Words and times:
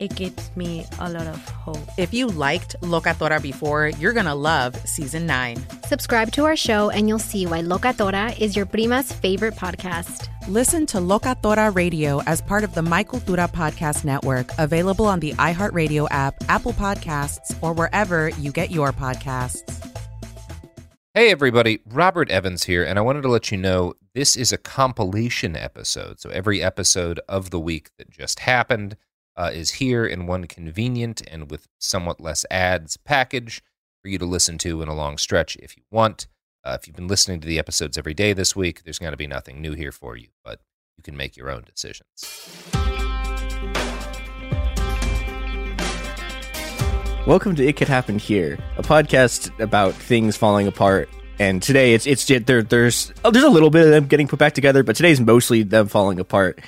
it 0.00 0.16
gives 0.16 0.50
me 0.56 0.86
a 0.98 1.10
lot 1.10 1.26
of 1.26 1.48
hope. 1.50 1.78
If 1.98 2.12
you 2.12 2.26
liked 2.26 2.74
Locatora 2.80 3.40
before, 3.40 3.88
you're 3.88 4.14
going 4.14 4.26
to 4.26 4.34
love 4.34 4.74
season 4.88 5.26
9. 5.26 5.58
Subscribe 5.84 6.32
to 6.32 6.46
our 6.46 6.56
show 6.56 6.88
and 6.90 7.06
you'll 7.06 7.18
see 7.18 7.46
why 7.46 7.60
Locatora 7.60 8.36
is 8.40 8.56
your 8.56 8.64
prima's 8.64 9.12
favorite 9.12 9.54
podcast. 9.54 10.28
Listen 10.48 10.86
to 10.86 10.98
Locatora 10.98 11.72
Radio 11.74 12.22
as 12.22 12.40
part 12.40 12.64
of 12.64 12.74
the 12.74 12.82
My 12.82 13.04
Cultura 13.04 13.48
Podcast 13.52 14.04
Network, 14.04 14.50
available 14.58 15.04
on 15.04 15.20
the 15.20 15.32
iHeartRadio 15.34 16.08
app, 16.10 16.34
Apple 16.48 16.72
Podcasts, 16.72 17.56
or 17.62 17.74
wherever 17.74 18.30
you 18.30 18.50
get 18.50 18.70
your 18.70 18.92
podcasts. 18.92 19.76
Hey, 21.12 21.30
everybody, 21.30 21.80
Robert 21.86 22.30
Evans 22.30 22.64
here, 22.64 22.84
and 22.84 22.98
I 22.98 23.02
wanted 23.02 23.22
to 23.22 23.28
let 23.28 23.50
you 23.50 23.58
know 23.58 23.94
this 24.14 24.34
is 24.36 24.52
a 24.52 24.58
compilation 24.58 25.56
episode. 25.56 26.20
So 26.20 26.30
every 26.30 26.62
episode 26.62 27.20
of 27.28 27.50
the 27.50 27.60
week 27.60 27.90
that 27.98 28.10
just 28.10 28.40
happened 28.40 28.96
uh, 29.40 29.50
is 29.50 29.70
here 29.70 30.04
in 30.04 30.26
one 30.26 30.44
convenient 30.44 31.22
and 31.26 31.50
with 31.50 31.66
somewhat 31.78 32.20
less 32.20 32.44
ads 32.50 32.98
package 32.98 33.62
for 34.02 34.08
you 34.08 34.18
to 34.18 34.26
listen 34.26 34.58
to 34.58 34.82
in 34.82 34.88
a 34.88 34.94
long 34.94 35.16
stretch 35.16 35.56
if 35.56 35.78
you 35.78 35.82
want. 35.90 36.26
Uh, 36.62 36.76
if 36.78 36.86
you've 36.86 36.94
been 36.94 37.08
listening 37.08 37.40
to 37.40 37.48
the 37.48 37.58
episodes 37.58 37.96
every 37.96 38.12
day 38.12 38.34
this 38.34 38.54
week, 38.54 38.84
there's 38.84 38.98
going 38.98 39.12
to 39.12 39.16
be 39.16 39.26
nothing 39.26 39.62
new 39.62 39.72
here 39.72 39.92
for 39.92 40.14
you, 40.14 40.28
but 40.44 40.60
you 40.98 41.02
can 41.02 41.16
make 41.16 41.38
your 41.38 41.50
own 41.50 41.64
decisions. 41.64 42.04
Welcome 47.26 47.56
to 47.56 47.66
It 47.66 47.76
Could 47.76 47.88
Happen 47.88 48.18
Here, 48.18 48.58
a 48.76 48.82
podcast 48.82 49.58
about 49.58 49.94
things 49.94 50.36
falling 50.36 50.66
apart. 50.66 51.08
And 51.38 51.62
today 51.62 51.94
it's 51.94 52.06
it's 52.06 52.26
there. 52.26 52.62
There's 52.62 53.10
oh, 53.24 53.30
there's 53.30 53.46
a 53.46 53.48
little 53.48 53.70
bit 53.70 53.86
of 53.86 53.90
them 53.90 54.04
getting 54.06 54.28
put 54.28 54.38
back 54.38 54.52
together, 54.52 54.82
but 54.82 54.96
today's 54.96 55.18
mostly 55.18 55.62
them 55.62 55.88
falling 55.88 56.20
apart. 56.20 56.60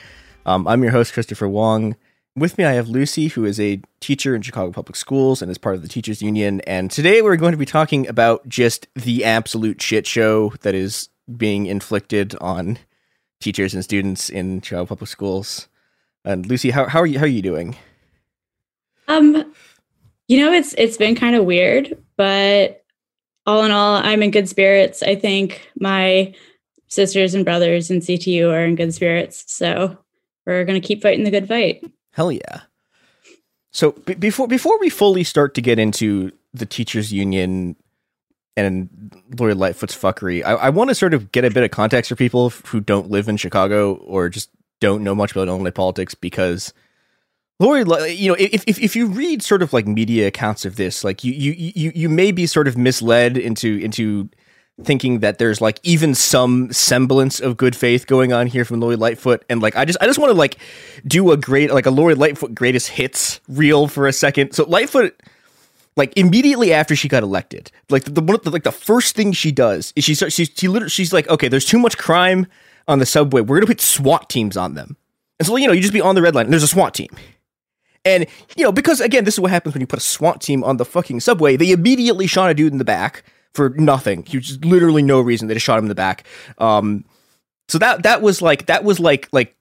Um, 0.46 0.66
I'm 0.66 0.82
your 0.82 0.92
host 0.92 1.12
Christopher 1.12 1.46
Wong. 1.46 1.96
With 2.34 2.56
me, 2.56 2.64
I 2.64 2.72
have 2.72 2.88
Lucy, 2.88 3.28
who 3.28 3.44
is 3.44 3.60
a 3.60 3.82
teacher 4.00 4.34
in 4.34 4.40
Chicago 4.40 4.72
Public 4.72 4.96
Schools 4.96 5.42
and 5.42 5.50
is 5.50 5.58
part 5.58 5.74
of 5.74 5.82
the 5.82 5.88
Teachers 5.88 6.22
Union. 6.22 6.62
And 6.62 6.90
today 6.90 7.20
we're 7.20 7.36
going 7.36 7.52
to 7.52 7.58
be 7.58 7.66
talking 7.66 8.08
about 8.08 8.48
just 8.48 8.88
the 8.94 9.22
absolute 9.22 9.82
shit 9.82 10.06
show 10.06 10.54
that 10.62 10.74
is 10.74 11.10
being 11.36 11.66
inflicted 11.66 12.34
on 12.40 12.78
teachers 13.40 13.74
and 13.74 13.84
students 13.84 14.30
in 14.30 14.62
Chicago 14.62 14.86
Public 14.86 15.08
Schools. 15.08 15.68
And 16.24 16.46
Lucy, 16.46 16.70
how, 16.70 16.86
how 16.86 17.00
are 17.00 17.06
you? 17.06 17.18
How 17.18 17.26
are 17.26 17.28
you 17.28 17.42
doing? 17.42 17.76
Um, 19.08 19.52
you 20.26 20.38
know, 20.38 20.52
it's 20.52 20.74
it's 20.78 20.96
been 20.96 21.14
kind 21.14 21.36
of 21.36 21.44
weird, 21.44 21.98
but 22.16 22.82
all 23.44 23.62
in 23.64 23.72
all, 23.72 23.96
I'm 23.96 24.22
in 24.22 24.30
good 24.30 24.48
spirits. 24.48 25.02
I 25.02 25.16
think 25.16 25.68
my 25.78 26.34
sisters 26.88 27.34
and 27.34 27.44
brothers 27.44 27.90
in 27.90 28.00
CTU 28.00 28.50
are 28.50 28.64
in 28.64 28.76
good 28.76 28.94
spirits, 28.94 29.44
so 29.52 29.98
we're 30.46 30.64
going 30.64 30.80
to 30.80 30.86
keep 30.86 31.02
fighting 31.02 31.24
the 31.24 31.30
good 31.30 31.48
fight. 31.48 31.84
Hell 32.12 32.32
yeah. 32.32 32.62
So 33.72 33.92
b- 33.92 34.14
before 34.14 34.46
before 34.46 34.78
we 34.78 34.88
fully 34.88 35.24
start 35.24 35.54
to 35.54 35.62
get 35.62 35.78
into 35.78 36.32
the 36.54 36.66
teachers 36.66 37.12
union 37.12 37.76
and 38.56 39.14
Lori 39.38 39.54
Lightfoot's 39.54 39.96
fuckery, 39.96 40.44
I, 40.44 40.52
I 40.52 40.68
want 40.70 40.90
to 40.90 40.94
sort 40.94 41.14
of 41.14 41.32
get 41.32 41.44
a 41.44 41.50
bit 41.50 41.64
of 41.64 41.70
context 41.70 42.10
for 42.10 42.16
people 42.16 42.50
who 42.50 42.80
don't 42.80 43.10
live 43.10 43.28
in 43.28 43.38
Chicago 43.38 43.94
or 43.94 44.28
just 44.28 44.50
don't 44.80 45.02
know 45.02 45.14
much 45.14 45.32
about 45.32 45.48
Illinois 45.48 45.70
politics 45.70 46.14
because 46.14 46.72
Lori, 47.58 47.84
you 48.12 48.28
know, 48.28 48.36
if, 48.38 48.64
if 48.66 48.78
if 48.80 48.96
you 48.96 49.06
read 49.06 49.42
sort 49.42 49.62
of 49.62 49.72
like 49.72 49.86
media 49.86 50.26
accounts 50.26 50.64
of 50.64 50.76
this, 50.76 51.04
like 51.04 51.24
you 51.24 51.32
you 51.32 51.52
you 51.56 51.92
you 51.94 52.08
may 52.08 52.32
be 52.32 52.46
sort 52.46 52.68
of 52.68 52.76
misled 52.76 53.38
into 53.38 53.78
into 53.78 54.28
thinking 54.82 55.20
that 55.20 55.38
there's 55.38 55.60
like 55.60 55.78
even 55.82 56.14
some 56.14 56.72
semblance 56.72 57.40
of 57.40 57.56
good 57.56 57.76
faith 57.76 58.06
going 58.06 58.32
on 58.32 58.46
here 58.46 58.64
from 58.64 58.80
Lori 58.80 58.96
Lightfoot. 58.96 59.44
And 59.48 59.60
like, 59.60 59.76
I 59.76 59.84
just, 59.84 59.98
I 60.00 60.06
just 60.06 60.18
want 60.18 60.30
to 60.30 60.38
like 60.38 60.58
do 61.06 61.30
a 61.30 61.36
great, 61.36 61.72
like 61.72 61.86
a 61.86 61.90
Lori 61.90 62.14
Lightfoot 62.14 62.54
greatest 62.54 62.88
hits 62.88 63.40
reel 63.48 63.86
for 63.86 64.06
a 64.06 64.12
second. 64.12 64.52
So 64.52 64.64
Lightfoot, 64.64 65.20
like 65.94 66.16
immediately 66.16 66.72
after 66.72 66.96
she 66.96 67.06
got 67.08 67.22
elected, 67.22 67.70
like 67.90 68.04
the, 68.04 68.22
one, 68.22 68.36
of 68.36 68.42
the, 68.42 68.50
like 68.50 68.62
the 68.62 68.72
first 68.72 69.14
thing 69.14 69.32
she 69.32 69.52
does 69.52 69.92
is 69.94 70.04
she 70.04 70.14
starts, 70.14 70.34
she's, 70.34 70.50
she 70.56 70.68
literally, 70.68 70.90
she's 70.90 71.12
like, 71.12 71.28
okay, 71.28 71.48
there's 71.48 71.66
too 71.66 71.78
much 71.78 71.98
crime 71.98 72.46
on 72.88 72.98
the 72.98 73.06
subway. 73.06 73.42
We're 73.42 73.56
going 73.56 73.66
to 73.66 73.66
put 73.66 73.80
SWAT 73.80 74.30
teams 74.30 74.56
on 74.56 74.74
them. 74.74 74.96
And 75.38 75.46
so, 75.46 75.56
you 75.56 75.66
know, 75.66 75.72
you 75.72 75.82
just 75.82 75.92
be 75.92 76.00
on 76.00 76.14
the 76.14 76.22
red 76.22 76.34
line 76.34 76.46
and 76.46 76.52
there's 76.52 76.62
a 76.62 76.68
SWAT 76.68 76.94
team. 76.94 77.10
And, 78.04 78.26
you 78.56 78.64
know, 78.64 78.72
because 78.72 79.00
again, 79.00 79.24
this 79.24 79.34
is 79.34 79.40
what 79.40 79.50
happens 79.50 79.74
when 79.74 79.80
you 79.80 79.86
put 79.86 79.98
a 79.98 80.02
SWAT 80.02 80.40
team 80.40 80.64
on 80.64 80.78
the 80.78 80.84
fucking 80.84 81.20
subway. 81.20 81.56
They 81.56 81.70
immediately 81.70 82.26
shot 82.26 82.50
a 82.50 82.54
dude 82.54 82.72
in 82.72 82.78
the 82.78 82.84
back 82.84 83.22
for 83.54 83.70
nothing. 83.70 84.24
He 84.26 84.38
was 84.38 84.62
literally 84.64 85.02
no 85.02 85.20
reason. 85.20 85.48
They 85.48 85.54
just 85.54 85.66
shot 85.66 85.78
him 85.78 85.84
in 85.84 85.88
the 85.88 85.94
back. 85.94 86.26
Um, 86.58 87.04
so 87.68 87.78
that 87.78 88.02
that 88.02 88.22
was 88.22 88.42
like 88.42 88.66
that 88.66 88.84
was 88.84 89.00
like 89.00 89.28
like 89.32 89.56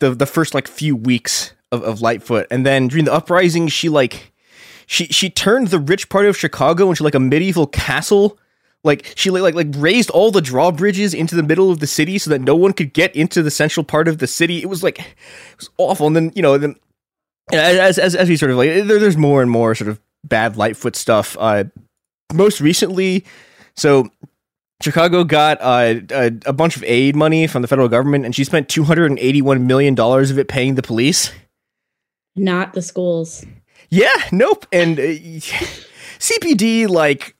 the 0.00 0.14
the 0.14 0.26
first 0.26 0.54
like 0.54 0.68
few 0.68 0.96
weeks 0.96 1.52
of, 1.70 1.82
of 1.82 2.00
Lightfoot, 2.00 2.46
and 2.50 2.66
then 2.66 2.88
during 2.88 3.04
the 3.04 3.12
uprising, 3.12 3.68
she 3.68 3.88
like 3.88 4.32
she 4.86 5.06
she 5.06 5.30
turned 5.30 5.68
the 5.68 5.78
rich 5.78 6.08
part 6.08 6.26
of 6.26 6.36
Chicago 6.36 6.90
into 6.90 7.04
like 7.04 7.14
a 7.14 7.20
medieval 7.20 7.66
castle. 7.66 8.38
Like 8.84 9.12
she 9.16 9.30
like 9.30 9.54
like 9.54 9.68
raised 9.76 10.10
all 10.10 10.32
the 10.32 10.40
drawbridges 10.40 11.14
into 11.14 11.36
the 11.36 11.42
middle 11.42 11.70
of 11.70 11.78
the 11.78 11.86
city 11.86 12.18
so 12.18 12.30
that 12.30 12.40
no 12.40 12.56
one 12.56 12.72
could 12.72 12.92
get 12.92 13.14
into 13.14 13.42
the 13.42 13.50
central 13.50 13.84
part 13.84 14.08
of 14.08 14.18
the 14.18 14.26
city. 14.26 14.60
It 14.60 14.66
was 14.66 14.82
like 14.82 14.98
it 14.98 15.06
was 15.58 15.70
awful. 15.78 16.08
And 16.08 16.16
then 16.16 16.32
you 16.34 16.42
know 16.42 16.58
then 16.58 16.74
as 17.52 17.98
as 17.98 18.16
as 18.16 18.28
we 18.28 18.36
sort 18.36 18.50
of 18.50 18.56
like 18.56 18.70
there, 18.70 18.98
there's 18.98 19.16
more 19.16 19.40
and 19.40 19.50
more 19.50 19.74
sort 19.74 19.88
of 19.88 20.00
bad 20.24 20.56
Lightfoot 20.56 20.96
stuff. 20.96 21.36
Uh, 21.38 21.64
most 22.32 22.60
recently, 22.60 23.24
so 23.74 24.10
Chicago 24.82 25.24
got 25.24 25.58
uh, 25.60 25.94
a, 26.10 26.32
a 26.46 26.52
bunch 26.52 26.76
of 26.76 26.84
aid 26.84 27.16
money 27.16 27.46
from 27.46 27.62
the 27.62 27.68
federal 27.68 27.88
government, 27.88 28.24
and 28.24 28.34
she 28.34 28.44
spent 28.44 28.68
two 28.68 28.84
hundred 28.84 29.10
and 29.10 29.18
eighty-one 29.18 29.66
million 29.66 29.94
dollars 29.94 30.30
of 30.30 30.38
it 30.38 30.48
paying 30.48 30.74
the 30.74 30.82
police. 30.82 31.32
Not 32.34 32.72
the 32.72 32.82
schools. 32.82 33.44
Yeah, 33.90 34.12
nope. 34.32 34.66
And 34.72 34.98
uh, 34.98 35.02
CPD, 36.18 36.88
like 36.88 37.36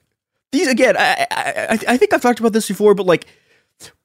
these 0.51 0.67
again. 0.67 0.95
I, 0.97 1.27
I 1.31 1.79
I 1.87 1.97
think 1.97 2.13
I've 2.13 2.21
talked 2.21 2.39
about 2.39 2.53
this 2.53 2.67
before, 2.67 2.93
but 2.95 3.05
like 3.05 3.25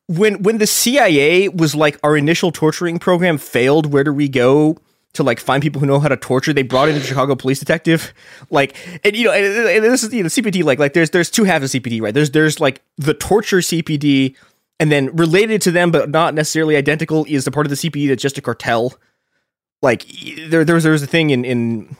when 0.08 0.42
when 0.42 0.58
the 0.58 0.66
CIA 0.66 1.48
was 1.48 1.74
like 1.74 1.98
our 2.02 2.16
initial 2.16 2.50
torturing 2.50 2.98
program 2.98 3.38
failed, 3.38 3.92
where 3.92 4.04
do 4.04 4.12
we 4.12 4.28
go? 4.28 4.78
To 5.14 5.22
like 5.22 5.40
find 5.40 5.62
people 5.62 5.80
who 5.80 5.86
know 5.86 5.98
how 5.98 6.08
to 6.08 6.16
torture. 6.16 6.52
They 6.52 6.62
brought 6.62 6.88
in 6.88 6.96
a 6.96 7.00
Chicago 7.00 7.34
police 7.34 7.58
detective, 7.58 8.12
like, 8.50 8.76
and 9.04 9.16
you 9.16 9.24
know, 9.24 9.32
and, 9.32 9.68
and 9.68 9.84
this 9.84 10.02
is 10.02 10.12
you 10.12 10.22
know 10.22 10.28
CPD. 10.28 10.64
Like, 10.64 10.78
like 10.78 10.92
there's 10.92 11.10
there's 11.10 11.30
two 11.30 11.44
halves 11.44 11.74
of 11.74 11.82
CPD, 11.82 12.00
right? 12.00 12.14
There's 12.14 12.30
there's 12.30 12.60
like 12.60 12.82
the 12.96 13.14
torture 13.14 13.58
CPD, 13.58 14.36
and 14.78 14.92
then 14.92 15.14
related 15.16 15.62
to 15.62 15.70
them 15.70 15.90
but 15.90 16.10
not 16.10 16.34
necessarily 16.34 16.76
identical 16.76 17.24
is 17.28 17.44
the 17.44 17.50
part 17.50 17.66
of 17.66 17.70
the 17.70 17.76
CPD 17.76 18.08
that's 18.08 18.22
just 18.22 18.38
a 18.38 18.42
cartel. 18.42 18.94
Like 19.82 20.04
there 20.48 20.64
there 20.64 20.74
was 20.74 20.84
there 20.84 20.92
was 20.92 21.02
a 21.02 21.06
thing 21.06 21.30
in 21.30 21.44
in 21.44 21.96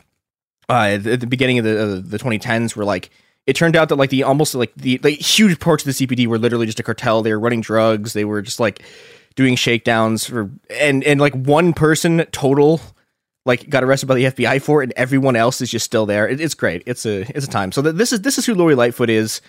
uh, 0.68 0.98
at 1.04 1.20
the 1.20 1.26
beginning 1.26 1.58
of 1.58 1.64
the 1.64 2.02
the 2.04 2.18
2010s 2.18 2.76
where 2.76 2.84
like 2.84 3.10
it 3.46 3.56
turned 3.56 3.76
out 3.76 3.88
that 3.88 3.96
like 3.96 4.10
the 4.10 4.24
almost 4.24 4.54
like 4.54 4.74
the 4.74 5.00
like 5.02 5.18
huge 5.18 5.58
parts 5.58 5.86
of 5.86 5.96
the 5.96 6.06
CPD 6.06 6.26
were 6.26 6.38
literally 6.38 6.66
just 6.66 6.80
a 6.80 6.82
cartel. 6.82 7.22
They 7.22 7.32
were 7.32 7.40
running 7.40 7.62
drugs. 7.62 8.12
They 8.12 8.24
were 8.24 8.42
just 8.42 8.60
like 8.60 8.82
doing 9.36 9.54
shakedowns 9.54 10.26
for 10.26 10.50
and 10.70 11.02
and 11.04 11.20
like 11.20 11.34
one 11.34 11.72
person 11.72 12.26
total 12.32 12.80
like 13.48 13.68
got 13.68 13.82
arrested 13.82 14.06
by 14.06 14.14
the 14.14 14.24
FBI 14.24 14.60
for 14.62 14.82
it, 14.82 14.84
and 14.84 14.92
everyone 14.96 15.34
else 15.34 15.60
is 15.60 15.70
just 15.70 15.86
still 15.86 16.04
there. 16.04 16.28
It, 16.28 16.38
it's 16.40 16.54
great. 16.54 16.82
It's 16.86 17.06
a 17.06 17.22
it's 17.34 17.46
a 17.46 17.50
time. 17.50 17.72
So 17.72 17.82
th- 17.82 17.94
this 17.94 18.12
is 18.12 18.20
this 18.20 18.36
is 18.36 18.44
who 18.44 18.54
Lori 18.54 18.74
Lightfoot 18.74 19.10
is. 19.10 19.40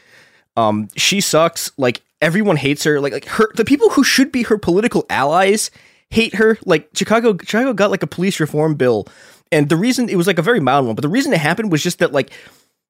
Um, 0.55 0.87
she 0.95 1.21
sucks. 1.21 1.71
Like 1.77 2.01
everyone 2.21 2.55
hates 2.55 2.85
her. 2.85 3.01
Like 3.01 3.11
like 3.11 3.25
her 3.25 3.51
the 3.55 3.65
people 3.65 3.89
who 3.89 4.03
should 4.03 4.31
be 4.31 4.43
her 4.43 4.57
political 4.57 5.05
allies 5.09 5.69
hate 6.09 6.35
her. 6.35 6.57
Like 6.65 6.89
Chicago 6.95 7.37
Chicago 7.43 7.73
got 7.73 7.91
like 7.91 8.01
a 8.01 8.07
police 8.07 8.39
reform 8.39 8.75
bill, 8.75 9.05
and 9.51 9.67
the 9.67 9.75
reason 9.77 10.07
it 10.07 10.15
was 10.15 10.27
like 10.27 10.39
a 10.39 10.43
very 10.43 10.61
mild 10.61 10.85
one, 10.85 10.95
but 10.95 11.01
the 11.01 11.09
reason 11.09 11.33
it 11.33 11.39
happened 11.39 11.69
was 11.69 11.83
just 11.83 11.99
that 11.99 12.13
like 12.13 12.31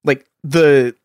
like 0.06 0.26
the 0.44 0.96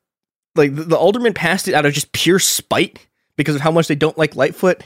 like 0.55 0.75
the, 0.77 0.85
the 0.85 0.99
alderman 0.99 1.33
passed 1.33 1.67
it 1.67 1.75
out 1.75 1.87
of 1.87 1.95
just 1.95 2.13
pure 2.13 2.39
spite 2.39 2.99
because 3.37 3.55
of 3.55 3.63
how 3.63 3.71
much 3.71 3.89
they 3.89 3.95
don't 3.95 4.19
like 4.19 4.37
Lightfoot 4.37 4.85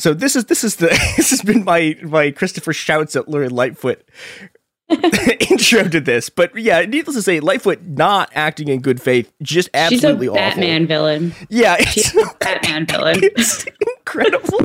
so 0.00 0.14
this 0.14 0.34
is 0.36 0.46
this 0.46 0.64
is 0.64 0.76
the 0.76 0.86
this 1.16 1.30
has 1.30 1.42
been 1.42 1.64
my 1.64 1.96
my 2.02 2.30
Christopher 2.30 2.72
shouts 2.72 3.14
at 3.16 3.28
Lori 3.28 3.48
Lightfoot 3.48 4.02
intro 5.50 5.84
to 5.84 6.00
this. 6.00 6.28
But 6.30 6.56
yeah, 6.56 6.80
needless 6.82 7.16
to 7.16 7.22
say, 7.22 7.38
Lightfoot 7.40 7.82
not 7.82 8.30
acting 8.34 8.68
in 8.68 8.80
good 8.80 9.00
faith, 9.00 9.32
just 9.42 9.68
absolutely 9.74 10.26
She's 10.26 10.32
a 10.32 10.34
Batman 10.34 10.82
awful. 10.82 10.86
villain. 10.88 11.34
Yeah, 11.48 11.76
She's 11.76 12.14
a 12.16 12.24
Batman 12.40 12.86
villain. 12.86 13.20
It's 13.22 13.66
incredible. 13.98 14.58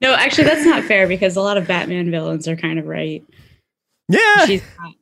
No, 0.00 0.14
actually, 0.14 0.44
that's 0.44 0.64
not 0.64 0.84
fair 0.84 1.06
because 1.08 1.36
a 1.36 1.40
lot 1.42 1.56
of 1.58 1.66
Batman 1.66 2.10
villains 2.10 2.46
are 2.48 2.56
kind 2.56 2.78
of 2.78 2.86
right. 2.86 3.22
Yeah, 4.08 4.46
She's 4.46 4.62
not. 4.78 4.94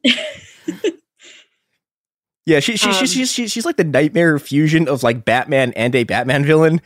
yeah. 2.47 2.61
She, 2.61 2.77
she, 2.77 2.89
Um, 2.89 2.95
she, 2.95 3.07
she's 3.07 3.33
she's 3.33 3.51
she's 3.53 3.65
like 3.67 3.77
the 3.77 3.85
nightmare 3.85 4.39
fusion 4.39 4.89
of 4.89 5.03
like 5.03 5.25
Batman 5.25 5.73
and 5.75 5.95
a 5.95 6.05
Batman 6.05 6.45
villain. 6.45 6.81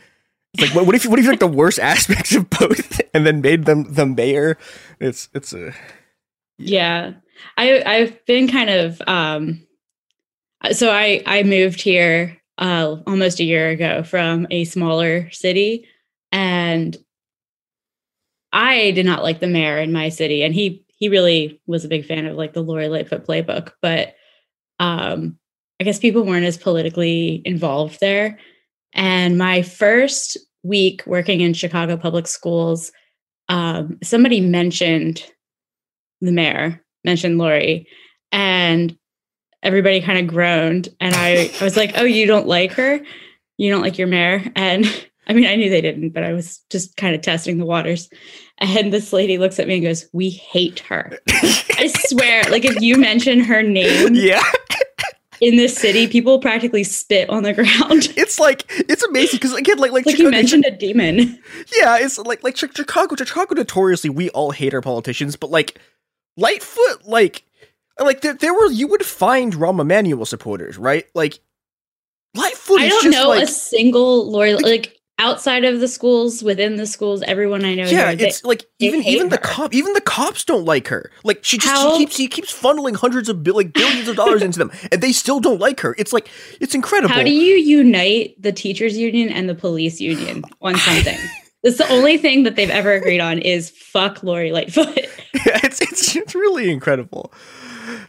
It's 0.53 0.63
like 0.63 0.75
what, 0.75 0.85
what 0.85 0.95
if 0.95 1.05
what 1.05 1.19
if 1.19 1.25
you 1.25 1.31
took 1.31 1.39
the 1.39 1.47
worst 1.47 1.79
aspects 1.79 2.35
of 2.35 2.49
both 2.49 3.01
and 3.13 3.25
then 3.25 3.41
made 3.41 3.65
them 3.65 3.93
the 3.93 4.05
mayor? 4.05 4.57
It's 4.99 5.29
it's 5.33 5.53
a 5.53 5.73
yeah. 6.57 7.13
I 7.57 7.83
i've 7.85 8.25
been 8.25 8.47
kind 8.47 8.69
of 8.69 9.01
um 9.07 9.65
so 10.71 10.91
i 10.91 11.21
i 11.25 11.43
moved 11.43 11.81
here 11.81 12.37
uh 12.57 12.97
almost 13.05 13.39
a 13.39 13.43
year 13.43 13.69
ago 13.69 14.03
from 14.03 14.47
a 14.49 14.63
smaller 14.65 15.29
city 15.31 15.87
and 16.31 16.95
i 18.51 18.91
did 18.91 19.05
not 19.05 19.23
like 19.23 19.39
the 19.39 19.47
mayor 19.47 19.77
in 19.77 19.91
my 19.91 20.09
city 20.09 20.43
and 20.43 20.53
he 20.53 20.85
he 20.87 21.09
really 21.09 21.59
was 21.67 21.83
a 21.83 21.89
big 21.89 22.05
fan 22.05 22.25
of 22.25 22.37
like 22.37 22.53
the 22.53 22.61
Lori 22.61 22.87
Lightfoot 22.87 23.25
playbook 23.25 23.71
but 23.81 24.15
um 24.79 25.37
i 25.79 25.83
guess 25.83 25.99
people 25.99 26.23
weren't 26.23 26.45
as 26.45 26.57
politically 26.57 27.41
involved 27.45 27.99
there 27.99 28.39
and 28.93 29.37
my 29.37 29.61
first 29.61 30.37
week 30.63 31.03
working 31.05 31.41
in 31.41 31.53
chicago 31.53 31.97
public 31.97 32.27
schools 32.27 32.91
um 33.49 33.97
somebody 34.01 34.39
mentioned 34.39 35.23
the 36.21 36.31
mayor 36.31 36.83
mentioned 37.03 37.37
Lori, 37.37 37.87
and 38.31 38.97
everybody 39.61 40.01
kind 40.01 40.19
of 40.19 40.27
groaned. 40.27 40.89
And 40.99 41.13
I, 41.15 41.51
I 41.59 41.63
was 41.63 41.77
like, 41.77 41.93
"Oh, 41.95 42.03
you 42.03 42.25
don't 42.25 42.47
like 42.47 42.73
her? 42.73 42.99
You 43.57 43.71
don't 43.71 43.81
like 43.81 43.97
your 43.97 44.07
mayor?" 44.07 44.43
And 44.55 44.85
I 45.27 45.33
mean, 45.33 45.45
I 45.45 45.55
knew 45.55 45.69
they 45.69 45.81
didn't, 45.81 46.09
but 46.09 46.23
I 46.23 46.33
was 46.33 46.59
just 46.69 46.97
kind 46.97 47.15
of 47.15 47.21
testing 47.21 47.57
the 47.57 47.65
waters. 47.65 48.09
And 48.57 48.91
this 48.91 49.13
lady 49.13 49.37
looks 49.37 49.57
at 49.57 49.67
me 49.67 49.75
and 49.75 49.83
goes, 49.83 50.07
"We 50.13 50.29
hate 50.29 50.79
her." 50.81 51.17
I 51.29 51.91
swear, 52.07 52.43
like 52.49 52.65
if 52.65 52.81
you 52.81 52.97
mention 52.97 53.39
her 53.41 53.63
name, 53.63 54.15
yeah. 54.15 54.43
In 55.43 55.57
this 55.57 55.75
city, 55.75 56.07
people 56.07 56.39
practically 56.39 56.83
spit 56.83 57.29
on 57.29 57.43
the 57.43 57.53
ground. 57.53 58.13
It's 58.23 58.39
like 58.39 58.65
it's 58.69 59.03
amazing 59.03 59.37
because 59.37 59.53
again, 59.53 59.77
like 59.77 59.91
like 59.91 60.05
like 60.05 60.17
you 60.17 60.31
mentioned 60.31 60.65
a 60.65 60.71
demon. 60.71 61.39
Yeah, 61.77 61.97
it's 61.99 62.17
like 62.17 62.43
like 62.43 62.55
Chicago. 62.55 63.15
Chicago 63.15 63.55
notoriously, 63.55 64.09
we 64.09 64.29
all 64.29 64.51
hate 64.51 64.73
our 64.73 64.81
politicians, 64.81 65.35
but 65.35 65.49
like 65.49 65.77
Lightfoot, 66.37 67.05
like 67.05 67.43
like 67.99 68.21
there, 68.21 68.33
there 68.33 68.53
were 68.53 68.67
you 68.67 68.87
would 68.87 69.05
find 69.05 69.53
Rahm 69.53 69.81
Emanuel 69.81 70.25
supporters, 70.25 70.77
right? 70.77 71.05
Like 71.13 71.39
Lightfoot. 72.33 72.79
I 72.79 72.89
don't 72.89 73.11
know 73.11 73.29
like, 73.29 73.43
a 73.43 73.47
single 73.47 74.31
Lori 74.31 74.55
like 74.55 74.99
outside 75.23 75.63
of 75.63 75.79
the 75.79 75.87
schools, 75.87 76.43
within 76.43 76.75
the 76.75 76.85
schools, 76.85 77.23
everyone 77.23 77.63
I 77.65 77.73
know. 77.75 77.85
Yeah, 77.85 78.09
here, 78.09 78.15
they- 78.17 78.27
it's 78.27 78.43
like 78.43 78.65
they 78.79 78.87
even 78.87 79.01
hate 79.01 79.15
even 79.15 79.29
the 79.29 79.37
her. 79.37 79.41
cop 79.41 79.73
even 79.73 79.93
the 79.93 80.01
cops 80.01 80.43
don't 80.43 80.65
like 80.65 80.87
her. 80.89 81.09
Like 81.23 81.39
she 81.43 81.57
just 81.57 81.69
How- 81.73 81.91
she 81.93 81.97
keeps 81.99 82.15
she 82.15 82.27
keeps 82.27 82.53
funneling 82.53 82.95
hundreds 82.95 83.29
of 83.29 83.45
like 83.47 83.73
billions 83.73 84.07
of 84.07 84.15
dollars 84.15 84.41
into 84.41 84.59
them, 84.59 84.71
and 84.91 85.01
they 85.01 85.11
still 85.11 85.39
don't 85.39 85.59
like 85.59 85.79
her. 85.79 85.95
It's 85.97 86.13
like 86.13 86.29
it's 86.59 86.75
incredible. 86.75 87.13
How 87.15 87.23
do 87.23 87.31
you 87.33 87.55
unite 87.55 88.35
the 88.41 88.51
teachers 88.51 88.97
union 88.97 89.29
and 89.29 89.47
the 89.49 89.55
police 89.55 89.99
union 90.01 90.43
on 90.61 90.75
something? 90.77 91.17
That's 91.63 91.77
the 91.77 91.87
only 91.89 92.17
thing 92.17 92.43
that 92.43 92.57
they've 92.57 92.69
ever 92.69 92.91
agreed 92.91 93.21
on 93.21 93.39
is 93.39 93.69
fuck 93.69 94.21
Lori 94.21 94.51
Lightfoot. 94.51 94.99
it's 95.33 95.79
it's 95.81 96.13
it's 96.15 96.35
really 96.35 96.69
incredible. 96.69 97.31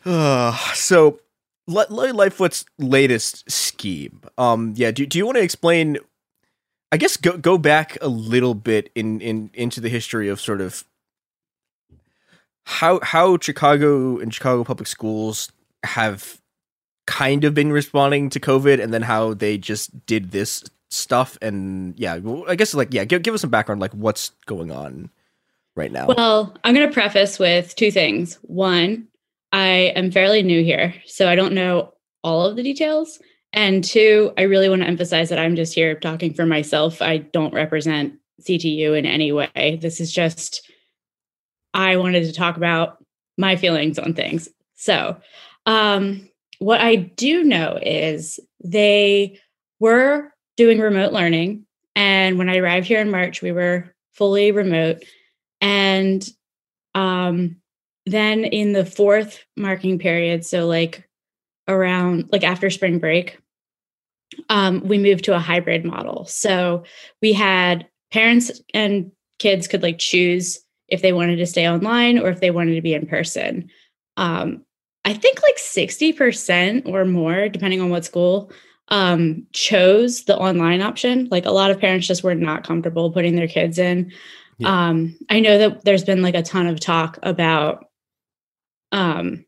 Uh, 0.04 0.56
so, 0.74 1.20
Larry 1.66 2.12
Lightfoot's 2.12 2.64
latest 2.78 3.48
scheme. 3.50 4.20
Um, 4.38 4.72
yeah. 4.76 4.90
Do 4.90 5.06
do 5.06 5.18
you 5.18 5.24
want 5.26 5.36
to 5.36 5.42
explain? 5.42 5.98
I 6.94 6.96
guess 6.96 7.16
go 7.16 7.36
go 7.36 7.58
back 7.58 7.98
a 8.00 8.06
little 8.06 8.54
bit 8.54 8.88
in 8.94 9.20
in 9.20 9.50
into 9.52 9.80
the 9.80 9.88
history 9.88 10.28
of 10.28 10.40
sort 10.40 10.60
of 10.60 10.84
how 12.66 13.00
how 13.02 13.36
Chicago 13.38 14.20
and 14.20 14.32
Chicago 14.32 14.62
public 14.62 14.86
schools 14.86 15.50
have 15.82 16.40
kind 17.08 17.42
of 17.42 17.52
been 17.52 17.72
responding 17.72 18.30
to 18.30 18.38
COVID, 18.38 18.80
and 18.80 18.94
then 18.94 19.02
how 19.02 19.34
they 19.34 19.58
just 19.58 20.06
did 20.06 20.30
this 20.30 20.62
stuff. 20.88 21.36
And 21.42 21.98
yeah, 21.98 22.20
I 22.46 22.54
guess 22.54 22.74
like 22.74 22.94
yeah, 22.94 23.04
give 23.04 23.22
give 23.22 23.34
us 23.34 23.40
some 23.40 23.50
background, 23.50 23.80
like 23.80 23.92
what's 23.92 24.30
going 24.46 24.70
on 24.70 25.10
right 25.74 25.90
now. 25.90 26.06
Well, 26.06 26.56
I'm 26.62 26.76
going 26.76 26.86
to 26.86 26.94
preface 26.94 27.40
with 27.40 27.74
two 27.74 27.90
things. 27.90 28.38
One, 28.42 29.08
I 29.50 29.92
am 29.96 30.12
fairly 30.12 30.44
new 30.44 30.62
here, 30.62 30.94
so 31.06 31.28
I 31.28 31.34
don't 31.34 31.54
know 31.54 31.92
all 32.22 32.46
of 32.46 32.54
the 32.54 32.62
details. 32.62 33.18
And 33.54 33.84
two, 33.84 34.32
I 34.36 34.42
really 34.42 34.68
want 34.68 34.82
to 34.82 34.88
emphasize 34.88 35.28
that 35.28 35.38
I'm 35.38 35.54
just 35.54 35.74
here 35.74 35.94
talking 35.94 36.34
for 36.34 36.44
myself. 36.44 37.00
I 37.00 37.18
don't 37.18 37.54
represent 37.54 38.14
CTU 38.42 38.98
in 38.98 39.06
any 39.06 39.30
way. 39.30 39.78
This 39.80 40.00
is 40.00 40.12
just, 40.12 40.68
I 41.72 41.96
wanted 41.96 42.24
to 42.24 42.32
talk 42.32 42.56
about 42.56 42.98
my 43.38 43.54
feelings 43.54 43.96
on 43.96 44.12
things. 44.12 44.48
So, 44.74 45.16
um, 45.66 46.28
what 46.58 46.80
I 46.80 46.96
do 46.96 47.44
know 47.44 47.78
is 47.80 48.40
they 48.62 49.40
were 49.78 50.32
doing 50.56 50.80
remote 50.80 51.12
learning. 51.12 51.64
And 51.94 52.38
when 52.38 52.48
I 52.48 52.56
arrived 52.56 52.88
here 52.88 53.00
in 53.00 53.10
March, 53.10 53.40
we 53.40 53.52
were 53.52 53.94
fully 54.14 54.50
remote. 54.50 55.04
And 55.60 56.28
um, 56.96 57.56
then 58.04 58.44
in 58.44 58.72
the 58.72 58.84
fourth 58.84 59.44
marking 59.56 60.00
period, 60.00 60.44
so 60.44 60.66
like 60.66 61.08
around 61.68 62.30
like 62.32 62.44
after 62.44 62.68
spring 62.68 62.98
break, 62.98 63.38
um, 64.48 64.80
we 64.86 64.98
moved 64.98 65.24
to 65.24 65.34
a 65.34 65.40
hybrid 65.40 65.84
model. 65.84 66.24
So 66.26 66.84
we 67.22 67.32
had 67.32 67.86
parents 68.12 68.50
and 68.72 69.10
kids 69.38 69.68
could 69.68 69.82
like 69.82 69.98
choose 69.98 70.60
if 70.88 71.02
they 71.02 71.12
wanted 71.12 71.36
to 71.36 71.46
stay 71.46 71.68
online 71.68 72.18
or 72.18 72.28
if 72.28 72.40
they 72.40 72.50
wanted 72.50 72.74
to 72.74 72.82
be 72.82 72.94
in 72.94 73.06
person. 73.06 73.70
Um, 74.16 74.64
I 75.04 75.12
think 75.12 75.42
like 75.42 75.56
60% 75.56 76.88
or 76.88 77.04
more, 77.04 77.48
depending 77.48 77.80
on 77.80 77.90
what 77.90 78.04
school, 78.04 78.50
um, 78.88 79.46
chose 79.52 80.24
the 80.24 80.36
online 80.36 80.82
option. 80.82 81.28
Like 81.30 81.46
a 81.46 81.50
lot 81.50 81.70
of 81.70 81.80
parents 81.80 82.06
just 82.06 82.22
were 82.22 82.34
not 82.34 82.66
comfortable 82.66 83.10
putting 83.10 83.36
their 83.36 83.48
kids 83.48 83.78
in. 83.78 84.12
Yeah. 84.58 84.88
Um, 84.88 85.18
I 85.30 85.40
know 85.40 85.58
that 85.58 85.84
there's 85.84 86.04
been 86.04 86.22
like 86.22 86.34
a 86.34 86.42
ton 86.42 86.66
of 86.66 86.80
talk 86.80 87.18
about 87.22 87.86
um, 88.92 89.44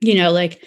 you 0.00 0.14
know, 0.14 0.32
like 0.32 0.64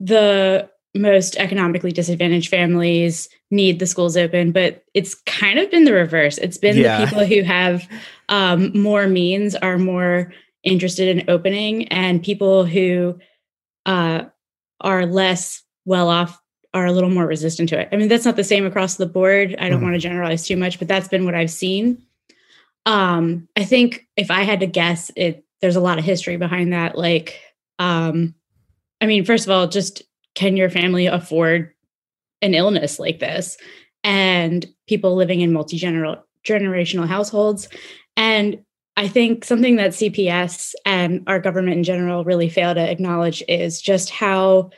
the 0.00 0.70
most 0.94 1.36
economically 1.36 1.92
disadvantaged 1.92 2.50
families 2.50 3.28
need 3.50 3.78
the 3.78 3.86
schools 3.86 4.16
open, 4.16 4.52
but 4.52 4.84
it's 4.94 5.14
kind 5.14 5.58
of 5.58 5.70
been 5.70 5.84
the 5.84 5.92
reverse. 5.92 6.38
It's 6.38 6.58
been 6.58 6.76
Yeah. 6.76 7.00
the 7.00 7.06
people 7.06 7.24
who 7.26 7.42
have 7.42 7.88
um, 8.28 8.72
more 8.78 9.06
means 9.06 9.54
are 9.54 9.78
more 9.78 10.32
interested 10.64 11.08
in 11.16 11.28
opening, 11.28 11.88
and 11.88 12.22
people 12.22 12.64
who 12.64 13.18
uh, 13.86 14.24
are 14.80 15.06
less 15.06 15.62
well 15.84 16.08
off 16.08 16.40
are 16.74 16.86
a 16.86 16.92
little 16.92 17.10
more 17.10 17.26
resistant 17.26 17.68
to 17.70 17.78
it. 17.80 17.88
I 17.92 17.96
mean, 17.96 18.08
that's 18.08 18.24
not 18.24 18.36
the 18.36 18.44
same 18.44 18.64
across 18.64 18.96
the 18.96 19.06
board. 19.06 19.56
I 19.58 19.68
don't 19.68 19.80
Mhm. 19.80 19.84
want 19.84 19.94
to 19.94 19.98
generalize 20.00 20.46
too 20.46 20.56
much, 20.56 20.78
but 20.78 20.88
that's 20.88 21.08
been 21.08 21.24
what 21.24 21.34
I've 21.34 21.50
seen. 21.50 21.98
Um, 22.86 23.48
I 23.56 23.64
think 23.64 24.06
if 24.16 24.30
I 24.30 24.42
had 24.42 24.60
to 24.60 24.66
guess, 24.66 25.10
it 25.16 25.44
there's 25.60 25.76
a 25.76 25.80
lot 25.80 25.98
of 25.98 26.04
history 26.04 26.36
behind 26.36 26.72
that. 26.72 26.98
Like, 26.98 27.38
um, 27.78 28.34
I 29.00 29.06
mean, 29.06 29.24
first 29.24 29.44
of 29.46 29.50
all, 29.50 29.68
just 29.68 30.02
can 30.34 30.56
your 30.56 30.70
family 30.70 31.06
afford 31.06 31.72
an 32.40 32.54
illness 32.54 32.98
like 32.98 33.18
this? 33.18 33.56
And 34.04 34.66
people 34.88 35.14
living 35.14 35.40
in 35.40 35.52
multi 35.52 35.78
generational 35.78 37.06
households. 37.06 37.68
And 38.16 38.64
I 38.96 39.08
think 39.08 39.44
something 39.44 39.76
that 39.76 39.92
CPS 39.92 40.74
and 40.84 41.22
our 41.26 41.38
government 41.38 41.76
in 41.78 41.84
general 41.84 42.24
really 42.24 42.48
fail 42.48 42.74
to 42.74 42.80
acknowledge 42.80 43.42
is 43.48 43.80
just 43.80 44.10
how 44.10 44.70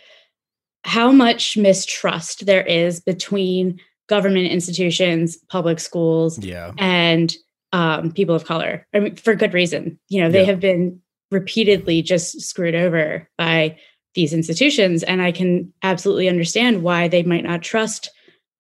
how 0.85 1.11
much 1.11 1.57
mistrust 1.57 2.45
there 2.45 2.63
is 2.63 3.01
between 3.01 3.81
government 4.07 4.49
institutions, 4.53 5.39
public 5.49 5.81
schools, 5.81 6.39
Yeah. 6.45 6.73
and 6.77 7.35
um, 7.73 8.13
people 8.13 8.35
of 8.35 8.45
color. 8.45 8.87
I 8.93 9.01
mean, 9.01 9.17
for 9.17 9.35
good 9.35 9.55
reason. 9.55 9.99
You 10.11 10.21
know, 10.21 10.31
they 10.31 10.41
Yeah. 10.41 10.47
have 10.47 10.61
been 10.61 11.01
repeatedly 11.31 12.03
just 12.03 12.41
screwed 12.43 12.75
over 12.75 13.29
by 13.39 13.79
these 14.15 14.33
institutions, 14.33 15.03
and 15.03 15.23
I 15.23 15.33
can 15.33 15.73
absolutely 15.83 16.29
understand 16.29 16.83
why 16.83 17.09
they 17.09 17.23
might 17.23 17.45
not 17.45 17.63
trust 17.63 18.11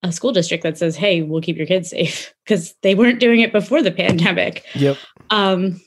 a 0.02 0.12
school 0.12 0.32
district 0.32 0.62
that 0.64 0.78
says, 0.78 0.96
"Hey, 0.96 1.22
we'll 1.22 1.40
keep 1.40 1.56
your 1.56 1.66
kids 1.66 1.90
safe," 1.90 2.34
because 2.44 2.74
they 2.82 2.94
weren't 2.94 3.20
doing 3.20 3.40
it 3.40 3.52
before 3.52 3.82
the 3.82 3.92
pandemic. 3.92 4.64
Yep. 4.74 4.98
Um, 5.30 5.80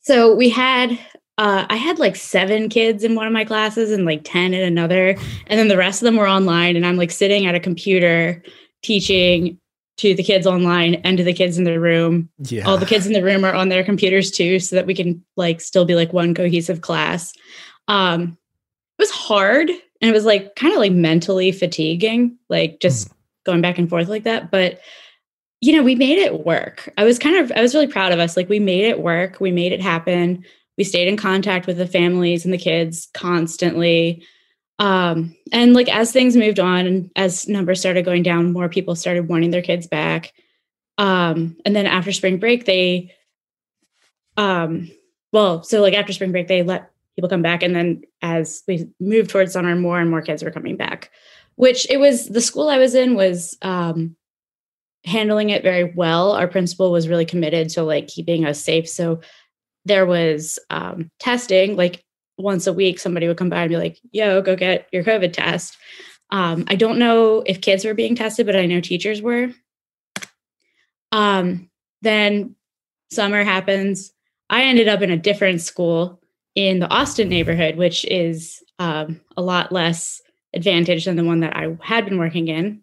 so 0.00 0.34
we 0.34 0.48
had 0.48 0.98
uh, 1.38 1.66
I 1.68 1.76
had 1.76 1.98
like 1.98 2.16
seven 2.16 2.68
kids 2.68 3.04
in 3.04 3.14
one 3.14 3.26
of 3.26 3.32
my 3.32 3.44
classes 3.44 3.90
and 3.90 4.04
like 4.04 4.20
10 4.22 4.52
in 4.52 4.62
another. 4.62 5.16
And 5.46 5.58
then 5.58 5.68
the 5.68 5.78
rest 5.78 6.02
of 6.02 6.04
them 6.04 6.16
were 6.16 6.28
online. 6.28 6.76
And 6.76 6.84
I'm 6.84 6.96
like 6.96 7.10
sitting 7.10 7.46
at 7.46 7.54
a 7.54 7.60
computer 7.60 8.42
teaching 8.82 9.58
to 9.98 10.14
the 10.14 10.22
kids 10.22 10.46
online 10.46 10.96
and 10.96 11.16
to 11.18 11.24
the 11.24 11.32
kids 11.32 11.58
in 11.58 11.64
the 11.64 11.80
room. 11.80 12.28
Yeah. 12.38 12.64
All 12.64 12.76
the 12.76 12.86
kids 12.86 13.06
in 13.06 13.12
the 13.12 13.22
room 13.22 13.44
are 13.44 13.54
on 13.54 13.68
their 13.70 13.84
computers 13.84 14.30
too, 14.30 14.58
so 14.58 14.76
that 14.76 14.86
we 14.86 14.94
can 14.94 15.24
like 15.36 15.60
still 15.60 15.84
be 15.84 15.94
like 15.94 16.12
one 16.12 16.34
cohesive 16.34 16.80
class. 16.80 17.32
Um, 17.88 18.36
was 19.02 19.10
hard 19.10 19.68
and 19.68 20.10
it 20.10 20.12
was 20.12 20.24
like 20.24 20.54
kind 20.54 20.72
of 20.72 20.78
like 20.78 20.92
mentally 20.92 21.50
fatiguing, 21.50 22.38
like 22.48 22.80
just 22.80 23.12
going 23.44 23.60
back 23.60 23.78
and 23.78 23.90
forth 23.90 24.08
like 24.08 24.24
that. 24.24 24.50
But 24.50 24.80
you 25.62 25.76
know, 25.76 25.82
we 25.84 25.94
made 25.94 26.18
it 26.18 26.44
work. 26.44 26.92
I 26.98 27.04
was 27.04 27.20
kind 27.20 27.36
of, 27.36 27.52
I 27.54 27.62
was 27.62 27.72
really 27.72 27.86
proud 27.86 28.12
of 28.12 28.18
us. 28.18 28.36
Like, 28.36 28.48
we 28.48 28.58
made 28.58 28.84
it 28.84 29.00
work, 29.00 29.40
we 29.40 29.52
made 29.52 29.70
it 29.70 29.80
happen. 29.80 30.44
We 30.76 30.82
stayed 30.82 31.06
in 31.06 31.16
contact 31.16 31.68
with 31.68 31.76
the 31.76 31.86
families 31.86 32.44
and 32.44 32.52
the 32.52 32.58
kids 32.58 33.08
constantly. 33.14 34.26
Um, 34.80 35.36
and 35.52 35.72
like, 35.72 35.88
as 35.88 36.10
things 36.10 36.36
moved 36.36 36.58
on 36.58 36.86
and 36.86 37.10
as 37.14 37.46
numbers 37.46 37.78
started 37.78 38.04
going 38.04 38.24
down, 38.24 38.52
more 38.52 38.68
people 38.68 38.96
started 38.96 39.28
wanting 39.28 39.52
their 39.52 39.62
kids 39.62 39.86
back. 39.86 40.32
Um, 40.98 41.56
and 41.64 41.76
then 41.76 41.86
after 41.86 42.10
spring 42.10 42.38
break, 42.38 42.64
they, 42.64 43.14
um, 44.36 44.90
well, 45.32 45.62
so 45.62 45.80
like 45.80 45.94
after 45.94 46.12
spring 46.12 46.32
break, 46.32 46.48
they 46.48 46.64
let 46.64 46.90
people 47.16 47.28
come 47.28 47.42
back. 47.42 47.62
And 47.62 47.74
then 47.74 48.02
as 48.22 48.62
we 48.66 48.88
moved 49.00 49.30
towards 49.30 49.52
summer, 49.52 49.74
more 49.76 50.00
and 50.00 50.10
more 50.10 50.22
kids 50.22 50.42
were 50.42 50.50
coming 50.50 50.76
back, 50.76 51.10
which 51.56 51.88
it 51.90 51.98
was 51.98 52.28
the 52.28 52.40
school 52.40 52.68
I 52.68 52.78
was 52.78 52.94
in 52.94 53.14
was, 53.14 53.56
um, 53.62 54.16
handling 55.04 55.50
it 55.50 55.62
very 55.62 55.92
well. 55.96 56.32
Our 56.32 56.46
principal 56.46 56.92
was 56.92 57.08
really 57.08 57.24
committed 57.24 57.70
to 57.70 57.82
like 57.82 58.06
keeping 58.06 58.44
us 58.44 58.62
safe. 58.62 58.88
So 58.88 59.20
there 59.84 60.06
was 60.06 60.58
um, 60.70 61.10
testing, 61.18 61.76
like 61.76 62.04
once 62.38 62.66
a 62.66 62.72
week, 62.72 63.00
somebody 63.00 63.26
would 63.26 63.36
come 63.36 63.50
by 63.50 63.62
and 63.62 63.68
be 63.68 63.76
like, 63.76 63.98
yo, 64.12 64.40
go 64.42 64.54
get 64.54 64.88
your 64.92 65.02
COVID 65.04 65.32
test. 65.32 65.76
Um, 66.30 66.64
I 66.68 66.76
don't 66.76 66.98
know 66.98 67.42
if 67.44 67.60
kids 67.60 67.84
were 67.84 67.94
being 67.94 68.14
tested, 68.14 68.46
but 68.46 68.56
I 68.56 68.66
know 68.66 68.80
teachers 68.80 69.20
were. 69.20 69.50
Um, 71.10 71.68
then 72.00 72.56
summer 73.10 73.44
happens. 73.44 74.12
I 74.48 74.62
ended 74.62 74.88
up 74.88 75.02
in 75.02 75.10
a 75.10 75.16
different 75.16 75.60
school 75.60 76.21
in 76.54 76.78
the 76.80 76.88
Austin 76.88 77.28
neighborhood, 77.28 77.76
which 77.76 78.04
is 78.04 78.62
um, 78.78 79.20
a 79.36 79.42
lot 79.42 79.72
less 79.72 80.20
advantaged 80.54 81.06
than 81.06 81.16
the 81.16 81.24
one 81.24 81.40
that 81.40 81.56
I 81.56 81.76
had 81.82 82.04
been 82.04 82.18
working 82.18 82.48
in. 82.48 82.82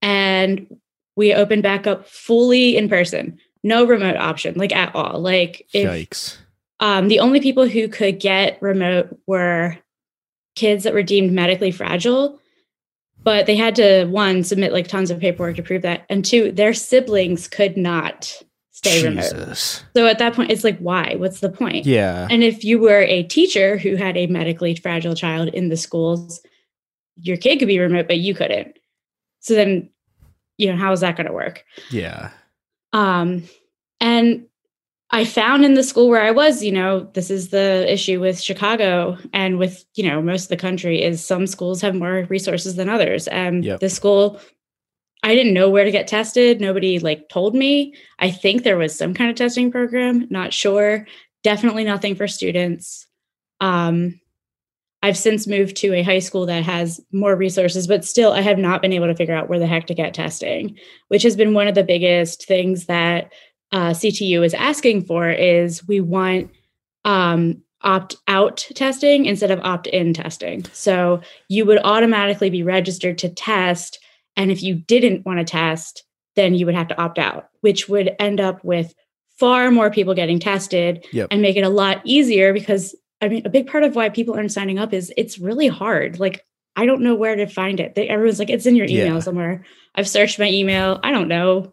And 0.00 0.78
we 1.16 1.34
opened 1.34 1.62
back 1.62 1.86
up 1.86 2.08
fully 2.08 2.76
in 2.76 2.88
person, 2.88 3.38
no 3.62 3.84
remote 3.84 4.16
option, 4.16 4.54
like 4.56 4.74
at 4.74 4.94
all. 4.94 5.20
Like 5.20 5.66
if 5.72 5.88
Yikes. 5.88 6.38
um, 6.80 7.08
the 7.08 7.20
only 7.20 7.40
people 7.40 7.68
who 7.68 7.88
could 7.88 8.18
get 8.18 8.60
remote 8.62 9.18
were 9.26 9.78
kids 10.56 10.84
that 10.84 10.94
were 10.94 11.02
deemed 11.02 11.32
medically 11.32 11.70
fragile, 11.70 12.40
but 13.22 13.46
they 13.46 13.56
had 13.56 13.76
to 13.76 14.06
one 14.06 14.42
submit 14.42 14.72
like 14.72 14.88
tons 14.88 15.10
of 15.10 15.20
paperwork 15.20 15.56
to 15.56 15.62
prove 15.62 15.82
that, 15.82 16.04
and 16.08 16.24
two, 16.24 16.50
their 16.50 16.74
siblings 16.74 17.46
could 17.48 17.76
not 17.76 18.42
stay 18.72 19.04
remote. 19.04 19.22
Jesus. 19.22 19.84
So 19.94 20.06
at 20.06 20.18
that 20.18 20.34
point, 20.34 20.50
it's 20.50 20.64
like, 20.64 20.78
why? 20.78 21.14
What's 21.16 21.40
the 21.40 21.48
point? 21.50 21.86
Yeah. 21.86 22.26
And 22.30 22.42
if 22.42 22.64
you 22.64 22.78
were 22.80 23.02
a 23.02 23.22
teacher 23.22 23.78
who 23.78 23.96
had 23.96 24.16
a 24.16 24.26
medically 24.26 24.74
fragile 24.74 25.14
child 25.14 25.48
in 25.48 25.68
the 25.68 25.76
schools, 25.76 26.40
your 27.16 27.36
kid 27.36 27.58
could 27.58 27.68
be 27.68 27.78
remote, 27.78 28.08
but 28.08 28.18
you 28.18 28.34
couldn't. 28.34 28.76
So 29.40 29.54
then, 29.54 29.90
you 30.58 30.70
know, 30.70 30.76
how 30.76 30.92
is 30.92 31.00
that 31.00 31.16
going 31.16 31.26
to 31.26 31.32
work? 31.32 31.64
Yeah. 31.90 32.30
Um, 32.92 33.44
and 34.00 34.46
I 35.10 35.26
found 35.26 35.64
in 35.64 35.74
the 35.74 35.82
school 35.82 36.08
where 36.08 36.22
I 36.22 36.30
was, 36.30 36.64
you 36.64 36.72
know, 36.72 37.00
this 37.12 37.30
is 37.30 37.50
the 37.50 37.90
issue 37.92 38.18
with 38.18 38.40
Chicago 38.40 39.18
and 39.34 39.58
with, 39.58 39.84
you 39.94 40.08
know, 40.08 40.22
most 40.22 40.44
of 40.44 40.48
the 40.48 40.56
country 40.56 41.02
is 41.02 41.22
some 41.24 41.46
schools 41.46 41.82
have 41.82 41.94
more 41.94 42.26
resources 42.30 42.76
than 42.76 42.88
others. 42.88 43.28
And 43.28 43.64
Yep. 43.64 43.80
the 43.80 43.90
school, 43.90 44.40
I 45.22 45.34
didn't 45.34 45.54
know 45.54 45.70
where 45.70 45.84
to 45.84 45.90
get 45.90 46.08
tested. 46.08 46.60
Nobody 46.60 46.98
like 46.98 47.28
told 47.28 47.54
me. 47.54 47.94
I 48.18 48.30
think 48.30 48.62
there 48.62 48.78
was 48.78 48.96
some 48.96 49.14
kind 49.14 49.30
of 49.30 49.36
testing 49.36 49.70
program, 49.70 50.26
not 50.30 50.52
sure. 50.52 51.06
Definitely 51.44 51.84
nothing 51.84 52.14
for 52.16 52.26
students. 52.26 53.06
Um, 53.60 54.20
I've 55.02 55.16
since 55.16 55.46
moved 55.46 55.76
to 55.78 55.92
a 55.94 56.02
high 56.02 56.20
school 56.20 56.46
that 56.46 56.62
has 56.62 57.00
more 57.12 57.34
resources, 57.34 57.86
but 57.86 58.04
still, 58.04 58.32
I 58.32 58.40
have 58.40 58.58
not 58.58 58.82
been 58.82 58.92
able 58.92 59.08
to 59.08 59.16
figure 59.16 59.34
out 59.34 59.48
where 59.48 59.58
the 59.58 59.66
heck 59.66 59.86
to 59.88 59.94
get 59.94 60.14
testing, 60.14 60.78
which 61.08 61.24
has 61.24 61.34
been 61.34 61.54
one 61.54 61.66
of 61.66 61.74
the 61.74 61.82
biggest 61.82 62.46
things 62.46 62.86
that 62.86 63.32
uh, 63.72 63.90
CTU 63.90 64.44
is 64.44 64.54
asking 64.54 65.04
for. 65.04 65.28
Is 65.28 65.86
we 65.86 66.00
want 66.00 66.50
um, 67.04 67.62
opt 67.82 68.16
out 68.28 68.68
testing 68.74 69.26
instead 69.26 69.50
of 69.50 69.60
opt 69.60 69.86
in 69.88 70.14
testing. 70.14 70.64
So 70.72 71.20
you 71.48 71.64
would 71.64 71.80
automatically 71.82 72.50
be 72.50 72.62
registered 72.62 73.18
to 73.18 73.28
test, 73.28 73.98
and 74.36 74.50
if 74.50 74.62
you 74.62 74.74
didn't 74.74 75.24
want 75.26 75.38
to 75.38 75.44
test, 75.44 76.04
then 76.36 76.54
you 76.54 76.66
would 76.66 76.74
have 76.74 76.88
to 76.88 77.00
opt 77.00 77.18
out, 77.18 77.48
which 77.60 77.88
would 77.88 78.14
end 78.18 78.40
up 78.40 78.64
with 78.64 78.94
far 79.38 79.70
more 79.70 79.90
people 79.90 80.14
getting 80.14 80.38
tested 80.38 81.04
Yep. 81.12 81.28
and 81.30 81.42
make 81.42 81.56
it 81.56 81.62
a 81.64 81.68
lot 81.68 82.00
easier 82.04 82.52
because 82.52 82.94
I 83.20 83.28
mean, 83.28 83.42
a 83.46 83.50
big 83.50 83.66
part 83.68 83.84
of 83.84 83.94
why 83.94 84.08
people 84.08 84.34
aren't 84.34 84.50
signing 84.52 84.78
up 84.80 84.92
is 84.92 85.12
it's 85.16 85.38
really 85.38 85.68
hard. 85.68 86.18
Like, 86.18 86.44
I 86.74 86.86
don't 86.86 87.02
know 87.02 87.14
where 87.14 87.36
to 87.36 87.46
find 87.46 87.78
it. 87.78 87.94
They, 87.94 88.08
everyone's 88.08 88.38
like, 88.40 88.50
it's 88.50 88.66
in 88.66 88.74
your 88.74 88.86
email 88.86 89.14
Yeah. 89.14 89.18
somewhere. 89.20 89.64
I've 89.94 90.08
searched 90.08 90.38
my 90.40 90.48
email. 90.50 90.98
I 91.04 91.12
don't 91.12 91.28
know. 91.28 91.72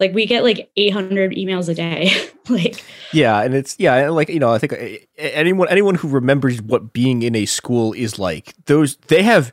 Like, 0.00 0.14
we 0.14 0.26
get 0.26 0.42
like 0.42 0.70
800 0.76 1.32
emails 1.32 1.68
a 1.68 1.74
day. 1.74 2.10
like, 2.48 2.82
Yeah, 3.12 3.40
and 3.42 3.54
it's 3.54 3.76
yeah, 3.78 3.94
and 3.96 4.14
like 4.14 4.28
you 4.30 4.40
know, 4.40 4.50
I 4.52 4.58
think 4.58 4.72
uh, 4.72 4.78
anyone 5.18 5.68
anyone 5.68 5.94
who 5.94 6.08
remembers 6.08 6.60
what 6.62 6.92
being 6.92 7.22
in 7.22 7.36
a 7.36 7.44
school 7.46 7.92
is 7.92 8.18
like, 8.18 8.54
those 8.66 8.96
they 9.08 9.22
have 9.22 9.52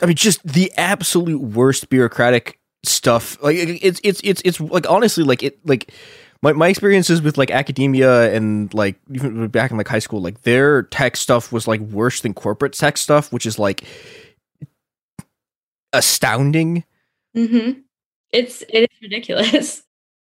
I 0.00 0.06
mean 0.06 0.16
just 0.16 0.46
the 0.46 0.72
absolute 0.76 1.40
worst 1.40 1.88
bureaucratic 1.88 2.58
stuff. 2.84 3.42
Like 3.42 3.56
it's 3.56 4.00
it's 4.02 4.20
it's 4.22 4.42
it's 4.44 4.60
like 4.60 4.88
honestly 4.88 5.24
like 5.24 5.42
it 5.42 5.58
like 5.66 5.92
my 6.42 6.52
my 6.52 6.68
experiences 6.68 7.22
with 7.22 7.38
like 7.38 7.50
academia 7.50 8.32
and 8.32 8.72
like 8.74 8.96
even 9.12 9.48
back 9.48 9.70
in 9.70 9.76
like 9.76 9.88
high 9.88 9.98
school, 9.98 10.20
like 10.20 10.42
their 10.42 10.82
tech 10.84 11.16
stuff 11.16 11.52
was 11.52 11.66
like 11.66 11.80
worse 11.80 12.20
than 12.20 12.34
corporate 12.34 12.72
tech 12.72 12.96
stuff, 12.96 13.32
which 13.32 13.46
is 13.46 13.58
like 13.58 13.84
astounding. 15.92 16.84
Mm-hmm. 17.36 17.80
it's, 18.32 18.62
it 18.62 18.90
is 18.90 19.02
ridiculous. 19.02 19.82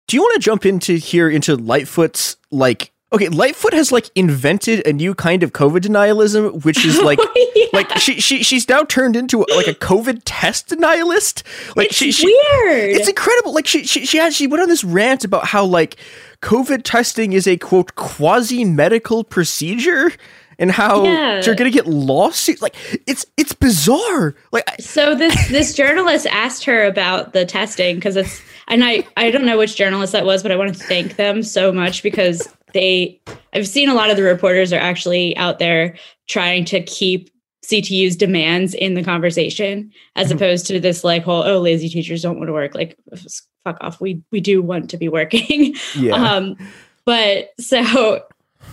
Do 0.09 0.17
you 0.17 0.23
want 0.23 0.35
to 0.35 0.41
jump 0.41 0.67
into 0.67 0.95
here 0.95 1.29
into 1.29 1.57
Lightfoot's 1.57 2.37
like 2.51 2.93
Okay, 3.13 3.29
Lightfoot 3.29 3.73
has 3.73 3.93
like 3.93 4.11
invented 4.17 4.85
a 4.87 4.93
new 4.93 5.15
kind 5.15 5.43
of 5.45 5.53
COVID 5.53 5.81
denialism, 5.83 6.65
which 6.65 6.85
is 6.85 7.01
like, 7.03 7.19
oh, 7.23 7.53
Yeah. 7.55 7.67
like 7.73 7.97
she 7.99 8.21
she 8.21 8.43
she's 8.43 8.69
now 8.69 8.83
turned 8.83 9.15
into 9.15 9.47
like 9.55 9.69
a 9.69 9.75
COVID 9.91 10.23
test 10.25 10.69
denialist. 10.69 11.43
Like 11.77 11.89
it's 11.89 11.97
she, 11.97 12.11
she 12.11 12.27
weird. 12.27 12.91
it's 12.97 13.09
incredible. 13.09 13.55
Like 13.55 13.67
she 13.67 13.85
she 13.85 14.05
she 14.05 14.19
had 14.19 14.33
she 14.35 14.47
went 14.49 14.63
on 14.63 14.69
this 14.69 14.83
rant 14.83 15.25
about 15.25 15.47
how 15.47 15.65
like 15.65 15.97
COVID 16.43 16.83
testing 16.85 17.33
is 17.33 17.47
a 17.47 17.57
quote 17.57 17.95
quasi 17.95 18.65
medical 18.65 19.23
procedure 19.23 20.11
and 20.59 20.73
how 20.73 21.05
Yeah. 21.05 21.41
they're 21.43 21.55
gonna 21.55 21.71
get 21.71 21.87
lawsuits. 21.87 22.61
Like 22.61 22.75
it's 23.07 23.25
it's 23.37 23.53
bizarre. 23.53 24.35
Like 24.51 24.65
I, 24.69 24.77
So 24.81 25.15
this 25.15 25.49
this 25.49 25.75
journalist 25.75 26.27
asked 26.27 26.65
her 26.65 26.85
about 26.85 27.35
the 27.35 27.47
testing 27.47 27.95
because 27.97 28.17
it's 28.17 28.43
and 28.67 28.83
I 28.85 29.07
I 29.17 29.31
don't 29.31 29.45
know 29.47 29.59
which 29.59 29.77
journalist 29.77 30.13
that 30.13 30.25
was, 30.27 30.43
but 30.43 30.51
I 30.51 30.57
want 30.57 30.75
to 30.77 30.83
thank 30.83 31.15
them 31.15 31.45
so 31.45 31.71
much 31.73 32.03
because 32.03 32.49
they 32.73 33.21
I've 33.53 33.69
seen 33.69 33.89
a 33.89 33.95
lot 33.95 34.11
of 34.11 34.17
the 34.17 34.23
reporters 34.23 34.73
are 34.73 34.81
actually 34.81 35.37
out 35.37 35.59
there 35.59 35.97
trying 36.29 36.65
to 36.67 36.83
keep 36.83 37.31
CTU's 37.65 38.17
demands 38.17 38.75
in 38.75 38.95
the 38.95 39.03
conversation 39.03 39.91
as 40.15 40.31
opposed 40.31 40.67
to 40.67 40.79
this 40.79 41.03
like 41.03 41.25
whole 41.25 41.43
oh 41.43 41.61
lazy 41.61 41.89
teachers 41.89 42.23
don't 42.23 42.39
want 42.39 42.49
to 42.49 42.53
work 42.53 42.75
like 42.75 42.97
fuck 43.65 43.79
off 43.81 44.01
we 44.01 44.23
we 44.31 44.41
do 44.41 44.63
want 44.63 44.91
to 44.91 44.97
be 44.97 45.09
working 45.09 45.75
yeah. 45.97 46.13
um 46.35 46.57
but 47.05 47.51
so 47.59 48.23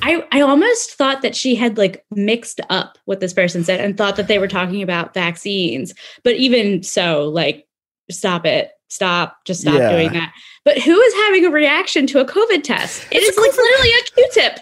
I, 0.01 0.25
I 0.31 0.41
almost 0.41 0.95
thought 0.95 1.21
that 1.21 1.35
she 1.35 1.55
had 1.55 1.77
like 1.77 2.03
mixed 2.11 2.59
up 2.69 2.97
what 3.05 3.19
this 3.19 3.33
person 3.33 3.63
said 3.63 3.79
and 3.79 3.97
thought 3.97 4.15
that 4.15 4.27
they 4.27 4.39
were 4.39 4.47
talking 4.47 4.81
about 4.81 5.13
vaccines. 5.13 5.93
But 6.23 6.35
even 6.35 6.83
so, 6.83 7.29
like, 7.29 7.67
stop 8.09 8.45
it. 8.45 8.71
Stop. 8.93 9.43
Just 9.43 9.61
stop 9.61 9.73
Yeah. 9.73 9.91
doing 9.91 10.13
that. 10.13 10.31
But 10.63 10.77
who 10.77 10.99
is 10.99 11.13
having 11.15 11.45
a 11.45 11.49
reaction 11.49 12.05
to 12.07 12.19
a 12.19 12.25
COVID 12.25 12.63
test? 12.63 13.03
It 13.11 13.17
It's 13.23 13.29
is 13.29 13.37
like 13.37 13.51
literally 13.57 13.89
a 13.89 14.03
Q-tip. 14.03 14.59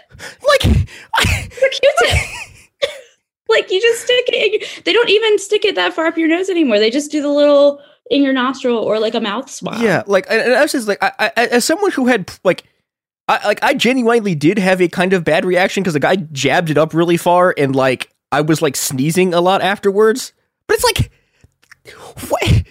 like 0.48 0.88
I, 1.16 1.50
a 1.50 1.70
Q-tip. 1.70 2.18
like 3.50 3.70
you 3.70 3.82
just 3.82 4.04
stick 4.04 4.24
it 4.30 4.62
your, 4.62 4.84
they 4.86 4.94
don't 4.94 5.10
even 5.10 5.38
stick 5.38 5.66
it 5.66 5.76
that 5.76 5.94
far 5.94 6.06
up 6.06 6.18
your 6.18 6.30
nose 6.30 6.50
anymore. 6.50 6.80
They 6.80 6.90
just 6.90 7.12
do 7.12 7.22
the 7.22 7.28
little 7.30 7.82
in 8.10 8.24
your 8.24 8.32
nostril 8.34 8.78
or 8.78 9.00
like 9.00 9.16
a 9.16 9.20
mouth 9.22 9.50
swab. 9.50 9.82
Yeah, 9.82 10.04
like 10.08 10.26
and, 10.30 10.42
and 10.42 10.54
I 10.54 10.62
was 10.62 10.72
just 10.72 10.88
like, 10.88 11.00
I, 11.04 11.12
I, 11.20 11.32
as 11.48 11.66
someone 11.66 11.92
who 11.92 12.08
had 12.08 12.32
like, 12.46 12.64
I 13.28 13.46
like 13.46 13.62
I 13.62 13.74
genuinely 13.74 14.34
did 14.34 14.58
have 14.60 14.82
a 14.82 14.88
kind 14.88 15.12
of 15.14 15.24
bad 15.26 15.44
reaction 15.46 15.84
because 15.84 15.94
the 15.94 16.00
guy 16.00 16.16
jabbed 16.16 16.70
it 16.70 16.78
up 16.78 16.94
really 16.94 17.18
far 17.18 17.54
and 17.58 17.76
like 17.76 18.10
I 18.32 18.40
was 18.42 18.62
like 18.62 18.76
sneezing 18.78 19.34
a 19.34 19.42
lot 19.42 19.62
afterwards. 19.62 20.32
But 20.68 20.76
it's 20.76 20.84
like, 20.86 21.12
what? 22.30 22.64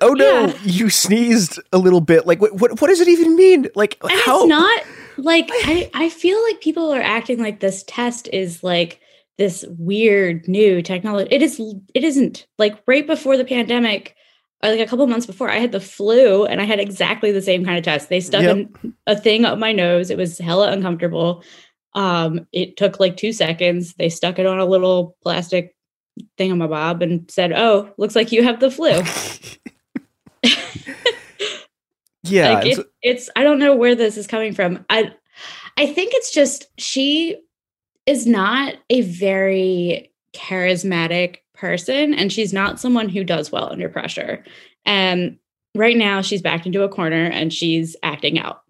Oh 0.00 0.12
no, 0.14 0.46
Yeah. 0.46 0.54
you 0.64 0.90
sneezed 0.90 1.60
a 1.72 1.78
little 1.78 2.00
bit. 2.00 2.26
Like, 2.26 2.40
what? 2.40 2.54
What, 2.54 2.80
what 2.80 2.88
does 2.88 3.00
it 3.00 3.08
even 3.08 3.36
mean? 3.36 3.68
Like, 3.74 3.96
and 4.02 4.12
how? 4.24 4.40
it's 4.40 4.48
not 4.48 4.82
like 5.16 5.48
I, 5.52 5.90
I 5.94 6.08
feel 6.08 6.40
like 6.44 6.60
people 6.60 6.92
are 6.92 7.00
acting 7.00 7.38
like 7.40 7.60
this 7.60 7.82
test 7.86 8.28
is 8.32 8.62
like 8.62 9.00
this 9.36 9.64
weird 9.78 10.46
new 10.48 10.80
technology 10.82 11.28
it 11.32 11.42
is 11.42 11.60
it 11.94 12.02
isn't 12.04 12.46
like 12.58 12.76
right 12.86 13.06
before 13.06 13.36
the 13.36 13.44
pandemic 13.44 14.14
or 14.62 14.70
like 14.70 14.80
a 14.80 14.86
couple 14.86 15.06
months 15.08 15.26
before 15.26 15.48
i 15.50 15.58
had 15.58 15.70
the 15.72 15.80
flu 15.80 16.44
and 16.44 16.60
i 16.60 16.64
had 16.64 16.78
exactly 16.80 17.30
the 17.32 17.42
same 17.42 17.64
kind 17.64 17.78
of 17.78 17.84
test 17.84 18.08
they 18.08 18.18
stuck 18.20 18.42
Yep. 18.42 18.66
a 19.08 19.16
thing 19.16 19.44
up 19.44 19.58
my 19.58 19.72
nose 19.72 20.10
it 20.10 20.18
was 20.18 20.38
hella 20.38 20.70
uncomfortable 20.72 21.42
um 21.94 22.46
it 22.52 22.76
took 22.76 22.98
like 23.00 23.16
two 23.16 23.32
seconds 23.32 23.94
they 23.94 24.08
stuck 24.08 24.38
it 24.40 24.46
on 24.46 24.58
a 24.60 24.64
little 24.66 25.16
plastic 25.22 25.74
thingamabob 26.38 27.02
and 27.02 27.30
said 27.30 27.52
oh 27.52 27.90
looks 27.98 28.16
like 28.16 28.32
you 28.32 28.42
have 28.42 28.60
the 28.60 28.70
flu. 28.70 28.90
Yeah, 32.24 32.54
like 32.54 32.66
it's- 32.66 32.78
it, 32.78 32.86
it's 33.02 33.30
i 33.36 33.44
don't 33.44 33.58
know 33.58 33.74
where 33.74 33.94
this 33.94 34.16
is 34.16 34.26
coming 34.26 34.52
from. 34.54 34.84
I 34.90 35.12
i 35.76 35.86
think 35.86 36.12
it's 36.14 36.32
just 36.32 36.66
she 36.78 37.36
is 38.06 38.26
not 38.26 38.74
a 38.90 39.02
very 39.02 40.12
charismatic 40.34 41.36
person 41.54 42.14
and 42.14 42.32
she's 42.32 42.52
not 42.52 42.80
someone 42.80 43.08
who 43.08 43.24
does 43.24 43.50
well 43.52 43.70
under 43.70 43.88
pressure. 43.88 44.44
And 44.84 45.38
right 45.74 45.96
now 45.96 46.22
she's 46.22 46.42
backed 46.42 46.66
into 46.66 46.82
a 46.82 46.88
corner 46.88 47.24
and 47.24 47.52
she's 47.52 47.96
acting 48.02 48.38
out. 48.38 48.62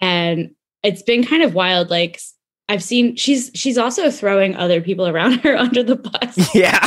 And 0.00 0.54
it's 0.82 1.02
been 1.02 1.24
kind 1.24 1.42
of 1.42 1.54
wild 1.54 1.90
like 1.90 2.20
i've 2.68 2.82
seen 2.82 3.14
she's 3.16 3.50
she's 3.54 3.76
also 3.76 4.10
throwing 4.10 4.54
other 4.56 4.80
people 4.80 5.06
around 5.06 5.32
her 5.44 5.56
under 5.56 5.82
the 5.82 5.96
bus 5.96 6.54
yeah, 6.54 6.86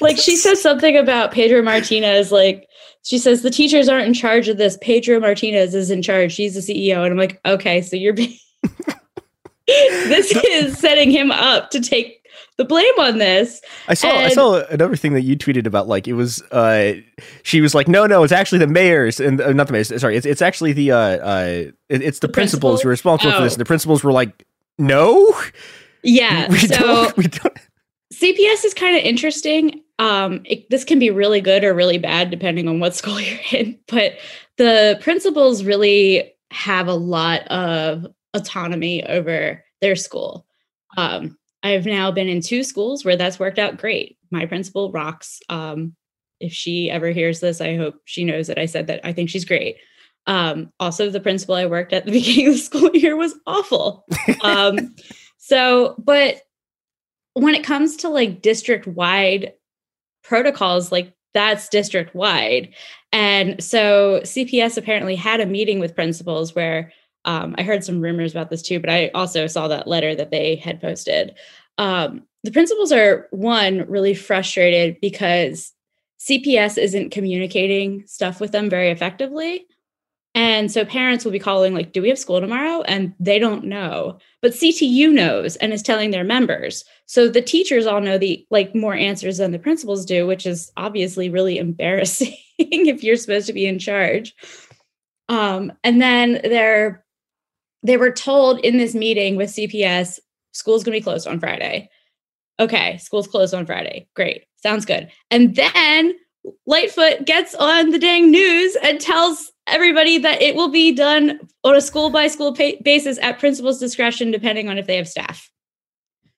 like 0.00 0.18
she 0.18 0.36
says 0.36 0.60
something 0.60 0.96
about 0.96 1.32
Pedro 1.32 1.62
Martinez. 1.62 2.32
Like 2.32 2.66
she 3.04 3.18
says 3.18 3.42
the 3.42 3.50
teachers 3.50 3.88
aren't 3.88 4.06
in 4.06 4.14
charge 4.14 4.48
of 4.48 4.56
this. 4.58 4.76
Pedro 4.80 5.18
Martinez 5.20 5.74
is 5.74 5.90
in 5.90 6.02
charge. 6.02 6.32
She's 6.32 6.54
the 6.54 6.60
CEO, 6.60 7.02
and 7.04 7.12
I'm 7.12 7.18
like, 7.18 7.40
okay, 7.44 7.82
so 7.82 7.96
you're 7.96 8.12
being 8.12 8.36
this 9.66 10.32
is 10.48 10.78
setting 10.78 11.10
him 11.10 11.30
up 11.30 11.70
to 11.70 11.80
take 11.80 12.18
the 12.58 12.64
blame 12.64 12.94
on 12.98 13.18
this. 13.18 13.60
I 13.88 13.94
saw 13.94 14.08
I 14.08 14.28
saw 14.28 14.64
another 14.66 14.96
thing 14.96 15.12
that 15.14 15.22
you 15.22 15.36
tweeted 15.36 15.66
about 15.66 15.88
like 15.88 16.06
it 16.08 16.14
was 16.14 16.42
uh 16.52 16.94
she 17.42 17.60
was 17.60 17.74
like 17.74 17.88
no 17.88 18.06
no 18.06 18.22
it's 18.24 18.32
actually 18.32 18.58
the 18.58 18.66
mayors 18.66 19.20
and 19.20 19.40
uh, 19.40 19.52
not 19.52 19.66
the 19.68 19.72
mayors 19.72 20.00
sorry 20.00 20.16
it's 20.16 20.26
it's 20.26 20.42
actually 20.42 20.72
the 20.72 20.92
uh 20.92 20.96
uh 20.98 21.44
it, 21.88 22.02
it's 22.02 22.18
the, 22.18 22.26
The 22.26 22.32
principals 22.32 22.82
principal? 22.82 22.82
who 22.82 22.88
are 22.88 22.90
responsible 22.90 23.32
for 23.32 23.42
this 23.42 23.52
Oh. 23.52 23.54
and 23.54 23.60
the 23.60 23.64
principals 23.64 24.04
were 24.04 24.12
like 24.12 24.44
no 24.78 25.34
Yeah. 26.02 26.48
we 26.50 26.58
so 26.58 26.76
don't 26.76 27.16
we 27.16 27.24
don't 27.24 27.58
CPS 28.12 28.64
is 28.64 28.74
kind 28.74 28.96
of 28.96 29.02
interesting. 29.02 29.82
Um, 29.98 30.42
it, 30.44 30.68
this 30.70 30.84
can 30.84 30.98
be 30.98 31.10
really 31.10 31.40
good 31.40 31.64
or 31.64 31.74
really 31.74 31.98
bad 31.98 32.30
depending 32.30 32.68
on 32.68 32.78
what 32.78 32.94
school 32.96 33.20
you're 33.20 33.38
in. 33.50 33.78
But 33.88 34.14
the 34.58 34.98
principals 35.00 35.64
really 35.64 36.32
have 36.50 36.86
a 36.88 36.94
lot 36.94 37.46
of 37.48 38.06
autonomy 38.34 39.04
over 39.04 39.64
their 39.80 39.96
school. 39.96 40.46
Um, 40.96 41.38
I've 41.62 41.86
now 41.86 42.10
been 42.10 42.28
in 42.28 42.40
two 42.40 42.64
schools 42.64 43.04
where 43.04 43.16
that's 43.16 43.38
worked 43.38 43.58
out 43.58 43.78
great. 43.78 44.18
My 44.30 44.46
principal 44.46 44.90
rocks. 44.92 45.40
Um, 45.48 45.94
if 46.40 46.52
she 46.52 46.90
ever 46.90 47.10
hears 47.10 47.40
this, 47.40 47.60
I 47.60 47.76
hope 47.76 48.00
she 48.04 48.24
knows 48.24 48.48
that 48.48 48.58
I 48.58 48.66
said 48.66 48.88
that 48.88 49.00
I 49.04 49.12
think 49.12 49.30
she's 49.30 49.44
great. 49.44 49.76
Um, 50.26 50.72
also, 50.78 51.10
the 51.10 51.20
principal 51.20 51.54
I 51.54 51.66
worked 51.66 51.92
at 51.92 52.04
the 52.04 52.12
beginning 52.12 52.48
of 52.48 52.54
the 52.54 52.60
school 52.60 52.90
year 52.94 53.16
was 53.16 53.34
awful. 53.46 54.04
Um, 54.42 54.94
so, 55.38 55.94
but 55.98 56.42
when 57.34 57.54
it 57.54 57.64
comes 57.64 57.96
to 57.98 58.08
like 58.08 58.42
district 58.42 58.86
wide 58.86 59.52
protocols, 60.22 60.92
like 60.92 61.12
that's 61.34 61.68
district 61.68 62.14
wide. 62.14 62.74
And 63.12 63.62
so 63.62 64.20
CPS 64.22 64.76
apparently 64.76 65.16
had 65.16 65.40
a 65.40 65.46
meeting 65.46 65.80
with 65.80 65.94
principals 65.94 66.54
where 66.54 66.92
um, 67.24 67.54
I 67.58 67.62
heard 67.62 67.84
some 67.84 68.00
rumors 68.00 68.32
about 68.32 68.50
this 68.50 68.62
too, 68.62 68.80
but 68.80 68.90
I 68.90 69.10
also 69.14 69.46
saw 69.46 69.68
that 69.68 69.86
letter 69.86 70.14
that 70.14 70.30
they 70.30 70.56
had 70.56 70.80
posted. 70.80 71.34
Um, 71.78 72.22
the 72.44 72.50
principals 72.50 72.92
are 72.92 73.28
one 73.30 73.86
really 73.88 74.14
frustrated 74.14 74.98
because 75.00 75.72
CPS 76.20 76.78
isn't 76.78 77.10
communicating 77.10 78.04
stuff 78.06 78.40
with 78.40 78.52
them 78.52 78.68
very 78.68 78.90
effectively. 78.90 79.66
And 80.34 80.72
so 80.72 80.84
parents 80.84 81.24
will 81.24 81.32
be 81.32 81.38
calling, 81.38 81.74
like, 81.74 81.92
do 81.92 82.00
we 82.00 82.08
have 82.08 82.18
school 82.18 82.40
tomorrow? 82.40 82.80
And 82.82 83.14
they 83.20 83.38
don't 83.38 83.64
know. 83.64 84.18
But 84.40 84.52
CTU 84.52 85.12
knows 85.12 85.56
and 85.56 85.72
is 85.72 85.82
telling 85.82 86.10
their 86.10 86.24
members. 86.24 86.84
So 87.04 87.28
the 87.28 87.42
teachers 87.42 87.86
all 87.86 88.00
know 88.00 88.16
the 88.16 88.46
like 88.50 88.74
more 88.74 88.94
answers 88.94 89.38
than 89.38 89.50
the 89.50 89.58
principals 89.58 90.06
do, 90.06 90.26
which 90.26 90.46
is 90.46 90.72
obviously 90.76 91.28
really 91.28 91.58
embarrassing 91.58 92.34
if 92.58 93.02
you're 93.02 93.16
supposed 93.16 93.46
to 93.48 93.52
be 93.52 93.66
in 93.66 93.78
charge. 93.78 94.34
Um, 95.28 95.72
and 95.84 96.00
then 96.00 96.40
they're 96.42 97.04
they 97.84 97.96
were 97.96 98.12
told 98.12 98.60
in 98.60 98.78
this 98.78 98.94
meeting 98.94 99.36
with 99.36 99.50
CPS, 99.50 100.18
school's 100.52 100.84
gonna 100.84 100.96
be 100.96 101.02
closed 101.02 101.26
on 101.26 101.40
Friday. 101.40 101.90
Okay, 102.58 102.96
school's 102.98 103.26
closed 103.26 103.54
on 103.54 103.66
Friday. 103.66 104.08
Great. 104.14 104.44
Sounds 104.62 104.84
good. 104.84 105.10
And 105.30 105.56
then 105.56 106.14
Lightfoot 106.66 107.26
gets 107.26 107.54
on 107.54 107.90
the 107.90 107.98
dang 107.98 108.30
news 108.30 108.76
and 108.82 109.00
tells 109.00 109.51
everybody 109.66 110.18
that 110.18 110.42
it 110.42 110.54
will 110.54 110.68
be 110.68 110.92
done 110.92 111.40
on 111.64 111.76
a 111.76 111.80
school 111.80 112.10
by 112.10 112.28
school 112.28 112.52
basis 112.52 113.18
at 113.22 113.38
principal's 113.38 113.78
discretion, 113.78 114.30
depending 114.30 114.68
on 114.68 114.78
if 114.78 114.86
they 114.86 114.96
have 114.96 115.08
staff. 115.08 115.50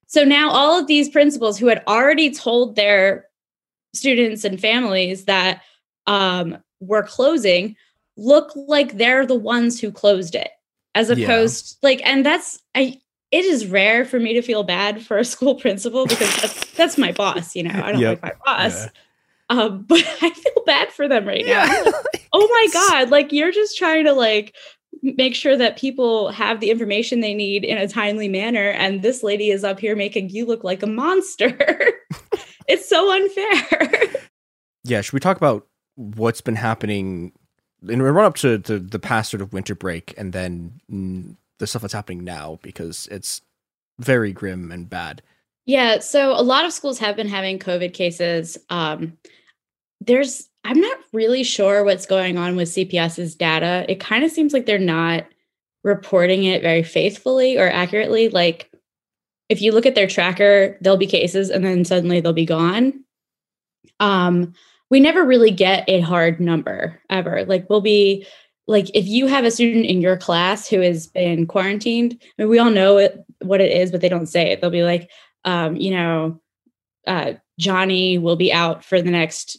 So 0.07 0.25
now 0.25 0.51
all 0.51 0.79
of 0.79 0.87
these 0.87 1.09
principals 1.09 1.59
who 1.59 1.67
had 1.67 1.83
already 1.89 2.31
told 2.31 2.77
their 2.77 3.27
students 3.95 4.45
and 4.45 4.61
families 4.61 5.25
that 5.25 5.63
um, 6.07 6.59
we're 6.81 7.03
closing 7.03 7.77
look 8.17 8.53
like 8.55 8.97
they're 8.97 9.27
the 9.27 9.35
ones 9.35 9.81
who 9.81 9.91
closed 9.91 10.35
it, 10.35 10.51
as 10.95 11.09
Yeah. 11.11 11.25
opposed 11.25 11.79
like, 11.83 12.01
and 12.05 12.25
that's 12.25 12.61
I. 12.75 13.01
It 13.31 13.45
is 13.47 13.67
rare 13.67 14.05
for 14.05 14.21
me 14.21 14.35
to 14.35 14.43
feel 14.43 14.63
bad 14.63 15.05
for 15.05 15.19
a 15.19 15.25
school 15.35 15.57
principal 15.57 16.07
because 16.07 16.37
that's 16.41 16.71
that's 16.73 16.99
my 16.99 17.11
boss. 17.11 17.57
You 17.57 17.65
know, 17.65 17.71
I 17.83 17.91
don't 17.91 18.01
Yep. 18.01 18.23
like 18.23 18.37
my 18.45 18.45
boss. 18.45 18.85
Yeah. 18.85 18.91
Um, 19.61 19.83
but 19.89 20.05
I 20.23 20.31
feel 20.31 20.63
bad 20.67 20.91
for 20.91 21.09
them 21.09 21.27
right 21.27 21.45
now. 21.45 21.65
Yeah. 21.65 21.83
Like, 21.85 22.29
oh 22.33 22.49
my 22.49 22.69
god! 22.73 23.11
Like 23.11 23.33
you're 23.33 23.53
just 23.53 23.77
trying 23.77 24.05
to 24.05 24.13
like 24.13 24.55
make 25.03 25.35
sure 25.35 25.57
that 25.57 25.77
people 25.77 26.31
have 26.31 26.61
the 26.61 26.71
information 26.71 27.21
they 27.21 27.35
need 27.35 27.65
in 27.65 27.79
a 27.79 27.89
timely 27.89 28.29
manner, 28.29 28.71
and 28.71 29.03
this 29.03 29.23
lady 29.23 29.51
is 29.51 29.65
up 29.65 29.81
here 29.81 29.97
making 29.97 30.31
you 30.31 30.47
look 30.47 30.65
like 30.65 30.83
a 30.83 30.87
monster. 30.87 31.57
it's 32.69 32.89
so 32.89 33.13
unfair. 33.13 34.11
yeah 34.85 35.01
should 35.01 35.13
we 35.13 35.21
talk 35.21 35.37
about 35.37 35.67
what's 35.97 36.41
been 36.41 36.57
happening 36.57 37.33
in 37.89 38.03
run 38.03 38.25
up 38.25 38.37
to, 38.37 38.59
to 38.59 38.79
the 38.79 38.99
past 38.99 39.31
sort 39.31 39.41
of 39.41 39.53
winter 39.53 39.75
break 39.75 40.15
and 40.17 40.33
then 40.33 40.81
mm, 40.91 41.37
the 41.59 41.67
stuff 41.67 41.83
that's 41.83 41.95
happening 41.95 42.25
now 42.25 42.59
because 42.63 43.09
it's 43.11 43.43
very 43.99 44.33
grim 44.33 44.73
and 44.73 44.89
bad. 44.89 45.23
Yeah, 45.67 46.01
so 46.01 46.33
a 46.33 46.43
lot 46.43 46.65
of 46.65 46.73
schools 46.73 46.99
have 46.99 47.17
been 47.17 47.29
having 47.29 47.59
COVID 47.59 47.95
cases. 47.95 48.59
Um, 48.69 49.17
there's, 50.07 50.49
I'm 50.65 50.81
not 50.81 50.99
really 51.13 51.45
sure 51.45 51.85
what's 51.85 52.07
going 52.07 52.39
on 52.39 52.57
with 52.57 52.69
CPS's 52.69 53.35
data. 53.35 53.85
It 53.89 54.01
kind 54.01 54.25
of 54.25 54.31
seems 54.31 54.53
like 54.53 54.67
they're 54.67 54.79
not 54.79 55.27
reporting 55.83 56.45
it 56.45 56.63
very 56.63 56.83
faithfully 56.83 57.59
or 57.59 57.71
accurately. 57.71 58.29
Like, 58.29 58.71
if 59.49 59.61
you 59.61 59.73
look 59.73 59.87
at 59.87 59.95
their 59.95 60.07
tracker, 60.07 60.79
there'll 60.81 60.97
be 60.97 61.07
cases 61.07 61.51
and 61.51 61.65
then 61.65 61.85
suddenly 61.85 62.21
they'll 62.21 62.33
be 62.33 62.47
gone. 62.47 63.05
Um, 64.01 64.55
we 64.91 65.01
never 65.01 65.25
really 65.25 65.51
get 65.51 65.89
a 65.89 66.01
hard 66.01 66.41
number 66.41 67.01
ever. 67.11 67.45
Like, 67.45 67.69
we'll 67.69 67.83
be 67.83 68.27
like, 68.67 68.91
if 68.95 69.07
you 69.07 69.27
have 69.27 69.45
a 69.45 69.51
student 69.51 69.85
in 69.87 70.01
your 70.01 70.17
class 70.17 70.67
who 70.67 70.81
has 70.81 71.07
been 71.07 71.47
quarantined, 71.47 72.19
I 72.23 72.43
mean, 72.43 72.49
we 72.49 72.59
all 72.59 72.71
know 72.71 72.97
it, 72.97 73.23
what 73.43 73.61
it 73.61 73.71
is, 73.71 73.91
but 73.91 74.01
they 74.01 74.09
don't 74.09 74.27
say 74.27 74.51
it. 74.51 74.61
They'll 74.61 74.71
be 74.71 74.83
like, 74.83 75.11
um, 75.45 75.77
you 75.77 75.91
know, 75.91 76.41
uh, 77.07 77.35
Johnny 77.59 78.17
will 78.17 78.37
be 78.37 78.53
out 78.53 78.85
for 78.85 79.03
the 79.03 79.11
next 79.11 79.59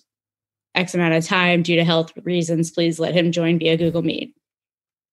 X 0.75 0.93
amount 0.93 1.13
of 1.13 1.25
time 1.25 1.63
due 1.63 1.75
to 1.75 1.83
health 1.83 2.11
reasons. 2.23 2.71
Please 2.71 2.99
let 2.99 3.15
him 3.15 3.31
join 3.31 3.59
via 3.59 3.77
Google 3.77 4.01
Meet. 4.01 4.35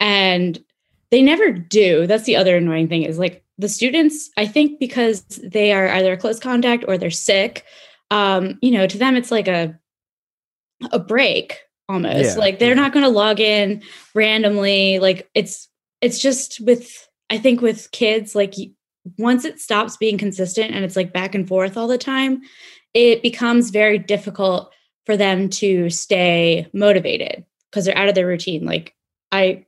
And 0.01 0.63
they 1.11 1.23
never 1.23 1.53
do. 1.53 2.07
That's 2.07 2.25
the 2.25 2.37
other 2.37 2.57
annoying 2.57 2.89
thing 2.89 3.03
is 3.03 3.19
like 3.19 3.45
the 3.59 3.69
students, 3.69 4.31
I 4.37 4.47
think 4.47 4.81
because 4.81 5.23
they 5.43 5.73
are 5.73 5.89
either 5.89 6.17
close 6.17 6.41
contact 6.41 6.85
or 6.89 6.99
they're 6.99 7.11
sick, 7.11 7.65
um, 8.11 8.59
you 8.63 8.71
know, 8.71 8.87
to 8.87 8.99
them 8.99 9.17
it's 9.17 9.31
like 9.31 9.49
a 9.49 9.79
a 10.91 10.99
break 10.99 11.61
almost. 11.89 12.37
Yeah. 12.37 12.41
Like 12.41 12.59
they're 12.59 12.75
not 12.75 12.93
going 12.93 13.05
to 13.05 13.09
log 13.09 13.41
in 13.41 13.83
randomly. 14.15 14.99
Like 14.99 15.31
it's 15.35 15.69
it's 16.01 16.19
just 16.19 16.61
with 16.61 17.09
I 17.31 17.39
think 17.39 17.61
with 17.61 17.91
kids 17.93 18.35
like 18.35 18.55
once 19.19 19.45
it 19.45 19.61
stops 19.61 19.97
being 19.97 20.19
consistent 20.19 20.75
and 20.75 20.85
it's 20.85 20.97
like 20.97 21.13
back 21.13 21.35
and 21.35 21.47
forth 21.47 21.77
all 21.77 21.89
the 21.89 21.99
time, 21.99 22.41
it 22.95 23.23
becomes 23.23 23.71
very 23.71 23.99
difficult 23.99 24.73
for 25.07 25.17
them 25.17 25.49
to 25.49 25.91
stay 25.91 26.67
motivated 26.73 27.45
because 27.71 27.85
they're 27.85 27.97
out 27.97 28.09
of 28.09 28.15
their 28.15 28.27
routine. 28.27 28.65
Like 28.65 28.95
I 29.31 29.65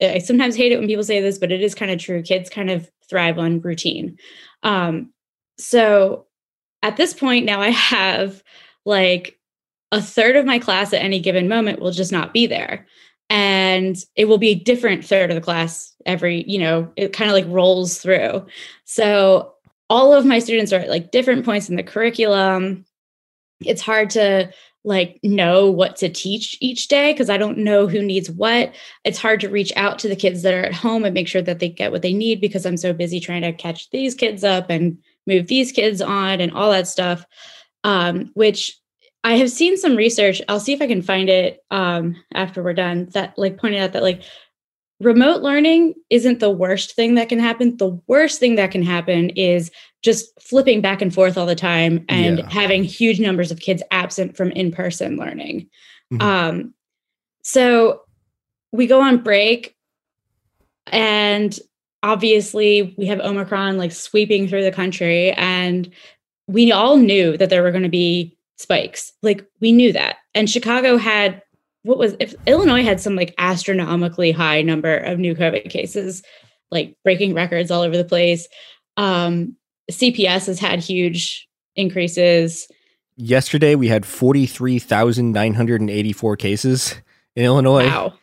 I 0.00 0.18
sometimes 0.18 0.56
hate 0.56 0.72
it 0.72 0.78
when 0.78 0.88
people 0.88 1.04
say 1.04 1.20
this, 1.20 1.38
but 1.38 1.52
it 1.52 1.62
is 1.62 1.74
kind 1.74 1.90
of 1.90 1.98
true. 1.98 2.22
Kids 2.22 2.50
kind 2.50 2.70
of 2.70 2.90
thrive 3.08 3.38
on 3.38 3.60
routine. 3.60 4.18
Um, 4.62 5.12
so 5.58 6.26
at 6.82 6.96
this 6.96 7.14
point 7.14 7.44
now 7.44 7.60
I 7.60 7.70
have 7.70 8.42
like 8.84 9.38
a 9.92 10.00
third 10.00 10.36
of 10.36 10.46
my 10.46 10.58
class 10.58 10.92
at 10.92 11.02
any 11.02 11.20
given 11.20 11.48
moment 11.48 11.80
will 11.80 11.92
just 11.92 12.10
not 12.10 12.32
be 12.32 12.46
there. 12.46 12.86
And 13.30 13.96
it 14.16 14.26
will 14.26 14.38
be 14.38 14.50
a 14.50 14.54
different 14.54 15.04
third 15.04 15.30
of 15.30 15.36
the 15.36 15.40
class 15.40 15.94
every, 16.04 16.44
you 16.48 16.58
know, 16.58 16.90
it 16.96 17.12
kind 17.12 17.30
of 17.30 17.34
like 17.34 17.46
rolls 17.46 17.98
through. 17.98 18.46
So 18.84 19.54
all 19.88 20.12
of 20.12 20.26
my 20.26 20.38
students 20.38 20.72
are 20.72 20.80
at 20.80 20.88
like 20.88 21.12
different 21.12 21.44
points 21.44 21.68
in 21.68 21.76
the 21.76 21.82
curriculum. 21.82 22.84
It's 23.60 23.82
hard 23.82 24.10
to 24.10 24.50
like 24.84 25.20
know 25.22 25.70
what 25.70 25.96
to 25.96 26.08
teach 26.08 26.56
each 26.60 26.88
day 26.88 27.12
because 27.12 27.30
I 27.30 27.36
don't 27.36 27.58
know 27.58 27.86
who 27.86 28.02
needs 28.02 28.30
what. 28.30 28.74
It's 29.04 29.18
hard 29.18 29.40
to 29.40 29.48
reach 29.48 29.72
out 29.76 29.98
to 30.00 30.08
the 30.08 30.16
kids 30.16 30.42
that 30.42 30.54
are 30.54 30.62
at 30.62 30.74
home 30.74 31.04
and 31.04 31.14
make 31.14 31.28
sure 31.28 31.42
that 31.42 31.60
they 31.60 31.68
get 31.68 31.92
what 31.92 32.02
they 32.02 32.12
need 32.12 32.40
because 32.40 32.66
I'm 32.66 32.76
so 32.76 32.92
busy 32.92 33.20
trying 33.20 33.42
to 33.42 33.52
catch 33.52 33.90
these 33.90 34.14
kids 34.14 34.42
up 34.42 34.70
and 34.70 34.98
move 35.26 35.46
these 35.46 35.70
kids 35.70 36.02
on 36.02 36.40
and 36.40 36.52
all 36.52 36.70
that 36.72 36.88
stuff. 36.88 37.24
Um, 37.84 38.30
which 38.34 38.76
I 39.24 39.36
have 39.36 39.50
seen 39.50 39.76
some 39.76 39.96
research. 39.96 40.42
I'll 40.48 40.60
see 40.60 40.72
if 40.72 40.82
I 40.82 40.88
can 40.88 41.02
find 41.02 41.28
it 41.28 41.60
um, 41.70 42.16
after 42.34 42.62
we're 42.62 42.74
done. 42.74 43.08
That 43.12 43.38
like 43.38 43.58
pointed 43.58 43.80
out 43.80 43.92
that 43.92 44.02
like 44.02 44.22
remote 45.02 45.42
learning 45.42 45.94
isn't 46.10 46.40
the 46.40 46.50
worst 46.50 46.94
thing 46.94 47.14
that 47.16 47.28
can 47.28 47.38
happen. 47.38 47.76
The 47.76 48.00
worst 48.06 48.38
thing 48.40 48.54
that 48.56 48.70
can 48.70 48.82
happen 48.82 49.30
is 49.30 49.70
just 50.02 50.40
flipping 50.40 50.80
back 50.80 51.02
and 51.02 51.12
forth 51.12 51.36
all 51.36 51.46
the 51.46 51.54
time 51.54 52.04
and 52.08 52.38
Yeah. 52.38 52.48
having 52.50 52.84
huge 52.84 53.20
numbers 53.20 53.50
of 53.50 53.60
kids 53.60 53.82
absent 53.90 54.36
from 54.36 54.50
in-person 54.52 55.16
learning. 55.16 55.68
Um, 56.20 56.74
so 57.42 58.02
we 58.70 58.86
go 58.86 59.00
on 59.00 59.22
break 59.22 59.74
and 60.88 61.58
obviously 62.02 62.94
we 62.98 63.06
have 63.06 63.20
Omicron 63.20 63.78
like 63.78 63.92
sweeping 63.92 64.46
through 64.46 64.64
the 64.64 64.72
country 64.72 65.32
and 65.32 65.90
we 66.48 66.70
all 66.72 66.96
knew 66.96 67.36
that 67.38 67.48
there 67.48 67.62
were 67.62 67.70
going 67.70 67.82
to 67.84 67.88
be 67.88 68.36
spikes. 68.58 69.12
Like 69.22 69.46
we 69.60 69.72
knew 69.72 69.92
that. 69.92 70.16
And 70.34 70.50
Chicago 70.50 70.96
had 70.98 71.40
what 71.82 71.98
was 71.98 72.14
if 72.20 72.34
Illinois 72.46 72.84
had 72.84 73.00
some 73.00 73.16
like 73.16 73.34
astronomically 73.38 74.30
high 74.32 74.62
number 74.62 74.96
of 74.96 75.18
new 75.18 75.34
COVID 75.34 75.68
cases, 75.70 76.22
like 76.70 76.96
breaking 77.04 77.34
records 77.34 77.70
all 77.70 77.82
over 77.82 77.94
the 77.96 78.04
place. 78.04 78.48
Um, 78.96 79.56
CPS 79.90 80.46
has 80.46 80.58
had 80.58 80.78
huge 80.80 81.46
increases. 81.76 82.66
Yesterday 83.16 83.74
we 83.74 83.88
had 83.88 84.06
43,984 84.06 86.36
cases 86.36 86.94
in 87.36 87.44
Illinois. 87.44 87.86
Wow. 87.86 88.14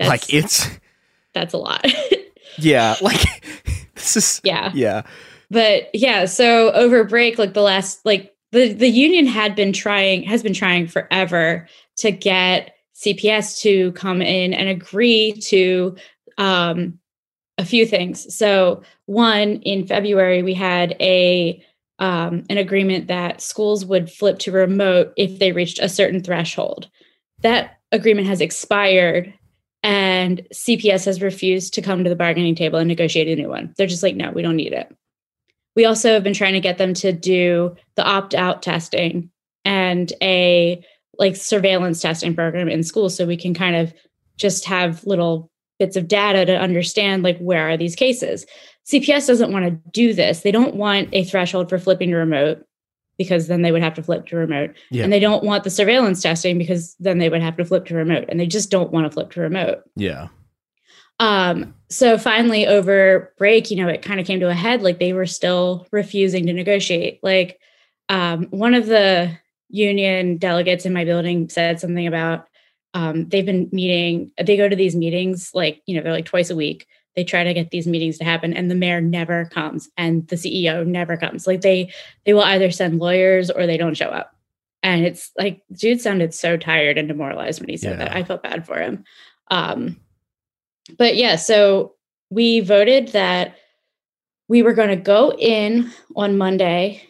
Like 0.00 0.32
it's 0.32 0.66
That's 1.34 1.52
a 1.54 1.58
lot. 1.58 1.86
yeah, 2.58 2.96
like 3.02 3.20
this 3.94 4.16
is 4.16 4.40
yeah. 4.44 4.70
yeah. 4.74 5.02
but 5.50 5.90
yeah 5.94 6.24
so 6.24 6.72
over 6.72 7.04
break 7.04 7.38
like 7.38 7.54
the 7.54 7.62
last 7.62 8.04
like 8.04 8.34
the 8.52 8.72
the 8.72 8.88
union 8.88 9.26
had 9.26 9.54
been 9.54 9.72
trying 9.72 10.22
has 10.22 10.42
been 10.42 10.54
trying 10.54 10.86
forever 10.86 11.68
to 11.96 12.10
get 12.10 12.74
cps 13.02 13.60
to 13.60 13.92
come 13.92 14.20
in 14.20 14.52
and 14.52 14.68
agree 14.68 15.32
to 15.32 15.96
um 16.36 16.98
a 17.58 17.64
few 17.64 17.84
things. 17.84 18.32
So 18.34 18.82
one 19.06 19.60
in 19.62 19.86
february 19.86 20.42
we 20.42 20.54
had 20.54 20.96
a 21.00 21.64
um, 22.00 22.44
an 22.48 22.58
agreement 22.58 23.08
that 23.08 23.40
schools 23.40 23.84
would 23.84 24.08
flip 24.08 24.38
to 24.40 24.52
remote 24.52 25.12
if 25.16 25.40
they 25.40 25.50
reached 25.50 25.80
a 25.80 25.88
certain 25.88 26.22
threshold. 26.22 26.88
That 27.40 27.80
agreement 27.90 28.28
has 28.28 28.40
expired 28.40 29.34
and 29.82 30.46
cps 30.52 31.04
has 31.04 31.22
refused 31.22 31.74
to 31.74 31.82
come 31.82 32.02
to 32.02 32.10
the 32.10 32.16
bargaining 32.16 32.54
table 32.54 32.78
and 32.78 32.88
negotiate 32.88 33.28
a 33.28 33.40
new 33.40 33.48
one. 33.48 33.74
They're 33.76 33.86
just 33.86 34.02
like 34.02 34.16
no 34.16 34.30
we 34.30 34.42
don't 34.42 34.56
need 34.56 34.72
it. 34.72 34.94
We 35.76 35.84
also 35.84 36.12
have 36.12 36.24
been 36.24 36.34
trying 36.34 36.54
to 36.54 36.60
get 36.60 36.78
them 36.78 36.94
to 36.94 37.12
do 37.12 37.76
the 37.94 38.04
opt-out 38.04 38.62
testing 38.62 39.30
and 39.64 40.12
a 40.20 40.84
like 41.18 41.36
surveillance 41.36 42.00
testing 42.00 42.34
program 42.34 42.68
in 42.68 42.82
schools 42.82 43.16
so 43.16 43.26
we 43.26 43.36
can 43.36 43.54
kind 43.54 43.76
of 43.76 43.92
just 44.36 44.64
have 44.64 45.04
little 45.04 45.50
bits 45.78 45.96
of 45.96 46.08
data 46.08 46.44
to 46.44 46.56
understand 46.56 47.22
like 47.22 47.38
where 47.38 47.68
are 47.68 47.76
these 47.76 47.94
cases 47.96 48.46
cps 48.90 49.26
doesn't 49.26 49.52
want 49.52 49.64
to 49.64 49.70
do 49.92 50.12
this 50.14 50.40
they 50.40 50.50
don't 50.50 50.74
want 50.76 51.08
a 51.12 51.24
threshold 51.24 51.68
for 51.68 51.78
flipping 51.78 52.10
to 52.10 52.16
remote 52.16 52.64
because 53.16 53.48
then 53.48 53.62
they 53.62 53.72
would 53.72 53.82
have 53.82 53.94
to 53.94 54.02
flip 54.02 54.26
to 54.26 54.36
remote 54.36 54.70
Yeah. 54.90 55.04
and 55.04 55.12
they 55.12 55.20
don't 55.20 55.42
want 55.44 55.64
the 55.64 55.70
surveillance 55.70 56.22
testing 56.22 56.56
because 56.58 56.94
then 57.00 57.18
they 57.18 57.28
would 57.28 57.42
have 57.42 57.56
to 57.56 57.64
flip 57.64 57.84
to 57.86 57.94
remote 57.94 58.24
and 58.28 58.38
they 58.40 58.46
just 58.46 58.70
don't 58.70 58.90
want 58.92 59.06
to 59.06 59.10
flip 59.10 59.30
to 59.32 59.40
remote 59.40 59.82
Yeah. 59.96 60.28
um, 61.20 61.74
so 61.90 62.18
finally 62.18 62.66
over 62.66 63.32
break, 63.38 63.70
you 63.70 63.76
know, 63.78 63.88
it 63.88 64.02
kind 64.02 64.20
of 64.20 64.26
came 64.26 64.40
to 64.40 64.48
a 64.50 64.54
head. 64.54 64.82
Like 64.82 64.98
they 64.98 65.14
were 65.14 65.24
still 65.26 65.86
refusing 65.90 66.44
to 66.46 66.52
negotiate. 66.52 67.18
Like 67.22 67.58
um, 68.10 68.44
one 68.50 68.74
of 68.74 68.86
the 68.86 69.30
union 69.70 70.38
delegates 70.38 70.86
in 70.86 70.92
my 70.92 71.04
building 71.04 71.48
said 71.48 71.80
something 71.80 72.06
about 72.06 72.48
um, 72.94 73.28
they've 73.28 73.44
been 73.44 73.68
meeting, 73.70 74.32
they 74.42 74.56
go 74.56 74.68
to 74.68 74.76
these 74.76 74.96
meetings, 74.96 75.50
like, 75.54 75.82
you 75.86 75.94
know, 75.94 76.02
they're 76.02 76.12
like 76.12 76.24
twice 76.24 76.50
a 76.50 76.56
week. 76.56 76.86
They 77.16 77.24
try 77.24 77.44
to 77.44 77.52
get 77.52 77.70
these 77.70 77.86
meetings 77.86 78.18
to 78.18 78.24
happen 78.24 78.54
and 78.54 78.70
the 78.70 78.74
mayor 78.74 79.00
never 79.00 79.46
comes 79.46 79.88
and 79.96 80.26
the 80.28 80.36
CEO 80.36 80.86
never 80.86 81.16
comes. 81.16 81.46
Like 81.46 81.62
they 81.62 81.92
they 82.24 82.32
will 82.32 82.42
either 82.42 82.70
send 82.70 83.00
lawyers 83.00 83.50
or 83.50 83.66
they 83.66 83.76
don't 83.76 83.96
show 83.96 84.08
up. 84.08 84.34
And 84.84 85.04
it's 85.04 85.32
like 85.36 85.62
dude 85.72 86.00
sounded 86.00 86.32
so 86.32 86.56
tired 86.56 86.96
and 86.96 87.08
demoralized 87.08 87.60
when 87.60 87.68
he 87.68 87.76
said 87.76 87.98
that. 87.98 88.14
I 88.14 88.22
felt 88.22 88.44
bad 88.44 88.64
for 88.64 88.78
him. 88.78 89.04
Um, 89.50 90.00
but 90.96 91.16
yeah, 91.16 91.36
so 91.36 91.94
we 92.30 92.60
voted 92.60 93.08
that 93.08 93.56
we 94.46 94.62
were 94.62 94.74
going 94.74 94.90
to 94.90 94.96
go 94.96 95.32
in 95.32 95.90
on 96.16 96.38
Monday 96.38 97.02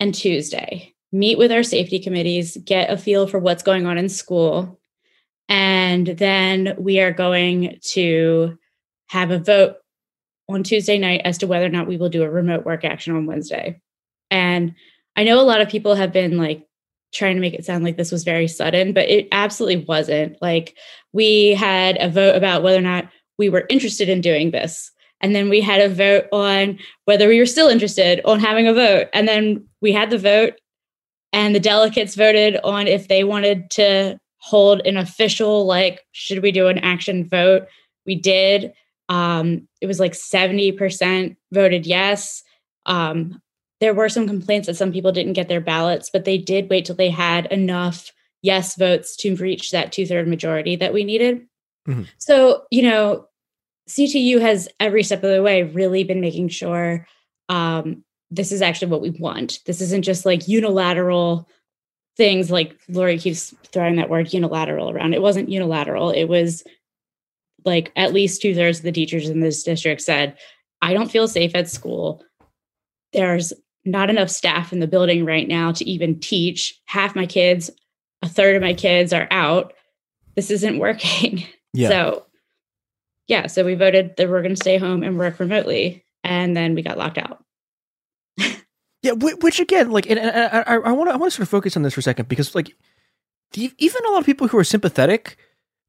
and 0.00 0.14
Tuesday, 0.14 0.94
meet 1.12 1.38
with 1.38 1.52
our 1.52 1.62
safety 1.62 1.98
committees, 1.98 2.56
get 2.64 2.90
a 2.90 2.96
feel 2.96 3.26
for 3.26 3.38
what's 3.38 3.62
going 3.62 3.86
on 3.86 3.98
in 3.98 4.08
school. 4.08 4.80
And 5.48 6.06
then 6.06 6.74
we 6.78 7.00
are 7.00 7.12
going 7.12 7.78
to 7.92 8.56
have 9.08 9.30
a 9.30 9.38
vote 9.38 9.76
on 10.48 10.62
Tuesday 10.62 10.98
night 10.98 11.22
as 11.24 11.38
to 11.38 11.46
whether 11.46 11.66
or 11.66 11.70
not 11.70 11.86
we 11.86 11.96
will 11.96 12.08
do 12.08 12.22
a 12.22 12.30
remote 12.30 12.64
work 12.64 12.84
action 12.84 13.14
on 13.14 13.26
Wednesday. 13.26 13.80
And 14.30 14.74
I 15.16 15.24
know 15.24 15.40
a 15.40 15.42
lot 15.42 15.60
of 15.60 15.68
people 15.68 15.94
have 15.94 16.12
been 16.12 16.36
like 16.36 16.66
trying 17.12 17.34
to 17.34 17.40
make 17.40 17.54
it 17.54 17.64
sound 17.64 17.82
like 17.82 17.96
this 17.96 18.12
was 18.12 18.24
very 18.24 18.46
sudden, 18.46 18.92
but 18.92 19.08
it 19.08 19.28
absolutely 19.32 19.84
wasn't. 19.84 20.40
Like 20.40 20.76
we 21.12 21.54
had 21.54 21.96
a 22.00 22.08
vote 22.08 22.36
about 22.36 22.62
whether 22.62 22.78
or 22.78 22.82
not 22.82 23.08
we 23.38 23.48
were 23.48 23.66
interested 23.68 24.08
in 24.08 24.20
doing 24.20 24.50
this. 24.50 24.92
And 25.20 25.34
then 25.34 25.48
we 25.48 25.60
had 25.60 25.80
a 25.80 25.92
vote 25.92 26.26
on 26.32 26.78
whether 27.04 27.28
we 27.28 27.38
were 27.38 27.46
still 27.46 27.68
interested 27.68 28.20
on 28.24 28.40
having 28.40 28.68
a 28.68 28.74
vote. 28.74 29.08
And 29.12 29.26
then 29.26 29.66
we 29.80 29.92
had 29.92 30.10
the 30.10 30.18
vote, 30.18 30.54
and 31.32 31.54
the 31.54 31.60
delegates 31.60 32.14
voted 32.14 32.58
on 32.64 32.86
if 32.86 33.08
they 33.08 33.24
wanted 33.24 33.70
to 33.70 34.18
hold 34.38 34.80
an 34.86 34.96
official, 34.96 35.66
like, 35.66 36.04
should 36.12 36.42
we 36.42 36.50
do 36.50 36.66
an 36.68 36.78
action 36.78 37.28
vote? 37.28 37.66
We 38.06 38.14
did. 38.16 38.72
Um, 39.08 39.68
it 39.80 39.86
was 39.86 40.00
like 40.00 40.12
70% 40.12 41.36
voted 41.52 41.86
yes. 41.86 42.42
Um, 42.86 43.40
there 43.80 43.94
were 43.94 44.08
some 44.08 44.26
complaints 44.26 44.66
that 44.66 44.76
some 44.76 44.92
people 44.92 45.12
didn't 45.12 45.34
get 45.34 45.48
their 45.48 45.60
ballots, 45.60 46.10
but 46.12 46.24
they 46.24 46.38
did 46.38 46.70
wait 46.70 46.84
till 46.84 46.94
they 46.96 47.10
had 47.10 47.46
enough 47.46 48.12
yes 48.42 48.76
votes 48.76 49.16
to 49.16 49.36
reach 49.36 49.70
that 49.70 49.92
two 49.92 50.06
third 50.06 50.28
majority 50.28 50.76
that 50.76 50.92
we 50.92 51.04
needed. 51.04 51.46
Mhm. 51.88 52.06
So, 52.18 52.64
you 52.70 52.82
know, 52.82 53.26
CTU 53.88 54.40
has 54.40 54.68
every 54.78 55.02
step 55.02 55.22
of 55.24 55.30
the 55.30 55.42
way 55.42 55.62
really 55.62 56.04
been 56.04 56.20
making 56.20 56.48
sure 56.48 57.06
um, 57.48 58.04
this 58.30 58.52
is 58.52 58.62
actually 58.62 58.90
what 58.90 59.02
we 59.02 59.10
want. 59.10 59.58
This 59.66 59.80
isn't 59.80 60.02
just 60.02 60.24
like 60.24 60.48
unilateral 60.48 61.48
things 62.16 62.50
like 62.50 62.78
Lori 62.88 63.18
keeps 63.18 63.54
throwing 63.72 63.96
that 63.96 64.10
word 64.10 64.32
unilateral 64.32 64.90
around. 64.90 65.14
It 65.14 65.22
wasn't 65.22 65.48
unilateral. 65.48 66.10
It 66.10 66.24
was 66.24 66.62
like 67.64 67.92
at 67.96 68.12
least 68.12 68.42
two 68.42 68.54
thirds 68.54 68.78
of 68.78 68.84
the 68.84 68.92
teachers 68.92 69.28
in 69.28 69.40
this 69.40 69.62
district 69.62 70.02
said, 70.02 70.36
I 70.82 70.92
don't 70.92 71.10
feel 71.10 71.28
safe 71.28 71.54
at 71.54 71.68
school. 71.68 72.22
There's 73.12 73.52
not 73.84 74.10
enough 74.10 74.30
staff 74.30 74.72
in 74.72 74.80
the 74.80 74.86
building 74.86 75.24
right 75.24 75.48
now 75.48 75.72
to 75.72 75.88
even 75.88 76.20
teach. 76.20 76.78
Half 76.86 77.16
my 77.16 77.26
kids, 77.26 77.70
a 78.22 78.28
third 78.28 78.56
of 78.56 78.62
my 78.62 78.74
kids 78.74 79.12
are 79.12 79.28
out. 79.30 79.72
This 80.36 80.50
isn't 80.50 80.78
working. 80.78 81.44
Yeah. 81.72 81.88
So, 81.88 82.26
yeah, 83.28 83.46
so 83.46 83.64
we 83.64 83.76
voted 83.76 84.16
that 84.16 84.28
we're 84.28 84.42
going 84.42 84.56
to 84.56 84.60
stay 84.60 84.76
home 84.76 85.04
and 85.04 85.16
work 85.16 85.38
remotely. 85.38 86.04
And 86.24 86.56
then 86.56 86.74
we 86.74 86.82
got 86.82 86.98
locked 86.98 87.16
out. 87.16 87.44
Yeah, 89.02 89.12
which 89.12 89.60
again, 89.60 89.90
like, 89.90 90.08
and, 90.10 90.18
and 90.18 90.30
I, 90.30 90.74
I 90.74 90.92
want 90.92 91.08
to, 91.08 91.14
I 91.14 91.16
want 91.16 91.32
to 91.32 91.36
sort 91.36 91.42
of 91.44 91.48
focus 91.48 91.74
on 91.76 91.82
this 91.82 91.94
for 91.94 92.00
a 92.00 92.02
second 92.02 92.28
because, 92.28 92.54
like, 92.54 92.74
even 93.56 94.04
a 94.06 94.10
lot 94.10 94.18
of 94.20 94.26
people 94.26 94.46
who 94.48 94.58
are 94.58 94.64
sympathetic 94.64 95.36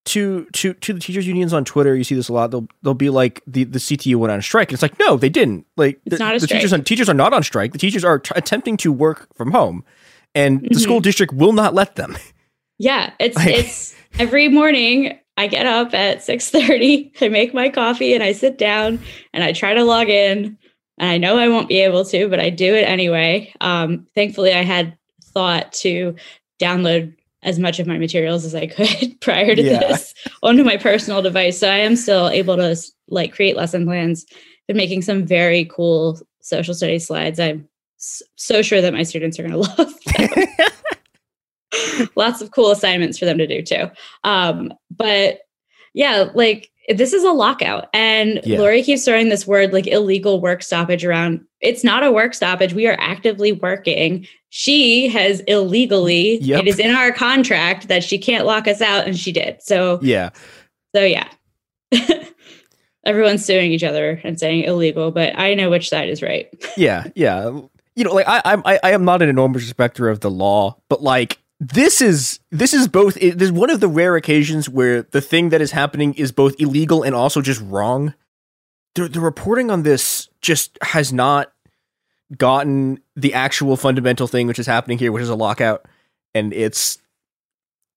to 0.05 0.45
to 0.53 0.73
to 0.75 0.93
the 0.93 0.99
teachers 0.99 1.27
unions 1.27 1.53
on 1.53 1.65
Twitter, 1.65 1.95
you 1.95 2.03
see 2.05 2.15
this 2.15 2.29
a 2.29 2.33
lot. 2.33 2.51
They'll 2.51 2.67
they'll 2.83 2.93
be 2.93 3.09
like, 3.09 3.41
the 3.45 3.65
the 3.65 3.79
CTU 3.79 4.15
went 4.15 4.31
on 4.31 4.41
strike, 4.41 4.69
and 4.69 4.73
it's 4.75 4.81
like, 4.81 4.97
no, 4.97 5.17
they 5.17 5.29
didn't. 5.29 5.65
Like, 5.77 5.99
It's 6.05 6.17
the, 6.17 6.23
not 6.23 6.35
a 6.35 6.39
the 6.39 6.47
teachers 6.47 6.71
on 6.73 6.83
teachers 6.83 7.09
are 7.09 7.13
not 7.13 7.33
on 7.33 7.43
strike. 7.43 7.73
The 7.73 7.77
teachers 7.77 8.03
are 8.05 8.17
t- 8.19 8.31
attempting 8.35 8.77
to 8.77 8.91
work 8.93 9.27
from 9.35 9.51
home, 9.51 9.83
and 10.33 10.61
the 10.61 10.69
Mhm. 10.69 10.79
school 10.79 10.99
district 11.01 11.33
will 11.33 11.53
not 11.53 11.73
let 11.73 11.95
them. 11.97 12.17
Yeah, 12.79 13.11
it's 13.19 13.35
Like- 13.35 13.49
it's 13.53 13.93
every 14.17 14.47
morning 14.47 15.19
I 15.37 15.45
get 15.47 15.67
up 15.67 15.93
at 15.93 16.19
6:30, 16.23 17.11
I 17.21 17.27
make 17.29 17.53
my 17.53 17.69
coffee 17.69 18.13
and 18.15 18.23
I 18.23 18.31
sit 18.31 18.57
down 18.57 18.99
and 19.33 19.43
I 19.43 19.51
try 19.53 19.73
to 19.75 19.83
log 19.83 20.09
in 20.09 20.57
and 21.01 21.09
I 21.09 21.17
know 21.17 21.37
I 21.37 21.49
won't 21.49 21.67
be 21.67 21.79
able 21.81 22.05
to, 22.05 22.29
but 22.29 22.39
I 22.39 22.49
do 22.49 22.73
it 22.73 22.87
anyway. 22.87 23.53
Um 23.59 24.07
thankfully 24.15 24.53
I 24.53 24.61
had 24.63 24.97
thought 25.33 25.73
to 25.73 26.15
download 26.61 27.13
as 27.43 27.57
much 27.59 27.79
of 27.79 27.87
my 27.87 27.97
materials 27.97 28.45
as 28.45 28.53
I 28.55 28.67
could 28.67 29.19
prior 29.21 29.55
to 29.55 29.61
Yeah. 29.61 29.79
this 29.79 30.13
onto 30.43 30.63
my 30.63 30.77
personal 30.77 31.21
device. 31.21 31.57
So 31.59 31.69
I 31.69 31.77
am 31.77 31.95
still 31.95 32.29
able 32.29 32.55
to 32.55 32.75
like 33.09 33.33
create 33.33 33.57
lesson 33.57 33.85
plans. 33.85 34.25
Been 34.67 34.77
making 34.77 35.01
some 35.01 35.25
very 35.25 35.65
cool 35.65 36.19
social 36.41 36.73
studies 36.73 37.07
slides. 37.07 37.39
I'm 37.39 37.67
so 37.97 38.61
sure 38.61 38.81
that 38.81 38.93
my 38.93 39.03
students 39.03 39.37
are 39.39 39.47
going 39.47 39.53
to 39.63 39.83
love 39.83 39.93
them 40.05 40.47
lots 42.15 42.41
of 42.41 42.51
cool 42.51 42.71
assignments 42.71 43.17
for 43.17 43.25
them 43.25 43.37
to 43.37 43.47
do 43.47 43.61
too. 43.61 43.89
Um, 44.23 44.73
but 44.89 45.41
yeah, 45.93 46.29
like 46.33 46.70
this 46.89 47.13
is 47.13 47.23
a 47.23 47.31
lockout, 47.31 47.87
and 47.93 48.41
Yeah. 48.43 48.59
Lori 48.59 48.83
keeps 48.83 49.05
throwing 49.05 49.29
this 49.29 49.45
word 49.47 49.71
like 49.73 49.87
illegal 49.87 50.41
work 50.41 50.63
stoppage 50.63 51.05
around. 51.05 51.41
It's 51.61 51.83
not 51.83 52.03
a 52.03 52.11
work 52.11 52.33
stoppage. 52.33 52.73
We 52.73 52.87
are 52.87 52.97
actively 52.99 53.51
working. 53.51 54.25
She 54.49 55.07
has 55.09 55.41
illegally. 55.41 56.39
Yep. 56.39 56.61
It 56.61 56.67
is 56.67 56.79
in 56.79 56.91
our 56.95 57.11
contract 57.11 57.87
that 57.87 58.03
she 58.03 58.17
can't 58.17 58.45
lock 58.45 58.67
us 58.67 58.81
out, 58.81 59.07
and 59.07 59.17
she 59.17 59.31
did. 59.31 59.61
So 59.61 59.99
yeah, 60.01 60.29
so 60.95 61.03
yeah. 61.03 61.27
Everyone's 63.05 63.43
suing 63.43 63.71
each 63.71 63.83
other 63.83 64.21
and 64.23 64.39
saying 64.39 64.63
illegal, 64.65 65.09
but 65.11 65.37
I 65.37 65.55
know 65.55 65.69
which 65.71 65.89
side 65.89 66.09
is 66.09 66.21
right. 66.21 66.47
yeah, 66.77 67.05
yeah. 67.15 67.49
You 67.95 68.03
know, 68.05 68.13
like 68.13 68.27
I, 68.27 68.41
I'm, 68.45 68.61
I, 68.63 68.79
I 68.83 68.91
am 68.91 69.05
not 69.05 69.21
an 69.21 69.29
enormous 69.29 69.63
respecter 69.63 70.07
of 70.07 70.19
the 70.19 70.29
law, 70.29 70.77
but 70.87 71.01
like 71.01 71.39
this 71.61 72.01
is 72.01 72.39
this 72.49 72.73
is 72.73 72.87
both. 72.87 73.13
This 73.13 73.35
is 73.35 73.51
one 73.51 73.69
of 73.69 73.79
the 73.79 73.87
rare 73.87 74.15
occasions 74.15 74.67
where 74.67 75.03
the 75.03 75.21
thing 75.21 75.49
that 75.49 75.61
is 75.61 75.71
happening 75.71 76.15
is 76.15 76.31
both 76.31 76.59
illegal 76.59 77.03
and 77.03 77.13
also 77.13 77.39
just 77.39 77.61
wrong. 77.61 78.15
The 78.95 79.07
the 79.07 79.19
reporting 79.19 79.69
on 79.69 79.83
this 79.83 80.27
just 80.41 80.79
has 80.81 81.13
not 81.13 81.53
gotten 82.35 82.99
the 83.15 83.35
actual 83.35 83.77
fundamental 83.77 84.25
thing 84.25 84.47
which 84.47 84.57
is 84.57 84.65
happening 84.65 84.97
here, 84.97 85.11
which 85.11 85.21
is 85.21 85.29
a 85.29 85.35
lockout, 85.35 85.85
and 86.33 86.51
it's 86.51 86.97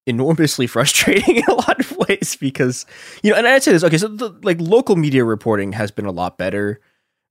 enormously 0.05 0.67
frustrating 0.67 1.37
in 1.37 1.45
a 1.45 1.55
lot 1.55 1.79
of 1.79 1.97
ways 2.07 2.37
because 2.39 2.85
you 3.23 3.31
know 3.31 3.37
and 3.37 3.47
i'd 3.47 3.63
say 3.63 3.71
this 3.71 3.83
okay 3.83 3.97
so 3.97 4.07
the, 4.07 4.29
like 4.43 4.61
local 4.61 4.95
media 4.95 5.25
reporting 5.25 5.71
has 5.71 5.89
been 5.89 6.05
a 6.05 6.11
lot 6.11 6.37
better 6.37 6.79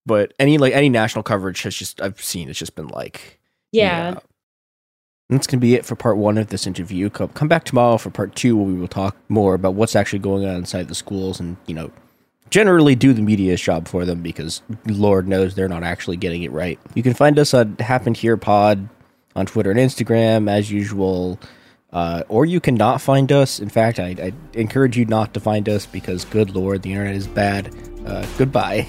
but 0.05 0.35
any 0.41 0.59
like 0.59 0.73
any 0.73 0.89
national 0.89 1.23
coverage 1.23 1.63
has 1.63 1.77
just 1.77 2.01
i've 2.01 2.21
seen 2.21 2.49
it's 2.49 2.59
just 2.59 2.75
been 2.75 2.89
like 2.89 3.39
Yeah. 3.71 4.09
And 4.09 4.21
that's 5.31 5.47
gonna 5.47 5.61
be 5.61 5.75
it 5.75 5.85
for 5.85 5.97
part 5.97 6.17
one 6.17 6.39
of 6.39 6.49
this 6.49 6.67
interview 6.67 7.11
come, 7.11 7.29
come 7.29 7.49
back 7.49 7.65
tomorrow 7.65 7.97
for 7.97 8.11
part 8.11 8.35
two 8.35 8.57
where 8.57 8.67
we 8.67 8.75
will 8.75 8.89
talk 8.89 9.17
more 9.29 9.55
about 9.55 9.75
what's 9.75 9.97
actually 9.97 10.19
going 10.19 10.47
on 10.47 10.57
inside 10.57 10.89
the 10.89 10.95
schools 10.95 11.41
and 11.41 11.57
you 11.67 11.75
know 11.75 11.91
generally 12.51 12.95
do 12.95 13.13
the 13.13 13.23
media's 13.23 13.61
job 13.61 13.89
for 13.89 14.05
them 14.05 14.23
because 14.23 14.63
lord 14.87 15.27
knows 15.27 15.55
they're 15.55 15.69
not 15.69 15.83
actually 15.83 16.17
getting 16.17 16.43
it 16.43 16.53
right 16.53 16.79
you 16.95 17.03
can 17.03 17.15
find 17.15 17.39
us 17.39 17.55
on 17.55 17.77
happened 17.77 18.17
here 18.17 18.37
pod 18.37 18.89
on 19.35 19.47
twitter 19.47 19.71
and 19.71 19.81
instagram 19.81 20.49
as 20.49 20.71
usual 20.71 21.39
uh, 21.95 22.25
or 22.29 22.45
you 22.45 22.61
can 22.61 22.75
not 22.75 23.01
find 23.01 23.31
us. 23.31 23.61
In 23.61 23.69
fact, 23.69 24.01
I, 24.01 24.17
I 24.21 24.33
encourage 24.55 24.99
you 24.99 25.05
not 25.07 25.33
to 25.35 25.41
find 25.41 25.69
us 25.69 25.87
because, 25.87 26.25
good 26.25 26.55
lord, 26.55 26.83
the 26.83 26.91
internet 26.91 27.15
is 27.15 27.29
bad. 27.29 27.73
Uh, 28.05 28.27
goodbye. 28.37 28.89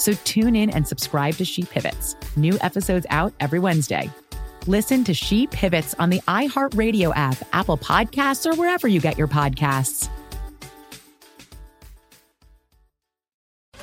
So 0.00 0.14
tune 0.24 0.56
in 0.56 0.70
and 0.70 0.88
subscribe 0.88 1.34
to 1.34 1.44
She 1.44 1.62
Pivots. 1.62 2.16
New 2.34 2.56
episodes 2.62 3.04
out 3.10 3.34
every 3.38 3.58
Wednesday. 3.58 4.10
Listen 4.66 5.04
to 5.04 5.12
She 5.12 5.46
Pivots 5.46 5.94
on 5.98 6.08
the 6.08 6.20
iHeartRadio 6.20 7.12
app, 7.14 7.36
Apple 7.52 7.76
Podcasts, 7.76 8.50
or 8.50 8.56
wherever 8.56 8.88
you 8.88 8.98
get 8.98 9.18
your 9.18 9.28
podcasts. 9.28 10.08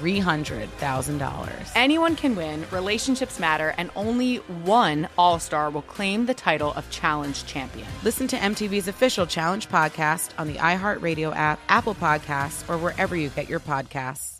$300,000. 0.00 1.72
Anyone 1.74 2.16
can 2.16 2.36
win, 2.36 2.64
relationships 2.70 3.38
matter, 3.38 3.74
and 3.76 3.90
only 3.96 4.36
one 4.36 5.08
All 5.16 5.38
Star 5.38 5.70
will 5.70 5.82
claim 5.82 6.26
the 6.26 6.34
title 6.34 6.72
of 6.74 6.90
Challenge 6.90 7.44
Champion. 7.46 7.88
Listen 8.04 8.26
to 8.28 8.36
MTV's 8.36 8.88
official 8.88 9.26
Challenge 9.26 9.68
podcast 9.68 10.30
on 10.38 10.48
the 10.48 10.54
iHeartRadio 10.54 11.34
app, 11.34 11.60
Apple 11.68 11.94
Podcasts, 11.94 12.68
or 12.68 12.78
wherever 12.78 13.16
you 13.16 13.28
get 13.30 13.48
your 13.48 13.60
podcasts. 13.60 14.36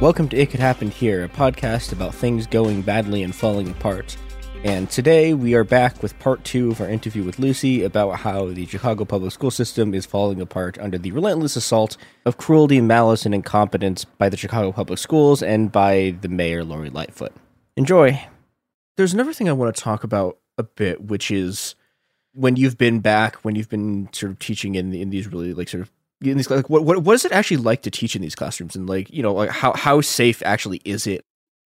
Welcome 0.00 0.28
to 0.30 0.36
It 0.36 0.50
Could 0.50 0.60
Happen 0.60 0.90
Here, 0.90 1.24
a 1.24 1.28
podcast 1.28 1.92
about 1.92 2.14
things 2.14 2.46
going 2.46 2.82
badly 2.82 3.22
and 3.22 3.34
falling 3.34 3.70
apart. 3.70 4.16
And 4.64 4.88
today 4.88 5.34
we 5.34 5.52
are 5.52 5.62
back 5.62 6.02
with 6.02 6.18
part 6.18 6.42
two 6.42 6.70
of 6.70 6.80
our 6.80 6.88
interview 6.88 7.22
with 7.22 7.38
Lucy 7.38 7.82
about 7.82 8.20
how 8.20 8.46
the 8.46 8.64
Chicago 8.64 9.04
public 9.04 9.30
school 9.30 9.50
system 9.50 9.92
is 9.92 10.06
falling 10.06 10.40
apart 10.40 10.78
under 10.78 10.96
the 10.96 11.12
relentless 11.12 11.54
assault 11.54 11.98
of 12.24 12.38
cruelty, 12.38 12.80
malice, 12.80 13.26
and 13.26 13.34
incompetence 13.34 14.06
by 14.06 14.30
the 14.30 14.38
Chicago 14.38 14.72
public 14.72 14.98
schools 14.98 15.42
and 15.42 15.70
by 15.70 16.16
the 16.22 16.28
mayor, 16.28 16.64
Lori 16.64 16.88
Lightfoot. 16.88 17.34
Enjoy. 17.76 18.18
There's 18.96 19.12
another 19.12 19.34
thing 19.34 19.50
I 19.50 19.52
want 19.52 19.76
to 19.76 19.82
talk 19.82 20.02
about 20.02 20.38
a 20.56 20.62
bit, 20.62 21.08
which 21.08 21.30
is 21.30 21.74
when 22.32 22.56
you've 22.56 22.78
been 22.78 23.00
back, 23.00 23.36
when 23.44 23.56
you've 23.56 23.68
been 23.68 24.08
sort 24.12 24.32
of 24.32 24.38
teaching 24.38 24.76
in, 24.76 24.94
in 24.94 25.10
these 25.10 25.30
really 25.30 25.52
like 25.52 25.68
sort 25.68 25.82
of 25.82 25.92
in 26.22 26.38
these 26.38 26.48
like 26.48 26.70
what, 26.70 26.84
what 26.84 27.02
what 27.02 27.12
is 27.12 27.26
it 27.26 27.32
actually 27.32 27.58
like 27.58 27.82
to 27.82 27.90
teach 27.90 28.16
in 28.16 28.22
these 28.22 28.34
classrooms 28.34 28.74
and 28.74 28.88
like 28.88 29.10
you 29.10 29.22
know 29.22 29.34
like 29.34 29.50
how 29.50 29.74
how 29.74 30.00
safe 30.00 30.42
actually 30.42 30.80
is 30.86 31.06
it 31.06 31.22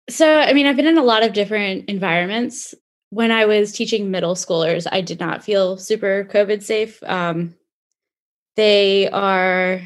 So, 0.09 0.39
I 0.39 0.53
mean, 0.53 0.67
I've 0.67 0.77
been 0.77 0.87
in 0.87 0.99
a 0.99 1.03
lot 1.03 1.23
of 1.23 1.33
different 1.33 1.89
environments. 1.89 2.75
When 3.15 3.31
I 3.31 3.47
was 3.47 3.71
teaching 3.71 4.11
middle 4.11 4.35
schoolers, 4.35 4.89
I 4.91 5.01
did 5.01 5.21
not 5.21 5.45
feel 5.45 5.77
super 5.77 6.29
COVID 6.33 6.65
safe. 6.65 7.01
Um, 7.05 7.55
they 8.57 9.09
are, 9.09 9.81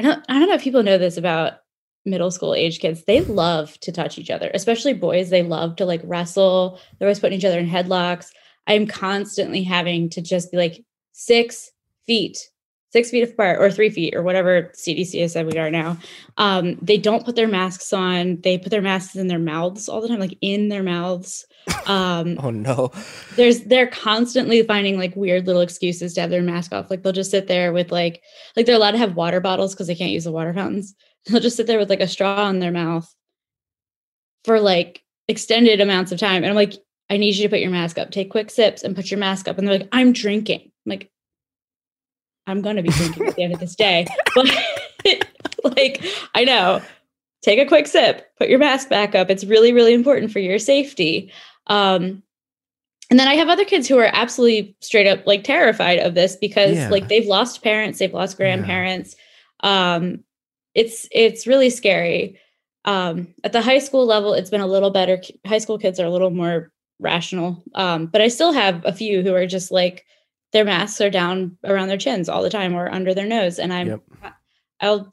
I 0.00 0.02
don't, 0.02 0.24
I 0.28 0.36
don't 0.36 0.48
know 0.48 0.56
if 0.56 0.62
people 0.62 0.82
know 0.82 0.98
this 0.98 1.16
about 1.16 1.60
middle 2.04 2.32
school 2.32 2.52
age 2.52 2.80
kids. 2.80 3.04
They 3.04 3.20
love 3.20 3.78
to 3.80 3.92
touch 3.92 4.18
each 4.18 4.30
other, 4.30 4.50
especially 4.52 4.94
boys. 4.94 5.30
They 5.30 5.44
love 5.44 5.76
to 5.76 5.84
like 5.84 6.00
wrestle. 6.02 6.80
They're 6.98 7.06
always 7.06 7.20
putting 7.20 7.38
each 7.38 7.44
other 7.44 7.60
in 7.60 7.68
headlocks. 7.68 8.30
I'm 8.66 8.88
constantly 8.88 9.62
having 9.62 10.10
to 10.10 10.20
just 10.20 10.50
be 10.50 10.56
like 10.56 10.84
six 11.12 11.70
feet 12.04 12.50
six 12.92 13.10
feet 13.10 13.22
apart 13.22 13.60
or 13.60 13.70
three 13.70 13.90
feet 13.90 14.14
or 14.14 14.22
whatever 14.22 14.72
CDC 14.74 15.20
has 15.20 15.32
said 15.32 15.46
we 15.46 15.58
are 15.58 15.70
now. 15.70 15.96
Um, 16.36 16.76
they 16.82 16.98
don't 16.98 17.24
put 17.24 17.36
their 17.36 17.48
masks 17.48 17.92
on. 17.92 18.40
They 18.40 18.58
put 18.58 18.70
their 18.70 18.82
masks 18.82 19.16
in 19.16 19.28
their 19.28 19.38
mouths 19.38 19.88
all 19.88 20.00
the 20.00 20.08
time, 20.08 20.18
like 20.18 20.36
in 20.40 20.68
their 20.68 20.82
mouths. 20.82 21.46
Um, 21.86 22.38
oh 22.42 22.50
no 22.50 22.90
there's 23.36 23.62
they're 23.62 23.86
constantly 23.86 24.62
finding 24.62 24.98
like 24.98 25.14
weird 25.16 25.46
little 25.46 25.62
excuses 25.62 26.14
to 26.14 26.20
have 26.20 26.30
their 26.30 26.42
mask 26.42 26.72
off. 26.72 26.90
Like 26.90 27.02
they'll 27.02 27.12
just 27.12 27.30
sit 27.30 27.46
there 27.46 27.72
with 27.72 27.92
like 27.92 28.22
like 28.56 28.66
they're 28.66 28.76
allowed 28.76 28.92
to 28.92 28.98
have 28.98 29.16
water 29.16 29.40
bottles 29.40 29.74
because 29.74 29.86
they 29.86 29.94
can't 29.94 30.12
use 30.12 30.24
the 30.24 30.32
water 30.32 30.52
fountains. 30.52 30.94
They'll 31.26 31.40
just 31.40 31.58
sit 31.58 31.66
there 31.66 31.78
with 31.78 31.90
like 31.90 32.00
a 32.00 32.08
straw 32.08 32.48
in 32.48 32.60
their 32.60 32.72
mouth 32.72 33.14
for 34.44 34.58
like 34.58 35.02
extended 35.28 35.80
amounts 35.80 36.12
of 36.12 36.18
time. 36.18 36.42
And 36.42 36.46
I'm 36.46 36.56
like, 36.56 36.74
I 37.10 37.16
need 37.16 37.36
you 37.36 37.42
to 37.42 37.48
put 37.48 37.60
your 37.60 37.70
mask 37.70 37.98
up. 37.98 38.10
Take 38.10 38.30
quick 38.30 38.50
sips 38.50 38.82
and 38.82 38.96
put 38.96 39.10
your 39.10 39.18
mask 39.18 39.48
up. 39.48 39.58
And 39.58 39.66
they're 39.66 39.78
like, 39.78 39.88
I'm 39.92 40.12
drinking. 40.12 40.60
I'm 40.60 40.90
like, 40.90 41.10
I'm 42.46 42.62
going 42.62 42.76
to 42.76 42.82
be 42.82 42.90
drinking 42.90 43.26
at 43.26 43.36
the 43.36 43.42
end 43.42 43.54
of 43.54 43.60
this 43.60 43.74
day. 43.74 44.06
But 45.62 45.76
like, 45.76 46.04
I 46.34 46.44
know, 46.44 46.82
take 47.42 47.58
a 47.58 47.66
quick 47.66 47.86
sip, 47.86 48.30
put 48.36 48.48
your 48.48 48.58
mask 48.58 48.88
back 48.88 49.14
up. 49.14 49.30
It's 49.30 49.44
really, 49.44 49.72
really 49.72 49.94
important 49.94 50.30
for 50.30 50.38
your 50.38 50.58
safety. 50.58 51.32
Um, 51.70 52.22
and 53.10 53.18
then 53.18 53.26
I 53.28 53.34
have 53.34 53.48
other 53.48 53.64
kids 53.64 53.88
who 53.88 53.98
are 53.98 54.10
absolutely 54.12 54.76
straight 54.80 55.06
up 55.06 55.26
like 55.26 55.42
terrified 55.42 55.98
of 56.00 56.14
this 56.14 56.36
because 56.36 56.76
Yeah. 56.76 56.88
like 56.90 57.08
they've 57.08 57.26
lost 57.26 57.62
parents, 57.62 57.98
they've 57.98 58.12
lost 58.14 58.36
grandparents. 58.36 59.16
Um, 59.60 60.22
it's 60.74 61.08
it's 61.10 61.46
really 61.46 61.70
scary. 61.70 62.38
Um, 62.84 63.34
at 63.44 63.52
the 63.52 63.60
high 63.62 63.78
school 63.80 64.06
level, 64.06 64.32
it's 64.34 64.50
been 64.50 64.60
a 64.60 64.66
little 64.66 64.90
better. 64.90 65.20
High 65.46 65.58
school 65.58 65.78
kids 65.78 65.98
are 65.98 66.06
a 66.06 66.10
little 66.10 66.30
more 66.30 66.70
rational, 67.00 67.62
um, 67.74 68.06
but 68.06 68.20
I 68.20 68.28
still 68.28 68.52
have 68.52 68.84
a 68.84 68.92
few 68.92 69.22
who 69.22 69.34
are 69.34 69.46
just 69.46 69.70
like 69.70 70.04
their 70.52 70.64
masks 70.64 71.00
are 71.00 71.10
down 71.10 71.56
around 71.64 71.88
their 71.88 71.96
chins 71.98 72.28
all 72.28 72.42
the 72.42 72.50
time 72.50 72.74
or 72.74 72.88
under 72.92 73.12
their 73.14 73.26
nose, 73.26 73.58
and 73.58 73.72
I'm 73.72 73.88
Yep. 73.88 74.00
I'll 74.80 75.12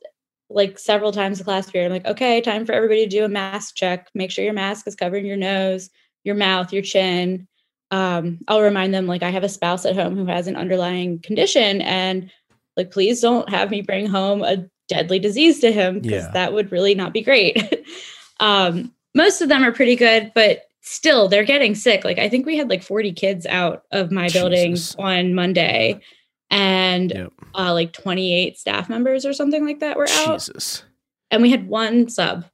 like 0.49 0.79
several 0.79 1.11
times 1.11 1.39
the 1.39 1.43
class 1.43 1.69
period. 1.69 1.87
I'm 1.87 1.91
like, 1.93 2.05
okay, 2.05 2.39
time 2.41 2.65
for 2.65 2.71
everybody 2.73 3.03
to 3.03 3.09
do 3.09 3.25
a 3.25 3.29
mask 3.29 3.75
check. 3.75 4.07
Make 4.13 4.31
sure 4.31 4.45
your 4.45 4.53
mask 4.53 4.87
is 4.87 4.95
covering 4.95 5.25
your 5.25 5.35
nose, 5.35 5.89
your 6.27 6.35
mouth, 6.35 6.71
your 6.71 6.83
chin. 6.83 7.47
Um, 7.89 8.39
I'll 8.47 8.61
remind 8.61 8.93
them 8.93 9.07
like 9.07 9.23
I 9.23 9.29
have 9.31 9.43
a 9.43 9.49
spouse 9.49 9.85
at 9.85 9.95
home 9.95 10.15
who 10.15 10.25
has 10.25 10.45
an 10.47 10.55
underlying 10.55 11.19
condition, 11.19 11.81
and 11.81 12.29
like 12.75 12.91
please 12.91 13.21
don't 13.21 13.49
have 13.49 13.71
me 13.71 13.81
bring 13.81 14.05
home 14.05 14.43
a 14.43 14.69
deadly 14.87 15.17
disease 15.19 15.59
to 15.61 15.71
him 15.71 16.01
because 16.01 16.25
Yeah. 16.25 16.31
that 16.33 16.53
would 16.53 16.71
really 16.71 16.93
not 16.93 17.13
be 17.13 17.21
great. 17.21 17.85
um, 18.39 18.93
most 19.15 19.41
of 19.41 19.49
them 19.49 19.63
are 19.63 19.71
pretty 19.71 19.95
good, 19.95 20.31
but 20.35 20.63
still 20.81 21.27
they're 21.27 21.43
getting 21.43 21.75
sick. 21.75 22.03
Like 22.05 22.19
I 22.19 22.29
think 22.29 22.45
we 22.45 22.55
had 22.57 22.69
like 22.69 22.83
40 22.83 23.11
kids 23.13 23.45
out 23.45 23.83
of 23.91 24.11
my 24.11 24.29
building 24.29 24.77
on 24.99 25.33
Monday 25.33 25.99
and 26.49 27.29
uh, 27.55 27.73
like 27.73 27.91
28 27.93 28.57
staff 28.57 28.87
members 28.89 29.25
or 29.25 29.33
something 29.33 29.65
like 29.65 29.79
that 29.79 29.97
were 29.97 30.07
out. 30.09 30.39
Jesus. 30.39 30.83
And 31.31 31.41
we 31.41 31.51
had 31.51 31.67
one 31.67 32.07
sub, 32.07 32.45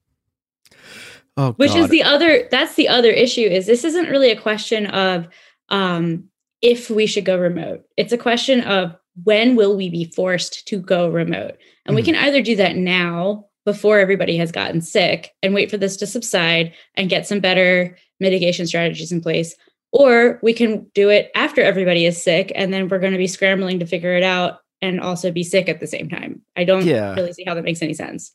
oh 1.38 1.54
which 1.54 1.76
is 1.76 1.90
the 1.90 2.04
other 2.04 2.48
that's 2.52 2.76
the 2.76 2.88
other 2.88 3.10
issue 3.12 3.42
is 3.42 3.66
this 3.66 3.84
isn't 3.84 4.10
really 4.10 4.32
a 4.32 4.40
question 4.40 4.86
of 4.88 5.28
um 5.70 6.26
if 6.62 6.90
we 6.90 7.06
should 7.06 7.26
go 7.26 7.38
remote. 7.38 7.84
It's 7.98 8.14
a 8.14 8.18
question 8.18 8.62
of 8.62 8.96
when 9.26 9.58
will 9.58 9.76
we 9.76 9.90
be 9.90 10.06
forced 10.06 10.66
to 10.70 10.80
go 10.80 11.10
remote? 11.10 11.58
And 11.86 11.94
we 11.94 12.02
Mhm. 12.02 12.06
can 12.06 12.16
either 12.16 12.42
do 12.42 12.56
that 12.56 12.78
now 12.78 13.48
before 13.66 14.00
everybody 14.00 14.38
has 14.38 14.50
gotten 14.52 14.80
sick 14.82 15.32
and 15.44 15.54
wait 15.54 15.70
for 15.70 15.76
this 15.78 15.98
to 15.98 16.08
subside 16.08 16.72
and 16.96 17.10
get 17.10 17.28
some 17.28 17.42
better 17.42 17.98
mitigation 18.22 18.66
strategies 18.66 19.12
in 19.12 19.20
place 19.20 19.56
or 19.92 20.40
we 20.42 20.54
can 20.54 20.88
do 20.96 21.10
it 21.10 21.32
after 21.36 21.62
everybody 21.62 22.06
is 22.06 22.22
sick 22.24 22.52
and 22.56 22.74
then 22.74 22.88
we're 22.88 23.00
going 23.00 23.12
to 23.12 23.18
be 23.18 23.28
scrambling 23.28 23.80
to 23.80 23.86
figure 23.86 24.16
it 24.16 24.24
out 24.24 24.60
and 24.82 25.02
also 25.02 25.32
be 25.32 25.44
sick 25.44 25.68
at 25.70 25.80
the 25.82 25.88
same 25.88 26.08
time. 26.10 26.42
I 26.56 26.64
don't 26.64 26.86
Yeah. 26.86 27.14
really 27.16 27.34
see 27.34 27.44
how 27.46 27.56
that 27.56 27.64
makes 27.64 27.82
any 27.82 27.94
sense. 27.94 28.34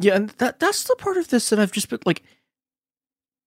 Yeah, 0.00 0.16
and 0.16 0.30
that 0.38 0.58
that's 0.58 0.84
the 0.84 0.96
part 0.96 1.16
of 1.18 1.28
this 1.28 1.50
that 1.50 1.58
I've 1.60 1.72
just 1.72 1.88
been 1.90 1.98
like 2.06 2.22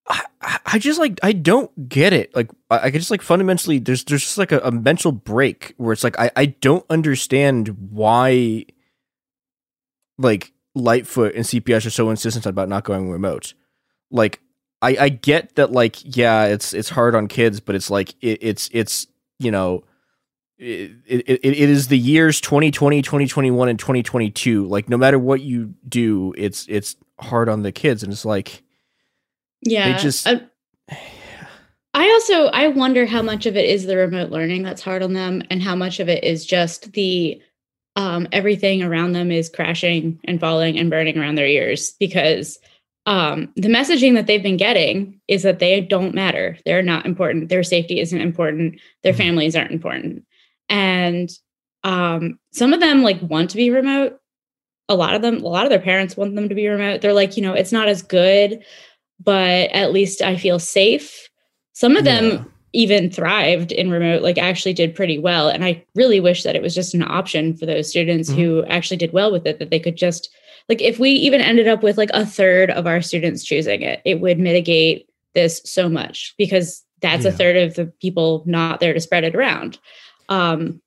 I, 0.08 0.22
I- 0.66 0.78
just 0.78 0.98
like 1.00 1.18
I 1.22 1.32
don't 1.32 1.88
get 1.88 2.12
it. 2.12 2.34
Like 2.34 2.50
I, 2.70 2.78
I 2.86 2.90
just 2.90 3.10
like 3.10 3.22
fundamentally 3.22 3.78
there's 3.78 4.04
there's 4.04 4.22
just 4.22 4.38
like 4.38 4.52
a, 4.52 4.60
a 4.60 4.70
mental 4.70 5.12
break 5.12 5.74
where 5.78 5.92
it's 5.92 6.04
like 6.04 6.18
I, 6.18 6.30
I 6.36 6.46
don't 6.46 6.84
understand 6.88 7.68
why 7.90 8.66
like 10.18 10.52
Lightfoot 10.74 11.34
and 11.34 11.44
CPS 11.44 11.86
are 11.86 11.90
so 11.90 12.10
insistent 12.10 12.46
about 12.46 12.68
not 12.68 12.84
going 12.84 13.10
remote. 13.10 13.54
Like 14.10 14.40
I, 14.82 14.96
I 15.00 15.08
get 15.08 15.56
that 15.56 15.72
like 15.72 15.96
yeah 16.16 16.44
it's 16.44 16.72
it's 16.74 16.90
hard 16.90 17.14
on 17.14 17.26
kids 17.26 17.58
but 17.60 17.74
it's 17.74 17.90
like 17.90 18.10
it, 18.20 18.38
it's 18.42 18.68
it's 18.72 19.06
you 19.38 19.50
know 19.50 19.82
it, 20.58 20.92
it, 21.06 21.24
it 21.44 21.56
is 21.56 21.88
the 21.88 21.98
years 21.98 22.40
2020 22.40 23.02
2021 23.02 23.68
and 23.68 23.78
2022 23.78 24.66
like 24.66 24.88
no 24.88 24.96
matter 24.96 25.18
what 25.18 25.40
you 25.40 25.74
do 25.88 26.32
it's 26.36 26.66
it's 26.68 26.94
hard 27.18 27.48
on 27.48 27.62
the 27.62 27.72
kids 27.72 28.02
and 28.02 28.12
it's 28.12 28.24
like 28.24 28.62
Yeah. 29.62 29.92
they 29.96 30.02
just 30.02 30.26
I, 30.26 30.40
I 31.94 32.10
also 32.10 32.46
I 32.46 32.68
wonder 32.68 33.06
how 33.06 33.22
much 33.22 33.46
of 33.46 33.56
it 33.56 33.68
is 33.68 33.86
the 33.86 33.96
remote 33.96 34.30
learning 34.30 34.62
that's 34.62 34.82
hard 34.82 35.02
on 35.02 35.12
them 35.12 35.42
and 35.50 35.62
how 35.62 35.74
much 35.76 36.00
of 36.00 36.08
it 36.08 36.24
is 36.24 36.44
just 36.46 36.92
the 36.92 37.40
um 37.96 38.26
everything 38.32 38.82
around 38.82 39.12
them 39.12 39.30
is 39.30 39.48
crashing 39.48 40.18
and 40.24 40.40
falling 40.40 40.78
and 40.78 40.90
burning 40.90 41.18
around 41.18 41.36
their 41.36 41.46
ears 41.46 41.92
because 42.00 42.58
um, 43.06 43.52
the 43.54 43.68
messaging 43.68 44.14
that 44.14 44.26
they've 44.26 44.42
been 44.42 44.56
getting 44.56 45.20
is 45.28 45.42
that 45.42 45.58
they 45.58 45.78
don't 45.82 46.14
matter. 46.14 46.56
They're 46.64 46.80
not 46.80 47.04
important. 47.04 47.50
Their 47.50 47.62
safety 47.62 48.00
isn't 48.00 48.18
important. 48.18 48.80
Their 49.02 49.12
Mm-hmm. 49.12 49.18
families 49.22 49.54
aren't 49.54 49.72
important. 49.72 50.24
And 50.68 51.30
um, 51.82 52.38
some 52.52 52.72
of 52.72 52.80
them 52.80 53.02
like 53.02 53.20
want 53.22 53.50
to 53.50 53.56
be 53.56 53.70
remote. 53.70 54.18
A 54.88 54.94
lot 54.94 55.14
of 55.14 55.22
them, 55.22 55.36
a 55.42 55.48
lot 55.48 55.64
of 55.64 55.70
their 55.70 55.80
parents 55.80 56.16
want 56.16 56.34
them 56.34 56.48
to 56.48 56.54
be 56.54 56.68
remote. 56.68 57.00
They're 57.00 57.12
like, 57.12 57.36
you 57.36 57.42
know, 57.42 57.54
it's 57.54 57.72
not 57.72 57.88
as 57.88 58.02
good, 58.02 58.62
but 59.22 59.70
at 59.70 59.92
least 59.92 60.22
I 60.22 60.36
feel 60.36 60.58
safe. 60.58 61.28
Some 61.72 61.96
of 61.96 62.04
them 62.04 62.50
even 62.72 63.08
thrived 63.08 63.72
in 63.72 63.90
remote, 63.90 64.22
like 64.22 64.36
actually 64.36 64.74
did 64.74 64.94
pretty 64.94 65.18
well. 65.18 65.48
And 65.48 65.64
I 65.64 65.84
really 65.94 66.20
wish 66.20 66.42
that 66.42 66.56
it 66.56 66.62
was 66.62 66.74
just 66.74 66.92
an 66.92 67.02
option 67.02 67.56
for 67.56 67.66
those 67.66 67.88
students 67.88 68.28
who 68.28 68.64
actually 68.64 68.96
did 68.96 69.12
well 69.12 69.32
with 69.32 69.46
it, 69.46 69.58
that 69.58 69.70
they 69.70 69.78
could 69.78 69.96
just 69.96 70.28
like 70.68 70.80
if 70.80 70.98
we 70.98 71.10
even 71.10 71.40
ended 71.40 71.68
up 71.68 71.82
with 71.82 71.98
like 71.98 72.10
a 72.14 72.26
third 72.26 72.70
of 72.70 72.86
our 72.86 73.00
students 73.00 73.44
choosing 73.44 73.82
it, 73.82 74.00
it 74.04 74.20
would 74.20 74.38
mitigate 74.38 75.08
this 75.34 75.60
so 75.64 75.88
much 75.88 76.34
because 76.38 76.82
that's 77.00 77.24
a 77.26 77.32
third 77.32 77.56
of 77.56 77.74
the 77.74 77.86
people 78.00 78.42
not 78.46 78.80
there 78.80 78.94
to 78.94 79.00
spread 79.00 79.24
it 79.24 79.34
around. 79.34 79.78
Um 80.28 80.80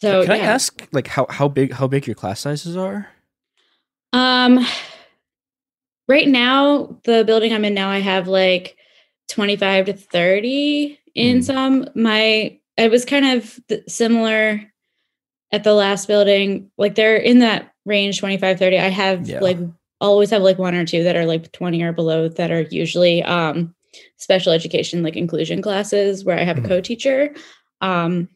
so 0.00 0.22
Can 0.22 0.32
I 0.32 0.38
ask 0.38 0.86
like 0.92 1.06
how 1.06 1.26
how 1.30 1.48
big 1.48 1.72
how 1.72 1.86
big 1.86 2.06
your 2.06 2.14
class 2.14 2.40
sizes 2.40 2.76
are? 2.76 3.08
Um, 4.12 4.64
right 6.08 6.28
now, 6.28 7.00
the 7.04 7.24
building 7.24 7.52
I'm 7.52 7.64
in 7.64 7.74
now, 7.74 7.90
I 7.90 7.98
have 7.98 8.28
like 8.28 8.76
25 9.28 9.86
to 9.86 9.92
30 9.94 10.98
in 11.14 11.42
some. 11.42 11.88
My, 11.94 12.58
it 12.76 12.90
was 12.90 13.04
kind 13.04 13.24
of 13.24 13.58
similar 13.88 14.60
at 15.50 15.64
the 15.64 15.74
last 15.74 16.06
building. 16.06 16.70
Like 16.78 16.94
they're 16.94 17.16
in 17.16 17.40
that 17.40 17.72
range, 17.84 18.20
25, 18.20 18.58
30. 18.58 18.78
I 18.78 18.88
have 18.88 19.28
Yeah. 19.28 19.40
like, 19.40 19.58
always 20.00 20.30
have 20.30 20.42
like 20.42 20.58
one 20.58 20.74
or 20.74 20.84
two 20.84 21.02
that 21.04 21.16
are 21.16 21.24
like 21.26 21.50
20 21.52 21.82
or 21.82 21.92
below 21.92 22.28
that 22.28 22.50
are 22.50 22.62
usually 22.62 23.22
um 23.22 23.74
special 24.18 24.52
education 24.52 25.02
like 25.02 25.16
inclusion 25.16 25.62
classes 25.62 26.24
where 26.24 26.38
I 26.38 26.42
have 26.42 26.58
a 26.58 26.68
co-teacher. 26.68 27.34
Um 27.80 28.28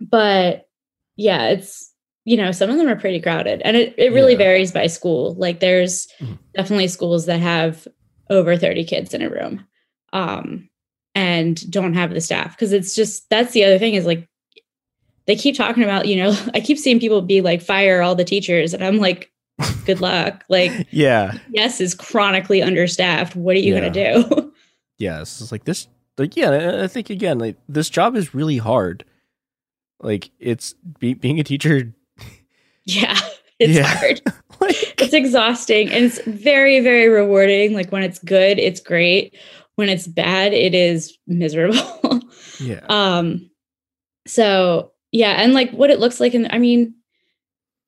but 0.00 0.68
yeah, 1.16 1.48
it's 1.48 1.88
you 2.26 2.36
know, 2.36 2.52
some 2.52 2.68
of 2.70 2.76
them 2.76 2.86
are 2.88 2.96
pretty 2.96 3.20
crowded 3.20 3.62
and 3.64 3.76
it, 3.76 3.94
it 3.96 4.12
really 4.12 4.34
varies 4.34 4.72
by 4.72 4.86
school. 4.86 5.34
Like 5.34 5.60
there's 5.60 6.06
definitely 6.54 6.86
schools 6.88 7.26
that 7.26 7.40
have 7.40 7.88
over 8.28 8.56
30 8.56 8.84
kids 8.84 9.14
in 9.14 9.22
a 9.22 9.30
room. 9.30 9.66
Um 10.12 10.68
and 11.14 11.68
don't 11.70 11.94
have 11.94 12.10
the 12.12 12.20
staff 12.20 12.52
because 12.56 12.72
it's 12.72 12.94
just 12.94 13.28
that's 13.30 13.52
the 13.52 13.64
other 13.64 13.78
thing 13.78 13.94
is 13.94 14.06
like 14.06 14.28
they 15.26 15.34
keep 15.36 15.56
talking 15.56 15.82
about, 15.82 16.06
you 16.06 16.16
know, 16.16 16.36
I 16.54 16.60
keep 16.60 16.78
seeing 16.78 17.00
people 17.00 17.22
be 17.22 17.40
like 17.40 17.62
fire 17.62 18.02
all 18.02 18.14
the 18.14 18.24
teachers 18.24 18.74
and 18.74 18.84
I'm 18.84 18.98
like 18.98 19.30
good 19.86 20.00
luck. 20.02 20.44
Like 20.48 20.88
Yeah. 20.90 21.32
yes 21.50 21.80
is 21.80 21.94
chronically 21.94 22.62
understaffed. 22.62 23.34
What 23.34 23.56
are 23.56 23.60
you 23.60 23.74
Yeah. 23.74 23.80
going 23.80 23.92
to 23.92 24.12
do? 24.34 24.52
Yes, 24.98 25.40
it's 25.40 25.50
like 25.50 25.64
this. 25.64 25.88
Like 26.18 26.36
yeah, 26.36 26.82
I 26.84 26.86
think 26.86 27.08
again, 27.08 27.38
like 27.38 27.56
this 27.70 27.88
job 27.88 28.16
is 28.16 28.34
really 28.34 28.58
hard. 28.58 29.02
Like 30.00 30.30
it's 30.38 30.74
be, 30.98 31.14
being 31.14 31.40
a 31.40 31.44
teacher. 31.44 31.92
Yeah, 32.84 33.16
it's 33.58 33.74
Yeah. 33.74 33.84
hard. 33.84 34.22
it's 34.62 35.12
exhausting 35.12 35.90
and 35.90 36.06
it's 36.06 36.20
very, 36.22 36.80
very 36.80 37.08
rewarding. 37.08 37.72
Like 37.74 37.92
when 37.92 38.02
it's 38.02 38.18
good, 38.18 38.58
it's 38.58 38.80
great. 38.80 39.36
When 39.76 39.88
it's 39.88 40.08
bad, 40.08 40.52
it 40.52 40.74
is 40.74 41.16
miserable. 41.26 41.78
Yeah. 42.58 42.80
um, 42.88 43.50
so 44.26 44.92
yeah, 45.12 45.42
and 45.42 45.54
like 45.54 45.70
what 45.72 45.90
it 45.90 45.98
looks 46.00 46.20
like, 46.20 46.34
and 46.34 46.48
I 46.50 46.58
mean, 46.58 46.94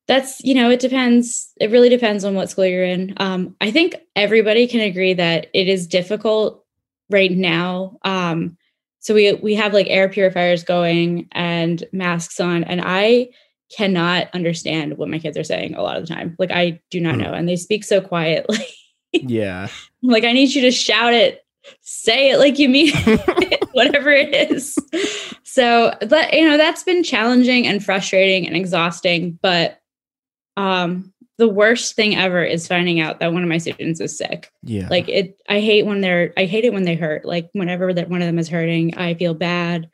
that's 0.07 0.39
you 0.43 0.55
know, 0.55 0.69
it 0.69 0.79
depends. 0.79 1.51
It 1.59 1.69
really 1.71 1.89
depends 1.89 2.23
on 2.23 2.33
what 2.35 2.49
school 2.49 2.65
you're 2.65 2.83
in. 2.83 3.13
Um, 3.17 3.55
I 3.61 3.69
think 3.71 3.95
everybody 4.15 4.67
can 4.67 4.81
agree 4.81 5.13
that 5.13 5.47
it 5.53 5.67
is 5.67 5.85
difficult 5.87 6.65
right 7.09 7.31
now. 7.31 7.97
Um, 8.03 8.57
so 9.03 9.13
we 9.13 9.33
we 9.33 9.53
have 9.55 9.73
like 9.73 9.87
air 9.89 10.07
purifiers 10.07 10.63
going 10.63 11.27
and 11.33 11.83
masks 11.91 12.39
on, 12.39 12.63
and 12.63 12.81
I 12.83 13.29
cannot 13.75 14.29
understand 14.33 14.97
what 14.97 15.09
my 15.09 15.19
kids 15.19 15.37
are 15.37 15.43
saying 15.43 15.75
a 15.75 15.81
lot 15.81 15.97
of 15.97 16.07
the 16.07 16.13
time. 16.13 16.35
Like 16.39 16.51
I 16.51 16.79
do 16.89 17.01
not 17.01 17.17
know, 17.17 17.33
and 17.33 17.47
they 17.47 17.57
speak 17.57 17.83
so 17.83 17.99
quietly. 17.99 18.65
Yeah. 19.11 19.67
like 20.03 20.23
I 20.23 20.31
need 20.31 20.55
you 20.55 20.61
to 20.61 20.71
shout 20.71 21.13
it, 21.13 21.45
say 21.81 22.31
it 22.31 22.37
like 22.37 22.57
you 22.59 22.69
mean 22.69 22.91
it, 22.95 23.69
whatever 23.73 24.09
it 24.09 24.33
is. 24.51 24.77
So, 25.43 25.93
but 26.07 26.33
you 26.33 26.47
know, 26.47 26.55
that's 26.55 26.83
been 26.83 27.03
challenging 27.03 27.67
and 27.67 27.83
frustrating 27.83 28.47
and 28.47 28.55
exhausting. 28.55 29.37
But 29.41 29.81
um, 30.55 31.12
the 31.37 31.47
worst 31.49 31.95
thing 31.95 32.15
ever 32.15 32.43
is 32.43 32.67
finding 32.67 32.99
out 32.99 33.19
that 33.19 33.33
one 33.33 33.41
of 33.43 33.49
my 33.49 33.57
students 33.57 33.99
is 33.99 34.17
sick. 34.17 34.51
Yeah. 34.63 34.87
Like 34.89 35.09
it, 35.09 35.37
I 35.49 35.59
hate 35.61 35.85
when 35.85 36.01
they're, 36.01 36.31
I 36.37 36.45
hate 36.45 36.63
it 36.65 36.73
when 36.73 36.83
they 36.83 36.95
hurt. 36.95 37.25
Like 37.25 37.49
whenever 37.53 37.93
that 37.93 38.09
one 38.09 38.21
of 38.21 38.27
them 38.27 38.37
is 38.39 38.49
hurting, 38.49 38.95
I 38.97 39.15
feel 39.15 39.33
bad. 39.33 39.89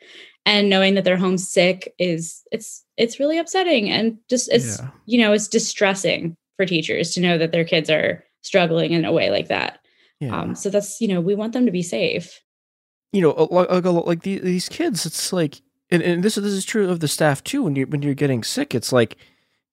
And 0.46 0.70
knowing 0.70 0.96
that 0.96 1.04
they're 1.06 1.18
home 1.18 1.38
sick 1.38 1.94
is, 1.98 2.42
it's, 2.52 2.84
it's 2.98 3.20
really 3.20 3.38
upsetting. 3.38 3.90
And 3.90 4.18
just, 4.30 4.52
it's, 4.52 4.80
Yeah. 4.80 4.90
you 5.06 5.20
know, 5.20 5.32
it's 5.32 5.48
distressing 5.48 6.36
for 6.58 6.66
teachers 6.66 7.14
to 7.14 7.22
know 7.22 7.38
that 7.38 7.52
their 7.52 7.64
kids 7.66 7.90
are 7.90 8.24
struggling 8.42 8.92
in 8.92 9.06
a 9.06 9.12
way 9.14 9.30
like 9.30 9.48
that. 9.48 9.80
Yeah. 10.20 10.38
Um, 10.38 10.56
so 10.56 10.70
that's, 10.70 11.00
you 11.00 11.08
know, 11.08 11.22
we 11.22 11.36
want 11.36 11.54
them 11.54 11.66
to 11.66 11.72
be 11.72 11.84
safe. 11.84 12.42
you 13.14 13.22
know, 13.22 13.32
like 13.52 13.70
like, 13.70 13.86
like 13.86 14.22
the, 14.24 14.40
these 14.40 14.68
kids, 14.68 15.06
it's 15.06 15.32
like, 15.32 15.62
and, 15.90 16.02
and 16.04 16.24
this 16.24 16.36
this 16.36 16.46
is 16.46 16.66
true 16.66 16.90
of 16.90 17.00
the 17.00 17.08
staff 17.08 17.44
too. 17.44 17.64
When 17.64 17.76
you 17.76 17.88
when 17.88 18.02
you're 18.02 18.14
getting 18.14 18.44
sick, 18.44 18.76
it's 18.76 18.92
like, 18.92 19.18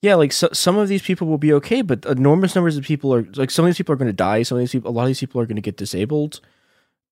yeah, 0.03 0.15
like 0.15 0.33
so, 0.33 0.49
some 0.53 0.77
of 0.77 0.89
these 0.89 1.03
people 1.03 1.27
will 1.27 1.39
be 1.39 1.53
okay, 1.55 1.83
but 1.83 2.05
enormous 2.05 2.55
numbers 2.55 2.77
of 2.77 2.85
people 2.85 3.15
are 3.15 3.27
like 3.35 3.51
some 3.51 3.65
of 3.65 3.69
these 3.69 3.79
people 3.79 3.93
are 3.93 3.97
going 3.97 4.09
to 4.09 4.13
die. 4.13 4.43
Some 4.43 4.59
of 4.59 4.61
these 4.61 4.73
people, 4.73 4.91
a 4.91 4.93
lot 4.93 5.03
of 5.03 5.09
these 5.09 5.21
people 5.21 5.41
are 5.41 5.47
going 5.47 5.57
to 5.57 5.63
get 5.63 5.77
disabled. 5.77 6.41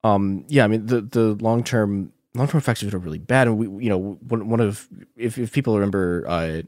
Um, 0.02 0.44
yeah, 0.48 0.64
I 0.64 0.68
mean 0.68 0.86
the 0.86 1.00
the 1.00 1.34
long 1.40 1.64
term 1.64 2.12
long 2.34 2.46
term 2.46 2.58
effects 2.58 2.82
of 2.82 2.88
it 2.88 2.94
are 2.94 2.98
really 2.98 3.18
bad. 3.18 3.46
And 3.46 3.56
we, 3.56 3.84
you 3.84 3.88
know, 3.88 4.18
one 4.28 4.48
one 4.48 4.60
of 4.60 4.88
if 5.16 5.38
if 5.38 5.52
people 5.52 5.74
remember, 5.74 6.24
uh, 6.28 6.62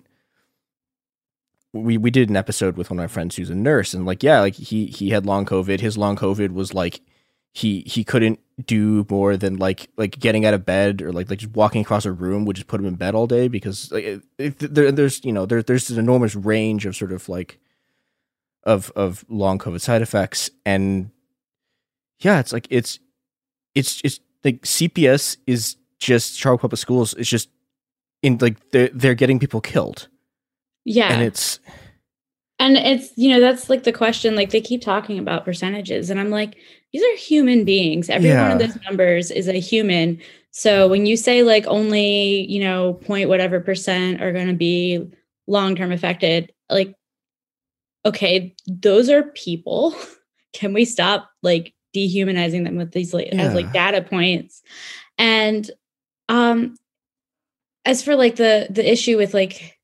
we 1.73 1.99
we 1.99 2.11
did 2.11 2.31
an 2.31 2.37
episode 2.37 2.77
with 2.77 2.91
one 2.91 2.99
of 2.99 3.03
my 3.03 3.09
friends 3.09 3.37
who's 3.37 3.51
a 3.51 3.55
nurse, 3.55 3.93
and 3.93 4.07
like 4.07 4.23
yeah, 4.23 4.41
like 4.41 4.55
he 4.55 4.87
he 4.87 5.11
had 5.11 5.27
long 5.27 5.45
COVID. 5.45 5.81
His 5.81 5.99
long 5.99 6.17
COVID 6.17 6.53
was 6.53 6.73
like 6.73 7.03
he 7.57 7.81
he 7.87 8.05
couldn't 8.05 8.39
do 8.67 9.07
more 9.09 9.37
than 9.37 9.57
like 9.57 9.89
like 9.97 10.19
getting 10.19 10.45
out 10.45 10.53
of 10.53 10.67
bed 10.67 11.01
or 11.01 11.11
like 11.11 11.31
like 11.31 11.39
just 11.39 11.55
walking 11.55 11.81
across 11.81 12.05
a 12.05 12.13
room 12.13 12.45
would 12.45 12.57
just 12.57 12.69
put 12.69 12.79
him 12.81 12.87
in 12.87 12.97
bed 12.97 13.15
all 13.15 13.27
day 13.27 13.49
because 13.49 13.91
like 13.91 14.05
it, 14.39 14.59
there, 14.59 14.93
there's 14.93 15.25
you 15.25 15.33
know 15.33 15.47
there, 15.47 15.63
there's 15.63 15.89
an 15.89 15.99
enormous 15.99 16.35
range 16.35 16.85
of 16.85 16.95
sort 16.95 17.13
of 17.13 17.27
like 17.31 17.59
of 18.65 18.93
of 18.95 19.25
long 19.29 19.59
covid 19.59 19.81
side 19.81 20.03
effects 20.03 20.51
and 20.67 21.11
yeah 22.21 22.41
it's 22.41 22.53
like 22.53 22.67
it's 22.69 22.99
it's 23.75 24.03
it's 24.05 24.21
like 24.45 24.61
cps 24.63 25.39
is 25.47 25.77
just 25.99 26.37
charlotte 26.37 26.61
public 26.61 26.79
schools 26.79 27.15
is 27.15 27.29
just 27.29 27.49
in 28.23 28.37
like 28.41 28.57
they're, 28.71 28.91
they're 28.93 29.15
getting 29.15 29.39
people 29.39 29.63
killed 29.63 30.09
Yeah. 30.85 31.11
and 31.13 31.23
it's 31.23 31.59
And 32.59 32.77
it's, 32.79 33.13
you 33.17 33.29
know, 33.31 33.41
that's 33.41 33.69
like 33.69 33.85
the 33.85 33.93
question, 33.93 34.35
like 34.35 34.49
they 34.51 34.63
keep 34.63 34.81
talking 34.81 35.19
about 35.19 35.45
percentages. 35.45 36.09
And 36.09 36.19
I'm 36.19 36.31
like, 36.31 36.57
these 36.97 37.05
are 37.05 37.17
human 37.17 37.65
beings. 37.65 38.09
Every 38.09 38.31
one 38.31 38.53
of 38.53 38.59
those 38.59 38.79
numbers 38.85 39.31
is 39.31 39.49
a 39.49 39.61
human. 39.61 40.19
So 40.51 40.89
when 40.89 41.05
you 41.05 41.15
say 41.15 41.43
like 41.43 41.67
only, 41.67 42.51
you 42.51 42.61
know, 42.61 42.95
point 42.95 43.29
whatever 43.29 43.61
percent 43.61 44.23
are 44.23 44.33
going 44.33 44.47
to 44.47 44.55
be 44.55 45.07
long 45.47 45.77
term 45.77 45.93
affected, 45.93 46.55
like, 46.71 46.95
okay, 48.07 48.55
those 48.67 49.11
are 49.11 49.25
people. 49.25 49.95
Can 50.55 50.73
we 50.73 50.87
stop 50.87 51.31
like 51.43 51.75
dehumanizing 51.93 52.65
them 52.65 52.77
with 52.77 52.93
these 52.93 53.13
like, 53.13 53.27
as 53.27 53.53
like 53.53 53.75
data 53.75 54.01
points? 54.01 54.63
And 55.19 55.71
um 56.31 56.77
as 57.85 58.03
for 58.03 58.17
like 58.17 58.37
the 58.37 58.69
the 58.71 58.91
issue 58.91 59.19
with 59.19 59.35
like 59.35 59.76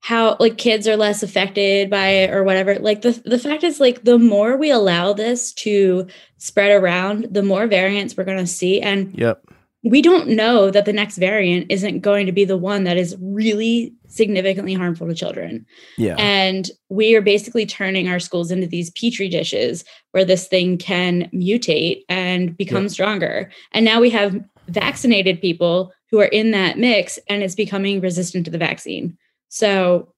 how 0.00 0.36
like 0.40 0.56
kids 0.56 0.88
are 0.88 0.96
less 0.96 1.22
affected 1.22 1.90
by 1.90 2.08
it 2.08 2.30
or 2.30 2.42
whatever. 2.42 2.74
Like 2.76 3.02
the 3.02 3.20
the 3.24 3.38
fact 3.38 3.62
is 3.62 3.80
like 3.80 4.04
the 4.04 4.18
more 4.18 4.56
we 4.56 4.70
allow 4.70 5.12
this 5.12 5.52
to 5.54 6.06
spread 6.38 6.70
around 6.70 7.28
the 7.30 7.42
more 7.42 7.66
variants 7.66 8.16
we're 8.16 8.24
going 8.24 8.38
to 8.38 8.46
see. 8.46 8.80
And 8.80 9.16
yep. 9.16 9.42
we 9.84 10.00
don't 10.00 10.28
know 10.28 10.70
that 10.70 10.86
the 10.86 10.92
next 10.92 11.18
variant 11.18 11.66
isn't 11.70 12.00
going 12.00 12.24
to 12.26 12.32
be 12.32 12.46
the 12.46 12.56
one 12.56 12.84
that 12.84 12.96
is 12.96 13.14
really 13.20 13.92
significantly 14.08 14.72
harmful 14.72 15.06
to 15.06 15.14
children. 15.14 15.66
Yeah. 15.98 16.16
And 16.18 16.70
we 16.88 17.14
are 17.14 17.22
basically 17.22 17.66
turning 17.66 18.08
our 18.08 18.20
schools 18.20 18.50
into 18.50 18.66
these 18.66 18.90
petri 18.92 19.28
dishes 19.28 19.84
where 20.12 20.24
this 20.24 20.48
thing 20.48 20.78
can 20.78 21.28
mutate 21.34 22.04
and 22.08 22.56
become 22.56 22.88
stronger. 22.88 23.50
And 23.72 23.84
now 23.84 24.00
we 24.00 24.08
have 24.10 24.42
vaccinated 24.68 25.42
people 25.42 25.92
who 26.10 26.20
are 26.20 26.26
in 26.26 26.52
that 26.52 26.78
mix 26.78 27.18
and 27.28 27.42
it's 27.42 27.54
becoming 27.54 28.00
resistant 28.00 28.46
to 28.46 28.50
the 28.50 28.58
vaccine. 28.58 29.18
So 29.50 30.14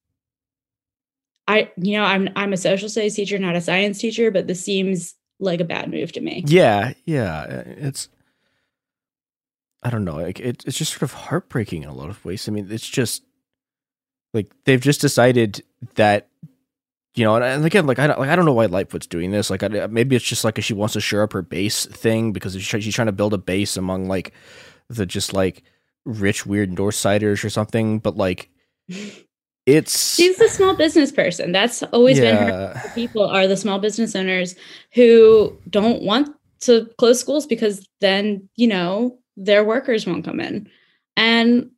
I 1.49 1.72
you 1.76 1.99
know, 1.99 2.05
I'm 2.05 2.28
I'm 2.37 2.53
a 2.53 2.57
social 2.57 2.89
studies 2.89 3.16
teacher, 3.16 3.39
not 3.39 3.57
a 3.57 3.61
science 3.61 3.99
teacher, 3.99 4.30
but 4.30 4.47
this 4.47 4.64
seems 4.64 5.16
like 5.41 5.61
a 5.61 5.64
bad 5.64 5.91
move 5.91 6.12
to 6.12 6.20
me. 6.20 6.45
Yeah, 6.47 6.93
yeah. 7.05 7.41
Uh, 7.41 7.62
it's 7.66 8.09
I 9.83 9.91
don't 9.91 10.05
know. 10.05 10.16
Like 10.16 10.39
it, 10.39 10.62
it's 10.64 10.78
just 10.78 10.93
sort 10.93 11.03
of 11.03 11.12
heartbreaking 11.12 11.83
in 11.83 11.89
a 11.89 11.95
lot 11.95 12.11
of 12.11 12.24
ways. 12.24 12.49
I 12.49 12.53
mean, 12.53 12.68
it's 12.70 12.89
just 12.89 13.24
like 14.33 14.53
they've 14.64 14.80
just 14.80 15.01
decided 15.01 15.64
that 15.97 16.28
you 17.14 17.24
know, 17.24 17.37
and, 17.37 17.64
again, 17.64 17.87
like 17.87 17.99
I 17.99 18.07
don't, 18.07 18.18
like 18.18 18.30
I 18.30 18.37
don't 18.37 18.47
know 18.47 18.55
why 18.55 18.66
Lightfoot's 18.66 19.07
doing 19.07 19.33
this. 19.33 19.51
Like, 19.51 19.62
I, 19.62 19.87
maybe 19.87 20.16
it's 20.16 20.24
just 20.24 20.45
like 20.45 20.61
she 20.62 20.72
wants 20.72 20.95
to 20.95 21.01
shore 21.01 21.22
up 21.22 21.35
her 21.35 21.43
base 21.43 21.85
thing 21.85 22.33
because 22.33 22.55
she's, 22.55 22.83
she's 22.83 22.95
trying 22.95 23.07
to 23.07 23.12
build 23.12 23.35
a 23.35 23.39
base 23.39 23.76
among 23.76 24.07
like 24.09 24.33
the 24.89 25.05
just 25.05 25.35
like 25.35 25.62
rich, 26.07 26.47
weird 26.47 26.70
Northsiders 26.70 27.45
or 27.45 27.51
something. 27.51 27.99
But 27.99 28.16
like, 28.16 28.49
it's 29.66 30.16
She's 30.16 30.36
the 30.38 30.49
small 30.49 30.74
business 30.74 31.12
person. 31.12 31.53
That's 31.53 31.82
always 31.84 32.18
been 32.18 32.36
her 32.36 32.90
people 32.95 33.24
are 33.24 33.47
the 33.47 33.57
small 33.57 33.78
business 33.78 34.16
owners 34.16 34.55
who 34.95 35.57
don't 35.70 36.03
want 36.03 36.34
to 36.61 36.88
close 36.99 37.20
schools 37.20 37.47
because 37.47 37.86
then, 38.01 38.49
you 38.57 38.66
know, 38.66 39.18
their 39.36 39.64
workers 39.64 40.07
won't 40.07 40.24
come 40.24 40.40
in. 40.40 40.68
And 41.16 41.70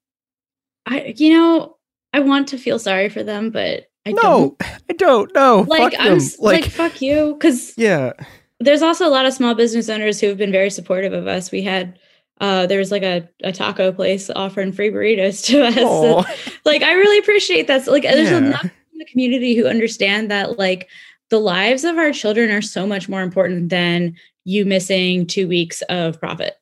I 0.86 1.14
you 1.16 1.32
know, 1.34 1.76
I 2.12 2.20
want 2.20 2.48
to 2.48 2.58
feel 2.58 2.78
sorry 2.78 3.08
for 3.08 3.22
them, 3.22 3.50
but 3.50 3.86
I 4.06 4.12
no, 4.12 4.22
don't. 4.22 4.62
I 4.90 4.92
don't. 4.96 5.34
No, 5.34 5.66
Like 5.68 5.92
fuck 5.92 6.00
I'm 6.00 6.16
s- 6.16 6.38
like, 6.38 6.66
fuck 6.66 7.00
you 7.00 7.36
cuz 7.40 7.74
yeah, 7.76 8.12
there's 8.60 8.82
also 8.82 9.06
a 9.06 9.10
lot 9.10 9.26
of 9.26 9.32
small 9.32 9.54
business 9.54 9.88
owners 9.88 10.20
who 10.20 10.28
have 10.28 10.38
been 10.38 10.52
very 10.52 10.70
supportive 10.70 11.12
of 11.12 11.26
us. 11.26 11.50
We 11.50 11.62
had 11.62 11.98
uh 12.40 12.66
there 12.66 12.78
was 12.78 12.90
like 12.90 13.02
a, 13.02 13.28
a 13.42 13.52
taco 13.52 13.92
place 13.92 14.28
offering 14.34 14.72
free 14.72 14.90
burritos 14.90 15.44
to 15.46 15.62
us. 15.66 15.76
Aw. 15.78 16.24
like 16.64 16.82
I 16.82 16.92
really 16.92 17.18
appreciate 17.18 17.66
that. 17.68 17.84
So, 17.84 17.92
like 17.92 18.02
there's 18.02 18.30
Yeah. 18.30 18.38
enough 18.38 18.64
in 18.64 18.98
the 18.98 19.04
community 19.06 19.54
who 19.54 19.66
understand 19.66 20.30
that 20.30 20.58
like 20.58 20.88
the 21.30 21.40
lives 21.40 21.84
of 21.84 21.96
our 21.98 22.12
children 22.12 22.50
are 22.50 22.62
so 22.62 22.86
much 22.86 23.08
more 23.08 23.22
important 23.22 23.68
than 23.70 24.14
you 24.44 24.64
missing 24.66 25.26
two 25.26 25.48
weeks 25.48 25.80
of 25.88 26.18
profit. 26.20 26.54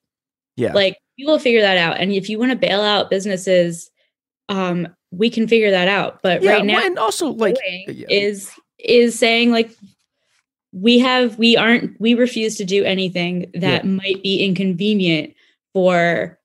yeah, 0.56 0.72
Like 0.72 0.98
you 1.16 1.26
will 1.26 1.38
figure 1.40 1.60
that 1.62 1.76
out. 1.76 1.98
And 1.98 2.12
if 2.12 2.28
you 2.30 2.38
want 2.38 2.52
to 2.52 2.56
bail 2.56 2.80
out 2.80 3.10
businesses, 3.10 3.90
um, 4.48 4.86
we 5.10 5.28
can 5.30 5.48
figure 5.48 5.70
that 5.72 5.88
out. 5.88 6.22
But 6.22 6.42
yeah. 6.42 6.52
right 6.52 6.64
now 6.64 6.80
and 6.84 6.98
also 6.98 7.30
like 7.30 7.56
doing 7.86 8.04
is 8.08 8.50
is 8.78 9.18
saying 9.18 9.50
like 9.50 9.70
we 10.72 10.98
have 11.00 11.38
we 11.38 11.56
aren't 11.56 12.00
we 12.00 12.14
refuse 12.14 12.56
to 12.56 12.64
do 12.64 12.84
anything 12.84 13.50
that 13.54 13.84
Yeah. 13.84 13.90
might 13.90 14.22
be 14.22 14.42
inconvenient 14.44 15.34
for 15.72 16.38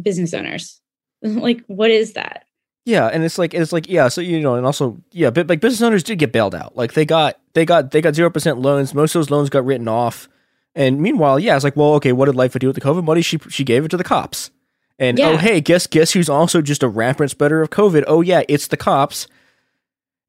business 0.00 0.34
owners 0.34 0.80
like 1.22 1.62
what 1.66 1.90
is 1.90 2.14
that 2.14 2.46
Yeah, 2.84 3.06
and 3.06 3.22
it's 3.22 3.38
like 3.38 3.54
it's 3.54 3.72
like 3.72 3.88
yeah, 3.88 4.08
so 4.08 4.20
you 4.20 4.40
know, 4.40 4.56
and 4.56 4.66
also 4.66 5.00
yeah, 5.12 5.30
but 5.30 5.48
like 5.48 5.60
business 5.60 5.82
owners 5.82 6.02
did 6.02 6.18
get 6.18 6.32
bailed 6.32 6.54
out. 6.54 6.76
Like 6.76 6.94
they 6.94 7.04
got 7.04 7.38
they 7.54 7.64
got 7.64 7.92
they 7.92 8.00
got 8.00 8.16
zero 8.16 8.28
percent 8.28 8.58
loans. 8.58 8.92
Most 8.92 9.14
of 9.14 9.20
those 9.20 9.30
loans 9.30 9.50
got 9.50 9.64
written 9.64 9.86
off. 9.86 10.28
And 10.74 11.00
meanwhile, 11.00 11.38
yeah, 11.38 11.54
it's 11.54 11.64
like, 11.64 11.76
well, 11.76 11.94
okay, 11.94 12.12
what 12.12 12.26
did 12.26 12.34
Lightfoot 12.34 12.60
do 12.60 12.66
with 12.66 12.74
the 12.74 12.82
COVID 12.82 13.04
money? 13.04 13.22
She 13.22 13.38
she 13.50 13.62
gave 13.62 13.84
it 13.84 13.88
to 13.88 13.96
the 13.96 14.04
cops. 14.04 14.50
And 14.98 15.20
oh 15.20 15.36
hey, 15.36 15.60
guess 15.60 15.86
guess 15.86 16.12
who's 16.12 16.28
also 16.28 16.60
just 16.60 16.82
a 16.82 16.88
rampant 16.88 17.30
spreader 17.30 17.62
of 17.62 17.70
COVID? 17.70 18.02
Oh 18.08 18.20
yeah, 18.20 18.42
it's 18.48 18.66
the 18.66 18.76
cops. 18.76 19.28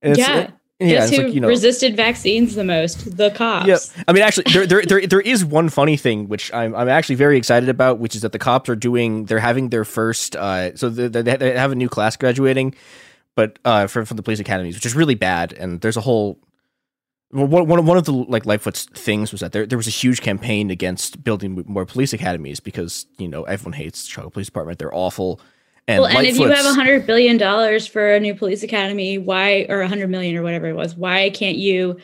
And 0.04 0.12
it's, 0.12 0.20
yeah 0.20 0.51
yeah, 0.88 0.99
guess 0.99 1.09
who 1.11 1.23
like, 1.23 1.34
you 1.34 1.41
know, 1.41 1.47
resisted 1.47 1.95
vaccines 1.95 2.55
the 2.55 2.63
most 2.63 3.17
the 3.17 3.31
cops 3.31 3.67
Yep. 3.67 3.79
I 4.07 4.13
mean, 4.13 4.23
actually, 4.23 4.51
there, 4.51 4.65
there, 4.65 4.86
there, 4.86 5.07
there 5.07 5.21
is 5.21 5.43
one 5.45 5.69
funny 5.69 5.97
thing 5.97 6.27
which 6.27 6.53
I'm, 6.53 6.75
I'm 6.75 6.89
actually 6.89 7.15
very 7.15 7.38
excited 7.38 7.69
about, 7.69 7.99
which 7.99 8.15
is 8.15 8.21
that 8.21 8.31
the 8.31 8.39
cops 8.39 8.69
are 8.69 8.75
doing. 8.75 9.25
They're 9.25 9.39
having 9.39 9.69
their 9.69 9.86
first. 9.86 10.36
Uh, 10.36 10.75
so 10.75 10.89
they, 10.89 11.07
they 11.07 11.38
they 11.38 11.57
have 11.57 11.71
a 11.71 11.75
new 11.75 11.89
class 11.89 12.15
graduating, 12.15 12.75
but 13.36 13.59
uh, 13.65 13.88
from 13.88 14.05
from 14.05 14.17
the 14.17 14.23
police 14.23 14.39
academies, 14.39 14.75
which 14.75 14.86
is 14.86 14.95
really 14.95 15.15
bad. 15.15 15.53
And 15.53 15.81
there's 15.81 15.97
a 15.97 16.01
whole. 16.01 16.39
Well, 17.31 17.47
one, 17.47 17.67
one 17.67 17.86
one 17.86 17.97
of 17.97 18.05
the 18.05 18.13
like 18.13 18.45
Lightfoot's 18.45 18.86
things 18.86 19.31
was 19.31 19.41
that 19.41 19.51
there, 19.53 19.65
there 19.65 19.77
was 19.77 19.88
a 19.88 19.91
huge 19.91 20.21
campaign 20.21 20.69
against 20.69 21.23
building 21.23 21.63
more 21.67 21.86
police 21.86 22.13
academies 22.13 22.59
because 22.59 23.05
you 23.17 23.27
know 23.27 23.43
everyone 23.43 23.73
hates 23.73 24.03
the 24.03 24.09
Chicago 24.09 24.29
Police 24.29 24.47
Department. 24.47 24.79
They're 24.79 24.93
awful. 24.93 25.39
And, 25.88 26.01
well, 26.01 26.17
and 26.17 26.25
if 26.25 26.38
you 26.38 26.49
have 26.49 26.65
a 26.65 26.73
hundred 26.73 27.05
billion 27.05 27.38
dollars 27.38 27.86
for 27.86 28.13
a 28.13 28.19
new 28.19 28.34
police 28.34 28.63
academy, 28.63 29.17
why 29.17 29.65
or 29.67 29.81
a 29.81 29.88
hundred 29.88 30.09
million 30.09 30.36
or 30.38 30.41
whatever 30.41 30.67
it 30.67 30.75
was, 30.75 30.95
why 30.95 31.29
can't 31.29 31.57
you 31.57 31.97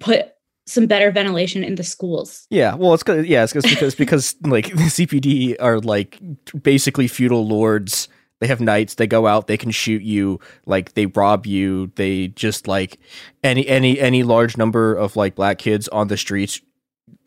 put 0.00 0.32
some 0.66 0.86
better 0.86 1.12
ventilation 1.12 1.62
in 1.62 1.76
the 1.76 1.84
schools? 1.84 2.46
Yeah, 2.50 2.74
well, 2.74 2.94
it's 2.94 3.04
cause, 3.04 3.24
yeah, 3.24 3.44
it's 3.44 3.52
because 3.52 3.94
because 3.94 4.36
like 4.42 4.70
the 4.70 4.84
CPD 4.84 5.56
are 5.60 5.78
like 5.80 6.20
basically 6.62 7.06
feudal 7.06 7.46
lords. 7.46 8.08
They 8.40 8.48
have 8.48 8.60
knights. 8.60 8.96
They 8.96 9.06
go 9.06 9.26
out. 9.26 9.46
They 9.46 9.56
can 9.56 9.70
shoot 9.70 10.02
you. 10.02 10.40
Like 10.66 10.92
they 10.92 11.06
rob 11.06 11.46
you. 11.46 11.92
They 11.94 12.28
just 12.28 12.68
like 12.68 12.98
any 13.42 13.66
any 13.68 13.98
any 14.00 14.24
large 14.24 14.56
number 14.56 14.94
of 14.94 15.16
like 15.16 15.36
black 15.36 15.58
kids 15.58 15.88
on 15.88 16.08
the 16.08 16.16
streets. 16.16 16.60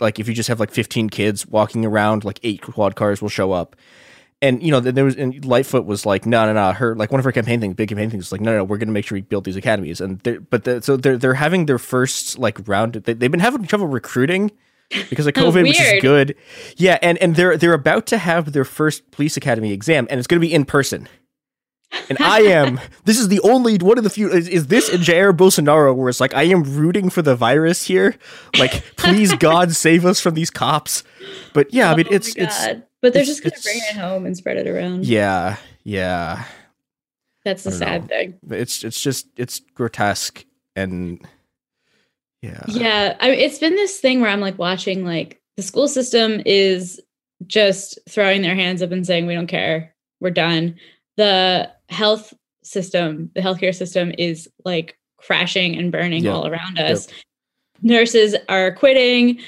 Like 0.02 0.20
if 0.20 0.28
you 0.28 0.34
just 0.34 0.50
have 0.50 0.60
like 0.60 0.72
fifteen 0.72 1.10
kids 1.10 1.48
walking 1.48 1.86
around, 1.86 2.26
like 2.26 2.40
eight 2.44 2.62
quad 2.62 2.96
cars 2.96 3.22
will 3.22 3.30
show 3.30 3.54
up. 3.54 3.76
And 4.42 4.64
you 4.64 4.72
know, 4.72 4.80
there 4.80 5.04
was 5.04 5.18
and 5.18 5.44
Lightfoot 5.44 5.86
was 5.86 6.06
like, 6.06 6.26
no, 6.26 6.46
no, 6.46 6.54
no. 6.54 6.72
Her 6.72 6.96
like 6.96 7.12
one 7.12 7.20
of 7.20 7.26
her 7.26 7.32
campaign 7.32 7.60
things, 7.60 7.74
big 7.76 7.90
campaign 7.90 8.10
things, 8.10 8.26
was 8.26 8.32
like, 8.32 8.42
no, 8.42 8.56
no, 8.56 8.64
we're 8.64 8.78
going 8.78 8.88
to 8.88 8.94
make 8.94 9.06
sure 9.06 9.18
we 9.18 9.22
build 9.22 9.44
these 9.44 9.58
academies. 9.58 10.00
And 10.00 10.20
they're, 10.20 10.40
but 10.40 10.64
the, 10.64 10.82
so 10.82 10.96
they're 10.96 11.18
they're 11.18 11.34
having 11.34 11.66
their 11.66 11.78
first 11.78 12.40
like 12.40 12.66
round. 12.68 12.94
They, 12.94 13.14
they've 13.14 13.32
been 13.32 13.42
having 13.42 13.66
trouble 13.66 13.88
recruiting 13.88 14.52
because 15.10 15.28
of 15.28 15.34
oh, 15.38 15.52
COVID, 15.52 15.64
which 15.64 15.80
is 15.80 16.02
good. 16.02 16.36
Yeah, 16.78 16.98
and 17.02 17.18
and 17.18 17.36
they're 17.36 17.58
they're 17.58 17.74
about 17.74 18.06
to 18.08 18.18
have 18.18 18.54
their 18.54 18.66
first 18.66 19.12
police 19.12 19.36
academy 19.36 19.74
exam, 19.74 20.08
and 20.10 20.18
it's 20.18 20.28
going 20.28 20.40
to 20.42 20.48
be 20.48 20.54
in 20.54 20.64
person. 20.64 21.10
And 22.08 22.18
I 22.22 22.42
am. 22.42 22.80
This 23.06 23.20
is 23.20 23.28
the 23.28 23.40
only 23.40 23.78
one 23.78 23.98
of 23.98 24.04
the 24.04 24.10
few. 24.12 24.30
Is, 24.30 24.48
is 24.48 24.68
this 24.68 24.94
and 24.94 25.04
Jair 25.04 25.36
Bolsonaro, 25.36 25.96
where 25.96 26.10
it's 26.10 26.20
like 26.20 26.36
I 26.36 26.44
am 26.44 26.62
rooting 26.64 27.10
for 27.10 27.24
the 27.24 27.36
virus 27.36 27.86
here. 27.86 28.16
Like, 28.60 28.84
please 28.98 29.34
God 29.40 29.72
save 29.72 30.06
us 30.06 30.20
from 30.20 30.36
these 30.36 30.52
cops. 30.52 31.04
But 31.54 31.74
yeah, 31.74 31.92
I 31.92 31.96
mean, 31.96 32.06
Oh 32.12 32.14
it's 32.14 32.36
it's 32.36 32.66
God. 32.68 32.84
But 33.02 33.14
they're 33.14 33.22
it's- 33.24 33.28
just 33.40 33.44
gonna 33.44 33.62
bring 33.64 33.78
it 33.90 33.96
home 34.00 34.26
and 34.26 34.36
spread 34.36 34.58
it 34.58 34.68
around. 34.68 35.06
yeah, 35.06 35.58
yeah. 35.84 36.44
That's 37.46 37.64
the 37.64 37.72
sad 37.72 38.02
know. 38.04 38.08
thing. 38.08 38.40
It's 38.52 38.84
it's 38.84 39.02
just 39.02 39.28
it's 39.38 39.62
grotesque 39.74 40.46
and 40.76 41.26
yeah. 42.42 42.64
Yeah, 42.68 43.18
I 43.20 43.32
mean, 43.32 43.40
it's 43.40 43.60
been 43.60 43.76
this 43.76 44.00
thing 44.00 44.22
where 44.22 44.30
I'm 44.30 44.42
like 44.42 44.58
watching 44.58 45.06
like 45.06 45.42
the 45.58 45.64
school 45.64 45.88
system 45.88 46.42
is 46.46 47.02
just 47.48 47.98
throwing 48.10 48.42
their 48.42 48.56
hands 48.56 48.82
up 48.82 48.92
and 48.92 49.06
saying 49.06 49.26
we 49.26 49.34
don't 49.34 49.48
care, 49.48 49.94
we're 50.20 50.30
done. 50.32 50.76
The 51.18 51.72
health 51.90 52.34
system, 52.64 53.32
the 53.36 53.42
healthcare 53.42 53.74
system 53.76 54.12
is 54.18 54.48
like 54.66 54.98
crashing 55.18 55.78
and 55.78 55.92
burning 55.92 56.24
Yep. 56.26 56.34
all 56.34 56.48
around 56.48 56.78
us. 56.80 57.08
Nurses 57.82 58.36
are 58.50 58.74
quitting. 58.74 59.40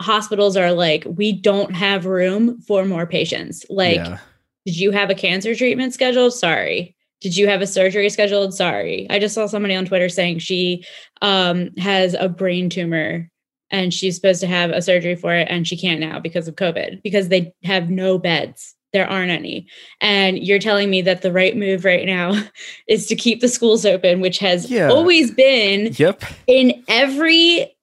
Hospitals 0.00 0.56
are 0.56 0.72
like, 0.72 1.04
we 1.06 1.32
don't 1.32 1.74
have 1.74 2.04
room 2.06 2.60
for 2.62 2.84
more 2.84 3.06
patients. 3.06 3.64
Like, 3.70 3.96
Yeah. 3.96 4.18
did 4.66 4.76
you 4.78 4.90
have 4.90 5.10
a 5.10 5.14
cancer 5.14 5.54
treatment 5.54 5.94
scheduled? 5.94 6.32
Sorry. 6.34 6.96
Did 7.20 7.36
you 7.36 7.46
have 7.48 7.62
a 7.62 7.66
surgery 7.66 8.08
scheduled? 8.10 8.54
Sorry. 8.54 9.06
I 9.08 9.18
just 9.18 9.34
saw 9.34 9.46
somebody 9.46 9.74
on 9.74 9.86
Twitter 9.86 10.08
saying 10.08 10.40
she 10.40 10.84
um, 11.22 11.70
has 11.78 12.14
a 12.14 12.28
brain 12.28 12.68
tumor 12.68 13.30
and 13.70 13.94
she's 13.94 14.14
supposed 14.16 14.40
to 14.40 14.46
have 14.46 14.70
a 14.70 14.82
surgery 14.82 15.14
for 15.16 15.34
it 15.34 15.48
and 15.50 15.66
she 15.66 15.76
can't 15.76 16.00
now 16.00 16.18
because 16.20 16.48
of 16.48 16.56
COVID 16.56 17.02
because 17.02 17.28
they 17.28 17.52
have 17.62 17.88
no 17.88 18.18
beds. 18.18 18.74
There 18.92 19.08
aren't 19.08 19.30
any. 19.32 19.66
And 20.00 20.38
you're 20.38 20.58
telling 20.60 20.88
me 20.90 21.02
that 21.02 21.22
the 21.22 21.32
right 21.32 21.56
move 21.56 21.84
right 21.84 22.04
now 22.06 22.40
is 22.88 23.06
to 23.06 23.16
keep 23.16 23.40
the 23.40 23.48
schools 23.48 23.86
open, 23.86 24.20
which 24.20 24.38
has 24.38 24.70
Yeah. 24.70 24.88
always 24.90 25.30
been 25.32 25.94
Yep. 25.96 26.22
in 26.46 26.84
every 26.88 27.73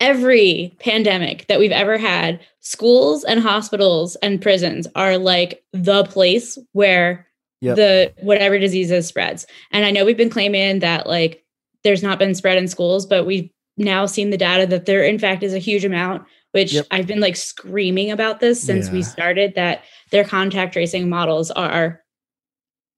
every 0.00 0.74
pandemic 0.78 1.46
that 1.48 1.58
we've 1.58 1.72
ever 1.72 1.96
had 1.96 2.40
schools 2.60 3.24
and 3.24 3.40
hospitals 3.40 4.14
and 4.16 4.42
prisons 4.42 4.86
are 4.94 5.16
like 5.18 5.62
the 5.72 6.04
place 6.04 6.58
where 6.72 7.26
Yep. 7.62 7.76
the 7.76 8.14
whatever 8.20 8.58
diseases 8.58 9.06
spreads 9.06 9.46
and 9.72 9.86
i 9.86 9.90
know 9.90 10.04
we've 10.04 10.16
been 10.18 10.28
claiming 10.28 10.80
that 10.80 11.06
like 11.06 11.42
there's 11.84 12.02
not 12.02 12.18
been 12.18 12.34
spread 12.34 12.58
in 12.58 12.68
schools 12.68 13.06
but 13.06 13.24
we've 13.24 13.48
now 13.78 14.04
seen 14.04 14.28
the 14.28 14.36
data 14.36 14.66
that 14.66 14.84
there 14.84 15.02
in 15.02 15.18
fact 15.18 15.42
is 15.42 15.54
a 15.54 15.58
huge 15.58 15.82
amount 15.82 16.22
which 16.52 16.74
Yep. 16.74 16.86
i've 16.90 17.06
been 17.06 17.18
like 17.20 17.34
screaming 17.34 18.10
about 18.10 18.40
this 18.40 18.62
since 18.62 18.90
we 18.90 19.02
started 19.02 19.54
that 19.54 19.82
their 20.10 20.22
contact 20.22 20.74
tracing 20.74 21.08
models 21.08 21.50
are 21.50 22.02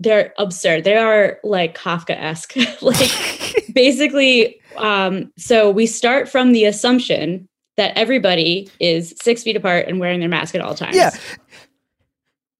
they're 0.01 0.33
absurd. 0.39 0.85
They 0.85 0.97
are 0.97 1.39
like 1.43 1.77
Kafka-esque. 1.77 2.55
like 2.83 3.71
basically, 3.75 4.61
um, 4.77 5.33
so 5.37 5.71
we 5.71 5.87
start 5.87 6.29
from 6.29 6.53
the 6.53 6.65
assumption 6.65 7.49
that 7.77 7.97
everybody 7.97 8.69
is 8.81 9.15
six 9.21 9.43
feet 9.43 9.57
apart 9.57 9.87
and 9.89 10.01
wearing 10.01 10.21
their 10.21 10.29
mask 10.29 10.55
at 10.55 10.61
all 10.61 10.75
times. 10.75 10.97
Yeah. 10.97 11.11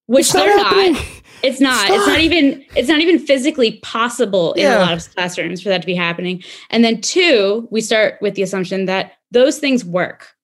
Which 0.07 0.27
It's 0.27 0.33
they're 0.33 0.57
not. 0.57 0.67
happening. 0.75 1.03
It's 1.43 1.61
not. 1.61 1.89
It's 1.91 1.97
not. 1.99 2.09
not. 2.09 2.21
even. 2.21 2.65
It's 2.75 2.89
not 2.89 3.01
even 3.01 3.19
physically 3.19 3.79
possible 3.83 4.53
in 4.55 4.63
Yeah. 4.63 4.79
a 4.79 4.81
lot 4.81 4.93
of 4.95 5.15
classrooms 5.15 5.61
for 5.63 5.69
that 5.69 5.81
to 5.83 5.87
be 5.87 5.95
happening. 5.95 6.43
And 6.71 6.83
then 6.83 7.01
two, 7.01 7.69
we 7.71 7.81
start 7.81 8.15
with 8.21 8.35
the 8.35 8.43
assumption 8.43 8.87
that 8.87 9.13
those 9.31 9.59
things 9.59 9.85
work. 9.85 10.35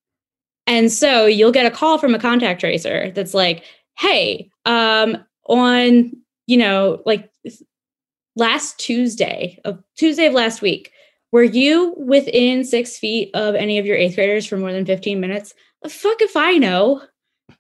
And 0.66 0.92
so 0.92 1.26
you'll 1.26 1.53
get 1.53 1.66
a 1.66 1.70
call 1.70 1.99
from 1.99 2.14
a 2.14 2.18
contact 2.18 2.61
tracer 2.61 3.11
that's 3.14 3.34
like, 3.34 3.64
"Hey, 3.99 4.51
um, 4.66 5.16
on 5.47 6.12
you 6.47 6.57
know, 6.57 7.03
like 7.07 7.30
last 8.36 8.78
Tuesday 8.78 9.59
of 9.64 9.82
Tuesday 9.97 10.26
of 10.26 10.34
last 10.34 10.62
week, 10.62 10.90
were 11.32 11.42
you 11.42 11.95
within 11.97 12.64
six 12.64 12.97
feet 12.97 13.30
of 13.34 13.55
any 13.55 13.78
of 13.78 13.86
your 13.86 13.97
eighth 13.97 14.14
graders 14.14 14.47
for 14.47 14.57
more 14.57 14.72
than 14.72 14.86
15 14.86 15.20
minutes? 15.20 15.55
The 15.82 15.88
fuck 15.88 16.22
if 16.22 16.36
I 16.36 16.59
know. 16.59 17.03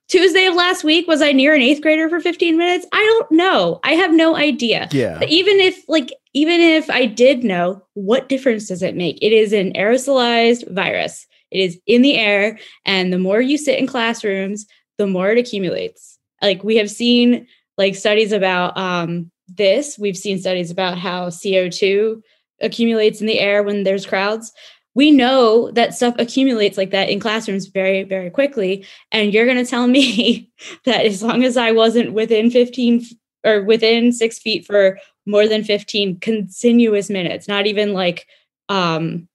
Tuesday 0.08 0.46
of 0.46 0.54
last 0.54 0.84
week, 0.84 1.08
was 1.08 1.20
I 1.20 1.32
near 1.32 1.54
an 1.54 1.62
eighth 1.62 1.82
grader 1.82 2.08
for 2.08 2.20
15 2.20 2.56
minutes? 2.56 2.86
I 2.92 2.98
don't 2.98 3.32
know. 3.32 3.80
I 3.82 3.92
have 3.92 4.14
no 4.14 4.36
idea. 4.36 4.88
Yeah. 4.92 5.18
But 5.18 5.28
even 5.28 5.60
if, 5.60 5.82
like, 5.88 6.12
even 6.34 6.60
if 6.60 6.88
I 6.88 7.06
did 7.06 7.42
know, 7.42 7.82
what 7.94 8.28
difference 8.28 8.68
does 8.68 8.82
it 8.82 8.96
make? 8.96 9.18
It 9.20 9.32
is 9.32 9.52
an 9.52 9.72
aerosolized 9.72 10.72
virus. 10.72 11.26
It 11.50 11.58
is 11.58 11.80
in 11.86 12.02
the 12.02 12.16
air. 12.16 12.58
And 12.84 13.12
the 13.12 13.18
more 13.18 13.40
you 13.40 13.58
sit 13.58 13.78
in 13.78 13.86
classrooms, 13.86 14.66
the 14.98 15.06
more 15.06 15.30
it 15.30 15.38
accumulates. 15.38 16.18
Like, 16.40 16.62
we 16.62 16.76
have 16.76 16.90
seen 16.90 17.46
like 17.78 17.94
studies 17.94 18.32
about 18.32 18.76
um, 18.76 19.30
this. 19.48 19.98
We've 19.98 20.16
seen 20.16 20.38
studies 20.38 20.70
about 20.70 20.98
how 20.98 21.28
CO2 21.28 22.22
accumulates 22.60 23.20
in 23.20 23.26
the 23.26 23.40
air 23.40 23.62
when 23.62 23.82
there's 23.82 24.06
crowds 24.06 24.52
we 24.94 25.10
know 25.10 25.70
that 25.72 25.94
stuff 25.94 26.14
accumulates 26.18 26.78
like 26.78 26.90
that 26.90 27.08
in 27.08 27.20
classrooms 27.20 27.66
very 27.66 28.04
very 28.04 28.30
quickly 28.30 28.86
and 29.12 29.32
you're 29.32 29.46
going 29.46 29.62
to 29.62 29.68
tell 29.68 29.86
me 29.86 30.50
that 30.84 31.04
as 31.04 31.22
long 31.22 31.44
as 31.44 31.56
i 31.56 31.72
wasn't 31.72 32.12
within 32.12 32.50
15 32.50 33.04
or 33.44 33.62
within 33.64 34.12
six 34.12 34.38
feet 34.38 34.64
for 34.64 34.98
more 35.26 35.46
than 35.46 35.64
15 35.64 36.20
continuous 36.20 37.10
minutes 37.10 37.48
not 37.48 37.66
even 37.66 37.92
like 37.92 38.26
um 38.68 39.28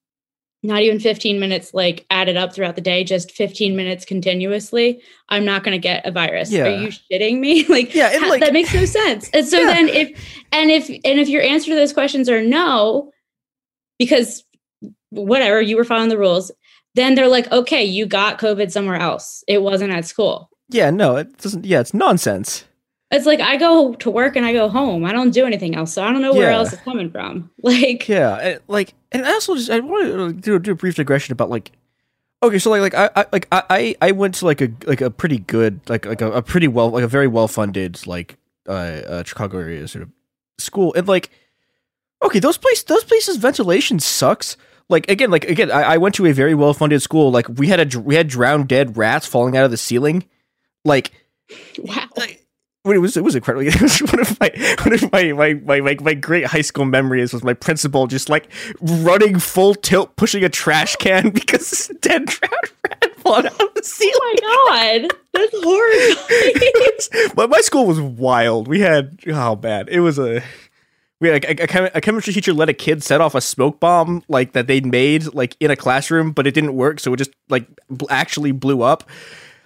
not 0.62 0.82
even 0.82 1.00
15 1.00 1.40
minutes 1.40 1.74
like 1.74 2.06
added 2.10 2.36
up 2.36 2.54
throughout 2.54 2.76
the 2.76 2.82
day 2.82 3.04
just 3.04 3.32
15 3.32 3.76
minutes 3.76 4.04
continuously 4.06 5.02
i'm 5.30 5.46
not 5.46 5.64
going 5.64 5.72
to 5.74 5.82
get 5.82 6.06
a 6.06 6.12
virus 6.12 6.52
Yeah. 6.52 6.66
are 6.66 6.82
you 6.82 6.90
shitting 6.90 7.40
me 7.40 7.66
like 7.70 7.96
Yeah, 7.96 8.12
ha- 8.20 8.28
like- 8.28 8.42
that 8.42 8.52
makes 8.54 8.74
no 8.74 8.84
sense 8.86 9.30
and 9.34 9.48
so 9.48 9.58
Yeah. 9.60 9.66
then 9.74 9.88
if 9.88 10.38
and 10.52 10.70
if 10.70 10.90
and 10.90 11.20
if 11.20 11.30
your 11.30 11.42
answer 11.42 11.70
to 11.72 11.76
those 11.76 11.94
questions 11.94 12.28
are 12.30 12.42
no 12.42 13.12
because 13.98 14.44
whatever 15.12 15.62
you 15.62 15.78
were 15.78 15.84
following 15.86 16.10
the 16.10 16.18
rules 16.18 16.52
then 16.96 17.16
they're 17.16 17.28
like 17.30 17.50
okay 17.52 17.84
you 17.84 18.06
got 18.06 18.40
covid 18.40 18.72
somewhere 18.72 18.98
else 19.00 19.44
it 19.48 19.62
wasn't 19.62 19.92
at 19.92 20.06
school 20.06 20.50
Yeah, 20.72 20.92
no, 20.92 21.16
it 21.16 21.36
doesn't. 21.40 21.66
Yeah, 21.66 21.80
it's 21.80 21.94
nonsense. 21.96 22.64
It's 23.12 23.26
like 23.26 23.40
i 23.40 23.58
go 23.58 23.94
to 23.96 24.10
work 24.12 24.36
and 24.36 24.46
i 24.46 24.54
go 24.54 24.70
home. 24.70 25.04
I 25.06 25.12
don't 25.12 25.32
do 25.32 25.46
anything 25.46 25.76
else 25.76 25.94
so 25.94 26.04
i 26.04 26.12
don't 26.12 26.22
know 26.22 26.34
where 26.34 26.52
Yeah. 26.52 26.58
else 26.58 26.74
it's 26.74 26.82
coming 26.84 27.10
from. 27.12 27.50
Like 27.64 28.08
Yeah, 28.08 28.58
like, 28.68 28.94
and 29.12 29.26
I 29.26 29.34
also 29.34 29.56
just 29.56 29.70
I 29.70 29.80
want 29.80 30.06
to 30.06 30.34
do, 30.34 30.60
do 30.60 30.72
a 30.72 30.76
brief 30.76 30.96
digression 30.96 31.34
about 31.34 31.50
like, 31.50 31.72
okay, 32.44 32.60
so 32.60 32.70
like 32.70 32.82
like 32.82 32.94
I, 32.96 33.10
I 33.22 33.26
like 33.32 33.48
I 33.52 33.96
I 34.02 34.12
went 34.12 34.36
to 34.36 34.46
like 34.46 34.62
a 34.62 34.70
like 34.86 35.02
a 35.02 35.10
pretty 35.12 35.40
good 35.40 35.82
like 35.90 36.06
like 36.06 36.22
a, 36.22 36.32
a 36.32 36.42
pretty 36.42 36.68
well 36.68 36.90
like 36.92 37.04
a 37.04 37.08
very 37.08 37.28
well 37.28 37.48
funded 37.48 38.06
like 38.08 38.38
uh, 38.68 38.72
uh 38.72 39.24
Chicago 39.24 39.58
area 39.60 39.88
sort 39.88 40.04
of 40.04 40.10
school 40.58 40.94
and 40.94 41.08
like 41.08 41.30
okay 42.22 42.40
those 42.40 42.58
place 42.58 42.84
those 42.84 43.04
places 43.04 43.38
ventilation 43.38 44.00
sucks. 44.00 44.56
Like 44.88 45.10
again 45.10 45.32
like 45.32 45.46
again 45.46 45.72
I, 45.72 45.82
I 45.84 45.98
went 45.98 46.16
to 46.16 46.26
a 46.28 46.32
very 46.34 46.56
well 46.56 46.74
funded 46.74 47.02
school. 47.02 47.30
Like 47.32 47.48
we 47.50 47.68
had 47.68 47.80
a 47.94 48.00
we 48.00 48.16
had 48.16 48.28
drowned 48.28 48.68
dead 48.68 48.96
rats 48.98 49.26
falling 49.26 49.58
out 49.58 49.66
of 49.66 49.72
the 49.72 49.78
ceiling. 49.78 50.24
Like 50.86 51.12
wow. 51.80 52.08
when 52.16 52.30
it 52.96 53.00
was 53.00 53.18
it 53.18 53.24
was 53.24 53.36
incredible. 53.36 53.68
It 53.68 53.82
was 53.82 54.00
one 54.00 54.20
of 54.20 54.40
my 54.40 54.52
one 54.84 54.94
of 54.94 55.12
my 55.12 55.32
my, 55.34 55.54
my 55.54 55.82
my 55.82 55.98
my 56.02 56.14
great 56.14 56.46
high 56.46 56.62
school 56.62 56.86
memories 56.86 57.34
was 57.34 57.44
my 57.44 57.54
principal 57.54 58.08
just 58.08 58.30
like 58.30 58.48
running 58.82 59.40
full 59.40 59.76
tilt, 59.76 60.16
pushing 60.16 60.44
a 60.44 60.50
trash 60.50 60.96
can 60.98 61.30
because 61.34 61.92
dead 62.02 62.26
drowned 62.26 62.72
rat 62.84 63.16
falling 63.18 63.46
out 63.48 63.62
of 63.62 63.74
the 63.74 63.84
ceiling. 63.84 64.14
Oh 64.44 64.68
my 64.70 65.00
god, 65.00 65.18
that's 65.34 65.56
horrible. 65.64 67.36
but 67.36 67.50
my 67.50 67.62
school 67.62 67.86
was 67.86 68.00
wild. 68.00 68.68
We 68.68 68.80
had 68.82 69.20
oh 69.28 69.56
man, 69.56 69.88
it 69.90 70.00
was 70.00 70.18
a 70.20 70.42
we 71.22 71.28
had 71.28 71.44
a, 71.44 71.84
a, 71.86 71.92
a 71.96 72.02
chemistry 72.02 72.34
teacher 72.34 72.54
let 72.54 72.70
a 72.70 72.74
kid 72.74 73.04
set 73.04 73.20
off 73.22 73.36
a 73.36 73.42
smoke 73.42 73.80
bomb 73.80 74.24
like 74.30 74.54
that 74.54 74.68
they'd 74.68 74.86
made 74.86 75.34
like 75.34 75.56
in 75.60 75.70
a 75.70 75.76
classroom, 75.76 76.32
but 76.32 76.48
it 76.48 76.54
didn't 76.54 76.76
work, 76.76 77.00
so 77.00 77.14
it 77.14 77.18
just 77.18 77.32
like 77.50 77.68
bl- 77.90 78.06
actually 78.10 78.52
blew 78.52 78.82
up. 78.82 79.04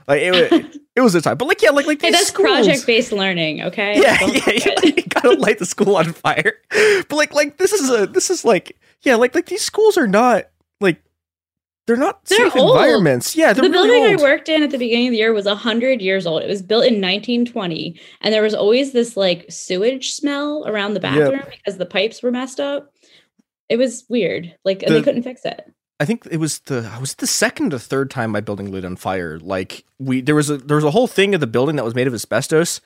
Like 0.08 0.22
it, 0.22 0.32
was- 0.52 0.78
it 0.96 1.02
was 1.02 1.16
a 1.16 1.22
time, 1.22 1.38
but 1.38 1.48
like 1.48 1.62
yeah, 1.62 1.70
like 1.72 1.86
like 1.88 2.02
hey 2.02 2.12
that's 2.12 2.32
project 2.32 2.86
based 2.86 3.12
learning 3.12 3.62
okay 3.64 4.00
yeah, 4.02 4.18
Don't 4.20 4.36
yeah, 4.36 4.54
you, 4.66 4.76
like, 4.96 5.10
gotta 5.10 5.32
light 5.40 5.60
the 5.60 5.66
school 5.66 5.96
on 5.96 6.14
fire. 6.14 6.54
But 6.70 7.12
like, 7.12 7.34
like 7.34 7.58
this 7.58 7.74
is 7.74 7.90
a 7.90 8.06
this 8.06 8.30
is 8.30 8.44
like 8.46 8.78
yeah, 9.02 9.16
like 9.16 9.34
like 9.36 9.46
these 9.48 9.64
schools 9.64 9.98
are 9.98 10.08
not 10.08 10.46
like 10.82 11.02
they're 11.88 11.98
not 11.98 12.24
They're 12.26 12.50
safe 12.50 12.56
old. 12.56 12.78
environments. 12.78 13.36
Yeah, 13.36 13.52
they're 13.54 13.64
the 13.66 13.70
really 13.70 13.90
building 13.90 14.14
old. 14.14 14.20
I 14.22 14.24
worked 14.24 14.48
in 14.50 14.64
at 14.64 14.72
the 14.72 14.78
beginning 14.78 15.08
of 15.08 15.12
the 15.12 15.18
year 15.18 15.34
was 15.34 15.46
100 15.46 16.02
years 16.02 16.26
old. 16.26 16.42
It 16.42 16.48
was 16.48 16.62
built 16.62 16.86
in 16.86 17.02
1920, 17.02 18.00
and 18.22 18.34
there 18.34 18.42
was 18.42 18.54
always 18.54 18.94
this 18.94 19.18
like 19.18 19.46
sewage 19.50 20.12
smell 20.12 20.64
around 20.66 20.94
the 20.94 21.02
Yep. 21.02 21.14
bathroom 21.32 21.44
because 21.52 21.78
the 21.78 21.86
pipes 21.86 22.24
were 22.24 22.32
messed 22.32 22.60
up. 22.62 22.94
It 23.68 23.78
was 23.78 24.06
weird. 24.08 24.56
Like, 24.64 24.84
and 24.84 24.92
The- 24.92 25.00
they 25.00 25.04
couldn't 25.04 25.24
fix 25.24 25.44
it. 25.46 25.66
I 26.04 26.06
think 26.06 26.28
it 26.30 26.38
was 26.38 26.60
the 26.60 26.80
was 27.00 27.14
it 27.14 27.18
the 27.20 27.28
second 27.28 27.74
or 27.74 27.80
third 27.80 28.12
time 28.12 28.32
my 28.32 28.42
building 28.42 28.72
lit 28.72 28.86
on 28.86 28.96
fire. 28.96 29.40
Like 29.40 29.86
we 30.00 30.22
there 30.22 30.36
was 30.36 30.50
a 30.50 30.58
there 30.58 30.76
was 30.76 30.84
a 30.84 30.92
whole 30.92 31.08
thing 31.08 31.34
of 31.36 31.40
the 31.42 31.48
building 31.48 31.76
that 31.78 31.86
was 31.86 31.96
made 31.96 32.08
of 32.08 32.14
asbestos, 32.14 32.82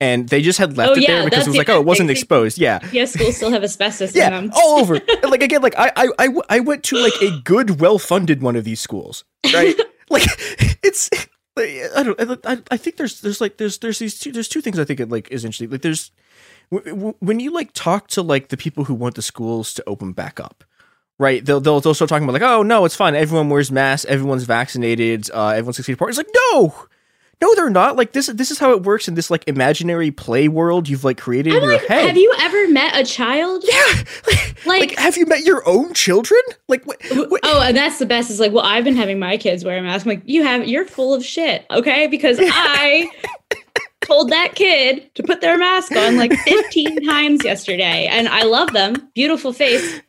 and 0.00 0.28
they 0.28 0.42
just 0.42 0.58
had 0.58 0.76
left 0.76 0.90
Oh, 0.90 1.00
it 1.00 1.06
there 1.06 1.24
because 1.24 1.46
it 1.46 1.50
was 1.50 1.56
like 1.56 1.68
oh 1.68 1.80
it 1.80 1.86
wasn't 1.86 2.08
thing. 2.08 2.16
exposed. 2.16 2.58
Yeah, 2.58 2.80
Yeah, 2.92 3.06
schools 3.06 3.36
still 3.36 3.50
have 3.50 3.64
asbestos 3.64 4.14
yeah, 4.14 4.26
in 4.26 4.32
them. 4.48 4.52
all 4.54 4.78
over. 4.80 5.00
And, 5.22 5.30
like 5.30 5.42
again, 5.42 5.62
like 5.62 5.74
I, 5.78 5.90
I 5.96 6.08
I 6.18 6.28
I 6.56 6.60
went 6.60 6.82
to 6.84 6.96
like 6.98 7.14
a 7.22 7.40
good, 7.44 7.80
well 7.80 7.98
funded 7.98 8.42
one 8.42 8.56
of 8.56 8.64
these 8.64 8.80
schools, 8.80 9.24
right? 9.52 9.74
like 10.10 10.24
it's. 10.82 11.08
I 11.58 12.02
don't. 12.02 12.46
I, 12.46 12.58
I 12.70 12.76
think 12.78 12.96
there's 12.96 13.20
there's 13.20 13.40
like 13.40 13.56
there's 13.58 13.78
there's 13.78 13.98
these 13.98 14.18
two 14.18 14.32
there's 14.32 14.48
two 14.48 14.60
things 14.62 14.78
I 14.78 14.84
think 14.84 15.00
it 15.00 15.10
like 15.10 15.30
is 15.30 15.44
interesting. 15.44 15.70
Like 15.70 15.82
there's 15.82 16.10
w- 16.70 16.94
w- 16.94 17.14
when 17.20 17.40
you 17.40 17.50
like 17.52 17.72
talk 17.74 18.08
to 18.08 18.22
like 18.22 18.48
the 18.48 18.56
people 18.56 18.84
who 18.84 18.94
want 18.94 19.14
the 19.16 19.22
schools 19.22 19.74
to 19.74 19.84
open 19.86 20.12
back 20.12 20.40
up, 20.40 20.64
right? 21.22 21.44
They'll 21.44 21.60
they'll, 21.60 21.80
they'll 21.80 21.94
start 21.94 22.08
talking 22.08 22.24
about 22.24 22.34
like, 22.34 22.42
oh 22.42 22.62
no, 22.62 22.84
it's 22.84 22.96
fine. 22.96 23.14
Everyone 23.14 23.48
wears 23.48 23.70
masks. 23.70 24.04
Everyone's 24.06 24.44
vaccinated. 24.44 25.30
Uh, 25.32 25.48
everyone's 25.48 25.76
six 25.76 25.86
feet 25.86 25.94
apart. 25.94 26.10
It's 26.10 26.18
like 26.18 26.28
no. 26.52 26.74
No, 27.40 27.52
they're 27.56 27.70
not. 27.70 27.96
Like 27.96 28.12
this. 28.12 28.28
This 28.28 28.52
is 28.52 28.58
how 28.60 28.70
it 28.70 28.84
works 28.84 29.08
in 29.08 29.14
this 29.14 29.28
like 29.28 29.42
imaginary 29.48 30.12
play 30.12 30.46
world 30.46 30.88
you've 30.88 31.02
like 31.02 31.18
created 31.18 31.54
in 31.54 31.62
your 31.64 31.78
head. 31.88 32.06
Have 32.06 32.16
you 32.16 32.32
ever 32.38 32.68
met 32.68 32.96
a 32.96 33.04
child? 33.04 33.64
Yeah. 33.66 34.02
Like, 34.64 34.96
have 34.96 35.16
you 35.16 35.26
met 35.26 35.42
your 35.42 35.68
own 35.68 35.92
children? 35.92 36.40
Like, 36.68 36.86
what, 36.86 37.00
oh, 37.42 37.62
and 37.66 37.76
that's 37.76 37.98
the 37.98 38.06
best. 38.06 38.30
Is 38.30 38.38
like, 38.38 38.52
well, 38.52 38.64
I've 38.64 38.84
been 38.84 38.94
having 38.94 39.18
my 39.18 39.36
kids 39.36 39.64
wear 39.64 39.76
a 39.76 39.82
mask. 39.82 40.06
I'm 40.06 40.10
like, 40.10 40.22
you 40.24 40.44
have, 40.44 40.68
you're 40.68 40.84
full 40.84 41.12
of 41.12 41.24
shit, 41.24 41.66
okay? 41.70 42.06
Because 42.06 42.38
I 42.40 43.10
told 44.02 44.30
that 44.30 44.54
kid 44.54 45.12
to 45.16 45.22
put 45.24 45.40
their 45.40 45.58
mask 45.58 45.96
on 45.96 46.16
like 46.16 46.32
15 46.32 47.04
times 47.08 47.44
yesterday, 47.44 48.06
and 48.06 48.28
I 48.28 48.44
love 48.44 48.72
them. 48.72 49.08
Beautiful 49.14 49.52
face. 49.52 50.00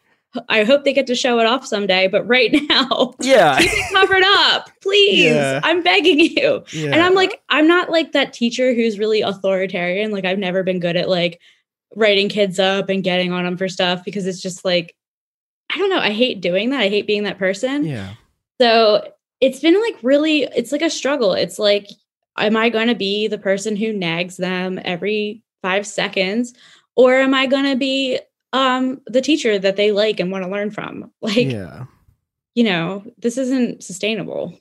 I 0.49 0.63
hope 0.63 0.83
they 0.83 0.93
get 0.93 1.07
to 1.07 1.15
show 1.15 1.39
it 1.39 1.45
off 1.45 1.65
someday. 1.65 2.07
But 2.07 2.27
right 2.27 2.51
now, 2.69 3.13
Yeah. 3.19 3.59
keep 3.59 3.69
it 3.71 3.93
covered 3.93 4.23
up, 4.25 4.69
please. 4.81 5.25
Yeah. 5.25 5.59
I'm 5.63 5.83
begging 5.83 6.19
you. 6.19 6.63
Yeah. 6.71 6.91
And 6.91 6.95
I'm 7.01 7.13
like, 7.13 7.41
I'm 7.49 7.67
not 7.67 7.89
like 7.89 8.11
that 8.13 8.33
teacher 8.33 8.73
who's 8.73 8.97
really 8.99 9.21
authoritarian. 9.21 10.11
Like, 10.11 10.25
I've 10.25 10.39
never 10.39 10.63
been 10.63 10.79
good 10.79 10.95
at 10.95 11.09
like 11.09 11.39
writing 11.95 12.29
kids 12.29 12.57
up 12.59 12.89
and 12.89 13.03
getting 13.03 13.31
on 13.31 13.43
them 13.43 13.57
for 13.57 13.67
stuff 13.67 14.03
because 14.03 14.25
it's 14.25 14.41
just 14.41 14.65
like, 14.65 14.95
I 15.73 15.77
don't 15.77 15.89
know. 15.89 15.99
I 15.99 16.11
hate 16.11 16.41
doing 16.41 16.71
that. 16.71 16.81
I 16.81 16.89
hate 16.89 17.07
being 17.07 17.23
that 17.23 17.37
person. 17.39 17.85
Yeah. 17.85 18.13
So 18.61 19.07
it's 19.41 19.59
been 19.59 19.79
like 19.81 19.95
really, 20.03 20.43
it's 20.43 20.71
like 20.71 20.81
a 20.81 20.89
struggle. 20.89 21.33
It's 21.33 21.59
like, 21.59 21.87
am 22.37 22.55
I 22.57 22.69
going 22.69 22.87
to 22.87 22.95
be 22.95 23.27
the 23.27 23.37
person 23.37 23.75
who 23.75 23.93
nags 23.93 24.37
them 24.37 24.79
every 24.83 25.43
five 25.61 25.85
seconds? 25.85 26.53
Or 26.95 27.15
am 27.15 27.33
I 27.33 27.45
going 27.47 27.65
to 27.65 27.75
be 27.75 28.19
um, 28.53 29.01
the 29.07 29.21
teacher 29.21 29.59
that 29.59 29.75
they 29.75 29.91
like 29.91 30.19
and 30.21 30.31
want 30.31 30.45
to 30.45 30.49
learn 30.51 30.71
from? 30.71 31.11
Like, 31.21 31.51
yeah. 31.51 31.85
you 32.55 32.63
know, 32.63 33.03
this 33.17 33.37
isn't 33.37 33.83
sustainable. 33.83 34.57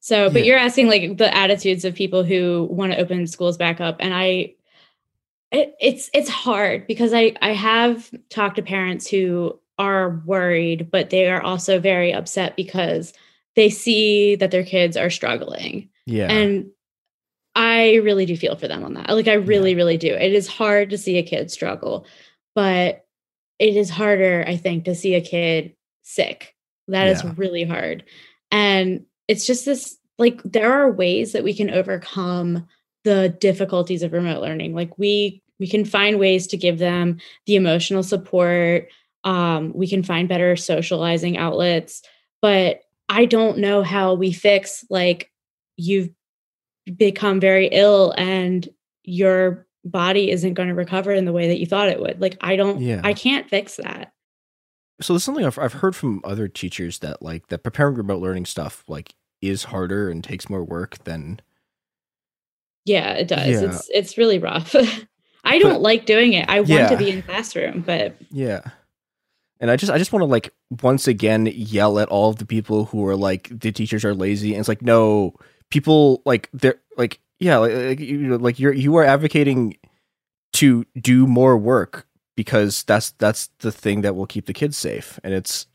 So, 0.00 0.30
but 0.30 0.40
Yeah. 0.40 0.46
you're 0.46 0.58
asking 0.58 0.88
like 0.88 1.18
the 1.18 1.34
attitudes 1.34 1.84
of 1.84 1.94
people 1.94 2.24
who 2.24 2.66
want 2.70 2.92
to 2.92 2.98
open 2.98 3.26
schools 3.26 3.56
back 3.56 3.80
up, 3.80 3.96
and 4.00 4.14
I, 4.14 4.54
it, 5.52 5.74
it's 5.80 6.08
it's 6.14 6.28
hard 6.30 6.86
because 6.86 7.12
I 7.12 7.34
I 7.42 7.52
have 7.52 8.10
talked 8.30 8.56
to 8.56 8.62
parents 8.62 9.06
who 9.08 9.58
are 9.78 10.22
worried, 10.24 10.90
but 10.90 11.10
they 11.10 11.28
are 11.30 11.42
also 11.42 11.78
very 11.80 12.12
upset 12.12 12.56
because 12.56 13.12
they 13.56 13.68
see 13.68 14.36
that 14.36 14.50
their 14.50 14.64
kids 14.64 14.96
are 14.96 15.10
struggling, 15.10 15.88
Yeah. 16.06 16.30
and 16.30 16.70
I 17.54 17.96
really 17.96 18.26
do 18.26 18.36
feel 18.36 18.56
for 18.56 18.68
them 18.68 18.84
on 18.84 18.94
that. 18.94 19.10
Like 19.10 19.28
I 19.28 19.34
really, 19.34 19.74
really 19.74 19.96
do. 19.96 20.14
It 20.14 20.32
is 20.32 20.46
hard 20.46 20.90
to 20.90 20.98
see 20.98 21.18
a 21.18 21.22
kid 21.22 21.50
struggle, 21.50 22.06
but 22.54 23.04
it 23.58 23.76
is 23.76 23.90
harder, 23.90 24.44
I 24.46 24.56
think, 24.56 24.84
to 24.84 24.94
see 24.94 25.14
a 25.14 25.20
kid 25.20 25.74
sick. 26.02 26.54
That 26.88 27.08
is 27.08 27.22
Yeah. 27.22 27.34
really 27.36 27.64
hard. 27.64 28.04
And 28.50 29.04
it's 29.28 29.46
just 29.46 29.64
this 29.64 29.96
like 30.18 30.42
there 30.44 30.72
are 30.72 30.90
ways 30.92 31.32
that 31.32 31.44
we 31.44 31.54
can 31.54 31.70
overcome 31.70 32.66
the 33.04 33.30
difficulties 33.40 34.02
of 34.02 34.12
remote 34.12 34.42
learning. 34.42 34.74
Like 34.74 34.96
we 34.98 35.42
we 35.58 35.66
can 35.68 35.84
find 35.84 36.18
ways 36.18 36.46
to 36.48 36.56
give 36.56 36.78
them 36.78 37.18
the 37.46 37.56
emotional 37.56 38.02
support. 38.02 38.88
Um, 39.24 39.72
we 39.74 39.86
can 39.86 40.02
find 40.02 40.28
better 40.28 40.56
socializing 40.56 41.36
outlets, 41.36 42.02
but 42.40 42.80
I 43.08 43.26
don't 43.26 43.58
know 43.58 43.82
how 43.82 44.14
we 44.14 44.32
fix 44.32 44.84
like 44.88 45.30
you've 45.76 46.10
become 46.96 47.40
very 47.40 47.66
ill 47.68 48.12
and 48.18 48.68
your 49.04 49.66
body 49.84 50.30
isn't 50.30 50.54
going 50.54 50.68
to 50.68 50.74
recover 50.74 51.12
in 51.12 51.24
the 51.24 51.32
way 51.32 51.48
that 51.48 51.58
you 51.58 51.66
thought 51.66 51.88
it 51.88 52.00
would. 52.00 52.20
Like 52.20 52.36
I 52.40 52.56
don't 52.56 52.80
Yeah. 52.80 53.00
I 53.04 53.14
can't 53.14 53.48
fix 53.48 53.76
that. 53.76 54.12
so 55.00 55.14
there's 55.14 55.24
something 55.24 55.44
I've, 55.46 55.58
I've 55.58 55.72
heard 55.74 55.96
from 55.96 56.20
other 56.24 56.48
teachers 56.48 56.98
that 56.98 57.22
like 57.22 57.46
that 57.48 57.62
preparing 57.62 57.94
remote 57.94 58.20
learning 58.20 58.44
stuff 58.46 58.84
like 58.88 59.14
is 59.40 59.64
harder 59.64 60.10
and 60.10 60.22
takes 60.22 60.50
more 60.50 60.62
work 60.64 61.02
than 61.04 61.40
Yeah, 62.84 63.12
it 63.12 63.28
does. 63.28 63.46
Yeah. 63.48 63.60
It's 63.70 63.90
it's 63.92 64.18
really 64.18 64.38
rough. 64.38 64.74
I 65.44 65.58
don't 65.58 65.74
But- 65.74 65.80
like 65.82 66.06
doing 66.06 66.34
it. 66.34 66.48
I 66.48 66.60
want 66.60 66.68
Yeah. 66.70 66.88
to 66.90 66.96
be 66.96 67.10
in 67.10 67.22
classroom, 67.22 67.80
but 67.80 68.16
Yeah. 68.30 68.60
And 69.60 69.70
I 69.70 69.76
just 69.76 69.92
I 69.92 69.98
just 69.98 70.12
want 70.12 70.22
to 70.22 70.26
like 70.26 70.52
once 70.82 71.06
again 71.06 71.46
yell 71.46 71.98
at 71.98 72.08
all 72.08 72.30
of 72.30 72.36
the 72.36 72.46
people 72.46 72.86
who 72.86 73.06
are 73.06 73.16
like 73.16 73.48
the 73.50 73.72
teachers 73.72 74.04
are 74.04 74.14
lazy 74.14 74.52
and 74.52 74.60
it's 74.60 74.68
like 74.68 74.82
no 74.82 75.34
people 75.70 76.22
like 76.24 76.48
they're 76.52 76.80
like 76.96 77.20
yeah 77.38 77.58
like, 77.58 78.00
you 78.00 78.36
like 78.38 78.58
you're 78.58 78.72
you 78.72 78.96
are 78.96 79.04
advocating 79.04 79.76
to 80.52 80.84
do 81.00 81.26
more 81.26 81.56
work 81.56 82.06
because 82.36 82.82
that's 82.84 83.12
that's 83.12 83.48
the 83.60 83.72
thing 83.72 84.02
that 84.02 84.14
will 84.14 84.26
keep 84.26 84.46
the 84.46 84.52
kids 84.52 84.76
safe 84.76 85.18
and 85.24 85.34
it's 85.34 85.66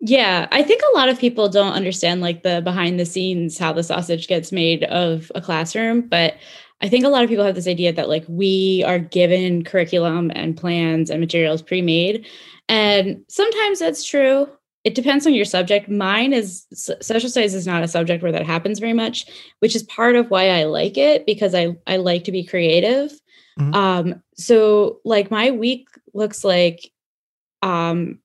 Yeah, 0.00 0.48
I 0.50 0.62
think 0.62 0.82
a 0.82 0.96
lot 0.96 1.08
of 1.08 1.18
people 1.18 1.48
don't 1.48 1.74
understand 1.74 2.20
like 2.20 2.42
the 2.42 2.60
behind 2.60 2.98
the 2.98 3.06
scenes 3.06 3.58
how 3.58 3.72
the 3.72 3.82
sausage 3.82 4.26
gets 4.28 4.50
made 4.52 4.84
of 4.84 5.30
a 5.34 5.40
classroom, 5.40 6.02
but 6.02 6.34
I 6.82 6.88
think 6.88 7.04
a 7.04 7.08
lot 7.08 7.22
of 7.22 7.28
people 7.28 7.44
have 7.44 7.54
this 7.54 7.68
idea 7.68 7.92
that 7.92 8.08
like 8.08 8.24
we 8.28 8.82
are 8.86 8.98
given 8.98 9.62
curriculum 9.62 10.32
and 10.34 10.56
plans 10.56 11.10
and 11.10 11.20
materials 11.20 11.62
pre-made. 11.62 12.26
And 12.68 13.24
sometimes 13.28 13.78
that's 13.78 14.04
true. 14.04 14.48
It 14.84 14.94
depends 14.94 15.26
on 15.26 15.34
your 15.34 15.44
subject. 15.44 15.88
Mine 15.88 16.32
is 16.32 16.66
social 16.72 17.30
studies 17.30 17.54
is 17.54 17.66
not 17.66 17.84
a 17.84 17.88
subject 17.88 18.22
where 18.22 18.32
that 18.32 18.46
happens 18.46 18.80
very 18.80 18.92
much, 18.92 19.26
which 19.60 19.76
is 19.76 19.84
part 19.84 20.16
of 20.16 20.30
why 20.30 20.48
I 20.48 20.64
like 20.64 20.98
it 20.98 21.24
because 21.24 21.54
I 21.54 21.76
I 21.86 21.96
like 21.98 22.24
to 22.24 22.32
be 22.32 22.44
creative. 22.44 23.12
Um 23.74 24.22
so 24.34 25.00
like 25.04 25.30
my 25.30 25.50
week 25.50 25.88
looks 26.14 26.42
like 26.42 26.90
um 27.62 28.18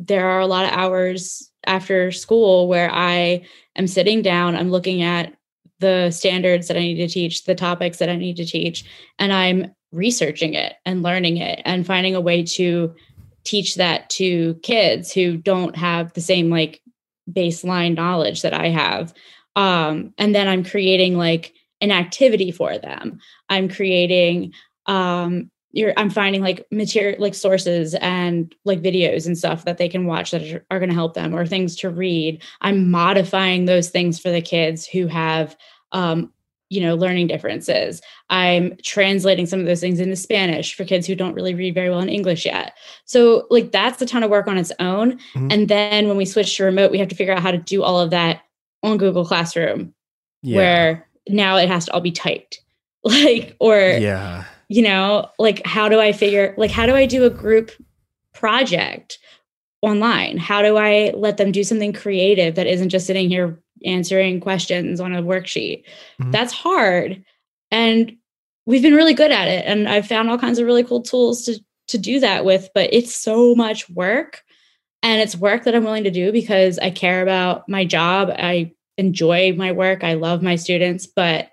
there 0.00 0.30
are 0.30 0.40
a 0.40 0.46
lot 0.46 0.64
of 0.64 0.70
hours 0.70 1.50
after 1.66 2.12
school 2.12 2.68
where 2.68 2.90
I 2.90 3.44
am 3.76 3.86
sitting 3.86 4.22
down, 4.22 4.56
I'm 4.56 4.70
looking 4.70 5.02
at 5.02 5.34
the 5.80 6.10
standards 6.10 6.68
that 6.68 6.76
I 6.76 6.80
need 6.80 6.96
to 6.96 7.08
teach, 7.08 7.44
the 7.44 7.54
topics 7.54 7.98
that 7.98 8.08
I 8.08 8.16
need 8.16 8.36
to 8.36 8.46
teach, 8.46 8.84
and 9.18 9.32
I'm 9.32 9.74
researching 9.92 10.54
it 10.54 10.74
and 10.84 11.02
learning 11.02 11.38
it 11.38 11.60
and 11.64 11.86
finding 11.86 12.14
a 12.14 12.20
way 12.20 12.42
to 12.42 12.94
teach 13.48 13.76
that 13.76 14.10
to 14.10 14.54
kids 14.62 15.12
who 15.12 15.36
don't 15.36 15.76
have 15.76 16.12
the 16.12 16.20
same 16.20 16.50
like 16.50 16.82
baseline 17.30 17.96
knowledge 17.96 18.42
that 18.42 18.52
I 18.52 18.68
have. 18.68 19.14
Um, 19.56 20.12
and 20.18 20.34
then 20.34 20.48
I'm 20.48 20.64
creating 20.64 21.16
like 21.16 21.54
an 21.80 21.90
activity 21.90 22.50
for 22.50 22.78
them. 22.78 23.20
I'm 23.48 23.68
creating 23.68 24.52
um 24.86 25.50
you're 25.72 25.92
i'm 25.98 26.08
finding 26.08 26.40
like 26.40 26.66
material 26.70 27.20
like 27.20 27.34
sources 27.34 27.94
and 27.96 28.54
like 28.64 28.80
videos 28.80 29.26
and 29.26 29.36
stuff 29.36 29.66
that 29.66 29.76
they 29.76 29.88
can 29.88 30.06
watch 30.06 30.30
that 30.30 30.42
are, 30.42 30.64
are 30.70 30.78
going 30.78 30.88
to 30.88 30.94
help 30.94 31.12
them 31.12 31.34
or 31.34 31.46
things 31.46 31.76
to 31.76 31.90
read 31.90 32.42
i'm 32.62 32.90
modifying 32.90 33.66
those 33.66 33.90
things 33.90 34.18
for 34.18 34.30
the 34.30 34.40
kids 34.40 34.86
who 34.86 35.06
have 35.06 35.56
um 35.92 36.32
you 36.70 36.80
know 36.80 36.94
learning 36.94 37.26
differences. 37.28 38.00
I'm 38.30 38.76
translating 38.82 39.46
some 39.46 39.60
of 39.60 39.66
those 39.66 39.80
things 39.80 40.00
into 40.00 40.16
spanish 40.16 40.74
for 40.74 40.84
kids 40.84 41.06
who 41.06 41.14
don't 41.14 41.34
really 41.34 41.54
read 41.54 41.74
very 41.74 41.88
well 41.90 42.00
in 42.00 42.08
english 42.08 42.44
yet. 42.44 42.74
So 43.06 43.46
like 43.50 43.72
that's 43.72 44.02
a 44.02 44.06
ton 44.06 44.22
of 44.22 44.30
work 44.30 44.46
on 44.48 44.58
its 44.58 44.72
own. 44.78 45.18
Mhm. 45.34 45.52
and 45.52 45.68
then 45.68 46.08
when 46.08 46.16
we 46.16 46.24
switch 46.24 46.56
to 46.56 46.64
remote 46.64 46.90
we 46.90 46.98
have 46.98 47.08
to 47.08 47.14
figure 47.16 47.32
out 47.34 47.42
how 47.42 47.50
to 47.50 47.58
do 47.58 47.82
all 47.82 47.98
of 48.00 48.10
that 48.10 48.42
on 48.82 48.98
google 48.98 49.24
classroom 49.24 49.94
Yeah. 50.42 50.56
where 50.56 51.08
now 51.28 51.56
it 51.56 51.68
has 51.68 51.86
to 51.86 51.92
all 51.92 52.00
be 52.00 52.12
typed. 52.12 52.60
Like 53.04 53.56
or 53.60 53.76
yeah. 53.78 54.44
you 54.68 54.82
know 54.82 55.30
like 55.38 55.64
how 55.64 55.88
do 55.88 55.98
i 56.00 56.12
figure 56.12 56.52
like 56.58 56.70
how 56.72 56.84
do 56.84 56.94
i 56.94 57.06
do 57.06 57.24
a 57.24 57.30
group 57.30 57.70
project 58.34 59.18
online? 59.82 60.36
How 60.38 60.60
do 60.62 60.76
i 60.76 61.12
let 61.14 61.36
them 61.36 61.52
do 61.52 61.62
something 61.64 61.92
creative 61.92 62.56
that 62.56 62.66
isn't 62.66 62.88
just 62.88 63.06
sitting 63.06 63.28
here 63.28 63.58
answering 63.84 64.40
questions 64.40 65.00
on 65.00 65.14
a 65.14 65.22
worksheet. 65.22 65.82
Mhm. 66.20 66.32
that's 66.32 66.52
hard 66.52 67.22
and 67.70 68.16
we've 68.66 68.82
been 68.82 68.94
really 68.94 69.14
good 69.14 69.30
at 69.30 69.48
it 69.48 69.64
and 69.66 69.88
i've 69.88 70.06
found 70.06 70.28
all 70.28 70.38
kinds 70.38 70.58
of 70.58 70.66
really 70.66 70.84
cool 70.84 71.02
tools 71.02 71.44
to 71.44 71.58
to 71.86 71.98
do 71.98 72.20
that 72.20 72.44
with 72.44 72.68
but 72.74 72.88
it's 72.92 73.14
so 73.14 73.54
much 73.54 73.88
work 73.90 74.42
and 75.02 75.20
it's 75.20 75.36
work 75.36 75.64
that 75.64 75.74
i'm 75.74 75.84
willing 75.84 76.04
to 76.04 76.10
do 76.10 76.32
because 76.32 76.78
i 76.80 76.90
care 76.90 77.22
about 77.22 77.68
my 77.68 77.84
job 77.84 78.30
i 78.30 78.70
enjoy 78.96 79.52
my 79.54 79.72
work 79.72 80.02
i 80.04 80.14
love 80.14 80.42
my 80.42 80.56
students 80.56 81.06
but 81.06 81.50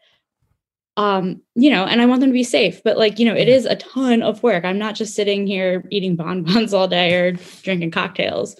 um 0.98 1.42
you 1.56 1.70
know 1.70 1.84
and 1.86 2.02
i 2.02 2.06
want 2.06 2.22
them 2.22 2.30
to 2.30 2.34
be 2.34 2.44
safe 2.44 2.82
but 2.84 2.98
like 2.98 3.20
you 3.20 3.26
know 3.26 3.36
it 3.36 3.48
is 3.50 3.66
a 3.66 3.76
ton 3.76 4.22
of 4.24 4.42
work. 4.44 4.64
I'm 4.64 4.78
not 4.80 4.96
just 4.96 5.14
sitting 5.14 5.46
here 5.46 5.84
eating 5.92 6.16
bonbons 6.16 6.74
all 6.78 6.88
day 6.88 7.14
or 7.16 7.34
drinking 7.64 7.92
cocktails. 7.92 8.56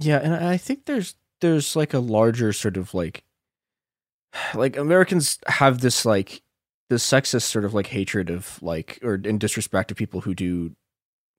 Yeah, 0.00 0.18
and 0.18 0.34
I 0.34 0.56
think 0.56 0.86
there's 0.86 1.14
there's 1.42 1.76
like 1.76 1.92
a 1.92 1.98
larger 1.98 2.52
sort 2.52 2.76
of 2.76 2.94
like 2.94 3.24
like 4.54 4.76
Americans 4.76 5.38
have 5.46 5.80
this 5.80 6.06
like 6.06 6.42
this 6.88 7.06
sexist 7.06 7.42
sort 7.42 7.64
of 7.64 7.74
like 7.74 7.88
hatred 7.88 8.30
of 8.30 8.62
like 8.62 8.98
or 9.02 9.14
in 9.14 9.38
disrespect 9.38 9.88
to 9.88 9.94
people 9.94 10.22
who 10.22 10.34
do 10.34 10.74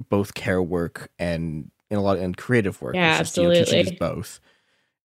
both 0.09 0.33
care 0.33 0.61
work 0.61 1.09
and 1.17 1.71
in 1.89 1.97
a 1.97 2.01
lot 2.01 2.17
and 2.17 2.37
creative 2.37 2.81
work. 2.81 2.95
Yeah, 2.95 3.17
just, 3.19 3.37
you 3.37 3.43
know, 3.43 3.51
is 3.51 3.61
absolutely. 3.61 3.95
both. 3.97 4.39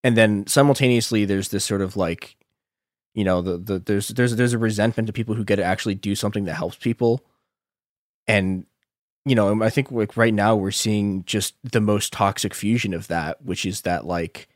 And 0.04 0.16
then 0.16 0.46
simultaneously 0.46 1.24
there's 1.24 1.48
this 1.48 1.64
sort 1.64 1.82
of 1.82 1.96
like 1.96 2.36
you 3.14 3.24
know, 3.24 3.42
the, 3.42 3.58
the 3.58 3.78
there's 3.80 4.08
there's 4.08 4.36
there's 4.36 4.52
a 4.52 4.58
resentment 4.58 5.08
to 5.08 5.12
people 5.12 5.34
who 5.34 5.44
get 5.44 5.56
to 5.56 5.64
actually 5.64 5.96
do 5.96 6.14
something 6.14 6.44
that 6.44 6.54
helps 6.54 6.76
people. 6.76 7.24
And 8.26 8.66
you 9.24 9.34
know, 9.34 9.62
I 9.62 9.70
think 9.70 9.90
like 9.90 10.16
right 10.16 10.32
now 10.32 10.54
we're 10.56 10.70
seeing 10.70 11.24
just 11.24 11.54
the 11.64 11.80
most 11.80 12.12
toxic 12.12 12.54
fusion 12.54 12.94
of 12.94 13.08
that, 13.08 13.44
which 13.44 13.66
is 13.66 13.82
that 13.82 14.06
like, 14.06 14.48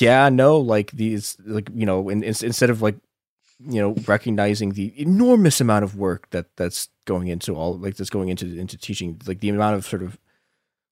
yeah, 0.00 0.28
no, 0.28 0.58
like 0.58 0.90
these, 0.92 1.36
like 1.44 1.68
you 1.74 1.86
know, 1.86 2.08
in, 2.08 2.22
in, 2.22 2.34
instead 2.42 2.70
of 2.70 2.82
like, 2.82 2.96
you 3.60 3.80
know, 3.80 3.94
recognizing 4.06 4.72
the 4.72 4.92
enormous 5.00 5.60
amount 5.60 5.84
of 5.84 5.96
work 5.96 6.28
that 6.30 6.46
that's 6.56 6.88
going 7.06 7.28
into 7.28 7.54
all 7.54 7.78
like 7.78 7.96
that's 7.96 8.10
going 8.10 8.28
into 8.28 8.46
into 8.58 8.76
teaching, 8.76 9.20
like 9.26 9.40
the 9.40 9.48
amount 9.48 9.76
of 9.76 9.84
sort 9.86 10.02
of 10.02 10.18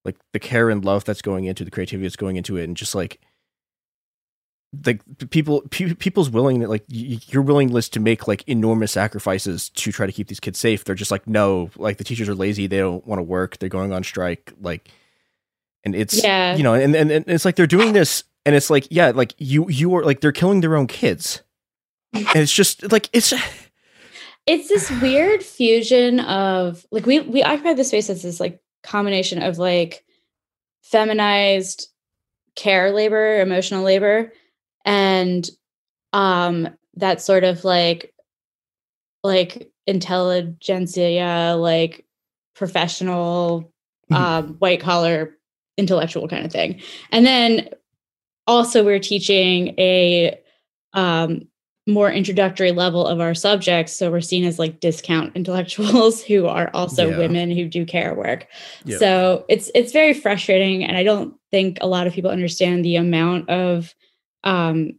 like 0.05 0.16
the 0.32 0.38
care 0.38 0.70
and 0.70 0.84
love 0.84 1.05
that's 1.05 1.22
going 1.22 1.44
into 1.44 1.64
the 1.64 1.70
creativity 1.70 2.05
that's 2.07 2.16
going 2.16 2.36
into 2.36 2.57
it, 2.57 2.64
and 2.64 2.76
just 2.76 2.94
like 2.94 3.20
like 4.86 5.03
people 5.30 5.62
pe- 5.70 5.92
people's 5.94 6.30
willing 6.30 6.61
like 6.66 6.84
y- 6.90 7.18
your 7.28 7.42
willingness 7.42 7.90
to 7.90 8.00
make 8.00 8.26
like 8.26 8.42
enormous 8.48 8.90
sacrifices 8.92 9.68
to 9.68 9.92
try 9.92 10.07
to 10.07 10.12
keep 10.12 10.28
these 10.28 10.40
kids 10.40 10.59
safe 10.59 10.82
they're 10.84 10.94
just 10.94 11.11
like 11.11 11.26
no 11.26 11.68
like 11.76 11.98
the 11.98 12.05
teachers 12.05 12.26
are 12.26 12.34
lazy 12.34 12.66
they 12.66 12.78
don't 12.78 13.07
want 13.07 13.18
to 13.18 13.22
work 13.22 13.59
they're 13.59 13.68
going 13.68 13.92
on 13.92 14.03
strike 14.03 14.50
like 14.62 14.88
and 15.84 15.94
it's 15.94 16.24
Yeah. 16.24 16.57
you 16.57 16.62
know 16.62 16.72
and, 16.72 16.96
and 16.96 17.11
and 17.11 17.24
it's 17.28 17.44
like 17.44 17.55
they're 17.57 17.66
doing 17.66 17.92
this 17.92 18.24
and 18.45 18.55
it's 18.55 18.70
like 18.70 18.86
yeah 18.90 19.11
like 19.11 19.34
you 19.38 19.68
you 19.68 19.95
are 19.95 20.05
like 20.05 20.20
they're 20.20 20.32
killing 20.32 20.61
their 20.61 20.76
own 20.76 20.86
kids. 20.86 21.43
And 22.14 22.36
it's 22.36 22.53
just 22.53 22.90
like 22.93 23.09
it's 23.12 23.32
it's 24.47 24.68
this 24.68 24.90
weird 25.01 25.43
fusion 25.43 26.20
of 26.20 26.84
like 26.90 27.07
we 27.07 27.20
we 27.20 27.43
occupy 27.43 27.74
the 27.74 27.84
space 27.84 28.11
as 28.11 28.22
this 28.22 28.40
like 28.40 28.61
combination 28.82 29.43
of 29.43 29.59
like 29.59 30.05
feminized 30.82 31.88
care 32.55 32.93
labor 32.93 33.40
emotional 33.40 33.82
labor 33.82 34.32
and 34.84 35.49
um 36.12 36.68
that 36.97 37.22
sort 37.22 37.45
of 37.45 37.64
like 37.64 38.12
like 39.22 39.70
intelligentsia 39.86 41.55
like 41.57 42.05
professional 42.55 43.72
um 44.11 44.55
white 44.59 44.80
collar 44.80 45.34
intellectual 45.78 46.28
kind 46.28 46.45
of 46.45 46.53
thing. 46.53 46.80
And 47.11 47.26
then 47.26 47.68
also 48.47 48.84
we're 48.84 48.99
teaching 48.99 49.74
a 49.78 50.38
um 50.95 51.43
more 51.88 52.12
introductory 52.12 52.70
level 52.70 53.05
of 53.05 53.18
our 53.20 53.34
subjects. 53.34 53.93
So 53.93 54.09
we're 54.09 54.20
seen 54.20 54.45
as 54.45 54.57
like 54.59 54.78
discount 54.78 55.32
intellectuals 55.36 56.22
who 56.22 56.47
are 56.47 56.70
also 56.74 57.11
Yeah. 57.11 57.18
women 57.18 57.51
who 57.51 57.66
do 57.66 57.84
care 57.84 58.14
work. 58.14 58.47
So 58.99 59.45
it's 59.49 59.70
it's 59.74 59.93
very 59.93 60.14
frustrating 60.14 60.84
and 60.84 60.97
i 60.97 61.03
don't 61.03 61.34
think 61.51 61.78
a 61.80 61.86
lot 61.88 62.07
of 62.07 62.12
people 62.12 62.30
understand 62.30 62.84
the 62.84 62.97
amount 62.97 63.49
of 63.51 63.95
um 64.45 64.93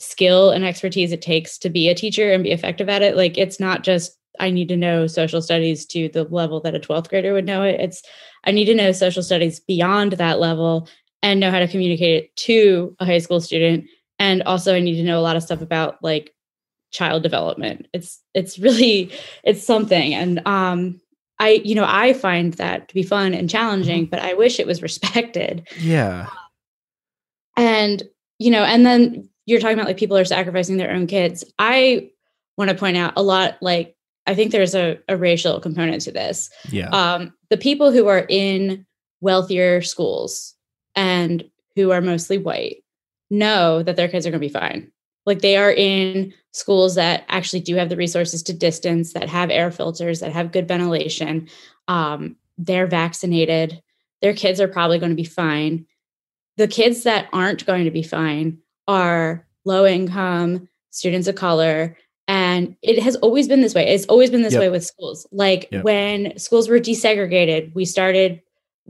skill 0.00 0.50
and 0.50 0.64
expertise 0.64 1.10
it 1.12 1.22
takes 1.22 1.58
to 1.58 1.70
be 1.70 1.88
a 1.88 1.94
teacher 1.94 2.32
and 2.32 2.44
be 2.44 2.52
effective 2.52 2.88
at 2.88 3.02
it. 3.02 3.16
Like 3.16 3.36
it's 3.38 3.58
not 3.58 3.82
just 3.82 4.16
i 4.40 4.50
need 4.50 4.68
to 4.68 4.76
know 4.76 5.06
social 5.06 5.40
studies 5.42 5.86
to 5.86 6.08
the 6.10 6.24
level 6.24 6.60
that 6.60 6.74
a 6.74 6.78
12th 6.78 7.08
grader 7.08 7.32
would 7.32 7.46
know 7.46 7.62
it. 7.62 7.80
It's 7.80 8.02
i 8.44 8.50
need 8.52 8.66
to 8.66 8.74
know 8.74 8.92
social 8.92 9.22
studies 9.22 9.60
beyond 9.60 10.12
that 10.12 10.38
level 10.38 10.88
and 11.22 11.40
know 11.40 11.50
how 11.50 11.58
to 11.58 11.68
communicate 11.68 12.24
it 12.24 12.36
to 12.36 12.94
a 13.00 13.04
high 13.04 13.18
school 13.18 13.40
student. 13.40 13.86
And 14.18 14.42
also 14.42 14.74
i 14.74 14.80
need 14.80 14.96
to 14.96 15.02
know 15.02 15.18
a 15.18 15.22
lot 15.22 15.36
of 15.36 15.42
stuff 15.42 15.60
about 15.60 16.02
like 16.02 16.34
child 16.90 17.22
development. 17.22 17.86
It's 17.92 18.20
it's 18.34 18.58
really 18.58 19.12
it's 19.44 19.64
something. 19.64 20.14
And 20.14 20.46
um 20.46 21.00
i 21.40 21.60
you 21.64 21.74
know 21.74 21.86
i 21.86 22.12
find 22.12 22.54
that 22.54 22.88
to 22.88 22.94
be 22.94 23.02
fun 23.04 23.32
and 23.32 23.48
challenging 23.48 24.06
but 24.06 24.18
i 24.18 24.34
wish 24.34 24.58
it 24.58 24.66
was 24.66 24.82
respected. 24.88 25.68
Yeah. 25.78 26.28
And 27.56 28.02
you 28.38 28.50
know 28.50 28.64
and 28.64 28.86
then 28.86 29.28
you're 29.46 29.60
talking 29.60 29.78
about 29.78 29.86
like 29.86 29.96
people 29.96 30.16
are 30.16 30.24
sacrificing 30.26 30.76
their 30.76 30.92
own 30.92 31.06
kids. 31.06 31.42
I 31.58 32.10
want 32.58 32.70
to 32.70 32.76
point 32.76 32.96
out 32.96 33.14
a 33.16 33.22
lot 33.22 33.56
like 33.60 33.96
i 34.26 34.34
think 34.34 34.50
there's 34.52 34.74
a, 34.74 34.98
a 35.08 35.16
racial 35.16 35.60
component 35.60 36.02
to 36.02 36.12
this. 36.12 36.50
Yeah. 36.70 36.88
um 36.90 37.32
the 37.50 37.56
people 37.56 37.92
who 37.92 38.08
are 38.08 38.26
in 38.28 38.84
wealthier 39.20 39.82
schools 39.82 40.54
and 40.98 41.48
who 41.76 41.92
are 41.92 42.00
mostly 42.00 42.38
white 42.38 42.82
know 43.30 43.82
that 43.84 43.94
their 43.96 44.08
kids 44.08 44.26
are 44.26 44.30
going 44.30 44.40
to 44.40 44.46
be 44.46 44.52
fine. 44.52 44.90
Like 45.26 45.40
they 45.40 45.56
are 45.56 45.70
in 45.70 46.32
schools 46.52 46.96
that 46.96 47.24
actually 47.28 47.60
do 47.60 47.76
have 47.76 47.88
the 47.88 47.96
resources 47.96 48.42
to 48.44 48.52
distance, 48.52 49.12
that 49.12 49.28
have 49.28 49.50
air 49.50 49.70
filters, 49.70 50.20
that 50.20 50.32
have 50.32 50.50
good 50.52 50.66
ventilation. 50.66 51.48
Um, 51.86 52.36
they're 52.56 52.86
vaccinated. 52.86 53.80
Their 54.22 54.34
kids 54.34 54.60
are 54.60 54.66
probably 54.66 54.98
going 54.98 55.10
to 55.12 55.16
be 55.16 55.24
fine. 55.24 55.86
The 56.56 56.66
kids 56.66 57.04
that 57.04 57.28
aren't 57.32 57.64
going 57.64 57.84
to 57.84 57.90
be 57.92 58.02
fine 58.02 58.58
are 58.88 59.46
low 59.64 59.86
income, 59.86 60.68
students 60.90 61.28
of 61.28 61.36
color. 61.36 61.96
And 62.26 62.74
it 62.82 63.00
has 63.00 63.14
always 63.16 63.46
been 63.46 63.60
this 63.60 63.74
way. 63.74 63.86
It's 63.86 64.06
always 64.06 64.30
been 64.30 64.42
this 64.42 64.54
Yep. 64.54 64.60
way 64.60 64.68
with 64.70 64.84
schools. 64.84 65.28
Like 65.30 65.68
Yep. 65.70 65.84
when 65.84 66.38
schools 66.38 66.68
were 66.68 66.80
desegregated, 66.80 67.72
we 67.74 67.84
started 67.84 68.40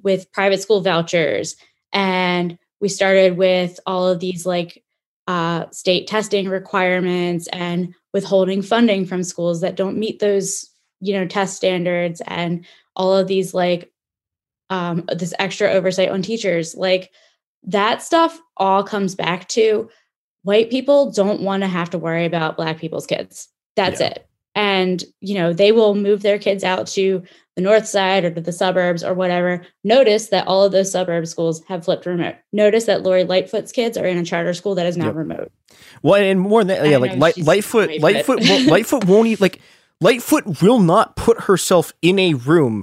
with 0.02 0.30
private 0.32 0.62
school 0.62 0.80
vouchers 0.80 1.56
and 1.92 2.58
we 2.80 2.88
started 2.88 3.36
with 3.36 3.80
all 3.86 4.06
of 4.06 4.20
these 4.20 4.46
like 4.46 4.82
uh, 5.26 5.66
state 5.70 6.06
testing 6.06 6.48
requirements 6.48 7.48
and 7.48 7.94
withholding 8.12 8.62
funding 8.62 9.04
from 9.04 9.22
schools 9.22 9.60
that 9.60 9.76
don't 9.76 9.98
meet 9.98 10.20
those 10.20 10.70
you 11.00 11.14
know 11.14 11.26
test 11.26 11.56
standards 11.56 12.22
and 12.26 12.64
all 12.96 13.16
of 13.16 13.28
these 13.28 13.54
like 13.54 13.92
um, 14.70 15.04
this 15.14 15.34
extra 15.38 15.68
oversight 15.68 16.10
on 16.10 16.22
teachers. 16.22 16.74
Like 16.74 17.10
that 17.64 18.02
stuff 18.02 18.38
all 18.56 18.82
comes 18.82 19.14
back 19.14 19.48
to 19.48 19.88
white 20.42 20.70
people 20.70 21.10
don't 21.10 21.40
want 21.40 21.62
to 21.62 21.68
have 21.68 21.90
to 21.90 21.98
worry 21.98 22.24
about 22.24 22.56
black 22.56 22.78
people's 22.78 23.06
kids. 23.06 23.48
That's 23.76 24.00
it. 24.00 24.26
And 24.54 25.04
you 25.20 25.34
know 25.34 25.52
they 25.52 25.72
will 25.72 25.94
move 25.94 26.22
their 26.22 26.38
kids 26.38 26.64
out 26.64 26.86
to 26.88 27.22
the 27.58 27.62
north 27.62 27.86
side 27.88 28.24
or 28.24 28.30
to 28.30 28.40
the 28.40 28.52
suburbs 28.52 29.02
or 29.02 29.12
whatever 29.14 29.62
notice 29.82 30.28
that 30.28 30.46
all 30.46 30.62
of 30.62 30.70
those 30.70 30.92
suburb 30.92 31.26
schools 31.26 31.60
have 31.66 31.84
flipped 31.84 32.06
remote 32.06 32.36
notice 32.52 32.84
that 32.84 33.02
lori 33.02 33.24
lightfoot's 33.24 33.72
kids 33.72 33.98
are 33.98 34.06
in 34.06 34.16
a 34.16 34.24
charter 34.24 34.54
school 34.54 34.76
that 34.76 34.86
is 34.86 34.96
now 34.96 35.06
Yep. 35.06 35.14
remote 35.16 35.52
Well, 36.02 36.14
and 36.22 36.38
more 36.40 36.62
than 36.62 36.68
that, 36.82 36.88
yeah, 36.88 36.96
I 36.96 37.00
like 37.00 37.16
Light, 37.18 37.36
Lightfoot, 37.36 37.88
Lightfoot. 38.00 38.02
Lightfoot, 38.02 38.48
won't, 38.48 38.66
Lightfoot 38.74 39.04
won't 39.06 39.26
eat 39.26 39.40
like 39.40 39.60
Lightfoot 40.00 40.62
will 40.62 40.78
not 40.78 41.16
put 41.16 41.40
herself 41.42 41.92
in 42.02 42.20
a 42.20 42.34
room 42.34 42.82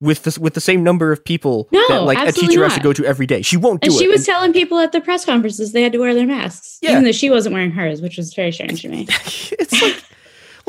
with 0.00 0.22
this 0.22 0.38
with 0.38 0.54
the 0.54 0.60
same 0.60 0.84
number 0.84 1.10
of 1.10 1.24
people 1.24 1.68
No, 1.72 1.82
that 1.88 2.02
like 2.02 2.18
a 2.18 2.20
absolutely 2.22 2.54
teacher 2.54 2.62
has 2.64 2.74
to 2.74 2.80
go 2.80 2.92
to 2.92 3.04
every 3.04 3.26
day. 3.26 3.42
She 3.42 3.56
won't 3.56 3.80
do 3.80 3.86
and 3.86 3.94
she 3.98 4.04
it. 4.04 4.08
was 4.10 4.24
telling 4.26 4.52
people 4.52 4.78
at 4.78 4.92
the 4.92 5.00
press 5.00 5.24
conferences 5.24 5.72
they 5.72 5.82
had 5.82 5.92
to 5.92 5.98
wear 5.98 6.14
their 6.14 6.26
masks 6.26 6.78
Yeah. 6.82 6.92
even 6.92 7.02
though 7.04 7.12
she 7.12 7.30
wasn't 7.30 7.54
wearing 7.54 7.72
hers 7.72 8.00
which 8.00 8.16
was 8.16 8.32
very 8.34 8.52
strange 8.52 8.82
to 8.82 8.88
me 8.88 9.06
it's 9.58 9.82
like 9.82 10.04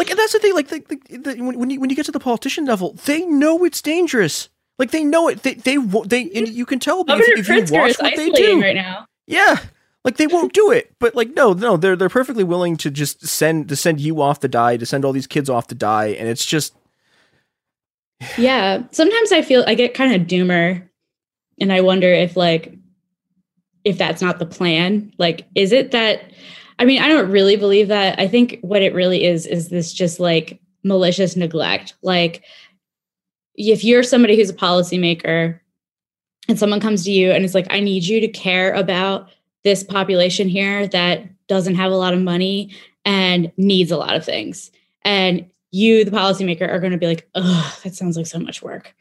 and 0.09 0.19
that's 0.19 0.33
the 0.33 0.39
thing. 0.39 0.53
Like 0.53 0.67
the, 0.67 0.79
the, 0.79 1.17
the, 1.17 1.41
when 1.41 1.59
when 1.59 1.69
you 1.69 1.79
when 1.79 1.89
you 1.89 1.95
get 1.95 2.05
to 2.05 2.11
the 2.11 2.19
politician 2.19 2.65
level, 2.65 2.93
they 3.05 3.25
know 3.25 3.63
it's 3.63 3.81
dangerous. 3.81 4.49
Like 4.77 4.91
they 4.91 5.03
know 5.03 5.27
it. 5.29 5.43
They 5.43 5.53
they. 5.53 5.77
They 5.77 6.29
and 6.31 6.47
you 6.49 6.65
can 6.65 6.79
tell 6.79 7.03
if, 7.07 7.47
if 7.47 7.47
you 7.49 7.77
watch 7.77 7.95
what 7.99 8.15
they 8.15 8.29
do 8.29 8.61
right 8.61 8.75
now 8.75 9.07
Yeah. 9.27 9.57
Like 10.03 10.17
they 10.17 10.27
won't 10.27 10.53
do 10.53 10.69
it, 10.69 10.93
but 10.99 11.15
like 11.15 11.33
no, 11.33 11.53
no, 11.53 11.77
they're 11.77 11.95
they're 11.95 12.09
perfectly 12.09 12.43
willing 12.43 12.77
to 12.77 12.91
just 12.91 13.25
send 13.25 13.69
to 13.69 13.75
send 13.75 13.99
you 13.99 14.21
off 14.21 14.39
to 14.41 14.47
die, 14.47 14.77
to 14.77 14.85
send 14.85 15.03
all 15.03 15.11
these 15.11 15.25
kids 15.25 15.49
off 15.49 15.65
to 15.67 15.75
die, 15.75 16.09
and 16.09 16.29
it's 16.29 16.45
just 16.45 16.75
yeah 18.37 18.83
sometimes 18.91 19.31
i 19.31 19.41
feel 19.41 19.63
i 19.67 19.75
get 19.75 19.93
kind 19.93 20.13
of 20.13 20.27
doomer 20.27 20.87
and 21.59 21.71
i 21.71 21.81
wonder 21.81 22.07
if 22.07 22.37
like 22.37 22.73
if 23.83 23.97
that's 23.97 24.21
not 24.21 24.39
the 24.39 24.45
plan 24.45 25.11
like 25.17 25.45
is 25.53 25.71
it 25.71 25.91
that 25.91 26.31
i 26.79 26.85
mean 26.85 27.01
i 27.01 27.07
don't 27.07 27.31
really 27.31 27.55
believe 27.55 27.87
that. 27.87 28.19
I 28.19 28.27
think 28.27 28.59
what 28.61 28.81
it 28.81 28.93
really 28.93 29.25
is 29.25 29.45
is 29.45 29.69
this 29.69 29.93
just 29.93 30.19
like 30.19 30.59
malicious 30.83 31.35
neglect. 31.35 31.95
Like 32.01 32.43
if 33.55 33.83
you're 33.83 34.03
somebody 34.03 34.35
who's 34.35 34.49
a 34.49 34.55
policymaker 34.55 35.59
and 36.47 36.59
someone 36.59 36.79
comes 36.79 37.03
to 37.05 37.11
you 37.11 37.31
and 37.31 37.43
it's 37.43 37.55
like 37.55 37.67
i 37.69 37.79
need 37.79 38.03
you 38.03 38.19
to 38.19 38.27
care 38.27 38.73
about 38.73 39.29
this 39.63 39.83
population 39.83 40.47
here 40.47 40.87
that 40.87 41.23
doesn't 41.47 41.75
have 41.75 41.91
a 41.91 41.95
lot 41.95 42.13
of 42.13 42.21
money 42.21 42.71
and 43.03 43.51
needs 43.57 43.91
a 43.91 43.97
lot 43.97 44.15
of 44.15 44.23
things 44.25 44.71
and 45.03 45.49
you 45.71 46.05
the 46.05 46.11
policymaker 46.11 46.69
are 46.69 46.79
going 46.79 46.91
to 46.91 46.97
be 46.97 47.07
like 47.07 47.27
oh 47.35 47.79
that 47.83 47.95
sounds 47.95 48.17
like 48.17 48.27
so 48.27 48.39
much 48.39 48.61
work 48.61 48.93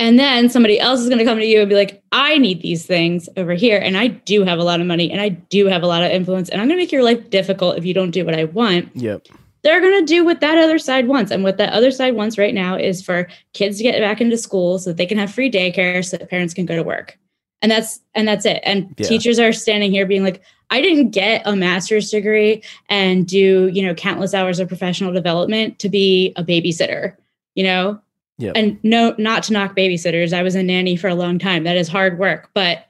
and 0.00 0.18
then 0.18 0.48
somebody 0.48 0.80
else 0.80 0.98
is 0.98 1.08
going 1.08 1.18
to 1.18 1.24
come 1.24 1.38
to 1.38 1.46
you 1.46 1.60
and 1.60 1.68
be 1.68 1.76
like 1.76 2.02
i 2.10 2.36
need 2.38 2.60
these 2.62 2.84
things 2.84 3.28
over 3.36 3.54
here 3.54 3.78
and 3.78 3.96
i 3.96 4.08
do 4.08 4.42
have 4.42 4.58
a 4.58 4.64
lot 4.64 4.80
of 4.80 4.86
money 4.86 5.12
and 5.12 5.20
i 5.20 5.28
do 5.28 5.66
have 5.66 5.82
a 5.82 5.86
lot 5.86 6.02
of 6.02 6.10
influence 6.10 6.48
and 6.48 6.60
i'm 6.60 6.66
going 6.66 6.76
to 6.76 6.82
make 6.82 6.90
your 6.90 7.04
life 7.04 7.30
difficult 7.30 7.78
if 7.78 7.84
you 7.84 7.94
don't 7.94 8.10
do 8.10 8.24
what 8.24 8.34
i 8.34 8.44
want 8.44 8.88
yep. 8.96 9.26
they're 9.62 9.80
going 9.80 10.00
to 10.00 10.06
do 10.06 10.24
what 10.24 10.40
that 10.40 10.58
other 10.58 10.78
side 10.78 11.06
wants. 11.06 11.30
And 11.30 11.44
what 11.44 11.58
that 11.58 11.72
other 11.72 11.90
side 11.90 12.14
wants 12.14 12.38
right 12.38 12.54
now 12.54 12.76
is 12.76 13.02
for 13.02 13.28
kids 13.52 13.76
to 13.76 13.82
get 13.82 14.00
back 14.00 14.20
into 14.20 14.38
school 14.38 14.78
so 14.78 14.90
that 14.90 14.96
they 14.96 15.06
can 15.06 15.18
have 15.18 15.32
free 15.32 15.50
daycare 15.50 16.04
so 16.04 16.16
that 16.16 16.30
parents 16.30 16.54
can 16.54 16.66
go 16.66 16.76
to 16.76 16.82
work. 16.82 17.18
And 17.62 17.70
that's 17.70 18.00
and 18.14 18.26
that's 18.26 18.46
it. 18.46 18.62
And 18.64 18.94
Yeah. 18.96 19.06
teachers 19.06 19.38
are 19.38 19.52
standing 19.52 19.90
here 19.90 20.06
being 20.06 20.24
like, 20.24 20.40
I 20.70 20.80
didn't 20.80 21.10
get 21.10 21.42
a 21.44 21.54
master's 21.54 22.10
degree 22.10 22.62
and 22.88 23.26
do, 23.26 23.68
you 23.68 23.82
know, 23.84 23.94
countless 23.94 24.32
hours 24.32 24.60
of 24.60 24.68
professional 24.68 25.12
development 25.12 25.78
to 25.80 25.90
be 25.90 26.32
a 26.36 26.44
babysitter, 26.44 27.14
you 27.54 27.64
know? 27.64 28.00
Yep. 28.40 28.52
And 28.56 28.78
no, 28.82 29.14
not 29.18 29.42
to 29.44 29.52
knock 29.52 29.76
babysitters. 29.76 30.32
I 30.32 30.42
was 30.42 30.54
a 30.54 30.62
nanny 30.62 30.96
for 30.96 31.08
a 31.08 31.14
long 31.14 31.38
time. 31.38 31.64
That 31.64 31.76
is 31.76 31.88
hard 31.88 32.18
work. 32.18 32.50
But 32.54 32.86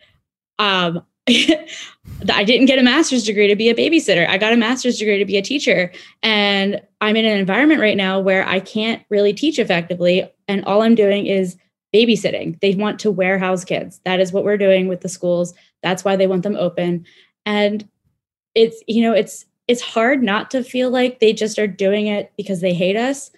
um 0.59 1.05
I 1.29 2.45
didn't 2.45 2.67
get 2.67 2.79
a 2.79 2.83
master's 2.83 3.25
degree 3.25 3.49
to 3.49 3.57
be 3.57 3.69
a 3.69 3.75
babysitter. 3.75 4.29
I 4.29 4.39
got 4.39 4.53
a 4.53 4.57
master's 4.57 4.99
degree 4.99 5.19
to 5.19 5.25
be 5.25 5.37
a 5.37 5.43
teacher. 5.43 5.93
And 6.23 6.81
I'm 7.01 7.17
in 7.17 7.25
an 7.25 7.39
environment 7.39 7.81
right 7.81 7.97
now 7.97 8.19
where 8.19 8.47
I 8.47 8.61
can't 8.61 9.03
really 9.11 9.33
teach 9.33 9.59
effectively. 9.59 10.31
And 10.49 10.65
all 10.65 10.83
I'm 10.83 10.95
doing 10.95 11.27
is 11.27 11.57
babysitting. 11.95 12.59
They 12.61 12.75
want 12.75 12.99
to 13.01 13.11
warehouse 13.11 13.65
kids. 13.65 14.01
That 14.05 14.21
is 14.21 14.33
what 14.33 14.45
we're 14.45 14.57
doing 14.57 14.89
with 14.89 15.01
the 15.01 15.09
schools. 15.09 15.55
That's 15.83 16.05
why 16.05 16.17
they 16.17 16.27
want 16.27 16.43
them 16.43 16.57
open. 16.57 17.05
And 17.47 17.89
it's, 18.55 18.83
you 18.87 19.03
know, 19.03 19.13
it's, 19.13 19.45
it's 19.69 19.83
hard 19.83 20.23
not 20.23 20.51
to 20.51 20.65
feel 20.65 20.91
like 20.91 21.21
they 21.21 21.33
just 21.33 21.59
are 21.59 21.67
doing 21.67 22.07
it 22.07 22.33
because 22.37 22.61
they 22.61 22.75
hate 22.75 22.97
us, 22.97 23.31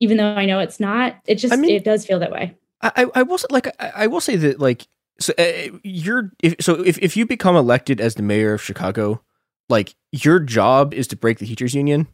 even 0.00 0.16
though 0.16 0.34
I 0.34 0.46
know 0.46 0.58
it's 0.58 0.80
not. 0.80 1.16
It 1.26 1.36
just, 1.36 1.54
it 1.54 1.84
does 1.84 2.04
feel 2.06 2.18
that 2.18 2.32
way. 2.32 2.56
I, 2.82 2.92
I- 2.96 3.10
I 3.20 3.22
will 3.22 3.38
say, 3.38 3.46
like 3.50 3.68
I, 3.80 3.92
I 3.94 4.06
will 4.08 4.20
say 4.20 4.36
that 4.36 4.58
like 4.58 4.86
so 5.20 5.32
uh, 5.38 5.76
you're 5.84 6.32
if 6.42 6.56
so 6.60 6.74
if 6.82 6.98
if 6.98 7.16
you 7.16 7.26
become 7.26 7.54
elected 7.56 8.00
as 8.00 8.14
the 8.14 8.22
mayor 8.22 8.54
of 8.54 8.62
Chicago, 8.62 9.22
like 9.68 9.94
your 10.12 10.40
job 10.40 10.94
is 10.94 11.06
to 11.08 11.16
break 11.16 11.38
the 11.38 11.46
teachers 11.46 11.74
union. 11.74 12.08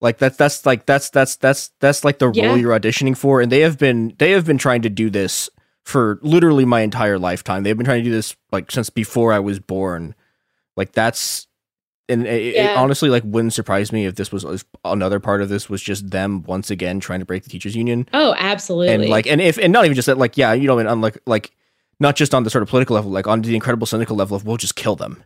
Like 0.00 0.18
that's 0.18 0.36
that's 0.36 0.66
like 0.66 0.84
that's 0.86 1.10
that's 1.10 1.36
that's 1.36 1.70
that's 1.80 2.04
like 2.04 2.18
the 2.18 2.30
Yeah. 2.32 2.48
role 2.48 2.58
you're 2.58 2.78
auditioning 2.78 3.16
for, 3.16 3.40
and 3.40 3.50
they 3.52 3.60
have 3.60 3.78
been 3.78 4.14
they 4.18 4.32
have 4.32 4.44
been 4.44 4.58
trying 4.58 4.82
to 4.82 4.90
do 4.90 5.08
this 5.10 5.48
for 5.84 6.18
literally 6.22 6.64
my 6.64 6.80
entire 6.80 7.18
lifetime. 7.18 7.62
They've 7.62 7.76
been 7.76 7.86
trying 7.86 8.02
to 8.02 8.10
do 8.10 8.14
this 8.14 8.34
like 8.50 8.70
since 8.70 8.90
before 8.90 9.32
I 9.32 9.38
was 9.38 9.60
born. 9.60 10.14
Like 10.76 10.92
that's 10.92 11.46
and 12.08 12.26
it, 12.26 12.56
it 12.56 12.76
honestly 12.76 13.08
like 13.08 13.22
wouldn't 13.24 13.52
surprise 13.52 13.92
me 13.92 14.06
if 14.06 14.14
this 14.16 14.30
was 14.30 14.44
if 14.44 14.64
another 14.84 15.20
part 15.20 15.40
of 15.42 15.48
this 15.48 15.68
was 15.68 15.82
just 15.82 16.10
them 16.10 16.42
once 16.42 16.70
again 16.70 17.00
trying 17.00 17.20
to 17.20 17.24
break 17.24 17.42
the 17.44 17.50
teachers 17.50 17.74
union 17.74 18.08
Oh, 18.12 18.34
absolutely. 18.38 18.94
and 18.94 19.08
like 19.08 19.26
and 19.26 19.40
if 19.40 19.58
and 19.58 19.72
not 19.72 19.84
even 19.84 19.94
just 19.94 20.06
that 20.06 20.18
like 20.18 20.36
yeah 20.36 20.52
you 20.52 20.66
know 20.66 20.78
and 20.78 20.88
on 20.88 21.00
like 21.00 21.18
like 21.26 21.52
not 22.00 22.16
just 22.16 22.34
on 22.34 22.42
the 22.42 22.50
sort 22.50 22.62
of 22.62 22.68
political 22.68 22.94
level 22.94 23.10
like 23.10 23.26
on 23.26 23.42
the 23.42 23.54
incredible 23.54 23.86
cynical 23.86 24.16
level 24.16 24.36
of 24.36 24.44
we'll 24.44 24.56
just 24.56 24.76
kill 24.76 24.96
them 24.96 25.22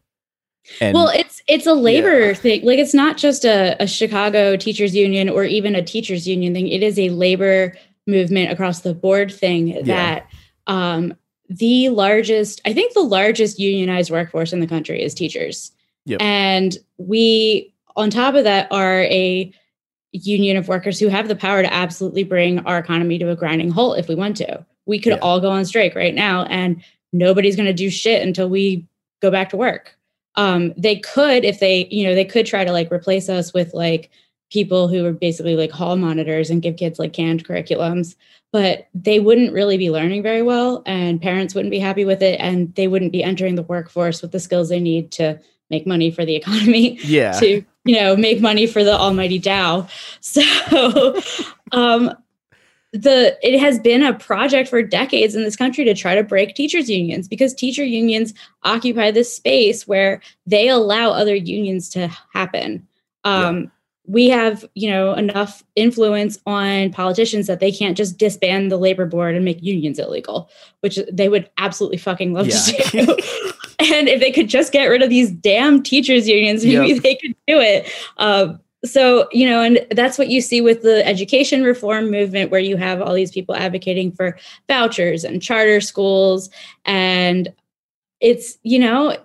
and 0.80 0.94
well, 0.94 1.08
it's 1.08 1.40
it's 1.48 1.66
a 1.66 1.72
labor 1.72 2.34
thing. 2.34 2.62
Like 2.64 2.78
it's 2.78 2.92
not 2.92 3.16
just 3.16 3.46
a, 3.46 3.74
a 3.82 3.86
Chicago 3.86 4.54
teachers 4.56 4.94
union 4.94 5.30
or 5.30 5.44
even 5.44 5.74
a 5.74 5.82
teachers 5.82 6.28
union 6.28 6.52
thing. 6.52 6.68
It 6.68 6.82
is 6.82 6.98
a 6.98 7.08
labor 7.08 7.74
movement 8.06 8.52
across 8.52 8.80
the 8.80 8.92
board 8.92 9.32
thing 9.32 9.82
that 9.84 10.26
um, 10.66 11.14
the 11.48 11.88
largest, 11.88 12.60
I 12.66 12.74
think 12.74 12.92
the 12.92 13.00
largest 13.00 13.58
unionized 13.58 14.10
workforce 14.10 14.52
in 14.52 14.60
the 14.60 14.66
country 14.66 15.02
is 15.02 15.14
teachers. 15.14 15.72
Yep. 16.08 16.22
And 16.22 16.78
we, 16.96 17.74
on 17.94 18.08
top 18.08 18.34
of 18.34 18.44
that, 18.44 18.66
are 18.70 19.02
a 19.02 19.52
union 20.12 20.56
of 20.56 20.68
workers 20.68 20.98
who 20.98 21.08
have 21.08 21.28
the 21.28 21.36
power 21.36 21.62
to 21.62 21.72
absolutely 21.72 22.24
bring 22.24 22.60
our 22.60 22.78
economy 22.78 23.18
to 23.18 23.30
a 23.30 23.36
grinding 23.36 23.70
halt 23.70 23.98
if 23.98 24.08
we 24.08 24.14
want 24.14 24.36
to. 24.38 24.64
We 24.86 24.98
could 24.98 25.18
all 25.20 25.38
go 25.38 25.50
on 25.50 25.66
strike 25.66 25.94
right 25.94 26.14
now 26.14 26.44
and 26.44 26.82
nobody's 27.12 27.56
going 27.56 27.66
to 27.66 27.74
do 27.74 27.90
shit 27.90 28.26
until 28.26 28.48
we 28.48 28.86
go 29.20 29.30
back 29.30 29.50
to 29.50 29.56
work. 29.58 29.96
Um, 30.36 30.72
they 30.78 30.96
could, 30.96 31.44
if 31.44 31.60
they, 31.60 31.86
you 31.90 32.04
know, 32.04 32.14
they 32.14 32.24
could 32.24 32.46
try 32.46 32.64
to 32.64 32.72
like 32.72 32.90
replace 32.90 33.28
us 33.28 33.52
with 33.52 33.74
like 33.74 34.10
people 34.50 34.88
who 34.88 35.04
are 35.04 35.12
basically 35.12 35.56
like 35.56 35.70
hall 35.70 35.96
monitors 35.96 36.48
and 36.48 36.62
give 36.62 36.76
kids 36.76 36.98
like 36.98 37.12
canned 37.12 37.46
curriculums, 37.46 38.14
but 38.50 38.88
they 38.94 39.20
wouldn't 39.20 39.52
really 39.52 39.76
be 39.76 39.90
learning 39.90 40.22
very 40.22 40.40
well 40.40 40.82
and 40.86 41.20
parents 41.20 41.54
wouldn't 41.54 41.70
be 41.70 41.78
happy 41.78 42.06
with 42.06 42.22
it 42.22 42.40
and 42.40 42.74
they 42.76 42.88
wouldn't 42.88 43.12
be 43.12 43.22
entering 43.22 43.56
the 43.56 43.62
workforce 43.62 44.22
with 44.22 44.32
the 44.32 44.40
skills 44.40 44.70
they 44.70 44.80
need 44.80 45.10
to 45.12 45.38
make 45.70 45.86
money 45.86 46.10
for 46.10 46.24
the 46.24 46.34
economy 46.34 46.98
Yeah. 47.02 47.32
to 47.32 47.64
you 47.84 47.94
know 47.94 48.16
make 48.16 48.40
money 48.40 48.66
for 48.66 48.84
the 48.84 48.92
almighty 48.96 49.38
dow 49.38 49.88
so 50.20 51.20
um 51.72 52.12
the 52.92 53.36
it 53.42 53.58
has 53.58 53.78
been 53.78 54.02
a 54.02 54.14
project 54.14 54.68
for 54.68 54.82
decades 54.82 55.34
in 55.34 55.42
this 55.44 55.56
country 55.56 55.84
to 55.84 55.94
try 55.94 56.14
to 56.14 56.22
break 56.22 56.54
teachers 56.54 56.88
unions 56.88 57.28
because 57.28 57.52
teacher 57.54 57.84
unions 57.84 58.32
occupy 58.62 59.10
this 59.10 59.34
space 59.34 59.86
where 59.86 60.22
they 60.46 60.68
allow 60.68 61.10
other 61.10 61.34
unions 61.34 61.90
to 61.90 62.08
happen. 62.32 62.86
Um 63.24 63.70
we 64.06 64.28
have 64.30 64.64
you 64.74 64.90
know 64.90 65.12
enough 65.12 65.62
influence 65.76 66.38
on 66.46 66.90
politicians 66.90 67.46
that 67.46 67.60
they 67.60 67.70
can't 67.70 67.96
just 67.96 68.16
disband 68.16 68.72
the 68.72 68.78
labor 68.78 69.04
board 69.04 69.36
and 69.36 69.44
make 69.44 69.62
unions 69.62 69.98
illegal 69.98 70.48
which 70.80 70.98
they 71.12 71.28
would 71.28 71.48
absolutely 71.58 71.98
fucking 71.98 72.32
love 72.32 72.48
to 72.48 72.90
do 72.90 73.16
and 73.78 74.08
if 74.08 74.20
they 74.20 74.32
could 74.32 74.48
just 74.48 74.72
get 74.72 74.86
rid 74.86 75.02
of 75.02 75.10
these 75.10 75.30
damn 75.30 75.82
teachers 75.82 76.26
unions, 76.28 76.64
maybe 76.66 76.88
Yep. 76.94 77.02
they 77.02 77.14
could 77.16 77.34
do 77.46 77.58
it. 77.60 77.90
Um, 78.16 78.60
so 78.84 79.28
you 79.32 79.48
know, 79.48 79.60
and 79.60 79.84
that's 79.90 80.18
what 80.18 80.28
you 80.28 80.40
see 80.40 80.60
with 80.60 80.82
the 80.82 81.04
education 81.06 81.64
reform 81.64 82.10
movement, 82.10 82.50
where 82.50 82.60
you 82.60 82.76
have 82.76 83.02
all 83.02 83.12
these 83.14 83.32
people 83.32 83.56
advocating 83.56 84.12
for 84.12 84.38
vouchers 84.68 85.24
and 85.24 85.42
charter 85.42 85.80
schools, 85.80 86.48
and 86.84 87.52
it's 88.20 88.56
you 88.62 88.78
know, 88.78 89.16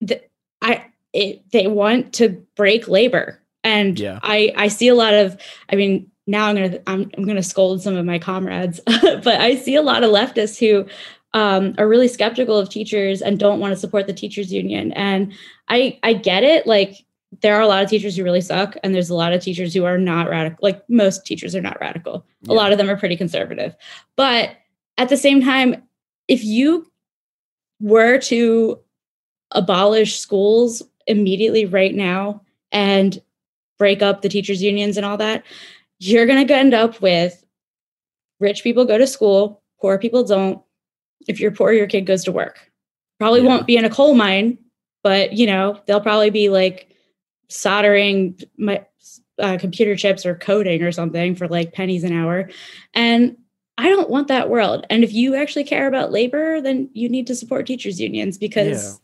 the, 0.00 0.20
I 0.62 0.86
it, 1.12 1.48
they 1.52 1.68
want 1.68 2.12
to 2.14 2.30
break 2.56 2.88
labor, 2.88 3.40
and 3.62 3.98
Yeah. 3.98 4.18
I 4.22 4.52
I 4.56 4.68
see 4.68 4.88
a 4.88 4.94
lot 4.96 5.14
of. 5.14 5.36
I 5.70 5.76
mean, 5.76 6.10
now 6.26 6.46
I'm 6.46 6.56
gonna 6.56 6.78
I'm, 6.88 7.10
I'm 7.16 7.24
gonna 7.24 7.42
scold 7.42 7.82
some 7.82 7.96
of 7.96 8.04
my 8.04 8.18
comrades, 8.18 8.80
but 8.86 9.28
I 9.40 9.54
see 9.56 9.76
a 9.76 9.82
lot 9.82 10.02
of 10.02 10.10
leftists 10.10 10.58
who 10.58 10.86
um, 11.34 11.74
are 11.78 11.88
really 11.88 12.08
skeptical 12.08 12.56
of 12.56 12.68
teachers 12.68 13.20
and 13.20 13.38
don't 13.38 13.60
want 13.60 13.72
to 13.72 13.78
support 13.78 14.06
the 14.06 14.12
teachers 14.12 14.52
union. 14.52 14.92
And 14.92 15.32
I 15.68 15.98
I 16.02 16.14
get 16.14 16.44
it. 16.44 16.66
Like 16.66 17.04
there 17.42 17.56
are 17.56 17.60
a 17.60 17.66
lot 17.66 17.82
of 17.82 17.90
teachers 17.90 18.16
who 18.16 18.24
really 18.24 18.40
suck, 18.40 18.76
and 18.82 18.94
there's 18.94 19.10
a 19.10 19.14
lot 19.14 19.32
of 19.32 19.42
teachers 19.42 19.74
who 19.74 19.84
are 19.84 19.98
not 19.98 20.30
radical. 20.30 20.58
Like 20.62 20.88
most 20.88 21.26
teachers 21.26 21.54
are 21.54 21.60
not 21.60 21.80
radical. 21.80 22.24
A 22.48 22.52
lot 22.52 22.72
of 22.72 22.78
them 22.78 22.88
are 22.88 22.96
pretty 22.96 23.16
conservative. 23.16 23.74
But 24.16 24.56
at 24.96 25.08
the 25.08 25.16
same 25.16 25.42
time, 25.42 25.82
if 26.28 26.44
you 26.44 26.90
were 27.80 28.18
to 28.18 28.78
abolish 29.50 30.18
schools 30.18 30.82
immediately 31.06 31.66
right 31.66 31.94
now 31.94 32.42
and 32.72 33.20
break 33.78 34.02
up 34.02 34.22
the 34.22 34.28
teachers 34.28 34.62
unions 34.62 34.96
and 34.96 35.04
all 35.04 35.16
that, 35.16 35.44
you're 35.98 36.26
going 36.26 36.46
to 36.46 36.54
end 36.54 36.74
up 36.74 37.00
with 37.02 37.44
rich 38.40 38.62
people 38.62 38.84
go 38.84 38.98
to 38.98 39.06
school, 39.06 39.62
poor 39.80 39.98
people 39.98 40.22
don't. 40.22 40.63
If 41.28 41.40
you're 41.40 41.50
poor, 41.50 41.72
your 41.72 41.86
kid 41.86 42.02
goes 42.02 42.24
to 42.24 42.32
work. 42.32 42.70
Probably 43.18 43.42
won't 43.42 43.66
be 43.66 43.76
in 43.76 43.84
a 43.84 43.90
coal 43.90 44.14
mine, 44.14 44.58
but 45.02 45.32
you 45.32 45.46
know, 45.46 45.80
they'll 45.86 46.00
probably 46.00 46.30
be 46.30 46.48
like 46.48 46.94
soldering 47.48 48.38
my 48.58 48.84
uh, 49.38 49.58
computer 49.58 49.96
chips 49.96 50.24
or 50.26 50.34
coding 50.34 50.82
or 50.82 50.92
something 50.92 51.34
for 51.34 51.48
like 51.48 51.72
pennies 51.72 52.04
an 52.04 52.12
hour. 52.12 52.50
And 52.92 53.36
I 53.78 53.88
don't 53.88 54.10
want 54.10 54.28
that 54.28 54.50
world. 54.50 54.86
And 54.90 55.02
if 55.02 55.12
you 55.12 55.34
actually 55.34 55.64
care 55.64 55.86
about 55.86 56.12
labor, 56.12 56.60
then 56.60 56.88
you 56.92 57.08
need 57.08 57.26
to 57.26 57.34
support 57.34 57.66
teachers 57.66 58.00
unions 58.00 58.38
because 58.38 59.00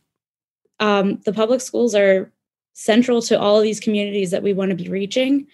um, 0.78 1.20
the 1.24 1.32
public 1.32 1.60
schools 1.60 1.94
are 1.94 2.32
central 2.72 3.20
to 3.22 3.38
all 3.38 3.56
of 3.56 3.62
these 3.62 3.80
communities 3.80 4.30
that 4.30 4.42
we 4.42 4.52
want 4.52 4.70
to 4.70 4.76
be 4.76 4.88
reaching. 4.88 5.46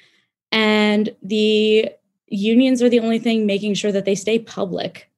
And 0.53 1.15
the 1.23 1.91
unions 2.29 2.83
are 2.83 2.89
the 2.89 3.01
only 3.01 3.19
thing 3.19 3.47
making 3.47 3.75
sure 3.75 3.93
that 3.93 4.05
they 4.05 4.15
stay 4.15 4.39
public. 4.39 5.11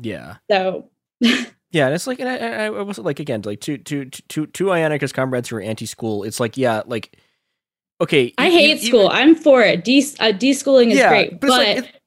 Yeah. 0.00 0.36
So 0.50 0.88
Yeah, 1.70 1.86
and 1.86 1.94
it's 1.96 2.06
like, 2.06 2.20
and 2.20 2.28
I, 2.28 2.36
I, 2.36 2.64
I 2.66 2.82
was 2.82 2.98
like 2.98 3.18
again, 3.18 3.42
like 3.44 3.60
to 3.62 3.78
to 3.78 4.04
to 4.04 4.46
to 4.46 4.70
Ionica's 4.72 5.12
comrades 5.12 5.48
who 5.48 5.56
are 5.56 5.60
anti-school. 5.60 6.22
It's 6.22 6.38
like, 6.38 6.56
yeah, 6.56 6.82
like, 6.86 7.16
okay, 8.00 8.32
I 8.38 8.46
you- 8.46 8.52
hate 8.52 8.80
you- 8.82 8.88
school. 8.88 9.08
I'm 9.12 9.34
for 9.34 9.60
it. 9.60 9.84
De- 9.84 9.98
uh, 10.20 10.32
deschooling 10.32 10.90
is 10.92 10.98
Yeah, 10.98 11.08
great, 11.08 11.40
but 11.40 11.48
but, 11.48 11.76
like- 11.76 12.00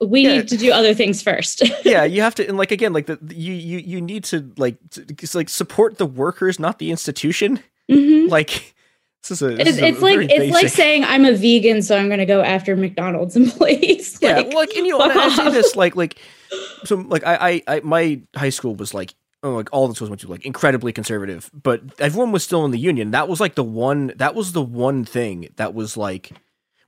we 0.00 0.22
yeah. 0.22 0.32
need 0.38 0.48
to 0.48 0.56
do 0.56 0.72
other 0.72 0.94
things 0.94 1.22
first. 1.22 1.62
yeah, 1.84 2.02
you 2.02 2.22
have 2.22 2.34
to, 2.34 2.48
and 2.48 2.58
like 2.58 2.72
again, 2.72 2.92
like 2.92 3.06
the 3.06 3.16
you 3.32 3.52
you 3.52 3.78
you 3.78 4.00
need 4.00 4.24
to 4.24 4.52
like 4.58 4.76
to, 4.90 5.06
like 5.34 5.48
support 5.48 5.98
the 5.98 6.06
workers, 6.06 6.58
not 6.58 6.80
the 6.80 6.90
institution. 6.90 7.60
Mhm. 7.88 8.28
Like 8.28 8.74
this 9.22 9.30
is 9.30 9.42
a 9.42 9.50
this 9.54 9.60
It's, 9.60 9.68
is 9.76 9.78
a 9.78 9.86
it's 9.86 10.00
like 10.02 10.14
very 10.14 10.26
it's 10.26 10.52
like 10.52 10.68
saying 10.68 11.04
I'm 11.04 11.24
a 11.24 11.32
vegan, 11.36 11.82
so 11.82 11.96
I'm 11.96 12.08
going 12.08 12.18
to 12.18 12.26
go 12.26 12.42
after 12.42 12.74
McDonald's 12.76 13.36
employees. 13.44 14.18
yeah, 14.20 14.38
like, 14.38 14.48
well, 14.48 14.56
like 14.58 14.74
and 14.74 14.86
you 14.86 14.98
know, 14.98 15.04
and 15.08 15.12
I 15.20 15.28
say 15.28 15.50
this 15.50 15.76
like 15.76 15.94
like 15.94 16.18
so 16.84 16.96
like 16.96 17.24
I, 17.24 17.62
I 17.66 17.76
I 17.76 17.80
my 17.80 18.20
high 18.36 18.50
school 18.50 18.74
was 18.74 18.94
like 18.94 19.14
oh, 19.42 19.54
like 19.54 19.68
all 19.72 19.88
the 19.88 19.94
schools 19.94 20.10
went 20.10 20.20
to 20.22 20.28
like 20.28 20.44
incredibly 20.44 20.92
conservative, 20.92 21.50
but 21.52 21.82
everyone 22.00 22.32
was 22.32 22.42
still 22.42 22.64
in 22.64 22.70
the 22.70 22.78
union. 22.78 23.10
That 23.10 23.28
was 23.28 23.40
like 23.40 23.54
the 23.54 23.64
one 23.64 24.12
that 24.16 24.34
was 24.34 24.52
the 24.52 24.62
one 24.62 25.04
thing 25.04 25.50
that 25.56 25.74
was 25.74 25.96
like 25.96 26.32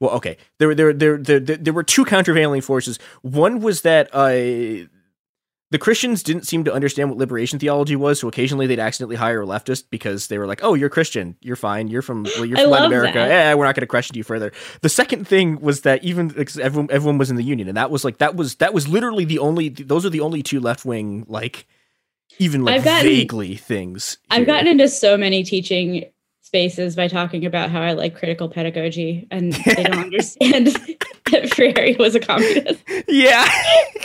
well, 0.00 0.10
okay. 0.12 0.36
There 0.58 0.74
there 0.74 0.92
there 0.92 1.16
there, 1.18 1.40
there 1.40 1.72
were 1.72 1.82
two 1.82 2.04
countervailing 2.04 2.60
forces. 2.60 2.98
One 3.22 3.60
was 3.60 3.82
that 3.82 4.08
uh 4.12 4.88
the 5.70 5.78
Christians 5.78 6.22
didn't 6.22 6.46
seem 6.46 6.62
to 6.64 6.72
understand 6.72 7.10
what 7.10 7.18
liberation 7.18 7.58
theology 7.58 7.96
was, 7.96 8.20
so 8.20 8.28
occasionally 8.28 8.66
they'd 8.66 8.78
accidentally 8.78 9.16
hire 9.16 9.42
a 9.42 9.46
leftist 9.46 9.84
because 9.90 10.28
they 10.28 10.38
were 10.38 10.46
like, 10.46 10.60
"Oh, 10.62 10.74
you're 10.74 10.88
Christian, 10.88 11.36
you're 11.40 11.56
fine, 11.56 11.88
you're 11.88 12.02
from 12.02 12.24
well, 12.24 12.44
you're 12.44 12.56
from 12.56 12.70
Latin 12.70 12.86
America. 12.86 13.18
Yeah, 13.18 13.54
we're 13.54 13.64
not 13.64 13.74
going 13.74 13.82
to 13.82 13.88
question 13.88 14.16
you 14.16 14.22
further." 14.22 14.52
The 14.82 14.88
second 14.88 15.26
thing 15.26 15.60
was 15.60 15.80
that 15.82 16.04
even 16.04 16.32
everyone 16.60 16.88
everyone 16.90 17.18
was 17.18 17.30
in 17.30 17.36
the 17.36 17.44
union, 17.44 17.68
and 17.68 17.76
that 17.76 17.90
was 17.90 18.04
like 18.04 18.18
that 18.18 18.36
was 18.36 18.56
that 18.56 18.72
was 18.72 18.86
literally 18.86 19.24
the 19.24 19.40
only 19.40 19.68
those 19.68 20.06
are 20.06 20.10
the 20.10 20.20
only 20.20 20.42
two 20.42 20.60
left 20.60 20.84
wing 20.84 21.24
like 21.28 21.66
even 22.38 22.64
like 22.64 22.84
gotten- 22.84 23.08
vaguely 23.08 23.56
things. 23.56 24.18
I've 24.30 24.46
gotten 24.46 24.68
into 24.68 24.88
so 24.88 25.16
many 25.16 25.42
teaching 25.42 26.04
spaces 26.46 26.94
by 26.94 27.08
talking 27.08 27.44
about 27.44 27.70
how 27.70 27.82
I 27.82 27.92
like 27.92 28.14
critical 28.16 28.48
pedagogy, 28.48 29.26
and 29.32 29.52
they 29.52 29.82
don't 29.82 29.98
understand 30.04 30.68
that 31.32 31.52
Freire 31.52 31.96
was 31.98 32.14
a 32.14 32.20
communist. 32.20 32.80
Yeah. 33.08 33.44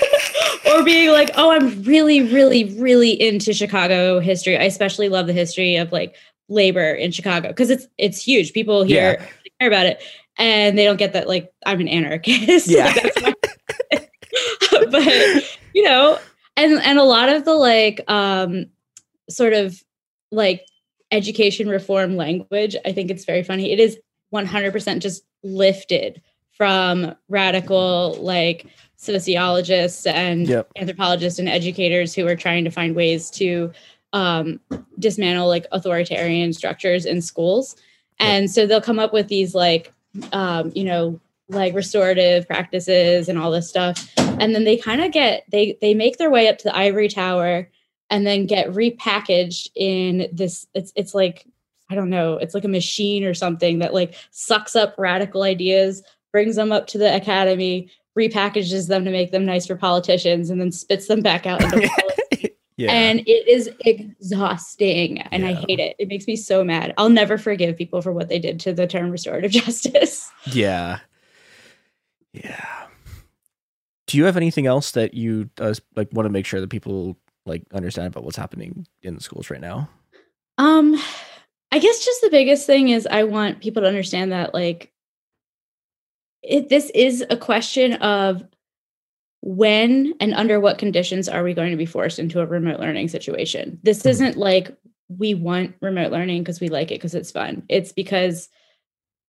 or 0.74 0.84
being 0.84 1.12
like, 1.12 1.30
oh, 1.36 1.52
I'm 1.52 1.84
really, 1.84 2.24
really, 2.34 2.64
really 2.80 3.12
into 3.12 3.54
Chicago 3.54 4.20
history. 4.20 4.58
I 4.58 4.64
especially 4.64 5.08
love 5.08 5.28
the 5.28 5.34
history 5.34 5.76
of 5.76 5.92
like 5.92 6.16
labor 6.50 6.92
in 6.92 7.12
Chicago 7.12 7.50
because 7.50 7.70
it's 7.70 7.88
it's 8.00 8.20
huge. 8.24 8.54
People 8.54 8.84
here 8.84 9.18
Yeah. 9.20 9.26
care 9.60 9.68
about 9.68 9.86
it, 9.86 10.02
and 10.40 10.78
they 10.78 10.84
don't 10.86 10.98
get 10.98 11.14
that. 11.14 11.28
Like, 11.28 11.54
I'm 11.66 11.80
an 11.80 11.88
anarchist. 11.88 12.68
Yeah. 12.68 12.92
But 14.72 15.60
you 15.74 15.84
know, 15.84 16.18
and 16.58 16.74
and 16.82 16.98
a 16.98 17.04
lot 17.04 17.30
of 17.30 17.46
the 17.46 17.54
like 17.54 18.02
um 18.10 18.66
sort 19.30 19.54
of 19.54 19.82
like 20.32 20.66
education 21.12 21.68
reform 21.68 22.16
language, 22.16 22.76
I 22.86 22.92
think 22.94 23.12
it's 23.12 23.26
very 23.26 23.44
funny. 23.44 23.72
It 23.72 23.80
is 23.80 23.98
100% 24.34 25.00
just 25.00 25.24
lifted 25.44 26.22
from 26.52 27.16
radical 27.28 28.18
like 28.20 28.68
sociologists 28.96 30.06
and 30.06 30.48
Yep. 30.48 30.72
anthropologists 30.78 31.40
and 31.40 31.50
educators 31.50 32.14
who 32.14 32.28
are 32.28 32.36
trying 32.36 32.64
to 32.64 32.70
find 32.70 32.96
ways 32.96 33.30
to 33.32 33.72
um, 34.14 34.60
dismantle 35.00 35.48
like 35.48 35.66
authoritarian 35.72 36.54
structures 36.54 37.06
in 37.06 37.22
schools. 37.22 37.76
And 38.20 38.52
so 38.52 38.68
they'll 38.68 38.82
come 38.82 39.00
up 39.00 39.14
with 39.14 39.28
these 39.28 39.56
like, 39.56 39.92
um, 40.34 40.72
you 40.76 40.84
know, 40.84 41.20
like 41.50 41.74
restorative 41.74 42.48
practices 42.48 43.28
and 43.28 43.40
all 43.40 43.52
this 43.52 43.68
stuff. 43.68 44.08
And 44.18 44.54
then 44.54 44.64
they 44.64 44.78
kind 44.78 45.02
of 45.02 45.12
get 45.12 45.46
they 45.52 45.78
they 45.82 45.94
make 45.94 46.18
their 46.18 46.30
way 46.30 46.48
up 46.48 46.58
to 46.60 46.66
the 46.66 46.76
ivory 46.76 47.08
tower 47.08 47.68
and 48.12 48.28
then 48.28 48.46
get 48.46 48.68
repackaged 48.68 49.70
in 49.74 50.28
this 50.32 50.68
it's 50.76 50.94
it's 50.96 51.16
like 51.16 51.48
I 51.90 51.96
don't 51.96 52.10
know, 52.10 52.38
it's 52.38 52.54
like 52.54 52.64
a 52.64 52.70
machine 52.70 53.26
or 53.26 53.34
something 53.34 53.80
that 53.80 53.94
like 53.94 54.16
sucks 54.30 54.76
up 54.78 54.96
radical 54.98 55.44
ideas, 55.44 56.04
brings 56.32 56.56
them 56.56 56.72
up 56.72 56.88
to 56.88 56.98
the 56.98 57.14
academy, 57.14 57.90
repackages 58.18 58.88
them 58.88 59.04
to 59.04 59.12
make 59.12 59.32
them 59.32 59.46
nice 59.46 59.68
for 59.68 59.76
politicians, 59.76 60.50
and 60.50 60.62
then 60.62 60.72
spits 60.72 61.08
them 61.08 61.22
back 61.22 61.46
out 61.46 61.62
into 61.62 61.90
policy. 62.00 62.56
Yeah. 62.78 62.94
And 62.94 63.20
it 63.28 63.48
is 63.48 63.70
exhausting 63.82 65.22
and 65.22 65.46
I 65.46 65.54
hate 65.54 65.80
it. 65.80 65.96
It 66.00 66.08
makes 66.08 66.26
me 66.28 66.36
so 66.36 66.64
mad. 66.64 66.94
I'll 66.98 67.10
never 67.10 67.38
forgive 67.38 67.78
people 67.78 68.02
for 68.02 68.12
what 68.12 68.30
they 68.30 68.40
did 68.40 68.60
to 68.62 68.74
the 68.74 68.88
term 68.88 69.12
restorative 69.12 69.52
justice. 69.52 70.32
Yeah. 70.46 71.00
Yeah. 72.34 72.88
Do 74.08 74.18
you 74.18 74.24
have 74.24 74.38
anything 74.38 74.66
else 74.66 74.92
that 74.92 75.14
you 75.14 75.50
uh, 75.60 75.74
like 75.96 76.10
want 76.12 76.26
to 76.26 76.32
make 76.32 76.46
sure 76.46 76.60
that 76.62 76.70
people 76.70 77.18
like 77.46 77.64
understand 77.74 78.08
about 78.08 78.24
what's 78.24 78.38
happening 78.38 78.86
in 79.02 79.16
the 79.16 79.22
schools 79.22 79.50
right 79.50 79.62
now? 79.62 79.90
Um, 80.58 80.96
I 81.72 81.80
guess 81.80 82.04
just 82.04 82.22
the 82.22 82.30
biggest 82.30 82.66
thing 82.66 82.90
is 82.90 83.08
I 83.08 83.24
want 83.24 83.62
people 83.62 83.82
to 83.82 83.88
understand 83.88 84.32
that 84.32 84.54
like 84.54 84.92
it 86.44 86.70
this 86.70 86.90
is 86.92 87.24
a 87.30 87.38
question 87.38 87.94
of 87.94 88.44
when 89.42 90.14
and 90.20 90.34
under 90.34 90.60
what 90.60 90.78
conditions 90.78 91.28
are 91.28 91.44
we 91.44 91.54
going 91.54 91.72
to 91.72 91.78
be 91.78 91.86
forced 91.86 92.20
into 92.20 92.42
a 92.42 92.46
remote 92.46 92.80
learning 92.80 93.08
situation. 93.08 93.80
This 93.84 94.06
isn't 94.06 94.38
like 94.38 94.76
we 95.18 95.34
want 95.34 95.76
remote 95.82 96.12
learning 96.12 96.44
because 96.44 96.60
we 96.60 96.70
like 96.70 96.92
it 96.92 96.96
because 96.96 97.16
it's 97.16 97.32
fun. 97.32 97.64
It's 97.68 97.92
because 97.92 98.50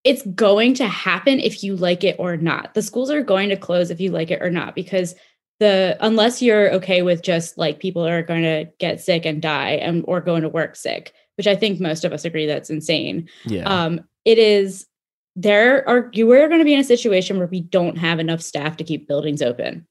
it's 0.05 0.23
going 0.35 0.75
to 0.75 0.87
happen 0.87 1.39
if 1.39 1.63
you 1.63 1.77
like 1.77 2.05
it 2.05 2.17
or 2.19 2.37
not. 2.37 2.75
The 2.75 2.83
schools 2.83 3.11
are 3.11 3.23
going 3.23 3.49
to 3.51 3.57
close 3.57 3.91
if 3.91 4.01
you 4.01 4.11
like 4.11 4.31
it 4.31 4.43
or 4.43 4.51
not 4.51 4.75
because 4.75 5.15
the 5.63 5.97
unless 6.01 6.43
you're 6.43 6.73
okay 6.73 7.03
with 7.03 7.23
just 7.23 7.57
like 7.57 7.79
people 7.79 8.05
are 8.05 8.21
going 8.21 8.43
to 8.43 8.65
get 8.79 9.01
sick 9.01 9.25
and 9.25 9.41
die 9.41 9.71
and 9.71 10.05
or 10.09 10.21
going 10.21 10.43
to 10.43 10.49
work 10.49 10.75
sick, 10.75 11.13
which 11.37 11.47
I 11.47 11.55
think 11.55 11.79
most 11.79 12.05
of 12.05 12.13
us 12.13 12.25
agree 12.25 12.47
that's 12.47 12.69
insane. 12.69 13.29
Yeah. 13.45 13.63
Um, 13.63 14.01
it 14.25 14.39
is 14.39 14.89
there 15.37 15.89
are 15.89 16.11
you 16.13 16.29
are 16.33 16.49
going 16.49 16.59
to 16.59 16.65
be 16.65 16.75
in 16.75 16.81
a 16.81 16.85
situation 16.85 17.39
where 17.39 17.47
we 17.47 17.61
don't 17.61 17.97
have 17.97 18.19
enough 18.19 18.43
staff 18.43 18.77
to 18.79 18.85
keep 18.85 19.07
buildings 19.07 19.41
open. 19.41 19.87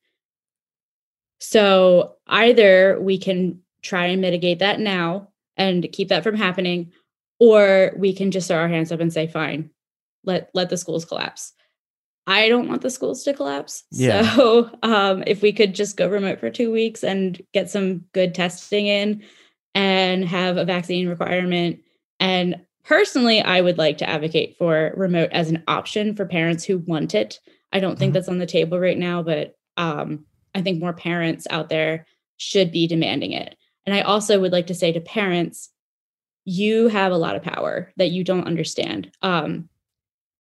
So 1.40 2.18
either 2.28 3.00
we 3.00 3.18
can 3.18 3.62
try 3.82 4.08
and 4.08 4.20
mitigate 4.20 4.60
that 4.60 4.82
now 4.82 5.30
and 5.56 5.90
keep 5.94 6.10
that 6.10 6.24
from 6.24 6.36
happening, 6.36 6.92
or 7.40 7.94
we 7.96 8.14
can 8.14 8.30
just 8.30 8.50
throw 8.50 8.58
our 8.58 8.68
hands 8.68 8.92
up 8.92 9.00
and 9.00 9.14
say, 9.14 9.26
fine, 9.26 9.70
let 10.26 10.50
let 10.54 10.70
the 10.70 10.76
schools 10.76 11.06
collapse. 11.06 11.54
I 12.28 12.50
don't 12.50 12.68
want 12.68 12.82
the 12.82 12.90
schools 12.90 13.24
to 13.24 13.34
collapse. 13.34 13.84
Yeah. 13.92 14.36
So 14.36 14.70
um, 14.84 15.24
if 15.28 15.42
we 15.42 15.52
could 15.52 15.76
just 15.76 15.98
go 15.98 16.08
remote 16.08 16.40
for 16.40 16.50
two 16.50 16.72
weeks 16.72 17.04
and 17.04 17.42
get 17.54 17.70
some 17.70 18.06
good 18.14 18.36
testing 18.36 18.88
in, 18.88 19.24
and 19.74 20.26
have 20.26 20.58
a 20.58 20.66
vaccine 20.66 21.08
requirement. 21.08 21.80
And 22.20 22.62
personally, 22.84 23.42
I 23.42 23.62
would 23.62 23.78
like 23.78 23.98
to 24.00 24.10
advocate 24.10 24.58
for 24.58 24.94
remote 24.96 25.30
as 25.32 25.50
an 25.50 25.64
option 25.68 26.16
for 26.16 26.26
parents 26.26 26.64
who 26.64 26.80
want 26.80 27.16
it. 27.16 27.40
I 27.74 27.80
don't 27.80 27.98
think 27.98 28.14
that's 28.14 28.28
on 28.28 28.40
the 28.40 28.46
table 28.46 28.80
right 28.80 28.98
now, 28.98 29.24
but 29.24 29.56
um, 29.78 30.26
I 30.54 30.62
think 30.62 30.80
more 30.80 30.94
parents 30.94 31.48
out 31.50 31.70
there 31.70 32.06
should 32.38 32.72
be 32.72 32.88
demanding 32.88 33.32
it. 33.32 33.56
And 33.86 33.96
I 33.96 34.02
also 34.02 34.40
would 34.40 34.52
like 34.52 34.68
to 34.68 34.76
say 34.76 34.92
to 34.92 35.00
parents, 35.00 35.70
you 36.44 36.88
have 36.90 37.12
a 37.12 37.18
lot 37.18 37.36
of 37.36 37.44
power 37.44 37.92
that 37.98 38.12
you 38.12 38.24
don't 38.24 38.48
understand. 38.48 39.12
Um, 39.22 39.70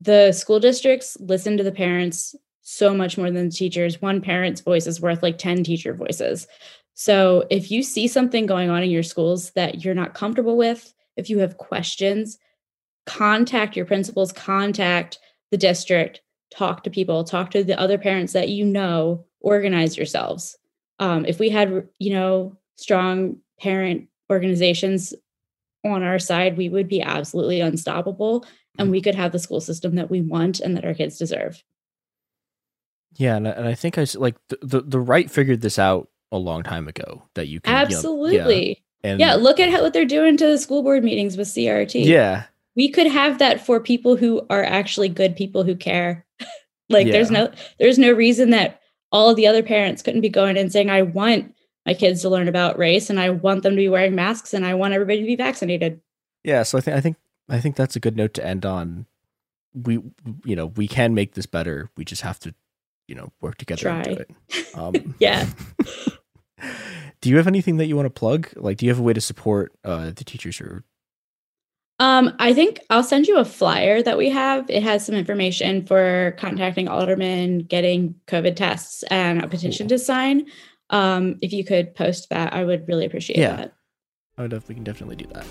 the 0.02 0.32
school 0.32 0.60
districts 0.60 1.16
listen 1.20 1.58
to 1.58 1.64
the 1.64 1.72
parents 1.72 2.36
so 2.62 2.93
much 2.93 3.18
more 3.18 3.30
than 3.30 3.49
the 3.49 3.56
teachers. 3.56 4.02
One 4.02 4.22
parent's 4.22 4.62
voice 4.62 4.88
is 4.88 5.02
worth 5.02 5.22
like 5.22 5.38
10 5.38 5.64
teacher 5.64 5.93
voices. 5.93 6.47
So 6.93 7.45
if 7.49 7.72
you 7.72 7.84
see 7.84 8.08
something 8.08 8.45
going 8.45 8.70
on 8.70 8.84
in 8.84 8.89
your 8.89 9.04
schools 9.04 9.52
that 9.52 9.84
you're 9.84 9.95
not 9.95 10.14
comfortable 10.14 10.58
with, 10.58 10.93
if 11.18 11.30
you 11.30 11.39
have 11.39 11.58
questions, 11.58 12.38
contact 13.06 13.76
your 13.76 13.86
principals, 13.86 14.32
contact 14.32 15.20
the 15.52 15.58
district, 15.58 16.22
talk 16.52 16.84
to 16.84 16.89
people, 16.89 17.24
talk 17.24 17.52
to 17.52 17.64
the 17.64 17.80
other 17.80 17.97
parents 17.97 18.34
that 18.34 18.49
you 18.49 18.66
know, 18.66 19.26
organize 19.39 19.97
yourselves. 19.97 20.58
Um, 20.99 21.26
if 21.26 21.39
we 21.39 21.49
had, 21.49 21.88
you 21.99 22.14
know, 22.14 22.58
strong 22.76 23.38
parent 23.60 24.08
organizations 24.32 25.14
on 25.84 26.04
our 26.04 26.20
side, 26.20 26.58
we 26.58 26.70
would 26.70 26.88
be 26.88 27.02
absolutely 27.02 27.62
unstoppable 27.62 28.45
and 28.78 28.86
mm-hmm. 28.86 28.91
we 28.91 29.01
could 29.01 29.15
have 29.15 29.32
the 29.32 29.39
school 29.39 29.61
system 29.61 29.95
that 29.95 30.09
we 30.09 30.22
want 30.22 30.59
and 30.59 30.76
that 30.78 30.86
our 30.86 30.93
kids 30.93 31.17
deserve. 31.17 31.63
Yeah, 33.15 33.36
and, 33.36 33.47
I- 33.47 33.51
and 33.51 33.67
I 33.67 33.76
think 33.76 33.97
I 33.97 34.05
like 34.15 34.36
the, 34.47 34.57
the 34.61 34.82
the 34.82 34.99
right 34.99 35.30
figured 35.30 35.61
this 35.61 35.78
out 35.78 36.09
a 36.32 36.38
long 36.38 36.63
time 36.63 36.88
ago 36.88 37.24
that 37.34 37.47
you 37.47 37.59
can 37.59 37.72
you 37.72 37.74
know, 37.74 37.80
yeah. 37.80 37.97
Absolutely. 37.97 38.84
And 39.03 39.19
yeah, 39.19 39.36
look 39.36 39.59
at 39.59 39.69
how, 39.69 39.82
what 39.82 39.93
they're 39.93 40.05
doing 40.05 40.38
to 40.38 40.45
the 40.45 40.57
school 40.57 40.84
board 40.84 41.03
meetings 41.03 41.36
with 41.36 41.47
CRT. 41.47 42.05
yeah, 42.05 42.43
We 42.76 42.89
could 42.89 43.07
have 43.07 43.39
that 43.39 43.65
for 43.65 43.80
people 43.80 44.15
who 44.15 44.45
are 44.49 44.63
actually 44.63 45.09
good 45.09 45.36
people 45.36 45.63
who 45.63 45.76
care. 45.76 46.26
like 46.89 47.07
there's 47.07 47.32
no 47.32 47.51
there's 47.80 47.97
no 47.97 48.11
reason 48.11 48.51
that 48.51 48.80
all 49.11 49.30
of 49.30 49.36
the 49.36 49.47
other 49.47 49.63
parents 49.63 50.01
couldn't 50.01 50.22
be 50.22 50.30
going 50.30 50.57
and 50.57 50.72
saying 50.72 50.89
I 50.89 51.01
want 51.01 51.53
my 51.86 51.93
kids 51.93 52.22
to 52.22 52.30
learn 52.30 52.47
about 52.47 52.78
race 52.78 53.09
and 53.09 53.19
I 53.19 53.32
want 53.32 53.63
them 53.63 53.74
to 53.74 53.78
be 53.78 53.89
wearing 53.89 54.15
masks 54.15 54.53
and 54.53 54.65
I 54.65 54.76
want 54.76 54.93
everybody 54.93 55.19
to 55.19 55.26
be 55.26 55.36
vaccinated. 55.36 55.99
yeah. 56.43 56.63
So 56.63 56.78
I 56.78 56.82
think 56.82 56.97
I 56.97 57.01
think 57.01 57.17
I 57.52 57.60
think 57.60 57.76
that's 57.76 57.95
a 57.95 57.99
good 57.99 58.16
note 58.18 58.34
to 58.36 58.45
end 58.45 58.66
on. 58.66 59.06
We 59.74 60.02
you 60.45 60.56
know 60.56 60.68
we 60.68 60.88
can 60.88 61.14
make 61.14 61.34
this 61.36 61.45
better. 61.45 61.89
We 61.97 62.04
just 62.06 62.22
have 62.24 62.39
to 62.39 62.56
you 63.08 63.16
know 63.16 63.32
work 63.41 63.58
together 63.58 63.89
and 63.89 64.04
do 64.04 64.16
Try. 64.16 64.24
it. 64.24 64.68
Um, 64.76 65.16
Yeah. 65.20 65.47
do 67.22 67.30
you 67.30 67.38
have 67.38 67.47
anything 67.47 67.78
that 67.78 67.86
you 67.88 67.95
want 67.95 68.06
to 68.08 68.10
plug? 68.20 68.49
Like, 68.56 68.78
do 68.78 68.86
you 68.86 68.91
have 68.91 68.99
a 68.99 69.04
way 69.04 69.14
to 69.14 69.22
support 69.22 69.74
uh, 69.84 70.12
the 70.12 70.24
teachers 70.24 70.60
or 70.62 70.84
Um, 71.99 72.34
I 72.39 72.54
think 72.54 72.80
I'll 72.89 73.04
send 73.04 73.28
you 73.28 73.38
a 73.38 73.45
flyer 73.45 74.02
that 74.04 74.18
we 74.18 74.30
have. 74.30 74.70
It 74.70 74.84
has 74.84 75.06
some 75.06 75.16
information 75.16 75.86
for 75.86 76.36
contacting 76.38 76.88
aldermen, 76.88 77.60
getting 77.60 78.16
COVID 78.28 78.56
tests, 78.56 79.04
and 79.04 79.43
a 79.43 79.47
petition 79.47 79.88
to 79.89 79.97
sign. 79.99 80.45
Um, 80.89 81.38
if 81.41 81.54
you 81.54 81.64
could 81.64 81.95
post 81.95 82.30
that, 82.30 82.54
I 82.54 82.64
would 82.64 82.88
really 82.88 83.06
appreciate 83.06 83.38
Yeah. 83.39 83.56
that. 83.56 83.74
Oh, 84.38 84.47
def- 84.47 84.68
we 84.68 84.76
can 84.76 84.84
definitely 84.84 85.16
do 85.16 85.28
that. 85.34 85.45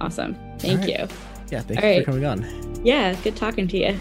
Awesome. 0.00 0.34
Thank 0.58 0.80
All 0.82 0.86
right. 0.86 0.88
you. 0.88 1.08
Yeah, 1.50 1.60
thank 1.60 1.82
All 1.82 1.88
you 1.88 1.96
right. 1.96 2.04
for 2.04 2.12
coming 2.12 2.24
on. 2.24 2.84
Yeah, 2.84 3.14
good 3.22 3.36
talking 3.36 3.68
to 3.68 3.78
you. 3.78 3.98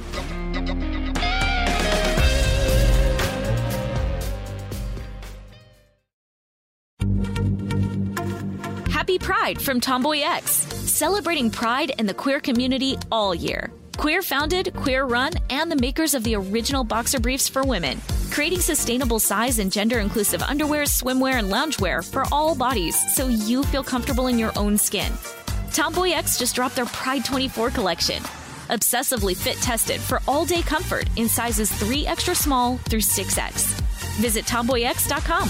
Happy 8.89 9.19
Pride 9.19 9.61
from 9.61 9.79
Tomboy 9.79 10.21
X, 10.23 10.51
celebrating 10.51 11.51
pride 11.51 11.91
in 11.99 12.05
the 12.05 12.13
queer 12.13 12.39
community 12.39 12.97
all 13.11 13.35
year. 13.35 13.71
Queer 13.97 14.21
founded, 14.21 14.73
queer 14.75 15.05
run, 15.05 15.31
and 15.49 15.71
the 15.71 15.75
makers 15.75 16.13
of 16.13 16.23
the 16.23 16.35
original 16.35 16.83
boxer 16.83 17.19
briefs 17.19 17.47
for 17.47 17.63
women, 17.63 18.01
creating 18.31 18.59
sustainable 18.59 19.19
size 19.19 19.59
and 19.59 19.71
gender 19.71 19.99
inclusive 19.99 20.41
underwear, 20.41 20.83
swimwear, 20.83 21.35
and 21.35 21.49
loungewear 21.51 22.03
for 22.09 22.23
all 22.31 22.55
bodies 22.55 22.95
so 23.15 23.27
you 23.27 23.63
feel 23.63 23.83
comfortable 23.83 24.27
in 24.27 24.39
your 24.39 24.51
own 24.57 24.77
skin. 24.77 25.11
Tomboy 25.75 26.11
X 26.11 26.37
just 26.37 26.55
dropped 26.55 26.77
their 26.77 26.85
Pride 26.85 27.25
24 27.25 27.69
collection. 27.69 28.23
Obsessively 28.69 29.35
fit 29.35 29.57
tested 29.57 29.99
for 29.99 30.21
all 30.25 30.45
day 30.45 30.61
comfort 30.61 31.09
in 31.17 31.27
sizes 31.27 31.69
3 31.69 32.07
extra 32.07 32.33
small 32.33 32.77
through 32.77 33.01
6X. 33.01 33.65
Visit 34.21 34.45
tomboyx.com. 34.45 35.49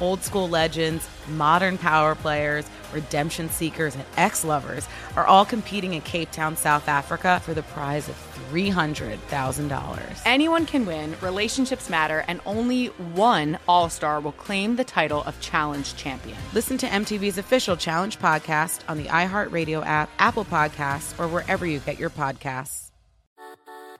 Old 0.00 0.22
school 0.22 0.48
legends, 0.48 1.08
modern 1.28 1.78
power 1.78 2.14
players, 2.14 2.66
redemption 2.92 3.48
seekers, 3.48 3.94
and 3.94 4.04
ex 4.16 4.44
lovers 4.44 4.86
are 5.16 5.26
all 5.26 5.44
competing 5.44 5.94
in 5.94 6.02
Cape 6.02 6.30
Town, 6.30 6.56
South 6.56 6.88
Africa 6.88 7.40
for 7.44 7.54
the 7.54 7.62
prize 7.62 8.08
of 8.08 8.14
$300,000. 8.50 10.22
Anyone 10.24 10.66
can 10.66 10.86
win, 10.86 11.14
relationships 11.20 11.90
matter, 11.90 12.24
and 12.28 12.40
only 12.46 12.86
one 12.86 13.58
All 13.66 13.88
Star 13.88 14.20
will 14.20 14.32
claim 14.32 14.76
the 14.76 14.84
title 14.84 15.22
of 15.24 15.40
challenge 15.40 15.96
champion. 15.96 16.36
Listen 16.52 16.78
to 16.78 16.86
MTV's 16.86 17.38
official 17.38 17.76
Challenge 17.76 18.18
podcast 18.18 18.80
on 18.88 18.98
the 18.98 19.04
iHeartRadio 19.04 19.84
app, 19.84 20.10
Apple 20.18 20.44
Podcasts, 20.44 21.18
or 21.18 21.28
wherever 21.28 21.66
you 21.66 21.80
get 21.80 21.98
your 21.98 22.10
podcasts. 22.10 22.90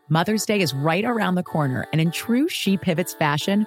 Mother's 0.08 0.46
Day 0.46 0.60
is 0.60 0.72
right 0.72 1.04
around 1.04 1.34
the 1.34 1.42
corner, 1.42 1.84
and 1.90 2.00
in 2.00 2.12
true 2.12 2.48
She 2.48 2.76
Pivots 2.76 3.14
fashion, 3.14 3.66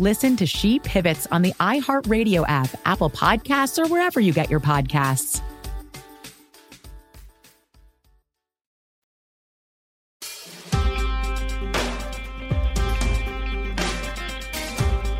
Listen 0.00 0.36
to 0.36 0.46
She 0.46 0.80
Pivots 0.80 1.26
on 1.30 1.42
the 1.42 1.52
iHeartRadio 1.60 2.44
app, 2.48 2.68
Apple 2.84 3.10
Podcasts, 3.10 3.78
or 3.78 3.86
wherever 3.88 4.18
you 4.20 4.32
get 4.32 4.50
your 4.50 4.60
podcasts. 4.60 5.40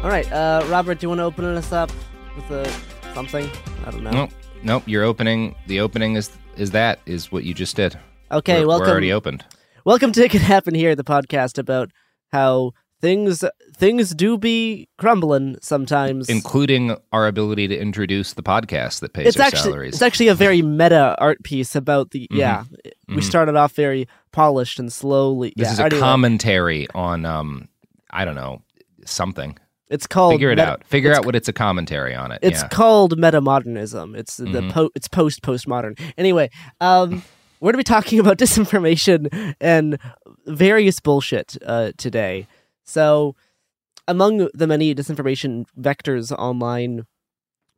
All 0.02 0.10
right, 0.10 0.30
uh, 0.32 0.62
Robert, 0.68 0.98
do 1.00 1.06
you 1.06 1.08
want 1.08 1.20
to 1.20 1.24
open 1.24 1.46
us 1.46 1.72
up 1.72 1.90
with 2.36 2.50
a 2.50 2.70
something? 3.14 3.48
I 3.86 3.90
don't 3.90 4.02
know. 4.02 4.10
Nope. 4.10 4.30
Nope. 4.62 4.82
Your 4.86 5.02
opening. 5.02 5.54
The 5.66 5.80
opening 5.80 6.16
is 6.16 6.30
is 6.58 6.72
that 6.72 6.98
is 7.06 7.32
what 7.32 7.44
you 7.44 7.54
just 7.54 7.74
did. 7.74 7.98
Okay, 8.30 8.56
We're- 8.56 8.66
welcome. 8.66 8.86
We're 8.86 8.92
already 8.92 9.12
opened. 9.12 9.44
Welcome 9.86 10.12
to 10.12 10.24
It 10.24 10.30
Could 10.30 10.42
Happen 10.42 10.74
Here, 10.74 10.94
the 10.94 11.04
podcast 11.04 11.56
about 11.58 11.90
how 12.32 12.72
things 13.04 13.44
things 13.76 14.14
do 14.14 14.38
be 14.38 14.88
crumbling 15.02 15.56
sometimes. 15.60 16.28
including 16.28 16.96
our 17.12 17.26
ability 17.26 17.66
to 17.68 17.76
introduce 17.76 18.32
the 18.34 18.42
podcast 18.42 19.00
that 19.00 19.12
pays 19.12 19.26
it's 19.26 19.36
our 19.38 19.46
actually 19.46 19.72
salaries. 19.72 19.94
it's 19.94 20.02
actually 20.08 20.28
a 20.28 20.34
very 20.34 20.62
meta 20.62 21.14
art 21.18 21.42
piece 21.44 21.74
about 21.76 22.06
the 22.12 22.26
Mhm. 22.32 22.38
yeah. 22.38 22.64
We 23.08 23.16
Mhm. 23.16 23.22
started 23.32 23.56
off 23.56 23.72
very 23.74 24.06
polished 24.32 24.78
and 24.78 24.90
slowly. 24.92 25.52
this 25.56 25.66
yeah, 25.68 25.72
is 25.74 25.78
a 25.80 25.84
anyway, 25.84 26.00
commentary 26.00 26.86
on 26.94 27.26
um 27.26 27.68
I 28.10 28.24
don't 28.24 28.36
know 28.36 28.62
something. 29.04 29.50
It's 29.90 30.06
called 30.06 30.32
figure 30.34 30.50
it 30.50 30.56
meta- 30.56 30.70
out. 30.70 30.84
Figure 30.84 31.12
out 31.14 31.26
what 31.26 31.36
it's 31.36 31.48
a 31.48 31.52
commentary 31.52 32.14
on 32.14 32.32
it. 32.32 32.38
It's 32.42 32.62
yeah. 32.62 32.68
called 32.68 33.18
metamodernism. 33.18 34.16
It's 34.16 34.36
the 34.38 34.62
Mhm. 34.62 34.70
po- 34.72 34.90
it's 34.94 35.08
post 35.08 35.42
postmodern. 35.42 35.94
Anyway, 36.16 36.48
um, 36.80 37.22
we're 37.60 37.72
gonna 37.72 37.78
be 37.86 37.92
talking 37.96 38.18
about 38.18 38.38
disinformation 38.44 39.20
and 39.60 39.98
various 40.46 41.00
bullshit 41.00 41.56
uh, 41.66 41.92
today. 41.98 42.46
So, 42.84 43.34
among 44.06 44.48
the 44.54 44.66
many 44.66 44.94
disinformation 44.94 45.64
vectors 45.80 46.30
online, 46.32 47.06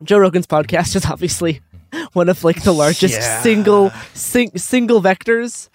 Joe 0.03 0.19
Rogan's 0.19 0.47
podcast 0.47 0.95
is 0.97 1.07
obviously 1.07 1.61
one 2.13 2.29
of 2.29 2.45
like 2.45 2.63
the 2.65 2.73
largest 2.75 3.15
Yeah. 3.15 3.43
single 3.43 3.91
sing- 4.13 4.57
single 4.59 5.01
vectors. 5.01 5.69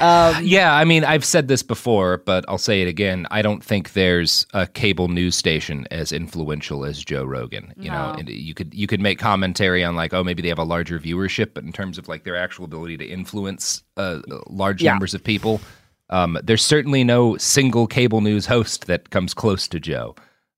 Um, 0.00 0.42
yeah, 0.44 0.74
I 0.74 0.84
mean, 0.84 1.04
I've 1.04 1.24
said 1.24 1.48
this 1.48 1.62
before, 1.62 2.18
but 2.24 2.44
I'll 2.48 2.56
say 2.56 2.80
it 2.82 2.88
again. 2.88 3.26
I 3.30 3.42
don't 3.42 3.62
think 3.62 3.92
there's 3.92 4.46
a 4.54 4.66
cable 4.66 5.08
news 5.08 5.34
station 5.36 5.86
as 5.90 6.12
influential 6.12 6.84
as 6.86 7.04
Joe 7.04 7.24
Rogan. 7.24 7.74
You 7.76 7.90
know, 7.90 8.14
and 8.16 8.28
you 8.30 8.54
could 8.54 8.72
you 8.72 8.86
could 8.86 9.00
make 9.00 9.18
commentary 9.18 9.82
on 9.84 9.96
like, 9.96 10.14
oh, 10.14 10.22
maybe 10.24 10.40
they 10.40 10.48
have 10.48 10.58
a 10.58 10.64
larger 10.64 10.98
viewership, 10.98 11.52
but 11.52 11.64
in 11.64 11.72
terms 11.72 11.98
of 11.98 12.08
like 12.08 12.22
their 12.24 12.36
actual 12.36 12.64
ability 12.64 12.96
to 12.98 13.04
influence 13.04 13.82
uh, 13.96 14.20
large 14.48 14.82
Yeah. 14.82 14.92
numbers 14.92 15.12
of 15.12 15.22
people, 15.22 15.60
um, 16.10 16.38
there's 16.42 16.64
certainly 16.64 17.02
no 17.04 17.36
single 17.38 17.86
cable 17.86 18.20
news 18.20 18.46
host 18.46 18.86
that 18.86 19.10
comes 19.10 19.32
close 19.34 19.66
to 19.68 19.80
Joe. 19.80 20.14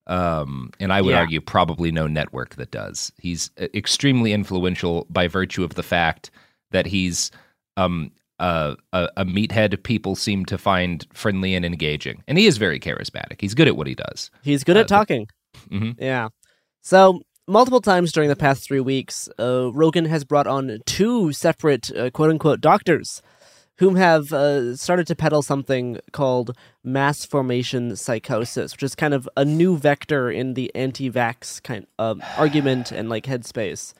Um, 0.09 0.71
and 0.81 0.93
I 0.93 1.01
would 1.01 1.13
Yeah. 1.13 1.21
argue 1.21 1.41
probably 1.41 1.93
no 1.93 2.07
network 2.09 2.57
that 2.57 2.71
does. 2.73 3.13
He's 3.19 3.51
uh, 3.61 3.67
extremely 3.73 4.33
influential 4.33 5.07
by 5.09 5.29
virtue 5.29 5.63
of 5.63 5.75
the 5.75 5.83
fact 5.85 6.31
that 6.73 6.87
he's 6.87 7.31
um, 7.77 8.11
a, 8.41 8.77
a, 8.93 9.09
a 9.19 9.25
meathead 9.25 9.81
people 9.85 10.17
seem 10.17 10.45
to 10.47 10.59
find 10.59 11.07
friendly 11.15 11.55
and 11.55 11.65
engaging. 11.65 12.25
And 12.27 12.37
he 12.37 12.47
is 12.47 12.57
very 12.59 12.81
charismatic. 12.81 13.41
He's 13.41 13.55
good 13.55 13.69
at 13.69 13.77
what 13.77 13.87
he 13.87 13.95
does. 13.95 14.31
He's 14.43 14.65
good 14.65 14.77
Uh, 14.77 14.81
at 14.81 14.89
talking. 14.89 15.29
Mhm. 15.71 15.95
Yeah. 16.01 16.31
So 16.83 17.23
multiple 17.47 17.81
times 17.81 18.11
during 18.11 18.29
the 18.29 18.37
past 18.37 18.65
three 18.67 18.81
weeks, 18.81 19.29
uh, 19.39 19.71
Rogan 19.73 20.07
has 20.07 20.25
brought 20.25 20.49
on 20.49 20.81
two 20.87 21.33
separate 21.33 21.91
uh, 21.97 22.11
"quote 22.11 22.31
unquote" 22.31 22.61
doctors, 22.61 23.23
whom 23.83 23.97
have 23.97 24.33
uh, 24.33 24.77
started 24.77 25.09
to 25.09 25.17
peddle 25.17 25.43
something 25.43 25.99
called 26.13 26.57
mass 26.85 27.25
formation 27.25 27.97
psychosis, 27.97 28.71
which 28.71 28.83
is 28.85 28.95
kind 28.95 29.13
of 29.13 29.29
a 29.37 29.45
new 29.45 29.77
vector 29.77 30.31
in 30.31 30.55
the 30.55 30.71
anti-vax 30.77 31.61
kind 31.65 31.85
of 31.99 32.21
argument 32.39 32.93
and 32.93 33.09
like 33.09 33.25
headspace. 33.25 33.93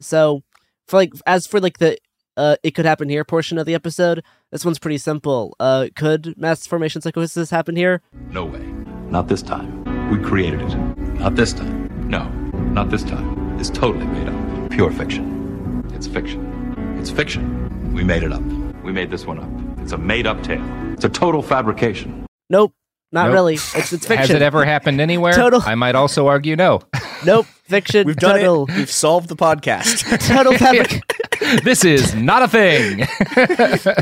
So, 0.00 0.42
for 0.86 0.98
like 0.98 1.14
as 1.26 1.46
for 1.46 1.60
like 1.60 1.78
the 1.78 1.96
uh, 2.36 2.56
it 2.62 2.72
could 2.72 2.84
happen 2.84 3.08
here 3.08 3.24
portion 3.24 3.56
of 3.56 3.64
the 3.64 3.74
episode, 3.74 4.22
this 4.50 4.66
one's 4.66 4.78
pretty 4.78 4.98
simple. 4.98 5.56
Uh, 5.58 5.88
could 5.96 6.36
mass 6.36 6.66
formation 6.66 7.00
psychosis 7.00 7.48
happen 7.48 7.74
here? 7.74 8.02
No 8.32 8.44
way. 8.44 8.66
Not 9.08 9.28
this 9.28 9.40
time. 9.40 10.10
We 10.10 10.22
created 10.22 10.60
it. 10.60 10.74
Not 11.20 11.36
this 11.36 11.54
time. 11.54 11.88
No, 12.06 12.28
not 12.74 12.90
this 12.90 13.02
time. 13.02 13.58
It's 13.58 13.70
totally 13.70 14.06
made 14.08 14.28
up. 14.28 14.70
Pure 14.70 14.92
fiction. 14.92 15.90
It's 15.94 16.06
fiction. 16.06 16.98
It's 16.98 17.10
fiction. 17.10 17.94
We 17.94 18.04
made 18.04 18.24
it 18.24 18.32
up. 18.32 18.42
We 18.82 18.92
made 18.92 19.10
this 19.10 19.26
one 19.26 19.38
up. 19.38 19.80
It's 19.82 19.92
a 19.92 19.98
made 19.98 20.26
up 20.26 20.42
tale. 20.42 20.62
It's 20.92 21.04
a 21.04 21.08
total 21.08 21.42
fabrication. 21.42 22.26
Nope, 22.50 22.74
not 23.12 23.26
Nope. 23.26 23.34
really. 23.34 23.54
It's 23.54 23.92
it's 23.92 24.06
fiction. 24.06 24.18
Has 24.18 24.30
it 24.30 24.42
ever 24.42 24.64
happened 24.64 25.00
anywhere? 25.00 25.32
Total- 25.34 25.62
I 25.64 25.74
might 25.74 25.94
also 25.94 26.26
argue 26.26 26.56
no. 26.56 26.80
Nope, 27.24 27.46
fiction. 27.46 28.04
We've 28.04 28.16
done 28.16 28.40
total, 28.40 28.64
it. 28.68 28.74
We've 28.76 28.90
solved 28.90 29.28
the 29.28 29.36
podcast. 29.36 30.26
Total 30.34 30.52
fabric. 30.58 31.00
this 31.62 31.84
is 31.84 32.16
not 32.16 32.42
a 32.42 32.48
thing. 32.48 33.06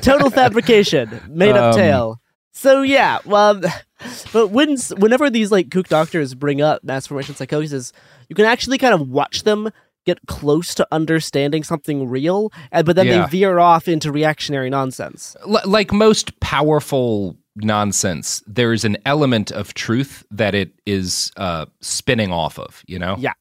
total 0.01 0.31
fabrication, 0.31 1.21
made 1.29 1.51
up 1.55 1.75
Um, 1.75 1.79
tale. 1.79 2.21
So 2.53 2.81
yeah, 2.81 3.19
well, 3.27 3.61
but 4.33 4.49
when 4.49 4.79
whenever 4.97 5.29
these 5.29 5.53
like 5.53 5.71
kook 5.71 5.89
doctors 5.89 6.35
bring 6.35 6.63
up 6.63 6.83
mass 6.83 7.07
formation 7.07 7.35
psychosis, 7.35 7.93
you 8.31 8.35
can 8.35 8.47
actually 8.47 8.79
kind 8.79 8.95
of 8.95 9.07
watch 9.07 9.43
them 9.43 9.69
get 10.07 10.19
close 10.27 10.75
to 10.77 10.87
understanding 10.93 11.63
something 11.63 12.09
real, 12.09 12.51
and 12.73 12.87
but 12.87 12.97
then 12.97 13.07
Yeah. 13.07 13.25
they 13.27 13.31
veer 13.31 13.59
off 13.59 13.87
into 13.89 14.11
reactionary 14.13 14.71
nonsense. 14.71 15.37
L- 15.47 15.61
like 15.65 15.93
most 15.93 16.39
powerful 16.41 17.37
nonsense, 17.57 18.43
there's 18.47 18.85
an 18.85 18.97
element 19.05 19.51
of 19.51 19.75
truth 19.75 20.25
that 20.31 20.55
it 20.55 20.73
is 20.87 21.31
uh, 21.37 21.67
spinning 21.81 22.33
off 22.33 22.59
of, 22.59 22.83
you 22.87 22.99
know? 22.99 23.17
Yeah. 23.19 23.33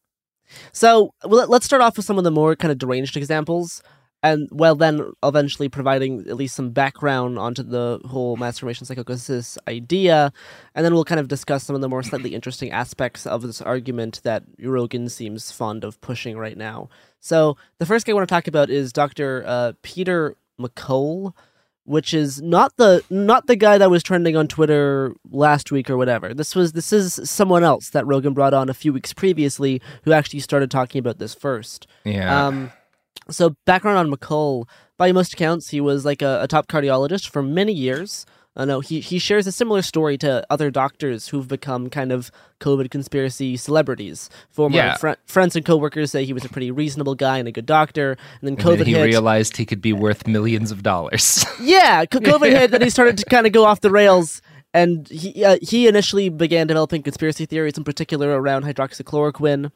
So 0.72 1.14
well, 1.23 1.40
let- 1.40 1.49
let's 1.49 1.65
start 1.65 1.81
off 1.81 1.95
with 1.95 2.06
some 2.06 2.18
of 2.18 2.23
the 2.23 2.31
more 2.31 2.56
kind 2.56 2.72
of 2.72 2.77
deranged 2.77 3.15
examples, 3.15 3.81
and 4.21 4.49
well, 4.51 4.75
then 4.75 5.11
eventually 5.23 5.69
providing 5.69 6.21
at 6.27 6.35
least 6.35 6.55
some 6.55 6.71
background 6.71 7.39
onto 7.39 7.63
the 7.63 8.01
whole 8.05 8.35
mass 8.35 8.59
formation 8.59 8.85
psychosis 8.85 9.57
idea, 9.67 10.33
and 10.75 10.85
then 10.85 10.93
we'll 10.93 11.05
kind 11.05 11.19
of 11.19 11.29
discuss 11.29 11.63
some 11.63 11.75
of 11.75 11.81
the 11.81 11.89
more 11.89 12.03
slightly 12.03 12.35
interesting 12.35 12.71
aspects 12.71 13.25
of 13.25 13.43
this 13.43 13.61
argument 13.61 14.21
that 14.23 14.43
Rogan 14.61 15.07
seems 15.07 15.51
fond 15.51 15.83
of 15.83 16.01
pushing 16.01 16.37
right 16.37 16.57
now. 16.57 16.89
So 17.21 17.57
the 17.77 17.85
first 17.85 18.05
guy 18.05 18.11
I 18.11 18.15
want 18.15 18.27
to 18.27 18.33
talk 18.33 18.47
about 18.47 18.69
is 18.69 18.91
Dr. 18.91 19.43
Uh, 19.45 19.73
Peter 19.81 20.35
McCullough. 20.59 21.33
Which 21.85 22.13
is 22.13 22.39
not 22.39 22.77
the 22.77 23.03
not 23.09 23.47
the 23.47 23.55
guy 23.55 23.79
that 23.79 23.89
was 23.89 24.03
trending 24.03 24.37
on 24.37 24.47
Twitter 24.47 25.15
last 25.31 25.71
week 25.71 25.89
or 25.89 25.97
whatever. 25.97 26.35
This 26.35 26.53
was 26.53 26.73
this 26.73 26.93
is 26.93 27.19
someone 27.23 27.63
else 27.63 27.89
that 27.91 28.05
Rogan 28.05 28.35
brought 28.35 28.53
on 28.53 28.69
a 28.69 28.75
few 28.75 28.93
weeks 28.93 29.11
previously 29.11 29.81
who 30.03 30.11
actually 30.11 30.41
started 30.41 30.69
talking 30.69 30.99
about 30.99 31.17
this 31.17 31.33
first. 31.33 31.87
Yeah. 32.05 32.45
Um, 32.45 32.71
so 33.30 33.56
background 33.65 33.98
on 33.98 34.10
McCullough. 34.11 34.65
by 34.98 35.11
most 35.11 35.34
accounts, 35.34 35.69
he 35.69 35.80
was 35.81 36.03
like 36.06 36.22
a, 36.22 36.41
a 36.44 36.48
top 36.48 36.68
cardiologist 36.68 37.30
for 37.30 37.41
many 37.44 37.73
years. 37.73 38.26
I 38.56 38.65
know 38.65 38.81
he 38.81 38.99
he 38.99 39.19
shares 39.19 39.48
a 39.48 39.52
similar 39.53 39.81
story 39.81 40.18
to 40.18 40.44
other 40.49 40.69
doctors 40.72 41.30
who've 41.30 41.48
become 41.48 41.90
kind 41.90 42.11
of 42.11 42.30
COVID 42.60 42.90
conspiracy 42.91 43.56
celebrities. 43.56 44.30
Former 44.49 44.76
Yeah. 44.76 44.98
fri- 44.98 45.15
friends 45.26 45.56
and 45.56 45.64
coworkers 45.64 46.11
say 46.11 46.26
he 46.26 46.34
was 46.34 46.44
a 46.44 46.49
pretty 46.49 46.69
reasonable 46.72 47.15
guy 47.15 47.38
and 47.38 47.48
a 47.48 47.52
good 47.53 47.68
doctor. 47.68 48.18
And 48.41 48.48
then 48.48 48.53
And 48.56 48.60
COVID 48.60 48.77
then 48.80 48.88
he 48.88 48.94
hit. 48.94 49.03
realized 49.06 49.56
he 49.56 49.65
could 49.65 49.81
be 49.81 49.94
worth 49.94 50.27
millions 50.27 50.72
of 50.72 50.84
dollars. 50.84 51.45
Yeah, 51.61 52.03
COVID 52.06 52.49
hit, 52.49 52.72
then 52.72 52.81
he 52.81 52.90
started 52.90 53.18
to 53.19 53.26
kind 53.26 53.45
of 53.45 53.53
go 53.53 53.64
off 53.65 53.80
the 53.81 53.91
rails, 53.91 54.41
and 54.73 55.07
he 55.07 55.45
uh, 55.45 55.57
he 55.61 55.88
initially 55.88 56.27
began 56.30 56.68
developing 56.68 57.03
conspiracy 57.03 57.45
theories, 57.45 57.77
in 57.77 57.84
particular 57.86 58.30
around 58.41 58.65
hydroxychloroquine. 58.65 59.72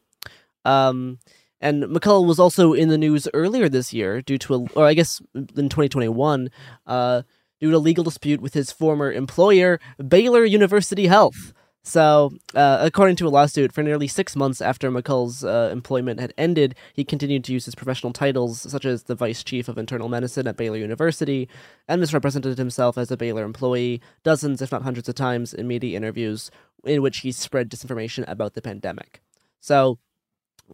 Um, 0.66 1.20
and 1.64 1.84
McCullough 1.86 2.28
was 2.28 2.40
also 2.40 2.74
in 2.74 2.90
the 2.90 2.98
news 2.98 3.28
earlier 3.34 3.70
this 3.70 3.94
year 3.94 4.22
due 4.22 4.38
to 4.40 4.54
a, 4.54 4.60
or 4.76 4.86
I 4.86 4.94
guess 4.94 5.22
in 5.34 5.70
2021, 5.70 6.52
uh, 6.86 7.22
due 7.62 7.72
to 7.72 7.78
a 7.78 7.80
legal 7.80 8.04
dispute 8.04 8.42
with 8.42 8.54
his 8.54 8.70
former 8.70 9.10
employer, 9.10 9.80
Baylor 10.06 10.44
University 10.44 11.08
Health. 11.08 11.54
So, 11.86 12.32
uh, 12.54 12.80
according 12.82 13.16
to 13.18 13.28
a 13.28 13.30
lawsuit, 13.30 13.74
for 13.74 13.82
nearly 13.82 14.08
six 14.08 14.36
months 14.36 14.62
after 14.62 14.92
McCullough's 14.92 15.44
uh, 15.44 15.70
employment 15.72 16.20
had 16.20 16.34
ended, 16.38 16.76
he 16.94 17.06
continued 17.06 17.46
to 17.46 17.54
use 17.54 17.66
his 17.66 17.76
professional 17.76 18.12
titles, 18.12 18.60
such 18.60 18.86
as 18.86 19.04
the 19.04 19.16
vice 19.16 19.44
chief 19.44 19.70
of 19.70 19.78
internal 19.78 20.10
medicine 20.10 20.48
at 20.48 20.58
Baylor 20.58 20.78
University, 20.78 21.48
and 21.88 22.02
misrepresented 22.02 22.58
himself 22.58 22.98
as 22.98 23.10
a 23.10 23.18
Baylor 23.18 23.44
employee 23.44 24.02
dozens, 24.24 24.62
if 24.62 24.72
not 24.72 24.84
hundreds 24.84 25.08
of 25.08 25.16
times, 25.16 25.54
in 25.54 25.68
media 25.68 25.96
interviews 25.96 26.52
in 26.86 27.02
which 27.02 27.20
he 27.20 27.32
spread 27.32 27.70
disinformation 27.70 28.26
about 28.30 28.54
the 28.54 28.62
pandemic. 28.62 29.22
So, 29.60 29.98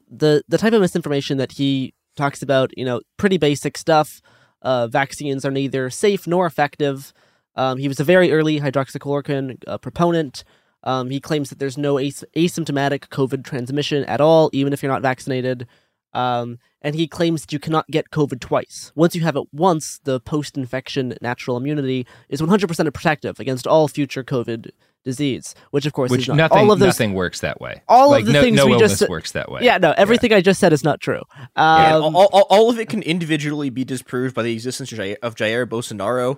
the 0.09 0.43
the 0.47 0.57
type 0.57 0.73
of 0.73 0.81
misinformation 0.81 1.37
that 1.37 1.53
he 1.53 1.93
talks 2.15 2.41
about, 2.41 2.77
you 2.77 2.85
know, 2.85 3.01
pretty 3.17 3.37
basic 3.37 3.77
stuff. 3.77 4.21
Uh, 4.61 4.87
vaccines 4.87 5.45
are 5.45 5.51
neither 5.51 5.89
safe 5.89 6.27
nor 6.27 6.45
effective. 6.45 7.13
Um, 7.55 7.77
he 7.77 7.87
was 7.87 7.99
a 7.99 8.03
very 8.03 8.31
early 8.31 8.59
hydroxychloroquine 8.59 9.63
uh, 9.67 9.77
proponent. 9.77 10.43
Um, 10.83 11.09
he 11.09 11.19
claims 11.19 11.49
that 11.49 11.59
there's 11.59 11.77
no 11.77 11.97
as- 11.97 12.25
asymptomatic 12.35 13.07
COVID 13.09 13.43
transmission 13.43 14.03
at 14.05 14.21
all, 14.21 14.49
even 14.53 14.73
if 14.73 14.81
you're 14.81 14.91
not 14.91 15.01
vaccinated. 15.01 15.67
Um, 16.13 16.57
and 16.81 16.95
he 16.95 17.07
claims 17.07 17.41
that 17.41 17.53
you 17.53 17.59
cannot 17.59 17.87
get 17.87 18.09
COVID 18.11 18.39
twice. 18.39 18.91
Once 18.95 19.15
you 19.15 19.21
have 19.21 19.35
it 19.35 19.53
once, 19.53 19.99
the 20.03 20.19
post 20.19 20.57
infection 20.57 21.15
natural 21.21 21.57
immunity 21.57 22.07
is 22.29 22.41
100% 22.41 22.93
protective 22.93 23.39
against 23.39 23.67
all 23.67 23.87
future 23.87 24.23
COVID 24.23 24.71
disease, 25.03 25.55
which 25.71 25.85
of 25.85 25.93
course 25.93 26.11
Which 26.11 26.21
is 26.21 26.27
not. 26.29 26.35
nothing, 26.37 26.57
all 26.57 26.71
of 26.71 26.79
those, 26.79 26.87
nothing 26.99 27.13
works 27.13 27.39
that 27.39 27.59
way. 27.61 27.81
all 27.87 28.09
like, 28.11 28.21
of 28.21 28.27
the 28.27 28.33
no, 28.33 28.41
things 28.41 28.55
no 28.57 28.67
we 28.67 28.77
just 28.77 29.07
works 29.09 29.31
that 29.31 29.51
way. 29.51 29.61
Yeah, 29.63 29.77
no, 29.77 29.93
everything 29.97 30.33
I 30.33 30.41
just 30.41 30.59
said 30.59 30.73
is 30.73 30.83
not 30.83 30.99
true. 31.01 31.21
Um, 31.37 31.45
Yeah, 31.55 31.95
all, 31.97 32.15
all, 32.27 32.47
all 32.49 32.69
of 32.69 32.79
it 32.79 32.89
can 32.89 33.01
individually 33.03 33.69
be 33.69 33.83
disproved 33.85 34.35
by 34.35 34.43
the 34.43 34.53
existence 34.53 34.91
of 34.91 34.99
Jair, 34.99 35.17
of 35.23 35.35
Jair 35.35 35.65
Bolsonaro. 35.65 36.37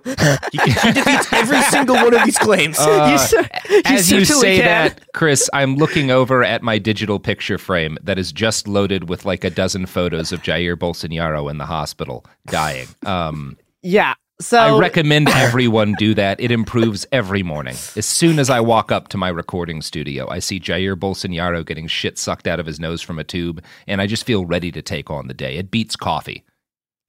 he, 0.52 0.58
he 0.58 0.92
defeats 0.92 1.32
every 1.32 1.60
single 1.70 1.96
one 1.96 2.14
of 2.14 2.24
these 2.24 2.38
claims. 2.38 2.78
Uh, 2.78 3.18
As 3.84 4.10
you 4.10 4.24
say 4.24 4.56
can. 4.58 4.64
that, 4.64 5.12
Chris, 5.12 5.50
I'm 5.52 5.76
looking 5.76 6.10
over 6.10 6.44
at 6.44 6.62
my 6.62 6.78
digital 6.78 7.18
picture 7.18 7.58
frame 7.58 7.98
that 8.02 8.18
is 8.18 8.32
just 8.32 8.68
loaded 8.68 9.08
with 9.08 9.24
like 9.24 9.44
a 9.44 9.50
dozen 9.50 9.86
photos 9.86 10.32
of 10.32 10.42
Jair 10.42 10.76
Bolsonaro 10.76 11.50
in 11.50 11.58
the 11.58 11.66
hospital 11.66 12.24
dying. 12.46 12.86
Um, 13.04 13.56
Yeah. 13.82 14.14
So 14.42 14.58
I 14.58 14.78
recommend 14.78 15.28
everyone 15.28 15.94
do 15.98 16.14
that. 16.14 16.40
It 16.40 16.50
improves 16.50 17.06
every 17.12 17.42
morning. 17.42 17.74
As 17.96 18.06
soon 18.06 18.38
as 18.38 18.50
I 18.50 18.60
walk 18.60 18.90
up 18.92 19.08
to 19.08 19.16
my 19.16 19.28
recording 19.28 19.80
studio, 19.82 20.28
I 20.28 20.38
see 20.40 20.58
Jair 20.60 20.94
Bolsonaro 20.96 21.64
getting 21.64 21.86
shit 21.86 22.18
sucked 22.18 22.46
out 22.46 22.58
of 22.60 22.66
his 22.66 22.80
nose 22.80 23.00
from 23.02 23.18
a 23.18 23.24
tube, 23.24 23.62
and 23.86 24.00
I 24.00 24.06
just 24.06 24.24
feel 24.26 24.44
ready 24.44 24.70
to 24.72 24.82
take 24.82 25.10
on 25.10 25.28
the 25.28 25.34
day. 25.34 25.56
It 25.56 25.70
beats 25.70 25.96
coffee. 25.96 26.44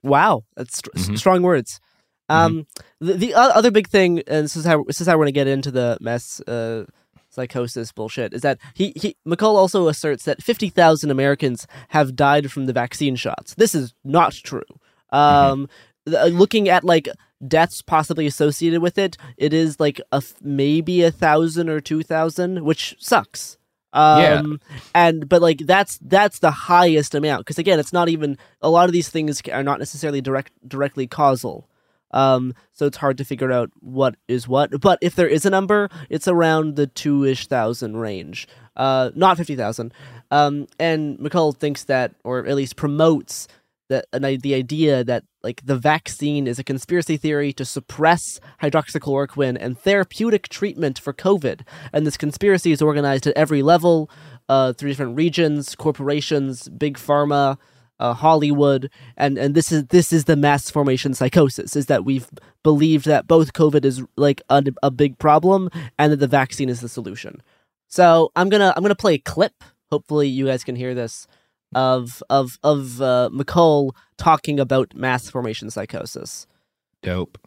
Wow, 0.02 0.44
that's 0.56 0.76
st- 0.78 0.94
Mhm. 0.94 1.18
strong 1.18 1.42
words. 1.42 1.80
Um, 2.28 2.66
the, 3.00 3.14
the 3.14 3.34
o- 3.34 3.50
other 3.50 3.70
big 3.70 3.88
thing, 3.88 4.22
and 4.26 4.44
this 4.44 4.56
is 4.56 4.64
how 4.64 4.84
this 4.84 5.00
is 5.00 5.06
how 5.06 5.14
we're 5.18 5.24
gonna 5.24 5.32
get 5.32 5.46
into 5.46 5.70
the 5.70 5.98
mass 6.00 6.40
uh, 6.42 6.84
psychosis 7.30 7.92
bullshit, 7.92 8.32
is 8.32 8.42
that 8.42 8.58
he, 8.74 8.92
he 8.96 9.16
McCall 9.26 9.56
also 9.56 9.88
asserts 9.88 10.24
that 10.24 10.42
fifty 10.42 10.68
thousand 10.68 11.10
Americans 11.10 11.66
have 11.88 12.14
died 12.16 12.50
from 12.52 12.66
the 12.66 12.72
vaccine 12.72 13.16
shots. 13.16 13.54
This 13.56 13.74
is 13.74 13.92
not 14.04 14.32
true. 14.34 14.62
Um, 15.10 15.68
th- 16.06 16.16
uh, 16.16 16.26
looking 16.26 16.68
at 16.68 16.84
like 16.84 17.08
deaths 17.46 17.82
possibly 17.82 18.26
associated 18.26 18.80
with 18.80 18.98
it, 18.98 19.16
it 19.36 19.52
is 19.52 19.80
like 19.80 20.00
a 20.12 20.22
maybe 20.42 21.02
a 21.02 21.10
thousand 21.10 21.68
or 21.68 21.80
two 21.80 22.02
thousand, 22.02 22.64
which 22.64 22.96
sucks. 22.98 23.58
Yeah. 23.94 24.40
Um, 24.40 24.60
and 24.92 25.28
but 25.28 25.40
like 25.40 25.58
that's 25.58 25.98
that's 26.02 26.40
the 26.40 26.50
highest 26.50 27.14
amount 27.14 27.40
because 27.40 27.58
again, 27.58 27.78
it's 27.78 27.92
not 27.92 28.08
even 28.08 28.36
a 28.60 28.68
lot 28.68 28.86
of 28.86 28.92
these 28.92 29.08
things 29.08 29.40
are 29.52 29.62
not 29.62 29.78
necessarily 29.78 30.20
direct 30.20 30.52
directly 30.68 31.06
causal. 31.06 31.68
Um, 32.10 32.54
so 32.72 32.86
it's 32.86 32.96
hard 32.96 33.18
to 33.18 33.24
figure 33.24 33.52
out 33.52 33.70
what 33.80 34.16
is 34.28 34.46
what. 34.48 34.80
But 34.80 34.98
if 35.02 35.14
there 35.16 35.28
is 35.28 35.44
a 35.44 35.50
number, 35.50 35.88
it's 36.08 36.28
around 36.28 36.76
the 36.76 36.86
two 36.86 37.24
ish 37.24 37.46
thousand 37.46 37.96
range. 37.96 38.48
Uh, 38.76 39.10
not 39.14 39.36
fifty 39.36 39.56
thousand. 39.56 39.92
Um, 40.30 40.66
and 40.78 41.18
McCall 41.18 41.56
thinks 41.56 41.84
that, 41.84 42.14
or 42.24 42.46
at 42.46 42.56
least 42.56 42.76
promotes 42.76 43.46
that 43.88 44.06
an, 44.12 44.22
the 44.40 44.54
idea 44.54 45.04
that 45.04 45.24
like 45.42 45.64
the 45.64 45.76
vaccine 45.76 46.46
is 46.46 46.58
a 46.58 46.64
conspiracy 46.64 47.16
theory 47.16 47.52
to 47.52 47.64
suppress 47.64 48.40
hydroxychloroquine 48.62 49.56
and 49.60 49.78
therapeutic 49.78 50.48
treatment 50.48 50.98
for 50.98 51.12
COVID. 51.12 51.60
And 51.92 52.06
this 52.06 52.16
conspiracy 52.16 52.72
is 52.72 52.80
organized 52.80 53.26
at 53.26 53.36
every 53.36 53.62
level, 53.62 54.10
uh, 54.48 54.72
through 54.72 54.90
different 54.90 55.16
regions, 55.16 55.74
corporations, 55.74 56.68
big 56.68 56.96
pharma, 56.96 57.58
uh, 58.00 58.12
Hollywood, 58.12 58.90
and 59.16 59.38
and 59.38 59.54
this 59.54 59.70
is 59.70 59.86
this 59.86 60.12
is 60.12 60.24
the 60.24 60.36
mass 60.36 60.70
formation 60.70 61.14
psychosis. 61.14 61.76
Is 61.76 61.86
that 61.86 62.04
we've 62.04 62.28
believed 62.62 63.06
that 63.06 63.28
both 63.28 63.52
COVID 63.52 63.84
is 63.84 64.02
like 64.16 64.42
a, 64.48 64.64
a 64.82 64.90
big 64.90 65.18
problem 65.18 65.70
and 65.98 66.12
that 66.12 66.18
the 66.18 66.26
vaccine 66.26 66.68
is 66.68 66.80
the 66.80 66.88
solution. 66.88 67.40
So 67.88 68.32
I'm 68.34 68.48
gonna 68.48 68.72
I'm 68.76 68.82
gonna 68.82 68.94
play 68.94 69.14
a 69.14 69.18
clip. 69.18 69.62
Hopefully 69.90 70.28
you 70.28 70.46
guys 70.46 70.64
can 70.64 70.74
hear 70.74 70.94
this 70.94 71.28
of 71.74 72.22
of 72.30 72.58
of 72.62 73.00
uh, 73.00 73.30
McCall 73.32 73.92
talking 74.16 74.60
about 74.60 74.94
mass 74.94 75.30
formation 75.30 75.70
psychosis. 75.70 76.46
Dope. 77.02 77.38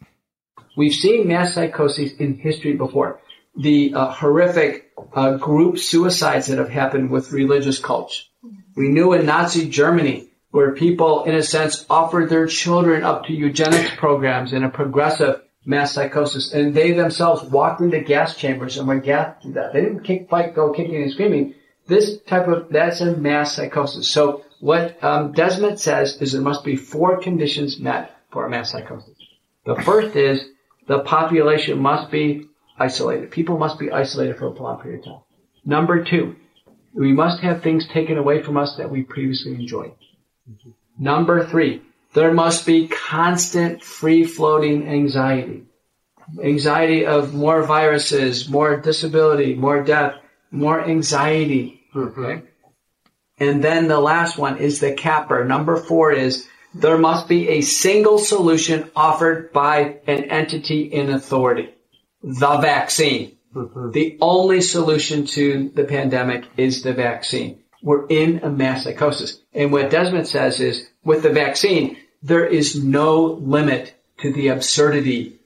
We've 0.76 0.94
seen 0.94 1.28
mass 1.28 1.54
psychoses 1.54 2.12
in 2.12 2.38
history 2.38 2.74
before. 2.74 3.20
The 3.56 3.92
uh, 3.94 4.12
horrific 4.12 4.92
uh, 5.12 5.36
group 5.36 5.78
suicides 5.78 6.46
that 6.46 6.58
have 6.58 6.68
happened 6.68 7.10
with 7.10 7.32
religious 7.32 7.80
cults. 7.80 8.28
We 8.76 8.88
knew 8.88 9.12
in 9.14 9.26
Nazi 9.26 9.68
Germany 9.68 10.28
where 10.50 10.72
people, 10.72 11.24
in 11.24 11.34
a 11.34 11.42
sense, 11.42 11.84
offered 11.90 12.30
their 12.30 12.46
children 12.46 13.02
up 13.02 13.26
to 13.26 13.32
eugenics 13.32 13.90
programs 13.96 14.52
in 14.52 14.64
a 14.64 14.70
progressive 14.70 15.42
mass 15.64 15.92
psychosis, 15.92 16.52
and 16.52 16.74
they 16.74 16.92
themselves 16.92 17.42
walked 17.42 17.80
into 17.80 18.00
gas 18.00 18.36
chambers 18.36 18.78
and 18.78 18.88
were 18.88 19.00
gassed 19.00 19.42
to 19.42 19.52
death. 19.52 19.72
They 19.72 19.82
didn't 19.82 20.04
kick, 20.04 20.30
fight, 20.30 20.54
go 20.54 20.72
kicking 20.72 21.02
and 21.02 21.12
screaming. 21.12 21.54
This 21.88 22.20
type 22.22 22.46
of 22.48 22.68
that's 22.70 23.00
a 23.00 23.16
mass 23.16 23.56
psychosis. 23.56 24.08
So 24.10 24.44
what 24.60 25.02
um, 25.02 25.32
Desmet 25.32 25.78
says 25.78 26.20
is 26.20 26.32
there 26.32 26.42
must 26.42 26.64
be 26.64 26.76
four 26.76 27.20
conditions 27.20 27.78
met 27.78 28.14
for 28.30 28.46
a 28.46 28.50
mass 28.50 28.70
psychosis. 28.72 29.16
The 29.64 29.76
first 29.76 30.14
is 30.14 30.44
the 30.86 31.00
population 31.00 31.78
must 31.80 32.10
be 32.10 32.46
isolated. 32.78 33.30
People 33.30 33.58
must 33.58 33.78
be 33.78 33.90
isolated 33.90 34.36
for 34.36 34.48
a 34.48 34.52
prolonged 34.52 34.82
period 34.82 35.00
of 35.00 35.04
time. 35.04 35.22
Number 35.64 36.04
two, 36.04 36.36
we 36.94 37.12
must 37.12 37.40
have 37.40 37.62
things 37.62 37.86
taken 37.88 38.18
away 38.18 38.42
from 38.42 38.56
us 38.56 38.76
that 38.76 38.90
we 38.90 39.02
previously 39.02 39.54
enjoyed. 39.54 39.92
Number 40.98 41.46
three, 41.46 41.82
there 42.14 42.32
must 42.32 42.66
be 42.66 42.88
constant 42.88 43.82
free 43.82 44.24
floating 44.24 44.88
anxiety. 44.88 45.64
Anxiety 46.42 47.06
of 47.06 47.34
more 47.34 47.62
viruses, 47.62 48.48
more 48.48 48.76
disability, 48.76 49.54
more 49.54 49.82
death, 49.82 50.14
more 50.50 50.82
anxiety. 50.82 51.77
Mm-hmm. 51.98 52.24
Okay. 52.24 52.42
And 53.38 53.62
then 53.62 53.88
the 53.88 54.00
last 54.00 54.36
one 54.36 54.58
is 54.58 54.80
the 54.80 54.92
capper. 54.92 55.44
Number 55.44 55.76
four 55.76 56.12
is 56.12 56.46
there 56.74 56.98
must 56.98 57.28
be 57.28 57.48
a 57.48 57.60
single 57.60 58.18
solution 58.18 58.90
offered 58.94 59.52
by 59.52 59.98
an 60.06 60.24
entity 60.24 60.82
in 60.82 61.10
authority. 61.10 61.74
The 62.22 62.58
vaccine. 62.58 63.36
Mm-hmm. 63.54 63.92
The 63.92 64.18
only 64.20 64.60
solution 64.60 65.26
to 65.26 65.70
the 65.74 65.84
pandemic 65.84 66.44
is 66.56 66.82
the 66.82 66.92
vaccine. 66.92 67.60
We're 67.82 68.06
in 68.08 68.40
a 68.42 68.50
mass 68.50 68.84
psychosis. 68.84 69.40
And 69.52 69.72
what 69.72 69.90
Desmet 69.90 70.26
says 70.26 70.60
is 70.60 70.88
with 71.04 71.22
the 71.22 71.30
vaccine, 71.30 71.96
there 72.22 72.44
is 72.44 72.82
no 72.82 73.22
limit 73.22 73.94
to 74.18 74.32
the 74.32 74.48
absurdity 74.48 75.37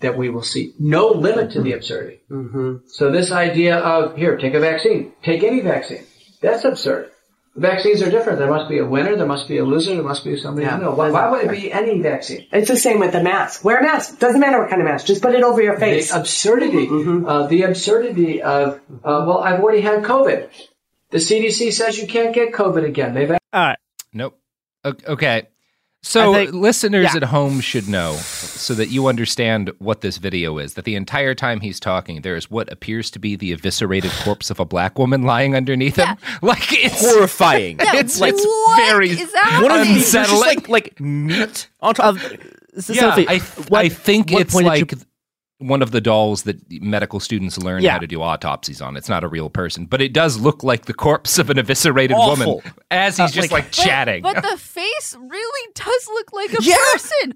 that 0.00 0.16
we 0.16 0.28
will 0.28 0.42
see. 0.42 0.74
No 0.78 1.08
limit 1.08 1.52
to 1.52 1.62
the 1.62 1.72
absurdity. 1.72 2.20
So 2.88 3.10
this 3.10 3.32
idea 3.32 3.78
of 3.78 4.16
here, 4.16 4.36
take 4.36 4.54
a 4.54 4.60
vaccine, 4.60 5.12
take 5.22 5.42
any 5.42 5.60
vaccine, 5.60 6.04
that's 6.40 6.64
absurd. 6.64 7.10
Vaccines 7.56 8.02
are 8.02 8.10
different. 8.10 8.38
There 8.38 8.48
must 8.48 8.68
be 8.68 8.78
a 8.78 8.86
winner. 8.86 9.16
There 9.16 9.26
must 9.26 9.48
be 9.48 9.58
a 9.58 9.64
loser. 9.64 9.94
There 9.94 10.04
must 10.04 10.24
be 10.24 10.36
somebody. 10.36 10.66
Yeah. 10.66 10.76
No, 10.76 10.92
why, 10.92 11.10
why 11.10 11.28
would 11.28 11.44
it 11.44 11.50
be 11.50 11.72
any 11.72 12.00
vaccine? 12.00 12.46
It's 12.52 12.68
the 12.68 12.76
same 12.76 13.00
with 13.00 13.10
the 13.12 13.22
mask. 13.22 13.64
Wear 13.64 13.78
a 13.78 13.82
mask. 13.82 14.20
Doesn't 14.20 14.40
matter 14.40 14.60
what 14.60 14.70
kind 14.70 14.80
of 14.80 14.86
mask. 14.86 15.06
Just 15.06 15.22
put 15.22 15.34
it 15.34 15.42
over 15.42 15.60
your 15.60 15.76
face. 15.76 16.12
The 16.12 16.20
absurdity, 16.20 16.88
uh, 16.88 17.48
the 17.48 17.62
absurdity 17.62 18.42
of, 18.42 18.74
uh, 18.74 19.24
well, 19.26 19.38
I've 19.38 19.60
already 19.60 19.80
had 19.80 20.04
COVID. 20.04 20.48
The 21.10 21.18
CDC 21.18 21.72
says 21.72 21.98
you 21.98 22.06
can't 22.06 22.32
get 22.32 22.52
COVID 22.52 22.84
again. 22.84 23.14
They've 23.14 23.30
All 23.30 23.38
right. 23.52 23.78
Nope. 24.12 24.38
Okay. 24.84 25.48
So 26.02 26.32
think- 26.32 26.52
listeners 26.52 27.08
yeah. 27.10 27.16
at 27.16 27.24
home 27.24 27.60
should 27.60 27.88
know, 27.88 28.14
so 28.14 28.72
that 28.74 28.88
you 28.88 29.08
understand 29.08 29.70
what 29.78 30.00
this 30.00 30.16
video 30.18 30.58
is, 30.58 30.74
that 30.74 30.84
the 30.84 30.94
entire 30.94 31.34
time 31.34 31.60
he's 31.60 31.80
talking, 31.80 32.22
there 32.22 32.36
is 32.36 32.50
what 32.50 32.70
appears 32.72 33.10
to 33.10 33.18
be 33.18 33.34
the 33.36 33.52
eviscerated 33.52 34.10
corpse 34.24 34.50
of 34.50 34.60
a 34.60 34.64
black 34.64 34.98
woman 34.98 35.22
lying 35.22 35.54
underneath 35.56 35.96
him. 35.96 36.16
Like 36.42 36.72
it's 36.72 37.00
horrifying. 37.00 37.76
It's, 37.80 38.20
like, 38.20 38.34
it's 38.36 38.46
very 38.76 39.16
One 39.62 39.72
of 39.72 39.86
these 39.86 40.06
is 40.06 40.12
just 40.12 40.30
unsettling. 40.32 40.40
like 40.40 40.68
like 40.68 41.00
meat 41.00 41.68
on 41.80 41.94
top. 41.94 42.16
So 42.78 42.92
yeah, 42.92 43.00
Sophie, 43.10 43.26
I, 43.28 43.38
th- 43.38 43.72
I 43.72 43.88
think 43.88 44.30
it's 44.30 44.52
point 44.52 44.66
did 44.66 44.92
like 44.92 45.07
one 45.58 45.82
of 45.82 45.90
the 45.90 46.00
dolls 46.00 46.44
that 46.44 46.56
medical 46.80 47.18
students 47.18 47.58
learn 47.58 47.82
Yeah. 47.82 47.92
how 47.92 47.98
to 47.98 48.06
do 48.06 48.22
autopsies 48.22 48.80
on. 48.80 48.96
It's 48.96 49.08
not 49.08 49.24
a 49.24 49.28
real 49.28 49.50
person, 49.50 49.86
but 49.86 50.00
it 50.00 50.12
does 50.12 50.38
look 50.38 50.62
like 50.62 50.84
the 50.84 50.94
corpse 50.94 51.36
of 51.38 51.50
an 51.50 51.58
eviscerated 51.58 52.16
Awful. 52.16 52.56
woman 52.58 52.72
as 52.92 53.16
he's 53.16 53.30
Uh, 53.30 53.32
just 53.32 53.50
like- 53.50 53.64
like, 53.64 53.72
chatting. 53.72 54.22
But 54.22 54.40
the 54.42 54.56
face 54.56 55.16
really 55.18 55.72
does 55.74 56.08
look 56.14 56.32
like 56.32 56.52
a 56.52 56.62
Yeah. 56.62 56.76
person. 56.92 57.34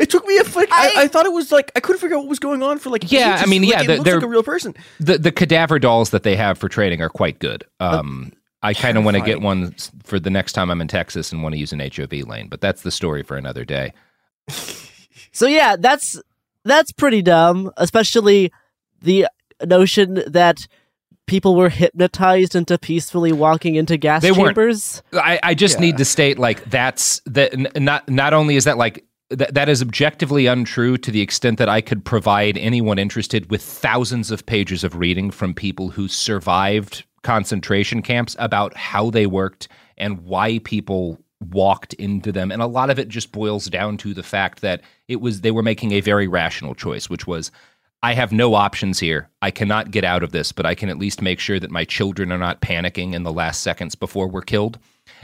It 0.00 0.10
took 0.10 0.26
me 0.26 0.36
a 0.38 0.42
like, 0.42 0.68
I, 0.72 0.88
I- 0.96 1.02
I 1.02 1.08
thought 1.08 1.26
it 1.26 1.32
was 1.32 1.52
like 1.52 1.70
I 1.76 1.80
couldn't 1.80 2.00
figure 2.00 2.16
out 2.16 2.20
what 2.20 2.28
was 2.28 2.40
going 2.40 2.62
on 2.62 2.78
for 2.80 2.90
like 2.90 3.10
Yeah, 3.10 3.34
ages. 3.34 3.42
I 3.42 3.46
mean, 3.46 3.62
Like, 3.62 3.70
yeah, 3.70 3.80
it 3.82 3.86
the- 3.86 3.92
looks 3.94 4.04
they're 4.04 4.14
like 4.16 4.24
a 4.24 4.28
real 4.28 4.42
person. 4.42 4.74
the 4.98 5.18
the 5.18 5.30
cadaver 5.32 5.78
dolls 5.78 6.10
that 6.10 6.24
they 6.24 6.34
have 6.36 6.58
for 6.58 6.68
trading 6.68 7.00
are 7.02 7.08
quite 7.08 7.38
good. 7.38 7.64
Um, 7.78 8.32
I 8.62 8.74
kind 8.74 8.98
of 8.98 9.04
want 9.04 9.16
to 9.16 9.22
get 9.22 9.40
one 9.40 9.74
for 10.04 10.18
the 10.20 10.28
next 10.28 10.52
time 10.52 10.70
I'm 10.70 10.80
in 10.80 10.88
Texas 10.88 11.30
and 11.32 11.42
want 11.42 11.54
to 11.54 11.58
use 11.58 11.72
an 11.72 11.80
HOV 11.80 12.24
lane, 12.28 12.48
but 12.48 12.60
that's 12.60 12.82
the 12.82 12.90
story 12.90 13.22
for 13.22 13.36
another 13.36 13.64
day. 13.64 13.92
So 15.32 15.46
yeah, 15.46 15.76
that's 15.78 16.20
that's 16.64 16.92
pretty 16.92 17.22
dumb, 17.22 17.70
especially 17.76 18.52
the 19.02 19.26
notion 19.64 20.22
that 20.26 20.66
people 21.26 21.54
were 21.54 21.68
hypnotized 21.68 22.54
into 22.56 22.76
peacefully 22.78 23.32
walking 23.32 23.76
into 23.76 23.96
gas 23.96 24.22
They 24.22 24.32
weren't. 24.32 24.56
chambers. 24.56 25.02
I, 25.12 25.38
I 25.42 25.54
just 25.54 25.78
need 25.78 25.96
to 25.98 26.04
state 26.04 26.38
like 26.38 26.64
that's 26.70 27.20
that 27.26 27.52
n- 27.54 27.68
not 27.76 28.08
not 28.08 28.32
only 28.32 28.56
is 28.56 28.64
that 28.64 28.76
like 28.78 29.04
that 29.30 29.54
that 29.54 29.68
is 29.68 29.80
objectively 29.80 30.46
untrue 30.46 30.98
to 30.98 31.10
the 31.10 31.20
extent 31.20 31.58
that 31.58 31.68
I 31.68 31.80
could 31.82 32.04
provide 32.04 32.58
anyone 32.58 32.98
interested 32.98 33.48
with 33.50 33.62
thousands 33.62 34.30
of 34.32 34.44
pages 34.44 34.82
of 34.82 34.96
reading 34.96 35.30
from 35.30 35.54
people 35.54 35.90
who 35.90 36.08
survived 36.08 37.04
concentration 37.22 38.02
camps 38.02 38.34
about 38.40 38.76
how 38.76 39.10
they 39.10 39.26
worked 39.26 39.68
and 39.96 40.20
why 40.22 40.58
people 40.64 41.18
walked 41.48 41.94
into 41.94 42.30
them 42.30 42.52
and 42.52 42.60
a 42.60 42.66
lot 42.66 42.90
of 42.90 42.98
it 42.98 43.08
just 43.08 43.32
boils 43.32 43.66
down 43.66 43.96
to 43.96 44.12
the 44.12 44.22
fact 44.22 44.60
that 44.60 44.82
it 45.08 45.20
was 45.20 45.40
they 45.40 45.50
were 45.50 45.62
making 45.62 45.92
a 45.92 46.00
very 46.00 46.28
rational 46.28 46.74
choice 46.74 47.08
which 47.08 47.26
was 47.26 47.50
I 48.02 48.14
have 48.14 48.32
no 48.32 48.54
options 48.54 48.98
here. 48.98 49.28
I 49.42 49.50
cannot 49.50 49.90
get 49.90 50.04
out 50.04 50.22
of 50.22 50.32
this, 50.32 50.52
but 50.52 50.64
I 50.64 50.74
can 50.74 50.88
at 50.88 50.98
least 50.98 51.20
make 51.20 51.38
sure 51.38 51.60
that 51.60 51.70
my 51.70 51.84
children 51.84 52.32
are 52.32 52.38
not 52.38 52.62
panicking 52.62 53.12
in 53.12 53.24
the 53.24 53.32
last 53.32 53.60
seconds 53.60 53.94
before 53.94 54.26
we're 54.26 54.40
killed. 54.40 54.78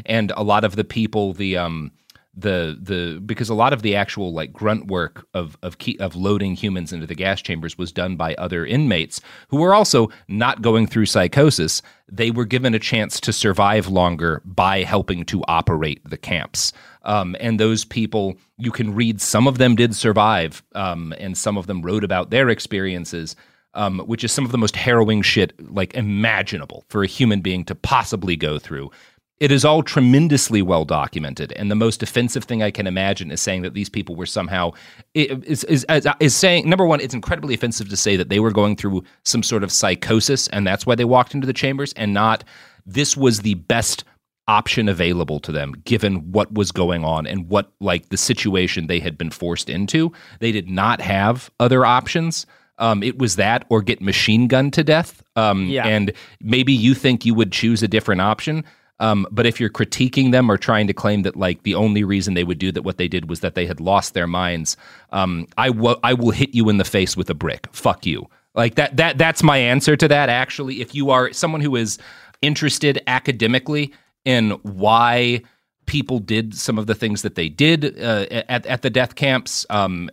And 0.04 0.30
a 0.36 0.42
lot 0.42 0.62
of 0.64 0.76
the 0.76 0.84
people, 0.84 1.32
the 1.32 1.56
um, 1.56 1.90
the 2.36 2.78
the 2.80 3.20
because 3.24 3.48
a 3.48 3.54
lot 3.54 3.72
of 3.72 3.82
the 3.82 3.96
actual 3.96 4.32
like 4.32 4.52
grunt 4.52 4.86
work 4.86 5.26
of 5.32 5.56
of 5.62 5.78
key, 5.78 5.96
of 5.98 6.14
loading 6.14 6.54
humans 6.54 6.92
into 6.92 7.06
the 7.06 7.14
gas 7.14 7.40
chambers 7.40 7.78
was 7.78 7.90
done 7.90 8.16
by 8.16 8.34
other 8.34 8.66
inmates 8.66 9.20
who 9.48 9.56
were 9.56 9.74
also 9.74 10.10
not 10.28 10.60
going 10.60 10.86
through 10.86 11.06
psychosis. 11.06 11.80
They 12.08 12.30
were 12.30 12.44
given 12.44 12.74
a 12.74 12.78
chance 12.78 13.18
to 13.20 13.32
survive 13.32 13.88
longer 13.88 14.42
by 14.44 14.82
helping 14.82 15.24
to 15.26 15.42
operate 15.48 16.02
the 16.08 16.18
camps. 16.18 16.72
Um, 17.02 17.36
and 17.40 17.58
those 17.58 17.84
people, 17.84 18.36
you 18.58 18.70
can 18.70 18.94
read, 18.94 19.20
some 19.20 19.46
of 19.46 19.58
them 19.58 19.74
did 19.76 19.94
survive, 19.94 20.62
um, 20.74 21.14
and 21.18 21.38
some 21.38 21.56
of 21.56 21.66
them 21.66 21.82
wrote 21.82 22.04
about 22.04 22.30
their 22.30 22.48
experiences, 22.48 23.36
um, 23.74 24.00
which 24.00 24.24
is 24.24 24.32
some 24.32 24.44
of 24.44 24.52
the 24.52 24.58
most 24.58 24.76
harrowing 24.76 25.22
shit 25.22 25.52
like 25.72 25.94
imaginable 25.94 26.84
for 26.88 27.02
a 27.02 27.08
human 27.08 27.40
being 27.40 27.64
to 27.64 27.74
possibly 27.74 28.36
go 28.36 28.58
through. 28.58 28.90
It 29.38 29.52
is 29.52 29.66
all 29.66 29.82
tremendously 29.82 30.62
well 30.62 30.86
documented, 30.86 31.52
and 31.52 31.70
the 31.70 31.74
most 31.74 32.02
offensive 32.02 32.44
thing 32.44 32.62
I 32.62 32.70
can 32.70 32.86
imagine 32.86 33.30
is 33.30 33.40
saying 33.40 33.62
that 33.62 33.74
these 33.74 33.90
people 33.90 34.16
were 34.16 34.26
somehow 34.26 34.72
is 35.14 35.64
is 35.64 35.84
is, 35.88 36.08
is 36.20 36.34
saying 36.34 36.68
number 36.68 36.86
one, 36.86 37.00
it's 37.00 37.14
incredibly 37.14 37.54
offensive 37.54 37.88
to 37.90 37.96
say 37.96 38.16
that 38.16 38.30
they 38.30 38.40
were 38.40 38.52
going 38.52 38.76
through 38.76 39.04
some 39.24 39.42
sort 39.42 39.62
of 39.62 39.70
psychosis, 39.70 40.48
and 40.48 40.66
that's 40.66 40.86
why 40.86 40.94
they 40.94 41.04
walked 41.04 41.34
into 41.34 41.46
the 41.46 41.52
chambers, 41.52 41.92
and 41.94 42.14
not 42.14 42.44
this 42.86 43.16
was 43.16 43.40
the 43.40 43.54
best 43.54 44.04
option 44.48 44.88
available 44.88 45.40
to 45.40 45.50
them 45.50 45.72
given 45.84 46.30
what 46.30 46.52
was 46.54 46.70
going 46.70 47.04
on 47.04 47.26
and 47.26 47.48
what 47.48 47.72
like 47.80 48.08
the 48.10 48.16
situation 48.16 48.86
they 48.86 49.00
had 49.00 49.18
been 49.18 49.30
forced 49.30 49.68
into. 49.68 50.12
They 50.40 50.52
did 50.52 50.68
not 50.68 51.00
have 51.00 51.50
other 51.58 51.84
options. 51.84 52.46
Um, 52.78 53.02
it 53.02 53.18
was 53.18 53.36
that 53.36 53.64
or 53.70 53.82
get 53.82 54.00
machine 54.00 54.48
gunned 54.48 54.72
to 54.74 54.84
death. 54.84 55.22
Um, 55.34 55.66
Yeah. 55.66 55.86
And 55.86 56.12
maybe 56.40 56.72
you 56.72 56.94
think 56.94 57.24
you 57.24 57.34
would 57.34 57.50
choose 57.50 57.82
a 57.82 57.88
different 57.88 58.20
option. 58.20 58.64
Um, 58.98 59.26
but 59.30 59.46
if 59.46 59.60
you're 59.60 59.70
critiquing 59.70 60.32
them 60.32 60.50
or 60.50 60.56
trying 60.56 60.86
to 60.86 60.94
claim 60.94 61.22
that 61.22 61.36
like 61.36 61.62
the 61.64 61.74
only 61.74 62.02
reason 62.02 62.34
they 62.34 62.44
would 62.44 62.58
do 62.58 62.72
that 62.72 62.82
what 62.82 62.96
they 62.96 63.08
did 63.08 63.28
was 63.28 63.40
that 63.40 63.54
they 63.54 63.66
had 63.66 63.80
lost 63.80 64.14
their 64.14 64.26
minds, 64.26 64.76
um, 65.10 65.46
I 65.58 65.70
will 65.70 66.00
I 66.02 66.14
will 66.14 66.30
hit 66.30 66.54
you 66.54 66.68
in 66.68 66.78
the 66.78 66.84
face 66.84 67.16
with 67.16 67.28
a 67.28 67.34
brick. 67.34 67.68
Fuck 67.72 68.06
you. 68.06 68.28
Like 68.54 68.76
that 68.76 68.96
that 68.96 69.18
that's 69.18 69.42
my 69.42 69.58
answer 69.58 69.96
to 69.96 70.08
that. 70.08 70.28
Actually, 70.30 70.80
if 70.80 70.94
you 70.94 71.10
are 71.10 71.32
someone 71.32 71.60
who 71.60 71.76
is 71.76 71.98
interested 72.40 73.02
academically 73.06 73.92
in 74.24 74.50
why 74.62 75.42
people 75.84 76.18
did 76.18 76.54
some 76.54 76.78
of 76.78 76.86
the 76.86 76.94
things 76.94 77.22
that 77.22 77.34
they 77.34 77.50
did 77.50 77.98
uh, 78.00 78.26
at 78.30 78.64
at 78.64 78.82
the 78.82 78.90
death 78.90 79.14
camps, 79.14 79.66
um, 79.68 80.08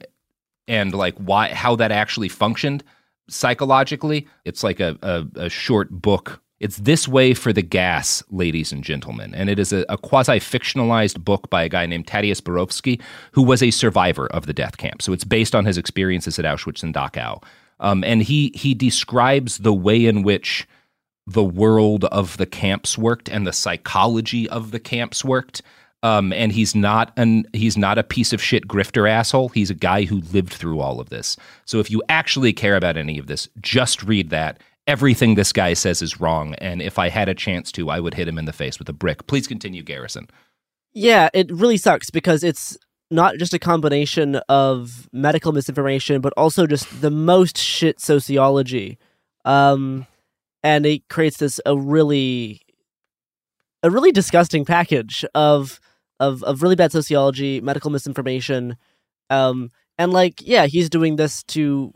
and 0.67 0.93
like 0.93 1.15
why 1.17 1.53
how 1.53 1.75
that 1.77 1.91
actually 1.91 2.29
functioned 2.29 2.83
psychologically. 3.29 4.27
It's 4.45 4.63
like 4.63 4.79
a, 4.79 4.97
a, 5.01 5.25
a 5.35 5.49
short 5.49 5.89
book. 5.89 6.41
It's 6.63 6.77
This 6.77 7.09
Way 7.09 7.33
for 7.33 7.51
the 7.51 7.61
Gas, 7.61 8.23
ladies 8.31 8.71
and 8.71 8.85
gentlemen. 8.85 9.35
And 9.35 9.49
it 9.49 9.59
is 9.59 9.73
a, 9.73 9.83
a 9.89 9.97
quasi 9.97 10.39
fictionalized 10.39 11.21
book 11.21 11.49
by 11.49 11.63
a 11.63 11.67
guy 11.67 11.85
named 11.85 12.07
Tadeusz 12.07 12.41
Borowski, 12.41 13.01
who 13.33 13.43
was 13.43 13.61
a 13.61 13.69
survivor 13.69 14.27
of 14.27 14.45
the 14.45 14.53
death 14.53 14.77
camp. 14.77 15.01
So 15.01 15.11
it's 15.11 15.25
based 15.25 15.55
on 15.55 15.65
his 15.65 15.77
experiences 15.77 16.39
at 16.39 16.45
Auschwitz 16.45 16.81
and 16.81 16.95
Dachau. 16.95 17.43
Um, 17.81 18.01
and 18.05 18.23
he, 18.23 18.53
he 18.55 18.73
describes 18.73 19.57
the 19.57 19.73
way 19.73 20.05
in 20.05 20.23
which 20.23 20.65
the 21.27 21.43
world 21.43 22.05
of 22.05 22.37
the 22.37 22.45
camps 22.45 22.97
worked 22.97 23.27
and 23.27 23.45
the 23.45 23.51
psychology 23.51 24.47
of 24.47 24.71
the 24.71 24.79
camps 24.79 25.25
worked. 25.25 25.61
Um, 26.01 26.31
and 26.31 26.53
he's 26.53 26.75
not 26.75 27.11
an 27.17 27.45
he's 27.53 27.77
not 27.77 27.97
a 27.97 28.03
piece 28.03 28.31
of 28.31 28.41
shit 28.41 28.67
grifter 28.67 29.09
asshole. 29.09 29.49
He's 29.49 29.69
a 29.69 29.73
guy 29.73 30.03
who 30.03 30.21
lived 30.33 30.53
through 30.53 30.79
all 30.79 31.01
of 31.01 31.09
this. 31.09 31.35
So 31.65 31.79
if 31.79 31.91
you 31.91 32.01
actually 32.07 32.53
care 32.53 32.75
about 32.77 32.97
any 32.97 33.17
of 33.17 33.27
this, 33.27 33.49
just 33.61 34.03
read 34.03 34.29
that. 34.29 34.61
Everything 34.85 35.35
this 35.35 35.53
guy 35.53 35.73
says 35.73 36.01
is 36.01 36.19
wrong, 36.19 36.55
and 36.55 36.81
if 36.81 36.99
I 36.99 37.09
had 37.09 37.29
a 37.29 37.33
chance 37.33 37.71
to, 37.73 37.89
I 37.89 37.99
would 37.99 38.15
hit 38.15 38.27
him 38.27 38.37
in 38.37 38.45
the 38.45 38.53
face 38.53 38.79
with 38.79 38.89
a 38.89 38.93
brick. 38.93 39.27
Please 39.27 39.47
continue, 39.47 39.81
Garrison. 39.81 40.27
Yeah, 40.93 41.29
it 41.33 41.51
really 41.51 41.77
sucks 41.77 42.09
because 42.09 42.43
it's 42.43 42.77
not 43.09 43.37
just 43.37 43.53
a 43.53 43.59
combination 43.59 44.35
of 44.49 45.07
medical 45.13 45.51
misinformation, 45.51 46.19
but 46.19 46.33
also 46.35 46.67
just 46.67 47.01
the 47.01 47.11
most 47.11 47.57
shit 47.57 47.99
sociology. 47.99 48.97
Um, 49.45 50.07
and 50.63 50.85
it 50.85 51.07
creates 51.09 51.37
this 51.37 51.59
a 51.65 51.77
really 51.77 52.61
a 53.83 53.89
really 53.89 54.11
disgusting 54.11 54.65
package 54.65 55.25
of 55.35 55.79
of 56.19 56.41
of 56.43 56.63
really 56.63 56.75
bad 56.75 56.91
sociology, 56.91 57.61
medical 57.61 57.91
misinformation, 57.91 58.77
um, 59.29 59.71
and 59.97 60.13
like 60.13 60.41
yeah, 60.41 60.65
he's 60.65 60.89
doing 60.89 61.17
this 61.17 61.43
to 61.43 61.91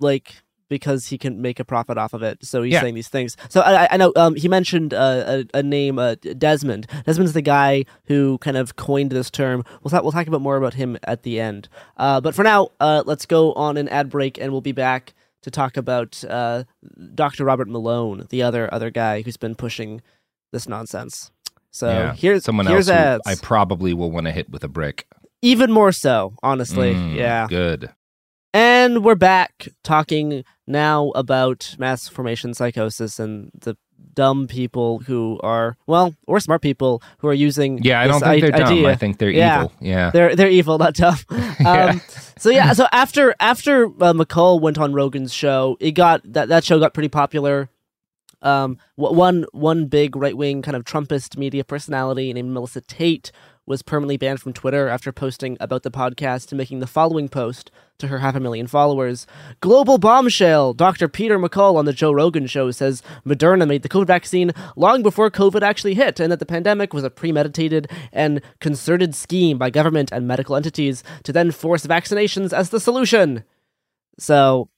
like 0.00 0.34
because 0.72 1.06
he 1.08 1.18
can 1.18 1.40
make 1.42 1.60
a 1.60 1.64
profit 1.64 1.98
off 1.98 2.14
of 2.14 2.22
it. 2.22 2.38
So 2.44 2.62
he's 2.62 2.72
Yeah. 2.72 2.80
saying 2.80 2.94
these 2.94 3.08
things. 3.08 3.36
So 3.48 3.60
I, 3.60 3.86
I- 3.92 3.96
know 3.98 4.12
um, 4.16 4.34
he 4.34 4.48
mentioned 4.48 4.94
uh, 4.94 5.44
a, 5.54 5.58
a 5.58 5.62
name, 5.62 5.98
uh, 5.98 6.14
Desmet. 6.22 6.86
Desmet's 7.06 7.34
the 7.34 7.42
guy 7.42 7.84
who 8.06 8.38
kind 8.38 8.56
of 8.56 8.76
coined 8.76 9.12
this 9.12 9.30
term. 9.30 9.64
We'll 9.82 9.90
talk, 9.90 10.02
we'll 10.02 10.12
talk 10.12 10.26
about 10.26 10.40
more 10.40 10.56
about 10.56 10.74
him 10.74 10.96
at 11.04 11.22
the 11.24 11.38
end. 11.38 11.68
Uh, 11.98 12.20
but 12.20 12.34
for 12.34 12.42
now, 12.42 12.70
uh, 12.80 13.02
let's 13.06 13.26
go 13.26 13.52
on 13.52 13.76
an 13.76 13.88
ad 13.88 14.08
break, 14.08 14.38
and 14.38 14.50
we'll 14.50 14.60
be 14.62 14.72
back 14.72 15.12
to 15.42 15.50
talk 15.50 15.76
about 15.76 16.22
uh, 16.28 16.64
Dr. 17.14 17.44
Robert 17.44 17.68
Malone, 17.68 18.26
the 18.30 18.42
other 18.42 18.72
other 18.72 18.90
guy 18.90 19.22
who's 19.22 19.36
been 19.36 19.54
pushing 19.54 20.00
this 20.52 20.68
nonsense. 20.68 21.30
So 21.70 21.88
Yeah, 21.88 22.14
here's 22.14 22.44
someone 22.44 22.66
here's 22.66 22.88
else. 22.88 23.22
I 23.26 23.34
probably 23.34 23.92
will 23.94 24.10
want 24.10 24.26
to 24.26 24.32
hit 24.32 24.50
with 24.50 24.62
a 24.64 24.68
brick. 24.68 25.06
Even 25.42 25.72
more 25.72 25.90
so, 25.92 26.34
honestly. 26.42 26.94
Mm, 26.94 27.16
yeah. 27.16 27.46
good. 27.48 27.90
And 28.54 29.02
we're 29.02 29.14
back 29.14 29.68
talking 29.82 30.44
now 30.66 31.10
about 31.10 31.74
mass 31.78 32.08
formation 32.08 32.54
psychosis 32.54 33.18
and 33.18 33.50
the 33.60 33.76
dumb 34.14 34.46
people 34.46 34.98
who 35.00 35.38
are 35.42 35.76
well, 35.86 36.14
or 36.26 36.38
smart 36.40 36.60
people 36.62 37.02
who 37.18 37.28
are 37.28 37.34
using. 37.34 37.78
Yeah, 37.82 38.00
I 38.00 38.06
don't 38.06 38.20
think 38.20 38.30
i- 38.32 38.40
they're 38.40 38.58
dumb. 38.58 38.72
idea. 38.72 38.88
I 38.90 38.94
think 38.96 39.18
they're 39.18 39.30
Yeah. 39.30 39.58
evil. 39.64 39.72
Yeah. 39.80 40.10
they're 40.10 40.36
they're 40.36 40.50
evil, 40.50 40.78
not 40.78 40.94
dumb. 40.94 41.16
Yeah. 41.60 41.84
um, 41.92 42.00
so 42.38 42.50
yeah, 42.50 42.72
so 42.72 42.86
after 42.92 43.34
after 43.40 43.86
uh, 43.86 44.12
McCall 44.12 44.60
went 44.60 44.78
on 44.78 44.92
Rogan's 44.92 45.32
show, 45.32 45.76
it 45.80 45.92
got 45.92 46.20
that 46.32 46.48
that 46.48 46.64
show 46.64 46.78
got 46.80 46.92
pretty 46.94 47.08
popular. 47.08 47.68
Um, 48.42 48.78
one 48.96 49.46
one 49.52 49.86
big 49.86 50.16
right 50.16 50.36
wing 50.36 50.62
kind 50.62 50.76
of 50.76 50.82
Trumpist 50.84 51.36
media 51.36 51.62
personality 51.62 52.32
named 52.32 52.50
Melissa 52.52 52.80
Tate 52.80 53.30
was 53.66 53.82
permanently 53.82 54.16
banned 54.16 54.40
from 54.40 54.52
Twitter 54.52 54.88
after 54.88 55.12
posting 55.12 55.56
about 55.60 55.82
the 55.82 55.90
podcast 55.90 56.50
and 56.50 56.58
making 56.58 56.80
the 56.80 56.86
following 56.86 57.28
post 57.28 57.70
to 57.98 58.08
her 58.08 58.18
half 58.18 58.34
a 58.34 58.40
million 58.40 58.66
followers. 58.66 59.26
Global 59.60 59.98
bombshell! 59.98 60.74
Dr. 60.74 61.06
Peter 61.06 61.38
McCall 61.38 61.76
on 61.76 61.84
the 61.84 61.92
Joe 61.92 62.10
Rogan 62.10 62.46
show 62.48 62.70
says 62.72 63.02
Moderna 63.24 63.66
made 63.68 63.82
the 63.82 63.88
COVID 63.88 64.06
vaccine 64.08 64.50
long 64.74 65.02
before 65.02 65.30
COVID 65.30 65.62
actually 65.62 65.94
hit, 65.94 66.18
and 66.18 66.32
that 66.32 66.40
the 66.40 66.46
pandemic 66.46 66.92
was 66.92 67.04
a 67.04 67.10
premeditated 67.10 67.88
and 68.12 68.40
concerted 68.60 69.14
scheme 69.14 69.58
by 69.58 69.70
government 69.70 70.10
and 70.10 70.26
medical 70.26 70.56
entities 70.56 71.04
to 71.22 71.32
then 71.32 71.52
force 71.52 71.86
vaccinations 71.86 72.52
as 72.52 72.70
the 72.70 72.80
solution. 72.80 73.44
So 74.18 74.68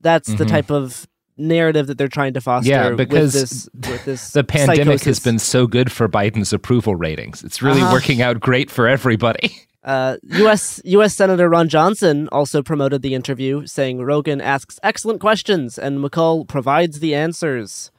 that's 0.00 0.28
the 0.34 0.44
Mhm. 0.44 0.48
type 0.48 0.70
of 0.70 1.08
narrative 1.36 1.86
that 1.88 1.98
they're 1.98 2.08
trying 2.08 2.34
to 2.34 2.40
foster 2.40 2.70
Yeah, 2.70 2.88
with 2.90 2.98
because 2.98 3.32
this, 3.32 3.68
with 3.74 4.04
this 4.04 4.30
the 4.32 4.44
pandemic 4.44 5.02
has 5.02 5.18
been 5.20 5.38
so 5.38 5.66
good 5.66 5.90
for 5.90 6.08
Biden's 6.08 6.52
approval 6.52 6.94
ratings. 6.96 7.42
It's 7.42 7.60
really 7.62 7.80
Uh-huh. 7.82 7.92
working 7.92 8.22
out 8.22 8.40
great 8.40 8.70
for 8.70 8.86
everybody. 8.88 9.56
Uh, 9.84 10.16
U.S. 10.22 10.80
U.S. 10.86 11.14
Senator 11.14 11.46
Ron 11.46 11.68
Johnson 11.68 12.26
also 12.32 12.62
promoted 12.62 13.02
the 13.02 13.12
interview, 13.14 13.66
saying 13.66 14.00
Rogan 14.00 14.40
asks 14.40 14.80
excellent 14.82 15.20
questions 15.20 15.76
and 15.78 15.98
McCall 15.98 16.48
provides 16.48 17.00
the 17.00 17.14
answers. 17.14 17.90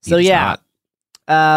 So 0.00 0.16
He 0.16 0.22
does 0.22 0.28
yeah, 0.30 0.56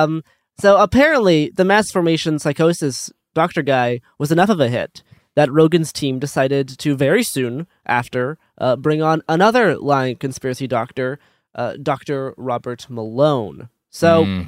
um, 0.04 0.24
so 0.60 0.76
apparently 0.78 1.52
the 1.56 1.64
mass 1.64 1.90
formation 1.90 2.38
psychosis 2.38 3.12
doctor 3.34 3.62
guy 3.62 4.02
was 4.20 4.30
enough 4.30 4.50
of 4.50 4.60
a 4.60 4.68
hit 4.68 5.04
that 5.36 5.52
Rogan's 5.52 5.94
team 5.94 6.20
decided 6.20 6.68
to 6.80 6.96
very 6.96 7.24
soon 7.24 7.68
after 7.86 8.38
uh, 8.58 8.76
bring 8.76 9.02
on 9.02 9.22
another 9.30 9.78
lying 9.78 10.16
conspiracy 10.18 10.68
doctor, 10.68 11.20
uh, 11.56 11.76
Dr. 11.82 12.34
Robert 12.38 12.88
Malone. 12.90 13.70
So. 13.90 14.26
Mm. 14.26 14.48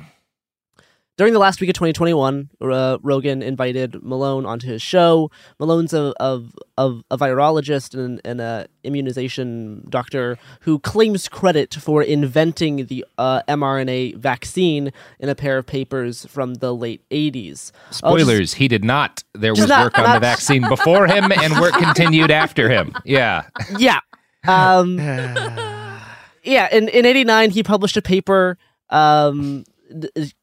During 1.15 1.33
the 1.33 1.39
last 1.39 1.61
week 1.61 1.69
of 1.69 1.75
2021, 1.75 2.49
uh, 2.59 2.97
Rogan 3.03 3.43
invited 3.43 4.01
Malone 4.03 4.47
onto 4.47 4.65
his 4.65 4.81
show. 4.81 5.29
Malone's 5.59 5.93
a, 5.93 6.11
of 6.19 6.53
of 6.75 7.03
a 7.11 7.17
virologist 7.19 7.93
and, 7.93 8.19
and 8.25 8.41
a 8.41 8.65
immunization 8.83 9.85
doctor 9.89 10.39
who 10.61 10.79
claims 10.79 11.29
credit 11.29 11.75
for 11.75 12.01
inventing 12.01 12.87
the 12.87 13.05
uh, 13.19 13.43
mRNA 13.47 14.15
vaccine 14.17 14.91
in 15.19 15.29
a 15.29 15.35
pair 15.35 15.59
of 15.59 15.67
papers 15.67 16.25
from 16.25 16.55
the 16.55 16.73
late 16.73 17.07
80s. 17.11 17.71
I'll 18.01 18.15
just- 18.17 18.25
Spoilers, 18.25 18.53
he 18.55 18.67
did 18.67 18.83
not. 18.83 19.23
There 19.33 19.53
was 19.53 19.67
not- 19.67 19.83
work 19.83 19.99
on 19.99 20.05
not- 20.05 20.13
the 20.15 20.19
vaccine 20.31 20.67
before 20.67 21.05
him 21.05 21.31
and 21.31 21.53
work 21.61 21.73
continued 21.73 22.31
after 22.31 22.69
him. 22.69 22.91
Yeah. 23.05 23.43
yeah. 23.77 23.99
Um, 24.47 24.97
yeah, 26.43 26.67
in, 26.75 26.87
in 26.89 27.05
89, 27.05 27.51
he 27.51 27.61
published 27.61 27.97
a 27.97 28.01
paper 28.01 28.57
um, 28.89 29.63
th- 29.63 29.67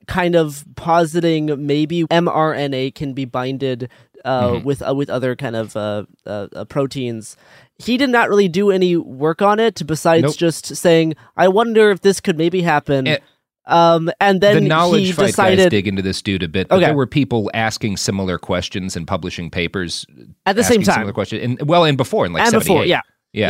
kind 0.06 0.34
of 0.34 0.64
positing 0.76 1.66
maybe 1.66 2.04
mRNA 2.04 2.94
can 2.94 3.12
be 3.14 3.24
binded 3.24 3.88
uh, 4.24 4.50
Mhm. 4.50 4.64
with 4.64 4.86
uh, 4.86 4.94
with 4.94 5.08
other 5.08 5.34
kind 5.34 5.56
of 5.56 5.74
uh, 5.76 6.04
uh, 6.26 6.46
uh, 6.54 6.64
proteins. 6.66 7.36
He 7.78 7.96
did 7.96 8.10
not 8.10 8.28
really 8.28 8.48
do 8.48 8.70
any 8.70 8.94
work 8.96 9.40
on 9.40 9.58
it 9.58 9.80
besides 9.86 10.22
Nope. 10.24 10.36
just 10.36 10.76
saying, 10.76 11.14
I 11.36 11.48
wonder 11.48 11.90
if 11.90 12.02
this 12.02 12.20
could 12.20 12.36
maybe 12.36 12.60
happen. 12.60 13.16
um, 13.66 14.10
and 14.20 14.40
then 14.42 14.62
the 14.64 14.68
knowledge 14.68 15.06
he 15.06 15.12
fight 15.12 15.26
decided 15.28 15.58
guys 15.58 15.70
dig 15.70 15.86
into 15.88 16.02
this 16.02 16.20
dude 16.20 16.42
a 16.42 16.48
bit. 16.48 16.68
But 16.68 16.76
Okay. 16.76 16.86
There 16.86 16.94
were 16.96 17.06
people 17.06 17.50
asking 17.54 17.96
similar 17.96 18.36
questions 18.38 18.96
and 18.96 19.06
publishing 19.06 19.48
papers 19.50 20.04
At 20.44 20.56
the 20.56 20.64
same 20.64 20.82
time. 20.82 20.94
Similar 20.96 21.12
question, 21.14 21.40
and 21.40 21.68
well, 21.68 21.84
and 21.84 21.96
before 21.96 22.26
in 22.26 22.32
like 22.34 22.42
and 22.42 22.52
before, 22.52 22.84
78. 22.84 22.88
yeah, 22.88 23.00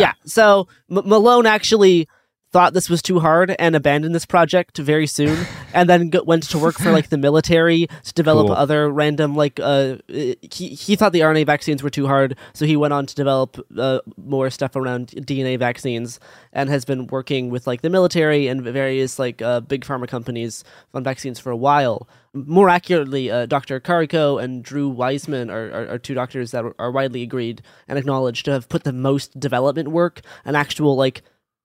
yeah, 0.00 0.12
So 0.26 0.68
M- 0.90 1.02
Malone 1.08 1.46
actually 1.46 2.06
thought 2.52 2.72
this 2.74 2.90
was 2.90 3.00
too 3.00 3.20
hard 3.20 3.54
and 3.58 3.76
abandoned 3.76 4.14
this 4.14 4.26
project 4.26 4.78
very 4.78 5.06
soon 5.06 5.46
and 5.74 5.88
then 5.88 6.10
go- 6.10 6.22
went 6.24 6.42
to 6.42 6.58
work 6.58 6.76
for 6.76 6.90
like 6.90 7.08
the 7.08 7.16
military 7.18 7.86
to 8.04 8.12
develop 8.14 8.48
Cool. 8.48 8.56
other 8.56 8.90
random 8.90 9.36
like 9.36 9.60
uh 9.60 9.96
he, 10.08 10.36
he 10.50 10.96
thought 10.96 11.12
the 11.12 11.20
RNA 11.20 11.46
vaccines 11.46 11.82
were 11.82 11.90
too 11.90 12.06
hard 12.06 12.36
so 12.52 12.66
he 12.66 12.76
went 12.76 12.92
on 12.92 13.06
to 13.06 13.14
develop 13.14 13.56
uh, 13.78 14.00
more 14.16 14.50
stuff 14.50 14.74
around 14.74 15.08
DNA 15.08 15.58
vaccines 15.58 16.18
and 16.52 16.68
has 16.70 16.84
been 16.84 17.06
working 17.06 17.50
with 17.50 17.66
like 17.66 17.82
the 17.82 17.90
military 17.90 18.48
and 18.48 18.62
various 18.62 19.18
like 19.18 19.40
uh, 19.42 19.60
big 19.60 19.84
pharma 19.84 20.08
companies 20.08 20.64
on 20.92 21.04
vaccines 21.04 21.38
for 21.38 21.50
a 21.50 21.56
while 21.56 22.08
more 22.32 22.68
accurately 22.68 23.30
uh, 23.30 23.46
Dr. 23.46 23.80
Kariko 23.80 24.42
and 24.42 24.62
Drew 24.62 24.88
Weissman 24.88 25.50
are, 25.50 25.70
are, 25.72 25.88
are 25.94 25.98
two 25.98 26.14
doctors 26.14 26.52
that 26.52 26.64
are 26.78 26.90
widely 26.90 27.22
agreed 27.22 27.62
and 27.88 27.98
acknowledged 27.98 28.44
to 28.46 28.52
have 28.52 28.68
put 28.68 28.84
the 28.84 28.92
most 28.92 29.38
development 29.38 29.88
work 29.88 30.20
and 30.44 30.56
actual 30.56 30.96
like 30.96 31.22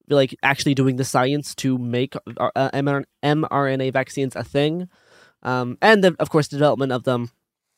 like 0.09 0.35
actually 0.43 0.75
doing 0.75 0.95
the 0.97 1.03
science 1.05 1.55
to 1.55 1.77
make 1.77 2.15
uh, 2.37 2.49
uh, 2.55 2.69
mRNA 3.23 3.93
vaccines 3.93 4.35
a 4.35 4.43
thing. 4.43 4.87
Um, 5.43 5.77
and 5.81 6.03
the, 6.03 6.15
of 6.19 6.29
course, 6.29 6.47
the 6.47 6.57
development 6.57 6.91
of 6.91 7.03
them 7.03 7.29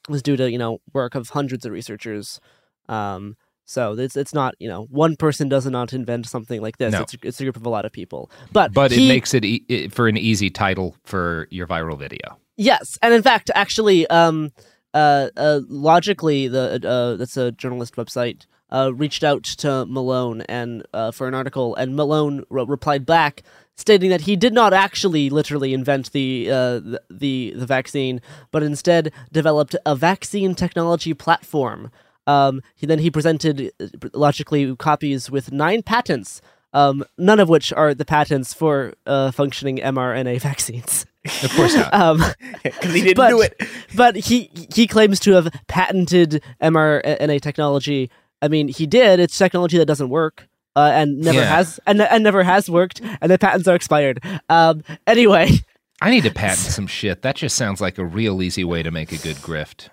was 0.09 0.21
due 0.21 0.37
to 0.37 0.49
you 0.49 0.57
know 0.57 0.79
work 0.93 1.15
of 1.15 1.29
hundreds 1.29 1.65
of 1.65 1.71
researchers. 1.71 2.39
Um, 2.87 3.35
so 3.65 3.93
it's 3.99 4.15
it's 4.15 4.33
not 4.33 4.55
you 4.59 4.69
know 4.69 4.83
one 4.89 5.15
person 5.17 5.49
does 5.49 5.65
not 5.65 5.91
invent 5.93 6.27
something 6.27 6.61
like 6.61 6.77
this. 6.77 6.93
No. 6.93 7.01
It's 7.01 7.15
it's 7.21 7.39
a 7.41 7.43
group 7.43 7.57
of 7.57 7.65
a 7.65 7.69
lot 7.69 7.85
of 7.85 7.91
people. 7.91 8.31
But 8.53 8.73
But 8.73 8.91
he- 8.91 9.05
it 9.05 9.09
makes 9.09 9.33
it 9.33 9.43
e- 9.43 9.65
it 9.67 9.93
for 9.93 10.07
an 10.07 10.17
easy 10.17 10.49
title 10.49 10.95
for 11.03 11.47
your 11.51 11.67
viral 11.67 11.97
video. 11.99 12.39
Yes, 12.55 12.97
and 13.01 13.13
in 13.13 13.21
fact, 13.21 13.51
actually, 13.53 14.07
um, 14.07 14.51
uh, 14.93 15.29
uh, 15.37 15.59
logically, 15.67 16.47
the 16.47 16.79
uh, 16.87 17.15
that's 17.17 17.37
a 17.37 17.51
journalist 17.51 17.95
website. 17.97 18.45
Uh, 18.69 18.91
reached 18.93 19.23
out 19.23 19.43
to 19.43 19.85
Malone 19.85 20.41
and 20.41 20.85
uh, 20.93 21.11
for 21.11 21.27
an 21.27 21.33
article, 21.33 21.73
and 21.75 21.95
Malone 21.95 22.43
re- 22.49 22.65
replied 22.67 23.05
back 23.05 23.43
stating 23.77 24.09
that 24.09 24.21
he 24.21 24.35
did 24.35 24.53
not 24.53 24.73
actually 24.73 25.29
literally 25.29 25.73
invent 25.73 26.11
the, 26.11 26.49
uh, 26.51 26.79
the 26.79 27.01
the 27.09 27.53
the 27.55 27.65
vaccine, 27.65 28.19
but 28.51 28.63
instead 28.63 29.13
developed 29.31 29.75
a 29.85 29.95
vaccine 29.95 30.55
technology 30.55 31.13
platform. 31.13 31.91
Um, 32.25 32.61
he 32.75 32.85
then 32.85 32.99
he 32.99 33.09
presented 33.09 33.71
uh, 33.79 33.85
Logically 34.13 34.75
copies 34.75 35.31
with 35.31 35.51
nine 35.51 35.81
patents, 35.81 36.41
um, 36.73 37.05
none 37.17 37.39
of 37.39 37.47
which 37.47 37.71
are 37.71 37.93
the 37.93 38.03
patents 38.03 38.53
for 38.53 38.93
uh, 39.05 39.31
functioning 39.31 39.77
mRNA 39.77 40.41
vaccines. 40.51 41.05
Of 41.43 41.51
course 41.55 41.75
not. 41.75 41.93
um, 42.01 42.23
because 42.63 42.93
he 42.93 43.01
didn't 43.01 43.17
but, 43.17 43.29
do 43.29 43.41
it. 43.41 43.61
But 43.95 44.15
he 44.15 44.51
he 44.73 44.87
claims 44.87 45.19
to 45.21 45.33
have 45.33 45.49
patented 45.67 46.43
mRNA 46.61 47.41
technology. 47.41 48.09
I 48.41 48.47
mean, 48.47 48.67
he 48.67 48.85
did. 48.85 49.19
It's 49.19 49.37
technology 49.37 49.77
that 49.77 49.85
doesn't 49.85 50.09
work. 50.09 50.47
Uh, 50.75 50.91
and 50.93 51.19
never 51.21 51.39
Yeah. 51.39 51.55
has 51.55 51.79
and, 51.87 51.99
and 52.01 52.23
never 52.23 52.43
has 52.43 52.69
worked 52.69 53.01
and 53.19 53.31
the 53.31 53.39
patents 53.39 53.67
are 53.67 53.73
expired 53.73 54.23
um 54.47 54.83
anyway 55.07 55.49
I 56.03 56.11
need 56.11 56.21
to 56.21 56.29
patent 56.29 56.59
some 56.71 56.85
shit. 56.85 57.23
That 57.23 57.35
just 57.37 57.55
sounds 57.55 57.81
like 57.81 57.97
a 57.97 58.05
real 58.05 58.43
easy 58.43 58.63
way 58.63 58.83
to 58.83 58.91
make 58.91 59.11
a 59.11 59.17
good 59.17 59.37
grift. 59.37 59.89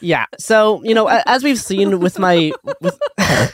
yeah 0.00 0.26
so 0.38 0.80
you 0.84 0.94
know 0.94 1.08
as 1.26 1.42
we've 1.42 1.58
seen 1.58 1.98
with 1.98 2.20
my 2.20 2.52
with 2.80 2.96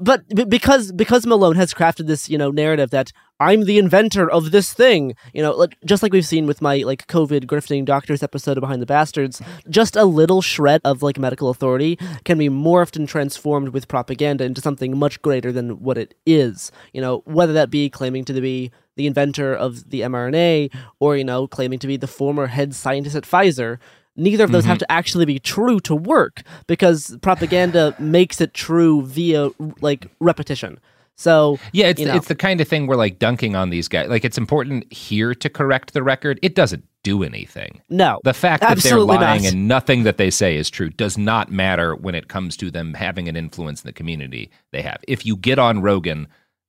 but 0.00 0.48
because 0.48 0.92
because 0.92 1.26
Malone 1.26 1.56
has 1.56 1.74
crafted 1.74 2.06
this 2.06 2.28
you 2.28 2.38
know 2.38 2.50
narrative 2.50 2.90
that 2.90 3.12
I'm 3.38 3.64
the 3.64 3.78
inventor 3.78 4.30
of 4.30 4.50
this 4.50 4.72
thing 4.72 5.14
you 5.32 5.42
know 5.42 5.68
just 5.84 6.02
like 6.02 6.12
we've 6.12 6.26
seen 6.26 6.46
with 6.46 6.62
my 6.62 6.78
like 6.78 7.06
COVID 7.06 7.44
grifting 7.44 7.84
doctors 7.84 8.22
episode 8.22 8.56
of 8.56 8.62
Behind 8.62 8.80
the 8.80 8.86
Bastards 8.86 9.42
just 9.68 9.96
a 9.96 10.04
little 10.04 10.42
shred 10.42 10.80
of 10.84 11.02
like 11.02 11.18
medical 11.18 11.50
authority 11.50 11.96
can 12.24 12.38
be 12.38 12.48
morphed 12.48 12.96
and 12.96 13.08
transformed 13.08 13.68
with 13.70 13.88
propaganda 13.88 14.44
into 14.44 14.60
something 14.60 14.96
much 14.96 15.20
greater 15.22 15.52
than 15.52 15.82
what 15.82 15.98
it 15.98 16.14
is 16.26 16.72
you 16.92 17.00
know 17.00 17.22
whether 17.26 17.52
that 17.52 17.70
be 17.70 17.90
claiming 17.90 18.24
to 18.24 18.40
be 18.40 18.70
the 18.96 19.06
inventor 19.06 19.54
of 19.54 19.90
the 19.90 20.00
mRNA 20.00 20.72
or 20.98 21.16
you 21.16 21.24
know 21.24 21.46
claiming 21.46 21.78
to 21.78 21.86
be 21.86 21.96
the 21.96 22.06
former 22.06 22.46
head 22.46 22.74
scientist 22.74 23.16
at 23.16 23.24
Pfizer 23.24 23.78
neither 24.16 24.44
of 24.44 24.52
those 24.52 24.64
have 24.64 24.76
Mhm. 24.76 24.80
to 24.80 24.92
actually 24.92 25.24
be 25.24 25.38
true 25.38 25.80
to 25.80 25.94
work 25.94 26.42
because 26.66 27.16
propaganda 27.22 27.94
makes 28.00 28.40
it 28.40 28.54
true 28.54 29.02
via 29.06 29.50
like 29.80 30.06
repetition. 30.20 30.78
So 31.16 31.58
Yeah, 31.72 31.88
it's 31.88 32.00
you 32.00 32.06
the, 32.06 32.12
know, 32.12 32.16
it's 32.16 32.28
the 32.28 32.34
kind 32.34 32.60
of 32.62 32.68
thing 32.68 32.86
we're 32.86 32.96
like 32.96 33.18
dunking 33.18 33.54
on 33.54 33.68
these 33.70 33.88
guys. 33.88 34.08
Like 34.08 34.24
it's 34.24 34.38
important 34.38 34.90
here 34.92 35.34
to 35.34 35.48
correct 35.50 35.92
the 35.92 36.02
record. 36.02 36.38
It 36.42 36.54
doesn't 36.54 36.84
do 37.02 37.22
anything. 37.22 37.80
no 37.90 38.20
The 38.24 38.32
fact 38.34 38.62
that 38.62 38.78
they're 38.78 38.98
lying 39.00 39.42
not. 39.42 39.52
and 39.52 39.68
nothing 39.68 40.02
that 40.04 40.16
they 40.18 40.30
say 40.30 40.56
is 40.56 40.68
true 40.70 40.88
does 40.90 41.16
not 41.18 41.50
matter 41.50 41.94
when 41.94 42.14
it 42.14 42.28
comes 42.28 42.56
to 42.58 42.70
them 42.70 42.94
having 42.94 43.28
an 43.28 43.36
influence 43.36 43.82
in 43.82 43.88
the 43.88 43.92
community 43.92 44.50
they 44.72 44.82
have. 44.82 44.98
If 45.08 45.24
you 45.26 45.36
get 45.36 45.58
on 45.58 45.80
Rogan, 45.82 46.26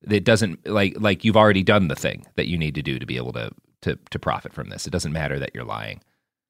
it 0.09 0.23
doesn't 0.25 0.65
like 0.67 0.95
like 0.99 1.23
you've 1.23 1.37
already 1.37 1.63
done 1.63 1.87
the 1.87 1.95
thing 1.95 2.25
that 2.35 2.47
you 2.47 2.57
need 2.57 2.75
to 2.75 2.81
do 2.81 2.97
to 2.99 3.05
be 3.05 3.17
able 3.17 3.33
to 3.33 3.51
to 3.83 3.97
to 4.09 4.19
profit 4.19 4.53
from 4.53 4.69
this. 4.69 4.85
It 4.85 4.91
doesn't 4.91 5.11
matter 5.13 5.37
that 5.39 5.51
you're 5.53 5.63
lying. 5.65 6.01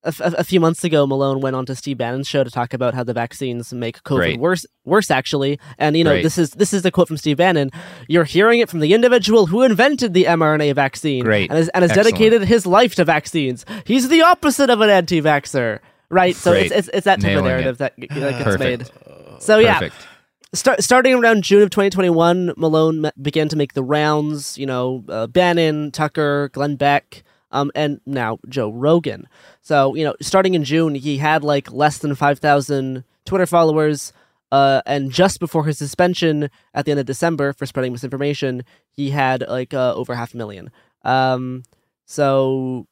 A, 0.04 0.14
a 0.20 0.44
few 0.44 0.60
months 0.60 0.84
ago, 0.84 1.06
Malone 1.06 1.42
went 1.42 1.56
on 1.56 1.66
to 1.68 1.76
Steve 1.76 1.98
Bannon's 1.98 2.28
show 2.28 2.44
to 2.44 2.50
talk 2.50 2.74
about 2.74 2.94
how 2.94 3.04
the 3.04 3.14
vaccines 3.14 3.72
make 3.74 4.02
COVID 4.04 4.16
Great. 4.16 4.40
worse. 4.40 4.66
Worse, 4.84 5.12
actually, 5.12 5.60
and 5.78 5.96
you 5.96 6.04
know 6.04 6.12
Great. 6.14 6.24
this 6.24 6.38
is 6.40 6.52
this 6.52 6.74
is 6.74 6.82
the 6.82 6.90
quote 6.92 7.08
from 7.08 7.18
Steve 7.18 7.38
Bannon. 7.38 7.70
You're 8.08 8.24
hearing 8.24 8.60
it 8.62 8.70
from 8.70 8.80
the 8.80 8.94
individual 8.94 9.46
who 9.46 9.62
invented 9.62 10.14
the 10.16 10.24
mRNA 10.26 10.74
vaccine, 10.76 11.24
Great. 11.24 11.50
and 11.52 11.58
has, 11.58 11.70
and 11.70 11.84
has 11.84 11.92
Excellent. 11.92 12.16
dedicated 12.16 12.48
his 12.48 12.66
life 12.66 12.96
to 12.96 13.06
vaccines. 13.06 13.64
He's 13.86 14.10
the 14.10 14.24
opposite 14.24 14.72
of 14.72 14.82
an 14.82 14.90
anti-vaxxer, 14.90 15.80
right? 16.10 16.36
So 16.36 16.52
it's, 16.54 16.72
it's 16.72 16.88
it's 16.94 17.06
that 17.06 17.22
type 17.22 17.28
Nailing 17.30 17.46
of 17.46 17.46
narrative 17.46 17.76
it. 17.76 17.78
that, 17.78 17.94
that 18.20 18.32
gets 18.32 18.44
Perfect. 18.44 18.60
made. 18.60 19.42
So 19.42 19.60
yeah, 19.60 19.78
Perfect. 19.80 20.08
Start, 20.54 20.84
starting 20.84 21.14
around 21.14 21.44
June 21.44 21.62
of 21.62 21.70
2021, 21.70 22.54
Malone 22.58 23.02
me- 23.02 23.12
began 23.22 23.48
to 23.50 23.56
make 23.56 23.74
the 23.74 23.84
rounds. 23.84 24.58
You 24.58 24.66
know, 24.66 25.04
uh, 25.08 25.28
Bannon, 25.28 25.92
Tucker, 25.92 26.50
Glenn 26.50 26.76
Beck, 26.76 27.24
um, 27.52 27.72
and 27.76 28.02
now 28.06 28.40
Joe 28.50 28.70
Rogan. 28.72 29.28
So 29.62 29.96
you 29.96 30.04
know, 30.04 30.16
starting 30.22 30.54
in 30.54 30.64
June, 30.64 30.96
he 30.96 31.18
had 31.18 31.44
like 31.44 31.72
less 31.72 32.00
than 32.00 32.14
5,000 32.16 33.04
Twitter 33.26 33.46
followers. 33.46 34.14
Uh, 34.52 34.82
and 34.86 35.12
just 35.12 35.40
before 35.40 35.66
his 35.66 35.78
suspension 35.78 36.50
at 36.74 36.84
the 36.84 36.92
end 36.92 37.00
of 37.00 37.06
December 37.06 37.54
for 37.54 37.66
spreading 37.66 37.94
misinformation, 37.94 38.64
he 38.92 39.12
had 39.12 39.46
like 39.48 39.74
uh, 39.74 39.94
over 39.94 40.14
half 40.14 40.34
a 40.34 40.38
million. 40.38 40.70
Um, 41.04 41.64
so 42.06 42.86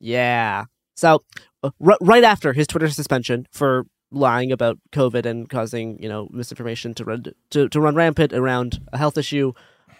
yeah. 0.00 0.66
So 0.96 1.22
uh, 1.62 1.70
r- 1.84 1.98
right 2.00 2.24
after 2.24 2.52
his 2.52 2.66
Twitter 2.66 2.88
suspension 2.88 3.46
for 3.52 3.86
lying 4.10 4.52
about 4.52 4.78
COVID 4.92 5.26
and 5.26 5.48
causing 5.48 6.02
you 6.02 6.08
know 6.08 6.28
misinformation 6.30 6.94
to 6.94 7.04
run 7.04 7.24
to, 7.50 7.68
to 7.68 7.80
run 7.80 7.94
rampant 7.94 8.32
around 8.32 8.80
a 8.92 8.98
health 8.98 9.16
issue, 9.16 9.52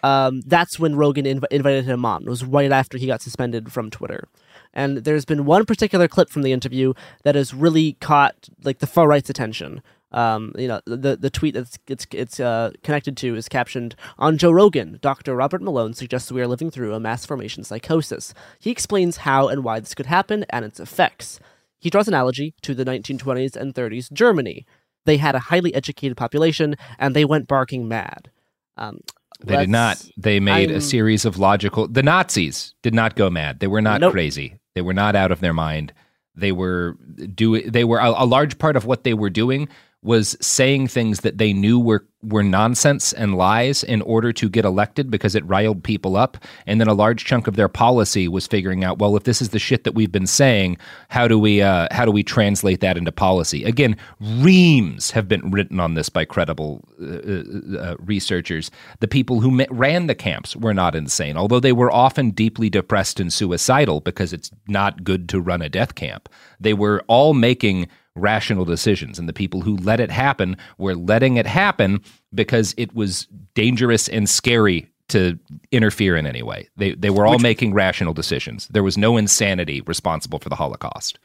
um, 0.02 0.40
that's 0.42 0.78
when 0.78 0.96
Rogan 0.96 1.24
inv- 1.24 1.44
invited 1.50 1.84
him 1.84 2.04
on. 2.04 2.22
It 2.22 2.28
was 2.28 2.44
right 2.44 2.72
after 2.72 2.98
he 2.98 3.06
got 3.06 3.22
suspended 3.22 3.72
from 3.72 3.90
Twitter. 3.90 4.28
And 4.74 4.98
there's 4.98 5.24
been 5.24 5.44
one 5.44 5.64
particular 5.64 6.08
clip 6.08 6.30
from 6.30 6.42
the 6.42 6.52
interview 6.52 6.94
that 7.24 7.34
has 7.34 7.54
really 7.54 7.94
caught 7.94 8.48
like 8.62 8.78
the 8.78 8.86
far 8.86 9.08
right's 9.08 9.30
attention. 9.30 9.82
Um, 10.10 10.52
you 10.56 10.68
know, 10.68 10.80
the 10.86 11.16
the 11.16 11.30
tweet 11.30 11.54
that's 11.54 11.78
it's 11.86 12.06
it's 12.12 12.40
uh, 12.40 12.70
connected 12.82 13.16
to 13.18 13.34
is 13.34 13.48
captioned 13.48 13.94
on 14.18 14.38
Joe 14.38 14.50
Rogan. 14.50 14.98
Dr. 15.02 15.36
Robert 15.36 15.60
Malone 15.60 15.92
suggests 15.92 16.32
we 16.32 16.40
are 16.40 16.46
living 16.46 16.70
through 16.70 16.94
a 16.94 17.00
mass 17.00 17.26
formation 17.26 17.62
psychosis. 17.62 18.32
He 18.58 18.70
explains 18.70 19.18
how 19.18 19.48
and 19.48 19.62
why 19.64 19.80
this 19.80 19.94
could 19.94 20.06
happen 20.06 20.46
and 20.48 20.64
its 20.64 20.80
effects. 20.80 21.40
He 21.78 21.90
draws 21.90 22.08
analogy 22.08 22.54
to 22.62 22.74
the 22.74 22.84
1920s 22.84 23.54
and 23.54 23.74
30s 23.74 24.10
Germany. 24.12 24.66
They 25.04 25.18
had 25.18 25.34
a 25.34 25.40
highly 25.40 25.74
educated 25.74 26.16
population 26.16 26.76
and 26.98 27.14
they 27.14 27.24
went 27.24 27.46
barking 27.46 27.86
mad. 27.86 28.30
Um, 28.76 29.00
They 29.44 29.56
did 29.56 29.68
not. 29.70 30.04
They 30.16 30.40
made 30.40 30.70
I'm- 30.70 30.78
a 30.78 30.80
series 30.80 31.24
of 31.24 31.38
logical. 31.38 31.86
The 31.88 32.02
Nazis 32.02 32.74
did 32.82 32.94
not 32.94 33.14
go 33.16 33.30
mad. 33.30 33.60
They 33.60 33.66
were 33.68 33.82
not 33.82 34.00
Nope. 34.00 34.12
crazy. 34.12 34.58
They 34.74 34.82
were 34.82 34.94
not 34.94 35.14
out 35.16 35.30
of 35.32 35.40
their 35.40 35.54
mind. 35.54 35.92
They 36.34 36.52
were 36.52 36.96
do. 37.34 37.60
They 37.68 37.84
were 37.84 37.98
a, 37.98 38.10
a 38.10 38.26
large 38.26 38.58
part 38.58 38.76
of 38.76 38.84
what 38.84 39.04
they 39.04 39.14
were 39.14 39.30
doing 39.30 39.68
was 40.02 40.36
saying 40.40 40.86
things 40.88 41.20
that 41.20 41.38
they 41.38 41.52
knew 41.52 41.78
were 41.78 42.06
were 42.22 42.42
nonsense 42.42 43.12
and 43.12 43.36
lies 43.36 43.84
in 43.84 44.02
order 44.02 44.32
to 44.32 44.48
get 44.48 44.64
elected 44.64 45.08
because 45.08 45.36
it 45.36 45.46
riled 45.46 45.84
people 45.84 46.16
up. 46.16 46.36
And 46.66 46.80
then 46.80 46.88
a 46.88 46.94
large 46.94 47.24
chunk 47.24 47.46
of 47.46 47.54
their 47.54 47.68
policy 47.68 48.26
was 48.26 48.48
figuring 48.48 48.82
out, 48.82 48.98
well, 48.98 49.16
if 49.16 49.22
this 49.22 49.40
is 49.40 49.50
the 49.50 49.60
shit 49.60 49.84
that 49.84 49.94
we've 49.94 50.10
been 50.10 50.26
saying, 50.26 50.78
how 51.10 51.28
do 51.28 51.38
we 51.38 51.62
uh, 51.62 51.86
how 51.90 52.04
do 52.04 52.10
we 52.10 52.22
translate 52.22 52.80
that 52.80 52.96
into 52.96 53.12
policy? 53.12 53.64
Again, 53.64 53.96
reams 54.20 55.12
have 55.12 55.28
been 55.28 55.50
written 55.50 55.78
on 55.78 55.94
this 55.94 56.08
by 56.08 56.24
credible 56.24 56.84
uh, 57.00 57.06
uh, 57.06 57.78
uh, 57.78 57.96
researchers. 58.00 58.70
The 59.00 59.08
people 59.08 59.40
who 59.40 59.64
ran 59.70 60.06
the 60.06 60.14
camps 60.14 60.56
were 60.56 60.74
not 60.74 60.96
insane, 60.96 61.36
although 61.36 61.60
they 61.60 61.72
were 61.72 61.92
often 61.92 62.30
deeply 62.30 62.68
depressed 62.68 63.20
and 63.20 63.32
suicidal 63.32 64.00
because 64.00 64.32
it's 64.32 64.50
not 64.66 65.04
good 65.04 65.28
to 65.30 65.40
run 65.40 65.62
a 65.62 65.68
death 65.68 65.94
camp. 65.94 66.28
They 66.60 66.74
were 66.74 67.04
all 67.06 67.34
making 67.34 67.88
rational 68.18 68.64
decisions, 68.64 69.18
and 69.18 69.28
the 69.28 69.32
people 69.32 69.60
who 69.62 69.76
let 69.78 70.00
it 70.00 70.10
happen 70.10 70.56
were 70.76 70.94
letting 70.94 71.36
it 71.36 71.46
happen 71.46 72.00
because 72.34 72.74
it 72.76 72.94
was 72.94 73.26
dangerous 73.54 74.08
and 74.08 74.28
scary 74.28 74.88
to 75.08 75.38
interfere 75.72 76.16
in 76.16 76.26
any 76.26 76.42
way. 76.42 76.68
They 76.76 76.92
they 76.92 77.10
were 77.10 77.24
all 77.26 77.32
Which- 77.34 77.42
making 77.42 77.72
rational 77.74 78.12
decisions. 78.12 78.68
There 78.68 78.82
was 78.82 78.98
no 78.98 79.16
insanity 79.16 79.80
responsible 79.82 80.38
for 80.38 80.48
the 80.50 80.56
Holocaust. 80.56 81.18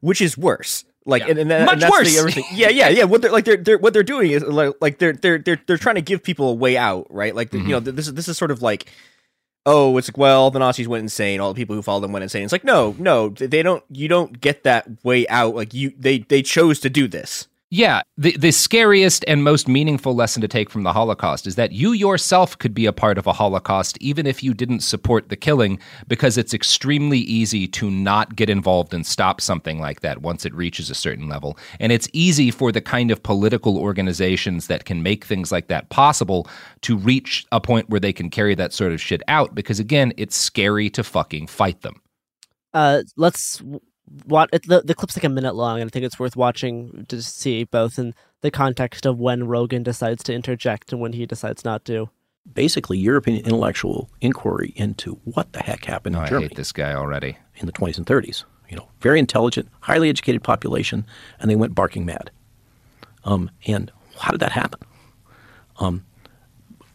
which 0.00 0.20
is 0.20 0.36
worse 0.36 0.84
Like 1.06 1.28
and, 1.28 1.38
and, 1.38 1.50
that, 1.50 1.64
Much 1.64 1.72
and 1.74 1.82
that's 1.82 1.90
worse. 1.92 2.12
the 2.12 2.20
other 2.20 2.30
thing. 2.30 2.44
Yeah, 2.52 2.68
yeah, 2.68 2.88
yeah. 2.90 3.04
What 3.04 3.22
they're 3.22 3.32
like 3.32 3.44
they're, 3.44 3.56
they're 3.56 3.78
what 3.78 3.92
they're 3.94 4.02
doing 4.02 4.30
is 4.32 4.42
like, 4.42 4.74
like 4.80 4.98
they're 4.98 5.12
they're 5.14 5.38
they're 5.38 5.60
they're 5.66 5.78
trying 5.78 5.94
to 5.96 6.02
give 6.02 6.22
people 6.22 6.50
a 6.50 6.54
way 6.54 6.76
out, 6.76 7.06
right? 7.10 7.34
Like 7.34 7.50
Mm-hmm. 7.50 7.66
you 7.68 7.72
know 7.72 7.80
this 7.80 8.06
is 8.08 8.14
this 8.14 8.28
is 8.28 8.36
sort 8.36 8.50
of 8.50 8.60
like 8.62 8.90
oh 9.66 9.96
it's 9.96 10.08
like 10.08 10.18
well 10.18 10.50
the 10.50 10.58
Nazis 10.58 10.88
went 10.88 11.02
insane, 11.02 11.40
all 11.40 11.52
the 11.52 11.58
people 11.60 11.76
who 11.76 11.82
followed 11.82 12.00
them 12.00 12.12
went 12.12 12.22
insane. 12.22 12.44
It's 12.44 12.52
like 12.52 12.64
no 12.64 12.94
no 12.98 13.30
they 13.30 13.62
don't 13.62 13.84
you 13.90 14.08
don't 14.08 14.40
get 14.40 14.64
that 14.64 15.04
way 15.04 15.26
out. 15.28 15.54
Like 15.54 15.74
you 15.74 15.92
they 15.98 16.18
they 16.18 16.42
chose 16.42 16.80
to 16.80 16.90
do 16.90 17.08
this. 17.08 17.48
Yeah, 17.74 18.02
the 18.18 18.36
the 18.36 18.50
scariest 18.50 19.24
and 19.26 19.42
most 19.42 19.66
meaningful 19.66 20.14
lesson 20.14 20.42
to 20.42 20.46
take 20.46 20.68
from 20.68 20.82
the 20.82 20.92
Holocaust 20.92 21.46
is 21.46 21.54
that 21.54 21.72
you 21.72 21.92
yourself 21.92 22.58
could 22.58 22.74
be 22.74 22.84
a 22.84 22.92
part 22.92 23.16
of 23.16 23.26
a 23.26 23.32
Holocaust 23.32 23.96
even 23.98 24.26
if 24.26 24.42
you 24.42 24.52
didn't 24.52 24.80
support 24.80 25.30
the 25.30 25.36
killing 25.36 25.78
because 26.06 26.36
it's 26.36 26.52
extremely 26.52 27.20
easy 27.20 27.66
to 27.68 27.90
not 27.90 28.36
get 28.36 28.50
involved 28.50 28.92
and 28.92 29.06
stop 29.06 29.40
something 29.40 29.80
like 29.80 30.02
that 30.02 30.20
once 30.20 30.44
it 30.44 30.52
reaches 30.52 30.90
a 30.90 30.94
certain 30.94 31.30
level. 31.30 31.56
And 31.80 31.92
it's 31.92 32.10
easy 32.12 32.50
for 32.50 32.72
the 32.72 32.82
kind 32.82 33.10
of 33.10 33.22
political 33.22 33.78
organizations 33.78 34.66
that 34.66 34.84
can 34.84 35.02
make 35.02 35.24
things 35.24 35.50
like 35.50 35.68
that 35.68 35.88
possible 35.88 36.46
to 36.82 36.98
reach 36.98 37.46
a 37.52 37.60
point 37.62 37.88
where 37.88 38.00
they 38.00 38.12
can 38.12 38.28
carry 38.28 38.54
that 38.54 38.74
sort 38.74 38.92
of 38.92 39.00
shit 39.00 39.22
out 39.28 39.54
because 39.54 39.80
again, 39.80 40.12
it's 40.18 40.36
scary 40.36 40.90
to 40.90 41.02
fucking 41.02 41.46
fight 41.46 41.80
them. 41.80 42.02
Uh, 42.74 43.02
let's 43.16 43.62
watch 44.26 44.50
the 44.52 44.82
the 44.84 44.94
clip's 44.94 45.16
like 45.16 45.24
a 45.24 45.28
minute 45.28 45.54
long, 45.54 45.80
and 45.80 45.88
I 45.88 45.90
think 45.90 46.04
it's 46.04 46.18
worth 46.18 46.36
watching 46.36 47.06
to 47.08 47.22
see 47.22 47.64
both 47.64 47.98
in 47.98 48.14
the 48.42 48.50
context 48.50 49.06
of 49.06 49.18
when 49.18 49.46
Rogan 49.46 49.82
decides 49.82 50.22
to 50.24 50.34
interject 50.34 50.92
and 50.92 51.00
when 51.00 51.12
he 51.12 51.26
decides 51.26 51.64
not 51.64 51.84
to. 51.86 52.10
basically 52.54 52.98
European 52.98 53.38
intellectual 53.44 54.10
inquiry 54.20 54.72
into 54.76 55.14
what 55.24 55.52
the 55.52 55.60
heck 55.60 55.84
happened 55.84 56.16
Oh, 56.16 56.18
in 56.20 56.24
I 56.24 56.28
Germany 56.28 56.48
hate 56.48 56.56
this 56.56 56.72
guy 56.72 56.92
already. 56.92 57.36
in 57.56 57.66
the 57.66 57.72
20s 57.72 57.98
and 57.98 58.06
30s. 58.06 58.44
You 58.68 58.76
know, 58.76 58.88
very 59.00 59.18
intelligent, 59.20 59.68
highly 59.80 60.08
educated 60.08 60.42
population, 60.42 61.06
and 61.38 61.48
they 61.50 61.56
went 61.56 61.74
barking 61.74 62.04
mad. 62.06 62.30
Um, 63.24 63.50
and 63.66 63.92
how 64.18 64.30
did 64.32 64.40
that 64.40 64.52
happen? 64.52 64.80
Um, 65.78 66.04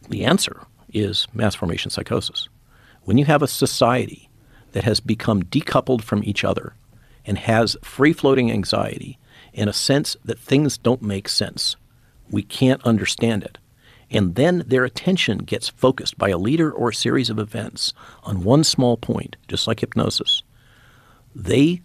the 0.10 0.26
answer 0.26 0.64
is 0.94 1.28
mass 1.34 1.56
formation 1.56 1.92
psychosis. 1.92 2.50
When 3.04 3.18
you 3.18 3.26
have 3.26 3.42
a 3.42 3.48
society 3.48 4.30
that 4.74 4.84
has 4.84 5.00
become 5.00 5.44
decoupled 5.44 6.02
from 6.02 6.24
each 6.26 6.44
other 6.44 6.74
and 7.28 7.38
has 7.38 7.78
free 7.84 8.14
floating 8.14 8.52
anxiety 8.52 9.20
and 9.54 9.70
a 9.70 9.74
sense 9.74 10.18
that 10.26 10.40
things 10.40 10.78
don't 10.78 11.02
make 11.02 11.30
sense, 11.30 11.76
we 12.32 12.42
can't 12.42 12.84
understand 12.84 13.44
it. 13.44 13.58
And 14.10 14.36
then 14.36 14.64
their 14.66 14.86
attention 14.86 15.40
gets 15.40 15.68
focused 15.68 16.18
by 16.18 16.30
a 16.30 16.38
leader 16.38 16.72
or 16.72 16.90
a 16.90 16.96
series 16.96 17.30
of 17.30 17.40
events 17.40 17.94
on 18.24 18.44
one 18.44 18.64
small 18.64 18.96
point, 18.96 19.36
just 19.48 19.68
like 19.68 19.82
hypnosis. 19.82 20.44
They 21.36 21.82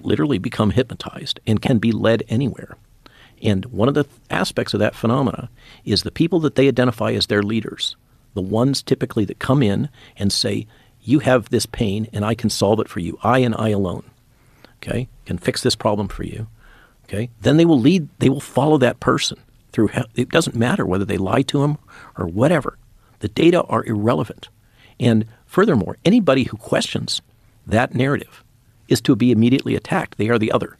literally 0.00 0.38
become 0.38 0.70
hypnotized 0.70 1.40
and 1.46 1.60
can 1.60 1.78
be 1.78 1.92
led 1.92 2.22
anywhere. 2.28 2.76
And 3.42 3.66
one 3.66 3.88
of 3.88 3.94
the 3.94 4.06
aspects 4.30 4.72
of 4.72 4.80
that 4.80 4.94
phenomena 4.94 5.50
is 5.84 6.02
the 6.02 6.10
people 6.10 6.40
that 6.40 6.54
they 6.54 6.68
identify 6.68 7.12
as 7.12 7.26
their 7.26 7.42
leaders, 7.42 7.96
the 8.34 8.40
ones 8.40 8.82
typically 8.82 9.24
that 9.26 9.38
come 9.38 9.62
in 9.62 9.90
and 10.16 10.32
say, 10.32 10.66
You 11.02 11.18
have 11.20 11.50
this 11.50 11.66
pain 11.66 12.08
and 12.12 12.24
I 12.24 12.34
can 12.34 12.50
solve 12.50 12.80
it 12.80 12.88
for 12.88 13.00
you. 13.00 13.18
I 13.22 13.40
and 13.40 13.54
I 13.56 13.68
alone. 13.68 14.04
Okay? 14.82 15.08
Can 15.26 15.38
fix 15.38 15.62
this 15.62 15.76
problem 15.76 16.08
for 16.08 16.24
you. 16.24 16.46
Okay? 17.04 17.30
Then 17.40 17.56
they 17.56 17.64
will 17.64 17.80
lead, 17.80 18.08
they 18.18 18.28
will 18.28 18.40
follow 18.40 18.78
that 18.78 19.00
person 19.00 19.38
through. 19.72 19.90
It 20.14 20.30
doesn't 20.30 20.56
matter 20.56 20.86
whether 20.86 21.04
they 21.04 21.18
lie 21.18 21.42
to 21.42 21.64
him 21.64 21.78
or 22.16 22.26
whatever. 22.26 22.78
The 23.20 23.28
data 23.28 23.62
are 23.64 23.84
irrelevant. 23.84 24.48
And 25.00 25.26
furthermore, 25.46 25.96
anybody 26.04 26.44
who 26.44 26.56
questions 26.56 27.20
that 27.66 27.94
narrative 27.94 28.42
is 28.88 29.00
to 29.02 29.14
be 29.14 29.30
immediately 29.30 29.76
attacked. 29.76 30.16
They 30.16 30.28
are 30.28 30.38
the 30.38 30.52
other. 30.52 30.76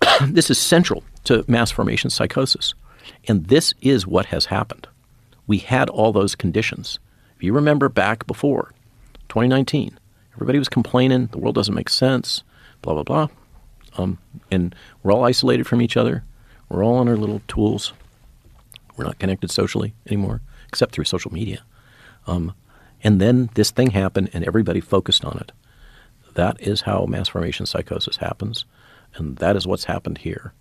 this 0.22 0.50
is 0.50 0.58
central 0.58 1.04
to 1.24 1.44
mass 1.46 1.70
formation 1.70 2.10
psychosis. 2.10 2.74
And 3.28 3.46
this 3.46 3.74
is 3.80 4.06
what 4.06 4.26
has 4.26 4.46
happened. 4.46 4.88
We 5.46 5.58
had 5.58 5.90
all 5.90 6.12
those 6.12 6.34
conditions. 6.34 6.98
If 7.36 7.42
you 7.42 7.52
remember 7.52 7.88
back 7.88 8.26
before 8.26 8.72
2019, 9.28 9.98
everybody 10.34 10.58
was 10.58 10.68
complaining 10.68 11.26
the 11.26 11.38
world 11.38 11.54
doesn't 11.54 11.74
make 11.74 11.88
sense, 11.88 12.42
blah, 12.82 12.94
blah, 12.94 13.02
blah. 13.02 13.28
Um, 13.96 14.18
and 14.50 14.74
we're 15.02 15.12
all 15.12 15.24
isolated 15.24 15.66
from 15.66 15.82
each 15.82 15.96
other. 15.96 16.24
We're 16.68 16.84
all 16.84 16.96
on 16.96 17.08
our 17.08 17.16
little 17.16 17.42
tools. 17.48 17.92
We're 18.96 19.04
not 19.04 19.18
connected 19.18 19.50
socially 19.50 19.94
anymore, 20.06 20.40
except 20.68 20.92
through 20.92 21.04
social 21.04 21.32
media. 21.32 21.62
Um, 22.26 22.54
and 23.02 23.20
then 23.20 23.50
this 23.54 23.70
thing 23.70 23.90
happened, 23.90 24.30
and 24.32 24.44
everybody 24.44 24.80
focused 24.80 25.24
on 25.24 25.38
it. 25.38 25.52
That 26.34 26.60
is 26.60 26.82
how 26.82 27.06
mass 27.06 27.28
formation 27.28 27.66
psychosis 27.66 28.16
happens, 28.16 28.64
and 29.14 29.36
that 29.38 29.56
is 29.56 29.66
what's 29.66 29.84
happened 29.84 30.18
here. 30.18 30.52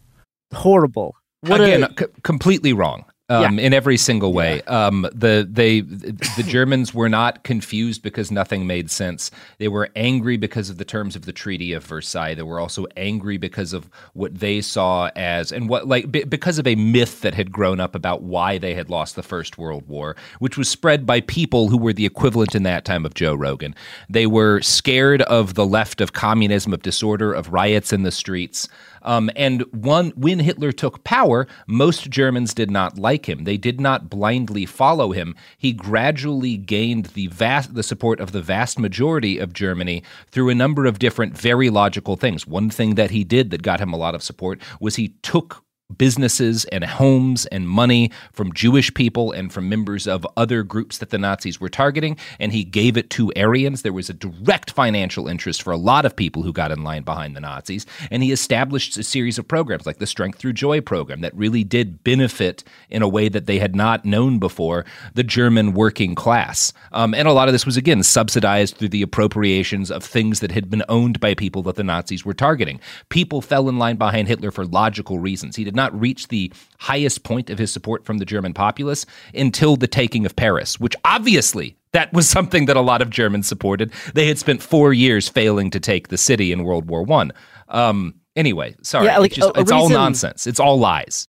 Horrible. 0.53 1.15
What 1.41 1.61
Again, 1.61 1.83
a, 1.83 1.93
c- 1.97 2.05
completely 2.23 2.73
wrong. 2.73 3.05
Um, 3.31 3.59
In 3.59 3.73
every 3.73 3.97
single 3.97 4.33
way, 4.33 4.63
um, 4.63 5.07
the 5.13 5.47
they 5.47 5.81
the 5.81 6.43
Germans 6.43 6.95
were 6.95 7.09
not 7.09 7.43
confused 7.43 8.01
because 8.01 8.31
nothing 8.31 8.65
made 8.65 8.89
sense. 8.89 9.29
They 9.59 9.67
were 9.67 9.89
angry 9.95 10.35
because 10.35 10.71
of 10.71 10.79
the 10.79 10.85
terms 10.85 11.15
of 11.15 11.27
the 11.27 11.31
Treaty 11.31 11.71
of 11.73 11.85
Versailles. 11.85 12.33
They 12.33 12.41
were 12.41 12.59
also 12.59 12.87
angry 12.97 13.37
because 13.37 13.71
of 13.71 13.87
what 14.13 14.39
they 14.39 14.61
saw 14.61 15.11
as 15.15 15.51
and 15.51 15.69
what 15.69 15.87
like 15.87 16.11
be, 16.11 16.23
because 16.23 16.57
of 16.57 16.65
a 16.65 16.73
myth 16.73 17.21
that 17.21 17.35
had 17.35 17.51
grown 17.51 17.79
up 17.79 17.93
about 17.93 18.23
why 18.23 18.57
they 18.57 18.73
had 18.73 18.89
lost 18.89 19.15
the 19.15 19.21
First 19.21 19.59
World 19.59 19.87
War, 19.87 20.15
which 20.39 20.57
was 20.57 20.67
spread 20.67 21.05
by 21.05 21.21
people 21.21 21.69
who 21.69 21.77
were 21.77 21.93
the 21.93 22.07
equivalent 22.07 22.55
in 22.55 22.63
that 22.63 22.83
time 22.83 23.05
of 23.05 23.13
Joe 23.13 23.35
Rogan. 23.35 23.75
They 24.09 24.25
were 24.25 24.59
scared 24.61 25.21
of 25.23 25.53
the 25.53 25.67
left 25.67 26.01
of 26.01 26.13
communism, 26.13 26.73
of 26.73 26.81
disorder, 26.81 27.31
of 27.31 27.53
riots 27.53 27.93
in 27.93 28.01
the 28.01 28.11
streets. 28.11 28.67
Um, 29.01 29.29
and 29.35 29.61
one, 29.71 30.11
when 30.15 30.39
Hitler 30.39 30.71
took 30.71 31.03
power, 31.03 31.47
most 31.67 32.09
Germans 32.09 32.53
did 32.53 32.71
not 32.71 32.97
like 32.97 33.27
him. 33.27 33.43
They 33.43 33.57
did 33.57 33.79
not 33.79 34.09
blindly 34.09 34.65
follow 34.65 35.11
him. 35.11 35.35
He 35.57 35.73
gradually 35.73 36.57
gained 36.57 37.05
the 37.07 37.27
vast, 37.27 37.73
the 37.73 37.83
support 37.83 38.19
of 38.19 38.31
the 38.31 38.41
vast 38.41 38.79
majority 38.79 39.37
of 39.37 39.53
Germany 39.53 40.03
through 40.31 40.49
a 40.49 40.55
number 40.55 40.85
of 40.85 40.99
different, 40.99 41.37
very 41.37 41.69
logical 41.69 42.15
things. 42.15 42.47
One 42.47 42.69
thing 42.69 42.95
that 42.95 43.11
he 43.11 43.23
did 43.23 43.51
that 43.51 43.61
got 43.61 43.79
him 43.79 43.93
a 43.93 43.97
lot 43.97 44.15
of 44.15 44.23
support 44.23 44.61
was 44.79 44.95
he 44.95 45.09
took 45.21 45.63
businesses 45.97 46.65
and 46.65 46.83
homes 46.83 47.45
and 47.47 47.67
money 47.67 48.11
from 48.31 48.53
Jewish 48.53 48.93
people 48.93 49.31
and 49.31 49.51
from 49.51 49.67
members 49.67 50.07
of 50.07 50.25
other 50.37 50.63
groups 50.63 50.99
that 50.99 51.09
the 51.09 51.17
Nazis 51.17 51.59
were 51.59 51.69
targeting, 51.69 52.17
and 52.39 52.51
he 52.51 52.63
gave 52.63 52.95
it 52.97 53.09
to 53.11 53.31
Aryans. 53.35 53.81
There 53.81 53.93
was 53.93 54.09
a 54.09 54.13
direct 54.13 54.71
financial 54.71 55.27
interest 55.27 55.63
for 55.63 55.71
a 55.71 55.77
lot 55.77 56.05
of 56.05 56.15
people 56.15 56.43
who 56.43 56.53
got 56.53 56.71
in 56.71 56.83
line 56.83 57.03
behind 57.03 57.35
the 57.35 57.41
Nazis, 57.41 57.85
and 58.11 58.21
he 58.23 58.31
established 58.31 58.97
a 58.97 59.03
series 59.03 59.37
of 59.37 59.47
programs 59.47 59.85
like 59.85 59.97
the 59.97 60.07
Strength 60.07 60.39
Through 60.39 60.53
Joy 60.53 60.81
program 60.81 61.21
that 61.21 61.35
really 61.35 61.63
did 61.63 62.03
benefit 62.03 62.63
in 62.89 63.01
a 63.01 63.07
way 63.07 63.29
that 63.29 63.45
they 63.45 63.59
had 63.59 63.75
not 63.75 64.05
known 64.05 64.39
before 64.39 64.85
the 65.13 65.23
German 65.23 65.73
working 65.73 66.15
class. 66.15 66.71
Um, 66.91 67.13
and 67.13 67.27
a 67.27 67.33
lot 67.33 67.47
of 67.47 67.53
this 67.53 67.65
was, 67.65 67.77
again, 67.77 68.03
subsidized 68.03 68.77
through 68.77 68.89
the 68.89 69.01
appropriations 69.01 69.89
of 69.91 70.03
things 70.03 70.39
that 70.39 70.51
had 70.51 70.69
been 70.69 70.83
owned 70.87 71.19
by 71.19 71.33
people 71.33 71.63
that 71.63 71.75
the 71.75 71.83
Nazis 71.83 72.23
were 72.25 72.33
targeting. 72.33 72.79
People 73.09 73.41
fell 73.41 73.69
in 73.69 73.77
line 73.77 73.95
behind 73.95 74.27
Hitler 74.27 74.51
for 74.51 74.65
logical 74.65 75.19
reasons. 75.19 75.55
He 75.55 75.63
did 75.63 75.75
not 75.79 75.97
reach 75.99 76.27
the 76.27 76.51
highest 76.79 77.23
point 77.23 77.49
of 77.49 77.57
his 77.57 77.71
support 77.71 78.05
from 78.05 78.17
the 78.19 78.25
German 78.25 78.53
populace 78.53 79.05
until 79.33 79.75
the 79.77 79.87
taking 79.87 80.25
of 80.25 80.35
Paris, 80.35 80.79
which 80.79 80.95
obviously 81.05 81.75
that 81.93 82.11
was 82.13 82.29
something 82.29 82.65
that 82.65 82.77
a 82.77 82.81
lot 82.81 83.01
of 83.01 83.09
Germans 83.09 83.47
supported. 83.47 83.91
They 84.13 84.27
had 84.27 84.37
spent 84.37 84.61
four 84.61 84.93
years 84.93 85.27
failing 85.29 85.71
to 85.71 85.79
take 85.79 86.09
the 86.09 86.17
city 86.17 86.51
in 86.51 86.63
World 86.63 86.89
War 86.89 87.01
One. 87.03 87.31
Um, 87.69 88.15
anyway, 88.35 88.75
sorry, 88.83 89.05
Yeah, 89.05 89.17
like, 89.19 89.31
it's, 89.31 89.37
just- 89.39 89.57
it's 89.57 89.71
all 89.71 89.89
nonsense. 89.89 90.45
It's 90.47 90.59
all 90.59 90.77
lies. 90.79 91.27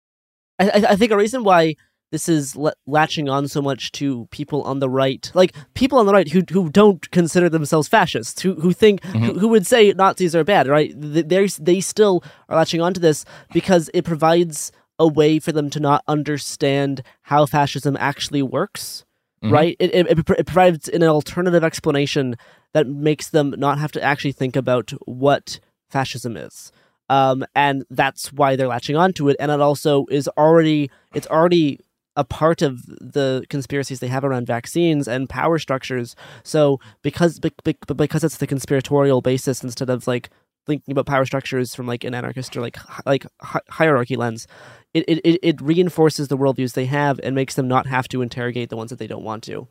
I- 0.58 0.86
I 0.90 0.96
think 0.96 1.12
a 1.12 1.16
reason 1.16 1.44
why 1.44 1.76
this 2.10 2.28
is 2.28 2.56
la- 2.56 2.70
latching 2.86 3.28
on 3.28 3.48
so 3.48 3.60
much 3.60 3.92
to 3.92 4.26
people 4.30 4.62
on 4.62 4.78
the 4.78 4.88
right, 4.88 5.30
like 5.34 5.54
people 5.74 5.98
on 5.98 6.06
the 6.06 6.12
right 6.12 6.30
who 6.30 6.42
who 6.50 6.70
don't 6.70 7.10
consider 7.10 7.48
themselves 7.48 7.88
fascists, 7.88 8.40
who 8.42 8.54
who 8.54 8.72
think 8.72 9.04
who, 9.04 9.38
who 9.38 9.48
would 9.48 9.66
say 9.66 9.92
Nazis 9.92 10.34
are 10.34 10.44
bad, 10.44 10.66
right? 10.66 10.92
They 10.96 11.46
they 11.46 11.80
still 11.80 12.22
are 12.48 12.56
latching 12.56 12.80
onto 12.80 13.00
this 13.00 13.24
because 13.52 13.90
it 13.92 14.04
provides 14.04 14.72
a 14.98 15.06
way 15.06 15.38
for 15.38 15.52
them 15.52 15.68
to 15.70 15.80
not 15.80 16.02
understand 16.08 17.02
how 17.22 17.46
fascism 17.46 17.96
actually 17.98 18.42
works. 18.42 19.04
Mhm. 19.42 19.52
Right, 19.52 19.76
it, 19.78 19.94
it, 19.94 20.06
it 20.18 20.30
it 20.30 20.46
provides 20.46 20.88
an 20.88 21.02
alternative 21.02 21.62
explanation 21.62 22.36
that 22.72 22.86
makes 22.86 23.28
them 23.28 23.54
not 23.58 23.78
have 23.78 23.92
to 23.92 24.02
actually 24.02 24.32
think 24.32 24.56
about 24.56 24.92
what 25.04 25.60
fascism 25.90 26.36
is 26.36 26.72
um, 27.08 27.44
and 27.54 27.84
that's 27.90 28.32
why 28.32 28.56
they're 28.56 28.66
latching 28.68 28.96
onto 28.96 29.28
it. 29.28 29.36
And 29.38 29.50
it 29.52 29.60
also 29.60 30.06
is 30.10 30.28
already 30.36 30.90
it's 31.14 31.26
already 31.28 31.80
a 32.16 32.24
part 32.24 32.62
of 32.62 32.84
the 32.86 33.44
conspiracies 33.48 34.00
they 34.00 34.08
have 34.08 34.24
around 34.24 34.46
vaccines 34.46 35.06
and 35.06 35.28
power 35.28 35.58
structures. 35.58 36.16
So 36.42 36.80
because 37.02 37.38
be, 37.38 37.52
be, 37.64 37.76
because 37.94 38.24
it's 38.24 38.38
the 38.38 38.46
conspiratorial 38.46 39.20
basis 39.20 39.62
instead 39.62 39.90
of 39.90 40.06
like 40.06 40.30
thinking 40.66 40.92
about 40.92 41.06
power 41.06 41.24
structures 41.24 41.74
from 41.74 41.86
like 41.86 42.04
an 42.04 42.14
anarchist 42.14 42.56
or 42.56 42.60
like 42.60 42.76
like 43.04 43.26
hi- 43.40 43.60
hierarchy 43.68 44.16
lens, 44.16 44.46
it, 44.94 45.04
it 45.08 45.38
it 45.42 45.60
reinforces 45.60 46.28
the 46.28 46.38
worldviews 46.38 46.72
they 46.72 46.86
have 46.86 47.20
and 47.22 47.34
makes 47.34 47.54
them 47.54 47.68
not 47.68 47.86
have 47.86 48.08
to 48.08 48.22
interrogate 48.22 48.70
the 48.70 48.76
ones 48.76 48.90
that 48.90 48.98
they 48.98 49.06
don't 49.06 49.24
want 49.24 49.44
to. 49.44 49.68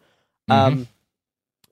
Um, 0.50 0.88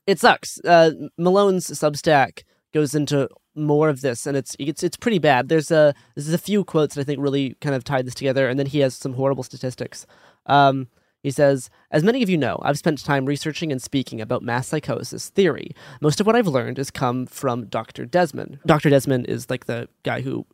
it 0.07 0.19
sucks. 0.19 0.59
Uh, 0.65 0.91
Malone's 1.17 1.67
Substack 1.67 2.43
goes 2.73 2.95
into 2.95 3.29
more 3.55 3.89
of 3.89 4.01
this, 4.01 4.25
and 4.25 4.35
it's 4.35 4.55
it's 4.59 4.83
it's 4.83 4.97
pretty 4.97 5.19
bad. 5.19 5.49
There's 5.49 5.71
a 5.71 5.93
there's 6.15 6.33
a 6.33 6.37
few 6.37 6.63
quotes 6.63 6.95
that 6.95 7.01
I 7.01 7.03
think 7.03 7.21
really 7.21 7.55
kind 7.61 7.75
of 7.75 7.83
tied 7.83 8.05
this 8.05 8.15
together, 8.15 8.47
and 8.49 8.59
then 8.59 8.65
he 8.65 8.79
has 8.79 8.95
some 8.95 9.13
horrible 9.13 9.43
statistics. 9.43 10.05
Um, 10.45 10.87
he 11.21 11.31
says, 11.31 11.69
As 11.89 12.03
many 12.03 12.21
of 12.21 12.29
you 12.29 12.37
know, 12.37 12.59
I've 12.61 12.77
spent 12.77 13.03
time 13.03 13.25
researching 13.25 13.71
and 13.71 13.81
speaking 13.81 14.19
about 14.19 14.43
mass 14.43 14.67
psychosis 14.67 15.29
theory. 15.29 15.71
Most 16.01 16.19
of 16.19 16.27
what 16.27 16.35
I've 16.35 16.47
learned 16.47 16.77
has 16.77 16.91
come 16.91 17.25
from 17.25 17.65
Dr. 17.65 18.05
Desmet. 18.05 18.59
Dr. 18.65 18.89
Desmet 18.89 19.25
is 19.27 19.49
like 19.49 19.65
the 19.65 19.87
guy 20.03 20.21
who 20.21 20.45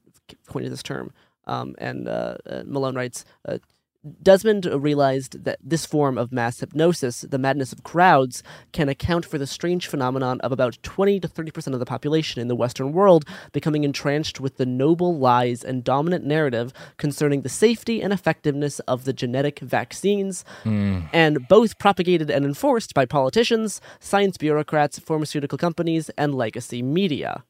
coined 0.47 0.67
this 0.67 0.83
term. 0.83 1.11
Um, 1.47 1.75
and 1.79 2.07
uh, 2.07 2.37
uh, 2.45 2.61
Malone 2.65 2.95
writes, 2.95 3.25
uh, 3.47 3.57
Desmet 4.23 4.65
realized 4.81 5.43
that 5.43 5.59
this 5.61 5.85
form 5.85 6.17
of 6.17 6.31
mass 6.31 6.61
hypnosis, 6.61 7.21
the 7.21 7.37
madness 7.37 7.73
of 7.73 7.83
crowds, 7.83 8.43
can 8.71 8.87
account 8.87 9.25
for 9.25 9.37
the 9.37 9.45
strange 9.45 9.87
phenomenon 9.87 10.39
of 10.39 10.53
about 10.53 10.77
20 10.83 11.19
to 11.19 11.27
30% 11.27 11.73
of 11.73 11.79
the 11.79 11.85
population 11.85 12.41
in 12.41 12.47
the 12.47 12.55
Western 12.55 12.93
world 12.93 13.25
becoming 13.51 13.83
entranced 13.83 14.39
with 14.39 14.55
the 14.55 14.65
noble 14.65 15.17
lies 15.17 15.65
and 15.65 15.83
dominant 15.83 16.23
narrative 16.25 16.71
concerning 16.95 17.41
the 17.41 17.49
safety 17.49 18.01
and 18.01 18.13
effectiveness 18.13 18.79
of 18.81 19.03
the 19.03 19.11
genetic 19.11 19.59
vaccines, 19.59 20.45
Mm. 20.63 21.09
and 21.11 21.47
both 21.49 21.77
propagated 21.77 22.29
and 22.29 22.45
enforced 22.45 22.93
by 22.93 23.05
politicians, 23.05 23.81
science 23.99 24.37
bureaucrats, 24.37 24.97
pharmaceutical 24.99 25.57
companies, 25.57 26.09
and 26.17 26.33
legacy 26.33 26.81
media. 26.81 27.43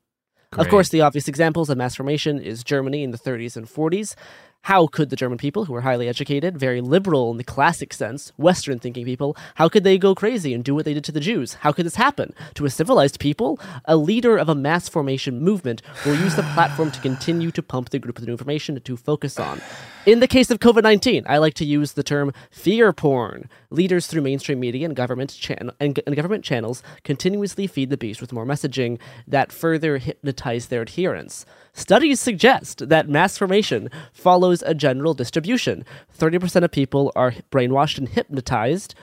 Of 0.53 0.67
course, 0.67 0.89
the 0.89 1.01
obvious 1.01 1.27
examples 1.27 1.69
of 1.69 1.77
mass 1.77 1.95
formation 1.95 2.39
is 2.39 2.63
Germany 2.63 3.03
in 3.03 3.11
the 3.11 3.19
30s 3.19 3.55
and 3.55 3.67
40s. 3.67 4.15
How 4.63 4.87
could 4.87 5.09
the 5.09 5.15
German 5.15 5.37
people, 5.37 5.65
who 5.65 5.73
were 5.73 5.81
highly 5.81 6.07
educated, 6.07 6.57
very 6.57 6.81
liberal 6.81 7.31
in 7.31 7.37
the 7.37 7.43
classic 7.43 7.93
sense, 7.93 8.31
Western 8.37 8.77
thinking 8.77 9.05
people, 9.05 9.35
how 9.55 9.69
could 9.69 9.83
they 9.83 9.97
go 9.97 10.13
crazy 10.13 10.53
and 10.53 10.63
do 10.63 10.75
what 10.75 10.85
they 10.85 10.93
did 10.93 11.03
to 11.05 11.11
the 11.11 11.19
Jews? 11.19 11.55
How 11.55 11.71
could 11.71 11.85
this 11.85 11.95
happen? 11.95 12.33
To 12.55 12.65
a 12.65 12.69
civilized 12.69 13.19
people, 13.19 13.59
a 13.85 13.97
leader 13.97 14.37
of 14.37 14.49
a 14.49 14.53
mass 14.53 14.87
formation 14.87 15.41
movement 15.41 15.81
will 16.05 16.15
use 16.15 16.35
the 16.35 16.43
platform 16.53 16.91
to 16.91 17.01
continue 17.01 17.51
to 17.51 17.63
pump 17.63 17.89
the 17.89 17.99
group 17.99 18.19
with 18.19 18.27
new 18.27 18.33
information 18.33 18.79
to 18.79 18.97
focus 18.97 19.39
on. 19.39 19.61
In 20.05 20.19
the 20.19 20.27
case 20.27 20.51
of 20.51 20.59
COVID 20.59 20.83
19, 20.83 21.23
I 21.27 21.37
like 21.37 21.55
to 21.55 21.65
use 21.65 21.93
the 21.93 22.03
term 22.03 22.31
fear 22.51 22.93
porn. 22.93 23.49
Leaders 23.71 24.07
through 24.07 24.21
mainstream 24.21 24.59
media 24.59 24.85
and 24.85 24.95
government, 24.95 25.35
chan- 25.39 25.71
and, 25.79 25.99
and 26.05 26.15
government 26.15 26.43
channels 26.43 26.83
continuously 27.03 27.65
feed 27.65 27.89
the 27.89 27.97
beast 27.97 28.21
with 28.21 28.33
more 28.33 28.45
messaging 28.45 28.99
that 29.27 29.51
further 29.51 29.97
hypnotize 29.97 30.67
their 30.67 30.81
adherents. 30.81 31.45
Studies 31.79 32.19
suggest 32.19 32.89
that 32.89 33.07
mass 33.07 33.37
formation 33.37 33.89
follows 34.11 34.61
a 34.65 34.73
general 34.73 35.13
distribution. 35.13 35.85
30% 36.15 36.65
of 36.65 36.71
people 36.71 37.09
are 37.15 37.33
brainwashed 37.51 37.97
and 37.97 38.09
hypnotized, 38.09 38.95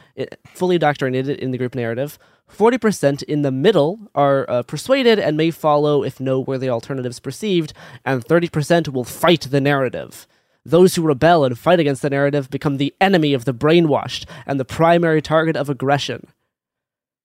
fully 0.53 0.77
indoctrinated 0.77 1.39
in 1.39 1.53
the 1.53 1.59
group 1.59 1.74
narrative. 1.74 2.19
40% 2.55 3.23
in 3.23 3.40
the 3.40 3.51
middle 3.51 4.11
are 4.15 4.44
uh, 4.51 4.62
persuaded 4.62 5.19
and 5.19 5.39
may 5.39 5.51
follow 5.51 6.05
if 6.05 6.20
no 6.20 6.39
worthy 6.39 6.69
alternatives 6.69 7.19
perceived, 7.19 7.73
and 8.05 8.23
30% 8.23 8.89
will 8.89 9.05
fight 9.05 9.48
the 9.51 9.61
narrative. 9.61 10.27
Those 10.62 10.97
who 10.97 11.03
rebel 11.03 11.47
and 11.47 11.59
fight 11.59 11.81
against 11.81 12.03
the 12.03 12.11
narrative 12.11 12.51
become 12.51 12.77
the 12.77 12.94
enemy 13.01 13.32
of 13.32 13.47
the 13.47 13.55
brainwashed 13.55 14.27
and 14.44 14.61
the 14.61 14.66
primary 14.66 15.23
target 15.23 15.57
of 15.57 15.70
aggression. 15.70 16.27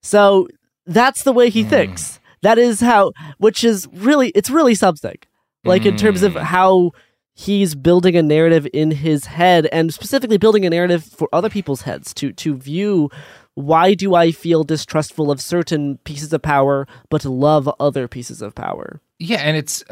So 0.01 0.47
that's 0.85 1.23
the 1.23 1.33
way 1.33 1.49
he 1.49 1.65
thinks. 1.65 2.21
That 2.41 2.57
is 2.57 2.79
how, 2.79 3.11
which 3.37 3.65
is 3.65 3.89
really, 3.91 4.29
it's 4.29 4.49
really 4.49 4.75
something. 4.75 5.17
Like 5.63 5.85
in 5.85 5.95
terms 5.95 6.23
of 6.23 6.33
mm. 6.33 6.41
how 6.41 6.91
he's 7.33 7.75
building 7.75 8.15
a 8.15 8.21
narrative 8.21 8.67
in 8.73 8.91
his 8.91 9.25
head 9.25 9.67
and 9.71 9.93
specifically 9.93 10.37
building 10.37 10.65
a 10.65 10.69
narrative 10.69 11.03
for 11.03 11.29
other 11.31 11.49
people's 11.49 11.83
heads 11.83 12.13
to 12.15 12.33
to 12.33 12.55
view 12.55 13.09
why 13.55 13.93
do 13.93 14.15
I 14.15 14.31
feel 14.31 14.63
distrustful 14.63 15.29
of 15.29 15.41
certain 15.41 15.97
pieces 15.99 16.31
of 16.33 16.41
power 16.41 16.87
but 17.09 17.25
love 17.25 17.69
other 17.79 18.07
pieces 18.07 18.41
of 18.41 18.55
power? 18.55 19.01
Yeah, 19.19 19.39
and 19.39 19.57
it's 19.57 19.83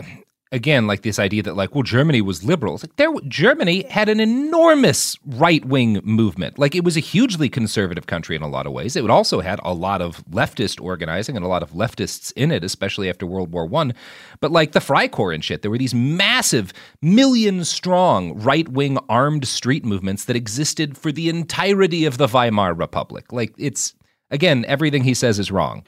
again 0.52 0.88
like 0.88 1.04
this 1.04 1.20
idea 1.20 1.44
that 1.44 1.56
like 1.56 1.76
well 1.76 1.84
Germany 1.84 2.22
was 2.22 2.44
liberal. 2.44 2.76
It's 2.76 2.84
like 2.84 2.96
there 2.96 3.12
Germany 3.28 3.84
had 3.84 4.10
an 4.10 4.20
enormous 4.20 5.18
right-wing 5.26 6.02
movement. 6.04 6.58
Like 6.58 6.76
it 6.76 6.84
was 6.84 6.98
a 6.98 7.02
hugely 7.02 7.50
conservative 7.50 8.08
country 8.08 8.36
in 8.36 8.42
a 8.42 8.48
lot 8.48 8.66
of 8.66 8.74
ways. 8.74 8.96
It 8.96 9.10
also 9.10 9.42
had 9.42 9.60
a 9.64 9.74
lot 9.74 10.02
of 10.02 10.24
leftist 10.26 10.82
organizing 10.82 11.36
and 11.36 11.46
a 11.46 11.48
lot 11.48 11.64
of 11.64 11.72
leftists 11.72 12.34
in 12.36 12.52
it, 12.52 12.64
especially 12.64 13.10
after 13.10 13.26
World 13.26 13.52
War 13.52 13.66
1. 13.66 13.94
But 14.40 14.52
like 14.52 14.72
the 14.72 14.80
Freikorps 14.80 15.36
and 15.36 15.44
shit, 15.44 15.62
there 15.62 15.72
were 15.72 15.78
these 15.78 15.94
massive 15.94 16.74
million 17.02 17.64
strong 17.64 18.40
right-wing 18.40 18.98
armed 19.08 19.48
street 19.48 19.86
movements 19.86 20.26
that 20.26 20.36
existed 20.36 20.98
for 20.98 21.12
the 21.12 21.30
entirety 21.30 22.06
of 22.06 22.18
the 22.18 22.28
Weimar 22.28 22.74
Republic. 22.74 23.32
Like 23.32 23.54
it's 23.58 23.94
again 24.32 24.66
everything 24.68 25.04
he 25.04 25.14
says 25.14 25.40
is 25.40 25.52
wrong. 25.52 25.84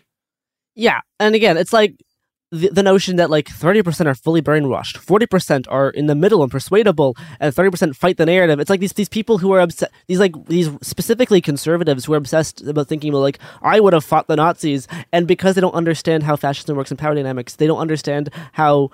Yeah, 0.75 1.01
and 1.19 1.35
again, 1.35 1.57
it's 1.57 1.73
like 1.73 1.95
the, 2.51 2.67
the 2.69 2.83
notion 2.83 3.15
that 3.15 3.29
like 3.29 3.47
30% 3.47 4.05
are 4.05 4.13
fully 4.13 4.41
brainwashed, 4.41 4.97
40% 4.97 5.65
are 5.69 5.89
in 5.89 6.07
the 6.07 6.15
middle 6.15 6.43
and 6.43 6.51
persuadable, 6.51 7.15
and 7.39 7.55
30% 7.55 7.95
fight 7.95 8.17
the 8.17 8.25
narrative. 8.25 8.59
It's 8.59 8.69
like 8.69 8.81
these 8.81 8.93
these 8.93 9.09
people 9.09 9.37
who 9.37 9.51
are 9.53 9.61
obsessed, 9.61 9.91
these 10.07 10.19
like 10.19 10.33
these 10.47 10.69
specifically 10.81 11.41
conservatives 11.41 12.05
who 12.05 12.13
are 12.13 12.17
obsessed 12.17 12.61
about 12.61 12.87
thinking 12.87 13.09
about 13.09 13.19
like 13.19 13.39
I 13.61 13.79
would 13.79 13.93
have 13.93 14.03
fought 14.03 14.27
the 14.27 14.35
Nazis, 14.35 14.87
and 15.13 15.27
because 15.27 15.55
they 15.55 15.61
don't 15.61 15.73
understand 15.73 16.23
how 16.23 16.35
fascism 16.35 16.75
works 16.75 16.91
in 16.91 16.97
power 16.97 17.15
dynamics, 17.15 17.55
they 17.55 17.67
don't 17.67 17.79
understand 17.79 18.29
how 18.51 18.89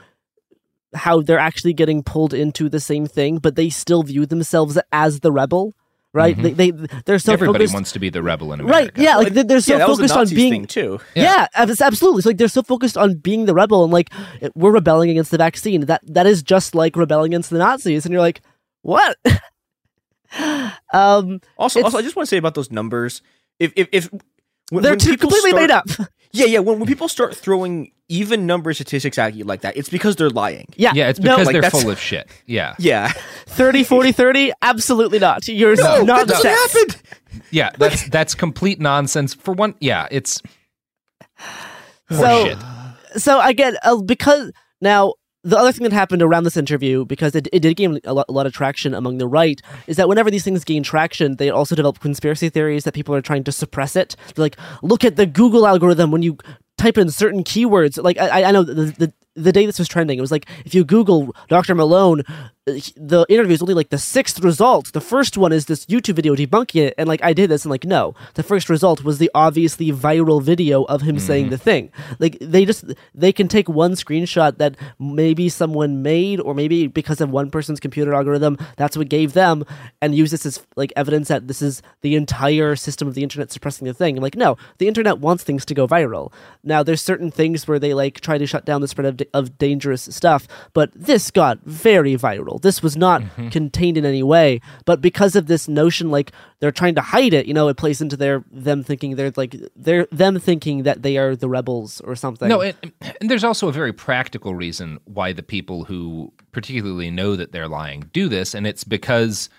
how 0.93 1.21
they're 1.21 1.39
actually 1.39 1.73
getting 1.73 2.03
pulled 2.03 2.33
into 2.33 2.69
the 2.69 2.79
same 2.79 3.07
thing, 3.07 3.39
but 3.39 3.55
they 3.55 3.69
still 3.69 4.03
view 4.03 4.25
themselves 4.25 4.77
as 4.91 5.21
the 5.21 5.31
rebel. 5.31 5.75
Right? 6.17 6.35
Mhm. 6.37 6.41
They, 6.55 6.71
they 6.71 6.87
they're 7.05 7.19
so 7.19 7.33
Everybody 7.33 7.59
focused 7.65 7.73
wants 7.73 7.91
to 7.93 7.99
be 7.99 8.09
the 8.09 8.23
rebel 8.23 8.51
in 8.53 8.59
America. 8.59 8.91
Right. 8.95 9.03
Yeah. 9.03 9.17
Like 9.17 9.33
they're, 9.33 9.43
they're 9.43 9.61
so 9.61 9.73
Yeah, 9.73 9.77
that 9.79 9.87
was 9.89 9.99
the 9.99 10.07
focused 10.07 10.31
on 10.31 10.35
being 10.35 10.51
thing, 10.51 10.65
too. 10.65 10.99
Yeah. 11.15 11.47
abs- 11.53 11.79
absolutely. 11.81 12.23
So 12.23 12.29
like 12.29 12.37
they're 12.37 12.47
so 12.47 12.63
focused 12.63 12.97
on 12.97 13.15
being 13.15 13.45
the 13.45 13.53
rebel 13.53 13.83
and 13.83 13.93
like 13.93 14.09
we're 14.55 14.71
rebelling 14.71 15.09
against 15.11 15.31
the 15.31 15.37
vaccine. 15.37 15.81
That 15.85 16.01
that 16.07 16.25
is 16.25 16.41
just 16.43 16.73
like 16.75 16.95
rebelling 16.95 17.33
against 17.33 17.49
the 17.51 17.59
Nazis, 17.59 18.05
and 18.05 18.11
you're 18.11 18.21
like, 18.21 18.41
what? 18.81 19.17
um. 20.93 21.39
Also, 21.57 21.81
also, 21.83 21.97
I 21.97 22.01
just 22.01 22.15
want 22.15 22.25
to 22.27 22.29
say 22.29 22.37
about 22.37 22.55
those 22.55 22.71
numbers. 22.71 23.21
If 23.59 23.73
if, 23.75 23.87
if 23.91 24.09
when, 24.71 24.83
They're 24.83 24.93
when 24.93 24.99
too- 24.99 25.11
people 25.11 25.29
completely 25.29 25.53
made 25.59 25.71
up. 25.71 25.85
Yeah, 26.33 26.45
yeah. 26.45 26.59
When, 26.59 26.77
when 26.79 26.87
people 26.87 27.07
start 27.07 27.35
throwing 27.35 27.93
even 28.09 28.45
number 28.45 28.73
statistics 28.73 29.17
at 29.17 29.35
you 29.35 29.43
like 29.43 29.61
that, 29.61 29.75
it's 29.75 29.89
because 29.89 30.15
they're 30.15 30.29
lying. 30.29 30.67
Yeah. 30.77 30.91
Yeah, 30.95 31.09
it's 31.09 31.19
No, 31.19 31.31
because 31.35 31.47
like, 31.47 31.61
they're 31.61 31.69
full 31.69 31.89
of 31.89 31.99
shit. 31.99 32.29
Yeah. 32.45 32.75
Yeah. 32.79 33.11
30, 33.47 33.83
40, 33.83 34.11
30? 34.11 34.51
Absolutely 34.61 35.19
not. 35.19 35.47
You're 35.47 35.75
No, 35.75 36.03
not 36.03 36.27
that 36.27 36.41
doesn't. 36.43 37.01
Yeah, 37.51 37.71
that's 37.77 38.07
that's 38.09 38.33
complete 38.35 38.79
nonsense. 38.79 39.33
For 39.33 39.53
one, 39.53 39.75
yeah, 39.79 40.07
it's 40.11 40.41
So, 42.09 42.15
horseshit. 42.17 43.19
so 43.19 43.41
again, 43.41 43.77
uh, 43.83 44.01
because 44.01 44.51
now 44.81 45.13
the 45.43 45.57
other 45.57 45.71
thing 45.71 45.83
that 45.83 45.93
happened 45.93 46.21
around 46.21 46.43
this 46.43 46.57
interview, 46.57 47.05
because 47.05 47.35
it, 47.35 47.47
it 47.53 47.59
did 47.61 47.75
gain 47.77 47.99
a 48.05 48.13
lot, 48.13 48.25
a 48.27 48.31
lot 48.31 48.45
of 48.45 48.53
traction 48.53 48.93
among 48.93 49.17
the 49.17 49.27
right, 49.27 49.61
is 49.87 49.97
that 49.97 50.07
whenever 50.09 50.29
these 50.31 50.43
things 50.43 50.63
gain 50.63 50.83
traction, 50.83 51.35
they 51.37 51.49
also 51.49 51.75
develop 51.75 51.99
conspiracy 51.99 52.49
theories 52.49 52.83
that 52.85 52.93
people 52.93 53.13
are 53.15 53.21
trying 53.21 53.43
to 53.45 53.51
suppress 53.51 53.95
it. 53.95 54.15
They're 54.35 54.43
like, 54.43 54.57
look 54.81 55.03
at 55.05 55.15
the 55.15 55.25
Google 55.25 55.67
algorithm 55.67 56.11
when 56.11 56.21
you 56.21 56.37
type 56.77 56.97
in 56.97 57.09
certain 57.09 57.43
keywords. 57.43 58.01
Like 58.01 58.17
I, 58.17 58.43
I 58.43 58.51
know 58.51 58.63
the, 58.63 58.85
the 58.85 59.13
the 59.37 59.53
day 59.53 59.65
this 59.65 59.79
was 59.79 59.87
trending, 59.87 60.17
it 60.17 60.21
was 60.21 60.31
like 60.31 60.47
if 60.65 60.73
you 60.73 60.83
Google 60.83 61.35
Dr. 61.47 61.75
Malone, 61.75 62.23
uh, 62.67 62.73
the 62.95 63.25
interview 63.29 63.53
is 63.53 63.61
only 63.61 63.73
like 63.73 63.89
the 63.89 63.97
sixth 63.97 64.43
result. 64.43 64.91
The 64.91 65.01
first 65.01 65.37
one 65.37 65.53
is 65.53 65.65
this 65.65 65.85
YouTube 65.85 66.15
video 66.15 66.35
debunking 66.35 66.87
it, 66.87 66.93
and 66.97 67.07
like 67.07 67.23
I 67.23 67.33
did 67.33 67.49
this, 67.49 67.63
and 67.63 67.69
like 67.69 67.85
no, 67.85 68.15
the 68.33 68.43
first 68.43 68.69
result 68.69 69.03
was 69.03 69.19
the 69.19 69.31
obviously 69.35 69.91
viral 69.91 70.41
video 70.41 70.83
of 70.85 71.01
him 71.01 71.19
saying 71.19 71.49
the 71.49 71.57
thing. 71.57 71.91
Like 72.19 72.37
they 72.41 72.65
just 72.65 72.85
they 73.13 73.31
can 73.31 73.47
take 73.47 73.69
one 73.69 73.93
screenshot 73.93 74.57
that 74.57 74.75
maybe 74.99 75.49
someone 75.49 76.01
made, 76.01 76.39
or 76.39 76.53
maybe 76.53 76.87
because 76.87 77.21
of 77.21 77.29
one 77.29 77.51
person's 77.51 77.79
computer 77.79 78.13
algorithm, 78.13 78.57
that's 78.75 78.97
what 78.97 79.09
gave 79.09 79.33
them, 79.33 79.63
and 80.01 80.15
use 80.15 80.31
this 80.31 80.45
as 80.45 80.65
like 80.75 80.91
evidence 80.95 81.27
that 81.27 81.47
this 81.47 81.61
is 81.61 81.81
the 82.01 82.15
entire 82.15 82.75
system 82.75 83.07
of 83.07 83.13
the 83.13 83.23
internet 83.23 83.51
suppressing 83.51 83.87
the 83.87 83.93
thing. 83.93 84.17
I'm 84.17 84.23
like, 84.23 84.35
no, 84.35 84.57
the 84.79 84.87
internet 84.87 85.19
wants 85.19 85.43
things 85.43 85.63
to 85.65 85.73
go 85.73 85.87
viral. 85.87 86.33
Now 86.63 86.81
there's 86.83 87.01
certain 87.01 87.31
things 87.31 87.67
where 87.67 87.79
they 87.79 87.93
like 87.93 88.19
try 88.19 88.37
to 88.37 88.47
shut 88.47 88.65
down 88.65 88.81
the 88.81 88.87
spread 88.87 89.05
of, 89.05 89.26
of 89.33 89.57
dangerous 89.57 90.03
stuff, 90.03 90.47
but 90.73 90.91
this 90.93 91.31
got 91.31 91.59
very 91.63 92.15
viral. 92.15 92.61
This 92.61 92.81
was 92.81 92.95
not 92.95 93.21
mm-hmm. 93.21 93.49
contained 93.49 93.97
in 93.97 94.05
any 94.05 94.23
way, 94.23 94.61
but 94.85 95.01
because 95.01 95.35
of 95.35 95.47
this 95.47 95.67
notion, 95.67 96.11
like 96.11 96.31
they're 96.59 96.71
trying 96.71 96.95
to 96.95 97.01
hide 97.01 97.33
it, 97.33 97.45
you 97.45 97.53
know, 97.53 97.67
it 97.67 97.77
plays 97.77 98.01
into 98.01 98.17
their 98.17 98.43
them 98.51 98.83
thinking 98.83 99.15
they're 99.15 99.33
like 99.35 99.55
they're 99.75 100.07
them 100.11 100.39
thinking 100.39 100.83
that 100.83 101.03
they 101.03 101.17
are 101.17 101.35
the 101.35 101.49
rebels 101.49 102.01
or 102.01 102.15
something. 102.15 102.47
No, 102.47 102.61
and, 102.61 102.75
and 103.21 103.29
there's 103.29 103.43
also 103.43 103.67
a 103.67 103.71
very 103.71 103.93
practical 103.93 104.55
reason 104.55 104.99
why 105.05 105.33
the 105.33 105.43
people 105.43 105.85
who 105.85 106.31
particularly 106.51 107.11
know 107.11 107.35
that 107.35 107.51
they're 107.51 107.67
lying 107.67 108.09
do 108.13 108.27
this, 108.27 108.53
and 108.53 108.65
it's 108.65 108.83
because 108.83 109.49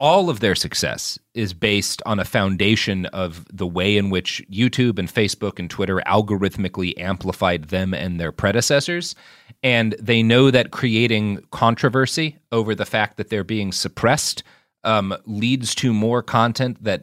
all 0.00 0.30
of 0.30 0.40
their 0.40 0.54
success 0.54 1.18
is 1.34 1.52
based 1.52 2.00
on 2.06 2.20
a 2.20 2.24
foundation 2.24 3.06
of 3.06 3.44
the 3.52 3.66
way 3.66 3.96
in 3.96 4.10
which 4.10 4.44
YouTube 4.50 4.98
and 4.98 5.08
Facebook 5.08 5.58
and 5.58 5.68
Twitter 5.68 6.00
algorithmically 6.06 6.98
amplified 6.98 7.64
them 7.64 7.92
and 7.92 8.20
their 8.20 8.32
predecessors. 8.32 9.14
And 9.62 9.96
they 10.00 10.22
know 10.22 10.50
that 10.50 10.70
creating 10.70 11.44
controversy 11.50 12.36
over 12.52 12.74
the 12.74 12.86
fact 12.86 13.16
that 13.16 13.28
they're 13.28 13.44
being 13.44 13.72
suppressed 13.72 14.44
um, 14.84 15.16
leads 15.26 15.74
to 15.76 15.92
more 15.92 16.22
content 16.22 16.82
that 16.84 17.02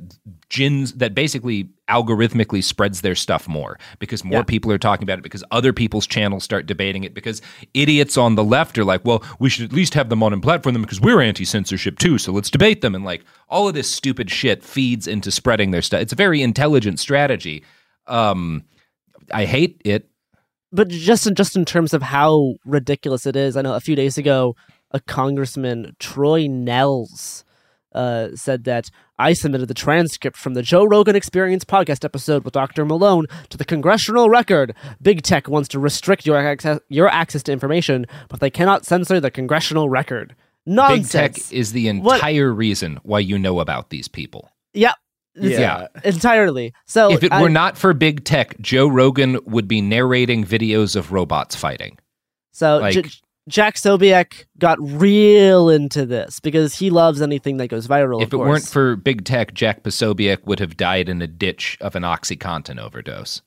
gins 0.49 0.93
that 0.93 1.13
basically 1.13 1.69
algorithmically 1.89 2.63
spreads 2.63 3.01
their 3.01 3.13
stuff 3.15 3.47
more 3.47 3.77
because 3.99 4.23
more 4.23 4.39
Yeah. 4.39 4.43
people 4.43 4.71
are 4.71 4.77
talking 4.77 5.03
about 5.03 5.19
it 5.19 5.21
because 5.23 5.43
other 5.51 5.71
people's 5.71 6.07
channels 6.07 6.43
start 6.43 6.65
debating 6.65 7.03
it 7.03 7.13
because 7.13 7.41
idiots 7.73 8.17
on 8.17 8.35
the 8.35 8.43
left 8.43 8.77
are 8.77 8.83
like, 8.83 9.05
well, 9.05 9.23
we 9.39 9.49
should 9.49 9.65
at 9.65 9.73
least 9.73 9.93
have 9.93 10.09
them 10.09 10.23
on 10.23 10.33
and 10.33 10.41
platform 10.41 10.73
them 10.73 10.81
because 10.81 10.99
we're 10.99 11.21
anti-censorship 11.21 11.99
too, 11.99 12.17
so 12.17 12.31
let's 12.31 12.49
debate 12.49 12.81
them 12.81 12.95
and 12.95 13.03
like 13.05 13.23
all 13.49 13.67
of 13.67 13.75
this 13.75 13.89
stupid 13.89 14.31
shit 14.31 14.63
feeds 14.63 15.07
into 15.07 15.29
spreading 15.31 15.71
their 15.71 15.81
stuff. 15.83 16.01
It's 16.01 16.13
a 16.13 16.15
very 16.15 16.41
intelligent 16.41 16.99
strategy. 16.99 17.63
Um, 18.07 18.63
I 19.31 19.45
hate 19.45 19.81
it. 19.85 20.09
but 20.71 20.87
just 20.89 21.25
in, 21.27 21.35
just 21.35 21.55
in 21.55 21.65
terms 21.65 21.93
of 21.93 22.01
how 22.01 22.55
ridiculous 22.65 23.25
it 23.25 23.35
is, 23.35 23.55
I 23.55 23.61
know 23.61 23.75
a 23.75 23.79
few 23.79 23.95
days 23.95 24.17
ago, 24.17 24.55
a 24.91 24.99
congressman, 24.99 25.95
Troy 25.99 26.47
Nehls, 26.47 27.43
uh, 27.93 28.29
said 28.35 28.65
that 28.65 28.89
I 29.17 29.31
submitted 29.33 29.67
the 29.69 29.73
transcript 29.73 30.35
from 30.35 30.55
the 30.55 30.61
Joe 30.61 30.83
Rogan 30.83 31.15
Experience 31.15 31.63
podcast 31.63 32.03
episode 32.03 32.43
with 32.43 32.53
Dr. 32.53 32.83
Malone 32.83 33.27
to 33.49 33.57
the 33.57 33.63
congressional 33.63 34.29
record. 34.29 34.75
Big 35.01 35.21
tech 35.21 35.47
wants 35.47 35.69
to 35.69 35.79
restrict 35.79 36.25
your 36.25 36.37
access, 36.37 36.79
your 36.89 37.07
access 37.07 37.41
to 37.43 37.53
information, 37.53 38.05
but 38.27 38.41
they 38.41 38.49
cannot 38.49 38.85
censor 38.85 39.21
the 39.21 39.31
congressional 39.31 39.87
record. 39.89 40.35
Nonsense. 40.65 41.11
Big 41.13 41.33
tech 41.45 41.51
is 41.53 41.71
the 41.71 41.89
What- 41.93 42.15
entire 42.15 42.51
reason 42.51 42.99
why 43.03 43.19
you 43.19 43.39
know 43.39 43.61
about 43.61 43.89
these 43.89 44.09
people. 44.09 44.49
Yeah. 44.73 44.93
Yeah. 45.33 45.87
Entirely. 46.03 46.73
So 46.85 47.11
if 47.11 47.23
it 47.23 47.31
I- 47.31 47.41
were 47.41 47.49
not 47.49 47.77
for 47.77 47.93
big 47.93 48.25
tech, 48.25 48.59
Joe 48.59 48.87
Rogan 48.87 49.39
would 49.45 49.67
be 49.67 49.79
narrating 49.81 50.43
videos 50.45 50.95
of 50.95 51.11
robots 51.13 51.55
fighting. 51.55 51.97
So 52.51 52.77
Like- 52.79 52.93
J- 52.95 53.09
Jack 53.47 53.76
Sobiek 53.76 54.45
got 54.57 54.77
real 54.81 55.69
into 55.69 56.05
this 56.05 56.39
because 56.39 56.73
he 56.73 56.89
loves 56.89 57.22
anything 57.22 57.57
that 57.57 57.67
goes 57.67 57.88
viral. 57.88 58.22
if 58.22 58.30
it 58.30 58.31
course. 58.31 58.49
weren't 58.49 58.67
for 58.67 58.95
big 58.95 59.23
tech, 59.23 59.53
Jack 59.53 59.84
Posobiec 59.84 60.45
would 60.45 60.59
have 60.59 60.76
died 60.76 61.09
in 61.09 61.22
a 61.22 61.27
ditch 61.27 61.77
of 61.80 61.95
an 61.95 62.03
OxyContin 62.03 62.80
overdose. 62.80 63.41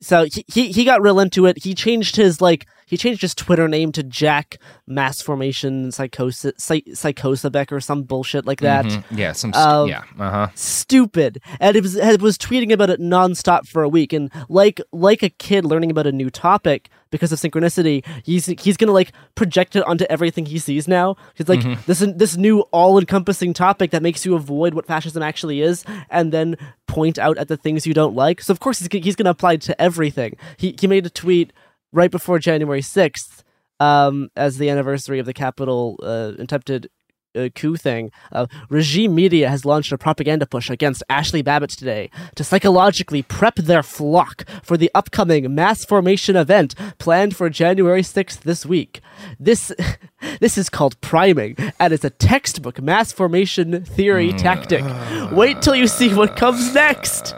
So 0.00 0.24
he, 0.32 0.44
he 0.52 0.72
he 0.72 0.84
got 0.84 1.00
real 1.02 1.18
into 1.20 1.46
it. 1.46 1.62
He 1.64 1.74
changed 1.74 2.16
his 2.16 2.40
like 2.40 2.66
he 2.86 2.96
changed 2.96 3.20
his 3.22 3.34
Twitter 3.34 3.66
name 3.66 3.90
to 3.92 4.02
Jack 4.04 4.58
Mass 4.86 5.20
Formation 5.20 5.90
Psychosis 5.90 6.52
Psy- 6.58 6.82
Psychosabec 6.92 7.72
or 7.72 7.80
some 7.80 8.02
bullshit 8.04 8.46
like 8.46 8.60
that. 8.60 8.84
Mhm. 8.84 9.04
Yeah, 9.10 9.32
some 9.32 9.52
st- 9.52 9.66
Um, 9.66 9.88
yeah, 9.88 10.02
uh 10.18 10.30
huh. 10.30 10.48
Stupid, 10.54 11.40
and 11.58 11.76
it 11.76 11.82
was 11.82 11.96
it 11.96 12.20
was 12.22 12.38
tweeting 12.38 12.72
about 12.72 12.90
it 12.90 13.00
nonstop 13.00 13.66
for 13.66 13.82
a 13.82 13.88
week, 13.88 14.12
and 14.12 14.30
like 14.48 14.80
like 14.92 15.22
a 15.22 15.30
kid 15.30 15.64
learning 15.64 15.90
about 15.90 16.06
a 16.06 16.12
new 16.12 16.30
topic 16.30 16.90
because 17.10 17.32
of 17.32 17.38
synchronicity, 17.40 18.04
he's 18.24 18.46
he's 18.46 18.76
gonna 18.76 18.92
like 18.92 19.12
project 19.34 19.74
it 19.74 19.82
onto 19.86 20.04
everything 20.10 20.46
he 20.46 20.58
sees 20.58 20.86
now. 20.86 21.16
He's 21.34 21.48
like 21.48 21.60
Mhm. 21.60 21.84
this 21.86 22.04
this 22.16 22.36
new 22.36 22.60
all 22.72 22.98
encompassing 22.98 23.52
topic 23.54 23.90
that 23.92 24.02
makes 24.02 24.24
you 24.26 24.34
avoid 24.34 24.74
what 24.74 24.86
fascism 24.86 25.22
actually 25.22 25.60
is, 25.60 25.84
and 26.10 26.30
then 26.32 26.56
point 26.96 27.18
out 27.18 27.36
at 27.36 27.48
the 27.48 27.58
things 27.64 27.86
you 27.86 27.94
don't 28.00 28.16
like. 28.16 28.38
So 28.40 28.50
of 28.52 28.60
course 28.64 28.78
he's 28.78 28.88
he's 29.06 29.16
gonna 29.16 29.36
apply 29.36 29.52
it 29.54 29.62
to 29.68 29.74
everything. 29.88 30.32
He 30.56 30.74
he 30.80 30.86
made 30.86 31.04
a 31.04 31.10
tweet 31.10 31.52
right 31.92 32.10
before 32.10 32.38
January 32.38 32.82
sixth, 32.82 33.44
um, 33.80 34.30
as 34.34 34.56
the 34.56 34.70
anniversary 34.70 35.18
of 35.18 35.26
the 35.26 35.34
Capitol 35.34 35.82
uh, 36.02 36.32
attempted 36.44 36.88
uh, 37.36 37.48
coup 37.54 37.76
thing. 37.76 38.10
Uh, 38.32 38.46
regime 38.70 39.14
media 39.14 39.48
has 39.48 39.64
launched 39.64 39.92
a 39.92 39.98
propaganda 39.98 40.46
push 40.46 40.70
against 40.70 41.02
Ashley 41.08 41.42
Babbitt 41.42 41.70
today 41.70 42.10
to 42.34 42.42
psychologically 42.44 43.22
prep 43.22 43.56
their 43.56 43.82
flock 43.82 44.44
for 44.62 44.76
the 44.76 44.90
upcoming 44.94 45.54
mass 45.54 45.84
formation 45.84 46.36
event 46.36 46.74
planned 46.98 47.36
for 47.36 47.48
January 47.50 48.02
6th 48.02 48.40
this 48.40 48.64
week. 48.66 49.00
This 49.38 49.72
this 50.40 50.58
is 50.58 50.68
called 50.68 51.00
priming, 51.00 51.56
and 51.78 51.92
it's 51.92 52.04
a 52.04 52.10
textbook 52.10 52.80
mass 52.82 53.12
formation 53.12 53.84
theory 53.84 54.32
tactic. 54.32 54.84
Wait 55.32 55.62
till 55.62 55.74
you 55.74 55.86
see 55.86 56.12
what 56.14 56.36
comes 56.36 56.74
next. 56.74 57.34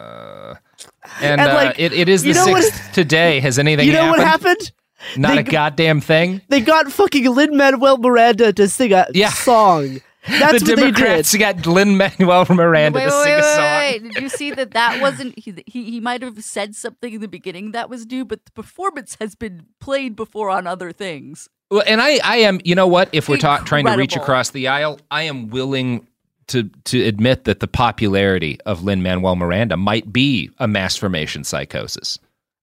And, 1.20 1.40
And, 1.40 1.50
uh, 1.50 1.54
like, 1.54 1.78
it, 1.80 1.92
it 1.92 2.08
is 2.08 2.22
the 2.22 2.28
you 2.28 2.34
know 2.34 2.46
what- 2.48 2.62
sixth 2.62 2.92
today. 2.92 3.40
Has 3.40 3.58
anything 3.58 3.86
You 3.86 3.92
know 3.92 4.04
happened? 4.14 4.18
what 4.18 4.26
happened? 4.26 4.72
Not 5.16 5.34
They 5.34 5.38
a 5.38 5.42
g- 5.44 5.50
goddamn 5.50 6.00
thing. 6.00 6.42
They 6.48 6.60
got 6.60 6.90
fucking 6.90 7.24
Lin 7.34 7.56
Manuel 7.56 7.98
Miranda 7.98 8.52
to 8.52 8.68
sing 8.68 8.92
a 8.92 9.06
song. 9.30 10.00
That's 10.28 10.62
the 10.62 10.72
what 10.72 10.76
they 10.76 10.86
did. 10.86 10.94
Democrats 10.96 11.36
got 11.36 11.66
Lin 11.66 11.96
Manuel 11.96 12.46
Miranda 12.50 12.98
wait, 12.98 13.04
to 13.08 13.10
wait, 13.10 13.22
sing 13.24 13.32
wait, 13.32 13.38
a 13.38 13.42
wait, 13.42 13.54
song. 13.54 14.02
wait, 14.04 14.14
Did 14.14 14.22
you 14.22 14.28
see 14.28 14.50
that 14.50 14.72
that 14.72 15.00
wasn't 15.00 15.38
he? 15.38 15.54
He, 15.66 15.90
he 15.90 16.00
might 16.00 16.22
have 16.22 16.42
said 16.44 16.74
something 16.74 17.14
in 17.14 17.20
the 17.20 17.28
beginning 17.28 17.72
that 17.72 17.88
was 17.88 18.06
new, 18.06 18.24
but 18.24 18.44
the 18.44 18.50
performance 18.52 19.16
has 19.20 19.34
been 19.34 19.66
played 19.80 20.16
before 20.16 20.50
on 20.50 20.66
other 20.66 20.92
things. 20.92 21.48
Well, 21.70 21.82
and 21.86 22.00
I, 22.00 22.18
I 22.24 22.36
am, 22.38 22.60
you 22.64 22.74
know 22.74 22.86
what? 22.86 23.08
If 23.12 23.28
we're 23.28 23.36
ta- 23.36 23.58
trying 23.64 23.86
to 23.86 23.92
reach 23.96 24.16
across 24.16 24.50
the 24.50 24.68
aisle, 24.68 24.98
I 25.10 25.22
am 25.24 25.48
willing 25.48 26.06
to 26.48 26.64
to 26.84 27.02
admit 27.04 27.44
that 27.44 27.60
the 27.60 27.68
popularity 27.68 28.58
of 28.66 28.82
Lin 28.82 29.02
Manuel 29.02 29.36
Miranda 29.36 29.76
might 29.76 30.12
be 30.12 30.50
a 30.58 30.66
mass 30.66 30.96
formation 30.96 31.44
psychosis. 31.44 32.18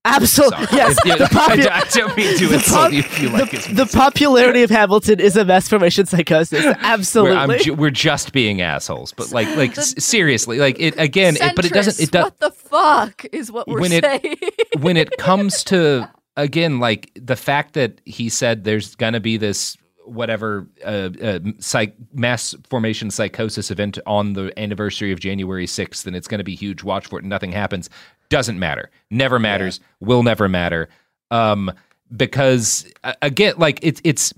Absolutely, 0.05 0.65
Sorry. 0.67 0.77
yes. 0.77 0.97
Yeah, 1.05 1.15
The 1.17 1.23
popu- 1.31 1.69
I 1.69 1.83
don't 1.91 2.15
mean 2.15 2.37
to 2.37 2.53
insult 2.53 2.83
pop- 2.83 2.93
you 2.93 2.99
if 2.99 3.19
you 3.19 3.29
like 3.29 3.49
his 3.49 3.65
the 3.65 3.85
popularity 3.85 4.63
of 4.63 4.69
Hamilton 4.69 5.19
is 5.19 5.35
a 5.35 5.43
mass 5.43 5.67
formation 5.67 6.05
psychosis. 6.05 6.63
We're, 6.63 6.75
Absolutely. 6.79 7.57
Ju- 7.59 7.73
we're 7.73 7.89
just 7.89 8.31
being 8.31 8.61
assholes, 8.61 9.11
but 9.13 9.31
like, 9.31 9.47
like 9.57 9.77
s- 9.77 9.95
seriously, 10.03 10.59
like 10.59 10.79
it 10.79 10.97
again. 10.99 11.35
It, 11.35 11.55
but 11.55 11.65
it 11.65 11.73
doesn't. 11.73 11.99
It 12.01 12.09
Centrists, 12.09 12.11
does 12.11 12.23
What 12.23 12.39
the 12.39 12.51
fuck 12.51 13.25
is 13.33 13.51
what 13.51 13.67
we're 13.67 13.81
when 13.81 13.91
it 13.91 14.03
saying? 14.05 14.35
when 14.79 14.95
it 14.97 15.17
comes 15.17 15.63
to 15.65 16.09
again 16.37 16.79
like 16.79 17.11
the 17.15 17.35
fact 17.35 17.73
that 17.73 17.99
he 18.05 18.29
said 18.29 18.63
there's 18.63 18.95
gonna 18.95 19.19
be 19.19 19.37
this 19.37 19.77
whatever 20.03 20.67
uh, 20.85 21.09
uh, 21.19 21.39
psych 21.57 21.95
mass 22.13 22.53
formation 22.69 23.09
psychosis 23.09 23.71
event 23.71 23.97
on 24.05 24.33
the 24.33 24.53
anniversary 24.59 25.11
of 25.11 25.19
January 25.19 25.65
6th 25.65 26.05
and 26.05 26.15
it's 26.15 26.27
going 26.27 26.37
to 26.37 26.43
be 26.43 26.53
huge 26.53 26.83
watch 26.83 27.07
for 27.07 27.17
it 27.17 27.23
and 27.23 27.29
nothing 27.31 27.51
happens 27.51 27.89
doesn't 28.29 28.59
matter 28.59 28.89
never 29.09 29.39
matters 29.39 29.79
will 29.99 30.23
never 30.23 30.47
matter 30.49 30.89
um 31.31 31.71
because 32.15 32.85
uh, 33.03 33.13
again 33.21 33.53
like 33.57 33.79
it's 33.81 34.01
it's 34.03 34.33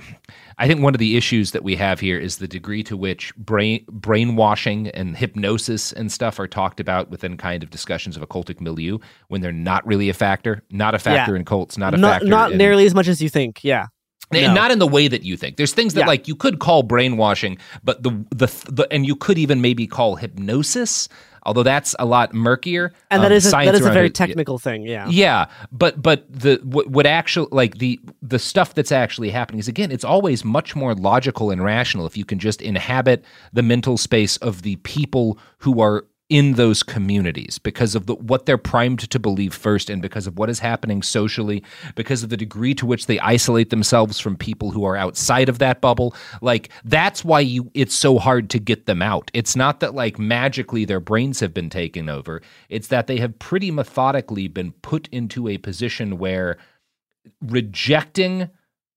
I 0.59 0.65
think 0.67 0.81
one 0.81 0.95
of 0.95 0.99
the 0.99 1.17
issues 1.17 1.51
that 1.51 1.63
we 1.63 1.75
have 1.75 1.99
here 1.99 2.17
is 2.17 2.37
the 2.39 2.47
degree 2.47 2.81
to 2.83 2.97
which 2.97 3.35
brain 3.35 3.85
brainwashing 3.91 4.87
and 4.89 5.15
hypnosis 5.15 5.93
and 5.93 6.11
stuff 6.11 6.39
are 6.39 6.47
talked 6.47 6.79
about 6.79 7.11
within 7.11 7.37
kind 7.37 7.61
of 7.61 7.69
discussions 7.69 8.17
of 8.17 8.27
occultic 8.27 8.59
milieu 8.59 8.97
when 9.27 9.41
they're 9.41 9.51
not 9.51 9.85
really 9.85 10.09
a 10.09 10.15
factor, 10.15 10.63
not 10.71 10.95
a 10.95 10.99
factor 10.99 11.33
Yeah. 11.33 11.39
in 11.39 11.45
cults, 11.45 11.77
not 11.77 11.93
a 11.93 11.97
not, 11.97 12.13
factor 12.13 12.27
not 12.27 12.51
in, 12.53 12.57
nearly 12.57 12.87
as 12.87 12.95
much 12.95 13.07
as 13.07 13.21
you 13.21 13.29
think. 13.29 13.63
Yeah. 13.63 13.85
and 14.31 14.47
No. 14.47 14.53
not 14.55 14.71
in 14.71 14.79
the 14.79 14.87
way 14.87 15.07
that 15.07 15.21
you 15.23 15.37
think. 15.37 15.57
There's 15.57 15.73
things 15.73 15.93
that 15.93 16.01
Yeah. 16.01 16.07
like 16.07 16.27
you 16.27 16.35
could 16.35 16.57
call 16.57 16.81
brainwashing, 16.81 17.59
but 17.83 18.01
the, 18.01 18.09
the 18.31 18.47
the 18.67 18.87
and 18.91 19.05
you 19.05 19.15
could 19.15 19.37
even 19.37 19.61
maybe 19.61 19.85
call 19.85 20.15
hypnosis, 20.15 21.07
although 21.47 21.63
that's 21.63 21.95
a 21.97 22.05
lot 22.05 22.33
murkier. 22.33 22.93
and 23.09 23.23
that 23.23 23.31
um, 23.31 23.37
is 23.37 23.47
a, 23.47 23.51
that 23.51 23.73
is 23.73 23.85
a 23.85 23.91
very 23.91 24.07
it- 24.07 24.13
technical 24.15 24.59
thing. 24.59 24.83
Yeah. 24.83 25.07
yeah, 25.09 25.45
but 25.71 26.01
but 26.01 26.25
the 26.31 26.59
what, 26.63 26.87
what 26.87 27.05
actually 27.07 27.47
like 27.51 27.77
the 27.79 27.99
the 28.21 28.37
stuff 28.37 28.75
that's 28.75 28.91
actually 28.91 29.31
happening 29.31 29.59
is 29.59 29.67
again, 29.67 29.91
it's 29.91 30.03
always 30.03 30.45
much 30.45 30.75
more 30.75 30.93
logical 30.93 31.49
and 31.49 31.63
rational 31.63 32.05
if 32.05 32.17
you 32.17 32.25
can 32.25 32.37
just 32.37 32.61
inhabit 32.61 33.23
the 33.53 33.63
mental 33.63 33.97
space 33.97 34.37
of 34.37 34.61
the 34.61 34.75
people 34.77 35.39
who 35.59 35.81
are 35.81 36.05
in 36.29 36.53
those 36.53 36.83
communities 36.83 37.57
because 37.57 37.95
of 37.95 38.05
the, 38.05 38.15
what 38.15 38.45
they're 38.45 38.57
primed 38.57 39.09
to 39.09 39.19
believe 39.19 39.53
first 39.53 39.89
and 39.89 40.01
because 40.01 40.27
of 40.27 40.37
what 40.37 40.49
is 40.49 40.59
happening 40.59 41.01
socially 41.01 41.63
because 41.95 42.21
of 42.21 42.29
the 42.29 42.35
degree 42.35 42.73
to 42.73 42.85
which 42.85 43.05
they 43.05 43.17
isolate 43.19 43.69
themselves 43.69 44.19
from 44.19 44.35
people 44.35 44.71
who 44.71 44.83
are 44.83 44.97
outside 44.97 45.47
of 45.47 45.59
that 45.59 45.79
bubble. 45.79 46.13
Like 46.41 46.69
that's 46.83 47.23
why 47.23 47.39
you 47.39 47.71
it's 47.73 47.95
so 47.95 48.17
hard 48.17 48.49
to 48.49 48.59
get 48.59 48.87
them 48.87 49.01
out. 49.01 49.31
It's 49.33 49.55
not 49.55 49.79
that 49.79 49.95
like 49.95 50.19
magically 50.19 50.83
their 50.83 50.99
brains 50.99 51.39
have 51.39 51.53
been 51.53 51.69
taken 51.69 52.09
over. 52.09 52.41
It's 52.67 52.89
that 52.89 53.07
they 53.07 53.17
have 53.17 53.39
pretty 53.39 53.71
methodically 53.71 54.49
been 54.49 54.73
put 54.81 55.07
into 55.13 55.47
a 55.47 55.57
position 55.57 56.17
where 56.17 56.57
rejecting 57.41 58.49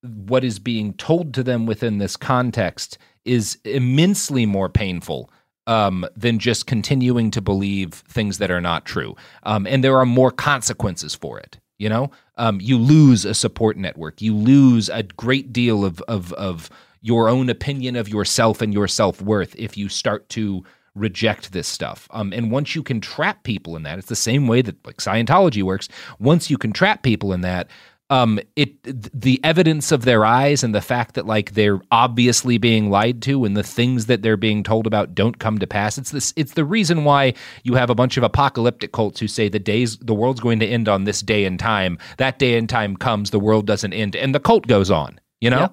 what 0.03 0.43
is 0.43 0.59
being 0.59 0.95
told 0.95 1.33
to 1.35 1.45
them 1.45 1.67
within 1.67 1.99
this 1.99 2.17
context 2.17 2.99
is 3.25 3.59
immensely 3.65 4.47
more 4.47 4.69
painful 4.69 5.31
um, 5.71 6.05
than 6.17 6.41
just 6.41 6.67
continuing 6.67 7.31
to 7.31 7.41
believe 7.41 7.95
things 8.09 8.39
that 8.39 8.51
are 8.51 8.61
not 8.61 8.85
true. 8.85 9.15
Um, 9.45 9.69
and 9.69 9.85
there 9.85 9.97
are 9.97 10.05
more 10.05 10.33
consequences 10.33 11.15
for 11.15 11.39
it. 11.39 11.59
You 11.79 11.89
know, 11.89 12.11
um, 12.37 12.61
you 12.61 12.77
lose 12.77 13.25
a 13.25 13.35
support 13.35 13.77
network. 13.77 14.21
You 14.21 14.35
lose 14.35 14.91
a 14.91 15.05
great 15.05 15.53
deal 15.53 15.85
of 15.85 16.03
of 16.03 16.33
of 16.35 16.69
your 17.01 17.29
own 17.29 17.49
opinion 17.49 17.97
of 17.97 18.09
yourself 18.09 18.61
and 18.61 18.75
your 18.75 18.89
self 18.89 19.23
worth 19.23 19.55
if 19.57 19.77
you 19.77 19.89
start 19.89 20.29
to 20.31 20.65
reject 20.97 21.53
this 21.53 21.69
stuff. 21.69 22.09
Um, 22.11 22.33
and 22.33 22.51
once 22.51 22.75
you 22.75 22.83
can 22.83 23.01
trap 23.01 23.45
people 23.45 23.77
in 23.77 23.85
that, 23.85 23.99
it's 23.99 24.09
the 24.09 24.17
same 24.17 24.49
way 24.49 24.61
that 24.63 24.85
like 24.85 24.97
Scientology 24.99 25.63
works. 25.63 25.89
Once 26.19 26.51
you 26.51 26.59
can 26.59 26.73
trap 26.73 27.03
people 27.03 27.33
in 27.33 27.43
that, 27.43 27.69
um, 28.11 28.41
it 28.57 28.77
the 28.83 29.41
evidence 29.45 29.93
of 29.93 30.05
their 30.05 30.25
eyes 30.25 30.65
and 30.65 30.75
the 30.75 30.81
fact 30.81 31.15
that 31.15 31.27
like 31.27 31.55
they're 31.55 31.81
obviously 31.93 32.59
being 32.59 32.91
lied 32.91 33.23
to 33.23 33.45
and 33.45 33.57
the 33.57 33.63
things 33.63 34.07
that 34.07 34.23
they're 34.23 34.37
being 34.37 34.65
told 34.65 34.87
about 34.87 35.15
don't 35.15 35.39
come 35.39 35.59
to 35.59 35.67
pass. 35.67 35.97
It's 35.97 36.11
this. 36.11 36.33
It's 36.37 36.55
the 36.55 36.65
reason 36.65 37.05
why 37.05 37.35
you 37.63 37.75
have 37.75 37.89
a 37.89 37.95
bunch 37.95 38.17
of 38.17 38.25
apocalyptic 38.25 38.93
cults 38.93 39.21
who 39.21 39.29
say 39.29 39.49
the 39.49 39.61
days 39.61 39.97
the 39.99 40.15
world's 40.15 40.41
going 40.41 40.59
to 40.59 40.67
end 40.67 40.89
on 40.89 41.05
this 41.05 41.23
day 41.23 41.45
and 41.45 41.59
time. 41.59 41.99
That 42.19 42.39
day 42.41 42.59
and 42.59 42.69
time 42.69 42.97
comes, 42.97 43.31
the 43.31 43.41
world 43.41 43.67
doesn't 43.67 43.93
end, 43.93 44.17
and 44.17 44.35
the 44.35 44.41
cult 44.41 44.67
goes 44.67 44.91
on. 44.91 45.21
You 45.41 45.51
know. 45.51 45.73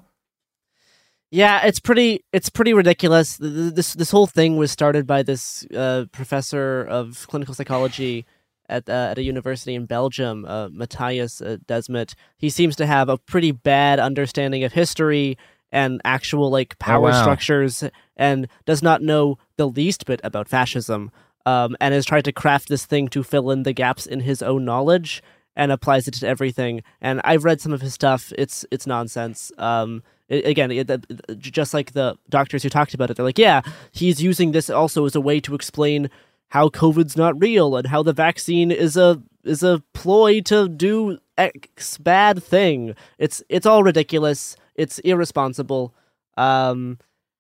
Yeah, 1.30 1.66
it's 1.66 1.80
pretty. 1.80 2.24
It's 2.32 2.50
pretty 2.50 2.74
ridiculous. 2.74 3.38
Th- 3.38 3.54
th- 3.54 3.74
This 3.74 3.94
this 3.94 4.12
whole 4.12 4.28
thing 4.28 4.56
was 4.56 4.72
started 4.72 5.06
by 5.06 5.24
this 5.24 5.66
uh, 5.76 6.06
professor 6.14 6.84
of 6.84 7.26
clinical 7.28 7.54
psychology 7.54 8.26
at 8.69 8.89
uh, 8.89 9.10
at 9.11 9.18
a 9.18 9.23
university 9.23 9.76
in 9.76 9.85
Belgium, 9.85 10.45
uh, 10.45 10.69
Matthias 10.72 11.41
uh, 11.41 11.57
Desmet. 11.68 12.14
He 12.38 12.49
seems 12.49 12.76
to 12.77 12.85
have 12.85 13.10
a 13.10 13.18
pretty 13.18 13.52
bad 13.52 13.99
understanding 13.99 14.64
of 14.64 14.73
history 14.73 15.38
and 15.72 16.02
actual 16.06 16.49
like 16.49 16.80
power 16.80 17.10
wow. 17.11 17.22
structures, 17.22 17.84
and 18.15 18.48
does 18.65 18.81
not 18.81 19.02
know 19.02 19.38
the 19.57 19.68
least 19.68 20.06
bit 20.06 20.22
about 20.23 20.48
fascism. 20.48 21.11
Um, 21.45 21.77
and 21.80 21.94
has 21.94 22.06
tried 22.06 22.26
to 22.26 22.34
craft 22.34 22.68
this 22.68 22.85
thing 22.85 23.07
to 23.07 23.23
fill 23.23 23.52
in 23.52 23.64
the 23.64 23.72
gaps 23.72 24.06
in 24.06 24.19
his 24.19 24.41
own 24.41 24.65
knowledge 24.65 25.23
and 25.56 25.72
applies 25.72 26.06
it 26.06 26.14
to 26.15 26.27
everything. 26.27 26.84
And 26.99 27.22
I've 27.23 27.45
read 27.45 27.61
some 27.61 27.72
of 27.72 27.80
his 27.80 27.94
stuff. 27.94 28.34
It's 28.38 28.65
it's 28.69 28.85
nonsense. 28.85 29.49
Um, 29.57 30.03
it, 30.27 30.45
again, 30.45 30.72
it, 30.72 30.89
it- 30.89 31.06
just 31.39 31.73
like 31.73 31.94
the 31.94 32.18
doctors 32.30 32.64
who 32.64 32.69
talked 32.69 32.94
about 32.94 33.10
it, 33.10 33.15
they're 33.15 33.26
like, 33.26 33.39
yeah, 33.39 33.61
he's 33.91 34.22
using 34.22 34.52
this 34.52 34.69
also 34.69 35.06
as 35.06 35.15
a 35.15 35.22
way 35.22 35.39
to 35.39 35.56
explain 35.56 36.10
how 36.49 36.69
COVID's 36.69 37.18
not 37.18 37.40
real 37.41 37.76
and 37.76 37.88
how 37.88 38.03
the 38.03 38.14
vaccine 38.14 38.72
is 38.72 38.95
a 38.98 39.22
is 39.44 39.64
a 39.64 39.82
ploy 39.94 40.41
to 40.41 40.68
do 40.69 41.18
X 41.38 41.98
bad 41.98 42.41
thing. 42.44 42.95
It's 43.18 43.41
it's 43.49 43.65
all 43.65 43.84
ridiculous. 43.84 44.56
It's 44.76 44.99
irresponsible. 44.99 45.94
Um, 46.38 46.99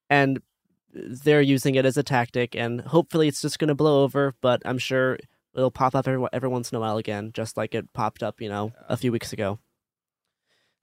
and 0.09 0.41
they're 0.93 1.41
using 1.41 1.75
it 1.75 1.85
as 1.85 1.97
a 1.97 2.03
tactic, 2.03 2.55
and 2.55 2.81
hopefully 2.81 3.27
it's 3.27 3.41
just 3.41 3.59
going 3.59 3.67
to 3.67 3.75
blow 3.75 4.03
over. 4.03 4.33
But 4.41 4.61
I'm 4.65 4.77
sure 4.79 5.17
it'll 5.55 5.69
pop 5.71 5.95
up 5.95 6.07
every, 6.07 6.25
every 6.33 6.49
once 6.49 6.71
in 6.71 6.77
a 6.77 6.79
while 6.79 6.97
again, 6.97 7.31
just 7.33 7.57
like 7.57 7.75
it 7.75 7.91
popped 7.93 8.23
up, 8.23 8.41
you 8.41 8.49
know, 8.49 8.71
a 8.89 8.97
few 8.97 9.11
weeks 9.11 9.33
ago. 9.33 9.59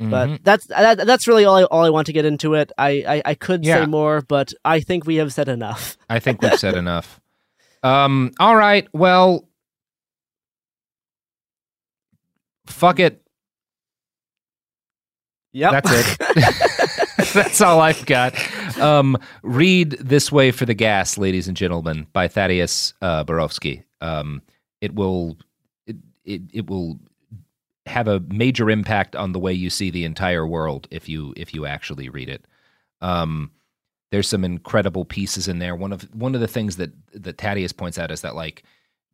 Mhm. 0.00 0.10
But 0.10 0.44
that's 0.44 0.66
that, 0.66 1.06
that's 1.06 1.26
really 1.28 1.44
all 1.44 1.56
I, 1.56 1.62
all 1.64 1.84
I 1.84 1.90
want 1.90 2.06
to 2.06 2.12
get 2.12 2.24
into 2.24 2.54
it. 2.54 2.72
I 2.78 3.04
I, 3.06 3.22
I 3.30 3.34
could 3.34 3.64
Yeah. 3.64 3.80
say 3.84 3.86
more, 3.86 4.20
but 4.20 4.52
I 4.64 4.80
think 4.80 5.06
we 5.06 5.16
have 5.16 5.32
said 5.32 5.48
enough. 5.48 5.96
I 6.08 6.18
think 6.20 6.42
we've 6.42 6.58
said 6.58 6.74
enough. 6.76 7.20
Um, 7.84 8.32
all 8.40 8.56
right. 8.56 8.88
Well, 8.92 9.46
fuck 12.66 12.98
it. 12.98 13.20
Yep. 15.52 15.72
That's 15.84 15.90
it. 15.92 16.94
That's 17.34 17.60
all 17.60 17.80
I've 17.80 18.04
got. 18.06 18.34
Um, 18.78 19.16
read 19.42 19.92
This 20.00 20.32
Way 20.32 20.50
for 20.50 20.66
the 20.66 20.74
Gas, 20.74 21.16
ladies 21.16 21.46
and 21.46 21.56
gentlemen, 21.56 22.06
by 22.12 22.26
Thaddeus 22.26 22.94
uh, 23.02 23.22
Borowski. 23.22 23.84
Um, 24.00 24.42
it 24.80 24.94
will 24.94 25.36
it, 25.86 25.96
it, 26.24 26.42
it 26.52 26.70
will 26.70 26.98
have 27.86 28.08
a 28.08 28.20
major 28.20 28.70
impact 28.70 29.14
on 29.14 29.32
the 29.32 29.38
way 29.38 29.52
you 29.52 29.70
see 29.70 29.90
the 29.90 30.04
entire 30.04 30.46
world 30.46 30.88
if 30.90 31.08
you 31.08 31.34
if 31.36 31.54
you 31.54 31.66
actually 31.66 32.08
read 32.08 32.28
it. 32.28 32.46
Um, 33.00 33.50
there's 34.14 34.28
some 34.28 34.44
incredible 34.44 35.04
pieces 35.04 35.48
in 35.48 35.58
there. 35.58 35.74
One 35.74 35.92
of 35.92 36.02
one 36.14 36.36
of 36.36 36.40
the 36.40 36.46
things 36.46 36.76
that 36.76 36.92
that 37.14 37.36
Thaddeus 37.36 37.72
points 37.72 37.98
out 37.98 38.12
is 38.12 38.20
that 38.20 38.36
like 38.36 38.62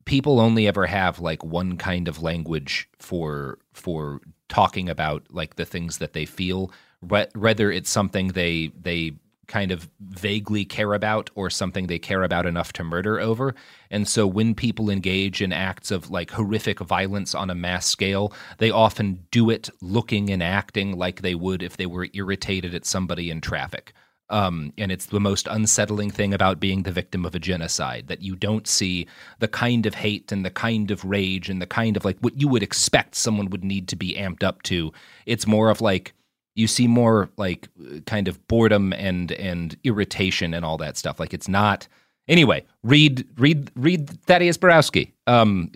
people 0.04 0.40
only 0.40 0.68
ever 0.68 0.84
have 0.84 1.20
like 1.20 1.42
one 1.42 1.78
kind 1.78 2.06
of 2.06 2.22
language 2.22 2.86
for 2.98 3.58
for 3.72 4.20
talking 4.50 4.90
about 4.90 5.22
like 5.30 5.56
the 5.56 5.64
things 5.64 5.98
that 5.98 6.12
they 6.12 6.26
feel 6.26 6.70
whether 7.00 7.70
it's 7.70 7.88
something 7.88 8.28
they 8.28 8.70
they 8.78 9.12
kind 9.46 9.72
of 9.72 9.88
vaguely 10.00 10.64
care 10.64 10.92
about 10.92 11.30
or 11.34 11.48
something 11.48 11.86
they 11.86 11.98
care 11.98 12.22
about 12.22 12.46
enough 12.46 12.72
to 12.72 12.84
murder 12.84 13.18
over 13.18 13.54
and 13.90 14.06
so 14.06 14.26
when 14.26 14.54
people 14.54 14.90
engage 14.90 15.40
in 15.40 15.52
acts 15.52 15.90
of 15.90 16.10
like 16.10 16.30
horrific 16.30 16.78
violence 16.80 17.34
on 17.34 17.48
a 17.50 17.54
mass 17.54 17.86
scale 17.86 18.32
they 18.58 18.70
often 18.70 19.24
do 19.30 19.48
it 19.48 19.70
looking 19.80 20.30
and 20.30 20.42
acting 20.42 20.96
like 20.96 21.22
they 21.22 21.34
would 21.34 21.62
if 21.62 21.76
they 21.76 21.86
were 21.86 22.08
irritated 22.12 22.74
at 22.74 22.84
somebody 22.84 23.30
in 23.30 23.40
traffic 23.40 23.92
um, 24.30 24.72
and 24.78 24.90
it's 24.90 25.06
the 25.06 25.20
most 25.20 25.46
unsettling 25.48 26.10
thing 26.10 26.32
about 26.32 26.60
being 26.60 26.84
the 26.84 26.92
victim 26.92 27.26
of 27.26 27.34
a 27.34 27.38
genocide 27.38 28.06
that 28.06 28.22
you 28.22 28.36
don't 28.36 28.66
see 28.66 29.06
the 29.40 29.48
kind 29.48 29.86
of 29.86 29.94
hate 29.94 30.32
and 30.32 30.44
the 30.44 30.50
kind 30.50 30.90
of 30.90 31.04
rage 31.04 31.50
and 31.50 31.60
the 31.60 31.66
kind 31.66 31.96
of 31.96 32.04
like 32.04 32.16
what 32.20 32.40
you 32.40 32.48
would 32.48 32.62
expect 32.62 33.16
someone 33.16 33.50
would 33.50 33.64
need 33.64 33.88
to 33.88 33.96
be 33.96 34.14
amped 34.14 34.44
up 34.44 34.62
to. 34.62 34.92
It's 35.26 35.46
more 35.46 35.68
of 35.68 35.80
like 35.80 36.14
you 36.54 36.68
see 36.68 36.86
more 36.86 37.28
like 37.36 37.68
kind 38.06 38.28
of 38.28 38.46
boredom 38.46 38.92
and 38.92 39.32
and 39.32 39.76
irritation 39.84 40.54
and 40.54 40.64
all 40.64 40.78
that 40.78 40.96
stuff. 40.96 41.18
Like 41.20 41.34
it's 41.34 41.48
not. 41.48 41.88
Anyway, 42.28 42.64
read 42.82 43.26
read 43.36 43.70
read 43.74 44.08
Thaddeus 44.26 44.56
Borowski. 44.56 45.12
Um, 45.26 45.72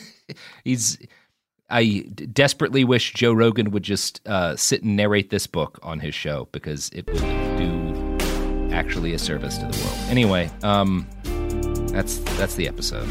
he's. 0.64 0.98
I 1.68 2.06
desperately 2.32 2.84
wish 2.84 3.12
Joe 3.12 3.32
Rogan 3.32 3.72
would 3.72 3.82
just 3.82 4.20
uh, 4.24 4.54
sit 4.54 4.84
and 4.84 4.94
narrate 4.94 5.30
this 5.30 5.48
book 5.48 5.80
on 5.82 5.98
his 5.98 6.14
show 6.14 6.46
because 6.52 6.90
it 6.90 7.08
would 7.08 7.18
do 7.58 7.75
actually 8.76 9.14
a 9.14 9.18
service 9.18 9.56
to 9.58 9.66
the 9.66 9.84
world. 9.84 9.98
Anyway, 10.10 10.50
um, 10.62 11.06
that's 11.90 12.18
that's 12.36 12.54
the 12.54 12.68
episode. 12.68 13.08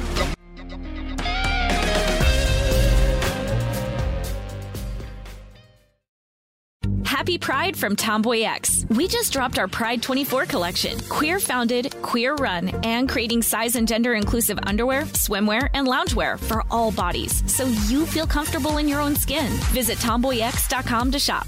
Happy 7.04 7.38
Pride 7.40 7.76
from 7.76 7.96
Tomboy 7.96 8.42
X. 8.42 8.86
We 8.90 9.08
just 9.08 9.34
dropped 9.34 9.58
our 9.58 9.68
Pride 9.68 10.04
24 10.04 10.46
collection. 10.46 11.00
Queer 11.10 11.40
founded, 11.40 11.96
queer 12.04 12.36
run, 12.36 12.70
and 12.84 13.10
creating 13.10 13.42
size 13.42 13.76
and 13.76 13.88
gender 13.88 14.14
inclusive 14.14 14.60
underwear, 14.64 15.04
swimwear, 15.04 15.70
and 15.74 15.88
loungewear 15.88 16.38
for 16.38 16.64
all 16.70 16.92
bodies 16.92 17.42
so 17.52 17.66
you 17.88 18.06
feel 18.06 18.28
comfortable 18.28 18.78
in 18.78 18.88
your 18.88 19.02
own 19.02 19.16
skin. 19.16 19.48
Visit 19.74 19.98
tomboyx.com 19.98 21.12
to 21.12 21.18
shop. 21.18 21.48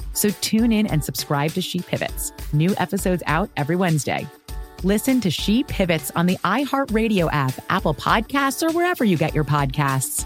So 0.13 0.29
tune 0.41 0.71
in 0.71 0.87
and 0.87 1.03
subscribe 1.03 1.51
to 1.51 1.61
She 1.61 1.79
Pivots. 1.79 2.33
New 2.53 2.73
episodes 2.77 3.23
out 3.27 3.49
every 3.57 3.75
Wednesday. 3.75 4.27
Listen 4.83 5.21
to 5.21 5.29
She 5.29 5.63
Pivots 5.63 6.11
on 6.15 6.25
the 6.25 6.37
iHeartRadio 6.37 7.29
app, 7.31 7.53
Apple 7.69 7.93
Podcasts, 7.93 8.67
or 8.67 8.71
wherever 8.73 9.03
you 9.03 9.17
get 9.17 9.35
your 9.35 9.43
podcasts. 9.43 10.25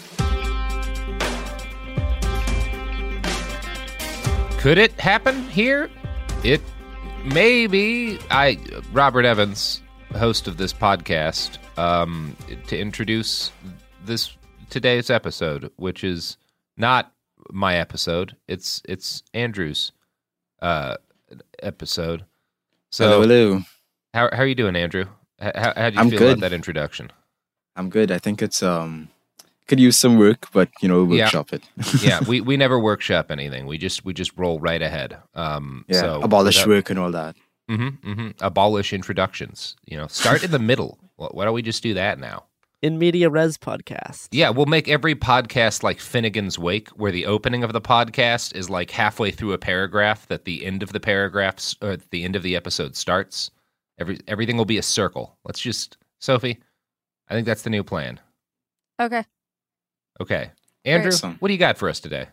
Could 4.61 4.77
it 4.77 4.91
happen 4.99 5.41
here? 5.49 5.89
It 6.43 6.61
maybe. 7.25 8.19
I 8.29 8.59
Robert 8.93 9.25
Evans, 9.25 9.81
host 10.15 10.47
of 10.47 10.57
this 10.57 10.71
podcast, 10.71 11.57
um, 11.79 12.35
to 12.67 12.77
introduce 12.77 13.51
this 14.05 14.37
today's 14.69 15.09
episode, 15.09 15.71
which 15.77 16.03
is 16.03 16.37
not 16.77 17.11
my 17.49 17.77
episode. 17.77 18.35
It's 18.47 18.83
it's 18.87 19.23
Andrew's 19.33 19.93
uh, 20.61 20.97
episode. 21.63 22.25
So 22.91 23.05
hello, 23.05 23.21
hello. 23.21 23.61
How 24.13 24.29
how 24.31 24.43
are 24.43 24.47
you 24.47 24.53
doing, 24.53 24.75
Andrew? 24.75 25.05
How 25.39 25.73
how 25.75 25.89
do 25.89 25.95
you 25.95 26.01
I'm 26.01 26.09
feel 26.11 26.19
good. 26.19 26.37
about 26.37 26.41
that 26.41 26.53
introduction? 26.53 27.11
I'm 27.75 27.89
good. 27.89 28.11
I 28.11 28.19
think 28.19 28.43
it's 28.43 28.61
um 28.61 29.09
could 29.67 29.79
use 29.79 29.97
some 29.97 30.17
work, 30.17 30.47
but 30.51 30.69
you 30.81 30.87
know, 30.87 31.03
we'll 31.03 31.19
workshop 31.19 31.53
it. 31.53 31.63
yeah, 32.03 32.19
we, 32.27 32.41
we 32.49 32.57
never 32.57 32.79
workshop 32.79 33.31
anything. 33.31 33.65
We 33.65 33.77
just 33.77 34.03
we 34.05 34.13
just 34.13 34.31
roll 34.37 34.59
right 34.59 34.81
ahead. 34.81 35.17
Um, 35.35 35.85
Yeah, 35.87 36.01
so 36.01 36.21
abolish 36.21 36.57
without- 36.57 36.69
work 36.69 36.89
and 36.89 36.99
all 36.99 37.11
that. 37.11 37.35
Mm-hmm, 37.69 38.11
mm-hmm. 38.11 38.29
Abolish 38.41 38.91
introductions. 38.91 39.75
You 39.85 39.97
know, 39.97 40.07
start 40.07 40.43
in 40.43 40.51
the 40.51 40.59
middle. 40.59 40.97
Why 41.15 41.27
why 41.31 41.45
don't 41.45 41.53
we 41.53 41.61
just 41.61 41.83
do 41.83 41.93
that 41.93 42.19
now? 42.19 42.45
In 42.81 42.97
media 42.97 43.29
res 43.29 43.57
podcast. 43.59 44.27
Yeah, 44.31 44.49
we'll 44.49 44.65
make 44.65 44.89
every 44.89 45.13
podcast 45.13 45.83
like 45.83 45.99
Finnegan's 45.99 46.57
Wake, 46.57 46.89
where 46.89 47.11
the 47.11 47.27
opening 47.27 47.63
of 47.63 47.71
the 47.71 47.79
podcast 47.79 48.55
is 48.55 48.69
like 48.71 48.89
halfway 48.89 49.29
through 49.29 49.53
a 49.53 49.59
paragraph 49.59 50.27
that 50.29 50.45
the 50.45 50.65
end 50.65 50.81
of 50.81 50.91
the 50.91 50.99
paragraphs 50.99 51.75
or 51.81 51.97
the 52.09 52.23
end 52.23 52.35
of 52.35 52.41
the 52.43 52.55
episode 52.55 52.95
starts. 52.95 53.51
Every 53.99 54.19
everything 54.27 54.57
will 54.57 54.65
be 54.65 54.79
a 54.79 54.83
circle. 54.83 55.37
Let's 55.45 55.59
just 55.61 55.97
Sophie. 56.19 56.59
I 57.29 57.35
think 57.35 57.45
that's 57.45 57.61
the 57.61 57.69
new 57.69 57.83
plan. 57.83 58.19
Okay. 58.99 59.23
Okay, 60.21 60.51
Andrew, 60.85 61.11
Awesome. 61.11 61.37
what 61.39 61.47
do 61.47 61.53
you 61.55 61.57
got 61.57 61.79
for 61.79 61.89
us 61.89 61.99
today? 61.99 62.27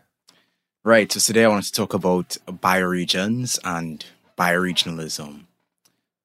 Right. 0.83 1.11
So 1.11 1.19
today 1.19 1.43
I 1.43 1.47
wanted 1.47 1.65
to 1.65 1.71
talk 1.71 1.95
about 1.95 2.37
bioregions 2.47 3.57
and 3.63 4.05
bioregionalism. 4.37 5.45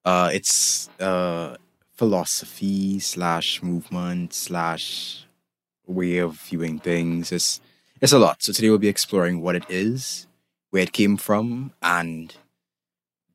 Uh, 0.05 0.29
it's 0.31 0.89
uh, 0.99 1.55
philosophy 1.95 2.99
slash 2.99 3.63
movement 3.63 4.31
slash 4.35 5.25
way 5.87 6.19
of 6.19 6.33
viewing 6.39 6.77
things. 6.77 7.31
It's 7.31 7.59
it's 7.99 8.13
a 8.13 8.19
lot. 8.19 8.43
So 8.43 8.53
today 8.53 8.69
we'll 8.69 8.77
be 8.77 8.87
exploring 8.87 9.41
what 9.41 9.55
it 9.55 9.65
is, 9.67 10.27
where 10.69 10.83
it 10.83 10.93
came 10.93 11.17
from, 11.17 11.73
and 11.81 12.35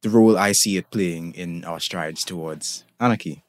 the 0.03 0.09
role 0.09 0.39
I 0.39 0.53
see 0.53 0.77
it 0.77 0.93
playing 0.93 1.35
in 1.35 1.65
our 1.65 1.81
strides 1.81 2.25
towards 2.25 2.85
anarchy. 3.01 3.43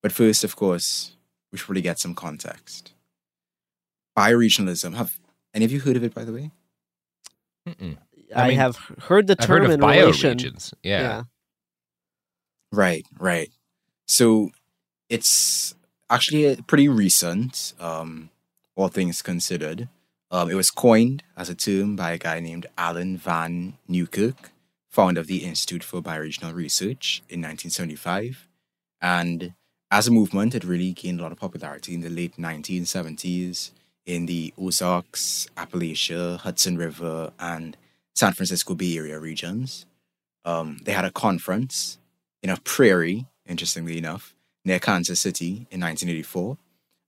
But 0.00 0.12
first, 0.12 0.44
of 0.44 0.54
course, 0.54 1.16
we 1.50 1.58
should 1.58 1.70
really 1.70 1.82
get 1.82 1.98
some 1.98 2.14
context. 2.14 2.92
Bioregionalism. 4.16 4.94
Have 4.94 5.18
any 5.54 5.64
of 5.64 5.72
you 5.72 5.80
heard 5.80 5.96
of 5.96 6.04
it, 6.04 6.14
by 6.14 6.24
the 6.24 6.32
way? 6.32 6.50
Mm-mm. 7.66 7.96
I, 8.34 8.48
mean, 8.48 8.58
have 8.58 8.76
heard 8.76 9.26
the 9.26 9.36
I've 9.38 9.48
heard 9.48 9.62
term 9.62 9.66
of 9.66 9.70
in 9.72 9.80
relation. 9.80 10.38
bioregions. 10.38 10.72
Yeah. 10.82 11.24
Right, 12.72 13.04
right. 13.18 13.50
So 14.06 14.50
it's 15.08 15.74
actually 16.08 16.56
pretty 16.62 16.88
recent, 16.88 17.74
um, 17.80 18.30
all 18.76 18.88
things 18.88 19.22
considered. 19.22 19.88
Um, 20.30 20.48
it 20.50 20.54
was 20.54 20.70
coined 20.70 21.24
as 21.36 21.48
a 21.48 21.54
term 21.54 21.96
by 21.96 22.12
a 22.12 22.18
guy 22.18 22.38
named 22.38 22.66
Allen 22.78 23.16
van 23.16 23.74
Newkirk, 23.88 24.52
founder 24.88 25.20
of 25.20 25.26
the 25.26 25.44
Institute 25.44 25.82
for 25.82 26.00
Bioregional 26.00 26.54
Research 26.54 27.22
in 27.28 27.40
1975. 27.40 28.46
And 29.00 29.54
as 29.90 30.06
a 30.06 30.12
movement, 30.12 30.54
it 30.54 30.62
really 30.62 30.92
gained 30.92 31.18
a 31.18 31.22
lot 31.24 31.32
of 31.32 31.38
popularity 31.38 31.94
in 31.94 32.00
the 32.00 32.08
late 32.08 32.36
1970s 32.36 33.72
in 34.10 34.26
the 34.26 34.52
Ozarks, 34.58 35.46
Appalachia, 35.56 36.36
Hudson 36.38 36.76
River, 36.76 37.30
and 37.38 37.76
San 38.12 38.32
Francisco 38.32 38.74
Bay 38.74 38.96
Area 38.96 39.20
regions. 39.20 39.86
Um, 40.44 40.78
they 40.82 40.90
had 40.90 41.04
a 41.04 41.12
conference 41.12 41.98
in 42.42 42.50
a 42.50 42.56
prairie, 42.56 43.26
interestingly 43.46 43.98
enough, 43.98 44.34
near 44.64 44.80
Kansas 44.80 45.20
City 45.20 45.68
in 45.70 45.80
1984. 45.80 46.58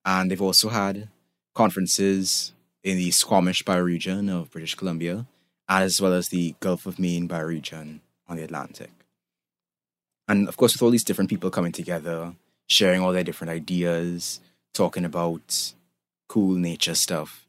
And 0.04 0.30
they've 0.30 0.40
also 0.40 0.68
had 0.68 1.08
conferences 1.54 2.52
in 2.84 2.98
the 2.98 3.10
Squamish 3.10 3.64
bioregion 3.64 4.30
of 4.30 4.52
British 4.52 4.76
Columbia, 4.76 5.26
as 5.68 6.00
well 6.00 6.12
as 6.12 6.28
the 6.28 6.54
Gulf 6.60 6.86
of 6.86 7.00
Maine 7.00 7.28
bioregion 7.28 7.98
on 8.28 8.36
the 8.36 8.44
Atlantic. 8.44 8.92
And 10.28 10.48
of 10.48 10.56
course, 10.56 10.72
with 10.74 10.82
all 10.82 10.90
these 10.90 11.04
different 11.04 11.30
people 11.30 11.50
coming 11.50 11.72
together, 11.72 12.34
sharing 12.68 13.00
all 13.00 13.12
their 13.12 13.24
different 13.24 13.50
ideas, 13.50 14.40
talking 14.72 15.04
about 15.04 15.74
cool 16.32 16.56
nature 16.56 16.94
stuff, 16.94 17.46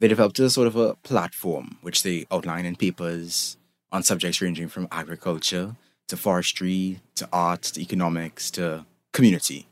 they 0.00 0.08
developed 0.08 0.38
a 0.38 0.48
sort 0.48 0.66
of 0.66 0.74
a 0.74 0.94
platform 1.10 1.76
which 1.82 2.02
they 2.02 2.26
outline 2.30 2.64
in 2.64 2.74
papers 2.74 3.58
on 3.94 4.02
subjects 4.02 4.40
ranging 4.40 4.68
from 4.68 4.88
agriculture 4.90 5.76
to 6.08 6.16
forestry 6.16 7.00
to 7.14 7.28
art 7.30 7.60
to 7.60 7.80
economics 7.80 8.50
to 8.50 8.86
community. 9.12 9.66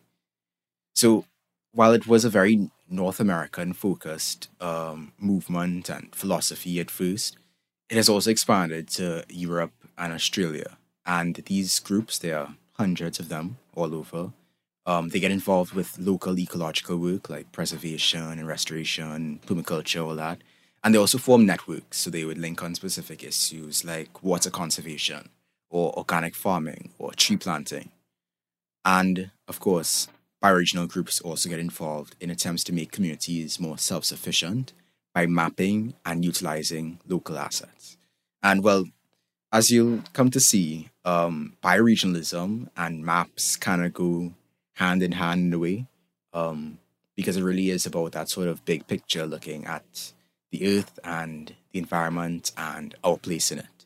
So 0.95 1.25
while 1.73 1.95
it 1.95 2.07
was 2.07 2.27
a 2.27 2.37
very 2.39 2.71
North 2.87 3.19
American 3.19 3.73
focused 3.73 4.51
um, 4.61 5.13
movement 5.19 5.89
and 5.89 6.15
philosophy 6.15 6.79
at 6.81 6.91
first, 6.91 7.39
it 7.89 7.97
has 7.97 8.11
also 8.11 8.31
expanded 8.31 8.89
to 8.89 9.25
Europe 9.31 9.73
and 9.97 10.13
Australia. 10.13 10.77
And 11.07 11.37
these 11.47 11.79
groups, 11.79 12.19
there 12.19 12.39
are 12.39 12.55
hundreds 12.75 13.19
of 13.19 13.31
them 13.31 13.57
all 13.75 13.95
over. 13.95 14.33
Um, 14.87 15.11
they 15.11 15.21
get 15.21 15.31
involved 15.31 15.73
with 15.73 15.99
local 15.99 16.39
ecological 16.39 16.97
work 16.97 17.29
like 17.29 17.53
preservation 17.53 18.23
and 18.23 18.47
restoration, 18.47 19.41
permaculture, 19.47 20.05
all 20.05 20.17
that. 20.17 20.39
And 20.83 20.95
they 20.95 20.99
also 20.99 21.19
form 21.19 21.45
networks, 21.45 21.99
so 21.99 22.11
they 22.11 22.25
would 22.25 22.39
link 22.39 22.63
on 22.63 22.75
specific 22.75 23.23
issues 23.23 23.85
like 23.85 24.23
water 24.23 24.51
conservation 24.51 25.29
or 25.69 25.97
organic 25.97 26.35
farming 26.35 26.91
or 26.99 27.13
tree 27.13 27.37
planting. 27.37 27.91
And 28.85 29.31
of 29.47 29.61
course, 29.61 30.09
bioregional 30.43 30.89
groups 30.89 31.21
also 31.21 31.49
get 31.49 31.59
involved 31.59 32.17
in 32.21 32.31
attempts 32.31 32.65
to 32.65 32.73
make 32.73 32.93
communities 32.93 33.61
more 33.61 33.79
self 33.79 34.05
sufficient 34.05 34.73
by 35.15 35.27
mapping 35.27 35.95
and 36.07 36.25
utilizing 36.25 36.99
local 37.07 37.37
assets. 37.37 37.97
And 38.43 38.63
well, 38.65 38.87
as 39.53 39.71
you'll 39.71 40.03
come 40.13 40.31
to 40.31 40.41
see, 40.41 40.89
um, 41.05 41.57
bioregionalism 41.63 42.69
and 42.77 43.05
maps 43.05 43.57
kind 43.57 43.85
of 43.85 43.93
go 43.93 44.33
hand 44.81 45.03
in 45.03 45.13
hand 45.13 45.41
in 45.47 45.53
a 45.53 45.59
way, 45.59 45.87
um, 46.33 46.79
because 47.15 47.37
it 47.37 47.45
really 47.45 47.69
is 47.71 47.87
about 47.87 48.13
that 48.13 48.29
sort 48.29 48.49
of 48.49 48.65
big 48.65 48.87
picture 48.87 49.27
looking 49.27 49.65
at 49.67 50.13
the 50.51 50.79
earth 50.79 50.99
and 51.05 51.55
the 51.73 51.79
environment 51.79 52.51
and 52.57 52.95
our 53.05 53.19
place 53.19 53.53
in 53.53 53.59
it. 53.59 53.79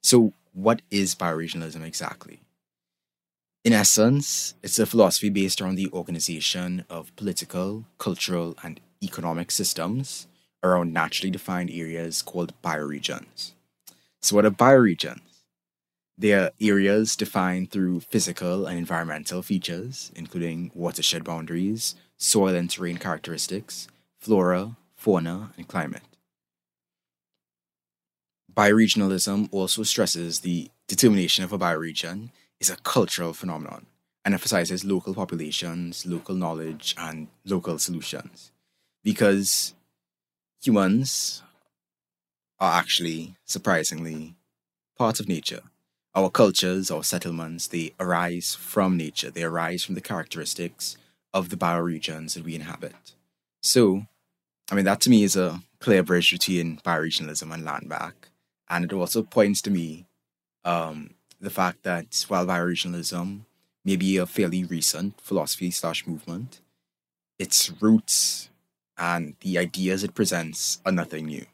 So, 0.00 0.32
what 0.54 0.80
is 0.90 1.14
bioregionalism 1.14 1.84
exactly? 1.84 2.40
In 3.64 3.72
essence, 3.72 4.54
it's 4.62 4.78
a 4.78 4.86
philosophy 4.86 5.28
based 5.28 5.60
around 5.60 5.74
the 5.74 5.90
organization 5.92 6.84
of 6.88 7.14
political, 7.16 7.84
cultural, 7.98 8.56
and 8.62 8.80
economic 9.02 9.50
systems 9.50 10.28
around 10.62 10.92
naturally 10.92 11.30
defined 11.30 11.70
areas 11.70 12.22
called 12.22 12.52
bioregions. 12.62 13.52
So, 14.22 14.36
what 14.36 14.46
are 14.46 14.50
bioregions? 14.50 15.27
They 16.20 16.32
are 16.32 16.50
areas 16.60 17.14
defined 17.14 17.70
through 17.70 18.00
physical 18.00 18.66
and 18.66 18.76
environmental 18.76 19.40
features, 19.40 20.10
including 20.16 20.72
watershed 20.74 21.22
boundaries, 21.22 21.94
soil 22.16 22.56
and 22.56 22.68
terrain 22.68 22.96
characteristics, 22.96 23.86
flora, 24.18 24.76
fauna, 24.96 25.52
and 25.56 25.68
climate. 25.68 26.02
Bioregionalism 28.52 29.48
also 29.52 29.84
stresses 29.84 30.40
the 30.40 30.68
determination 30.88 31.44
of 31.44 31.52
a 31.52 31.58
bioregion 31.58 32.30
is 32.58 32.68
a 32.68 32.76
cultural 32.78 33.32
phenomenon 33.32 33.86
and 34.24 34.34
emphasizes 34.34 34.84
local 34.84 35.14
populations, 35.14 36.04
local 36.04 36.34
knowledge, 36.34 36.96
and 36.98 37.28
local 37.44 37.78
solutions. 37.78 38.50
Because 39.04 39.74
humans 40.60 41.44
are 42.58 42.76
actually, 42.76 43.36
surprisingly, 43.44 44.34
part 44.96 45.20
of 45.20 45.28
nature. 45.28 45.62
Our 46.18 46.30
cultures, 46.30 46.90
our 46.90 47.04
settlements, 47.04 47.68
they 47.68 47.94
arise 48.00 48.56
from 48.56 48.96
nature. 48.96 49.30
They 49.30 49.44
arise 49.44 49.84
from 49.84 49.94
the 49.94 50.00
characteristics 50.00 50.96
of 51.32 51.48
the 51.48 51.56
bioregions 51.56 52.34
that 52.34 52.42
we 52.42 52.56
inhabit. 52.56 53.14
So, 53.62 54.02
I 54.68 54.74
mean, 54.74 54.84
that 54.84 55.00
to 55.02 55.10
me 55.10 55.22
is 55.22 55.36
a 55.36 55.62
clear 55.78 56.02
bridge 56.02 56.32
between 56.32 56.78
bioregionalism 56.78 57.54
and 57.54 57.64
land 57.64 57.88
back. 57.88 58.30
And 58.68 58.84
it 58.84 58.92
also 58.92 59.22
points 59.22 59.62
to 59.62 59.70
me 59.70 60.06
um, 60.64 61.10
the 61.40 61.50
fact 61.50 61.84
that 61.84 62.24
while 62.26 62.46
bioregionalism 62.46 63.42
may 63.84 63.94
be 63.94 64.16
a 64.16 64.26
fairly 64.26 64.64
recent 64.64 65.20
philosophy 65.20 65.70
slash 65.70 66.04
movement, 66.04 66.60
its 67.38 67.70
roots 67.80 68.50
and 68.96 69.36
the 69.42 69.56
ideas 69.56 70.02
it 70.02 70.16
presents 70.16 70.80
are 70.84 70.90
nothing 70.90 71.26
new. 71.26 71.46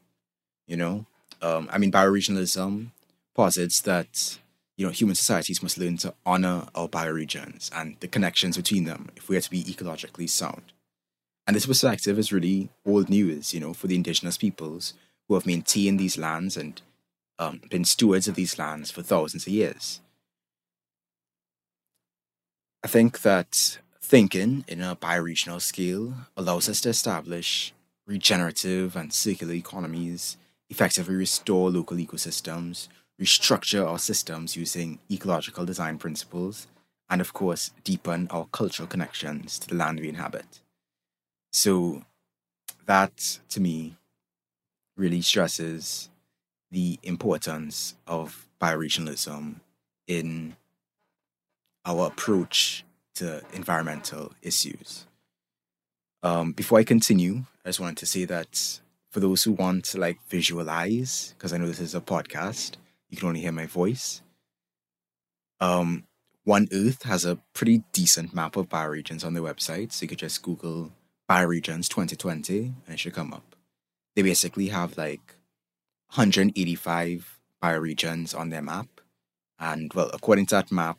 You 0.67 0.79
know, 0.79 1.07
um, 1.43 1.69
I 1.71 1.77
mean, 1.77 1.93
bioregionalism 1.93 2.93
posits 3.35 3.83
that 3.83 4.39
you 4.77 4.85
know 4.85 4.93
human 4.93 5.15
societies 5.15 5.63
must 5.63 5.79
learn 5.79 5.97
to 5.99 6.15
honor 6.27 6.67
our 6.75 6.89
bioregions 6.89 7.71
and 7.75 7.97
the 8.01 8.09
connections 8.09 8.57
between 8.57 8.85
them 8.85 9.11
if 9.17 9.29
we 9.29 9.37
are 9.37 9.41
to 9.41 9.51
be 9.51 9.63
ecologically 9.65 10.29
sound. 10.29 10.73
And 11.47 11.55
this 11.55 11.67
perspective 11.67 12.19
is 12.19 12.33
really 12.33 12.71
old 12.87 13.09
news, 13.11 13.53
you 13.53 13.61
know, 13.61 13.75
for 13.75 13.87
the 13.87 13.97
indigenous 13.97 14.39
peoples 14.39 14.95
who 15.29 15.35
have 15.35 15.47
maintained 15.47 16.01
these 16.01 16.19
lands 16.19 16.57
and 16.57 16.81
um, 17.39 17.61
been 17.71 17.85
stewards 17.85 18.29
of 18.29 18.35
these 18.35 18.59
lands 18.59 18.91
for 18.91 19.03
thousands 19.03 19.47
of 19.47 19.53
years. 19.53 20.01
I 22.83 22.87
think 22.87 23.23
that 23.23 23.79
thinking 24.01 24.65
in 24.69 24.81
a 24.83 24.97
bioregional 24.97 25.61
scale 25.61 26.15
allows 26.37 26.69
us 26.69 26.81
to 26.83 26.91
establish 26.91 27.73
regenerative 28.07 28.97
and 28.97 29.13
circular 29.13 29.55
economies, 29.55 30.37
effectively 30.69 31.15
restore 31.15 31.71
local 31.71 31.97
ecosystems, 31.97 32.89
restructure 33.21 33.87
our 33.87 33.99
systems 33.99 34.57
using 34.57 34.99
ecological 35.11 35.65
design 35.65 35.99
principles, 35.99 36.67
and 37.09 37.21
of 37.21 37.33
course, 37.33 37.71
deepen 37.85 38.29
our 38.31 38.47
cultural 38.47 38.89
connections 38.89 39.59
to 39.59 39.69
the 39.69 39.75
land 39.75 40.01
we 40.01 40.09
inhabit. 40.09 40.61
So, 41.53 42.03
that 42.87 43.39
to 43.51 43.61
me 43.61 43.97
really 44.97 45.21
stresses 45.21 46.11
the 46.71 46.99
importance 47.03 47.95
of 48.07 48.47
bioregionalism 48.61 49.57
in 50.07 50.57
our 51.85 52.09
approach 52.09 52.85
to 53.15 53.43
environmental 53.53 54.33
issues. 54.43 55.07
Um, 56.23 56.53
before 56.53 56.79
I 56.79 56.85
continue, 56.85 57.45
I 57.65 57.69
just 57.69 57.81
wanted 57.81 57.99
to 57.99 58.07
say 58.07 58.25
that 58.25 58.81
for 59.11 59.21
those 59.21 59.45
who 59.45 59.53
want 59.53 59.85
to 59.87 59.99
like 59.99 60.19
visualize, 60.29 61.35
because 61.37 61.53
I 61.53 61.59
know 61.59 61.67
this 61.67 61.81
is 61.81 61.95
a 61.95 62.01
podcast, 62.01 62.73
you 63.09 63.17
can 63.17 63.29
only 63.29 63.41
hear 63.41 63.53
my 63.53 63.67
voice. 63.67 64.23
Um, 65.61 66.05
One 66.45 66.69
Earth 66.73 67.05
has 67.05 67.25
a 67.25 67.39
pretty 67.55 67.85
decent 67.93 68.35
map 68.35 68.57
of 68.57 68.69
bioregions 68.69 69.25
on 69.25 69.35
their 69.35 69.43
website, 69.43 69.93
so 69.93 70.03
you 70.03 70.09
could 70.09 70.19
just 70.19 70.43
Google 70.43 70.93
bioregions 71.29 71.89
2020 71.89 72.59
and 72.59 72.75
it 72.89 72.99
should 72.99 73.15
come 73.15 73.33
up. 73.33 73.57
They 74.15 74.23
basically 74.23 74.69
have 74.69 74.99
like 74.99 75.37
185 76.15 77.41
bioregions 77.63 78.39
on 78.39 78.51
their 78.51 78.63
map. 78.63 79.01
And 79.59 79.93
well, 79.95 80.11
according 80.13 80.47
to 80.47 80.57
that 80.57 80.71
map, 80.71 80.99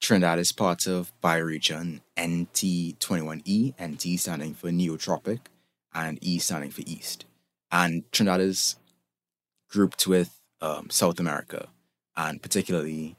Trinidad 0.00 0.38
is 0.38 0.52
part 0.52 0.86
of 0.86 1.12
bioregion 1.22 2.00
NT21E, 2.16 3.74
NT 3.80 4.18
standing 4.18 4.54
for 4.54 4.70
Neotropic, 4.70 5.40
and 5.92 6.18
E 6.22 6.38
standing 6.38 6.70
for 6.70 6.82
East. 6.86 7.24
And 7.70 8.10
Trinidad 8.12 8.40
is 8.40 8.76
grouped 9.68 10.06
with 10.06 10.37
um, 10.60 10.90
South 10.90 11.20
America, 11.20 11.68
and 12.16 12.42
particularly 12.42 13.16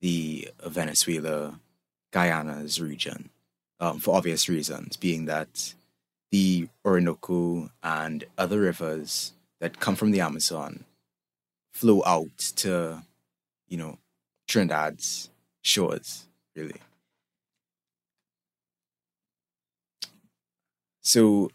the 0.00 0.48
Venezuela, 0.64 1.60
Guyana's 2.10 2.80
region, 2.80 3.30
um, 3.80 3.98
for 3.98 4.16
obvious 4.16 4.48
reasons, 4.48 4.96
being 4.96 5.26
that 5.26 5.74
the 6.30 6.68
Orinoco 6.84 7.70
and 7.82 8.24
other 8.36 8.60
rivers 8.60 9.32
that 9.60 9.80
come 9.80 9.96
from 9.96 10.10
the 10.10 10.20
Amazon 10.20 10.84
flow 11.72 12.02
out 12.04 12.38
to, 12.56 13.02
you 13.68 13.76
know, 13.76 13.98
Trinidad's 14.46 15.30
shores, 15.62 16.26
really. 16.54 16.80
So, 21.00 21.50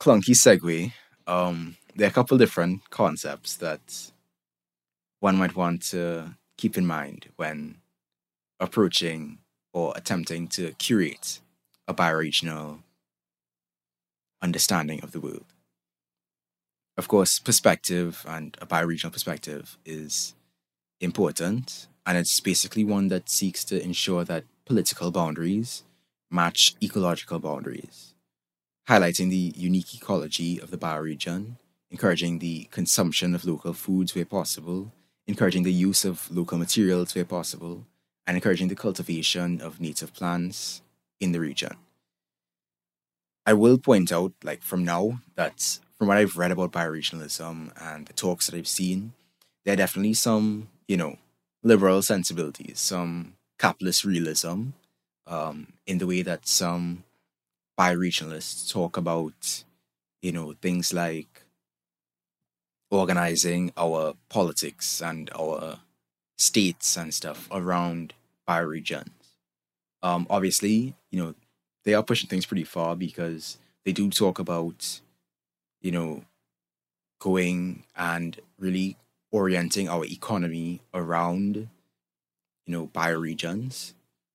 clunky 0.00 0.34
segue. 0.34 0.92
Um, 1.26 1.76
there 1.94 2.06
are 2.06 2.10
a 2.10 2.12
couple 2.12 2.36
different 2.38 2.90
concepts 2.90 3.56
that 3.56 4.10
one 5.20 5.36
might 5.36 5.56
want 5.56 5.82
to 5.82 6.36
keep 6.56 6.76
in 6.76 6.86
mind 6.86 7.28
when 7.36 7.76
approaching 8.60 9.38
or 9.72 9.92
attempting 9.96 10.48
to 10.48 10.72
curate 10.72 11.40
a 11.86 11.94
bioregional 11.94 12.80
understanding 14.42 15.00
of 15.02 15.12
the 15.12 15.20
world. 15.20 15.44
Of 16.96 17.08
course, 17.08 17.38
perspective 17.38 18.24
and 18.26 18.56
a 18.60 18.66
bioregional 18.66 19.12
perspective 19.12 19.78
is 19.84 20.34
important, 21.00 21.86
and 22.04 22.18
it's 22.18 22.40
basically 22.40 22.84
one 22.84 23.08
that 23.08 23.28
seeks 23.28 23.64
to 23.66 23.82
ensure 23.82 24.24
that 24.24 24.44
political 24.64 25.10
boundaries 25.10 25.84
match 26.30 26.74
ecological 26.82 27.38
boundaries, 27.38 28.14
highlighting 28.88 29.30
the 29.30 29.54
unique 29.56 29.94
ecology 29.94 30.60
of 30.60 30.70
the 30.70 30.76
bioregion, 30.76 31.56
encouraging 31.90 32.38
the 32.38 32.64
consumption 32.70 33.34
of 33.34 33.44
local 33.44 33.72
foods 33.72 34.14
where 34.14 34.24
possible, 34.24 34.92
encouraging 35.28 35.62
the 35.62 35.72
use 35.72 36.04
of 36.04 36.28
local 36.34 36.58
materials 36.58 37.14
where 37.14 37.24
possible, 37.24 37.84
and 38.26 38.36
encouraging 38.36 38.68
the 38.68 38.74
cultivation 38.74 39.60
of 39.60 39.80
native 39.80 40.12
plants 40.12 40.82
in 41.20 41.32
the 41.32 41.40
region. 41.40 41.76
I 43.46 43.52
will 43.52 43.78
point 43.78 44.10
out, 44.10 44.32
like 44.42 44.62
from 44.62 44.84
now, 44.84 45.20
that 45.36 45.78
from 45.96 46.08
what 46.08 46.16
I've 46.16 46.36
read 46.36 46.50
about 46.50 46.72
bioregionalism 46.72 47.72
and 47.80 48.06
the 48.06 48.12
talks 48.12 48.46
that 48.46 48.56
I've 48.56 48.68
seen, 48.68 49.12
there 49.64 49.74
are 49.74 49.76
definitely 49.76 50.14
some, 50.14 50.68
you 50.86 50.96
know, 50.96 51.16
liberal 51.62 52.02
sensibilities, 52.02 52.78
some 52.78 53.34
capitalist 53.58 54.04
realism, 54.04 54.70
um, 55.26 55.72
in 55.86 55.98
the 55.98 56.06
way 56.06 56.22
that 56.22 56.46
some 56.46 57.04
bioregionalists 57.78 58.70
talk 58.70 58.96
about, 58.96 59.64
you 60.22 60.32
know, 60.32 60.54
things 60.60 60.92
like 60.92 61.37
organizing 62.90 63.72
our 63.76 64.14
politics 64.28 65.02
and 65.02 65.30
our 65.38 65.80
states 66.36 66.96
and 66.96 67.12
stuff 67.12 67.48
around 67.50 68.14
bioregions. 68.48 69.10
Um, 70.02 70.26
obviously, 70.30 70.94
you 71.10 71.22
know, 71.22 71.34
they 71.84 71.94
are 71.94 72.02
pushing 72.02 72.28
things 72.28 72.46
pretty 72.46 72.64
far 72.64 72.96
because 72.96 73.58
they 73.84 73.92
do 73.92 74.10
talk 74.10 74.38
about, 74.38 75.00
you 75.80 75.90
know, 75.90 76.24
going 77.18 77.84
and 77.96 78.40
really 78.58 78.96
orienting 79.32 79.88
our 79.88 80.04
economy 80.04 80.80
around, 80.94 81.56
you 81.56 82.72
know, 82.72 82.86
bioregions 82.88 83.92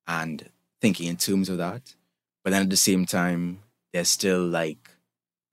and 0.07 0.49
thinking 0.81 1.07
in 1.07 1.17
terms 1.17 1.49
of 1.49 1.57
that. 1.57 1.95
But 2.43 2.51
then 2.51 2.63
at 2.63 2.69
the 2.69 2.77
same 2.77 3.05
time, 3.05 3.59
there's 3.93 4.09
still 4.09 4.45
like 4.45 4.89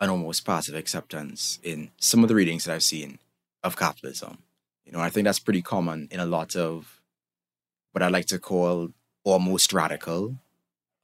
an 0.01 0.10
almost 0.10 0.44
passive 0.44 0.74
acceptance 0.74 1.59
in 1.62 1.90
some 1.98 2.22
of 2.22 2.28
the 2.28 2.35
readings 2.35 2.64
that 2.64 2.74
I've 2.74 2.82
seen 2.82 3.18
of 3.62 3.77
capitalism. 3.77 4.39
You 4.85 4.93
know, 4.93 5.01
I 5.01 5.10
think 5.10 5.24
that's 5.24 5.39
pretty 5.39 5.62
common 5.62 6.09
in 6.10 6.20
a 6.20 6.27
lot 6.27 6.56
of 6.56 7.01
what 7.93 8.02
I 8.02 8.09
like 8.09 8.27
to 8.27 8.39
call 8.39 8.90
almost 9.24 9.72
radical 9.72 10.36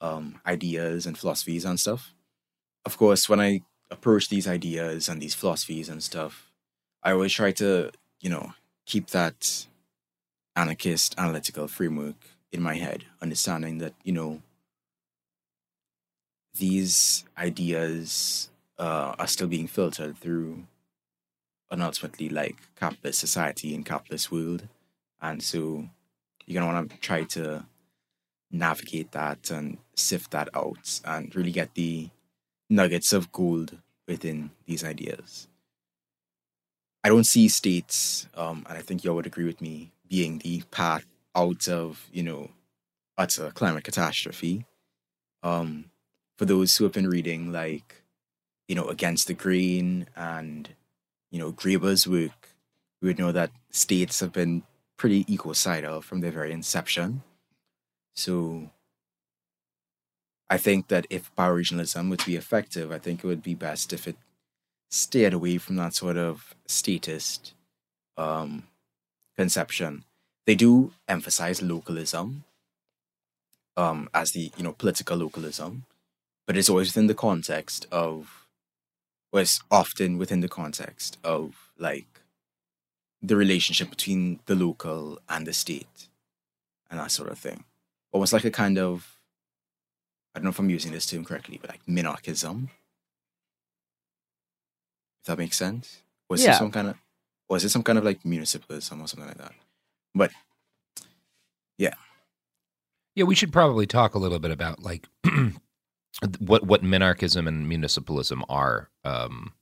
um, 0.01 0.41
ideas 0.47 1.07
and 1.07 1.19
philosophies 1.19 1.65
and 1.65 1.79
stuff. 1.79 2.15
Of 2.85 2.97
course, 2.97 3.29
when 3.29 3.41
I 3.41 3.63
approach 3.91 4.29
these 4.29 4.49
ideas 4.49 5.09
and 5.09 5.21
these 5.21 5.35
philosophies 5.35 5.89
and 5.89 6.03
stuff, 6.03 6.51
I 7.03 7.13
always 7.13 7.33
try 7.33 7.53
to, 7.53 7.91
you 8.21 8.31
know, 8.31 8.55
keep 8.87 9.09
that 9.09 9.67
anarchist 10.55 11.15
analytical 11.19 11.69
framework 11.69 12.17
in 12.51 12.63
my 12.63 12.75
head, 12.77 13.05
understanding 13.21 13.79
that, 13.79 13.95
you 14.03 14.13
know, 14.13 14.43
these 16.55 17.25
ideas 17.37 18.49
uh, 18.79 19.15
are 19.19 19.27
still 19.27 19.49
being 19.49 19.67
filtered 19.67 20.17
through 20.19 20.65
an 21.71 21.83
ultimately 21.83 22.29
like 22.29 22.57
capitalist 22.77 23.19
society 23.19 23.75
and 23.75 23.85
capitalist 23.85 24.31
world. 24.31 24.69
And 25.21 25.43
so 25.43 25.89
you're 26.47 26.61
gonna 26.61 26.73
wanna 26.73 26.89
try 27.01 27.25
to 27.25 27.67
navigate 28.51 29.13
that 29.13 29.51
and 29.51 29.79
sift 29.95 30.31
that 30.31 30.49
out 30.55 31.01
and 31.05 31.35
really 31.35 31.53
get 31.53 31.75
the 31.75 32.11
nuggets 32.71 33.13
of 33.13 33.33
gold 33.33 33.79
within 34.07 34.51
these 34.67 34.85
ideas. 34.85 35.49
I 37.03 37.09
don't 37.09 37.25
see 37.25 37.49
states, 37.49 38.29
um, 38.35 38.65
and 38.69 38.77
I 38.77 38.83
think 38.83 39.05
y'all 39.05 39.15
would 39.15 39.27
agree 39.27 39.45
with 39.45 39.61
me, 39.61 39.93
being 40.09 40.39
the 40.39 40.63
path 40.71 41.07
out 41.37 41.69
of, 41.69 42.09
you 42.13 42.23
know, 42.23 42.51
utter 43.17 43.51
climate 43.53 43.85
catastrophe. 43.85 44.67
Um, 45.43 45.87
for 46.37 46.47
those 46.47 46.77
who 46.77 46.85
have 46.85 46.93
been 46.93 47.09
reading, 47.09 47.53
like, 47.53 48.03
you 48.69 48.75
know, 48.75 48.87
Against 48.87 49.27
the 49.27 49.35
Grain 49.35 50.07
and, 50.17 50.69
you 51.31 51.39
know, 51.39 51.53
Graeber's 51.53 52.07
work, 52.07 52.51
we 53.01 53.09
would 53.09 53.19
know 53.19 53.33
that 53.33 53.53
states 53.71 54.21
have 54.21 54.33
been 54.33 54.63
pretty 54.97 55.25
ecocidal 55.33 56.01
from 56.03 56.21
their 56.21 56.31
very 56.31 56.53
inception. 56.53 57.23
So 58.15 58.71
I 60.49 60.59
think 60.59 60.89
that 60.89 61.07
if 61.11 61.35
bioregionalism 61.37 62.17
to 62.17 62.27
be 62.27 62.37
effective, 62.37 62.91
I 62.91 62.99
think 62.99 63.23
it 63.23 63.27
would 63.27 63.43
be 63.43 63.55
best 63.55 63.93
if 63.93 64.09
it 64.09 64.17
stayed 64.91 65.35
away 65.35 65.59
from 65.59 65.77
that 65.77 65.95
sort 65.95 66.17
of 66.17 66.55
statist 66.67 67.53
um, 68.17 68.65
conception, 69.37 70.05
they 70.47 70.55
do 70.55 70.93
emphasize 71.09 71.61
localism 71.61 72.45
um, 73.77 74.09
as 74.15 74.33
the 74.33 74.51
you 74.57 74.63
know 74.63 74.73
political 74.73 75.17
localism, 75.17 75.85
but 76.47 76.57
it's 76.57 76.71
always 76.71 76.89
within 76.89 77.09
the 77.09 77.15
context 77.15 77.87
of 77.91 78.46
was 79.37 79.61
often 79.71 80.17
within 80.17 80.41
the 80.41 80.49
context 80.49 81.19
of 81.23 81.71
like 81.79 82.21
the 83.21 83.37
relationship 83.37 83.91
between 83.91 84.41
the 84.47 84.55
local 84.55 85.19
and 85.29 85.47
the 85.47 85.53
state 85.53 86.09
and 86.91 86.99
that 86.99 87.11
sort 87.11 87.31
of 87.31 87.39
thing. 87.39 87.65
Almost 88.13 88.33
like 88.33 88.45
a 88.47 88.51
kind 88.51 88.79
of 88.79 89.19
I 90.35 90.39
don't 90.39 90.45
know 90.45 90.51
if 90.57 90.59
I'm 90.59 90.71
using 90.79 90.93
this 90.93 91.07
term 91.07 91.25
correctly, 91.25 91.59
but 91.61 91.71
like 91.71 91.85
minarchism. 91.87 92.69
If 95.21 95.27
that 95.27 95.39
makes 95.39 95.57
sense. 95.57 96.03
Was 96.31 96.43
Yeah. 96.43 96.55
it 96.55 96.59
some 96.59 96.71
kind 96.71 96.89
of 96.89 96.97
was 97.49 97.63
it 97.65 97.69
some 97.71 97.83
kind 97.83 97.99
of 97.99 98.05
like 98.05 98.23
municipalism 98.23 99.01
or 99.03 99.07
something 99.09 99.29
like 99.29 99.39
that? 99.45 99.53
But 100.15 100.31
yeah. 101.79 101.95
Yeah, 103.15 103.25
we 103.25 103.35
should 103.35 103.53
probably 103.53 103.87
talk 103.87 104.15
a 104.15 104.19
little 104.19 104.39
bit 104.39 104.51
about 104.51 104.83
like 104.83 105.07
what 106.39 106.65
what 106.67 106.83
minarchism 106.83 107.47
and 107.47 107.71
municipalism 107.71 108.43
are, 108.49 108.91
um, 109.05 109.53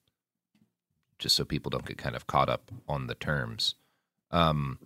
just 1.18 1.36
so 1.36 1.44
people 1.44 1.70
don't 1.70 1.86
get 1.86 1.98
kind 1.98 2.16
of 2.16 2.26
caught 2.26 2.48
up 2.48 2.70
on 2.89 3.06
the 3.06 3.14
terms. 3.14 3.74
Um, 4.31 4.78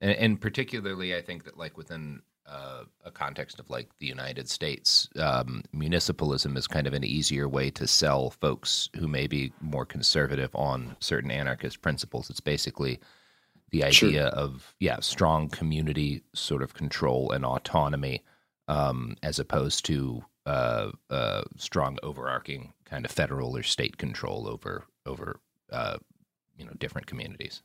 and, 0.00 0.12
and 0.12 0.40
particularly, 0.40 1.14
I 1.14 1.22
think 1.22 1.44
that 1.44 1.56
like 1.56 1.76
within 1.76 2.22
uh, 2.46 2.84
a 3.04 3.10
context 3.10 3.58
of 3.58 3.68
like 3.70 3.88
the 3.98 4.06
United 4.06 4.48
States, 4.48 5.08
um, 5.18 5.62
municipalism 5.74 6.56
is 6.56 6.66
kind 6.66 6.86
of 6.86 6.92
an 6.92 7.04
easier 7.04 7.48
way 7.48 7.70
to 7.70 7.86
sell 7.86 8.30
folks 8.30 8.88
who 8.96 9.08
may 9.08 9.26
be 9.26 9.52
more 9.60 9.86
conservative 9.86 10.50
on 10.54 10.96
certain 11.00 11.30
anarchist 11.30 11.82
principles. 11.82 12.30
It's 12.30 12.40
basically 12.40 13.00
the 13.70 13.90
Sure. 13.90 14.08
idea 14.08 14.26
of 14.28 14.74
yeah 14.78 15.00
strong 15.00 15.48
community 15.48 16.22
sort 16.34 16.62
of 16.62 16.74
control 16.74 17.32
and 17.32 17.44
autonomy 17.44 18.22
um, 18.68 19.16
as 19.22 19.38
opposed 19.38 19.84
to 19.86 20.24
uh, 20.46 20.92
uh, 21.10 21.42
strong 21.58 21.98
overarching 22.02 22.72
kind 22.84 23.04
of 23.04 23.10
federal 23.10 23.56
or 23.56 23.62
state 23.62 23.98
control 23.98 24.48
over 24.48 24.84
over 25.04 25.40
uh, 25.72 25.98
you 26.56 26.64
know 26.64 26.72
different 26.78 27.06
communities. 27.06 27.62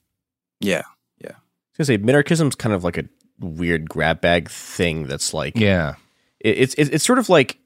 Yeah, 0.60 0.82
yeah. 1.24 1.32
I 1.32 1.78
was 1.80 1.88
gonna 1.88 1.98
say 1.98 2.04
minarchism's 2.04 2.56
kind 2.56 2.74
of 2.76 2.84
like 2.84 2.98
a 2.98 3.06
weird 3.40 3.88
grab 3.90 4.20
bag 4.22 4.50
thing 4.50 5.08
that's 5.08 5.34
like 5.34 5.56
Yeah. 5.58 5.96
it, 6.40 6.58
it's 6.58 6.74
it's 6.76 6.90
it's 6.90 7.04
sort 7.06 7.18
of 7.20 7.30
like 7.30 7.58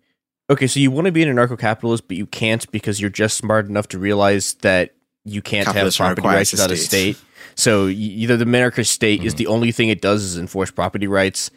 okay 0.50 0.68
so 0.68 0.80
you 0.80 0.92
want 0.92 1.06
to 1.06 1.12
be 1.12 1.24
an 1.24 1.36
anarcho-capitalist 1.36 2.08
but 2.08 2.16
you 2.16 2.26
can't 2.26 2.70
because 2.72 3.02
you're 3.02 3.10
just 3.10 3.36
smart 3.38 3.68
enough 3.68 3.88
to 3.90 4.00
realize 4.00 4.54
that 4.62 4.94
you 5.26 5.42
can't 5.42 5.68
have 5.68 5.94
property 5.96 6.26
rights 6.28 6.54
a 6.54 6.56
without 6.56 6.72
a 6.72 6.78
state. 6.78 7.16
state 7.18 7.26
so 7.56 7.86
y- 7.88 7.92
either 7.92 8.38
the 8.38 8.46
minarchist 8.46 8.88
state 8.88 9.24
is 9.24 9.34
Mm-hmm. 9.34 9.38
the 9.40 9.48
only 9.48 9.72
thing 9.74 9.90
it 9.90 10.02
does 10.02 10.24
is 10.24 10.38
enforce 10.38 10.72
property 10.72 11.08
rights 11.08 11.52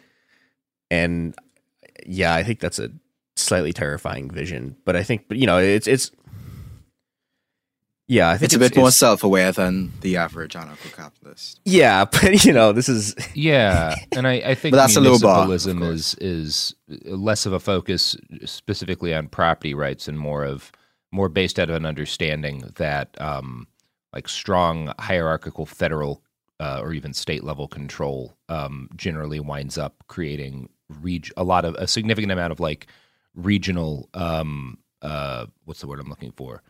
and 0.91 1.35
yeah 2.05 2.33
i 2.33 2.43
think 2.43 2.59
that's 2.59 2.79
a 2.79 2.89
slightly 3.41 3.73
terrifying 3.73 4.29
vision 4.29 4.75
but 4.85 4.95
i 4.95 5.03
think 5.03 5.25
but 5.27 5.37
you 5.37 5.45
know 5.47 5.57
it's 5.57 5.87
it's 5.87 6.11
yeah 8.07 8.29
i 8.29 8.37
think 8.37 8.45
It's, 8.47 8.55
a 8.55 8.59
bit 8.59 8.75
more 8.75 8.91
self-aware 8.91 9.51
than 9.51 9.91
the 10.01 10.17
average 10.17 10.53
anarcho-capitalist. 10.53 11.61
yeah 11.65 12.05
but 12.11 12.43
you 12.43 12.53
know 12.53 12.71
this 12.71 12.89
is 12.89 13.15
Yeah, 13.35 13.95
and 14.15 14.27
I, 14.27 14.33
I 14.33 14.55
think 14.55 14.73
But 14.73 14.77
that's 14.77 14.95
a 14.95 15.01
low 15.01 15.19
bar, 15.19 15.43
of 15.43 15.49
municipalism 15.49 15.87
is 15.91 16.15
is 16.15 16.75
less 17.05 17.45
of 17.45 17.53
a 17.53 17.59
focus 17.59 18.17
specifically 18.45 19.13
on 19.13 19.27
property 19.27 19.73
rights 19.73 20.07
and 20.07 20.17
more 20.19 20.43
of 20.43 20.71
more 21.11 21.29
based 21.29 21.59
out 21.59 21.69
of 21.69 21.75
an 21.75 21.85
understanding 21.85 22.63
that 22.75 23.19
um, 23.21 23.67
like 24.13 24.27
strong 24.29 24.93
hierarchical 24.99 25.65
federal 25.65 26.23
uh, 26.59 26.79
or 26.81 26.93
even 26.93 27.13
state 27.13 27.43
level 27.43 27.67
control 27.67 28.35
um, 28.49 28.89
generally 28.95 29.39
winds 29.39 29.77
up 29.77 30.03
creating 30.07 30.69
reg- 31.01 31.31
a 31.37 31.43
lot 31.43 31.63
of 31.65 31.73
a 31.75 31.87
significant 31.87 32.31
amount 32.31 32.51
of 32.51 32.59
like 32.59 32.87
regional 33.35 34.09
um, 34.13 34.77
uh, 35.01 35.45
what's 35.65 35.81
the 35.81 35.87
word 35.87 35.99
I'm 35.99 36.09
looking 36.09 36.31
for 36.31 36.61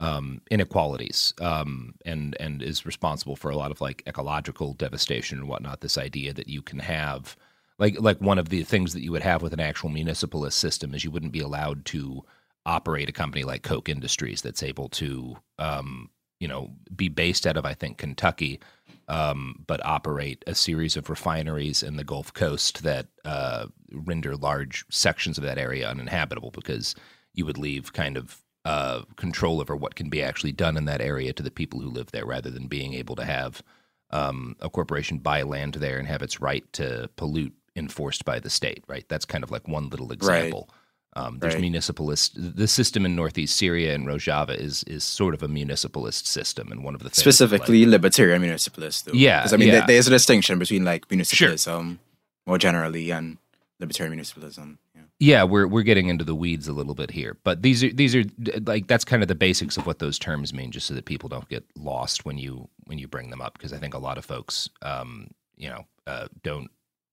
um, 0.00 0.40
inequalities 0.50 1.32
um, 1.40 1.94
and 2.04 2.36
and 2.40 2.62
is 2.62 2.86
responsible 2.86 3.36
for 3.36 3.50
a 3.50 3.56
lot 3.56 3.70
of 3.70 3.80
like 3.80 4.02
ecological 4.06 4.74
devastation 4.74 5.38
and 5.38 5.48
whatnot. 5.48 5.80
This 5.80 5.98
idea 5.98 6.32
that 6.34 6.48
you 6.48 6.62
can 6.62 6.80
have 6.80 7.36
like 7.78 8.00
like 8.00 8.20
one 8.20 8.38
of 8.38 8.48
the 8.48 8.62
things 8.64 8.92
that 8.92 9.02
you 9.02 9.12
would 9.12 9.22
have 9.22 9.42
with 9.42 9.52
an 9.52 9.60
actual 9.60 9.88
municipalist 9.88 10.58
system 10.58 10.94
is 10.94 11.04
you 11.04 11.10
wouldn't 11.10 11.32
be 11.32 11.40
allowed 11.40 11.84
to 11.86 12.24
operate 12.66 13.08
a 13.08 13.12
company 13.12 13.44
like 13.44 13.62
Koch 13.62 13.88
Industries 13.88 14.42
that's 14.42 14.62
able 14.62 14.88
to 14.90 15.36
um, 15.58 16.10
you 16.44 16.48
know 16.48 16.70
be 16.94 17.08
based 17.08 17.46
out 17.46 17.56
of 17.56 17.64
I 17.64 17.72
think 17.72 17.96
Kentucky. 17.96 18.60
Um, 19.08 19.64
but 19.66 19.84
operate 19.84 20.42
a 20.46 20.54
series 20.54 20.96
of 20.96 21.10
refineries 21.10 21.82
in 21.82 21.96
the 21.96 22.04
Gulf 22.04 22.32
Coast 22.32 22.82
that 22.84 23.06
uh, 23.26 23.66
render 23.92 24.34
large 24.34 24.84
sections 24.90 25.36
of 25.36 25.44
that 25.44 25.58
area 25.58 25.90
uninhabitable 25.90 26.50
because 26.50 26.94
you 27.34 27.44
would 27.44 27.58
leave 27.58 27.92
kind 27.92 28.16
of 28.16 28.42
uh, 28.64 29.02
control 29.16 29.60
over 29.60 29.76
what 29.76 29.94
can 29.94 30.08
be 30.08 30.22
actually 30.22 30.52
done 30.52 30.78
in 30.78 30.86
that 30.86 31.02
area 31.02 31.34
to 31.34 31.42
the 31.42 31.50
people 31.50 31.80
who 31.80 31.88
live 31.88 32.12
there, 32.12 32.26
rather 32.26 32.50
than 32.50 32.66
being 32.66 32.94
able 32.94 33.16
to 33.16 33.24
have 33.26 33.62
um, 34.10 34.56
a 34.60 34.70
corporation 34.70 35.18
buy 35.18 35.42
land 35.42 35.74
there 35.74 35.98
and 35.98 36.08
have 36.08 36.22
its 36.22 36.40
right 36.40 36.70
to 36.72 37.08
pollute 37.16 37.54
enforced 37.76 38.24
by 38.24 38.38
the 38.38 38.50
state. 38.50 38.84
Right? 38.86 39.06
That's 39.08 39.26
kind 39.26 39.44
of 39.44 39.50
like 39.50 39.68
one 39.68 39.88
little 39.90 40.12
example. 40.12 40.70
Um, 41.16 41.38
there's 41.38 41.54
Right. 41.54 41.60
municipalist. 41.60 42.32
The 42.36 42.66
system 42.66 43.06
in 43.06 43.14
northeast 43.14 43.56
Syria 43.56 43.94
and 43.94 44.06
Rojava 44.06 44.56
is 44.58 44.82
is 44.84 45.04
sort 45.04 45.32
of 45.34 45.42
a 45.42 45.48
municipalist 45.48 46.26
system, 46.26 46.72
and 46.72 46.82
one 46.82 46.94
of 46.94 47.02
the 47.02 47.08
things, 47.10 47.18
Specifically, 47.18 47.86
libertarian 47.86 48.40
municipalist. 48.42 49.06
Though. 49.06 49.12
Yeah, 49.12 49.46
I 49.50 49.56
mean, 49.56 49.68
yeah. 49.68 49.74
there- 49.78 49.86
there's 49.86 50.08
a 50.08 50.10
distinction 50.10 50.58
between 50.58 50.84
like 50.84 51.06
municipalism 51.08 51.98
more 52.46 52.58
generally 52.58 53.10
and 53.12 53.38
libertarian 53.80 54.18
municipalism. 54.18 54.78
Yeah, 55.20 55.44
we're 55.44 55.68
we're 55.68 55.84
getting 55.84 56.08
into 56.08 56.24
the 56.24 56.34
weeds 56.34 56.66
a 56.66 56.72
little 56.72 56.94
bit 56.94 57.12
here, 57.12 57.36
but 57.44 57.62
these 57.62 57.84
are 57.84 57.92
these 57.92 58.16
are 58.16 58.24
like 58.66 58.88
that's 58.88 59.04
kind 59.04 59.22
of 59.22 59.28
the 59.28 59.36
basics 59.36 59.76
of 59.76 59.86
what 59.86 60.00
those 60.00 60.18
terms 60.18 60.52
mean, 60.52 60.72
just 60.72 60.88
so 60.88 60.94
that 60.94 61.04
people 61.04 61.28
don't 61.28 61.48
get 61.48 61.64
lost 61.76 62.24
when 62.24 62.36
you 62.36 62.68
when 62.86 62.98
you 62.98 63.06
bring 63.06 63.30
them 63.30 63.40
up, 63.40 63.52
because 63.56 63.72
I 63.72 63.78
think 63.78 63.94
a 63.94 63.98
lot 63.98 64.18
of 64.18 64.24
folks, 64.24 64.68
um, 64.82 65.28
you 65.56 65.68
know, 65.68 65.86
uh, 66.08 66.26
don't 66.42 66.68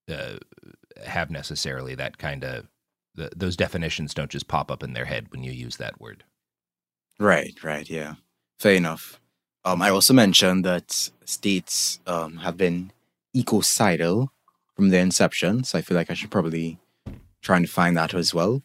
uh, 0.10 0.38
have 1.06 1.30
necessarily 1.30 1.94
that 1.96 2.18
kind 2.18 2.44
of 2.44 2.66
the, 3.22 3.30
those 3.36 3.56
definitions 3.56 4.14
don't 4.14 4.32
just 4.32 4.48
pop 4.48 4.72
up 4.72 4.84
in 4.84 4.94
their 4.94 5.06
head 5.06 5.28
when 5.30 5.44
you 5.44 5.52
use 5.52 5.78
that 5.78 6.00
word. 6.02 6.24
Right, 7.20 7.64
right, 7.64 7.88
yeah. 7.90 8.16
Fair 8.60 8.74
enough. 8.74 9.20
Um, 9.64 9.82
I 9.82 9.90
also 9.90 10.14
mentioned 10.14 10.66
that 10.66 11.10
states 11.26 12.00
um, 12.08 12.38
have 12.38 12.58
been 12.58 12.92
ecocidal 13.36 14.32
from 14.76 14.90
their 14.90 15.04
inception, 15.04 15.64
so 15.64 15.78
I 15.78 15.82
feel 15.82 15.96
like 15.96 16.10
I 16.10 16.16
should 16.16 16.32
probably 16.32 16.80
try 17.42 17.58
and 17.58 17.70
find 17.70 17.96
that 17.96 18.14
as 18.14 18.34
well. 18.34 18.64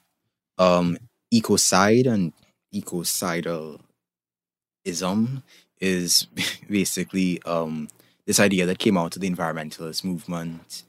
Um, 0.57 0.97
ecocide 1.33 2.07
and 2.07 2.33
ecocidalism 2.75 3.83
is 5.81 6.27
basically 6.71 7.43
um, 7.43 7.89
this 8.27 8.41
idea 8.41 8.65
that 8.65 8.79
came 8.79 8.97
out 8.97 9.17
of 9.17 9.23
the 9.23 9.31
environmentalist 9.31 10.03
movement, 10.03 10.85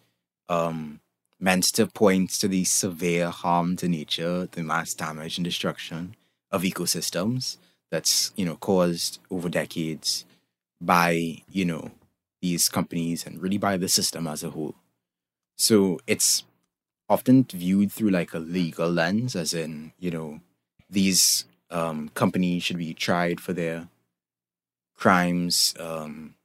um, 0.48 1.02
meant 1.40 1.64
to 1.64 1.88
point 1.88 2.32
to 2.32 2.48
the 2.48 2.64
severe 2.64 3.30
harm 3.30 3.76
to 3.78 3.88
nature, 3.88 4.48
the 4.52 4.64
mass 4.64 4.94
damage 4.94 5.38
and 5.38 5.46
destruction 5.46 6.16
of 6.52 6.64
ecosystems 6.64 7.58
that's 7.92 8.32
you 8.36 8.46
know 8.46 8.56
caused 8.56 9.20
over 9.30 9.50
decades 9.50 10.26
by 10.82 11.42
you 11.50 11.66
know 11.66 11.92
these 12.42 12.70
companies 12.70 13.26
and 13.26 13.42
really 13.42 13.58
by 13.58 13.78
the 13.78 13.88
system 13.88 14.28
as 14.28 14.44
a 14.44 14.52
whole. 14.52 14.76
So 15.58 16.00
it's 16.08 16.44
often 17.10 17.46
viewed 17.46 17.92
through 17.92 18.10
like 18.10 18.34
a 18.34 18.40
legal 18.40 18.90
lens, 18.90 19.36
as 19.36 19.54
in 19.54 19.94
you 20.00 20.12
know 20.12 20.40
these 20.90 21.46
um, 21.70 22.10
companies 22.10 22.64
should 22.64 22.78
be 22.78 22.94
tried 22.94 23.40
for 23.40 23.54
their 23.54 23.88
crimes 24.96 25.74
um, 25.80 26.36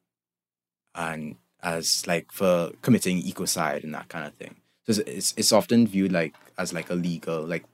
and 0.94 1.36
as 1.62 2.06
like 2.06 2.32
for 2.32 2.72
committing 2.82 3.22
ecocide 3.22 3.84
and 3.84 3.94
that 3.94 4.08
kind 4.08 4.26
of 4.26 4.34
thing. 4.34 4.56
So 4.86 5.02
it's, 5.06 5.34
it's 5.36 5.52
often 5.52 5.86
viewed 5.86 6.12
like 6.12 6.34
as 6.58 6.72
like 6.72 6.90
a 6.90 6.94
legal 6.94 7.42
like 7.42 7.64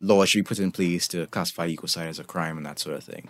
law 0.00 0.24
should 0.24 0.38
be 0.38 0.48
put 0.48 0.58
in 0.58 0.72
place 0.72 1.08
to 1.08 1.26
classify 1.26 1.68
ecocide 1.68 2.08
as 2.08 2.18
a 2.18 2.24
crime 2.24 2.56
and 2.56 2.66
that 2.66 2.78
sort 2.78 2.96
of 2.96 3.04
thing. 3.04 3.28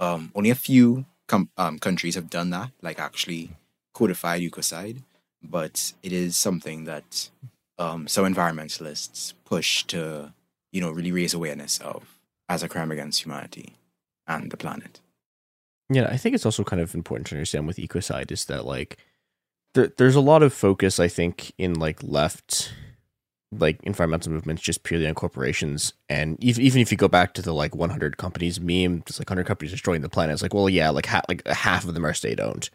Um, 0.00 0.30
only 0.34 0.50
a 0.50 0.54
few 0.54 1.06
com- 1.26 1.50
um, 1.56 1.78
countries 1.78 2.14
have 2.14 2.30
done 2.30 2.50
that, 2.50 2.70
like 2.82 2.98
actually 2.98 3.50
codified 3.94 4.42
ecocide, 4.42 5.02
but 5.42 5.92
it 6.02 6.12
is 6.12 6.36
something 6.36 6.84
that 6.84 7.30
um, 7.78 8.08
some 8.08 8.32
environmentalists 8.32 9.34
push 9.44 9.84
to, 9.84 10.32
you 10.72 10.80
know, 10.80 10.90
really 10.90 11.12
raise 11.12 11.34
awareness 11.34 11.78
of 11.78 12.18
as 12.48 12.62
a 12.62 12.68
crime 12.68 12.90
against 12.90 13.24
humanity 13.24 13.76
and 14.26 14.50
the 14.50 14.56
planet. 14.56 15.00
Yeah, 15.90 16.08
I 16.10 16.16
think 16.16 16.34
it's 16.34 16.44
also 16.46 16.64
kind 16.64 16.82
of 16.82 16.94
important 16.94 17.28
to 17.28 17.34
understand 17.34 17.66
with 17.66 17.76
ecocide 17.76 18.30
is 18.30 18.44
that 18.46 18.66
like 18.66 18.98
there, 19.78 19.92
there's 19.96 20.14
a 20.16 20.20
lot 20.20 20.42
of 20.42 20.52
focus 20.52 20.98
I 21.00 21.08
think 21.08 21.52
in 21.58 21.74
like 21.74 22.02
left 22.02 22.72
like 23.50 23.80
environmental 23.84 24.30
movements 24.32 24.60
just 24.62 24.82
purely 24.82 25.06
on 25.08 25.14
corporations 25.14 25.94
and 26.10 26.36
even 26.44 26.62
even 26.62 26.82
if 26.82 26.90
you 26.92 26.98
go 26.98 27.08
back 27.08 27.32
to 27.34 27.40
the 27.42 27.54
like 27.54 27.74
100 27.74 28.18
companies 28.18 28.60
meme 28.60 29.02
just 29.06 29.18
like 29.18 29.30
100 29.30 29.46
companies 29.46 29.70
destroying 29.72 30.02
the 30.02 30.08
planet 30.10 30.34
it's 30.34 30.42
like 30.42 30.52
well 30.52 30.68
yeah 30.68 30.90
like 30.90 31.06
ha- 31.06 31.22
like 31.30 31.46
half 31.48 31.86
of 31.86 31.94
them 31.94 32.04
are 32.04 32.12
state 32.12 32.40
owned 32.40 32.68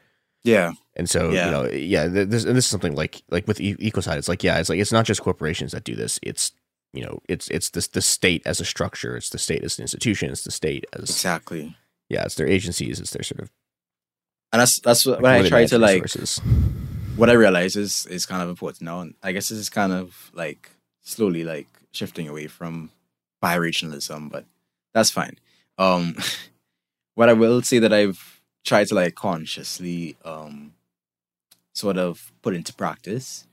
Yeah. 0.44 0.72
And 0.96 1.08
so, 1.10 1.32
Yeah. 1.32 1.46
you 1.46 1.52
know, 1.52 1.66
yeah, 1.70 2.08
this 2.08 2.44
and 2.46 2.56
this 2.58 2.66
is 2.66 2.72
something 2.72 2.96
like 2.96 3.22
like 3.30 3.48
with 3.48 3.62
e- 3.62 3.76
Ecocide, 3.78 4.18
it's 4.18 4.28
like 4.28 4.44
yeah, 4.44 4.60
it's 4.60 4.70
like 4.70 4.80
it's 4.80 4.92
not 4.92 5.06
just 5.06 5.22
corporations 5.22 5.72
that 5.74 5.84
do 5.84 5.96
this. 5.96 6.20
It's 6.22 6.52
you 6.92 7.04
know, 7.06 7.20
it's 7.30 7.48
it's 7.50 7.70
this 7.72 7.88
the 7.88 8.02
state 8.02 8.42
as 8.46 8.60
a 8.60 8.66
structure, 8.66 9.16
it's 9.18 9.30
the 9.30 9.38
state 9.40 9.64
as 9.64 9.78
an 9.80 9.84
institution, 9.84 10.30
it's 10.32 10.44
the 10.44 10.52
state 10.52 10.86
as 10.94 11.10
exactly. 11.10 11.76
Yeah, 12.10 12.24
it's 12.26 12.36
their 12.36 12.48
agencies, 12.48 13.00
it's 13.00 13.12
their 13.12 13.24
sort 13.24 13.42
of 13.42 13.50
And 14.52 14.60
that's 14.62 14.80
that's 14.82 15.06
what, 15.06 15.22
Like, 15.24 15.38
what 15.38 15.46
I 15.46 15.50
try 15.50 15.66
to 15.66 15.78
like. 15.80 16.04
resources. 16.04 16.42
What 17.16 17.30
I 17.30 17.34
realize 17.34 17.76
is 17.76 18.06
is 18.08 18.26
kind 18.26 18.42
of 18.42 18.50
important 18.50 18.82
now, 18.82 19.02
and 19.02 19.14
I 19.22 19.32
guess 19.32 19.50
this 19.50 19.60
is 19.60 19.70
kind 19.70 19.94
of 19.94 20.32
like 20.34 20.72
slowly 21.02 21.44
like 21.44 21.68
shifting 21.92 22.28
away 22.28 22.48
from 22.48 22.90
bioregionalism, 23.42 24.32
but 24.32 24.46
that's 24.94 25.12
fine. 25.12 25.38
Um, 25.78 26.16
what 27.16 27.30
I 27.30 27.34
will 27.34 27.62
say 27.62 27.80
that 27.80 27.94
I've 27.94 28.42
tried 28.66 28.88
to 28.88 28.96
like 28.96 29.16
consciously 29.16 30.16
um 30.26 30.74
sort 31.74 31.98
of 31.98 32.32
put 32.42 32.56
into 32.56 32.74
practice 32.74 33.46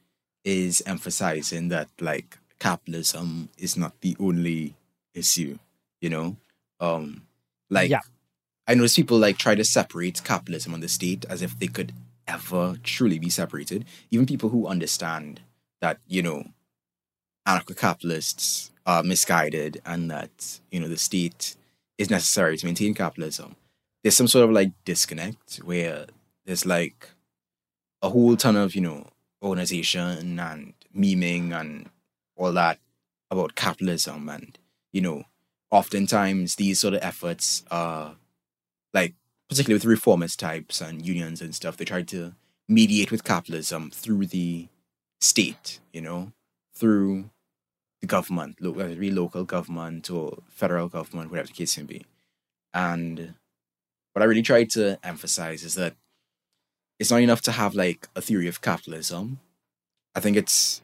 is 0.45 0.83
emphasizing 0.87 1.69
that 1.69 1.89
like 2.01 2.39
capitalism 2.59 3.49
is 3.59 3.77
not 3.77 4.01
the 4.01 4.17
only 4.21 4.75
issue, 5.15 5.59
you 6.01 6.09
know? 6.11 6.37
Um 6.81 7.23
like 7.71 7.91
Yeah. 7.91 8.01
I 8.67 8.75
notice 8.75 8.97
people 8.97 9.19
like 9.19 9.37
try 9.39 9.55
to 9.55 9.65
separate 9.65 10.23
capitalism 10.25 10.75
and 10.75 10.83
the 10.83 10.89
state 10.89 11.25
as 11.29 11.43
if 11.43 11.59
they 11.59 11.67
could 11.67 11.93
ever 12.31 12.77
truly 12.83 13.19
be 13.19 13.29
separated. 13.29 13.85
Even 14.11 14.27
people 14.27 14.51
who 14.51 14.67
understand 14.67 15.41
that, 15.81 15.99
you 16.07 16.23
know, 16.23 16.45
anarcho 17.47 17.77
capitalists 17.77 18.71
are 18.87 19.03
misguided 19.03 19.81
and 19.85 20.11
that, 20.11 20.61
you 20.71 20.79
know, 20.81 20.89
the 20.89 20.97
state 20.97 21.57
is 21.99 22.11
necessary 22.11 22.57
to 22.57 22.67
maintain 22.67 22.95
capitalism. 22.95 23.57
There's 24.03 24.17
some 24.17 24.29
sort 24.29 24.45
of 24.45 24.51
like 24.53 24.73
disconnect 24.85 25.57
where 25.57 26.07
there's 26.47 26.65
like 26.65 27.11
a 28.01 28.09
whole 28.09 28.37
ton 28.37 28.57
of, 28.57 28.75
you 28.75 28.81
know, 28.81 29.09
organization 29.43 30.39
and 30.39 30.75
memeing 30.97 31.53
and 31.53 31.89
all 32.37 32.53
that 32.53 32.79
about 33.31 33.55
capitalism 33.55 34.29
and, 34.29 34.59
you 34.93 35.01
know, 35.01 35.25
oftentimes 35.71 36.57
these 36.57 36.79
sort 36.81 36.95
of 36.95 37.01
efforts 37.03 37.65
are 37.71 38.17
like 38.93 39.15
particularly 39.51 39.75
with 39.75 39.85
reformist 39.85 40.39
types 40.39 40.81
and 40.81 41.05
unions 41.05 41.43
and 41.43 41.55
stuff, 41.55 41.77
they 41.77 41.85
tried 41.85 42.07
to 42.07 42.35
mediate 42.69 43.11
with 43.11 43.25
capitalism 43.25 43.91
through 43.91 44.25
the 44.27 44.69
state, 45.21 45.81
you 45.93 46.01
know, 46.01 46.31
through 46.73 47.29
the 48.01 48.07
government, 48.07 48.61
whether 48.61 48.91
it 48.91 49.01
be 49.01 49.11
local 49.11 49.43
government 49.43 50.09
or 50.09 50.39
federal 50.49 50.87
government, 50.87 51.31
whatever 51.33 51.49
the 51.49 51.53
case 51.53 51.77
may 51.77 51.83
be. 51.83 52.07
And 52.73 53.35
what 54.13 54.23
I 54.23 54.27
really 54.27 54.41
try 54.41 54.63
to 54.65 55.01
emphasize 55.03 55.65
is 55.65 55.75
that 55.75 55.97
it's 57.01 57.11
not 57.11 57.21
enough 57.21 57.43
to 57.43 57.53
have 57.53 57.75
like 57.75 58.09
a 58.15 58.23
theory 58.23 58.47
of 58.47 58.61
capitalism. 58.61 59.41
I 60.15 60.21
think 60.21 60.37
it's 60.37 60.81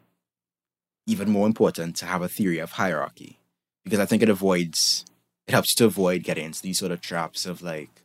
even 1.06 1.30
more 1.30 1.46
important 1.46 1.94
to 1.96 2.06
have 2.06 2.20
a 2.20 2.28
theory 2.28 2.58
of 2.58 2.72
hierarchy 2.72 3.38
because 3.84 4.00
I 4.00 4.06
think 4.06 4.24
it 4.24 4.28
avoids 4.28 5.04
it 5.46 5.52
helps 5.52 5.72
to 5.76 5.84
avoid 5.84 6.24
getting 6.24 6.46
into 6.46 6.62
these 6.62 6.80
sort 6.80 6.90
of 6.90 7.00
traps 7.00 7.46
of 7.46 7.62
like 7.62 8.02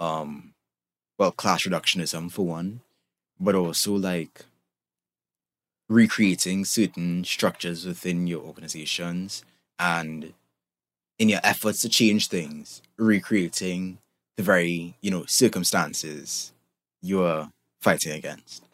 um 0.00 0.54
well 1.18 1.32
class 1.32 1.64
reductionism 1.64 2.30
for 2.30 2.44
one 2.44 2.80
but 3.40 3.54
also 3.54 3.94
like 3.94 4.44
recreating 5.88 6.64
certain 6.64 7.24
structures 7.24 7.86
within 7.86 8.26
your 8.26 8.42
organizations 8.42 9.44
and 9.78 10.32
in 11.18 11.28
your 11.28 11.40
efforts 11.44 11.82
to 11.82 11.88
change 11.88 12.28
things 12.28 12.82
recreating 12.96 13.98
the 14.36 14.42
very 14.42 14.96
you 15.00 15.10
know 15.10 15.24
circumstances 15.26 16.52
you're 17.02 17.50
fighting 17.80 18.12
against. 18.12 18.64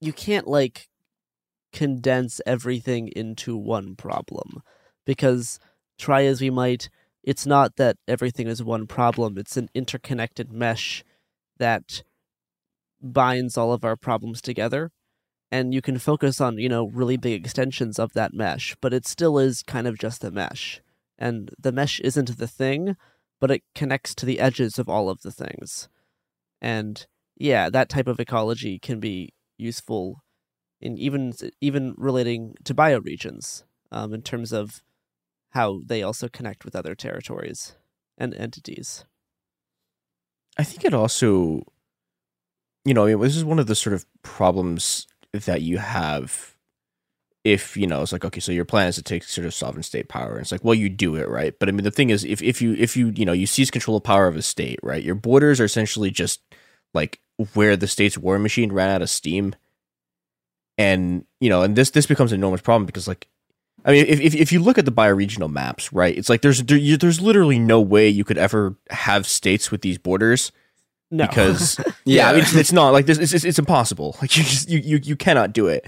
You 0.00 0.12
can't 0.12 0.46
like 0.46 0.88
condense 1.72 2.40
everything 2.46 3.08
into 3.08 3.56
one 3.56 3.96
problem 3.96 4.62
because 5.04 5.58
try 5.98 6.24
as 6.24 6.40
we 6.40 6.48
might 6.48 6.88
it's 7.26 7.44
not 7.44 7.76
that 7.76 7.96
everything 8.08 8.46
is 8.46 8.62
one 8.62 8.86
problem 8.86 9.36
it's 9.36 9.56
an 9.56 9.68
interconnected 9.74 10.52
mesh 10.52 11.04
that 11.58 12.02
binds 13.02 13.56
all 13.56 13.72
of 13.72 13.84
our 13.84 13.96
problems 13.96 14.40
together. 14.40 14.90
And 15.50 15.72
you 15.72 15.80
can 15.80 15.98
focus 15.98 16.40
on 16.40 16.58
you 16.58 16.68
know 16.68 16.88
really 16.88 17.16
big 17.16 17.44
extensions 17.44 17.98
of 17.98 18.12
that 18.14 18.34
mesh 18.34 18.76
but 18.80 18.92
it 18.92 19.06
still 19.06 19.38
is 19.38 19.62
kind 19.62 19.86
of 19.86 19.98
just 19.98 20.24
a 20.24 20.30
mesh. 20.30 20.80
And 21.18 21.50
the 21.58 21.72
mesh 21.72 22.00
isn't 22.00 22.38
the 22.38 22.48
thing 22.48 22.96
but 23.40 23.50
it 23.50 23.62
connects 23.74 24.14
to 24.14 24.26
the 24.26 24.40
edges 24.40 24.78
of 24.78 24.88
all 24.88 25.08
of 25.08 25.22
the 25.22 25.30
things. 25.30 25.88
And 26.60 27.06
yeah 27.36 27.70
that 27.70 27.88
type 27.88 28.08
of 28.08 28.20
ecology 28.20 28.78
can 28.78 28.98
be 29.00 29.34
useful 29.58 30.22
in 30.80 30.98
even 30.98 31.32
even 31.60 31.94
relating 31.96 32.54
to 32.64 32.74
bioregions 32.74 33.62
um, 33.92 34.12
in 34.12 34.22
terms 34.22 34.52
of 34.52 34.82
how 35.56 35.80
they 35.84 36.02
also 36.02 36.28
connect 36.28 36.64
with 36.64 36.76
other 36.76 36.94
territories 36.94 37.74
and 38.16 38.34
entities 38.34 39.04
I 40.56 40.64
think 40.64 40.84
it 40.84 40.94
also, 40.94 41.62
you 42.84 42.94
know, 42.94 43.06
I 43.06 43.14
mean, 43.14 43.20
this 43.20 43.36
is 43.36 43.44
one 43.44 43.58
of 43.58 43.66
the 43.66 43.74
sort 43.74 43.94
of 43.94 44.06
problems 44.22 45.06
that 45.32 45.62
you 45.62 45.78
have 45.78 46.54
if, 47.44 47.76
you 47.76 47.86
know, 47.86 48.02
it's 48.02 48.12
like, 48.12 48.24
okay, 48.24 48.40
so 48.40 48.52
your 48.52 48.64
plan 48.64 48.88
is 48.88 48.96
to 48.96 49.02
take 49.02 49.22
sort 49.22 49.46
of 49.46 49.54
sovereign 49.54 49.82
state 49.82 50.08
power. 50.08 50.32
And 50.32 50.40
it's 50.40 50.50
like, 50.50 50.64
well, 50.64 50.74
you 50.74 50.88
do 50.88 51.14
it, 51.14 51.28
right? 51.28 51.56
But 51.58 51.68
I 51.68 51.72
mean, 51.72 51.84
the 51.84 51.90
thing 51.90 52.10
is, 52.10 52.24
if, 52.24 52.42
if 52.42 52.60
you, 52.60 52.74
if 52.74 52.96
you, 52.96 53.12
you 53.14 53.24
know, 53.24 53.32
you 53.32 53.46
seize 53.46 53.70
control 53.70 53.98
of 53.98 54.02
power 54.02 54.26
of 54.26 54.36
a 54.36 54.42
state, 54.42 54.80
right? 54.82 55.02
Your 55.02 55.14
borders 55.14 55.60
are 55.60 55.64
essentially 55.64 56.10
just 56.10 56.40
like 56.92 57.20
where 57.52 57.76
the 57.76 57.86
state's 57.86 58.18
war 58.18 58.38
machine 58.38 58.72
ran 58.72 58.90
out 58.90 59.02
of 59.02 59.10
steam. 59.10 59.54
And, 60.78 61.24
you 61.40 61.48
know, 61.48 61.62
and 61.62 61.76
this, 61.76 61.90
this 61.90 62.06
becomes 62.06 62.32
an 62.32 62.40
enormous 62.40 62.62
problem 62.62 62.86
because 62.86 63.06
like, 63.06 63.28
I 63.86 63.92
mean, 63.92 64.04
if, 64.06 64.20
if, 64.20 64.34
if 64.34 64.52
you 64.52 64.60
look 64.60 64.76
at 64.78 64.84
the 64.84 64.92
bioregional 64.92 65.50
maps, 65.50 65.92
right, 65.92 66.16
it's 66.18 66.28
like 66.28 66.42
there's 66.42 66.62
there, 66.64 66.76
you, 66.76 66.96
there's 66.96 67.20
literally 67.20 67.58
no 67.58 67.80
way 67.80 68.08
you 68.08 68.24
could 68.24 68.36
ever 68.36 68.76
have 68.90 69.26
states 69.26 69.70
with 69.70 69.80
these 69.82 69.96
borders. 69.96 70.52
No. 71.10 71.24
because 71.28 71.78
yeah, 72.04 72.28
I 72.28 72.32
mean, 72.32 72.38
Yeah. 72.40 72.42
it's, 72.42 72.54
it's 72.56 72.72
not 72.72 72.92
like 72.92 73.06
this. 73.06 73.16
It's, 73.18 73.32
it's, 73.32 73.44
it's 73.44 73.58
impossible. 73.60 74.16
Like 74.20 74.36
you 74.36 74.42
just 74.42 74.68
you, 74.68 74.80
you 74.80 75.00
you 75.02 75.16
cannot 75.16 75.52
do 75.52 75.68
it. 75.68 75.86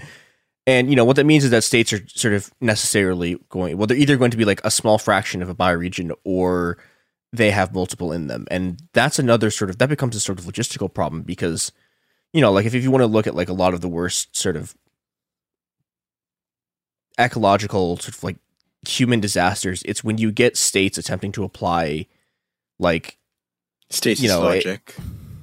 And 0.65 0.89
you 0.89 0.95
know 0.95 1.03
what 1.03 1.17
that 1.17 1.25
means 1.25 1.43
is 1.43 1.49
that 1.51 1.63
states 1.63 1.91
are 1.91 1.99
sort 2.07 2.33
of 2.33 2.51
necessarily 2.61 3.37
going. 3.49 3.77
Well, 3.77 3.87
they're 3.87 3.97
either 3.97 4.17
going 4.17 4.31
to 4.31 4.37
be 4.37 4.45
like 4.45 4.61
a 4.63 4.71
small 4.71 4.97
fraction 4.97 5.41
of 5.41 5.49
a 5.49 5.55
bioregion, 5.55 6.11
or 6.23 6.77
they 7.33 7.51
have 7.51 7.73
multiple 7.73 8.11
in 8.13 8.27
them, 8.27 8.45
and 8.49 8.81
that's 8.93 9.19
another 9.19 9.51
sort 9.51 9.69
of 9.69 9.77
that 9.79 9.89
becomes 9.89 10.15
a 10.15 10.19
sort 10.19 10.39
of 10.39 10.45
logistical 10.45 10.93
problem 10.93 11.23
because 11.23 11.71
you 12.31 12.39
know, 12.39 12.51
like 12.51 12.65
if, 12.65 12.73
if 12.75 12.83
you 12.83 12.91
want 12.91 13.01
to 13.01 13.07
look 13.07 13.25
at 13.27 13.35
like 13.35 13.49
a 13.49 13.53
lot 13.53 13.73
of 13.73 13.81
the 13.81 13.87
worst 13.89 14.37
sort 14.37 14.55
of 14.55 14.75
ecological 17.19 17.97
sort 17.97 18.15
of 18.15 18.23
like 18.23 18.37
human 18.87 19.19
disasters, 19.19 19.83
it's 19.83 20.03
when 20.03 20.17
you 20.17 20.31
get 20.31 20.55
states 20.57 20.97
attempting 20.97 21.31
to 21.33 21.43
apply 21.43 22.05
like 22.79 23.17
status 23.89 24.21
you 24.23 24.29
know, 24.29 24.49
it- 24.49 24.65
logic 24.65 24.95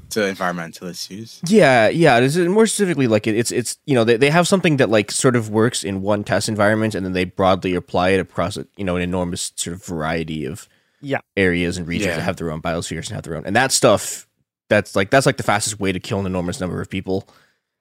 to 0.09 0.25
environmental 0.25 0.87
issues 0.89 1.41
Yeah, 1.47 1.89
yeah. 1.89 2.21
This 2.21 2.37
is 2.37 2.49
more 2.49 2.67
specifically 2.67 3.07
like 3.09 3.27
it, 3.27 3.37
it's 3.37 3.51
it's 3.51 3.77
you 3.87 3.95
know 3.95 4.05
they, 4.05 4.17
they 4.17 4.31
have 4.31 4.47
something 4.49 4.77
that 4.79 4.89
like 4.89 5.11
sort 5.11 5.35
of 5.37 5.51
works 5.51 5.83
in 5.85 6.01
one 6.01 6.23
test 6.25 6.49
environment 6.49 6.95
and 6.95 7.05
then 7.05 7.13
they 7.13 7.25
broadly 7.25 7.75
apply 7.75 8.11
it 8.11 8.21
across 8.21 8.57
you 8.77 8.85
know 8.85 8.97
an 8.97 9.03
enormous 9.03 9.53
sort 9.57 9.75
of 9.77 9.85
variety 9.85 10.45
of 10.47 10.69
Yeah. 11.03 11.19
areas 11.37 11.77
and 11.77 11.87
regions 11.89 12.07
Yeah. 12.07 12.17
that 12.17 12.23
have 12.23 12.37
their 12.37 12.51
own 12.53 12.63
biospheres 12.63 13.09
and 13.09 13.17
have 13.17 13.25
their 13.25 13.37
own 13.37 13.45
and 13.45 13.57
that 13.57 13.73
stuff 13.73 14.27
that's 14.71 14.95
like 14.97 15.11
that's 15.11 15.27
like 15.27 15.37
the 15.39 15.43
fastest 15.43 15.81
way 15.81 15.91
to 15.93 16.01
kill 16.01 16.21
an 16.21 16.27
enormous 16.27 16.61
number 16.61 16.81
of 16.81 16.89
people. 16.89 17.29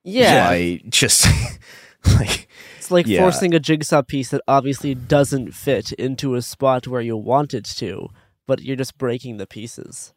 Yeah. 0.03 0.49
by 0.49 0.81
just 0.89 1.27
like 2.19 2.49
It's 2.85 2.91
like 2.91 3.07
Yeah. 3.07 3.21
forcing 3.21 3.55
a 3.55 3.59
jigsaw 3.59 4.03
piece 4.03 4.29
that 4.29 4.43
obviously 4.47 4.93
doesn't 4.93 5.53
fit 5.55 5.91
into 5.93 6.35
a 6.35 6.43
spot 6.43 6.85
where 6.87 7.01
you 7.01 7.17
want 7.17 7.55
it 7.55 7.65
to, 7.77 8.09
but 8.45 8.61
you're 8.61 8.75
just 8.75 8.99
breaking 8.99 9.37
the 9.37 9.47
pieces. 9.47 10.13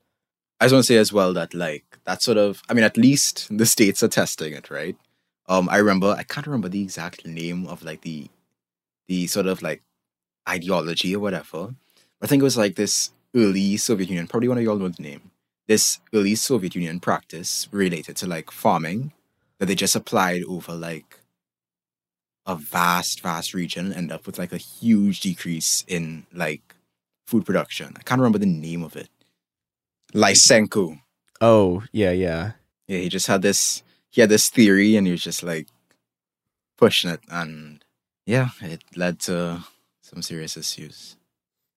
I 0.61 0.67
just 0.67 0.75
want 0.75 0.85
to 0.85 0.87
say 0.93 0.97
as 0.99 1.11
well 1.11 1.33
that 1.33 1.55
like 1.55 1.99
that 2.05 2.21
sort 2.21 2.37
of 2.37 2.61
I 2.69 2.75
mean 2.75 2.85
at 2.85 2.99
least 2.99 3.49
the 3.57 3.65
states 3.65 4.03
are 4.03 4.09
testing 4.09 4.53
it, 4.53 4.69
right? 4.71 4.97
Um 5.49 5.71
I 5.71 5.79
remember 5.79 6.09
I 6.19 6.25
can't 6.25 6.47
remember 6.47 6.69
the 6.69 6.83
exact 6.83 7.25
name 7.25 7.67
of 7.67 7.83
like 7.83 8.03
the 8.03 8.29
the 9.07 9.27
sort 9.29 9.47
of 9.47 9.63
like 9.63 9.83
ideology 10.47 11.17
or 11.17 11.21
whatever. 11.21 11.75
I 12.21 12.27
think 12.27 12.43
it 12.43 12.45
was 12.45 12.59
like 12.59 12.75
this 12.77 13.13
early 13.35 13.79
Soviet 13.79 14.11
Union, 14.11 14.27
probably 14.27 14.49
one 14.49 14.59
of 14.59 14.65
y'all 14.65 14.77
know 14.77 14.89
the 14.89 15.03
name. 15.03 15.31
This 15.69 16.01
early 16.13 16.35
Soviet 16.35 16.75
Union 16.75 17.01
practice 17.01 17.67
related 17.71 18.17
to 18.17 18.27
like 18.27 18.51
farming 18.51 19.13
that 19.59 19.67
they 19.67 19.75
just 19.75 19.97
applied 19.97 20.43
over 20.45 20.75
like 20.75 21.18
a 22.49 22.57
vast, 22.57 23.21
vast 23.21 23.55
region 23.55 23.87
and 23.87 23.95
end 23.95 24.13
up 24.13 24.27
with 24.27 24.39
like 24.39 24.53
a 24.53 24.57
huge 24.57 25.21
decrease 25.21 25.85
in 25.87 26.27
like 26.33 26.75
food 27.27 27.47
production. 27.47 27.93
I 27.97 28.03
can't 28.03 28.21
remember 28.21 28.39
the 28.39 28.47
name 28.47 28.83
of 28.83 28.97
it. 28.97 29.11
Lysenko. 30.15 31.01
oh 31.43 31.85
yeah 31.93 32.11
yeah 32.11 32.53
Yeah, 32.87 33.01
he 33.01 33.11
just 33.11 33.27
had 33.27 33.43
this 33.43 33.83
he 34.11 34.23
had 34.23 34.31
this 34.31 34.49
theory 34.49 34.97
and 34.97 35.07
he 35.07 35.11
was 35.13 35.23
just 35.23 35.43
like 35.43 35.69
pushing 36.79 37.11
it 37.11 37.21
and 37.31 37.85
yeah, 38.25 38.49
it 38.63 38.83
led 38.97 39.21
to 39.21 39.65
some 40.03 40.23
serious 40.23 40.57
issues. 40.57 41.17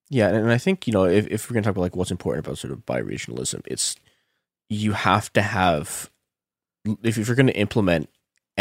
Yeah, 0.10 0.30
and 0.30 0.52
I 0.52 0.58
think 0.58 0.88
you 0.88 0.94
know 0.94 1.06
if, 1.06 1.28
if 1.28 1.50
we're 1.50 1.56
gonna 1.56 1.66
talk 1.66 1.72
about 1.72 1.82
like 1.82 1.96
what's 1.98 2.12
important 2.12 2.46
about 2.46 2.58
sort 2.58 2.72
of 2.72 2.86
bioregionalism, 2.86 3.62
it's 3.66 3.98
you 4.70 4.94
have 4.94 5.32
to 5.34 5.42
have 5.42 6.10
if, 7.04 7.18
if 7.18 7.28
you're 7.28 7.36
going 7.36 7.48
to 7.48 7.58
implement 7.58 8.10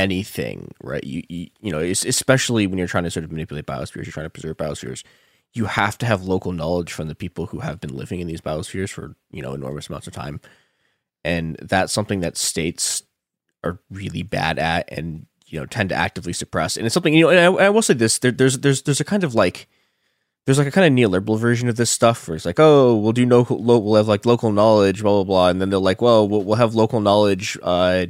anything, 0.01 0.73
right? 0.83 1.05
You, 1.05 1.23
you 1.29 1.49
you 1.61 1.73
know, 1.73 1.81
especially 1.81 2.67
when 2.67 2.79
you're 2.79 2.89
trying 2.89 3.05
to 3.05 3.11
sort 3.11 3.25
of 3.25 3.33
manipulate 3.33 3.67
biospheres, 3.67 4.05
you're 4.05 4.13
trying 4.13 4.27
to 4.27 4.31
preserve 4.31 4.57
biospheres. 4.57 5.05
You 5.53 5.67
have 5.67 5.99
to 5.99 6.07
have 6.07 6.23
local 6.23 6.53
knowledge 6.53 6.93
from 6.93 7.09
the 7.09 7.15
people 7.15 7.47
who 7.47 7.61
have 7.61 7.81
been 7.81 7.95
living 7.95 8.21
in 8.21 8.27
these 8.27 8.41
biospheres 8.41 8.91
for 8.91 9.17
you 9.31 9.43
know 9.43 9.53
enormous 9.55 9.89
amounts 9.89 10.07
of 10.07 10.13
time, 10.13 10.41
and 11.25 11.57
that's 11.61 11.93
something 11.93 12.21
that 12.21 12.37
states 12.37 13.03
are 13.63 13.81
really 13.91 14.23
bad 14.23 14.59
at, 14.59 14.91
and 14.91 15.27
you 15.47 15.61
know 15.61 15.67
tend 15.67 15.91
to 15.91 15.95
actively 15.95 16.33
suppress. 16.33 16.77
And 16.77 16.87
it's 16.87 16.95
something 16.95 17.15
you 17.15 17.25
know. 17.25 17.31
And 17.31 17.39
I, 17.39 17.67
I 17.67 17.71
will 17.71 17.83
say 17.83 17.95
this: 17.95 18.19
there, 18.19 18.33
there's 18.33 18.59
there's 18.59 18.83
there's 18.83 19.01
a 19.01 19.05
kind 19.05 19.25
of 19.25 19.35
like 19.35 19.69
there's 20.47 20.59
like 20.59 20.67
a 20.67 20.71
kind 20.73 20.87
of 20.87 21.11
neoliberal 21.13 21.39
version 21.39 21.69
of 21.69 21.77
this 21.77 21.91
stuff 21.91 22.27
where 22.27 22.37
it's 22.37 22.47
like, 22.47 22.59
oh, 22.59 22.97
we'll 22.97 23.13
do 23.13 23.27
no, 23.27 23.47
we'll 23.49 23.95
have 23.95 24.09
like 24.09 24.27
local 24.27 24.53
knowledge, 24.53 25.03
blah 25.03 25.23
blah 25.23 25.25
blah, 25.25 25.49
and 25.49 25.61
then 25.61 25.71
they're 25.71 25.79
like, 25.79 26.01
well, 26.01 26.27
we'll, 26.27 26.43
we'll 26.43 26.57
have 26.57 26.75
local 26.75 27.01
knowledge, 27.01 27.59
uh, 27.63 28.07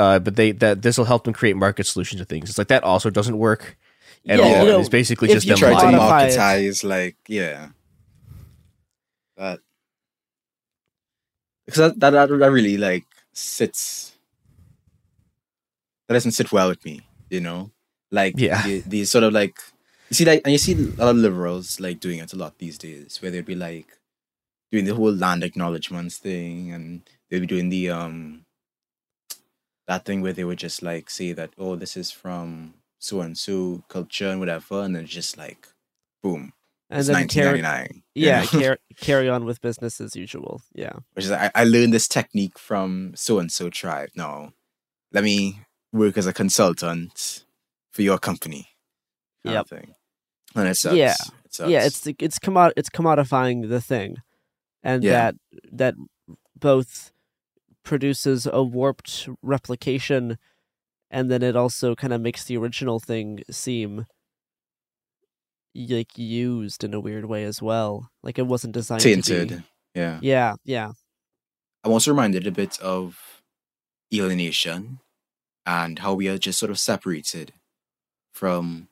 uh, 0.00 0.18
but 0.18 0.36
they 0.36 0.52
that 0.52 0.80
this 0.82 0.96
will 0.96 1.04
help 1.04 1.24
them 1.24 1.34
create 1.34 1.56
market 1.56 1.86
solutions 1.86 2.20
to 2.20 2.24
things. 2.24 2.48
It's 2.48 2.58
like 2.58 2.68
that 2.68 2.84
also 2.84 3.10
doesn't 3.10 3.36
work 3.36 3.76
at 4.26 4.38
Yeah, 4.38 4.44
all. 4.44 4.64
you 4.64 4.72
know, 4.72 4.80
it's 4.80 4.88
basically 4.88 5.28
just 5.28 5.46
them 5.46 5.58
try 5.58 5.70
to 5.70 5.76
lying. 5.76 5.98
marketize, 5.98 6.82
like, 6.82 7.16
yeah, 7.28 7.68
that 9.36 9.60
because 11.66 11.80
that, 11.92 12.00
that 12.00 12.10
that 12.10 12.28
that 12.38 12.50
really 12.50 12.76
like 12.78 13.04
sits 13.32 14.16
that 16.08 16.14
doesn't 16.14 16.32
sit 16.32 16.50
well 16.50 16.68
with 16.70 16.84
me, 16.84 17.02
you 17.28 17.40
know. 17.40 17.70
Like, 18.10 18.34
Yeah. 18.36 18.62
the, 18.66 18.82
the 18.86 19.04
sort 19.04 19.22
of 19.24 19.32
like 19.32 19.54
you 20.08 20.14
see 20.14 20.24
like 20.24 20.40
and 20.44 20.52
you 20.52 20.58
see 20.58 20.72
a 20.98 21.04
lot 21.04 21.10
of 21.10 21.16
liberals 21.16 21.78
like 21.78 22.00
doing 22.00 22.18
it 22.18 22.32
a 22.32 22.36
lot 22.36 22.58
these 22.58 22.78
days, 22.78 23.20
where 23.20 23.30
they'd 23.30 23.44
be 23.44 23.54
like 23.54 23.86
doing 24.72 24.86
the 24.86 24.94
whole 24.94 25.12
land 25.12 25.44
acknowledgements 25.44 26.16
thing, 26.18 26.72
and 26.72 27.02
they'd 27.28 27.40
be 27.40 27.46
doing 27.46 27.68
the 27.68 27.90
um 27.90 28.46
that 29.90 30.04
thing 30.06 30.20
where 30.22 30.32
they 30.36 30.44
would 30.48 30.58
just 30.66 30.82
like 30.90 31.10
say 31.10 31.32
that 31.38 31.50
oh 31.58 31.74
this 31.82 31.96
is 31.96 32.10
from 32.22 32.74
so 32.98 33.20
and 33.22 33.36
so 33.36 33.82
culture 33.88 34.28
and 34.30 34.38
whatever, 34.40 34.76
and 34.84 34.94
then 34.94 35.06
just 35.06 35.36
like 35.44 35.66
boom, 36.22 36.52
And 36.90 36.98
it's 37.00 37.08
then 37.08 37.14
nineteen 37.20 37.42
carry, 37.42 37.60
ninety 37.62 37.92
nine. 37.94 38.02
yeah, 38.14 38.44
car- 38.46 38.78
carry 39.08 39.28
on 39.28 39.44
with 39.48 39.60
business 39.60 40.00
as 40.00 40.14
usual. 40.14 40.60
Yeah. 40.74 40.96
which 41.14 41.24
is 41.26 41.32
I, 41.32 41.50
I 41.54 41.64
learned 41.64 41.92
this 41.94 42.08
technique 42.08 42.58
from 42.58 43.12
so 43.16 43.38
and 43.40 43.50
so 43.50 43.70
tribe. 43.70 44.10
No, 44.14 44.52
let 45.12 45.24
me 45.24 45.60
work 45.92 46.16
as 46.18 46.26
a 46.26 46.32
consultant 46.42 47.44
for 47.94 48.02
your 48.02 48.18
company. 48.18 48.68
kind 49.44 49.54
Yep. 49.54 49.62
of 49.64 49.68
thing. 49.70 49.94
And 50.54 50.68
it 50.68 50.76
sucks. 50.76 50.96
Yeah, 50.96 51.14
It 51.46 51.54
sucks. 51.54 51.70
yeah. 51.70 51.84
It's 51.88 52.06
it's 52.06 52.38
commod 52.38 52.70
it's 52.76 52.90
commodifying 52.90 53.68
the 53.68 53.80
thing, 53.80 54.10
and 54.88 55.02
Yeah. 55.02 55.12
that 55.12 55.34
that 55.80 55.94
both 56.68 57.12
produces 57.84 58.46
a 58.50 58.62
warped 58.62 59.28
replication, 59.42 60.38
and 61.10 61.30
then 61.30 61.42
it 61.42 61.56
also 61.56 61.94
kind 61.94 62.12
of 62.12 62.20
makes 62.20 62.44
the 62.44 62.56
original 62.56 63.00
thing 63.00 63.42
seem 63.50 64.06
like 65.74 66.18
used 66.18 66.82
in 66.84 66.94
a 66.94 67.00
weird 67.00 67.24
way 67.26 67.44
as 67.44 67.62
well. 67.62 68.10
Like 68.22 68.38
it 68.38 68.46
wasn't 68.46 68.74
designed 68.74 69.02
to 69.02 69.46
be. 69.46 69.62
Yeah. 69.94 70.18
Yeah, 70.22 70.54
yeah. 70.64 70.92
I'm 71.84 71.92
also 71.92 72.10
reminded 72.10 72.46
a 72.46 72.52
bit 72.52 72.78
of 72.80 73.42
alienation 74.12 75.00
and 75.64 75.98
how 76.00 76.14
we 76.14 76.28
are 76.28 76.38
just 76.38 76.58
sort 76.58 76.70
of 76.70 76.78
separated 76.78 77.52
from, 78.32 78.88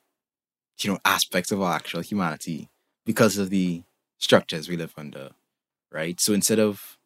you 0.79 0.91
know, 0.91 0.99
aspects 1.05 1.51
of 1.51 1.61
our 1.61 1.75
actual 1.75 2.01
humanity 2.01 2.69
because 3.05 3.37
of 3.37 3.49
the 3.49 3.83
structures 4.17 4.67
we 4.67 4.77
live 4.77 4.93
under, 4.97 5.31
right? 5.91 6.19
So 6.19 6.33
instead 6.33 6.59
of 6.59 6.97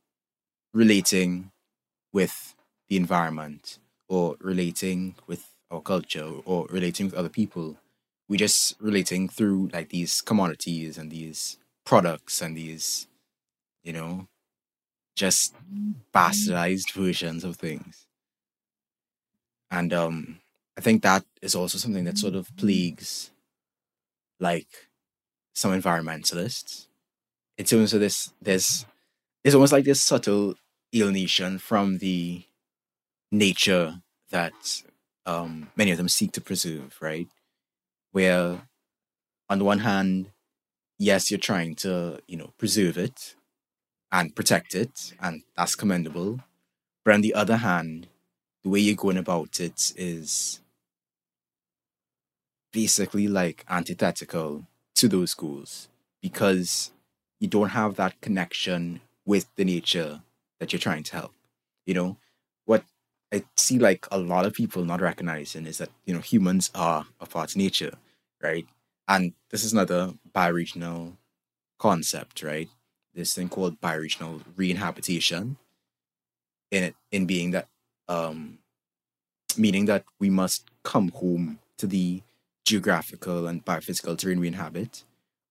relating 0.74 1.52
with 2.14 2.56
the 2.90 2.98
environment 2.98 3.80
or 4.08 4.38
relating 4.40 5.16
with 5.28 5.54
our 5.72 5.82
culture 5.82 6.30
or 6.46 6.68
relating 6.70 7.08
with 7.08 7.16
other 7.16 7.30
people, 7.30 7.78
We're 8.30 8.38
just 8.48 8.76
relating 8.80 9.30
through 9.30 9.70
like 9.74 9.90
these 9.90 10.22
commodities 10.22 10.98
and 10.98 11.12
these 11.12 11.58
products 11.86 12.42
and 12.42 12.58
these, 12.58 13.08
you 13.84 13.94
know, 13.94 14.28
just 15.16 15.56
bastardized 16.14 16.94
versions 16.94 17.44
of 17.44 17.58
things. 17.58 18.08
And 19.72 19.94
um 19.94 20.40
I 20.78 20.82
think 20.82 21.04
that 21.04 21.26
is 21.42 21.54
also 21.56 21.78
something 21.78 22.06
that 22.06 22.18
sort 22.18 22.36
of 22.36 22.56
plagues 22.58 23.32
like 24.40 24.68
some 25.56 25.72
environmentalists. 25.80 26.88
This 28.02 28.34
there's 28.42 28.86
there's 29.44 29.56
almost 29.56 29.74
like 29.74 29.86
this 29.86 30.04
subtle 30.04 30.56
alienation 30.96 31.58
from 31.60 31.98
the 32.00 32.44
nature 33.32 34.02
that 34.30 34.84
um 35.26 35.70
many 35.76 35.92
of 35.92 35.98
them 35.98 36.10
seek 36.10 36.32
to 36.34 36.42
preserve, 36.42 36.98
right? 37.02 37.28
Where 38.12 38.68
on 39.50 39.60
the 39.60 39.66
one 39.66 39.80
hand, 39.80 40.32
yes, 40.98 41.30
you're 41.32 41.40
trying 41.40 41.76
to, 41.76 42.20
you 42.28 42.38
know, 42.38 42.54
preserve 42.58 42.98
it 42.98 43.36
and 44.12 44.36
protect 44.36 44.76
it, 44.76 45.14
and 45.22 45.44
that's 45.56 45.76
commendable. 45.76 46.42
But 47.04 47.16
on 47.16 47.22
the 47.22 47.34
other 47.34 47.58
hand, 47.58 48.08
the 48.64 48.70
way 48.70 48.80
you're 48.80 48.96
going 48.96 49.18
about 49.18 49.60
it 49.60 49.94
is 49.98 50.62
basically 52.72 53.28
like 53.28 53.66
antithetical 53.70 54.66
to 54.96 55.08
those 55.08 55.34
goals 55.34 55.90
because 56.22 56.92
you 57.40 57.48
don't 57.48 57.70
have 57.70 57.96
that 57.96 58.20
connection 58.22 59.02
with 59.26 59.48
the 59.56 59.66
nature 59.66 60.22
that 60.64 60.72
you're 60.72 60.80
trying 60.80 61.04
to 61.04 61.16
help. 61.16 61.34
You 61.86 61.94
know, 61.94 62.18
what 62.64 62.86
I 63.34 63.44
see 63.58 63.78
like 63.78 64.08
a 64.12 64.18
lot 64.18 64.46
of 64.46 64.54
people 64.54 64.86
not 64.86 65.02
recognizing 65.02 65.66
is 65.66 65.80
that, 65.80 65.90
you 66.06 66.14
know, 66.14 66.22
humans 66.22 66.72
are 66.74 67.06
a 67.20 67.26
part 67.26 67.52
of 67.52 67.58
nature, 67.58 67.96
right? 68.42 68.66
And 69.10 69.34
this 69.50 69.66
is 69.66 69.74
another 69.74 70.14
bioregional 70.34 71.18
concept, 71.80 72.42
right? 72.44 72.70
This 73.14 73.36
thing 73.36 73.50
called 73.50 73.82
bioregional 73.82 74.42
reinhabitation. 74.56 75.58
In 76.72 76.84
it 76.84 76.96
in 77.12 77.26
being 77.26 77.52
that 77.52 77.68
um 78.08 78.60
meaning 79.58 79.86
that 79.86 80.06
we 80.20 80.30
must 80.30 80.70
come 80.84 81.10
home 81.10 81.60
to 81.78 81.86
the 81.86 82.22
geographical 82.66 83.48
and 83.48 83.66
biophysical 83.66 84.18
terrain 84.18 84.40
we 84.40 84.48
inhabit, 84.48 85.04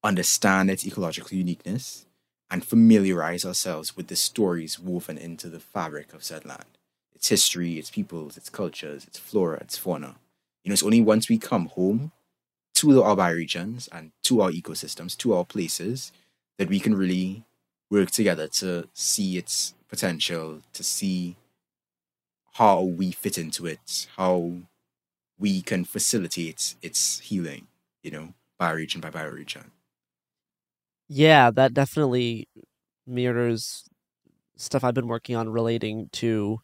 understand 0.03 0.71
its 0.71 0.87
ecological 0.87 1.37
uniqueness, 1.37 2.07
and 2.53 2.67
familiarize 2.67 3.47
ourselves 3.47 3.97
with 3.97 4.09
the 4.09 4.15
stories 4.15 4.79
woven 4.79 5.17
into 5.17 5.49
the 5.49 5.59
fabric 5.59 6.13
of 6.13 6.23
said 6.23 6.45
land. 6.45 6.67
Its 7.15 7.29
history, 7.29 7.79
its 7.79 7.91
peoples, 7.91 8.37
its 8.37 8.51
cultures, 8.51 9.07
its 9.07 9.19
flora, 9.19 9.59
its 9.61 9.79
fauna. 9.79 10.17
You 10.63 10.69
know, 10.69 10.75
it's 10.75 10.83
only 10.83 11.01
once 11.01 11.31
we 11.31 11.39
come 11.39 11.67
home 11.67 12.13
to 12.75 13.03
our 13.03 13.17
bioregions 13.17 13.89
and 13.91 14.13
to 14.25 14.43
our 14.43 14.51
ecosystems, 14.51 15.17
to 15.17 15.33
our 15.33 15.47
places, 15.47 16.13
that 16.59 16.69
we 16.69 16.79
can 16.79 16.95
really 16.95 17.43
work 17.91 18.11
together 18.11 18.49
to 18.49 18.87
see 18.93 19.39
its 19.39 19.73
potential, 19.89 20.61
to 20.75 20.83
see 20.83 21.37
how 22.53 22.83
we 22.83 23.13
fit 23.13 23.39
into 23.39 23.67
it, 23.67 24.09
how 24.17 24.53
we 25.39 25.63
can 25.63 25.87
facilitate 25.87 26.75
its 26.83 27.21
healing, 27.21 27.67
you 28.03 28.11
know, 28.11 28.35
bioregion 28.61 29.01
by 29.01 29.11
bioregion. 29.11 29.71
Yeah, 31.15 31.51
that 31.51 31.75
definitely 31.75 32.49
mirrors 33.07 33.85
stuff 34.57 34.83
I've 34.83 34.95
been 34.95 35.09
working 35.09 35.37
on 35.37 35.51
relating 35.51 36.09
to 36.13 36.61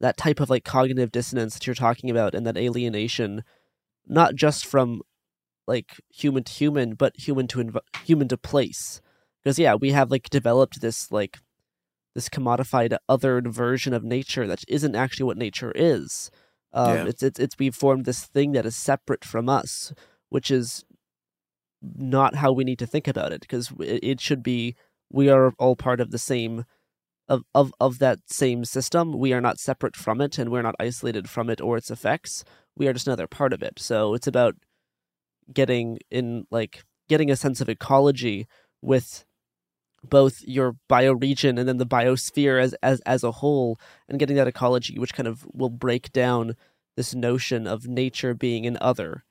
that 0.00 0.18
type 0.18 0.40
of 0.40 0.50
like 0.50 0.64
cognitive 0.64 1.10
dissonance 1.10 1.54
that 1.54 1.66
you're 1.66 1.74
talking 1.74 2.10
about 2.10 2.34
and 2.34 2.46
that 2.46 2.58
alienation 2.58 3.42
not 4.06 4.34
just 4.34 4.66
from 4.66 5.00
like 5.66 6.00
human 6.10 6.44
to 6.44 6.52
human 6.52 6.94
but 6.94 7.12
human 7.16 7.46
to 7.48 7.58
env- 7.58 7.80
human 8.04 8.28
to 8.28 8.36
place 8.36 9.00
because 9.42 9.58
yeah 9.58 9.74
we 9.74 9.92
have 9.92 10.10
like 10.10 10.28
developed 10.28 10.80
this 10.80 11.10
like 11.10 11.38
this 12.14 12.28
commodified 12.28 12.96
othered 13.08 13.46
version 13.48 13.94
of 13.94 14.04
nature 14.04 14.46
that 14.46 14.64
isn't 14.68 14.94
actually 14.94 15.24
what 15.24 15.38
nature 15.38 15.72
is 15.74 16.30
um 16.72 16.94
Yeah. 16.94 17.04
it's 17.06 17.22
it's 17.22 17.40
it's 17.40 17.58
we've 17.58 17.74
formed 17.74 18.04
this 18.04 18.26
thing 18.26 18.52
that 18.52 18.66
is 18.66 18.76
separate 18.76 19.24
from 19.24 19.48
us 19.48 19.92
which 20.28 20.50
is 20.50 20.84
not 21.82 22.36
how 22.36 22.52
we 22.52 22.64
need 22.64 22.78
to 22.78 22.86
think 22.86 23.06
about 23.06 23.32
it 23.32 23.40
because 23.40 23.72
it, 23.80 24.20
should 24.20 24.42
be 24.42 24.74
we 25.10 25.28
are 25.28 25.52
all 25.58 25.76
part 25.76 26.00
of 26.00 26.10
the 26.10 26.18
same 26.18 26.64
of, 27.28 27.42
of 27.54 27.72
of 27.80 27.98
that 27.98 28.18
same 28.26 28.64
system. 28.64 29.18
We 29.18 29.32
are 29.32 29.40
not 29.40 29.58
separate 29.58 29.96
from 29.96 30.20
it 30.20 30.38
and 30.38 30.50
we're 30.50 30.62
not 30.62 30.76
isolated 30.78 31.28
from 31.28 31.50
it 31.50 31.60
or 31.60 31.76
its 31.76 31.90
effects. 31.90 32.44
We 32.76 32.88
are 32.88 32.92
just 32.92 33.06
another 33.06 33.26
part 33.26 33.52
of 33.52 33.62
it. 33.62 33.78
So 33.78 34.14
it's 34.14 34.26
about 34.26 34.56
getting 35.52 35.98
in 36.10 36.46
like 36.50 36.84
getting 37.08 37.30
a 37.30 37.36
sense 37.36 37.60
of 37.60 37.68
ecology 37.68 38.46
with 38.82 39.24
both 40.02 40.42
your 40.42 40.76
bioregion 40.88 41.58
and 41.58 41.68
then 41.68 41.78
the 41.78 41.86
biosphere 41.86 42.62
as 42.62 42.74
as 42.82 43.00
as 43.00 43.24
a 43.24 43.32
whole 43.32 43.78
and 44.08 44.18
getting 44.18 44.36
that 44.36 44.48
ecology 44.48 44.98
which 44.98 45.14
kind 45.14 45.26
of 45.26 45.46
will 45.52 45.70
break 45.70 46.12
down 46.12 46.54
this 46.96 47.14
notion 47.14 47.66
of 47.66 47.86
nature 47.86 48.34
being 48.34 48.66
an 48.66 48.78
other 48.80 49.24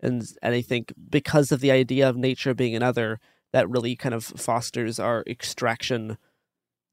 and 0.00 0.22
and 0.42 0.54
I 0.54 0.60
think 0.62 0.92
because 1.10 1.52
of 1.52 1.60
the 1.60 1.70
idea 1.70 2.08
of 2.08 2.16
nature 2.16 2.54
being 2.54 2.74
another, 2.74 3.18
that 3.52 3.68
really 3.68 3.96
kind 3.96 4.14
of 4.14 4.24
fosters 4.24 4.98
our 4.98 5.24
extraction 5.26 6.18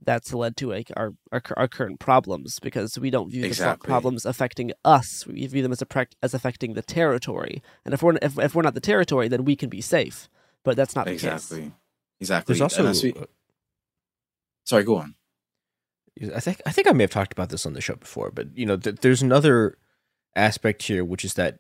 that's 0.04 0.34
led 0.34 0.58
to 0.58 0.68
like 0.70 0.92
our, 0.98 1.14
our 1.32 1.42
our 1.58 1.68
current 1.68 2.00
problems 2.00 2.60
because 2.60 3.00
we 3.00 3.10
don't 3.10 3.32
view 3.32 3.44
the 3.44 3.48
problems 3.88 4.26
affecting 4.26 4.72
us. 4.84 5.26
We 5.26 5.46
view 5.48 5.64
them 5.64 5.72
as 5.72 5.82
a 5.82 5.86
prac- 5.86 6.16
as 6.22 6.34
affecting 6.34 6.74
the 6.74 6.82
territory. 6.82 7.62
And 7.86 7.94
if 7.94 8.04
we're 8.04 8.18
if, 8.22 8.38
if 8.38 8.54
we're 8.56 8.62
not 8.62 8.74
the 8.74 8.82
territory, 8.82 9.28
then 9.30 9.46
we 9.46 9.56
can 9.56 9.70
be 9.70 9.82
safe. 9.82 10.30
But 10.64 10.76
that's 10.76 10.96
not 10.96 11.06
the 11.06 11.12
case. 11.12 11.24
Exactly. 11.24 11.72
Exactly. 12.20 12.54
There's 12.54 12.62
also 12.62 12.80
And 12.82 12.90
as 12.90 13.04
we- 13.04 13.14
Sorry, 14.66 14.84
go 14.84 14.98
on. 14.98 15.16
I 16.36 16.40
think 16.40 16.62
I 16.66 16.72
think 16.72 16.88
I 16.88 16.92
may 16.94 17.04
have 17.04 17.12
talked 17.12 17.34
about 17.34 17.50
this 17.50 17.66
on 17.66 17.74
the 17.74 17.82
show 17.82 17.96
before, 17.96 18.32
but 18.32 18.58
you 18.58 18.66
know, 18.66 18.78
th- 18.78 18.98
there's 19.02 19.22
another 19.22 19.78
aspect 20.36 20.84
here, 20.84 21.04
which 21.06 21.24
is 21.26 21.34
that 21.36 21.60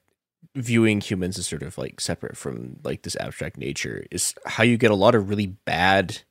viewing 0.55 1.01
humans 1.01 1.39
as 1.39 1.47
sort 1.47 1.63
of 1.63 1.77
like 1.77 2.01
separate 2.01 2.37
from 2.37 2.77
like 2.83 3.03
this 3.03 3.15
abstract 3.17 3.57
nature 3.57 4.05
is 4.11 4.33
how 4.45 4.63
you 4.63 4.77
get 4.77 4.91
a 4.91 4.95
lot 4.95 5.15
of 5.15 5.29
really 5.29 5.47
bad, 5.47 6.21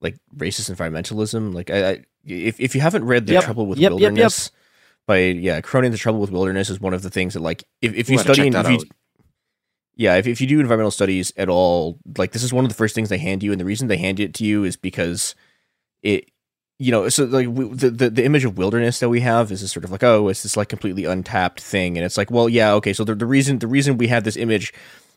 like 0.00 0.18
racist 0.36 0.74
environmentalism. 0.74 1.54
Like, 1.54 1.70
I, 1.70 1.90
I 1.90 2.04
if 2.24 2.60
if 2.60 2.74
you 2.74 2.80
haven't 2.80 3.04
read 3.04 3.26
the 3.26 3.34
Yep. 3.34 3.44
Trouble 3.44 3.66
with 3.66 3.78
Yep, 3.78 3.92
yep, 3.98 4.16
yep. 4.16 4.32
Wilderness 4.32 4.50
by 5.06 5.18
yeah, 5.18 5.60
Cronon, 5.60 5.92
the 5.92 5.98
Trouble 5.98 6.20
with 6.20 6.30
Wilderness 6.30 6.70
is 6.70 6.80
one 6.80 6.94
of 6.94 7.02
the 7.02 7.10
things 7.10 7.34
that 7.34 7.40
like 7.40 7.64
if 7.82 7.94
if 7.94 8.10
you 8.10 8.18
Ooh, 8.18 8.18
study 8.18 8.46
and 8.46 8.56
if 8.56 8.68
you, 8.68 8.80
yeah, 9.96 10.16
if, 10.16 10.26
if 10.26 10.40
you 10.40 10.46
do 10.48 10.60
environmental 10.60 10.90
studies 10.90 11.32
at 11.36 11.48
all, 11.50 11.98
like 12.18 12.32
this 12.32 12.42
is 12.42 12.52
one 12.52 12.64
of 12.64 12.70
the 12.70 12.76
first 12.76 12.94
things 12.94 13.10
they 13.10 13.18
hand 13.18 13.42
you, 13.42 13.52
and 13.52 13.60
the 13.60 13.66
reason 13.66 13.88
they 13.88 13.98
hand 13.98 14.20
it 14.20 14.34
to 14.34 14.44
you 14.44 14.64
is 14.64 14.76
because 14.76 15.34
it, 16.02 16.31
you 16.84 16.90
know, 16.90 17.08
so 17.08 17.24
like 17.24 17.48
we, 17.48 17.64
the, 17.82 17.90
the 17.90 18.10
the 18.10 18.24
image 18.24 18.44
of 18.44 18.58
wilderness 18.58 18.98
that 19.00 19.08
we 19.08 19.20
have 19.20 19.52
is 19.52 19.60
this 19.60 19.70
sort 19.72 19.84
of 19.84 19.90
like 19.94 20.02
oh, 20.02 20.28
it's 20.30 20.42
this 20.42 20.56
like 20.56 20.68
completely 20.68 21.04
untapped 21.04 21.60
thing, 21.60 21.96
and 21.96 22.04
it's 22.04 22.16
like 22.20 22.30
well, 22.30 22.48
yeah, 22.48 22.72
okay, 22.78 22.92
so 22.92 23.04
the 23.04 23.14
the 23.14 23.26
reason 23.36 23.58
the 23.60 23.66
reason 23.76 23.98
we 23.98 24.08
have 24.08 24.24
this 24.24 24.36
image 24.36 24.72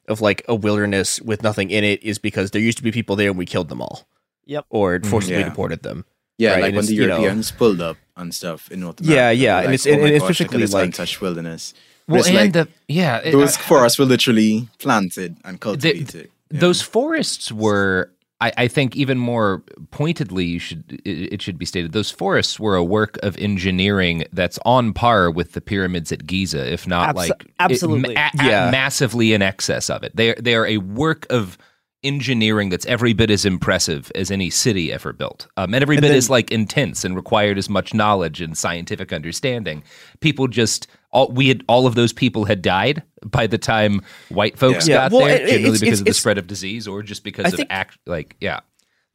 of 0.07 0.21
like 0.21 0.43
a 0.47 0.53
wilderness 0.53 1.19
with 1.21 1.41
nothing 1.41 1.71
in 1.71 1.83
it 1.83 2.03
is 2.03 2.19
because 2.19 2.51
there 2.51 2.61
used 2.61 2.77
to 2.77 2.83
be 2.83 2.91
people 2.91 3.15
there 3.15 3.29
and 3.31 3.37
we 3.39 3.45
killed 3.45 3.69
them 3.69 3.81
all, 3.81 3.97
Yep. 4.45 4.65
or 4.69 4.99
forcibly 5.03 5.39
Yeah. 5.39 5.49
deported 5.49 5.81
them. 5.81 6.05
Yeah, 6.37 6.51
right? 6.51 6.61
like 6.61 6.65
And 6.69 6.75
when 6.75 6.83
it's, 6.83 6.89
the 6.89 6.95
you 6.95 7.07
know- 7.07 7.17
Europeans 7.21 7.51
pulled 7.51 7.81
up 7.81 7.97
and 8.15 8.29
stuff 8.35 8.69
in 8.71 8.81
North 8.81 8.99
Yeah, 9.01 9.13
America. 9.31 9.35
yeah, 9.41 9.55
we're 9.57 9.65
and 9.65 9.73
it's- 9.73 9.87
oh 9.87 9.91
and- 9.93 10.01
and 10.05 10.11
it's 10.15 10.23
gosh, 10.27 10.39
look 10.41 10.53
at 10.53 10.69
like- 10.73 10.85
untouched 10.85 11.21
wilderness. 11.21 11.73
But 12.07 12.11
Well, 12.11 12.19
it's 12.19 12.27
and 12.29 12.37
like 12.37 12.53
the 12.53 12.67
yeah, 12.87 13.17
it- 13.25 13.31
those 13.31 13.55
uh, 13.57 13.61
forests 13.61 13.97
were 13.97 14.05
literally 14.05 14.67
planted 14.77 15.37
and 15.43 15.55
the- 15.55 15.59
cultivated. 15.59 16.29
those 16.51 16.81
forests 16.83 17.51
were 17.51 18.11
I, 18.41 18.51
I 18.57 18.67
think 18.67 18.95
even 18.97 19.17
more 19.17 19.63
pointedly 19.91 20.43
you 20.45 20.59
should 20.59 21.01
it, 21.05 21.33
it 21.35 21.41
should 21.41 21.57
be 21.57 21.65
stated 21.65 21.93
those 21.93 22.11
forests 22.11 22.59
were 22.59 22.75
a 22.75 22.83
work 22.83 23.17
of 23.23 23.37
engineering 23.37 24.25
that's 24.33 24.59
on 24.65 24.91
par 24.93 25.31
with 25.31 25.53
the 25.53 25.61
pyramids 25.61 26.11
at 26.11 26.25
Giza 26.27 26.71
if 26.71 26.85
not 26.85 27.15
Abso- 27.15 27.29
like 27.29 27.45
absolutely. 27.59 28.15
a- 28.15 28.29
a- 28.39 28.45
Yeah. 28.45 28.69
massively 28.71 29.31
in 29.33 29.41
excess 29.41 29.89
of 29.89 30.03
it 30.03 30.15
they 30.15 30.33
they 30.35 30.53
are 30.55 30.65
a 30.67 30.77
work 30.79 31.25
of 31.29 31.57
engineering 32.03 32.69
that's 32.69 32.85
every 32.85 33.13
bit 33.13 33.31
as 33.31 33.45
impressive 33.45 34.11
as 34.13 34.29
any 34.29 34.49
city 34.49 34.91
ever 34.93 35.11
built 35.11 35.47
um, 35.57 35.73
and 35.73 35.81
every 35.81 35.95
And 35.95 36.01
bit 36.01 36.09
then- 36.09 36.17
as 36.17 36.29
like 36.29 36.51
intense 36.51 37.03
and 37.03 37.15
required 37.15 37.57
as 37.57 37.69
much 37.69 37.93
knowledge 37.93 38.41
and 38.41 38.57
scientific 38.57 39.11
understanding 39.11 39.81
people 40.19 40.47
just 40.47 40.87
all 41.15 41.27
we 41.31 41.47
had 41.47 41.63
all 41.67 41.87
of 41.87 41.95
those 41.95 42.13
people 42.13 42.45
had 42.45 42.61
died 42.61 43.01
by 43.23 43.47
the 43.47 43.57
time 43.57 44.01
white 44.29 44.57
folks 44.59 44.87
Yeah. 44.87 44.95
got 44.97 45.11
Well, 45.13 45.25
there 45.25 45.35
it- 45.37 45.47
generally 45.49 45.65
it's- 45.67 45.79
because 45.79 45.99
it's- 45.99 45.99
of 46.01 46.05
the 46.05 46.13
spread 46.13 46.37
of 46.37 46.45
disease 46.47 46.87
or 46.87 47.01
just 47.01 47.23
because 47.23 47.45
I 47.45 47.47
of 47.49 47.53
think- 47.55 47.69
act 47.71 47.97
like 48.05 48.35
yeah 48.41 48.59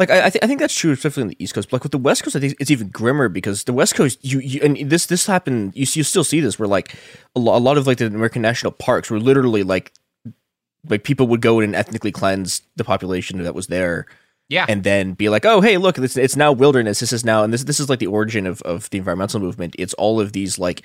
Like 0.01 0.11
I, 0.11 0.27
I, 0.27 0.31
th- 0.31 0.43
I 0.43 0.47
think 0.47 0.61
that's 0.61 0.75
true, 0.75 0.93
especially 0.93 1.25
on 1.25 1.29
the 1.29 1.37
East 1.39 1.53
Coast. 1.55 1.69
But 1.69 1.75
like 1.77 1.83
with 1.83 1.93
the 1.93 1.99
West 2.09 2.23
Coast, 2.25 2.35
I 2.35 2.41
think 2.41 2.57
it's 2.59 2.71
even 2.71 2.89
grimmer 2.89 3.29
because 3.29 3.65
the 3.65 3.75
West 3.75 3.95
Coast, 3.95 4.19
you, 4.23 4.41
you 4.41 4.59
and 4.65 4.89
this 4.89 5.05
this 5.13 5.27
happened. 5.27 5.73
You 5.77 5.85
you 5.93 6.03
still 6.05 6.25
see 6.25 6.41
this 6.41 6.59
where 6.59 6.67
like 6.77 6.95
a, 7.37 7.39
lo- 7.39 7.55
a 7.55 7.61
lot 7.61 7.77
of 7.77 7.87
like 7.87 7.99
the 7.99 8.07
American 8.07 8.41
national 8.41 8.73
parks 8.73 9.11
were 9.11 9.21
literally 9.21 9.63
like 9.63 9.93
like 10.89 11.05
people 11.05 11.27
would 11.27 11.43
go 11.43 11.61
in 11.61 11.65
and 11.65 11.77
ethnically 11.77 12.11
cleanse 12.13 12.63
the 12.77 12.85
population 12.85 13.43
that 13.43 13.55
was 13.55 13.67
there. 13.67 14.07
Yeah. 14.51 14.67
and 14.69 14.85
then 14.85 15.15
be 15.15 15.29
like, 15.31 15.47
oh 15.47 15.63
hey, 15.63 15.79
look, 15.79 15.97
it's, 15.97 16.17
it's 16.19 16.37
now 16.37 16.53
wilderness. 16.53 17.01
This 17.01 17.13
is 17.15 17.25
now, 17.25 17.43
and 17.45 17.53
this 17.55 17.65
this 17.65 17.81
is 17.81 17.89
like 17.89 18.01
the 18.01 18.09
origin 18.09 18.47
of 18.47 18.61
of 18.63 18.91
the 18.91 18.99
environmental 18.99 19.41
movement. 19.41 19.75
It's 19.79 19.95
all 19.95 20.21
of 20.21 20.33
these 20.33 20.59
like 20.59 20.83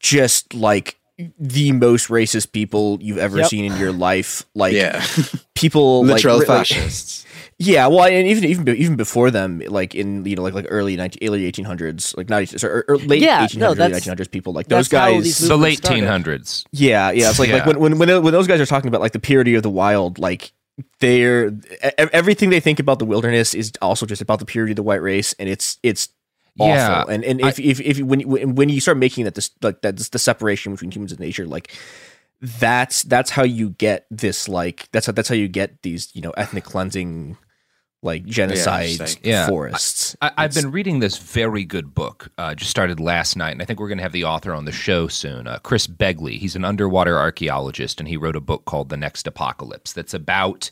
just 0.00 0.54
like 0.54 0.98
the 1.38 1.72
most 1.72 2.08
racist 2.08 2.50
people 2.52 2.98
you've 3.00 3.18
ever 3.18 3.38
Yep. 3.38 3.46
seen 3.48 3.70
in 3.70 3.78
your 3.78 3.92
life. 3.92 4.44
Like 4.54 4.72
Yeah. 4.72 5.04
people 5.54 6.02
like, 6.04 6.14
Literal 6.16 6.38
like- 6.38 6.46
fascists. 6.48 7.26
yeah, 7.58 7.86
well, 7.86 8.04
and 8.04 8.26
even 8.26 8.44
even 8.44 8.66
even 8.68 8.96
before 8.96 9.30
them, 9.30 9.62
like 9.68 9.94
in 9.94 10.24
you 10.24 10.34
know 10.34 10.42
like 10.42 10.54
like 10.54 10.66
early 10.70 10.96
19, 10.96 11.28
early 11.28 11.44
eighteen 11.44 11.64
hundreds, 11.66 12.14
like 12.16 12.28
not 12.30 12.48
sorry, 12.48 12.72
or, 12.72 12.84
or 12.88 12.96
late 12.96 13.20
Yeah, 13.22 13.44
eighteen 13.44 13.60
no, 13.60 13.66
hundreds, 13.66 13.68
early 13.68 13.76
that's- 13.76 13.92
nineteen 13.92 14.10
hundreds 14.10 14.28
people, 14.28 14.52
like 14.54 14.68
those 14.68 14.88
guys. 14.88 15.38
the 15.38 15.56
late 15.56 15.80
eighteen 15.84 16.04
hundreds. 16.04 16.64
Yeah, 16.72 17.10
yeah, 17.12 17.28
it's 17.30 17.38
like 17.38 17.50
Yeah. 17.50 17.56
like 17.56 17.66
when 17.66 17.78
when 17.78 17.98
when 17.98 18.08
tho- 18.08 18.20
when 18.22 18.32
those 18.32 18.46
guys 18.48 18.60
are 18.60 18.66
talking 18.66 18.88
about 18.88 19.00
like 19.02 19.12
the 19.12 19.20
purity 19.20 19.54
of 19.54 19.62
the 19.62 19.70
wild, 19.70 20.18
like 20.18 20.52
they're 21.00 21.52
everything 21.96 22.50
they 22.50 22.60
think 22.60 22.78
about 22.80 22.98
the 22.98 23.04
wilderness 23.04 23.54
is 23.54 23.72
also 23.82 24.06
just 24.06 24.22
about 24.22 24.38
the 24.38 24.44
purity 24.46 24.72
of 24.72 24.76
the 24.76 24.82
white 24.82 25.02
race, 25.02 25.34
and 25.38 25.48
it's 25.48 25.78
it's 25.82 26.08
awful. 26.58 26.68
Yeah, 26.68 27.04
and 27.08 27.24
and 27.24 27.40
if 27.40 27.58
if 27.58 27.80
if 27.80 27.98
when 28.00 28.20
you- 28.20 28.28
when 28.28 28.54
when 28.54 28.68
you 28.68 28.80
start 28.80 28.98
making 28.98 29.24
that 29.24 29.34
this 29.34 29.50
like 29.62 29.82
that 29.82 29.96
the 29.96 30.18
separation 30.18 30.72
between 30.72 30.90
humans 30.90 31.12
and 31.12 31.20
nature, 31.20 31.46
like 31.46 31.72
that's 32.40 33.02
that's 33.04 33.30
how 33.30 33.44
you 33.44 33.70
get 33.70 34.06
this 34.10 34.48
like 34.48 34.88
that's 34.92 35.06
how 35.06 35.12
that's 35.12 35.28
how 35.28 35.34
you 35.34 35.48
get 35.48 35.80
these 35.82 36.10
you 36.14 36.20
know 36.20 36.30
ethnic 36.32 36.64
cleansing 36.64 37.36
like 38.02 38.24
genocide 38.26 38.98
like- 38.98 39.20
Yeah. 39.24 39.46
forests. 39.46 40.16
I, 40.20 40.32
I've 40.36 40.54
been 40.54 40.72
reading 40.72 40.98
this 40.98 41.18
very 41.18 41.64
good 41.64 41.94
book. 41.94 42.28
Uh, 42.36 42.54
just 42.54 42.70
started 42.70 42.98
last 43.00 43.36
night, 43.36 43.52
and 43.52 43.62
I 43.62 43.64
think 43.64 43.78
we're 43.78 43.88
going 43.88 43.98
to 43.98 44.02
have 44.02 44.12
the 44.12 44.24
author 44.24 44.52
on 44.52 44.64
the 44.64 44.72
show 44.72 45.06
soon. 45.08 45.46
Uh, 45.46 45.58
Chris 45.62 45.86
Begley. 45.86 46.38
He's 46.38 46.56
an 46.56 46.64
underwater 46.64 47.16
archaeologist, 47.18 48.00
and 48.00 48.08
he 48.08 48.16
wrote 48.16 48.36
a 48.36 48.40
book 48.40 48.64
called 48.64 48.88
"The 48.88 48.96
Next 48.96 49.26
Apocalypse" 49.26 49.92
that's 49.92 50.14
about 50.14 50.70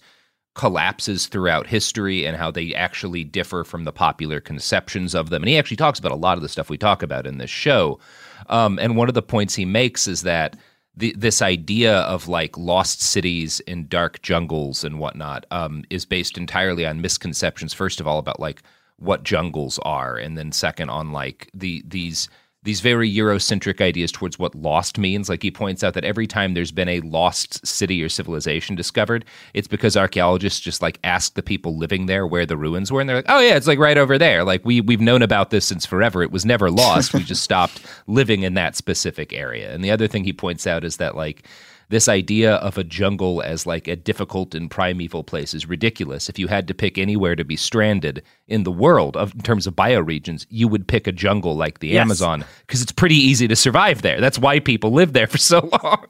collapses 0.57 1.29
throughout 1.29 1.69
history 1.69 2.27
and 2.27 2.37
how 2.37 2.51
they 2.51 2.75
actually 2.75 3.23
differ 3.23 3.63
from 3.63 3.85
the 3.85 3.93
popular 3.93 4.41
conceptions 4.41 5.15
of 5.15 5.31
them. 5.31 5.43
And 5.43 5.49
he 5.49 5.57
actually 5.57 5.77
talks 5.77 5.99
about 6.01 6.11
a 6.13 6.17
lot 6.17 6.37
of 6.37 6.43
the 6.43 6.49
stuff 6.49 6.69
we 6.69 6.77
talk 6.77 7.03
about 7.05 7.27
in 7.27 7.39
this 7.39 7.49
show. 7.51 8.01
Um, 8.49 8.79
and 8.81 8.97
one 8.97 9.09
of 9.09 9.15
the 9.15 9.23
points 9.23 9.55
he 9.55 9.65
makes 9.65 10.09
is 10.09 10.23
that 10.23 10.57
the, 10.97 11.15
this 11.17 11.41
idea 11.41 11.99
of 12.01 12.29
like 12.29 12.59
lost 12.59 13.01
cities 13.01 13.61
in 13.61 13.87
dark 13.89 14.21
jungles 14.23 14.85
and 14.85 14.99
whatnot 14.99 15.47
um, 15.51 15.85
is 15.91 16.05
based 16.05 16.37
entirely 16.37 16.85
on 16.87 17.01
misconceptions. 17.01 17.73
First 17.73 18.01
of 18.01 18.07
all, 18.07 18.19
about 18.19 18.41
like 18.41 18.63
what 18.97 19.23
jungles 19.23 19.79
are, 19.81 20.17
and 20.17 20.37
then 20.37 20.53
second 20.53 20.91
on 20.91 21.13
like 21.13 21.51
the 21.55 21.83
these 21.87 22.29
these 22.63 22.81
very 22.81 23.11
Eurocentric 23.11 23.81
ideas 23.81 24.13
towards 24.13 24.39
what 24.39 24.55
lost 24.55 24.99
means. 24.99 25.29
Like 25.29 25.43
he 25.43 25.51
points 25.51 25.83
out 25.83 25.95
that 25.95 26.05
every 26.05 26.27
time 26.27 26.53
there's 26.53 26.73
been 26.73 26.89
a 26.89 27.01
lost 27.01 27.67
city 27.67 28.03
or 28.03 28.09
civilization 28.09 28.77
discovered, 28.77 29.25
it's 29.55 29.69
because 29.69 29.97
archaeologists 29.97 30.61
just 30.61 30.83
like 30.83 30.99
ask 31.03 31.35
the 31.35 31.43
people 31.43 31.79
living 31.79 32.07
there 32.07 32.27
where 32.27 32.45
the 32.45 32.59
ruins 32.59 32.93
were, 32.93 33.01
and 33.01 33.09
they're 33.09 33.17
like, 33.17 33.27
"Oh 33.29 33.41
yeah, 33.41 33.57
it's 33.57 33.67
like 33.67 33.79
right 33.79 33.97
over 33.97 34.19
there. 34.19 34.45
Like 34.45 34.65
we 34.65 34.81
we've 34.81 35.01
known 35.01 35.23
about 35.23 35.51
this 35.51 35.65
since 35.65 35.87
forever. 35.87 36.23
It 36.23 36.33
was 36.33 36.45
never 36.45 36.71
lost. 36.71 37.15
we 37.15 37.23
just 37.23 37.43
stopped 37.51 37.81
living 38.07 38.43
in 38.43 38.55
that 38.55 38.77
specific 38.77 39.33
area." 39.33 39.73
And 39.75 39.83
the 39.83 39.91
other 39.91 40.07
thing 40.07 40.25
he 40.25 40.33
points 40.33 40.67
out 40.67 40.85
is 40.85 40.99
that 40.99 41.17
like 41.17 41.47
this 41.91 42.09
idea 42.09 42.55
of 42.55 42.79
a 42.79 42.85
jungle 42.85 43.43
as 43.43 43.67
like 43.67 43.87
a 43.89 43.97
difficult 43.97 44.55
and 44.55 44.71
primeval 44.71 45.23
place 45.25 45.53
is 45.55 45.67
ridiculous. 45.69 46.29
If 46.29 46.39
you 46.39 46.47
had 46.49 46.67
to 46.69 46.75
pick 46.75 46.97
anywhere 46.99 47.37
to 47.37 47.45
be 47.45 47.57
stranded 47.57 48.23
in 48.49 48.63
the 48.63 48.71
world 48.73 49.17
of, 49.17 49.35
in 49.35 49.41
terms 49.43 49.67
of 49.67 49.75
bioregions, 49.75 50.47
you 50.49 50.69
would 50.69 50.87
pick 50.89 51.07
a 51.07 51.13
jungle 51.13 51.57
like 51.57 51.81
the 51.81 51.89
Yes. 51.89 52.01
Amazon 52.01 52.45
because 52.67 52.81
it's 52.81 52.93
pretty 52.93 53.17
easy 53.17 53.47
to 53.49 53.57
survive 53.57 54.03
there. 54.03 54.21
That's 54.21 54.39
why 54.39 54.61
people 54.61 54.93
live 54.93 55.13
there 55.13 55.27
for 55.35 55.39
so 55.39 55.69
long. 55.83 56.07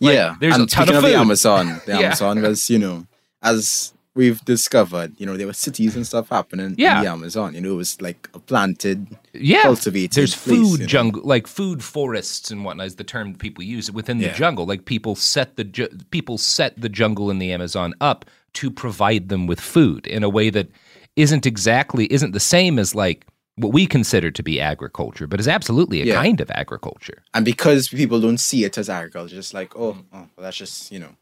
Like, 0.00 0.14
yeah, 0.14 0.34
there's 0.40 0.54
and 0.56 0.64
a 0.64 0.66
ton 0.66 0.88
of 0.88 0.96
of, 0.96 1.02
the. 1.02 1.14
Amazon, 1.14 1.80
the 1.86 1.92
Yeah. 2.00 2.06
Amazon 2.06 2.42
was 2.42 2.68
you 2.70 2.78
know 2.78 3.06
as 3.42 3.92
we've 4.14 4.44
discovered, 4.44 5.14
you 5.18 5.26
know 5.26 5.36
there 5.36 5.46
were 5.46 5.52
cities 5.52 5.96
and 5.96 6.06
stuff 6.06 6.28
happening 6.28 6.74
Yeah. 6.78 6.98
in 6.98 7.04
the 7.04 7.10
Amazon. 7.10 7.54
You 7.54 7.60
know 7.60 7.72
it 7.72 7.76
was 7.76 8.00
like 8.00 8.28
a 8.34 8.38
planted, 8.38 9.16
yeah, 9.32 9.62
cultivated. 9.62 10.12
There's 10.12 10.34
place, 10.34 10.56
food 10.58 10.72
you 10.72 10.78
know? 10.78 10.86
jungle, 10.86 11.22
like 11.24 11.46
food 11.46 11.82
forests 11.82 12.50
and 12.50 12.64
whatnot 12.64 12.86
is 12.86 12.96
the 12.96 13.04
term 13.04 13.32
that 13.32 13.38
people 13.38 13.64
use 13.64 13.90
within 13.90 14.18
the 14.18 14.26
Yeah. 14.26 14.34
jungle. 14.34 14.66
Like 14.66 14.84
people 14.84 15.14
set 15.16 15.56
the 15.56 15.64
ju- 15.64 15.88
people 16.10 16.38
set 16.38 16.80
the 16.80 16.88
jungle 16.88 17.30
in 17.30 17.38
the 17.38 17.52
Amazon 17.52 17.94
up 18.00 18.24
to 18.54 18.70
provide 18.70 19.28
them 19.30 19.46
with 19.46 19.60
food 19.60 20.06
in 20.06 20.22
a 20.22 20.28
way 20.28 20.50
that 20.50 20.68
isn't 21.16 21.46
exactly 21.46 22.06
isn't 22.12 22.32
the 22.32 22.40
same 22.40 22.78
as 22.78 22.94
like 22.94 23.26
what 23.56 23.72
we 23.72 23.86
consider 23.86 24.30
to 24.30 24.42
be 24.42 24.58
agriculture, 24.60 25.26
but 25.26 25.38
is 25.38 25.46
absolutely 25.48 26.00
a 26.00 26.06
Yeah. 26.06 26.22
kind 26.22 26.40
of 26.40 26.50
agriculture. 26.50 27.22
And 27.34 27.44
because 27.44 27.88
people 27.88 28.18
don't 28.20 28.38
see 28.40 28.64
it 28.64 28.76
as 28.78 28.88
agriculture, 28.88 29.34
just 29.36 29.52
like 29.54 29.74
oh, 29.76 29.92
mm. 29.94 30.04
oh 30.12 30.18
well, 30.36 30.44
that's 30.44 30.56
just 30.56 30.90
you 30.92 30.98
know 30.98 31.14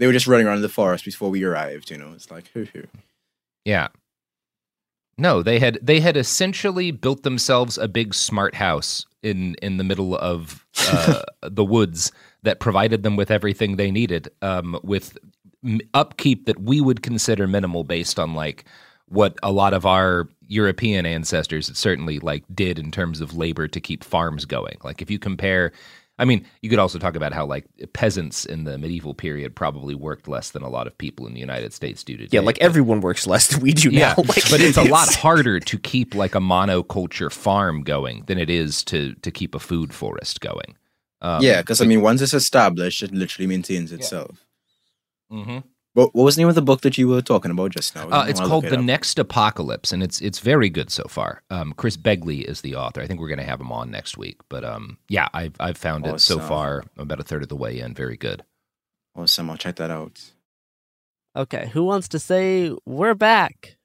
they 0.00 0.06
were 0.06 0.14
just 0.14 0.26
running 0.26 0.46
around 0.46 0.56
in 0.56 0.62
the 0.62 0.68
forest 0.68 1.04
before 1.04 1.28
we 1.28 1.44
arrived. 1.44 1.90
You 1.90 1.98
know, 1.98 2.12
it's 2.14 2.30
like 2.30 2.48
hoo 2.54 2.64
hoo. 2.64 2.88
Yeah. 3.64 3.88
No, 5.18 5.42
they 5.42 5.58
had 5.58 5.78
they 5.82 6.00
had 6.00 6.16
essentially 6.16 6.90
built 6.90 7.22
themselves 7.22 7.76
a 7.76 7.86
big 7.86 8.14
smart 8.14 8.54
house 8.54 9.04
in 9.22 9.54
in 9.62 9.76
the 9.76 9.84
middle 9.84 10.16
of 10.16 10.64
uh, 10.88 11.22
the 11.42 11.64
woods 11.64 12.10
that 12.42 12.58
provided 12.58 13.02
them 13.02 13.16
with 13.16 13.30
everything 13.30 13.76
they 13.76 13.90
needed, 13.90 14.30
um, 14.40 14.80
with 14.82 15.18
upkeep 15.92 16.46
that 16.46 16.58
we 16.58 16.80
would 16.80 17.02
consider 17.02 17.46
minimal 17.46 17.84
based 17.84 18.18
on 18.18 18.32
like 18.32 18.64
what 19.08 19.38
a 19.42 19.52
lot 19.52 19.74
of 19.74 19.84
our 19.84 20.26
European 20.48 21.04
ancestors 21.04 21.76
certainly 21.76 22.18
like 22.20 22.44
did 22.54 22.78
in 22.78 22.90
terms 22.90 23.20
of 23.20 23.36
labor 23.36 23.68
to 23.68 23.80
keep 23.80 24.02
farms 24.02 24.46
going. 24.46 24.78
Like 24.82 25.02
if 25.02 25.10
you 25.10 25.18
compare. 25.18 25.72
I 26.20 26.26
mean, 26.26 26.46
you 26.60 26.68
could 26.68 26.78
also 26.78 26.98
talk 26.98 27.16
about 27.16 27.32
how 27.32 27.46
like 27.46 27.64
peasants 27.94 28.44
in 28.44 28.64
the 28.64 28.76
medieval 28.76 29.14
period 29.14 29.56
probably 29.56 29.94
worked 29.94 30.28
less 30.28 30.50
than 30.50 30.62
a 30.62 30.68
lot 30.68 30.86
of 30.86 30.96
people 30.98 31.26
in 31.26 31.32
the 31.32 31.40
United 31.40 31.72
States 31.72 32.04
do 32.04 32.14
today. 32.14 32.28
Yeah, 32.30 32.42
like 32.42 32.58
everyone 32.60 33.00
works 33.00 33.26
less 33.26 33.48
than 33.48 33.60
we 33.60 33.72
do 33.72 33.88
Yeah, 33.88 34.14
now. 34.14 34.14
Like, 34.28 34.50
but 34.50 34.60
it's 34.60 34.76
a 34.76 34.84
lot 34.84 35.12
harder 35.14 35.58
to 35.58 35.78
keep 35.78 36.14
like 36.14 36.34
a 36.34 36.38
monoculture 36.38 37.32
farm 37.32 37.82
going 37.82 38.24
than 38.26 38.36
it 38.36 38.50
is 38.50 38.84
to 38.84 39.14
to 39.14 39.30
keep 39.30 39.54
a 39.54 39.58
food 39.58 39.94
forest 39.94 40.42
going. 40.42 40.76
Um, 41.22 41.42
yeah, 41.42 41.62
because 41.62 41.80
I 41.80 41.86
mean, 41.86 42.02
once 42.02 42.20
it's 42.20 42.34
established, 42.34 43.02
it 43.02 43.12
literally 43.12 43.46
maintains 43.46 43.90
itself. 43.90 44.44
Mhm. 45.32 45.64
What, 45.94 46.14
what 46.14 46.22
was 46.22 46.36
the 46.36 46.42
name 46.42 46.48
of 46.48 46.54
the 46.54 46.62
book 46.62 46.82
that 46.82 46.96
you 46.98 47.08
were 47.08 47.20
talking 47.20 47.50
about 47.50 47.72
just 47.72 47.96
now? 47.96 48.08
Uh, 48.08 48.24
it's 48.28 48.38
called 48.38 48.64
look 48.64 48.66
it 48.66 48.70
The 48.70 48.78
up. 48.78 48.84
Next 48.84 49.18
Apocalypse, 49.18 49.90
and 49.92 50.02
it's 50.04 50.20
it's 50.20 50.38
very 50.38 50.70
good 50.70 50.90
so 50.90 51.04
far. 51.08 51.42
Um, 51.50 51.72
Chris 51.72 51.96
Begley 51.96 52.44
is 52.44 52.60
the 52.60 52.76
author. 52.76 53.00
I 53.00 53.06
think 53.08 53.18
we're 53.18 53.28
going 53.28 53.40
to 53.40 53.44
have 53.44 53.60
him 53.60 53.72
on 53.72 53.90
next 53.90 54.16
week. 54.16 54.36
But 54.48 54.64
um, 54.64 54.98
yeah, 55.08 55.28
I've 55.34 55.54
I've 55.58 55.76
found 55.76 56.06
it 56.06 56.20
so 56.20 56.38
far 56.38 56.84
about 56.96 57.18
a 57.18 57.24
third 57.24 57.42
of 57.42 57.48
the 57.48 57.56
way 57.56 57.80
in. 57.80 57.92
Very 57.94 58.16
good. 58.16 58.44
Awesome. 59.16 59.50
I'll 59.50 59.56
check 59.56 59.76
that 59.76 59.90
out. 59.90 60.20
Okay, 61.34 61.68
who 61.72 61.84
wants 61.84 62.08
to 62.08 62.18
say 62.20 62.72
we're 62.86 63.14
back? 63.14 63.76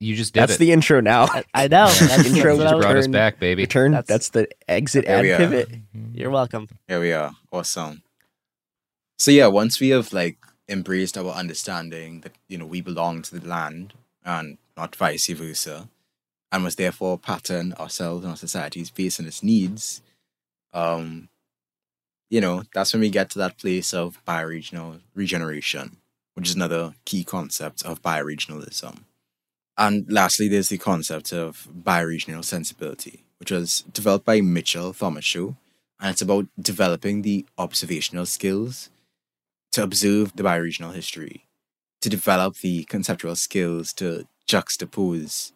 You 0.00 0.14
just 0.14 0.34
did 0.34 0.40
That's 0.40 0.56
it. 0.56 0.58
the 0.58 0.72
intro 0.72 1.00
now. 1.00 1.24
I, 1.24 1.44
I 1.54 1.68
know. 1.68 1.86
That's, 2.00 2.26
intro 2.26 2.56
that's 2.56 2.72
what 2.74 2.84
I 2.84 2.86
brought 2.86 2.96
us 2.98 3.06
back, 3.06 3.38
baby. 3.40 3.62
Return. 3.62 3.92
That's- 3.92 4.06
That's, 4.08 4.28
the 4.28 4.48
exit 4.68 5.06
There 5.06 5.16
ad 5.16 5.22
we 5.22 5.32
are. 5.32 5.38
pivot. 5.38 5.68
You're 6.12 6.30
welcome. 6.30 6.68
Here 6.86 7.00
we 7.00 7.12
are. 7.12 7.32
Awesome. 7.50 8.02
So 9.18 9.30
yeah, 9.30 9.46
once 9.46 9.80
we 9.80 9.88
have 9.88 10.12
like 10.12 10.36
embraced 10.68 11.16
our 11.16 11.30
understanding 11.30 12.20
that 12.20 12.32
you 12.48 12.58
know 12.58 12.66
we 12.66 12.80
belong 12.80 13.22
to 13.22 13.38
the 13.38 13.46
land 13.46 13.94
and 14.24 14.58
not 14.76 14.96
vice 14.96 15.28
versa, 15.28 15.88
and 16.50 16.64
must 16.64 16.78
therefore 16.78 17.18
pattern 17.18 17.72
ourselves 17.74 18.24
and 18.24 18.32
our 18.32 18.36
societies 18.36 18.90
based 18.90 19.20
on 19.20 19.26
its 19.26 19.42
needs, 19.42 20.02
um, 20.72 21.28
you 22.28 22.40
know 22.40 22.64
that's 22.74 22.92
when 22.92 23.00
we 23.00 23.10
get 23.10 23.30
to 23.30 23.38
that 23.38 23.58
place 23.58 23.94
of 23.94 24.24
bioregional 24.26 25.00
regeneration, 25.14 25.98
which 26.34 26.48
is 26.48 26.54
another 26.54 26.94
key 27.04 27.24
concept 27.24 27.84
of 27.84 28.02
bioregionalism. 28.02 29.00
And 29.78 30.10
lastly, 30.10 30.48
there's 30.48 30.70
the 30.70 30.78
concept 30.78 31.32
of 31.32 31.68
bioregional 31.70 32.44
sensibility, 32.44 33.24
which 33.38 33.50
was 33.50 33.80
developed 33.92 34.24
by 34.24 34.40
Mitchell 34.40 34.94
Thomashow, 34.94 35.56
and 36.00 36.10
it's 36.10 36.22
about 36.22 36.46
developing 36.60 37.22
the 37.22 37.44
observational 37.58 38.26
skills 38.26 38.90
to 39.76 39.82
observe 39.82 40.34
the 40.34 40.42
bioregional 40.42 40.94
history, 40.94 41.44
to 42.00 42.08
develop 42.08 42.56
the 42.56 42.84
conceptual 42.84 43.36
skills 43.36 43.92
to 43.92 44.26
juxtapose, 44.48 45.52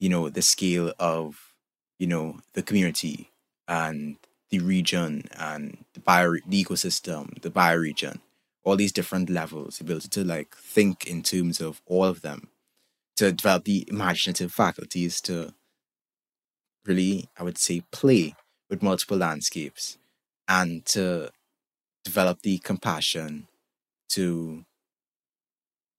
you 0.00 0.08
know, 0.08 0.28
the 0.28 0.42
scale 0.42 0.92
of, 0.98 1.54
you 2.00 2.08
know, 2.08 2.40
the 2.54 2.64
community 2.64 3.30
and 3.68 4.16
the 4.50 4.58
region 4.58 5.28
and 5.38 5.84
the 5.94 6.00
bio 6.00 6.32
the 6.48 6.64
ecosystem, 6.64 7.40
the 7.42 7.50
bioregion, 7.50 8.18
all 8.64 8.74
these 8.74 8.90
different 8.90 9.30
levels, 9.30 9.78
the 9.78 9.84
ability 9.84 10.08
to 10.08 10.24
like 10.24 10.56
think 10.56 11.06
in 11.06 11.22
terms 11.22 11.60
of 11.60 11.80
all 11.86 12.06
of 12.06 12.22
them, 12.22 12.48
to 13.14 13.30
develop 13.30 13.62
the 13.62 13.84
imaginative 13.86 14.50
faculties 14.50 15.20
to 15.20 15.54
really, 16.84 17.28
I 17.38 17.44
would 17.44 17.58
say, 17.58 17.84
play 17.92 18.34
with 18.68 18.82
multiple 18.82 19.18
landscapes 19.18 19.96
and 20.48 20.84
to 20.86 21.30
develop 22.04 22.42
the 22.42 22.58
compassion 22.58 23.48
to 24.10 24.64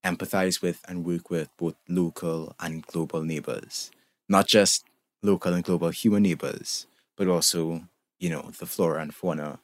empathize 0.06 0.62
with 0.62 0.82
and 0.88 1.06
work 1.06 1.30
with 1.30 1.50
both 1.58 1.76
local 1.90 2.56
and 2.60 2.86
global 2.86 3.24
neighbors, 3.24 3.92
not 4.30 4.48
just 4.48 4.86
local 5.24 5.54
and 5.54 5.64
global 5.64 5.90
human 5.90 6.24
neighbors, 6.24 6.86
but 7.18 7.28
also, 7.28 7.88
you 8.20 8.30
know, 8.30 8.52
the 8.60 8.66
flora 8.66 9.02
and 9.02 9.14
fauna 9.16 9.60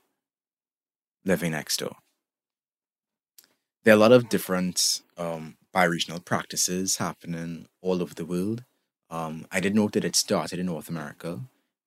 living 1.24 1.52
next 1.52 1.78
door. 1.78 1.96
There 3.84 3.94
are 3.94 3.98
a 3.98 4.00
lot 4.00 4.12
of 4.12 4.30
different 4.30 5.02
um, 5.18 5.58
bioregional 5.74 6.24
practices 6.26 6.98
happening 6.98 7.68
all 7.82 8.02
over 8.02 8.14
the 8.14 8.26
world. 8.26 8.64
Um, 9.10 9.46
I 9.52 9.60
did 9.60 9.76
note 9.76 9.94
that 9.94 10.06
it 10.06 10.16
started 10.16 10.60
in 10.60 10.68
North 10.68 10.90
America, 10.90 11.42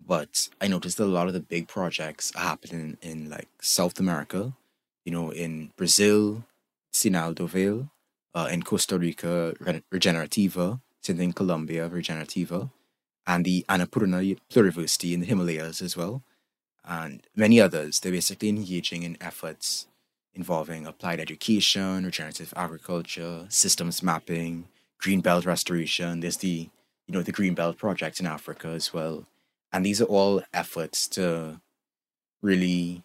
but 0.07 0.49
I 0.61 0.69
noticed 0.69 0.99
that 0.99 1.05
a 1.05 1.07
lot 1.07 1.29
of 1.29 1.35
the 1.35 1.41
big 1.41 1.69
projects 1.69 2.33
are 2.37 2.43
happening 2.43 2.99
in 3.03 3.31
like 3.31 3.49
South 3.61 3.99
America, 3.99 4.53
you 5.05 5.13
know, 5.13 5.31
in 5.31 5.73
Brazil, 5.77 6.45
Sinal 6.93 7.35
do 7.35 7.49
Vale, 7.49 7.91
uh, 8.35 8.49
in 8.51 8.63
Costa 8.63 8.99
Rica, 8.99 9.55
Regenerativa, 9.93 10.81
same 11.01 11.17
thing, 11.19 11.33
Colombia, 11.33 11.89
Regenerativa, 11.89 12.71
and 13.27 13.45
the 13.45 13.65
Annapurna 13.69 14.39
Pluriversity 14.51 15.13
in 15.13 15.21
the 15.21 15.27
Himalayas 15.27 15.81
as 15.81 15.97
well, 15.97 16.23
and 16.85 17.23
many 17.35 17.61
others. 17.61 18.01
They're 18.01 18.13
basically 18.13 18.49
engaging 18.49 19.03
in 19.03 19.17
efforts 19.21 19.87
involving 20.35 20.87
applied 20.87 21.21
education, 21.21 22.05
regenerative 22.05 22.53
agriculture, 22.57 23.47
systems 23.49 24.03
mapping, 24.03 24.67
green 24.99 25.21
belt 25.21 25.47
restoration. 25.47 26.21
There's 26.21 26.39
the 26.39 26.69
you 27.07 27.13
know 27.13 27.23
the 27.23 27.33
green 27.33 27.55
belt 27.55 27.79
project 27.79 28.21
in 28.21 28.27
Africa 28.27 28.69
as 28.69 28.93
well, 28.93 29.27
and 29.75 29.85
these 29.85 30.01
are 30.01 30.05
all 30.05 30.41
efforts 30.55 31.09
to 31.09 31.61
really 32.41 33.03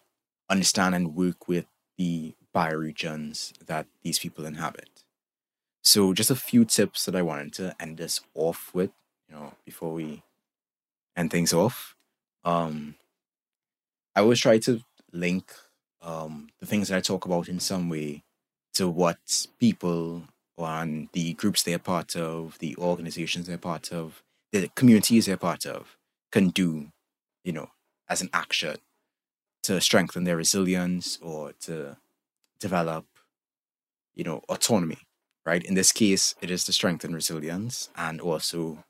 understand 0.48 0.94
and 0.94 1.16
work 1.16 1.48
with 1.48 1.66
the 1.98 2.34
bioregions 2.54 3.52
that 3.66 3.86
these 4.02 4.20
people 4.20 4.46
inhabit. 4.46 5.02
So, 5.82 6.14
just 6.14 6.30
a 6.30 6.36
few 6.36 6.64
tips 6.64 7.04
that 7.06 7.16
I 7.16 7.22
wanted 7.22 7.52
to 7.54 7.74
end 7.80 7.96
this 7.96 8.20
off 8.34 8.70
with, 8.72 8.92
you 9.28 9.34
know, 9.34 9.54
before 9.64 9.92
we 9.92 10.22
end 11.16 11.32
things 11.32 11.52
off. 11.52 11.96
Um, 12.44 12.94
I 14.14 14.20
always 14.20 14.38
try 14.38 14.58
to 14.58 14.80
link 15.12 15.52
um, 16.02 16.50
the 16.60 16.66
things 16.66 16.88
that 16.88 16.96
I 16.96 17.00
talk 17.00 17.24
about 17.24 17.48
in 17.48 17.58
some 17.58 17.88
way 17.88 18.22
to 18.74 18.88
what 18.88 19.18
people 19.58 20.22
and 20.56 21.08
the 21.14 21.32
groups 21.34 21.64
they're 21.64 21.78
part 21.80 22.14
of, 22.14 22.58
the 22.60 22.76
organizations 22.76 23.48
they're 23.48 23.58
part 23.58 23.92
of, 23.92 24.22
the 24.52 24.70
communities 24.76 25.26
they're 25.26 25.36
part 25.36 25.66
of 25.66 25.96
can 26.30 26.48
do, 26.48 26.88
you 27.44 27.52
know, 27.52 27.70
as 28.08 28.20
an 28.20 28.30
action 28.32 28.76
to 29.62 29.80
strengthen 29.80 30.24
their 30.24 30.36
resilience 30.36 31.18
or 31.20 31.52
to 31.60 31.96
develop, 32.58 33.06
you 34.14 34.24
know, 34.24 34.42
autonomy, 34.48 34.98
right? 35.44 35.64
In 35.64 35.74
this 35.74 35.92
case, 35.92 36.34
it 36.40 36.50
is 36.50 36.64
to 36.64 36.72
strengthen 36.72 37.14
resilience 37.14 37.90
and 37.96 38.20
also 38.20 38.84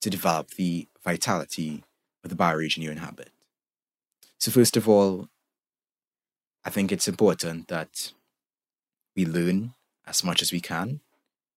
to 0.00 0.10
develop 0.10 0.50
the 0.52 0.88
vitality 1.02 1.84
of 2.22 2.30
the 2.30 2.36
bioregion 2.36 2.78
you 2.78 2.90
inhabit. 2.90 3.30
So, 4.38 4.50
first 4.50 4.76
of 4.76 4.88
all, 4.88 5.28
I 6.64 6.70
think 6.70 6.90
it's 6.90 7.08
important 7.08 7.68
that 7.68 8.12
we 9.14 9.26
learn 9.26 9.74
as 10.06 10.24
much 10.24 10.42
as 10.42 10.52
we 10.52 10.60
can 10.60 11.00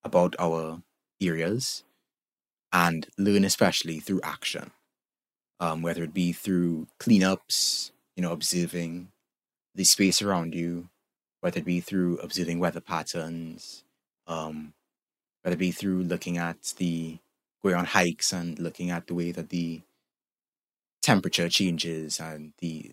about 0.03 0.35
our 0.40 0.82
areas 1.22 1.83
and 2.72 3.07
learn 3.17 3.43
especially 3.43 3.99
through 3.99 4.22
action, 4.24 4.72
um, 5.60 5.82
whether 5.82 6.03
it 6.03 6.14
be 6.14 6.32
through 6.32 6.88
cleanups, 7.00 7.92
you 8.16 8.24
know, 8.24 8.32
observing 8.32 9.10
the 9.76 9.84
space 9.84 10.22
around 10.22 10.53
you, 10.53 10.90
whether 11.42 11.60
it 11.60 11.66
be 11.66 11.80
through 11.80 12.18
observing 12.18 12.60
weather 12.60 12.82
patterns, 12.82 13.84
um, 14.27 14.74
whether 15.42 15.56
it 15.56 15.60
be 15.60 15.72
through 15.72 16.03
looking 16.03 16.38
at 16.38 16.74
the 16.77 17.18
going 17.64 17.76
on 17.76 17.86
hikes 17.86 18.34
and 18.34 18.60
looking 18.60 18.92
at 18.92 19.08
the 19.08 19.14
way 19.14 19.32
that 19.32 19.50
the 19.50 19.82
temperature 21.02 21.50
changes 21.50 22.19
and 22.19 22.53
the 22.60 22.92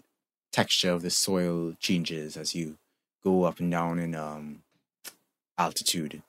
texture 0.53 0.91
of 0.91 1.03
the 1.03 1.11
soil 1.11 1.75
changes 1.81 2.37
as 2.37 2.55
you 2.55 2.79
go 3.23 3.45
up 3.45 3.59
and 3.61 3.71
down 3.71 3.99
in 3.99 4.15
um, 4.15 4.63
altitude. 5.59 6.23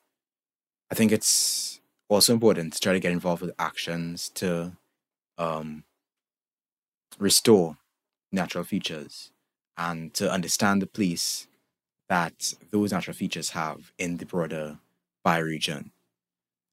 I 0.91 0.95
think 0.95 1.11
it's 1.11 1.79
also 2.09 2.33
important 2.33 2.73
to 2.73 2.79
try 2.79 2.93
to 2.93 2.99
get 2.99 3.11
involved 3.11 3.41
with 3.41 3.53
actions 3.59 4.29
to 4.29 4.73
um, 5.37 5.83
restore 7.19 7.77
natural 8.31 8.63
features 8.63 9.31
and 9.77 10.13
to 10.13 10.31
understand 10.31 10.81
the 10.81 10.87
place 10.87 11.47
that 12.07 12.53
those 12.71 12.91
natural 12.91 13.15
features 13.15 13.51
have 13.51 13.91
in 13.97 14.17
the 14.17 14.25
broader 14.25 14.77
bioregion. 15.25 15.91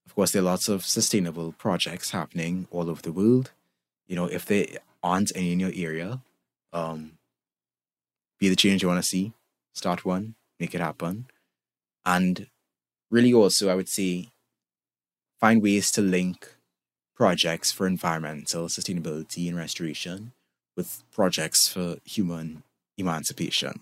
Of 0.07 0.15
course, 0.15 0.33
there 0.33 0.43
are 0.43 0.47
lots 0.47 0.69
of 0.69 0.85
sustainable 0.85 1.53
projects 1.53 2.11
happening 2.11 2.67
all 2.71 2.91
over 2.91 3.01
the 3.01 3.13
world. 3.13 3.53
You 4.07 4.17
know, 4.17 4.27
if 4.27 4.45
there 4.45 4.67
aren't 5.03 5.33
any 5.35 5.53
in 5.53 5.61
your 5.61 5.73
area, 5.75 6.21
um, 6.73 7.13
be 8.39 8.49
the 8.49 8.57
change 8.57 8.83
you 8.83 8.89
want 8.89 9.03
to 9.03 9.09
see. 9.09 9.33
Start 9.73 10.05
one, 10.05 10.35
make 10.61 10.75
it 10.75 10.81
happen. 10.81 11.27
And 12.05 12.49
really, 13.11 13.33
also, 13.33 13.71
I 13.71 13.75
would 13.75 13.89
say, 13.89 14.29
find 15.41 15.63
ways 15.63 15.91
to 15.93 16.03
link 16.03 16.57
projects 17.15 17.71
for 17.73 17.87
environmental 17.87 18.67
sustainability 18.67 19.49
and 19.49 19.57
restoration 19.57 20.33
with 20.77 21.03
projects 21.13 21.69
for 21.69 21.97
human 22.05 22.63
emancipation. 22.97 23.81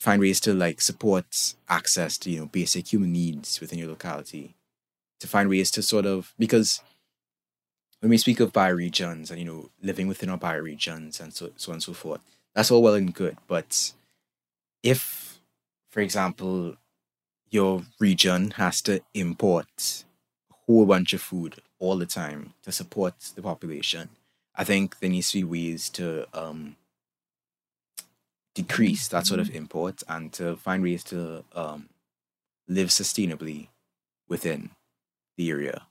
Find 0.00 0.20
ways 0.20 0.40
to 0.40 0.54
like 0.54 0.80
support 0.80 1.54
access 1.68 2.16
to 2.18 2.30
you 2.30 2.40
know 2.40 2.46
basic 2.46 2.92
human 2.92 3.12
needs 3.12 3.60
within 3.60 3.78
your 3.78 3.88
locality. 3.88 4.54
To 5.20 5.26
find 5.26 5.50
ways 5.50 5.70
to 5.72 5.82
sort 5.82 6.06
of 6.06 6.34
because 6.38 6.80
when 8.00 8.08
we 8.08 8.16
speak 8.16 8.40
of 8.40 8.52
bioregions 8.52 9.30
and 9.30 9.38
you 9.38 9.44
know 9.44 9.70
living 9.82 10.08
within 10.08 10.30
our 10.30 10.38
bioregions 10.38 11.20
and 11.20 11.34
so, 11.34 11.50
so 11.56 11.72
on 11.72 11.76
and 11.76 11.82
so 11.82 11.92
forth, 11.92 12.20
That's 12.54 12.70
all 12.70 12.82
well 12.82 12.94
and 12.94 13.14
good, 13.14 13.36
but 13.46 13.92
if, 14.82 15.40
for 15.90 16.00
example, 16.00 16.76
your 17.50 17.82
region 17.98 18.52
has 18.52 18.80
to 18.82 19.00
import 19.14 20.04
a 20.50 20.54
whole 20.66 20.86
bunch 20.86 21.12
of 21.12 21.20
food 21.20 21.60
all 21.80 21.96
the 21.96 22.06
time 22.06 22.52
to 22.62 22.70
support 22.70 23.14
the 23.34 23.42
population, 23.42 24.10
I 24.54 24.62
think 24.64 25.00
there 25.00 25.10
needs 25.10 25.32
to 25.32 25.38
be 25.38 25.44
ways 25.44 25.88
to 25.90 26.26
um, 26.32 26.76
decrease 28.54 29.08
that 29.08 29.26
sort 29.26 29.40
of 29.40 29.54
import 29.54 30.02
and 30.08 30.32
to 30.34 30.56
find 30.56 30.82
ways 30.82 31.02
to 31.04 31.44
um, 31.54 31.88
live 32.68 32.88
sustainably 32.88 33.68
within 34.28 34.70
the 35.36 35.50
area. 35.50 35.86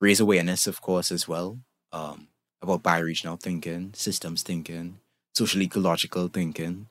Raise 0.00 0.20
awareness, 0.20 0.66
of 0.66 0.80
course, 0.80 1.10
as 1.10 1.26
well 1.26 1.58
um, 1.92 2.28
about 2.62 2.82
bioregional 2.82 3.40
thinking, 3.40 3.92
systems 3.94 4.42
thinking, 4.42 4.98
social 5.34 5.62
ecological 5.62 6.28
thinking, 6.28 6.86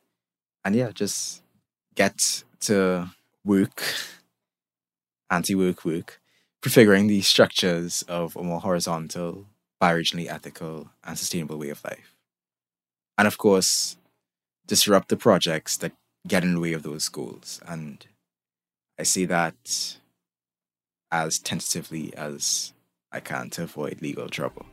and 0.66 0.76
yeah, 0.76 0.92
just 0.92 1.42
get 1.96 2.44
to 2.62 3.10
work, 3.46 3.84
anti 5.30 5.56
work 5.56 5.86
work, 5.86 6.20
prefiguring 6.64 7.08
the 7.08 7.22
structures 7.22 8.04
of 8.08 8.38
a 8.38 8.42
more 8.42 8.62
horizontal, 8.62 9.46
bioregionally 9.82 10.30
ethical, 10.30 10.90
and 11.04 11.20
sustainable 11.20 11.60
way 11.60 11.70
of 11.70 11.84
life. 11.84 12.16
And 13.18 13.28
of 13.28 13.38
course, 13.38 13.98
disrupt 14.66 15.10
the 15.10 15.18
projects 15.18 15.76
that 15.78 15.92
get 16.26 16.42
in 16.42 16.56
the 16.56 16.62
way 16.62 16.72
of 16.72 16.84
those 16.84 17.10
goals. 17.10 17.60
And 17.68 18.08
I 18.98 19.04
say 19.04 19.26
that 19.26 19.98
as 21.12 21.38
tentatively 21.38 22.16
as 22.16 22.72
I 23.12 23.20
can 23.20 23.50
to 23.52 23.64
avoid 23.64 24.02
legal 24.02 24.30
trouble. 24.30 24.66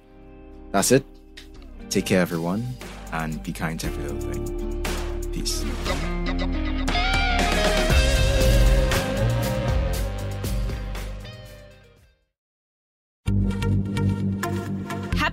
That's 0.71 0.93
it. 0.93 1.05
Take 1.91 2.07
care, 2.07 2.21
everyone, 2.21 2.69
and 3.13 3.43
be 3.43 3.53
kind 3.53 3.81
to 3.81 3.89
every 3.89 4.05
little 4.05 4.33
thing. 4.33 5.33
Peace. 5.33 5.65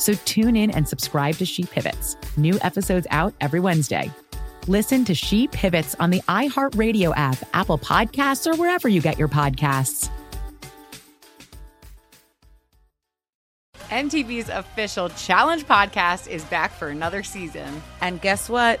So 0.00 0.14
tune 0.24 0.56
in 0.56 0.70
and 0.70 0.88
subscribe 0.88 1.36
to 1.36 1.46
She 1.46 1.64
Pivots. 1.64 2.16
New 2.36 2.58
episodes 2.62 3.06
out 3.10 3.34
every 3.40 3.60
Wednesday. 3.60 4.10
Listen 4.66 5.04
to 5.04 5.14
She 5.14 5.46
Pivots 5.48 5.94
on 6.00 6.10
the 6.10 6.20
iHeartRadio 6.22 7.12
app, 7.16 7.38
Apple 7.52 7.78
Podcasts, 7.78 8.46
or 8.46 8.56
wherever 8.56 8.88
you 8.88 9.00
get 9.00 9.18
your 9.18 9.28
podcasts. 9.28 10.08
MTV's 13.90 14.48
official 14.48 15.08
challenge 15.10 15.66
podcast 15.66 16.28
is 16.28 16.44
back 16.44 16.70
for 16.72 16.88
another 16.88 17.22
season. 17.22 17.82
And 18.00 18.20
guess 18.20 18.48
what? 18.48 18.80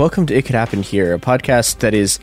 Welcome 0.00 0.24
to 0.28 0.34
It 0.34 0.46
Could 0.46 0.54
Happen 0.54 0.82
Here, 0.82 1.12
a 1.12 1.18
podcast 1.18 1.80
that 1.80 1.92
is 1.92 2.20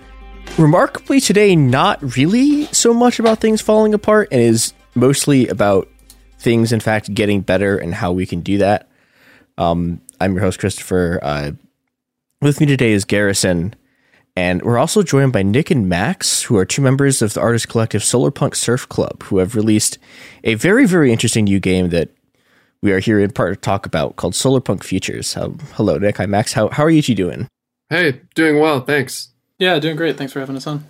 remarkably 0.57 1.19
today 1.19 1.55
not 1.55 2.17
really 2.17 2.65
so 2.73 2.91
much 2.91 3.19
about 3.19 3.37
things 3.37 3.61
falling 3.61 3.93
apart 3.93 4.29
and 4.31 4.41
is 4.41 4.73
mostly 4.95 5.47
about 5.47 5.87
things, 6.39 6.71
in 6.71 6.79
fact, 6.79 7.13
getting 7.13 7.41
better 7.41 7.77
and 7.77 7.93
how 7.93 8.11
we 8.11 8.25
can 8.25 8.41
do 8.41 8.57
that. 8.57 8.89
Um, 9.59 10.01
I'm 10.19 10.33
your 10.33 10.41
host, 10.41 10.57
Christopher. 10.57 11.19
Uh, 11.21 11.51
with 12.41 12.59
me 12.59 12.65
today 12.65 12.93
is 12.93 13.05
Garrison, 13.05 13.75
and 14.35 14.63
we're 14.63 14.79
also 14.79 15.03
joined 15.03 15.33
by 15.33 15.43
Nick 15.43 15.69
and 15.69 15.87
Max, 15.87 16.41
who 16.41 16.57
are 16.57 16.65
two 16.65 16.81
members 16.81 17.21
of 17.21 17.35
the 17.35 17.41
artist 17.41 17.69
collective 17.69 18.03
Solar 18.03 18.31
Punk 18.31 18.55
Surf 18.55 18.89
Club, 18.89 19.21
who 19.21 19.37
have 19.37 19.53
released 19.53 19.99
a 20.43 20.55
very, 20.55 20.87
very 20.87 21.11
interesting 21.11 21.43
new 21.43 21.59
game 21.59 21.89
that 21.89 22.09
we 22.81 22.91
are 22.91 22.99
here 22.99 23.19
in 23.19 23.29
part 23.29 23.53
to 23.53 23.61
talk 23.61 23.85
about 23.85 24.15
called 24.15 24.33
Solar 24.33 24.61
Punk 24.61 24.83
Futures. 24.83 25.37
Uh, 25.37 25.49
hello, 25.73 25.99
Nick. 25.99 26.17
Hi, 26.17 26.25
Max. 26.25 26.53
How, 26.53 26.69
how 26.69 26.83
are 26.83 26.89
you 26.89 27.03
two 27.03 27.13
doing? 27.13 27.47
Hey, 27.89 28.21
doing 28.35 28.59
well, 28.59 28.81
thanks. 28.81 29.29
Yeah, 29.59 29.79
doing 29.79 29.95
great. 29.95 30.17
Thanks 30.17 30.33
for 30.33 30.39
having 30.39 30.57
us 30.57 30.67
on. 30.67 30.85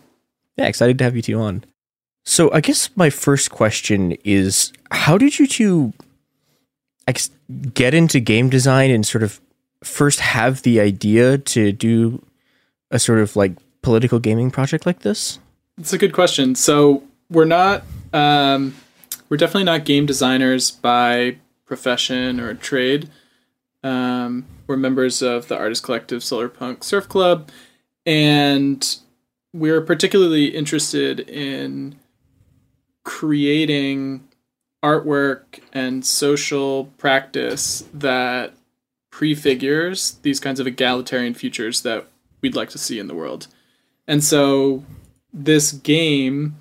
Yeah, 0.58 0.66
excited 0.66 0.98
to 0.98 1.04
have 1.04 1.16
you 1.16 1.22
two 1.22 1.40
on. 1.40 1.64
So, 2.26 2.52
I 2.52 2.60
guess 2.60 2.90
my 2.96 3.10
first 3.10 3.52
question 3.52 4.14
is 4.24 4.74
how 4.92 5.18
did 5.18 5.40
you 5.40 5.48
two 5.48 5.94
I 7.08 7.14
get 7.74 7.94
into 7.94 8.20
game 8.20 8.50
design 8.50 8.92
and 8.92 9.06
sort 9.06 9.24
of 9.24 9.40
first 9.84 10.20
have 10.20 10.64
the 10.64 10.80
idea 10.80 11.38
to 11.38 11.72
do 11.72 12.26
a 12.92 13.00
sort 13.00 13.20
of 13.20 13.36
like 13.36 13.54
political 13.82 14.20
gaming 14.20 14.52
project 14.52 14.86
like 14.86 15.00
this? 15.00 15.40
It's 15.78 15.94
a 15.94 15.98
good 15.98 16.14
question. 16.14 16.56
So, 16.56 17.04
we're 17.30 17.46
not, 17.46 17.84
um, 18.12 18.76
we're 19.30 19.38
definitely 19.38 19.66
not 19.66 19.86
game 19.86 20.06
designers 20.06 20.72
by 20.72 21.38
profession 21.66 22.40
or 22.40 22.56
trade. 22.56 23.10
Um, 23.84 24.46
we're 24.68 24.78
members 24.78 25.22
of 25.22 25.48
the 25.48 25.58
artist 25.58 25.84
collective 25.84 26.22
Solarpunk 26.22 26.84
Surf 26.84 27.08
Club, 27.10 27.50
and 28.06 28.98
we're 29.54 29.82
particularly 29.82 30.48
interested 30.48 31.22
in 31.22 31.98
creating 33.04 34.28
artwork 34.84 35.60
and 35.74 36.06
social 36.06 36.86
practice 36.98 37.84
that 37.94 38.54
prefigures 39.10 40.20
these 40.22 40.40
kinds 40.40 40.60
of 40.60 40.68
egalitarian 40.68 41.34
futures 41.34 41.82
that 41.82 42.06
we'd 42.42 42.56
like 42.56 42.70
to 42.70 42.78
see 42.78 43.00
in 43.00 43.08
the 43.08 43.16
world. 43.16 43.48
And 44.08 44.24
so 44.24 44.84
this 45.34 45.72
game 45.72 46.58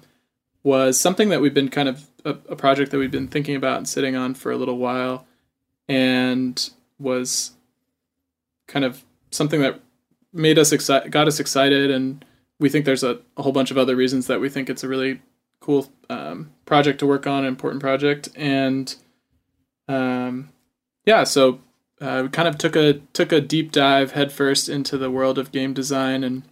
was 0.62 0.98
something 0.98 1.28
that 1.28 1.40
we've 1.40 1.54
been 1.54 1.68
kind 1.68 1.88
of 1.88 2.08
a, 2.24 2.30
a, 2.48 2.56
project 2.56 2.90
that 2.90 2.98
we've 2.98 3.10
been 3.10 3.28
thinking 3.28 3.54
about 3.54 3.76
and 3.76 3.88
sitting 3.88 4.16
on 4.16 4.34
for 4.34 4.50
a 4.50 4.56
little 4.56 4.78
while 4.78 5.26
and 5.88 6.70
was 6.98 7.52
kind 8.66 8.84
of 8.84 9.04
something 9.30 9.60
that 9.60 9.80
made 10.32 10.58
us 10.58 10.72
excited 10.72 11.10
got 11.10 11.28
us 11.28 11.40
excited 11.40 11.90
and 11.90 12.24
we 12.58 12.68
think 12.68 12.84
there's 12.84 13.04
a, 13.04 13.18
a, 13.36 13.42
whole 13.42 13.52
bunch 13.52 13.70
of 13.70 13.78
other 13.78 13.94
reasons 13.94 14.26
that 14.26 14.40
we 14.40 14.48
think 14.48 14.70
it's 14.70 14.82
a 14.82 14.88
really 14.88 15.20
cool 15.60 15.90
um, 16.08 16.50
project 16.64 16.98
to 16.98 17.06
work 17.06 17.26
on 17.26 17.44
an 17.44 17.48
important 17.48 17.80
project 17.80 18.28
and 18.36 18.96
um, 19.88 20.50
yeah 21.04 21.24
so 21.24 21.60
uh, 22.00 22.20
we 22.24 22.28
kind 22.28 22.48
of 22.48 22.58
took 22.58 22.76
a 22.76 22.94
took 23.12 23.32
a 23.32 23.40
deep 23.40 23.72
dive 23.72 24.12
headfirst 24.12 24.68
into 24.68 24.98
the 24.98 25.10
world 25.10 25.38
of 25.38 25.52
game 25.52 25.72
design 25.72 26.22
and 26.22 26.42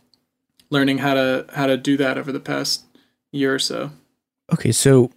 learning 0.70 0.98
how 0.98 1.14
to 1.14 1.46
how 1.54 1.66
to 1.66 1.76
do 1.76 1.96
that 1.96 2.16
over 2.16 2.32
the 2.32 2.40
past 2.40 2.84
year 3.30 3.54
or 3.54 3.58
so. 3.58 3.90
Okay, 4.52 4.72
so 4.72 5.10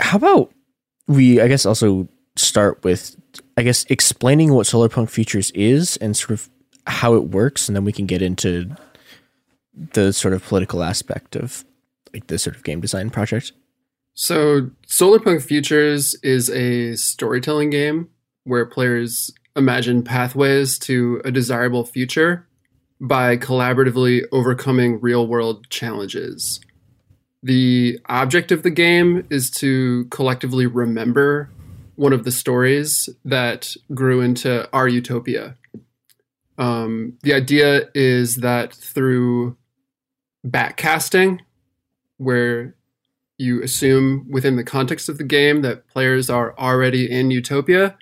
how 0.00 0.16
about 0.16 0.52
we 1.06 1.40
I 1.40 1.48
guess 1.48 1.64
also 1.64 2.08
start 2.36 2.84
with 2.84 3.16
I 3.56 3.62
guess 3.62 3.84
explaining 3.88 4.52
what 4.52 4.66
Solarpunk 4.66 5.10
Futures 5.10 5.50
is 5.52 5.96
and 5.98 6.16
sort 6.16 6.30
of 6.30 6.48
how 6.86 7.14
it 7.14 7.24
works 7.24 7.68
and 7.68 7.76
then 7.76 7.84
we 7.84 7.92
can 7.92 8.06
get 8.06 8.22
into 8.22 8.74
the 9.92 10.12
sort 10.12 10.34
of 10.34 10.44
political 10.44 10.82
aspect 10.82 11.36
of 11.36 11.64
like 12.12 12.26
this 12.26 12.42
sort 12.42 12.56
of 12.56 12.64
game 12.64 12.80
design 12.80 13.10
project. 13.10 13.52
So, 14.14 14.70
Solarpunk 14.86 15.42
Futures 15.42 16.14
is 16.22 16.50
a 16.50 16.96
storytelling 16.96 17.70
game 17.70 18.08
where 18.44 18.66
players 18.66 19.30
imagine 19.54 20.02
pathways 20.02 20.78
to 20.80 21.20
a 21.24 21.30
desirable 21.30 21.84
future 21.84 22.46
by 23.00 23.36
collaboratively 23.36 24.24
overcoming 24.32 25.00
real 25.00 25.26
world 25.26 25.68
challenges. 25.70 26.60
The 27.42 28.00
object 28.06 28.50
of 28.50 28.64
the 28.64 28.70
game 28.70 29.24
is 29.30 29.50
to 29.52 30.06
collectively 30.06 30.66
remember 30.66 31.50
one 31.98 32.12
of 32.12 32.22
the 32.22 32.30
stories 32.30 33.08
that 33.24 33.74
grew 33.92 34.20
into 34.20 34.72
our 34.72 34.86
utopia. 34.86 35.56
Um, 36.56 37.18
the 37.24 37.34
idea 37.34 37.88
is 37.92 38.36
that 38.36 38.72
through 38.72 39.56
backcasting, 40.46 41.40
where 42.16 42.76
you 43.36 43.60
assume 43.64 44.28
within 44.30 44.54
the 44.54 44.62
context 44.62 45.08
of 45.08 45.18
the 45.18 45.24
game 45.24 45.62
that 45.62 45.88
players 45.88 46.30
are 46.30 46.56
already 46.56 47.10
in 47.10 47.32
utopia, 47.32 47.98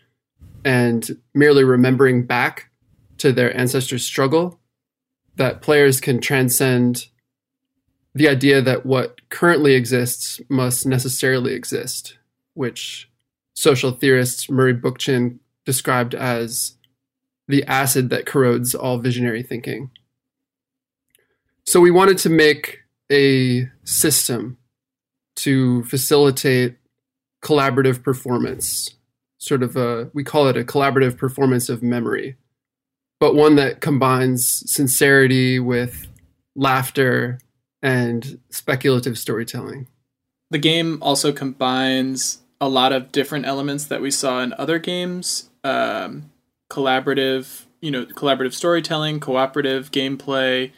and 0.62 1.18
merely 1.34 1.64
remembering 1.64 2.26
back 2.26 2.68
to 3.16 3.32
their 3.32 3.56
ancestors' 3.56 4.04
struggle, 4.04 4.60
that 5.36 5.62
players 5.62 6.02
can 6.02 6.20
transcend 6.20 7.06
the 8.14 8.28
idea 8.28 8.60
that 8.60 8.84
what 8.84 9.26
currently 9.30 9.72
exists 9.72 10.38
must 10.50 10.84
necessarily 10.84 11.54
exist, 11.54 12.18
which 12.52 13.08
social 13.56 13.90
theorists 13.90 14.48
Murray 14.48 14.74
Bookchin 14.74 15.38
described 15.64 16.14
as 16.14 16.76
the 17.48 17.64
acid 17.64 18.10
that 18.10 18.26
corrodes 18.26 18.74
all 18.74 18.98
visionary 18.98 19.42
thinking. 19.42 19.90
So 21.64 21.80
we 21.80 21.90
wanted 21.90 22.18
to 22.18 22.30
make 22.30 22.80
a 23.10 23.68
system 23.84 24.58
to 25.36 25.82
facilitate 25.84 26.76
collaborative 27.42 28.02
performance 28.02 28.90
sort 29.38 29.62
of 29.62 29.76
a 29.76 30.10
we 30.14 30.24
call 30.24 30.48
it 30.48 30.56
a 30.56 30.64
collaborative 30.64 31.16
performance 31.16 31.68
of 31.68 31.82
memory 31.82 32.34
but 33.20 33.34
one 33.34 33.54
that 33.54 33.80
combines 33.80 34.68
sincerity 34.70 35.60
with 35.60 36.08
laughter 36.56 37.38
and 37.82 38.40
speculative 38.50 39.16
storytelling 39.18 39.86
the 40.50 40.58
game 40.58 40.98
also 41.02 41.30
combines 41.30 42.38
a 42.60 42.68
lot 42.68 42.92
of 42.92 43.12
different 43.12 43.46
elements 43.46 43.84
that 43.84 44.00
we 44.00 44.10
saw 44.10 44.40
in 44.40 44.54
other 44.54 44.78
games 44.78 45.50
um, 45.64 46.30
collaborative 46.70 47.64
you 47.80 47.90
know 47.90 48.04
collaborative 48.06 48.54
storytelling 48.54 49.20
cooperative 49.20 49.90
gameplay 49.90 50.70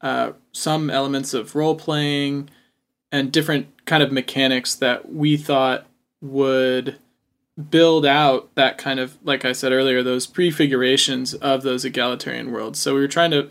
uh, 0.00 0.32
some 0.52 0.90
elements 0.90 1.34
of 1.34 1.54
role 1.54 1.74
playing 1.74 2.48
and 3.10 3.32
different 3.32 3.68
kind 3.86 4.02
of 4.02 4.12
mechanics 4.12 4.74
that 4.74 5.12
we 5.12 5.36
thought 5.36 5.86
would 6.20 6.96
build 7.70 8.04
out 8.04 8.52
that 8.54 8.76
kind 8.78 8.98
of 8.98 9.16
like 9.22 9.44
I 9.44 9.52
said 9.52 9.72
earlier 9.72 10.02
those 10.02 10.26
prefigurations 10.26 11.34
of 11.34 11.62
those 11.62 11.84
egalitarian 11.84 12.50
worlds. 12.52 12.80
So 12.80 12.94
we 12.94 13.00
were 13.00 13.08
trying 13.08 13.30
to 13.30 13.50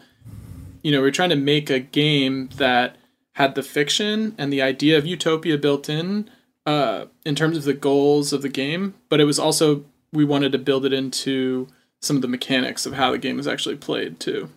you 0.84 0.92
know, 0.92 1.00
we 1.00 1.06
were 1.06 1.12
trying 1.12 1.30
to 1.30 1.36
make 1.36 1.70
a 1.70 1.80
game 1.80 2.50
that 2.58 2.98
had 3.34 3.56
the 3.56 3.64
fiction 3.64 4.36
and 4.38 4.54
the 4.54 4.62
idea 4.62 4.98
of 4.98 5.08
utopia 5.08 5.58
built 5.58 5.90
in 5.90 6.30
uh, 6.66 7.06
in 7.26 7.36
terms 7.36 7.58
of 7.58 7.64
the 7.64 7.74
goals 7.74 8.34
of 8.34 8.42
the 8.42 8.50
game, 8.50 8.94
but 9.10 9.20
it 9.20 9.26
was 9.26 9.40
also 9.40 9.86
we 10.12 10.24
wanted 10.24 10.52
to 10.52 10.58
build 10.58 10.86
it 10.86 10.94
into 10.94 11.68
some 12.02 12.16
of 12.16 12.22
the 12.22 12.28
mechanics 12.28 12.86
of 12.86 12.94
how 12.94 13.12
the 13.12 13.18
game 13.18 13.40
is 13.40 13.48
actually 13.48 13.76
played 13.76 14.20
too. 14.20 14.50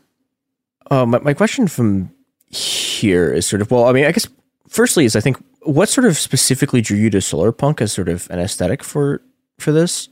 Uh, 0.90 1.06
my, 1.06 1.18
my 1.20 1.34
question 1.34 1.66
from 1.66 2.10
here 2.48 3.32
is 3.32 3.46
sort 3.46 3.62
of 3.62 3.70
well, 3.70 3.86
I 3.86 3.92
mean, 3.92 4.04
I 4.04 4.12
guess 4.12 4.28
firstly 4.68 5.04
is 5.04 5.16
I 5.16 5.20
think 5.20 5.42
what 5.62 5.88
sort 5.88 6.06
of 6.06 6.16
specifically 6.16 6.80
drew 6.80 6.96
you 6.96 7.10
to 7.10 7.20
solar 7.20 7.52
punk 7.52 7.80
as 7.80 7.92
sort 7.92 8.08
of 8.08 8.28
an 8.30 8.38
aesthetic 8.38 8.84
for 8.84 9.22
for 9.58 9.72
this? 9.72 10.08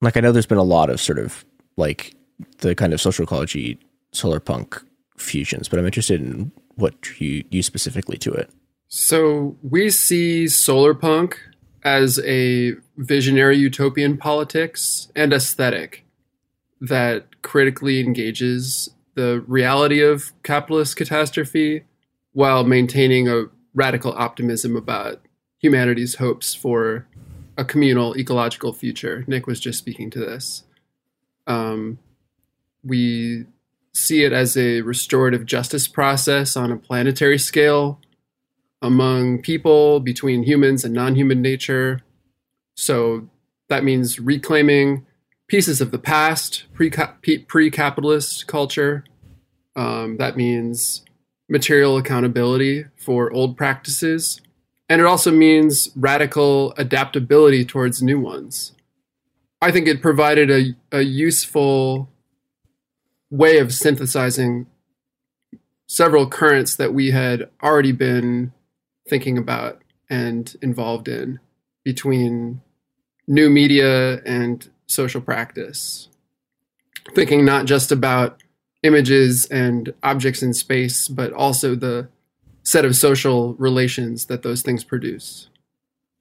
Like 0.00 0.16
I 0.16 0.20
know 0.20 0.32
there's 0.32 0.46
been 0.46 0.58
a 0.58 0.62
lot 0.62 0.90
of 0.90 1.00
sort 1.00 1.18
of 1.18 1.44
like 1.76 2.14
the 2.58 2.74
kind 2.74 2.92
of 2.92 3.00
social 3.00 3.24
ecology 3.24 3.78
solar 4.12 4.40
punk 4.40 4.80
fusions, 5.16 5.68
but 5.68 5.78
I'm 5.78 5.86
interested 5.86 6.20
in 6.20 6.52
what 6.76 7.00
drew 7.00 7.26
you, 7.26 7.44
you 7.50 7.62
specifically 7.62 8.16
to 8.18 8.32
it. 8.32 8.50
So 8.88 9.56
we 9.62 9.90
see 9.90 10.48
solar 10.48 10.94
punk 10.94 11.38
as 11.84 12.18
a 12.20 12.74
visionary 12.96 13.56
utopian 13.58 14.16
politics 14.16 15.12
and 15.14 15.32
aesthetic 15.32 16.04
that 16.80 17.42
critically 17.42 18.00
engages 18.00 18.90
the 19.14 19.44
reality 19.46 20.00
of 20.00 20.32
capitalist 20.42 20.96
catastrophe 20.96 21.84
while 22.32 22.64
maintaining 22.64 23.28
a 23.28 23.44
radical 23.74 24.12
optimism 24.12 24.74
about 24.74 25.20
humanity's 25.58 26.16
hopes 26.16 26.54
for 26.54 27.06
a 27.56 27.64
communal 27.64 28.16
ecological 28.16 28.72
future. 28.72 29.24
Nick 29.26 29.46
was 29.46 29.60
just 29.60 29.78
speaking 29.78 30.08
to 30.10 30.20
this. 30.20 30.64
Um, 31.46 31.98
we 32.84 33.46
see 33.92 34.22
it 34.22 34.32
as 34.32 34.56
a 34.56 34.80
restorative 34.82 35.44
justice 35.44 35.88
process 35.88 36.56
on 36.56 36.70
a 36.70 36.76
planetary 36.76 37.38
scale 37.38 38.00
among 38.80 39.42
people, 39.42 40.00
between 40.00 40.42
humans 40.44 40.84
and 40.84 40.94
non 40.94 41.14
human 41.14 41.42
nature. 41.42 42.00
So 42.76 43.28
that 43.68 43.84
means 43.84 44.20
reclaiming 44.20 45.06
pieces 45.48 45.80
of 45.80 45.90
the 45.90 45.98
past, 45.98 46.64
pre 46.74 47.70
capitalist 47.70 48.46
culture. 48.46 49.04
Um, 49.74 50.16
that 50.18 50.36
means 50.36 51.04
material 51.48 51.96
accountability 51.96 52.84
for 52.96 53.32
old 53.32 53.56
practices. 53.56 54.40
And 54.88 55.00
it 55.00 55.06
also 55.06 55.30
means 55.30 55.90
radical 55.94 56.72
adaptability 56.76 57.64
towards 57.64 58.02
new 58.02 58.18
ones. 58.18 58.72
I 59.60 59.70
think 59.70 59.86
it 59.86 60.00
provided 60.00 60.50
a, 60.50 60.76
a 60.92 61.02
useful 61.02 62.08
way 63.30 63.58
of 63.58 63.74
synthesizing 63.74 64.66
several 65.86 66.28
currents 66.28 66.76
that 66.76 66.94
we 66.94 67.10
had 67.10 67.48
already 67.62 67.92
been 67.92 68.52
thinking 69.08 69.38
about 69.38 69.82
and 70.10 70.56
involved 70.62 71.08
in 71.08 71.40
between 71.84 72.60
new 73.26 73.50
media 73.50 74.20
and 74.22 74.70
social 74.86 75.20
practice. 75.20 76.08
Thinking 77.14 77.44
not 77.44 77.66
just 77.66 77.90
about 77.92 78.42
images 78.82 79.44
and 79.46 79.92
objects 80.02 80.42
in 80.42 80.54
space, 80.54 81.08
but 81.08 81.32
also 81.32 81.74
the 81.74 82.08
set 82.62 82.84
of 82.84 82.96
social 82.96 83.54
relations 83.54 84.26
that 84.26 84.42
those 84.42 84.62
things 84.62 84.84
produce. 84.84 85.48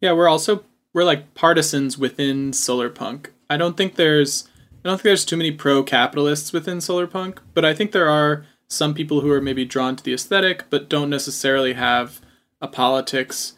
Yeah, 0.02 0.14
we're 0.14 0.30
also 0.30 0.64
we're 0.94 1.04
like 1.04 1.34
partisans 1.34 1.98
within 1.98 2.54
solar 2.54 2.90
punk. 2.90 3.34
I 3.50 3.58
don't 3.58 3.76
think 3.78 3.96
there's 3.96 4.48
I 4.84 4.90
don't 4.90 4.98
think 4.98 5.04
there's 5.04 5.26
too 5.26 5.38
many 5.38 5.52
pro-capitalists 5.52 6.54
within 6.54 6.80
solar 6.82 7.08
punk, 7.08 7.42
but 7.54 7.66
I 7.66 7.74
think 7.74 7.92
there 7.92 8.10
are 8.10 8.46
some 8.70 8.94
people 8.94 9.22
who 9.22 9.32
are 9.32 9.42
maybe 9.42 9.66
drawn 9.66 9.96
to 9.96 10.04
the 10.04 10.14
aesthetic 10.14 10.66
but 10.70 10.90
don't 10.90 11.10
necessarily 11.10 11.74
have 11.74 12.22
a 12.62 12.68
politics. 12.68 13.54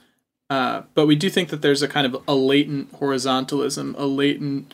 Uh, 0.49 0.83
but 0.95 1.05
we 1.05 1.15
do 1.15 1.29
think 1.29 1.49
that 1.49 1.61
there's 1.61 1.81
a 1.81 1.87
kind 1.87 2.07
of 2.07 2.23
a 2.27 2.35
latent 2.35 2.91
horizontalism, 2.99 3.95
a 3.97 4.05
latent 4.05 4.73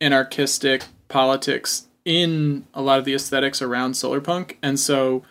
anarchistic 0.00 0.84
politics 1.08 1.86
in 2.04 2.66
a 2.74 2.82
lot 2.82 2.98
of 2.98 3.04
the 3.04 3.14
aesthetics 3.14 3.60
around 3.60 3.94
solar 3.94 4.20
punk 4.20 4.56
and 4.62 4.78
so 4.78 5.22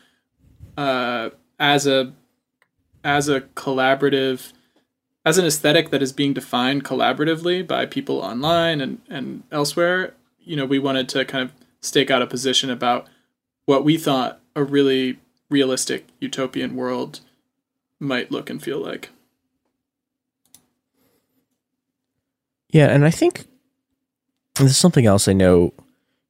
uh, 0.78 1.30
as 1.60 1.88
a 1.88 2.14
as 3.04 3.30
a 3.30 3.42
collaborative 3.42 4.52
as 5.28 5.38
an 5.38 5.46
aesthetic 5.46 5.90
that 5.90 6.02
is 6.02 6.14
being 6.14 6.34
defined 6.34 6.86
collaboratively 6.86 7.68
by 7.68 7.86
people 7.86 8.20
online 8.20 8.80
and, 8.80 9.02
and 9.10 9.44
elsewhere, 9.52 10.14
you 10.40 10.56
know, 10.56 10.66
we 10.66 10.80
wanted 10.80 11.10
to 11.10 11.26
kind 11.26 11.44
of 11.44 11.52
stake 11.82 12.10
out 12.10 12.22
a 12.22 12.28
position 12.28 12.70
about 12.70 13.10
what 13.66 13.84
we 13.84 13.98
thought 13.98 14.40
a 14.56 14.64
really 14.64 15.20
realistic 15.50 16.08
utopian 16.22 16.78
world 16.78 17.20
might 18.00 18.32
look 18.32 18.50
and 18.50 18.62
feel 18.62 18.80
like. 18.80 19.10
Yeah, 22.70 22.88
and 22.88 23.06
I 23.06 23.12
think 23.12 23.46
this 24.56 24.72
is 24.72 24.78
something 24.78 25.06
else 25.06 25.28
I 25.28 25.34
know 25.34 25.74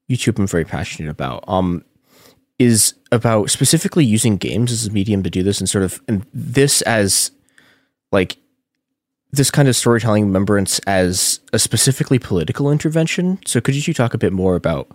YouTube 0.09 0.39
I'm 0.39 0.47
very 0.47 0.65
passionate 0.65 1.09
about. 1.09 1.43
Um, 1.47 1.83
is 2.59 2.95
about 3.11 3.49
specifically 3.49 4.03
using 4.03 4.37
games 4.37 4.71
as 4.71 4.87
a 4.87 4.91
medium 4.91 5.23
to 5.23 5.29
do 5.29 5.43
this 5.43 5.59
and 5.59 5.69
sort 5.69 5.83
of 5.83 6.01
and 6.07 6.25
this 6.33 6.81
as 6.83 7.31
like 8.11 8.37
this 9.31 9.51
kind 9.51 9.67
of 9.67 9.75
storytelling 9.75 10.25
remembrance 10.25 10.79
as 10.87 11.39
a 11.53 11.59
specifically 11.59 12.17
political 12.17 12.71
intervention. 12.71 13.39
So 13.45 13.61
could 13.61 13.75
you 13.75 13.93
talk 13.93 14.13
a 14.13 14.17
bit 14.17 14.33
more 14.33 14.55
about 14.55 14.89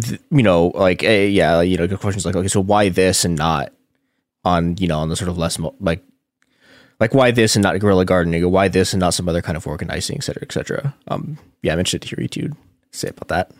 th- 0.00 0.20
you 0.30 0.42
know 0.42 0.68
like 0.68 1.02
a, 1.02 1.28
yeah 1.28 1.60
you 1.60 1.76
know 1.76 1.86
the 1.86 1.96
questions 1.96 2.26
like 2.26 2.36
okay 2.36 2.48
so 2.48 2.60
why 2.60 2.88
this 2.88 3.24
and 3.24 3.36
not 3.36 3.72
on 4.44 4.76
you 4.78 4.88
know 4.88 4.98
on 4.98 5.08
the 5.08 5.16
sort 5.16 5.28
of 5.28 5.38
less 5.38 5.58
mo- 5.58 5.74
like 5.80 6.02
like 7.00 7.14
why 7.14 7.30
this 7.30 7.56
and 7.56 7.62
not 7.62 7.78
guerrilla 7.78 8.04
gardening 8.04 8.42
or 8.42 8.48
why 8.48 8.68
this 8.68 8.92
and 8.92 9.00
not 9.00 9.14
some 9.14 9.28
other 9.28 9.42
kind 9.42 9.56
of 9.56 9.66
organizing 9.66 10.16
et 10.16 10.24
cetera 10.24 10.42
et 10.42 10.52
cetera 10.52 10.94
um 11.08 11.38
yeah 11.62 11.72
i'm 11.72 11.78
interested 11.78 12.02
to 12.02 12.08
hear 12.08 12.22
you 12.22 12.28
two 12.28 12.50
say 12.90 13.08
about 13.08 13.28
that 13.28 13.50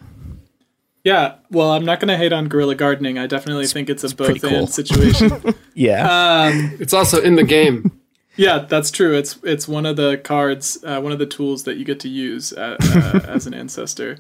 yeah, 1.05 1.35
well, 1.51 1.73
I'm 1.73 1.85
not 1.85 1.99
going 1.99 2.09
to 2.09 2.17
hate 2.17 2.33
on 2.33 2.49
guerrilla 2.49 2.77
gardening. 2.77 3.19
I 3.19 3.27
definitely 3.27 3.67
think 3.67 3.91
it's 3.91 4.05
a 4.05 4.07
it's 4.07 4.15
both 4.15 4.27
pretty 4.27 4.41
cool. 4.41 4.57
and 4.57 4.71
situation. 4.71 5.55
yeah, 5.75 6.45
um, 6.45 6.77
it's 6.79 6.93
also 6.93 7.21
in 7.21 7.35
the 7.35 7.43
game. 7.43 7.91
yeah, 8.37 8.61
that's 8.61 8.91
true. 8.91 9.17
It's 9.17 9.37
it's 9.43 9.67
one 9.67 9.85
of 9.85 9.97
the 9.97 10.21
cards, 10.23 10.79
uh, 10.85 11.01
one 11.01 11.11
of 11.11 11.19
the 11.19 11.27
tools 11.27 11.65
that 11.65 11.77
you 11.77 11.85
get 11.85 11.99
to 12.01 12.09
use 12.09 12.53
uh, 12.53 12.77
uh, 12.81 13.21
as 13.27 13.47
an 13.49 13.55
ancestor. 13.63 14.19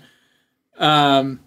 Um, 0.77 1.39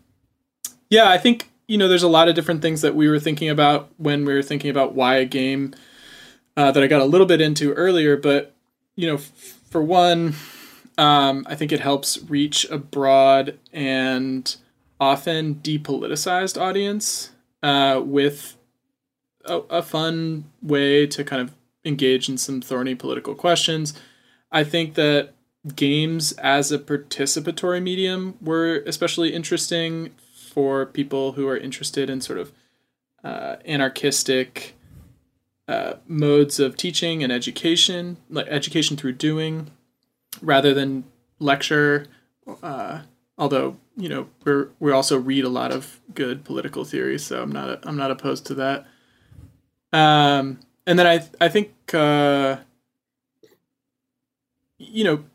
yeah, 0.90 1.10
I 1.10 1.18
think 1.18 1.52
you 1.68 1.77
know 1.77 1.88
there's 1.88 2.03
a 2.03 2.08
lot 2.08 2.27
of 2.27 2.35
different 2.35 2.61
things 2.61 2.82
that 2.82 2.95
we 2.95 3.08
were 3.08 3.19
thinking 3.19 3.50
about 3.50 3.90
when 3.98 4.26
we 4.26 4.34
were 4.34 4.44
thinking 4.44 4.69
about 4.69 4.94
why 4.94 5.16
a 5.18 5.26
game 5.26 5.74
uh, 6.58 6.72
that 6.72 6.84
I 6.84 6.88
got 6.88 7.02
a 7.02 7.06
little 7.06 7.27
bit 7.27 7.42
into 7.42 7.74
earlier. 7.74 8.18
But 8.18 8.53
you 8.95 9.08
know, 9.08 9.16
f- 9.16 9.60
for 9.69 9.82
one, 9.84 10.35
um, 10.98 11.45
I 11.50 11.56
think 11.56 11.72
it 11.72 11.80
helps 11.80 12.22
reach 12.24 12.66
a 12.69 12.77
broad 12.77 13.58
and 13.74 14.56
often 15.00 15.56
depoliticized 15.56 16.60
audience 16.60 17.32
uh, 17.61 18.02
with 18.03 18.56
a, 19.45 19.58
a 19.69 19.82
fun 19.82 20.45
way 20.61 21.06
to 21.08 21.24
kind 21.24 21.42
of 21.42 21.53
engage 21.84 22.30
in 22.30 22.38
some 22.38 22.61
thorny 22.61 22.95
political 22.95 23.35
questions. 23.35 23.94
I 24.52 24.64
think 24.64 24.94
that 24.95 25.34
games 25.76 26.32
as 26.34 26.72
a 26.72 26.80
participatory 26.80 27.82
medium 27.82 28.38
were 28.40 28.84
especially 28.85 29.34
interesting 29.34 30.11
for 30.56 30.85
people 30.85 31.34
who 31.34 31.50
are 31.50 31.58
interested 31.58 32.09
in 32.09 32.22
sort 32.22 32.40
of 32.40 32.53
uh, 33.25 33.58
anarchistic 33.66 34.74
uh, 35.67 35.95
modes 36.08 36.61
of 36.61 36.77
teaching 36.77 37.22
and 37.22 37.32
education, 37.32 38.16
like 38.30 38.48
education 38.48 38.95
through 38.95 39.11
doing, 39.11 39.69
rather 40.42 40.74
than 40.74 41.03
lecture. 41.40 42.06
Uh, 42.64 43.01
although 43.38 43.75
you 43.98 44.08
know 44.08 44.30
we're 44.45 44.69
we 44.80 44.93
also 44.93 45.19
read 45.19 45.43
a 45.43 45.50
lot 45.50 45.74
of 45.74 46.00
good 46.14 46.45
political 46.45 46.85
theory, 46.85 47.19
so 47.19 47.42
I'm 47.42 47.51
not 47.51 47.85
I'm 47.85 47.98
not 47.98 48.11
opposed 48.11 48.45
to 48.45 48.56
that. 48.56 48.85
Um, 49.92 50.59
and 50.88 50.98
then 50.98 51.06
I 51.06 51.27
I 51.42 51.50
think 51.50 51.74
uh, 51.93 52.58
you 54.77 55.03
know 55.03 55.25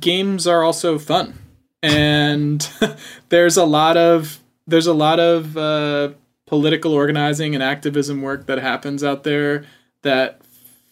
games 0.00 0.48
are 0.48 0.64
also 0.64 0.98
fun, 0.98 1.38
and 1.84 2.68
there's 3.28 3.56
a 3.56 3.64
lot 3.64 3.96
of 3.96 4.40
there's 4.66 4.86
a 4.86 4.94
lot 4.94 5.20
of 5.20 5.56
uh, 5.56 6.10
political 6.46 6.92
organizing 6.92 7.54
and 7.54 7.62
activism 7.62 8.22
work 8.22 8.46
that 8.46 8.58
happens 8.58 9.04
out 9.04 9.24
there 9.24 9.64
that 10.02 10.40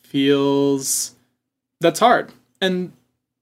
feels 0.02 1.14
that's 1.80 2.00
hard. 2.00 2.32
And 2.60 2.92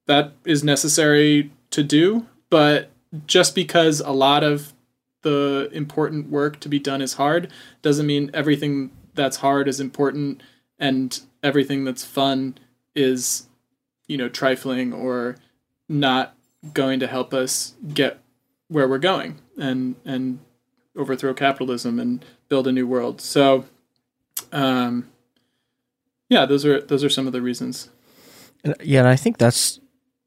that 0.07 0.33
is 0.45 0.65
necessary 0.65 1.51
to 1.71 1.83
do 1.83 2.27
but 2.51 2.91
just 3.27 3.55
because 3.55 4.01
a 4.01 4.11
lot 4.11 4.45
of 4.45 4.75
the 5.23 5.71
important 5.73 6.31
work 6.31 6.61
to 6.61 6.69
be 6.69 6.79
done 6.79 7.01
is 7.01 7.15
hard 7.15 7.51
doesn't 7.83 8.07
mean 8.07 8.31
everything 8.35 8.91
that's 9.15 9.39
hard 9.39 9.69
is 9.69 9.81
important 9.81 10.43
and 10.79 11.21
everything 11.43 11.85
that's 11.85 12.05
fun 12.05 12.57
is 12.95 13.47
you 14.09 14.17
know 14.17 14.29
trifling 14.29 14.93
or 14.93 15.37
not 15.89 16.35
going 16.73 17.01
to 17.01 17.07
help 17.07 17.33
us 17.33 17.75
get 17.95 18.21
where 18.69 18.89
we're 18.89 18.99
going 18.99 19.39
and 19.59 19.97
and 20.05 20.39
overthrow 20.97 21.33
capitalism 21.33 21.99
and 21.99 22.25
build 22.49 22.67
a 22.67 22.73
new 22.73 22.87
world 22.87 23.21
so 23.21 23.65
um 24.53 25.09
yeah 26.29 26.45
those 26.45 26.65
are 26.65 26.81
those 26.83 27.03
are 27.03 27.09
some 27.09 27.27
of 27.27 27.33
the 27.33 27.41
reasons 27.41 27.89
and, 28.65 28.75
yeah 28.83 29.01
and 29.01 29.09
i 29.09 29.17
think 29.17 29.39
that's 29.39 29.81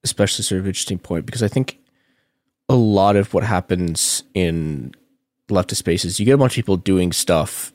especially 0.03 0.43
sort 0.43 0.59
of 0.59 0.67
interesting 0.67 0.97
point 0.97 1.25
because 1.25 1.43
i 1.43 1.47
think 1.47 1.79
a 2.69 2.75
lot 2.75 3.15
of 3.15 3.33
what 3.33 3.43
happens 3.43 4.23
in 4.33 4.93
leftist 5.49 5.77
spaces, 5.77 6.19
you 6.19 6.25
get 6.25 6.33
a 6.33 6.37
bunch 6.37 6.53
of 6.53 6.55
people 6.55 6.77
doing 6.77 7.11
stuff 7.11 7.73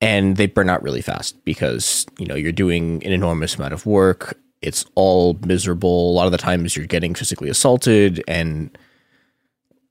and 0.00 0.36
they 0.36 0.46
burn 0.46 0.68
out 0.68 0.82
really 0.82 1.00
fast 1.00 1.42
because, 1.44 2.06
you 2.18 2.26
know, 2.26 2.34
you're 2.34 2.52
doing 2.52 3.04
an 3.04 3.12
enormous 3.12 3.56
amount 3.56 3.72
of 3.72 3.86
work. 3.86 4.38
It's 4.64 4.84
all 4.94 5.38
miserable. 5.44 6.10
A 6.10 6.14
lot 6.14 6.26
of 6.26 6.32
the 6.32 6.38
times 6.38 6.76
you're 6.76 6.86
getting 6.86 7.14
physically 7.14 7.48
assaulted. 7.48 8.22
And 8.26 8.76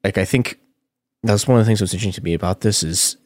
like, 0.03 0.17
I 0.17 0.25
think 0.25 0.59
that's 1.23 1.47
one 1.47 1.59
of 1.59 1.65
the 1.65 1.69
things 1.69 1.79
that's 1.79 1.93
interesting 1.93 2.21
to 2.21 2.23
me 2.23 2.33
about 2.33 2.61
this 2.61 2.83
is 2.83 3.17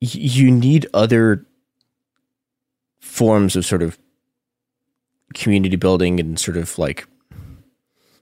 y- 0.00 0.08
you 0.12 0.50
need 0.50 0.86
other 0.94 1.44
forms 3.00 3.56
of 3.56 3.66
sort 3.66 3.82
of 3.82 3.98
community 5.34 5.76
building 5.76 6.20
and 6.20 6.38
sort 6.38 6.56
of 6.56 6.78
like 6.78 7.06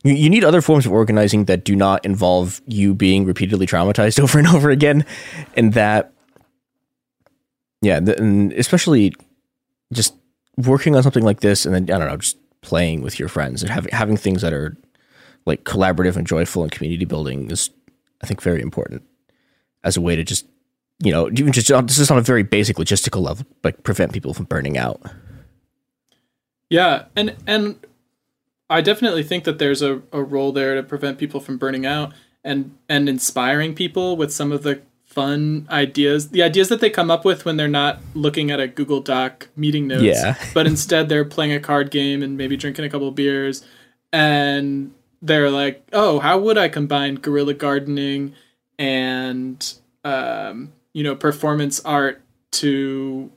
you, 0.02 0.14
you 0.14 0.30
need 0.30 0.44
other 0.44 0.62
forms 0.62 0.86
of 0.86 0.92
organizing 0.92 1.44
that 1.44 1.64
do 1.64 1.76
not 1.76 2.04
involve 2.04 2.62
you 2.66 2.94
being 2.94 3.24
repeatedly 3.24 3.66
traumatized 3.66 4.18
over 4.22 4.38
and 4.38 4.48
over 4.48 4.70
again 4.70 5.04
and 5.54 5.74
that 5.74 6.12
yeah 7.82 8.00
the, 8.00 8.16
and 8.18 8.52
especially 8.54 9.12
just 9.92 10.14
working 10.66 10.96
on 10.96 11.02
something 11.02 11.24
like 11.24 11.40
this 11.40 11.66
and 11.66 11.74
then 11.74 11.82
i 11.84 11.98
don't 11.98 12.08
know 12.08 12.16
just 12.16 12.36
playing 12.62 13.02
with 13.02 13.18
your 13.18 13.28
friends 13.28 13.62
and 13.62 13.70
having 13.70 13.92
having 13.92 14.16
things 14.16 14.42
that 14.42 14.52
are 14.52 14.76
like 15.46 15.64
collaborative 15.64 16.16
and 16.16 16.26
joyful 16.26 16.62
and 16.62 16.72
community 16.72 17.04
building 17.04 17.50
is 17.50 17.70
i 18.22 18.26
think 18.26 18.42
very 18.42 18.60
important 18.60 19.02
as 19.84 19.96
a 19.96 20.00
way 20.00 20.16
to 20.16 20.24
just 20.24 20.46
you 21.02 21.10
know 21.10 21.28
even 21.30 21.52
just 21.52 21.68
this 21.68 21.98
is 21.98 22.10
on 22.10 22.18
a 22.18 22.22
very 22.22 22.42
basic 22.42 22.76
logistical 22.76 23.22
level 23.22 23.46
like 23.64 23.82
prevent 23.82 24.12
people 24.12 24.34
from 24.34 24.44
burning 24.44 24.78
out. 24.78 25.00
Yeah 26.68 27.04
and 27.16 27.36
and 27.46 27.84
I 28.68 28.80
definitely 28.82 29.24
think 29.24 29.44
that 29.44 29.58
there's 29.58 29.82
a, 29.82 30.02
a 30.12 30.22
role 30.22 30.52
there 30.52 30.76
to 30.76 30.82
prevent 30.82 31.18
people 31.18 31.40
from 31.40 31.56
burning 31.56 31.86
out 31.86 32.12
and 32.44 32.76
and 32.88 33.08
inspiring 33.08 33.74
people 33.74 34.16
with 34.16 34.32
some 34.32 34.52
of 34.52 34.62
the 34.62 34.82
fun 35.10 35.66
ideas, 35.70 36.30
the 36.30 36.42
ideas 36.42 36.68
that 36.68 36.80
they 36.80 36.88
come 36.88 37.10
up 37.10 37.24
with 37.24 37.44
when 37.44 37.56
they're 37.56 37.66
not 37.68 37.98
looking 38.14 38.50
at 38.50 38.60
a 38.60 38.68
Google 38.68 39.00
Doc 39.00 39.48
meeting 39.56 39.88
notes, 39.88 40.04
Yeah. 40.04 40.36
but 40.54 40.66
instead 40.66 41.08
they're 41.08 41.24
playing 41.24 41.52
a 41.52 41.60
card 41.60 41.90
game 41.90 42.22
and 42.22 42.36
maybe 42.38 42.56
drinking 42.56 42.84
a 42.84 42.88
couple 42.88 43.08
of 43.08 43.14
beers 43.16 43.64
and 44.12 44.92
they're 45.20 45.50
like, 45.50 45.84
"Oh, 45.92 46.20
how 46.20 46.38
would 46.38 46.56
I 46.56 46.68
combine 46.68 47.16
guerrilla 47.16 47.54
gardening 47.54 48.34
and 48.78 49.74
um, 50.04 50.72
you 50.92 51.02
know, 51.02 51.14
performance 51.14 51.80
art 51.84 52.22
to 52.52 53.30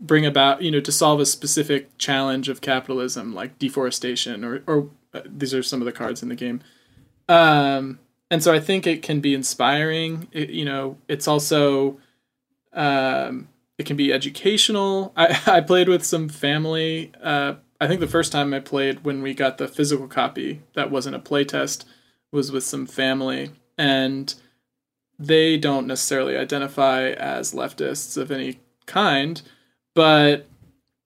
bring 0.00 0.26
about 0.26 0.62
you 0.62 0.70
know 0.70 0.80
to 0.80 0.92
solve 0.92 1.20
a 1.20 1.26
specific 1.26 1.96
challenge 1.98 2.48
of 2.48 2.60
capitalism 2.60 3.34
like 3.34 3.58
deforestation 3.58 4.44
or 4.44 4.62
or 4.66 4.88
uh, 5.14 5.22
these 5.24 5.54
are 5.54 5.62
some 5.62 5.80
of 5.80 5.86
the 5.86 5.92
cards 5.92 6.22
in 6.22 6.28
the 6.28 6.34
game 6.34 6.60
um 7.30 7.98
and 8.30 8.42
so 8.42 8.52
i 8.52 8.60
think 8.60 8.86
it 8.86 9.02
can 9.02 9.20
be 9.20 9.34
inspiring. 9.34 10.28
It, 10.32 10.50
you 10.50 10.64
know 10.64 10.98
it's 11.08 11.28
also 11.28 11.98
um 12.72 13.48
it 13.78 13.84
can 13.86 13.96
be 13.96 14.12
educational. 14.12 15.12
I 15.16 15.40
i 15.46 15.60
played 15.60 15.88
with 15.88 16.04
some 16.04 16.28
family 16.28 17.12
uh 17.22 17.54
i 17.80 17.86
think 17.86 18.00
the 18.00 18.06
first 18.06 18.32
time 18.32 18.54
i 18.54 18.60
played 18.60 19.04
when 19.04 19.22
we 19.22 19.34
got 19.34 19.58
the 19.58 19.68
physical 19.68 20.08
copy 20.08 20.62
that 20.74 20.90
wasn't 20.90 21.16
a 21.16 21.20
playtest 21.20 21.84
was 22.32 22.50
with 22.52 22.64
some 22.64 22.86
family. 22.86 23.50
And 23.78 24.34
they 25.18 25.56
don't 25.56 25.86
necessarily 25.86 26.36
identify 26.36 27.10
as 27.10 27.54
leftists 27.54 28.16
of 28.16 28.30
any 28.30 28.60
kind 28.86 29.42
but 29.96 30.46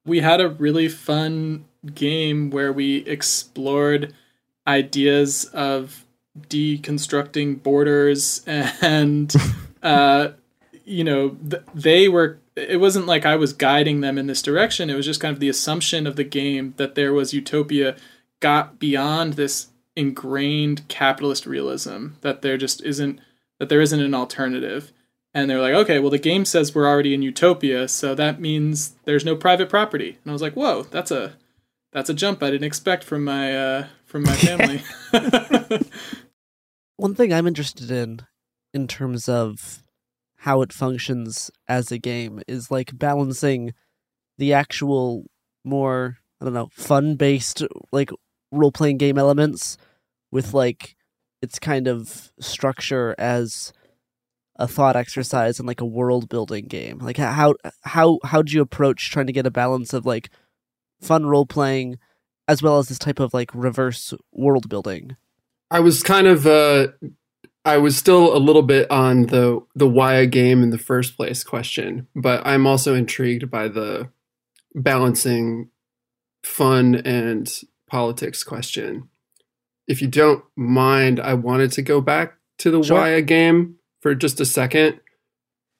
we 0.05 0.19
had 0.19 0.41
a 0.41 0.49
really 0.49 0.89
fun 0.89 1.65
game 1.95 2.51
where 2.51 2.73
we 2.73 2.97
explored 3.07 4.13
ideas 4.67 5.45
of 5.45 6.05
deconstructing 6.49 7.63
borders 7.63 8.43
and 8.47 9.33
uh, 9.83 10.29
you 10.85 11.05
know, 11.05 11.31
th- 11.49 11.63
they 11.75 12.09
were. 12.09 12.39
It 12.57 12.81
wasn't 12.81 13.07
like 13.07 13.25
I 13.25 13.37
was 13.37 13.53
guiding 13.53 14.01
them 14.01 14.19
in 14.19 14.27
this 14.27 14.43
direction. 14.43 14.91
It 14.91 14.95
was 14.95 15.07
just 15.07 15.21
kind 15.21 15.33
of 15.33 15.41
the 15.41 15.49
assumption 15.49 16.07
of 16.07 16.17
the 16.17 16.25
game 16.25 16.75
that 16.77 16.95
there 16.95 17.13
was 17.13 17.33
utopia 17.33 17.97
got 18.41 18.79
beyond 18.79 19.35
this 19.35 19.69
ingrained 19.97 20.87
capitalist 20.89 21.47
realism 21.47 22.09
that 22.23 22.43
there 22.43 22.57
just 22.57 22.83
isn't 22.83 23.21
that 23.59 23.69
there 23.69 23.81
isn't 23.81 24.01
an 24.01 24.15
alternative 24.15 24.93
and 25.35 25.51
they're 25.51 25.61
like 25.61 25.75
okay 25.75 25.99
well 25.99 26.11
the 26.11 26.19
game 26.19 26.45
says 26.45 26.75
we're 26.75 26.89
already 26.89 27.13
in 27.13 27.23
utopia 27.23 27.89
so 27.89 28.15
that 28.15 28.41
means 28.41 28.95
there's 29.05 29.25
no 29.25 29.35
private 29.35 29.69
property 29.69 30.19
and 30.23 30.31
i 30.31 30.33
was 30.33 30.41
like 30.41 30.55
whoa 30.55 30.85
that's 30.85 31.11
a 31.11 31.35
that's 31.93 32.09
a 32.09 32.15
jump 32.15 32.43
i 32.43 32.51
didn't 32.51 32.65
expect 32.65 33.03
from 33.03 33.25
my 33.25 33.55
uh 33.55 33.87
from 34.07 34.23
my 34.23 34.35
family 34.37 34.81
One 37.01 37.15
thing 37.15 37.33
I'm 37.33 37.47
interested 37.47 37.91
in, 37.91 38.21
in 38.75 38.87
terms 38.87 39.27
of 39.27 39.83
how 40.37 40.61
it 40.61 40.71
functions 40.71 41.51
as 41.67 41.91
a 41.91 41.97
game, 41.97 42.43
is 42.47 42.71
like 42.71 42.99
balancing 42.99 43.73
the 44.37 44.53
actual 44.53 45.25
more, 45.65 46.19
I 46.39 46.45
don't 46.45 46.53
know, 46.53 46.69
fun 46.75 47.17
based, 47.17 47.63
like 47.91 48.11
role 48.53 48.71
playing 48.71 48.99
game 48.99 49.17
elements 49.17 49.79
with 50.31 50.53
like 50.53 50.95
its 51.41 51.59
kind 51.59 51.89
of 51.89 52.33
structure 52.39 53.15
as 53.17 53.73
a 54.57 54.69
thought 54.69 54.95
exercise 54.95 55.59
and 55.59 55.67
like 55.67 55.81
a 55.81 55.87
world 55.87 56.29
building 56.29 56.67
game. 56.67 56.99
Like 56.99 57.17
how 57.17 57.55
how 57.81 58.19
how 58.25 58.43
do 58.43 58.53
you 58.53 58.61
approach 58.61 59.11
trying 59.11 59.27
to 59.29 59.33
get 59.33 59.47
a 59.47 59.51
balance 59.51 59.95
of 59.95 60.05
like 60.05 60.29
fun 61.01 61.25
role 61.25 61.47
playing 61.47 61.99
as 62.47 62.63
well 62.63 62.79
as 62.79 62.89
this 62.89 62.99
type 62.99 63.21
of 63.21 63.33
like 63.33 63.55
reverse 63.55 64.13
world 64.35 64.69
building? 64.69 65.17
I 65.71 65.81
was 65.81 66.03
kind 66.03 66.27
of 66.27 66.47
uh 66.47 66.89
I 67.65 67.77
was 67.79 67.97
still 67.97 68.35
a 68.35 68.39
little 68.39 68.63
bit 68.63 68.91
on 68.91 69.27
the 69.27 69.61
the 69.75 69.89
why 69.89 70.15
a 70.15 70.27
game 70.27 70.63
in 70.63 70.71
the 70.71 70.79
first 70.79 71.17
place 71.17 71.45
question, 71.45 72.09
but 72.17 72.43
I'm 72.47 72.67
also 72.67 72.95
intrigued 72.95 73.51
by 73.51 73.69
the 73.69 74.09
balancing 74.75 75.71
fun 76.43 76.95
and 76.95 77.53
politics 77.87 78.43
question. 78.43 79.09
If 79.87 80.01
you 80.01 80.09
don't 80.09 80.45
mind, 80.57 81.21
I 81.21 81.35
wanted 81.35 81.73
to 81.73 81.83
go 81.83 82.01
back 82.01 82.35
to 82.59 82.71
the 82.71 82.83
Sure. 82.83 82.97
why 82.99 83.09
a 83.11 83.23
game 83.23 83.77
for 84.01 84.15
just 84.15 84.41
a 84.41 84.45
second. 84.47 85.01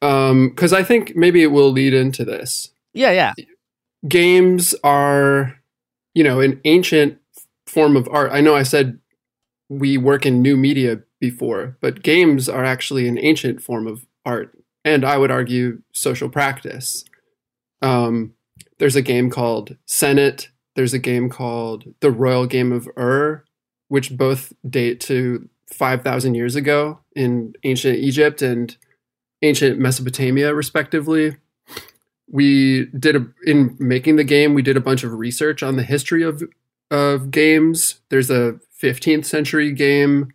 Um 0.03 0.55
cuz 0.55 0.73
I 0.73 0.83
think 0.83 1.17
maybe 1.17 1.43
it 1.43 1.49
will 1.53 1.71
lead 1.71 1.95
into 1.95 2.25
this. 2.25 2.71
Yeah, 2.93 3.13
yeah. 3.13 3.35
Games 4.07 4.75
are 4.85 5.57
you 6.13 6.25
know, 6.25 6.41
an 6.41 6.61
ancient 6.65 7.19
form 7.67 7.97
of 7.97 8.09
art. 8.11 8.33
I 8.33 8.41
know 8.41 8.57
I 8.57 8.65
said 8.65 8.99
we 9.71 9.97
work 9.97 10.27
in 10.27 10.43
new 10.43 10.57
media 10.57 10.99
before, 11.21 11.79
but 11.81 12.03
games 12.03 12.49
are 12.49 12.65
actually 12.65 13.07
an 13.07 13.17
ancient 13.19 13.63
form 13.63 13.87
of 13.87 14.05
art, 14.27 14.59
and 14.85 15.05
I 15.05 15.17
would 15.17 15.31
argue 15.31 15.81
social 15.93 16.29
practice. 16.29 17.05
Um, 17.81 18.35
there's 18.79 18.97
a 18.97 19.03
game 19.03 19.31
called 19.31 19.77
Senet. 19.87 20.49
There's 20.75 20.93
a 20.93 20.99
game 20.99 21.31
called 21.31 21.95
The 22.01 22.11
Royal 22.11 22.47
Game 22.47 22.73
of 22.73 22.89
Ur, 22.99 23.45
which 23.89 24.17
both 24.17 24.53
date 24.69 25.01
to 25.03 25.49
5,000 25.73 26.35
years 26.35 26.57
ago 26.57 26.99
in 27.15 27.55
ancient 27.63 27.99
Egypt 27.99 28.43
and 28.43 28.77
ancient 29.43 29.79
Mesopotamia, 29.79 30.53
respectively. 30.53 31.37
We 32.29 32.87
did 32.87 33.17
a, 33.17 33.27
in 33.47 33.77
making 33.79 34.17
the 34.17 34.25
game, 34.25 34.55
we 34.55 34.63
did 34.63 34.77
a 34.77 34.81
bunch 34.81 35.05
of 35.05 35.13
research 35.13 35.63
on 35.63 35.77
the 35.77 35.85
history 35.85 36.25
of 36.25 36.43
of 36.91 37.31
games. 37.31 38.01
There's 38.09 38.31
a 38.31 38.59
15th 38.81 39.25
century 39.25 39.73
game 39.73 40.33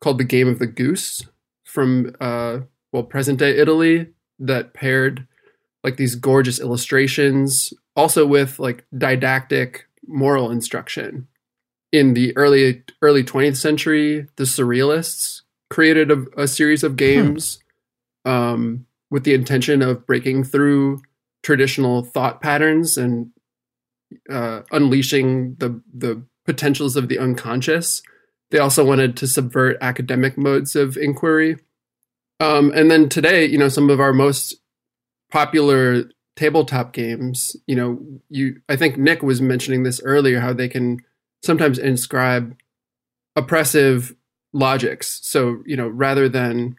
called 0.00 0.18
the 0.18 0.24
Game 0.24 0.48
of 0.48 0.58
the 0.58 0.66
Goose 0.66 1.24
from 1.64 2.14
uh, 2.20 2.60
well 2.92 3.02
present 3.02 3.38
day 3.38 3.56
Italy 3.56 4.08
that 4.38 4.74
paired 4.74 5.26
like 5.84 5.96
these 5.96 6.14
gorgeous 6.14 6.60
illustrations, 6.60 7.72
also 7.96 8.26
with 8.26 8.58
like 8.58 8.84
didactic 8.96 9.86
moral 10.06 10.50
instruction. 10.50 11.26
In 11.92 12.14
the 12.14 12.36
early 12.36 12.82
early 13.02 13.24
20th 13.24 13.56
century, 13.56 14.26
the 14.36 14.44
Surrealists 14.44 15.42
created 15.68 16.10
a, 16.10 16.24
a 16.36 16.48
series 16.48 16.84
of 16.84 16.96
games 16.96 17.60
um, 18.24 18.86
with 19.10 19.24
the 19.24 19.34
intention 19.34 19.82
of 19.82 20.06
breaking 20.06 20.44
through 20.44 21.02
traditional 21.42 22.04
thought 22.04 22.40
patterns 22.40 22.96
and 22.96 23.30
uh, 24.30 24.62
unleashing 24.70 25.56
the 25.58 25.80
the 25.92 26.22
potentials 26.46 26.96
of 26.96 27.08
the 27.08 27.18
unconscious. 27.18 28.02
They 28.50 28.58
also 28.58 28.84
wanted 28.84 29.16
to 29.18 29.26
subvert 29.26 29.76
academic 29.80 30.36
modes 30.36 30.74
of 30.74 30.96
inquiry. 30.96 31.56
Um, 32.40 32.72
and 32.74 32.90
then 32.90 33.08
today, 33.08 33.44
you 33.44 33.58
know, 33.58 33.68
some 33.68 33.90
of 33.90 34.00
our 34.00 34.12
most 34.12 34.56
popular 35.30 36.04
tabletop 36.36 36.92
games, 36.92 37.54
you 37.66 37.76
know, 37.76 38.00
you 38.28 38.60
I 38.68 38.76
think 38.76 38.96
Nick 38.96 39.22
was 39.22 39.40
mentioning 39.40 39.82
this 39.82 40.00
earlier, 40.02 40.40
how 40.40 40.52
they 40.52 40.68
can 40.68 41.00
sometimes 41.42 41.78
inscribe 41.78 42.56
oppressive 43.36 44.14
logics. 44.52 45.20
So, 45.22 45.62
you 45.66 45.76
know, 45.76 45.88
rather 45.88 46.28
than 46.28 46.76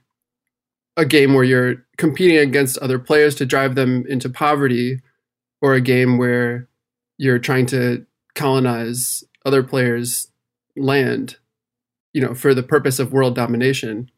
a 0.98 1.06
game 1.06 1.34
where 1.34 1.44
you're 1.44 1.86
competing 1.98 2.38
against 2.38 2.78
other 2.80 3.00
players 3.00 3.36
to 3.36 3.46
drive 3.46 3.76
them 3.76 4.06
into 4.08 4.30
poverty, 4.30 5.02
or 5.62 5.74
a 5.74 5.82
game 5.82 6.18
where 6.18 6.68
you're 7.18 7.40
trying 7.40 7.68
to 7.68 8.06
colonize 8.36 9.24
other 9.46 9.64
players' 9.64 10.30
land, 10.76 11.38
you 12.14 12.22
know, 12.22 12.34
for 12.34 12.54
the 12.54 12.64
purpose 12.64 13.00
of 13.00 13.14
world 13.14 13.36
domination. 13.36 14.10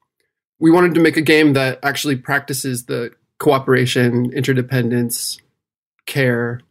We 0.59 0.71
wanted 0.71 0.93
to 0.95 1.01
make 1.01 1.17
a 1.17 1.21
game 1.21 1.53
that 1.53 1.79
actually 1.83 2.15
practices 2.15 2.85
the 2.85 3.11
cooperation, 3.39 4.31
interdependence, 4.33 5.39
care, 6.05 6.61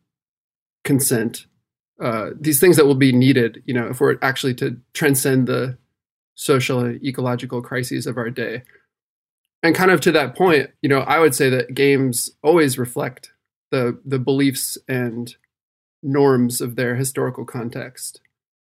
consent, 0.84 1.46
uh, 2.02 2.30
these 2.38 2.58
things 2.58 2.76
that 2.76 2.86
will 2.86 2.96
be 2.96 3.12
needed, 3.12 3.62
you 3.66 3.74
know, 3.74 3.88
if 3.88 4.00
we're 4.00 4.18
actually 4.22 4.54
to 4.54 4.76
transcend 4.92 5.46
the 5.46 5.78
social 6.34 6.80
and 6.80 7.04
ecological 7.04 7.62
crises 7.62 8.06
of 8.06 8.16
our 8.16 8.30
day. 8.30 8.62
And 9.62 9.74
kind 9.74 9.90
of 9.90 10.00
to 10.00 10.12
that 10.12 10.34
point, 10.34 10.70
you 10.80 10.88
know, 10.88 11.00
I 11.00 11.20
would 11.20 11.34
say 11.34 11.48
that 11.50 11.74
games 11.74 12.30
always 12.42 12.78
reflect 12.78 13.32
the 13.70 14.00
the 14.04 14.18
beliefs 14.18 14.76
and 14.88 15.34
norms 16.02 16.60
of 16.60 16.74
their 16.74 16.96
historical 16.96 17.44
context. 17.44 18.20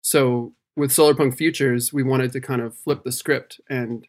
So 0.05 0.52
with 0.76 0.91
Solarpunk 0.91 1.34
Futures, 1.34 1.91
we 1.91 2.02
wanted 2.02 2.31
to 2.33 2.41
kind 2.41 2.60
of 2.60 2.76
flip 2.76 3.05
the 3.05 3.10
script 3.10 3.58
and 3.70 4.07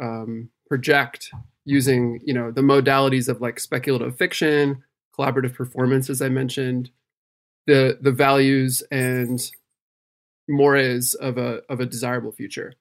um, 0.00 0.48
project 0.66 1.30
using 1.66 2.20
you 2.24 2.32
know 2.32 2.50
the 2.50 2.62
modalities 2.62 3.28
of 3.28 3.42
like 3.42 3.60
speculative 3.60 4.16
fiction, 4.16 4.82
collaborative 5.16 5.54
performance, 5.54 6.08
as 6.08 6.22
I 6.22 6.30
mentioned, 6.30 6.90
the 7.66 7.98
the 8.00 8.12
values 8.12 8.82
and 8.90 9.50
mores 10.48 11.14
of 11.14 11.36
a 11.36 11.60
of 11.68 11.80
a 11.80 11.86
desirable 11.86 12.32
future. 12.32 12.72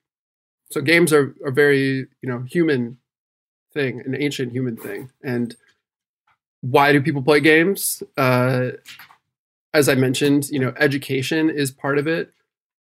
So 0.72 0.80
games 0.80 1.12
are 1.12 1.36
are 1.46 1.52
very 1.52 2.08
you 2.22 2.30
know 2.30 2.40
human 2.50 3.00
thing, 3.74 4.00
an 4.00 4.16
ancient 4.16 4.54
human 4.54 4.78
thing, 4.78 5.10
and 5.22 5.58
why 6.62 6.94
do 6.94 7.02
people 7.02 7.22
play 7.22 7.42
games? 7.42 8.02
Uh, 8.16 8.72
as 9.74 9.90
I 9.90 9.96
mentioned, 9.96 10.50
you 10.50 10.60
know, 10.60 10.74
education 10.78 11.50
is 11.50 11.72
part 11.72 11.98
of 11.98 12.08
it, 12.08 12.32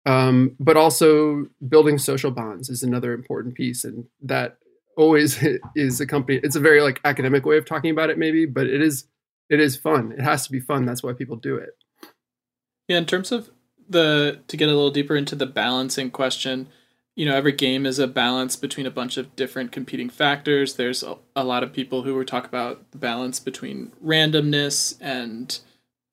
um, 0.06 0.56
but 0.60 0.78
also 0.78 1.48
building 1.68 1.98
social 1.98 2.32
bonds 2.32 2.70
is 2.70 2.84
another 2.84 3.14
important 3.14 3.56
piece, 3.56 3.84
and 3.84 4.06
that 4.22 4.58
always 4.98 5.44
is 5.76 6.02
accompanied. 6.02 6.44
It's 6.44 6.56
a 6.56 6.62
very 6.62 6.82
like 6.82 7.00
academic 7.06 7.46
way 7.46 7.58
of 7.58 7.66
talking 7.66 7.92
about 7.92 8.10
it, 8.10 8.18
maybe, 8.18 8.46
but 8.46 8.68
it 8.68 8.82
is 8.82 9.06
it 9.50 9.60
is 9.60 9.76
fun. 9.76 10.12
It 10.12 10.22
has 10.22 10.46
to 10.46 10.52
be 10.52 10.60
fun. 10.60 10.86
That's 10.86 11.04
why 11.04 11.14
people 11.14 11.36
do 11.36 11.56
it. 11.56 11.78
Yeah, 12.88 12.98
in 12.98 13.06
terms 13.06 13.32
of 13.32 13.50
the 13.88 14.42
to 14.48 14.58
get 14.58 14.70
a 14.70 14.74
little 14.74 14.92
deeper 14.92 15.16
into 15.16 15.36
the 15.36 15.46
balancing 15.46 16.12
question, 16.12 16.68
you 17.16 17.26
know, 17.26 17.36
every 17.36 17.52
game 17.52 17.86
is 17.86 18.00
a 18.00 18.08
balance 18.08 18.56
between 18.56 18.86
a 18.86 18.92
bunch 18.92 19.18
of 19.18 19.36
different 19.36 19.72
competing 19.72 20.10
factors. 20.10 20.76
There's 20.76 21.04
a, 21.04 21.18
a 21.36 21.44
lot 21.44 21.64
of 21.64 21.72
people 21.72 22.04
who 22.04 22.22
talk 22.26 22.46
about 22.46 22.92
the 22.92 22.98
balance 22.98 23.40
between 23.40 23.94
randomness 24.04 24.98
and 25.00 25.60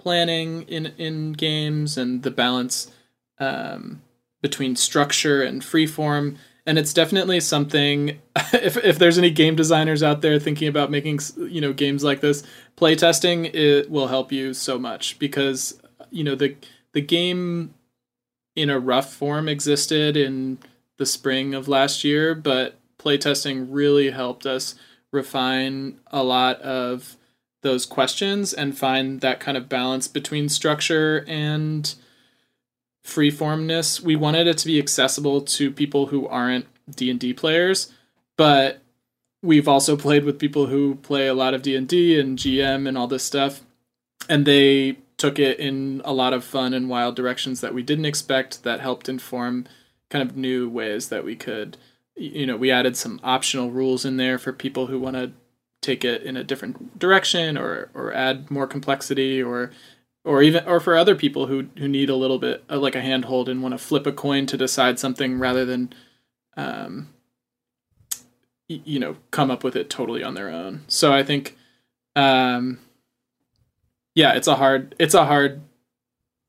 planning 0.01 0.63
in 0.63 0.87
in 0.99 1.33
games, 1.33 1.97
and 1.97 2.23
the 2.23 2.31
balance 2.31 2.91
um, 3.39 4.03
between 4.43 4.77
structure 4.77 5.43
and 5.43 5.63
freeform. 5.63 6.37
And 6.67 6.79
it's 6.79 6.93
definitely 6.93 7.41
something. 7.41 8.19
If 8.53 8.77
if 8.79 8.99
there's 8.99 9.19
any 9.19 9.31
game 9.31 9.55
designers 9.55 10.03
out 10.03 10.23
there 10.23 10.39
thinking 10.39 10.67
about 10.69 10.91
making 10.91 11.21
you 11.37 11.61
know 11.61 11.73
games 11.73 12.03
like 12.03 12.21
this, 12.21 12.43
playtesting 12.77 13.55
it 13.55 13.91
will 13.91 14.09
help 14.09 14.33
you 14.33 14.55
so 14.55 14.79
much 14.79 15.19
because 15.19 15.81
you 16.11 16.25
know 16.25 16.35
the 16.35 16.57
the 16.93 17.01
game 17.01 17.75
in 18.57 18.71
a 18.71 18.79
rough 18.79 19.13
form 19.13 19.49
existed 19.49 20.17
in 20.17 20.59
the 20.99 21.07
spring 21.07 21.55
of 21.55 21.69
last 21.69 22.05
year, 22.05 22.35
but 22.35 22.79
playtesting 22.99 23.67
really 23.71 24.11
helped 24.11 24.47
us 24.47 24.75
refine 25.13 25.99
a 26.09 26.23
lot 26.23 26.61
of 26.61 27.17
those 27.63 27.87
questions 27.87 28.53
and 28.53 28.77
find 28.77 29.21
that 29.21 29.41
kind 29.41 29.57
of 29.57 29.69
balance 29.69 30.09
between 30.09 30.49
structure 30.49 31.25
and 31.29 31.95
freeformness. 33.05 34.01
We 34.01 34.17
wanted 34.17 34.47
it 34.47 34.59
to 34.59 34.67
be 34.67 34.79
accessible 34.79 35.43
to 35.43 35.71
people 35.71 36.07
who 36.07 36.27
aren't 36.27 36.67
D&D 36.95 37.35
players, 37.35 37.93
but 38.37 38.81
we've 39.43 39.69
also 39.69 39.97
played 39.97 40.25
with 40.25 40.39
people 40.39 40.67
who 40.67 40.97
play 40.97 41.27
a 41.27 41.35
lot 41.35 41.55
of 41.55 41.63
D&D 41.63 42.19
and 42.19 42.39
GM 42.39 42.89
and 42.89 42.97
all 42.97 43.07
this 43.07 43.25
stuff 43.25 43.63
and 44.29 44.47
they 44.47 44.97
took 45.17 45.39
it 45.39 45.59
in 45.59 46.01
a 46.05 46.13
lot 46.13 46.33
of 46.33 46.45
fun 46.45 46.73
and 46.73 46.89
wild 46.89 47.17
directions 47.17 47.61
that 47.61 47.75
we 47.75 47.83
didn't 47.83 48.05
expect 48.07 48.63
that 48.63 48.81
helped 48.81 49.09
inform 49.09 49.67
kind 50.09 50.29
of 50.29 50.37
new 50.37 50.69
ways 50.69 51.09
that 51.09 51.25
we 51.25 51.37
could 51.37 51.77
you 52.17 52.47
know 52.47 52.57
we 52.57 52.71
added 52.71 52.97
some 52.97 53.21
optional 53.23 53.71
rules 53.71 54.05
in 54.05 54.17
there 54.17 54.39
for 54.39 54.53
people 54.53 54.87
who 54.87 54.99
want 54.99 55.17
to 55.17 55.33
take 55.81 56.05
it 56.05 56.23
in 56.23 56.37
a 56.37 56.45
different 56.45 56.99
direction 56.99 57.57
or 57.57 57.91
or 57.95 58.13
add 58.13 58.51
more 58.51 58.67
complexity 58.67 59.43
or 59.43 59.71
or 60.25 60.43
even 60.43 60.65
or 60.67 60.81
for 60.81 60.97
other 60.97 61.15
people 61.15 61.47
who 61.47 61.67
who 61.79 61.89
need 61.89 62.11
a 62.11 62.17
little 62.17 62.39
bit 62.39 62.63
uh, 62.71 62.79
like 62.79 62.95
a 62.95 63.01
handhold 63.01 63.49
and 63.49 63.63
want 63.63 63.73
to 63.73 63.79
flip 63.79 64.07
a 64.07 64.13
coin 64.13 64.47
to 64.47 64.57
decide 64.57 64.99
something 64.99 65.39
rather 65.39 65.65
than 65.65 65.93
um 66.57 67.09
you 68.69 68.99
know 68.99 69.17
come 69.31 69.51
up 69.51 69.65
with 69.65 69.75
it 69.75 69.91
totally 69.91 70.23
on 70.23 70.35
their 70.35 70.49
own. 70.49 70.83
So 70.87 71.13
i 71.13 71.23
think 71.23 71.57
um 72.17 72.79
yeah 74.15 74.33
it's 74.35 74.49
a 74.49 74.57
hard 74.57 74.95
it's 74.99 75.15
a 75.15 75.27
hard 75.27 75.63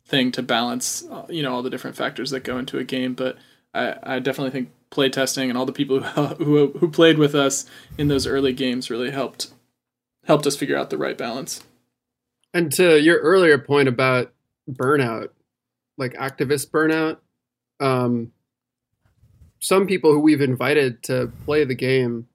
thing 0.05 0.31
to 0.33 0.41
balance 0.43 1.05
uh, 1.09 1.25
you 1.29 1.41
know 1.41 1.53
all 1.53 1.63
the 1.63 1.69
different 1.69 1.95
factors 1.95 2.31
that 2.31 2.43
go 2.43 2.57
into 2.57 2.77
a 2.77 2.83
game 2.83 3.13
but 3.13 3.37
i 3.73 3.95
i 4.03 4.19
definitely 4.19 4.51
think 4.51 4.71
playtesting 4.91 5.49
and 5.49 5.57
all 5.57 5.65
the 5.65 5.71
people 5.71 6.01
who, 6.01 6.25
who 6.43 6.67
who 6.79 6.89
played 6.89 7.17
with 7.17 7.33
us 7.33 7.65
in 7.97 8.07
those 8.07 8.27
early 8.27 8.53
games 8.53 8.89
really 8.89 9.11
helped 9.11 9.51
helped 10.25 10.45
us 10.45 10.55
figure 10.55 10.77
out 10.77 10.89
the 10.89 10.97
right 10.97 11.17
balance. 11.17 11.63
And 12.53 12.71
to 12.73 13.01
your 13.01 13.17
earlier 13.19 13.57
point 13.57 13.87
about 13.87 14.33
burnout, 14.69 15.29
like 15.97 16.13
activist 16.13 16.69
burnout, 16.69 17.17
um, 17.79 18.33
some 19.59 19.87
people 19.87 20.11
who 20.11 20.19
we've 20.19 20.41
invited 20.41 21.01
to 21.03 21.31
play 21.45 21.63
the 21.63 21.75
game 21.75 22.27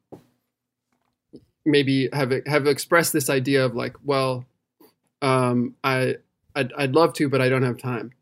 maybe 1.65 2.09
have 2.13 2.33
have 2.47 2.67
expressed 2.67 3.13
this 3.13 3.29
idea 3.29 3.65
of 3.65 3.75
like, 3.75 3.97
well, 4.05 4.47
um, 5.21 5.75
I 5.85 6.17
I'd, 6.55 6.73
I'd 6.73 6.95
love 6.95 7.13
to, 7.15 7.29
but 7.29 7.43
I 7.43 7.49
don't 7.49 7.65
have 7.65 7.77
time, 7.77 8.13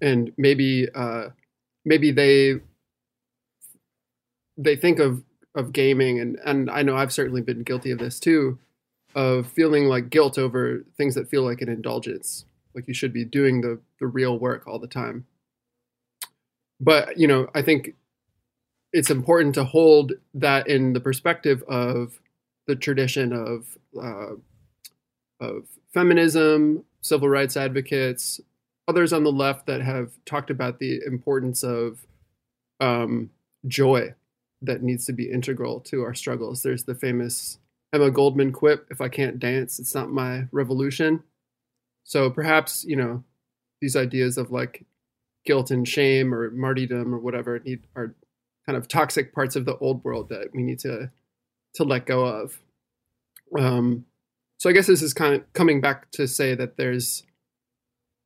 and 0.00 0.32
maybe 0.36 0.88
uh, 0.92 1.28
maybe 1.84 2.10
they 2.10 2.60
they 4.56 4.76
think 4.76 4.98
of 4.98 5.22
of 5.54 5.72
gaming 5.72 6.20
and 6.20 6.38
and 6.44 6.70
I 6.70 6.82
know 6.82 6.96
I've 6.96 7.12
certainly 7.12 7.40
been 7.40 7.62
guilty 7.62 7.90
of 7.90 7.98
this 7.98 8.20
too 8.20 8.58
of 9.14 9.46
feeling 9.46 9.86
like 9.86 10.10
guilt 10.10 10.38
over 10.38 10.84
things 10.96 11.14
that 11.14 11.30
feel 11.30 11.42
like 11.42 11.62
an 11.62 11.68
indulgence 11.68 12.44
like 12.74 12.86
you 12.86 12.94
should 12.94 13.12
be 13.12 13.24
doing 13.24 13.62
the 13.62 13.80
the 14.00 14.06
real 14.06 14.38
work 14.38 14.66
all 14.66 14.78
the 14.78 14.86
time. 14.86 15.26
But 16.78 17.18
you 17.18 17.26
know 17.26 17.48
I 17.54 17.62
think 17.62 17.94
it's 18.92 19.10
important 19.10 19.54
to 19.54 19.64
hold 19.64 20.12
that 20.34 20.68
in 20.68 20.92
the 20.92 21.00
perspective 21.00 21.62
of 21.68 22.20
the 22.66 22.76
tradition 22.76 23.32
of 23.32 23.78
uh, 24.00 24.34
of 25.40 25.66
feminism 25.92 26.84
civil 27.00 27.28
rights 27.28 27.56
advocates 27.56 28.40
others 28.88 29.12
on 29.12 29.24
the 29.24 29.32
left 29.32 29.66
that 29.66 29.80
have 29.80 30.12
talked 30.24 30.50
about 30.50 30.78
the 30.78 31.00
importance 31.06 31.62
of 31.62 32.06
um, 32.80 33.30
joy 33.66 34.14
that 34.62 34.82
needs 34.82 35.06
to 35.06 35.12
be 35.12 35.30
integral 35.30 35.80
to 35.80 36.02
our 36.02 36.14
struggles. 36.14 36.62
There's 36.62 36.84
the 36.84 36.94
famous 36.94 37.58
Emma 37.92 38.10
Goldman 38.10 38.52
quip 38.52 38.86
if 38.90 39.00
I 39.00 39.08
can't 39.08 39.38
dance, 39.38 39.78
it's 39.78 39.94
not 39.94 40.10
my 40.10 40.44
revolution. 40.52 41.22
So 42.04 42.30
perhaps, 42.30 42.84
you 42.84 42.96
know, 42.96 43.24
these 43.80 43.96
ideas 43.96 44.38
of 44.38 44.50
like 44.50 44.84
guilt 45.44 45.70
and 45.70 45.86
shame 45.86 46.34
or 46.34 46.50
martyrdom 46.50 47.14
or 47.14 47.18
whatever 47.18 47.58
need 47.60 47.82
are 47.94 48.14
kind 48.66 48.76
of 48.76 48.88
toxic 48.88 49.32
parts 49.34 49.56
of 49.56 49.64
the 49.64 49.76
old 49.78 50.02
world 50.04 50.28
that 50.28 50.48
we 50.52 50.62
need 50.62 50.78
to 50.80 51.10
to 51.74 51.84
let 51.84 52.06
go 52.06 52.24
of. 52.24 52.60
Um, 53.58 54.06
so 54.58 54.70
I 54.70 54.72
guess 54.72 54.86
this 54.86 55.02
is 55.02 55.14
kind 55.14 55.34
of 55.34 55.52
coming 55.52 55.80
back 55.80 56.10
to 56.12 56.26
say 56.26 56.54
that 56.54 56.76
there's 56.76 57.24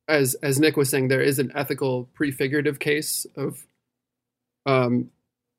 as 0.07 0.35
as 0.43 0.59
Nick 0.59 0.77
was 0.77 0.89
saying, 0.89 1.07
there 1.07 1.21
is 1.21 1.39
an 1.39 1.51
ethical 1.55 2.09
prefigurative 2.13 2.79
case 2.79 3.25
of 3.35 3.65
um, 4.65 5.09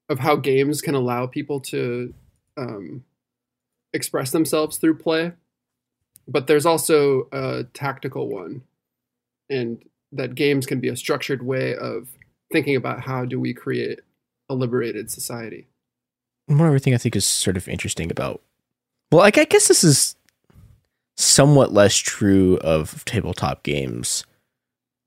of 0.08 0.18
how 0.18 0.36
games 0.36 0.80
can 0.80 0.94
allow 0.94 1.26
people 1.26 1.60
to 1.60 2.12
um, 2.56 3.04
express 3.92 4.30
themselves 4.30 4.76
through 4.76 4.98
play, 4.98 5.32
but 6.28 6.46
there's 6.46 6.66
also 6.66 7.28
a 7.32 7.64
tactical 7.74 8.28
one, 8.28 8.62
and 9.48 9.84
that 10.12 10.34
games 10.34 10.66
can 10.66 10.80
be 10.80 10.88
a 10.88 10.96
structured 10.96 11.42
way 11.42 11.74
of 11.74 12.08
thinking 12.52 12.76
about 12.76 13.00
how 13.00 13.24
do 13.24 13.40
we 13.40 13.54
create 13.54 14.00
a 14.48 14.54
liberated 14.54 15.10
society. 15.10 15.66
One 16.46 16.60
other 16.60 16.78
thing 16.78 16.94
I 16.94 16.98
think 16.98 17.16
is 17.16 17.24
sort 17.24 17.56
of 17.56 17.68
interesting 17.68 18.10
about, 18.10 18.42
well, 19.10 19.20
like 19.20 19.38
I 19.38 19.44
guess 19.44 19.68
this 19.68 19.82
is 19.82 20.16
somewhat 21.16 21.72
less 21.72 21.96
true 21.96 22.58
of 22.58 23.04
tabletop 23.04 23.62
games 23.62 24.24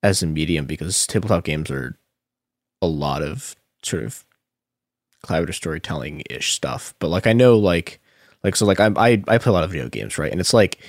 as 0.01 0.21
a 0.21 0.27
medium 0.27 0.65
because 0.65 1.05
tabletop 1.07 1.43
games 1.43 1.69
are 1.71 1.97
a 2.81 2.87
lot 2.87 3.21
of 3.21 3.55
sort 3.83 4.03
of 4.03 4.23
collaborative 5.25 5.55
storytelling 5.55 6.23
ish 6.29 6.53
stuff. 6.53 6.93
But 6.99 7.09
like 7.09 7.27
I 7.27 7.33
know 7.33 7.57
like 7.57 7.99
like 8.43 8.55
so 8.55 8.65
like 8.65 8.79
I'm, 8.79 8.97
I 8.97 9.23
I 9.27 9.37
play 9.37 9.49
a 9.49 9.53
lot 9.53 9.63
of 9.63 9.71
video 9.71 9.89
games 9.89 10.17
right, 10.17 10.31
and 10.31 10.39
it's 10.39 10.53
like 10.53 10.79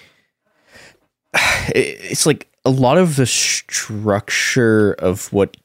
it's 1.69 2.27
like 2.27 2.49
a 2.65 2.71
lot 2.71 2.99
of 2.99 3.17
the 3.17 3.27
structure 3.27 4.93
of 4.95 5.33
what 5.33 5.57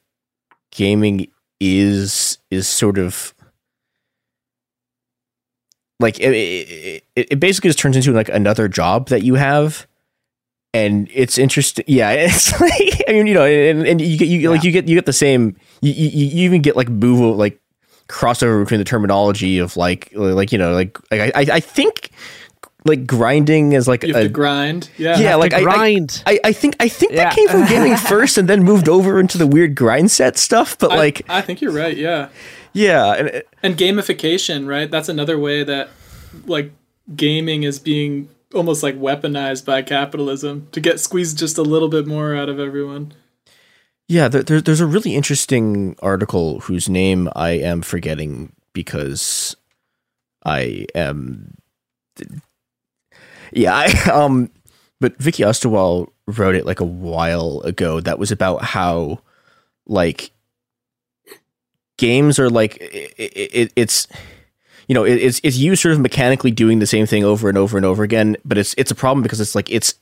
gaming 0.70 1.28
is 1.60 2.38
is 2.50 2.66
sort 2.66 2.98
of 2.98 3.34
like 6.00 6.18
it, 6.18 6.34
it, 6.34 7.04
it 7.14 7.40
basically 7.40 7.68
just 7.68 7.78
turns 7.78 7.96
into 7.96 8.12
like 8.12 8.28
another 8.28 8.66
job 8.66 9.08
that 9.08 9.22
you 9.22 9.36
have 9.36 9.86
and 10.74 11.08
it's 11.12 11.38
interesting 11.38 11.84
yeah 11.86 12.10
it's 12.16 12.60
like 12.60 13.04
i 13.08 13.12
mean 13.12 13.28
you 13.28 13.34
know 13.34 13.44
and, 13.44 13.86
and 13.86 14.00
you 14.00 14.18
get 14.18 14.26
you 14.26 14.40
yeah. 14.40 14.48
like 14.48 14.64
you 14.64 14.72
get 14.72 14.88
you 14.88 14.96
get 14.96 15.06
the 15.06 15.12
same 15.12 15.56
you, 15.80 15.92
you, 15.92 16.26
you 16.26 16.44
even 16.44 16.60
get 16.62 16.74
like 16.74 16.88
boo 16.88 17.32
like 17.34 17.61
crossover 18.12 18.62
between 18.62 18.78
the 18.78 18.84
terminology 18.84 19.58
of 19.58 19.76
like 19.76 20.10
like 20.14 20.52
you 20.52 20.58
know 20.58 20.74
like, 20.74 20.98
like 21.10 21.32
I 21.34 21.56
I 21.56 21.60
think 21.60 22.10
like 22.84 23.06
grinding 23.06 23.72
is 23.72 23.88
like 23.88 24.02
you 24.02 24.12
have 24.12 24.24
a, 24.24 24.28
to 24.28 24.28
grind? 24.28 24.90
Yeah 24.98 25.18
yeah 25.18 25.34
like 25.36 25.54
I, 25.54 25.62
grind. 25.62 26.22
I, 26.26 26.38
I 26.44 26.52
think 26.52 26.76
I 26.78 26.88
think 26.88 27.12
yeah. 27.12 27.24
that 27.24 27.34
came 27.34 27.48
from 27.48 27.66
gaming 27.66 27.96
first 28.12 28.36
and 28.36 28.48
then 28.48 28.62
moved 28.62 28.88
over 28.88 29.18
into 29.18 29.38
the 29.38 29.46
weird 29.46 29.74
grind 29.74 30.10
set 30.10 30.36
stuff 30.36 30.76
but 30.78 30.92
I, 30.92 30.96
like 30.96 31.22
I 31.28 31.40
think 31.40 31.62
you're 31.62 31.72
right 31.72 31.96
yeah. 31.96 32.28
Yeah 32.74 33.14
and, 33.14 33.42
and 33.62 33.76
gamification 33.78 34.68
right? 34.68 34.90
That's 34.90 35.08
another 35.08 35.38
way 35.38 35.64
that 35.64 35.88
like 36.44 36.70
gaming 37.16 37.62
is 37.62 37.78
being 37.78 38.28
almost 38.52 38.82
like 38.82 38.96
weaponized 38.96 39.64
by 39.64 39.80
capitalism 39.80 40.68
to 40.72 40.80
get 40.80 41.00
squeezed 41.00 41.38
just 41.38 41.56
a 41.56 41.62
little 41.62 41.88
bit 41.88 42.06
more 42.06 42.36
out 42.36 42.50
of 42.50 42.60
everyone 42.60 43.14
yeah, 44.08 44.28
there, 44.28 44.60
there's 44.60 44.80
a 44.80 44.86
really 44.86 45.14
interesting 45.14 45.96
article 46.02 46.60
whose 46.60 46.88
name 46.88 47.28
I 47.34 47.50
am 47.50 47.82
forgetting 47.82 48.52
because 48.72 49.56
I 50.44 50.86
am. 50.94 51.54
Yeah, 53.52 53.74
I, 53.74 54.10
um, 54.12 54.50
but 55.00 55.16
Vicky 55.18 55.42
Osterweil 55.42 56.08
wrote 56.26 56.54
it 56.54 56.66
like 56.66 56.80
a 56.80 56.84
while 56.84 57.60
ago. 57.64 58.00
That 58.00 58.18
was 58.18 58.30
about 58.30 58.62
how, 58.62 59.20
like, 59.86 60.32
games 62.02 62.38
are 62.38 62.50
like 62.50 62.78
it, 62.80 63.14
it, 63.16 63.72
it's 63.76 64.08
you 64.88 64.94
know 64.94 65.04
it's 65.04 65.40
it's 65.44 65.56
you 65.56 65.76
sort 65.76 65.94
of 65.94 66.00
mechanically 66.00 66.50
doing 66.50 66.80
the 66.80 66.86
same 66.86 67.06
thing 67.06 67.22
over 67.22 67.48
and 67.48 67.56
over 67.56 67.76
and 67.76 67.86
over 67.86 68.02
again 68.02 68.36
but 68.44 68.58
it's 68.58 68.74
it's 68.76 68.90
a 68.90 68.94
problem 68.94 69.22
because 69.22 69.40
it's 69.40 69.54
like 69.54 69.70
it's 69.70 69.94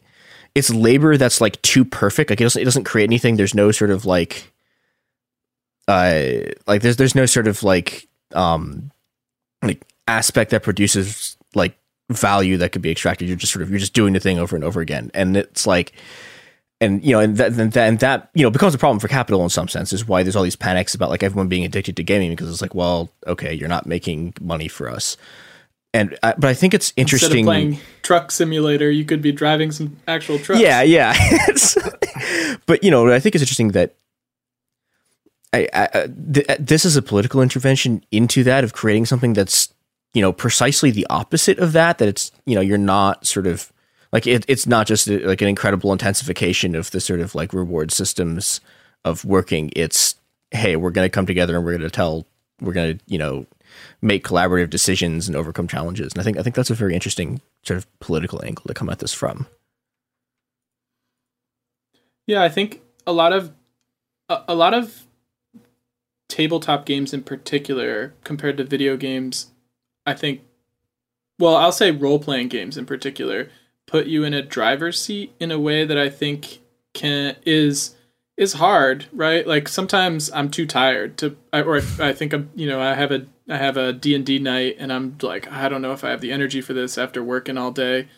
it's 0.55 0.71
labor 0.71 1.17
that's 1.17 1.41
like 1.41 1.61
too 1.63 1.85
perfect. 1.85 2.31
Like 2.31 2.41
it 2.41 2.45
doesn't 2.45 2.61
it 2.61 2.65
doesn't 2.65 2.85
create 2.85 3.05
anything. 3.05 3.37
There's 3.37 3.55
no 3.55 3.71
sort 3.71 3.91
of 3.91 4.05
like 4.05 4.53
uh 5.89 6.23
like 6.67 6.83
there's 6.83 6.97
there's 6.97 7.15
no 7.15 7.27
sort 7.27 7.49
of 7.49 7.63
like 7.63 8.09
um 8.35 8.91
like 9.63 9.85
aspect 10.09 10.51
that 10.51 10.63
produces 10.63 11.37
like 11.55 11.77
value 12.11 12.57
that 12.59 12.73
could 12.73 12.83
be 12.83 12.91
extracted. 12.91 13.29
You're 13.29 13.37
just 13.37 13.53
sort 13.53 13.63
of 13.63 13.71
you're 13.71 13.79
just 13.79 13.95
doing 13.95 14.13
the 14.13 14.21
thing 14.21 14.39
over 14.39 14.57
and 14.57 14.65
over 14.65 14.81
again. 14.81 15.11
And 15.15 15.37
it's 15.37 15.67
like 15.67 15.93
and 16.81 17.05
you 17.05 17.13
know 17.13 17.21
and 17.21 17.37
that, 17.37 17.53
and 17.53 17.73
that 17.73 17.89
and 17.89 17.99
that 18.01 18.31
you 18.35 18.43
know 18.43 18.51
becomes 18.51 18.75
a 18.75 18.79
problem 18.79 18.99
for 18.99 19.09
capital 19.09 19.43
in 19.43 19.51
some 19.51 19.69
sense 19.69 19.93
is 19.93 20.09
why 20.09 20.23
there's 20.23 20.37
all 20.37 20.43
these 20.43 20.57
panics 20.57 20.95
about 20.95 21.11
like 21.11 21.23
everyone 21.23 21.49
being 21.49 21.65
addicted 21.65 21.97
to 21.97 22.03
gaming 22.03 22.31
because 22.31 22.51
it's 22.51 22.63
like 22.63 22.75
well 22.75 23.11
okay 23.27 23.53
you're 23.53 23.69
not 23.69 23.87
making 23.87 24.33
money 24.41 24.69
for 24.69 24.89
us 24.89 25.17
and 25.93 26.17
uh, 26.23 26.35
but 26.39 26.49
I 26.49 26.55
think 26.55 26.75
it's 26.75 26.93
interesting. 26.97 27.41
Instead 27.41 27.41
of 27.41 27.47
playing 27.47 27.81
truck 28.03 28.31
simulator, 28.31 28.91
you 28.91 29.05
could 29.05 29.21
be 29.21 29.33
driving 29.33 29.73
some 29.73 29.97
actual 30.07 30.39
trucks. 30.39 30.61
Yeah, 30.61 30.83
yeah. 30.83 31.15
but 32.67 32.85
you 32.85 32.91
know, 32.91 33.13
I 33.13 33.19
think 33.19 33.35
it's 33.35 33.43
interesting 33.43 33.73
that 33.73 33.97
I, 35.53 35.69
I 35.73 35.85
uh, 35.87 36.09
th- 36.33 36.49
uh, 36.49 36.57
this 36.61 36.85
is 36.85 36.97
a 36.97 37.03
political 37.03 37.43
intervention 37.43 38.05
into 38.13 38.45
that 38.45 38.63
of 38.63 38.73
creating 38.73 39.07
something 39.07 39.33
that's 39.33 39.73
you 40.15 40.23
know 40.23 40.33
precisely 40.33 40.93
the 40.93 41.07
opposite 41.11 41.59
of 41.59 41.73
that. 41.73 41.99
That 41.99 42.09
it's 42.09 42.31
you 42.47 42.55
know 42.55 42.61
you're 42.61 42.79
not 42.79 43.27
sort 43.27 43.49
of 43.49 43.73
like 44.13 44.29
it, 44.29 44.45
it's 44.47 44.67
not 44.67 44.87
just 44.87 45.09
a, 45.09 45.19
like 45.27 45.43
an 45.43 45.49
incredible 45.49 45.93
intensification 45.93 46.77
of 46.77 46.93
the 46.93 47.01
sort 47.01 47.21
of 47.21 47.35
like 47.35 47.53
reward 47.53 47.91
systems 47.91 48.61
of 49.05 49.25
working. 49.25 49.73
It's 49.75 50.15
hey, 50.53 50.77
we're 50.77 50.91
going 50.91 51.07
to 51.07 51.11
come 51.11 51.27
together 51.27 51.57
and 51.57 51.65
we're 51.65 51.73
going 51.73 51.83
to 51.83 51.91
tell 51.91 52.27
we're 52.61 52.75
going 52.75 52.99
to 52.99 53.05
you 53.09 53.19
know 53.19 53.47
make 54.03 54.25
collaborative 54.25 54.71
decisions 54.71 55.29
and 55.29 55.37
overcome 55.37 55.69
challenges. 55.69 56.13
And 56.13 56.21
I 56.21 56.25
think 56.25 56.39
I 56.39 56.43
think 56.43 56.55
that's 56.57 56.71
a 56.71 56.75
very 56.75 56.95
interesting 56.95 57.41
sort 57.63 57.79
of 57.79 58.01
political 58.01 58.45
angle 58.45 58.65
to 58.67 58.75
come 58.75 58.89
at 58.89 58.99
this 58.99 59.13
from. 59.13 59.47
Yeah, 62.27 62.43
I 62.43 62.49
think 62.49 62.81
a 63.07 63.13
lot 63.13 63.33
of 63.33 63.53
a, 64.29 64.43
a 64.49 64.55
lot 64.55 64.75
of 64.75 65.05
tabletop 66.29 66.87
games 66.87 67.13
in 67.13 67.23
particular 67.23 68.15
compared 68.25 68.57
to 68.57 68.65
video 68.65 68.97
games, 68.97 69.51
I 70.07 70.15
think 70.15 70.43
well, 71.39 71.57
I'll 71.57 71.73
say 71.73 71.91
role 71.91 72.19
playing 72.19 72.49
games 72.49 72.77
in 72.77 72.87
particular 72.87 73.49
put 73.91 74.07
you 74.07 74.23
in 74.23 74.33
a 74.33 74.43
driver's 74.43 75.01
seat 75.01 75.35
in 75.41 75.51
a 75.51 75.59
way 75.59 75.85
that 75.85 75.99
I 75.99 76.09
think 76.09 76.61
can 76.95 77.37
is 77.45 77.97
is 78.37 78.55
hard, 78.55 79.07
right? 79.13 79.47
Like 79.47 79.69
sometimes 79.69 80.31
I'm 80.33 80.51
too 80.51 80.65
tired 80.65 81.19
to, 81.19 81.37
or 81.53 81.77
I, 81.77 82.09
I 82.09 82.13
think 82.15 82.33
I'm, 82.33 82.51
you 82.55 82.67
know, 82.67 82.81
I 82.81 82.95
have 82.95 83.11
a 83.11 83.27
I 83.51 83.57
have 83.57 83.77
a 83.77 83.93
D 83.93 84.15
and 84.15 84.25
D 84.25 84.39
night, 84.39 84.77
and 84.79 84.93
I'm 84.93 85.17
like, 85.21 85.51
I 85.51 85.69
don't 85.69 85.83
know 85.83 85.93
if 85.93 86.05
I 86.05 86.11
have 86.11 86.21
the 86.21 86.33
energy 86.33 86.61
for 86.61 86.73
this 86.73 86.97
after 86.97 87.23
working 87.23 87.59
all 87.59 87.73
day. 87.73 88.09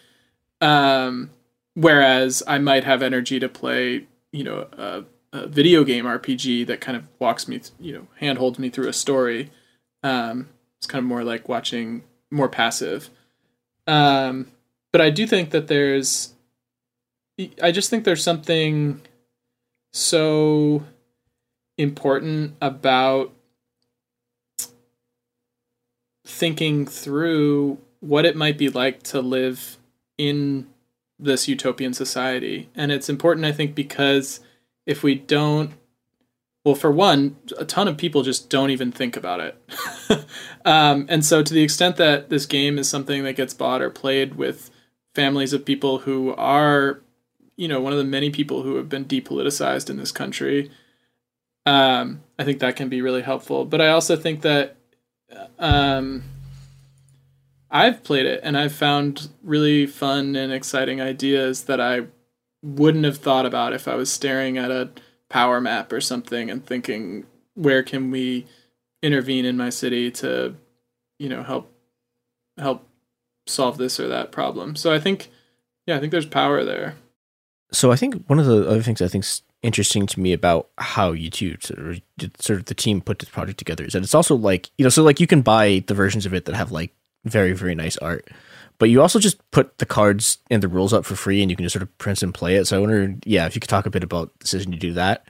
Um, 0.60 1.30
whereas 1.74 2.42
I 2.46 2.58
might 2.58 2.84
have 2.84 3.02
energy 3.02 3.40
to 3.40 3.48
play, 3.48 4.06
you 4.30 4.44
know, 4.44 4.68
a, 4.72 5.04
a 5.32 5.46
video 5.46 5.84
game 5.84 6.04
RPG 6.04 6.66
that 6.66 6.80
kind 6.80 6.96
of 6.96 7.08
walks 7.18 7.48
me, 7.48 7.60
you 7.80 7.94
know, 7.94 8.06
hand 8.18 8.38
holds 8.38 8.58
me 8.58 8.68
through 8.68 8.88
a 8.88 8.92
story. 8.92 9.50
Um, 10.02 10.50
it's 10.78 10.86
kind 10.86 11.02
of 11.02 11.08
more 11.08 11.24
like 11.24 11.48
watching 11.48 12.04
more 12.30 12.48
passive. 12.48 13.10
Um, 13.86 14.52
but 14.92 15.00
I 15.00 15.10
do 15.10 15.26
think 15.26 15.50
that 15.50 15.68
there's, 15.68 16.34
I 17.62 17.72
just 17.72 17.88
think 17.88 18.04
there's 18.04 18.22
something 18.22 19.00
so 19.92 20.84
important 21.78 22.54
about 22.60 23.31
thinking 26.32 26.86
through 26.86 27.78
what 28.00 28.24
it 28.24 28.34
might 28.34 28.58
be 28.58 28.68
like 28.68 29.02
to 29.02 29.20
live 29.20 29.76
in 30.16 30.66
this 31.18 31.46
utopian 31.46 31.92
society. 31.94 32.68
And 32.74 32.90
it's 32.90 33.08
important, 33.08 33.46
I 33.46 33.52
think, 33.52 33.74
because 33.74 34.40
if 34.86 35.02
we 35.02 35.14
don't 35.14 35.72
well, 36.64 36.76
for 36.76 36.92
one, 36.92 37.36
a 37.58 37.64
ton 37.64 37.88
of 37.88 37.96
people 37.96 38.22
just 38.22 38.48
don't 38.48 38.70
even 38.70 38.92
think 38.92 39.16
about 39.16 39.40
it. 39.40 39.60
um, 40.64 41.06
and 41.08 41.24
so, 41.24 41.42
to 41.42 41.52
the 41.52 41.62
extent 41.62 41.96
that 41.96 42.30
this 42.30 42.46
game 42.46 42.78
is 42.78 42.88
something 42.88 43.24
that 43.24 43.32
gets 43.32 43.52
bought 43.52 43.82
or 43.82 43.90
played 43.90 44.36
with 44.36 44.70
families 45.12 45.52
of 45.52 45.64
people 45.64 45.98
who 45.98 46.32
are, 46.34 47.00
you 47.56 47.66
know, 47.66 47.80
one 47.80 47.92
of 47.92 47.98
the 47.98 48.04
many 48.04 48.30
people 48.30 48.62
who 48.62 48.76
have 48.76 48.88
been 48.88 49.04
depoliticized 49.04 49.90
in 49.90 49.96
this 49.96 50.12
country, 50.12 50.70
um, 51.66 52.22
I 52.38 52.44
think 52.44 52.60
that 52.60 52.76
can 52.76 52.88
be 52.88 53.02
really 53.02 53.22
helpful. 53.22 53.64
But 53.64 53.80
I 53.80 53.88
also 53.88 54.14
think 54.14 54.42
that 54.42 54.76
um, 55.58 56.22
I've 57.70 58.04
played 58.04 58.26
it 58.26 58.40
and 58.42 58.56
I've 58.56 58.74
found 58.74 59.28
really 59.42 59.86
fun 59.86 60.36
and 60.36 60.52
exciting 60.52 61.00
ideas 61.00 61.64
that 61.64 61.80
I 61.80 62.02
wouldn't 62.62 63.04
have 63.04 63.16
thought 63.16 63.46
about 63.46 63.72
if 63.72 63.88
I 63.88 63.94
was 63.94 64.12
staring 64.12 64.58
at 64.58 64.70
a 64.70 64.90
power 65.28 65.60
map 65.60 65.92
or 65.92 66.00
something 66.00 66.50
and 66.50 66.64
thinking 66.64 67.26
where 67.54 67.82
can 67.82 68.10
we 68.10 68.46
intervene 69.02 69.44
in 69.44 69.56
my 69.56 69.70
city 69.70 70.10
to 70.10 70.54
you 71.18 71.28
know 71.28 71.42
help 71.42 71.72
help 72.58 72.86
solve 73.46 73.78
this 73.78 73.98
or 73.98 74.08
that 74.08 74.32
problem? 74.32 74.76
So 74.76 74.92
i 74.92 75.00
think 75.00 75.30
yeah 75.86 75.96
i 75.96 76.00
think 76.00 76.12
there's 76.12 76.26
power 76.26 76.64
there. 76.64 76.96
So 77.72 77.90
i 77.90 77.96
think 77.96 78.22
one 78.26 78.38
of 78.38 78.46
the 78.46 78.68
other 78.68 78.82
things 78.82 79.00
i 79.00 79.08
think's 79.08 79.42
interesting 79.62 80.06
to 80.06 80.20
me 80.20 80.32
about 80.32 80.68
how 80.78 81.12
you 81.12 81.30
two 81.30 81.56
sort 81.60 81.78
of, 81.78 82.64
the 82.66 82.74
team 82.74 83.00
put 83.00 83.20
this 83.20 83.28
project 83.28 83.58
together 83.58 83.84
is 83.84 83.92
that 83.92 84.02
it's 84.02 84.14
also 84.14 84.34
like 84.34 84.70
you 84.76 84.84
know 84.84 84.88
so 84.88 85.02
like 85.02 85.20
you 85.20 85.26
can 85.26 85.42
buy 85.42 85.84
the 85.86 85.94
versions 85.94 86.26
of 86.26 86.34
it 86.34 86.44
that 86.44 86.54
have 86.54 86.72
like 86.72 86.92
very 87.24 87.52
very 87.52 87.74
nice 87.74 87.96
art 87.98 88.28
but 88.82 88.90
you 88.90 89.00
also 89.00 89.20
just 89.20 89.38
put 89.52 89.78
the 89.78 89.86
cards 89.86 90.38
and 90.50 90.60
the 90.60 90.66
rules 90.66 90.92
up 90.92 91.04
for 91.04 91.14
free 91.14 91.40
and 91.40 91.48
you 91.48 91.56
can 91.56 91.64
just 91.64 91.72
sort 91.72 91.84
of 91.84 91.98
print 91.98 92.20
and 92.20 92.34
play 92.34 92.56
it. 92.56 92.66
So 92.66 92.76
I 92.76 92.80
wonder, 92.80 93.14
yeah, 93.24 93.46
if 93.46 93.54
you 93.54 93.60
could 93.60 93.70
talk 93.70 93.86
a 93.86 93.90
bit 93.90 94.02
about 94.02 94.32
the 94.32 94.44
decision 94.44 94.72
to 94.72 94.76
do 94.76 94.92
that. 94.94 95.24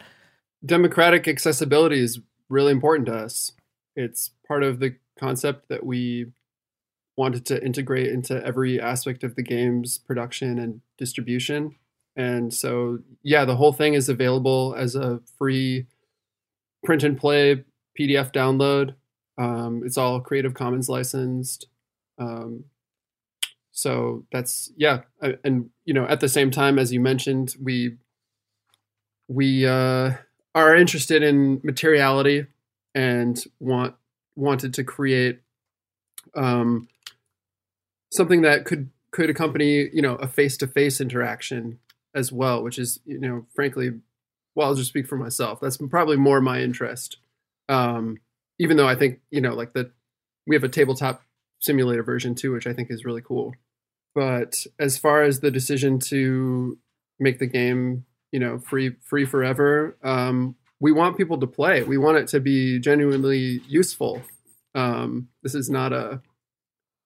Democratic 0.65 1.29
accessibility 1.29 2.01
is 2.01 2.21
really 2.49 2.73
important 2.73 3.09
to 3.09 3.15
us. 3.15 3.53
It's 3.95 4.31
part 4.49 4.63
of 4.63 4.81
the 4.81 4.97
concept 5.19 5.69
that 5.69 5.85
we 5.85 6.33
wanted 7.15 7.45
to 7.45 7.63
integrate 7.63 8.11
into 8.11 8.43
every 8.43 8.81
aspect 8.81 9.23
of 9.23 9.35
the 9.35 9.43
game's 9.43 9.99
production 9.99 10.59
and 10.59 10.81
distribution. 10.97 11.75
And 12.17 12.53
so, 12.53 12.99
yeah, 13.23 13.45
the 13.45 13.57
whole 13.57 13.73
thing 13.73 13.95
is 13.95 14.09
available 14.09 14.75
as 14.77 14.95
a 14.95 15.21
free 15.39 15.87
print 16.85 17.03
and 17.03 17.19
play 17.19 17.65
PDF 17.99 18.33
download. 18.33 18.95
Um, 19.39 19.83
it's 19.85 19.97
all 19.97 20.21
Creative 20.21 20.53
Commons 20.53 20.89
licensed. 20.89 21.67
Um, 22.19 22.65
so 23.73 24.25
that's 24.31 24.71
yeah 24.77 25.01
and 25.43 25.71
you 25.87 25.95
know 25.95 26.05
at 26.05 26.21
the 26.21 26.29
same 26.29 26.51
time 26.51 26.79
as 26.79 26.93
you 26.93 27.01
mentioned 27.01 27.57
we 27.61 27.97
we 29.29 29.67
uh, 29.67 30.13
are 30.55 30.77
interested 30.77 31.23
in 31.23 31.61
materiality 31.65 32.47
and 32.95 33.43
want 33.61 33.95
wanted 34.37 34.75
to 34.75 34.85
create 34.85 35.41
um, 36.37 36.87
something 38.13 38.43
that 38.43 38.67
could 38.67 38.91
could 39.11 39.31
accompany 39.31 39.89
you 39.93 40.03
know 40.03 40.17
a 40.17 40.29
face 40.29 40.59
to 40.59 40.67
face 40.67 41.01
interaction 41.01 41.79
as 42.15 42.33
well, 42.33 42.63
which 42.63 42.79
is 42.79 43.01
you 43.05 43.19
know 43.19 43.47
frankly, 43.55 43.91
well 44.55 44.69
I'll 44.69 44.75
just 44.75 44.89
speak 44.89 45.07
for 45.07 45.17
myself. 45.17 45.61
That's 45.61 45.77
probably 45.77 46.17
more 46.17 46.41
my 46.41 46.61
interest. 46.61 47.19
Um, 47.69 48.19
even 48.59 48.77
though 48.77 48.89
I 48.89 48.95
think 48.95 49.21
you 49.31 49.41
know 49.41 49.55
like 49.55 49.73
the 49.73 49.91
we 50.47 50.57
have 50.57 50.65
a 50.65 50.69
tabletop 50.69 51.23
simulator 51.61 52.03
version 52.03 52.35
too, 52.35 52.53
which 52.53 52.67
I 52.67 52.73
think 52.73 52.91
is 52.91 53.05
really 53.05 53.23
cool. 53.23 53.55
But 54.15 54.67
as 54.79 54.99
far 54.99 55.23
as 55.23 55.41
the 55.41 55.51
decision 55.51 55.99
to 56.01 56.79
make 57.19 57.39
the 57.39 57.47
game, 57.47 58.05
you 58.31 58.41
know, 58.41 58.59
free 58.59 58.97
free 59.03 59.25
forever, 59.25 59.97
um, 60.03 60.57
we 60.81 60.93
want 60.93 61.17
people 61.17 61.39
to 61.39 61.47
play. 61.47 61.83
We 61.83 61.97
want 61.97 62.19
it 62.19 62.29
to 62.29 62.41
be 62.41 62.79
genuinely 62.79 63.63
useful. 63.69 64.23
Um, 64.75 65.29
this 65.43 65.55
is 65.55 65.71
not 65.71 65.93
a 65.93 66.21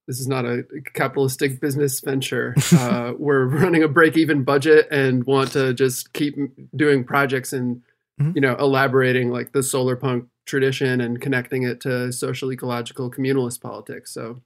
this 0.07 0.21
is 0.21 0.29
not 0.29 0.45
a 0.45 0.65
capitalistic 0.95 1.61
business 1.61 2.01
venture. 2.01 2.55
Uh, 2.73 3.13
we're 3.19 3.47
running 3.47 3.83
a 3.83 3.89
break 3.89 4.17
even 4.17 4.45
budget 4.45 4.87
and 4.91 5.25
want 5.25 5.53
to 5.53 5.75
just 5.75 6.13
keep 6.13 6.37
doing 6.77 7.05
projects 7.05 7.53
and 7.53 7.83
mm-hmm. 8.21 8.33
you 8.35 8.41
know 8.41 8.55
elaborating 8.57 9.31
like 9.31 9.53
the 9.53 9.63
solar 9.63 9.97
punk 9.97 10.27
tradition 10.47 11.01
and 11.01 11.21
connecting 11.21 11.65
it 11.65 11.81
to 11.81 12.13
social 12.13 12.53
ecological 12.53 13.11
communalist 13.11 13.61
politics. 13.61 14.13
So 14.13 14.43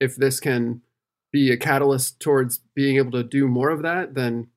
if 0.00 0.16
this 0.16 0.40
can 0.40 0.80
be 1.30 1.52
a 1.52 1.56
catalyst 1.56 2.18
towards 2.18 2.60
being 2.74 2.96
able 2.96 3.12
to 3.12 3.22
do 3.22 3.46
more 3.46 3.70
of 3.70 3.82
that, 3.82 4.14
then 4.14 4.48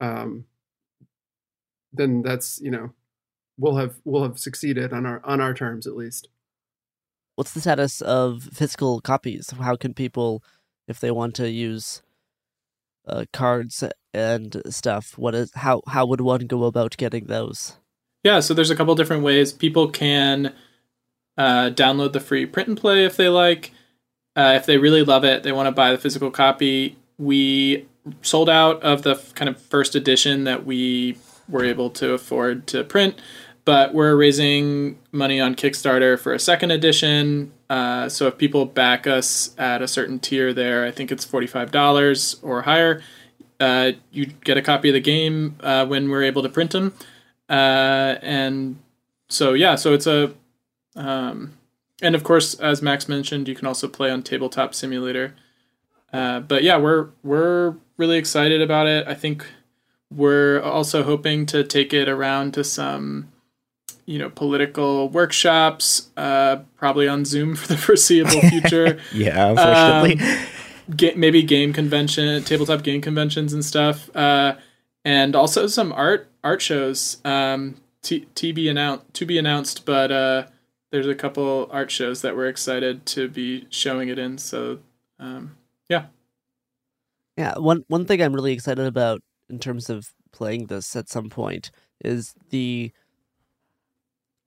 um, 0.00 0.46
then 1.92 2.22
that's 2.22 2.60
you 2.60 2.70
know 2.70 2.92
we'll 3.58 3.76
have 3.76 3.96
we'll 4.04 4.22
have 4.22 4.38
succeeded 4.38 4.92
on 4.92 5.06
our 5.06 5.20
on 5.24 5.40
our 5.40 5.54
terms 5.54 5.86
at 5.86 5.96
least. 5.96 6.28
What's 7.40 7.52
the 7.52 7.62
status 7.62 8.02
of 8.02 8.50
physical 8.52 9.00
copies? 9.00 9.50
How 9.52 9.74
can 9.74 9.94
people, 9.94 10.44
if 10.86 11.00
they 11.00 11.10
want 11.10 11.34
to 11.36 11.50
use 11.50 12.02
uh, 13.08 13.24
cards 13.32 13.82
and 14.12 14.60
stuff, 14.68 15.16
what 15.16 15.34
is 15.34 15.50
how 15.54 15.80
how 15.86 16.04
would 16.04 16.20
one 16.20 16.46
go 16.46 16.64
about 16.64 16.98
getting 16.98 17.28
those? 17.28 17.78
Yeah, 18.22 18.40
so 18.40 18.52
there's 18.52 18.68
a 18.70 18.76
couple 18.76 18.94
different 18.94 19.22
ways. 19.22 19.54
People 19.54 19.88
can 19.88 20.52
uh, 21.38 21.70
download 21.70 22.12
the 22.12 22.20
free 22.20 22.44
print 22.44 22.68
and 22.68 22.76
play 22.78 23.06
if 23.06 23.16
they 23.16 23.30
like. 23.30 23.72
Uh, 24.36 24.52
if 24.56 24.66
they 24.66 24.76
really 24.76 25.02
love 25.02 25.24
it, 25.24 25.42
they 25.42 25.50
want 25.50 25.66
to 25.66 25.72
buy 25.72 25.92
the 25.92 25.96
physical 25.96 26.30
copy. 26.30 26.98
We 27.16 27.86
sold 28.20 28.50
out 28.50 28.82
of 28.82 29.00
the 29.00 29.14
kind 29.34 29.48
of 29.48 29.58
first 29.58 29.94
edition 29.94 30.44
that 30.44 30.66
we 30.66 31.16
were 31.48 31.64
able 31.64 31.88
to 31.88 32.12
afford 32.12 32.66
to 32.66 32.84
print, 32.84 33.18
but 33.64 33.94
we're 33.94 34.16
raising 34.16 34.98
money 35.12 35.40
on 35.40 35.54
Kickstarter 35.54 36.18
for 36.18 36.32
a 36.32 36.38
second 36.38 36.70
edition. 36.70 37.52
Uh, 37.68 38.08
so 38.08 38.26
if 38.26 38.38
people 38.38 38.66
back 38.66 39.06
us 39.06 39.54
at 39.58 39.82
a 39.82 39.88
certain 39.88 40.18
tier 40.18 40.52
there, 40.52 40.84
I 40.86 40.90
think 40.90 41.12
it's 41.12 41.24
$45 41.24 42.38
or 42.42 42.62
higher, 42.62 43.02
uh, 43.60 43.92
you 44.10 44.26
get 44.26 44.56
a 44.56 44.62
copy 44.62 44.88
of 44.88 44.94
the 44.94 45.00
game 45.00 45.56
uh, 45.60 45.86
when 45.86 46.08
we're 46.08 46.22
able 46.22 46.42
to 46.42 46.48
print 46.48 46.72
them. 46.72 46.94
Uh, 47.48 48.16
and 48.22 48.80
so, 49.28 49.52
yeah, 49.52 49.74
so 49.74 49.94
it's 49.94 50.06
a. 50.06 50.34
Um, 50.96 51.56
and 52.02 52.14
of 52.14 52.24
course, 52.24 52.54
as 52.54 52.80
Max 52.80 53.08
mentioned, 53.08 53.46
you 53.46 53.54
can 53.54 53.66
also 53.66 53.86
play 53.86 54.10
on 54.10 54.22
Tabletop 54.22 54.74
Simulator. 54.74 55.34
Uh, 56.12 56.40
but 56.40 56.62
yeah, 56.62 56.76
we're 56.76 57.10
we're 57.22 57.76
really 57.96 58.16
excited 58.16 58.62
about 58.62 58.86
it. 58.86 59.06
I 59.06 59.14
think 59.14 59.46
we're 60.10 60.60
also 60.60 61.02
hoping 61.02 61.46
to 61.46 61.62
take 61.62 61.92
it 61.92 62.08
around 62.08 62.54
to 62.54 62.64
some, 62.64 63.30
you 64.10 64.18
know, 64.18 64.28
political 64.28 65.08
workshops, 65.08 66.10
uh, 66.16 66.56
probably 66.76 67.06
on 67.06 67.24
Zoom 67.24 67.54
for 67.54 67.68
the 67.68 67.76
foreseeable 67.86 68.40
future. 68.40 68.98
yeah, 69.14 69.50
unfortunately. 69.50 70.26
Um, 70.26 70.96
ga- 70.96 71.14
maybe 71.14 71.44
game 71.44 71.72
convention, 71.72 72.42
tabletop 72.42 72.82
game 72.82 73.00
conventions 73.00 73.52
and 73.52 73.64
stuff, 73.64 74.14
uh, 74.16 74.56
and 75.04 75.36
also 75.36 75.68
some 75.68 75.92
art 75.92 76.28
art 76.42 76.60
shows. 76.60 77.18
Um, 77.24 77.76
t- 78.02 78.26
to 78.34 78.52
be 78.52 78.68
announced, 78.68 79.14
to 79.14 79.26
be 79.26 79.38
announced, 79.38 79.86
but 79.86 80.10
uh, 80.10 80.46
there's 80.90 81.06
a 81.06 81.14
couple 81.14 81.68
art 81.70 81.92
shows 81.92 82.20
that 82.22 82.34
we're 82.34 82.48
excited 82.48 83.06
to 83.06 83.28
be 83.28 83.68
showing 83.70 84.08
it 84.08 84.18
in. 84.18 84.38
So 84.38 84.80
um, 85.20 85.56
yeah, 85.88 86.06
Yeah, 87.36 87.56
one 87.58 87.84
one 87.86 88.06
thing 88.06 88.20
I'm 88.20 88.34
really 88.34 88.54
excited 88.54 88.86
about 88.86 89.22
in 89.48 89.60
terms 89.60 89.88
of 89.88 90.08
playing 90.32 90.66
this 90.66 90.96
at 90.96 91.08
some 91.08 91.30
point 91.30 91.70
is 92.04 92.34
the 92.50 92.90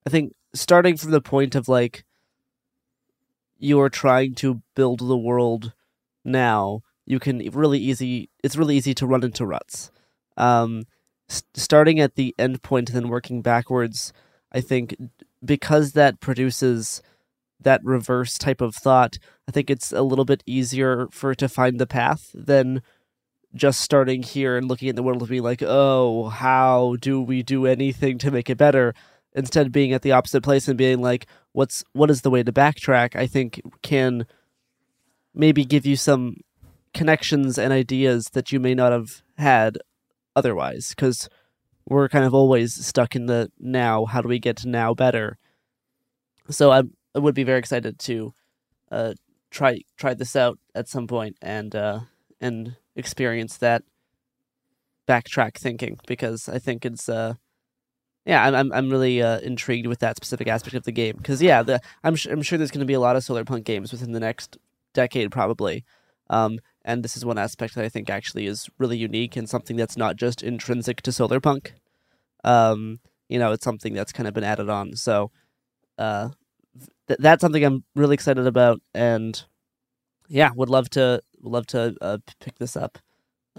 I 0.05 0.09
think 0.09 0.33
starting 0.53 0.97
from 0.97 1.11
the 1.11 1.21
point 1.21 1.55
of 1.55 1.67
like 1.67 2.03
you're 3.57 3.89
trying 3.89 4.35
to 4.35 4.61
build 4.75 4.99
the 4.99 5.17
world 5.17 5.73
now, 6.25 6.81
you 7.05 7.19
can 7.19 7.39
really 7.51 7.79
easy 7.79 8.29
it's 8.43 8.55
really 8.55 8.77
easy 8.77 8.93
to 8.95 9.07
run 9.07 9.23
into 9.23 9.45
ruts. 9.45 9.91
Um 10.37 10.85
starting 11.29 11.99
at 11.99 12.15
the 12.15 12.35
end 12.37 12.61
point 12.61 12.89
and 12.89 12.95
then 12.95 13.09
working 13.09 13.41
backwards, 13.41 14.13
I 14.51 14.61
think 14.61 14.95
because 15.43 15.93
that 15.93 16.19
produces 16.19 17.01
that 17.59 17.81
reverse 17.83 18.37
type 18.37 18.61
of 18.61 18.75
thought, 18.75 19.17
I 19.47 19.51
think 19.51 19.69
it's 19.69 19.91
a 19.91 20.01
little 20.01 20.25
bit 20.25 20.43
easier 20.45 21.07
for 21.11 21.31
it 21.31 21.37
to 21.39 21.49
find 21.49 21.79
the 21.79 21.87
path 21.87 22.29
than 22.33 22.81
just 23.55 23.81
starting 23.81 24.23
here 24.23 24.57
and 24.57 24.67
looking 24.67 24.89
at 24.89 24.95
the 24.95 25.03
world 25.03 25.21
and 25.21 25.29
being 25.29 25.43
like, 25.43 25.63
oh, 25.65 26.29
how 26.29 26.97
do 26.99 27.21
we 27.21 27.43
do 27.43 27.65
anything 27.65 28.17
to 28.19 28.31
make 28.31 28.49
it 28.49 28.57
better? 28.57 28.93
Instead 29.35 29.65
of 29.65 29.71
being 29.71 29.93
at 29.93 30.03
the 30.03 30.11
opposite 30.11 30.43
place 30.43 30.67
and 30.67 30.77
being 30.77 31.01
like, 31.01 31.25
what's 31.53 31.83
what 31.93 32.11
is 32.11 32.21
the 32.21 32.29
way 32.29 32.43
to 32.43 32.51
backtrack? 32.51 33.15
I 33.15 33.27
think 33.27 33.61
can 33.81 34.25
maybe 35.33 35.65
give 35.65 35.85
you 35.85 35.95
some 35.95 36.37
connections 36.93 37.57
and 37.57 37.73
ideas 37.73 38.29
that 38.33 38.51
you 38.51 38.59
may 38.59 38.75
not 38.75 38.91
have 38.91 39.23
had 39.37 39.77
otherwise 40.35 40.89
because 40.89 41.27
we're 41.87 42.07
kind 42.07 42.25
of 42.25 42.33
always 42.33 42.73
stuck 42.73 43.15
in 43.15 43.25
the 43.25 43.51
now 43.59 44.05
how 44.05 44.21
do 44.21 44.27
we 44.27 44.39
get 44.39 44.57
to 44.57 44.69
now 44.69 44.93
better 44.93 45.37
so 46.49 46.71
i, 46.71 46.83
would 47.15 47.35
be 47.35 47.43
very 47.43 47.59
excited 47.59 47.99
to 47.99 48.33
uh, 48.91 49.13
try 49.51 49.79
try 49.97 50.13
this 50.13 50.35
out 50.35 50.59
at 50.75 50.87
some 50.87 51.07
point 51.07 51.35
and 51.41 51.75
uh, 51.75 51.99
and 52.39 52.75
experience 52.95 53.57
that 53.57 53.83
backtrack 55.07 55.57
thinking 55.57 55.97
because 56.07 56.47
i 56.47 56.59
think 56.59 56.85
it's 56.85 57.09
uh 57.09 57.33
yeah 58.25 58.43
i'm 58.43 58.55
i'm, 58.55 58.73
I'm 58.73 58.89
really 58.89 59.21
uh, 59.21 59.39
intrigued 59.39 59.87
with 59.87 59.99
that 59.99 60.17
specific 60.17 60.47
aspect 60.47 60.75
of 60.75 60.83
the 60.83 60.91
game 60.91 61.15
because 61.17 61.41
yeah 61.41 61.63
the 61.63 61.81
i'm, 62.03 62.15
sh- 62.15 62.27
I'm 62.27 62.41
sure 62.41 62.57
there's 62.57 62.71
going 62.71 62.79
to 62.79 62.85
be 62.85 62.93
a 62.93 62.99
lot 62.99 63.15
of 63.15 63.23
solar 63.23 63.45
punk 63.45 63.65
games 63.65 63.91
within 63.91 64.11
the 64.11 64.19
next 64.19 64.57
decade 64.93 65.31
probably 65.31 65.83
um 66.29 66.59
and 66.85 67.03
this 67.03 67.15
is 67.15 67.25
one 67.25 67.37
aspect 67.37 67.75
that 67.75 67.85
I 67.85 67.89
think 67.89 68.09
actually 68.09 68.45
is 68.45 68.69
really 68.77 68.97
unique 68.97 69.35
and 69.35 69.49
something 69.49 69.75
that's 69.75 69.97
not 69.97 70.15
just 70.15 70.43
intrinsic 70.43 71.01
to 71.03 71.11
Solarpunk. 71.11 71.71
Um, 72.43 72.99
you 73.29 73.39
know, 73.39 73.51
it's 73.53 73.63
something 73.63 73.93
that's 73.93 74.11
kind 74.11 74.27
of 74.27 74.33
been 74.33 74.43
added 74.43 74.69
on. 74.69 74.95
So, 74.95 75.31
uh, 75.97 76.29
th- 77.07 77.19
that's 77.19 77.41
something 77.41 77.63
I'm 77.63 77.83
really 77.95 78.15
excited 78.15 78.45
about, 78.45 78.81
and 78.93 79.41
yeah, 80.27 80.51
would 80.55 80.69
love 80.69 80.89
to 80.91 81.21
love 81.41 81.67
to 81.67 81.95
uh, 82.01 82.17
pick 82.41 82.59
this 82.59 82.75
up 82.75 82.97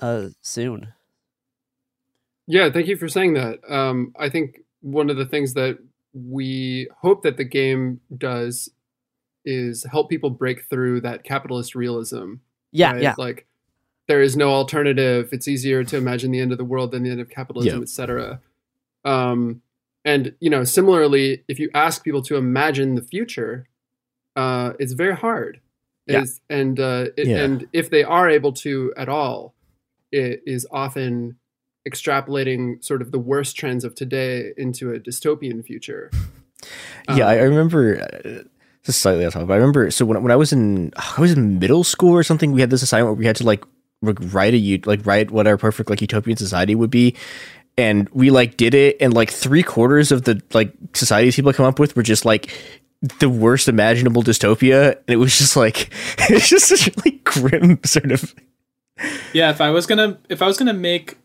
uh, 0.00 0.28
soon. 0.42 0.92
Yeah, 2.46 2.70
thank 2.70 2.86
you 2.88 2.96
for 2.96 3.08
saying 3.08 3.34
that. 3.34 3.58
Um, 3.68 4.12
I 4.18 4.28
think 4.28 4.60
one 4.80 5.08
of 5.10 5.16
the 5.16 5.24
things 5.26 5.54
that 5.54 5.78
we 6.12 6.88
hope 7.00 7.22
that 7.22 7.36
the 7.36 7.44
game 7.44 8.00
does 8.16 8.68
is 9.44 9.84
help 9.90 10.08
people 10.10 10.30
break 10.30 10.64
through 10.68 11.00
that 11.02 11.24
capitalist 11.24 11.74
realism. 11.74 12.34
Yeah, 12.72 12.92
right? 12.92 13.02
yeah. 13.02 13.14
Like 13.18 13.46
there 14.08 14.20
is 14.22 14.36
no 14.36 14.50
alternative. 14.50 15.30
It's 15.32 15.48
easier 15.48 15.84
to 15.84 15.96
imagine 15.96 16.30
the 16.30 16.40
end 16.40 16.52
of 16.52 16.58
the 16.58 16.64
world 16.64 16.92
than 16.92 17.02
the 17.02 17.10
end 17.10 17.20
of 17.20 17.30
capitalism, 17.30 17.78
Yeah. 17.78 17.82
etc. 17.82 18.40
Um, 19.04 19.62
and 20.04 20.34
you 20.40 20.50
know, 20.50 20.64
similarly, 20.64 21.44
if 21.48 21.58
you 21.58 21.70
ask 21.74 22.04
people 22.04 22.22
to 22.22 22.36
imagine 22.36 22.94
the 22.94 23.02
future, 23.02 23.66
uh, 24.36 24.72
it's 24.78 24.92
very 24.92 25.16
hard. 25.16 25.60
Yeah. 26.06 26.22
Is- 26.22 26.40
and 26.50 26.78
uh, 26.78 27.06
it, 27.16 27.26
Yeah. 27.26 27.42
and 27.44 27.66
if 27.72 27.88
they 27.90 28.04
are 28.04 28.28
able 28.28 28.52
to 28.54 28.92
at 28.96 29.08
all, 29.08 29.54
it 30.12 30.42
is 30.46 30.66
often 30.70 31.38
extrapolating 31.88 32.82
sort 32.84 33.02
of 33.02 33.12
the 33.12 33.18
worst 33.18 33.56
trends 33.56 33.84
of 33.84 33.94
today 33.94 34.52
into 34.56 34.92
a 34.92 34.98
dystopian 34.98 35.64
future. 35.64 36.10
yeah, 37.14 37.26
I, 37.26 37.34
I 37.34 37.42
remember. 37.42 38.00
Uh, 38.02 38.42
this 38.84 38.96
is 38.96 39.00
slightly 39.00 39.24
off 39.24 39.32
topic, 39.32 39.48
but 39.48 39.54
I 39.54 39.56
remember. 39.56 39.90
So 39.90 40.04
when 40.04 40.22
when 40.22 40.32
I 40.32 40.36
was 40.36 40.52
in 40.52 40.92
I 40.96 41.20
was 41.20 41.32
in 41.32 41.58
middle 41.58 41.84
school 41.84 42.12
or 42.12 42.22
something, 42.22 42.52
we 42.52 42.60
had 42.60 42.70
this 42.70 42.82
assignment 42.82 43.08
where 43.08 43.18
we 43.18 43.26
had 43.26 43.36
to 43.36 43.44
like 43.44 43.64
like, 44.02 44.18
write 44.20 44.54
a 44.54 44.74
ut- 44.74 44.86
like 44.86 45.04
write 45.06 45.30
what 45.30 45.46
our 45.46 45.56
perfect 45.56 45.90
like 45.90 46.00
utopian 46.00 46.36
society 46.36 46.74
would 46.74 46.90
be, 46.90 47.14
and 47.78 48.08
we 48.10 48.30
like 48.30 48.56
did 48.56 48.74
it, 48.74 48.96
and 49.00 49.14
like 49.14 49.30
three 49.30 49.62
quarters 49.62 50.12
of 50.12 50.24
the 50.24 50.42
like 50.52 50.72
societies 50.94 51.36
people 51.36 51.52
come 51.52 51.66
up 51.66 51.78
with 51.78 51.96
were 51.96 52.02
just 52.02 52.24
like 52.24 52.52
the 53.18 53.28
worst 53.28 53.68
imaginable 53.68 54.22
dystopia, 54.22 54.92
and 54.92 55.08
it 55.08 55.16
was 55.16 55.36
just 55.36 55.56
like 55.56 55.90
it's 56.30 56.48
just 56.48 56.68
such 56.68 56.88
a 56.88 56.92
really 56.98 57.18
grim 57.24 57.80
sort 57.84 58.12
of 58.12 58.34
Yeah, 59.32 59.50
if 59.50 59.60
I 59.60 59.70
was 59.70 59.86
gonna 59.86 60.18
if 60.28 60.42
I 60.42 60.46
was 60.46 60.58
gonna 60.58 60.74
make 60.74 61.16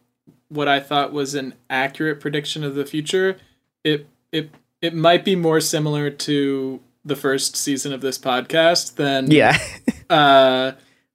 what 0.49 0.67
I 0.67 0.79
thought 0.79 1.13
was 1.13 1.35
an 1.35 1.53
accurate 1.69 2.19
prediction 2.19 2.63
of 2.63 2.75
the 2.75 2.85
future, 2.85 3.37
it 3.83 4.07
it 4.31 4.49
it 4.81 4.93
might 4.93 5.23
be 5.23 5.35
more 5.35 5.61
similar 5.61 6.09
to 6.09 6.79
the 7.05 7.15
first 7.15 7.55
season 7.55 7.93
of 7.93 8.01
this 8.01 8.17
podcast 8.17 8.95
than 8.95 9.31
Yeah. 9.31 9.57
uh 10.09 10.73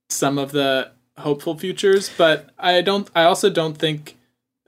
some 0.09 0.39
of 0.39 0.53
the 0.53 0.91
hopeful 1.19 1.57
futures. 1.59 2.11
But 2.17 2.51
I 2.59 2.81
don't 2.81 3.11
I 3.15 3.25
also 3.25 3.51
don't 3.51 3.77
think 3.77 4.17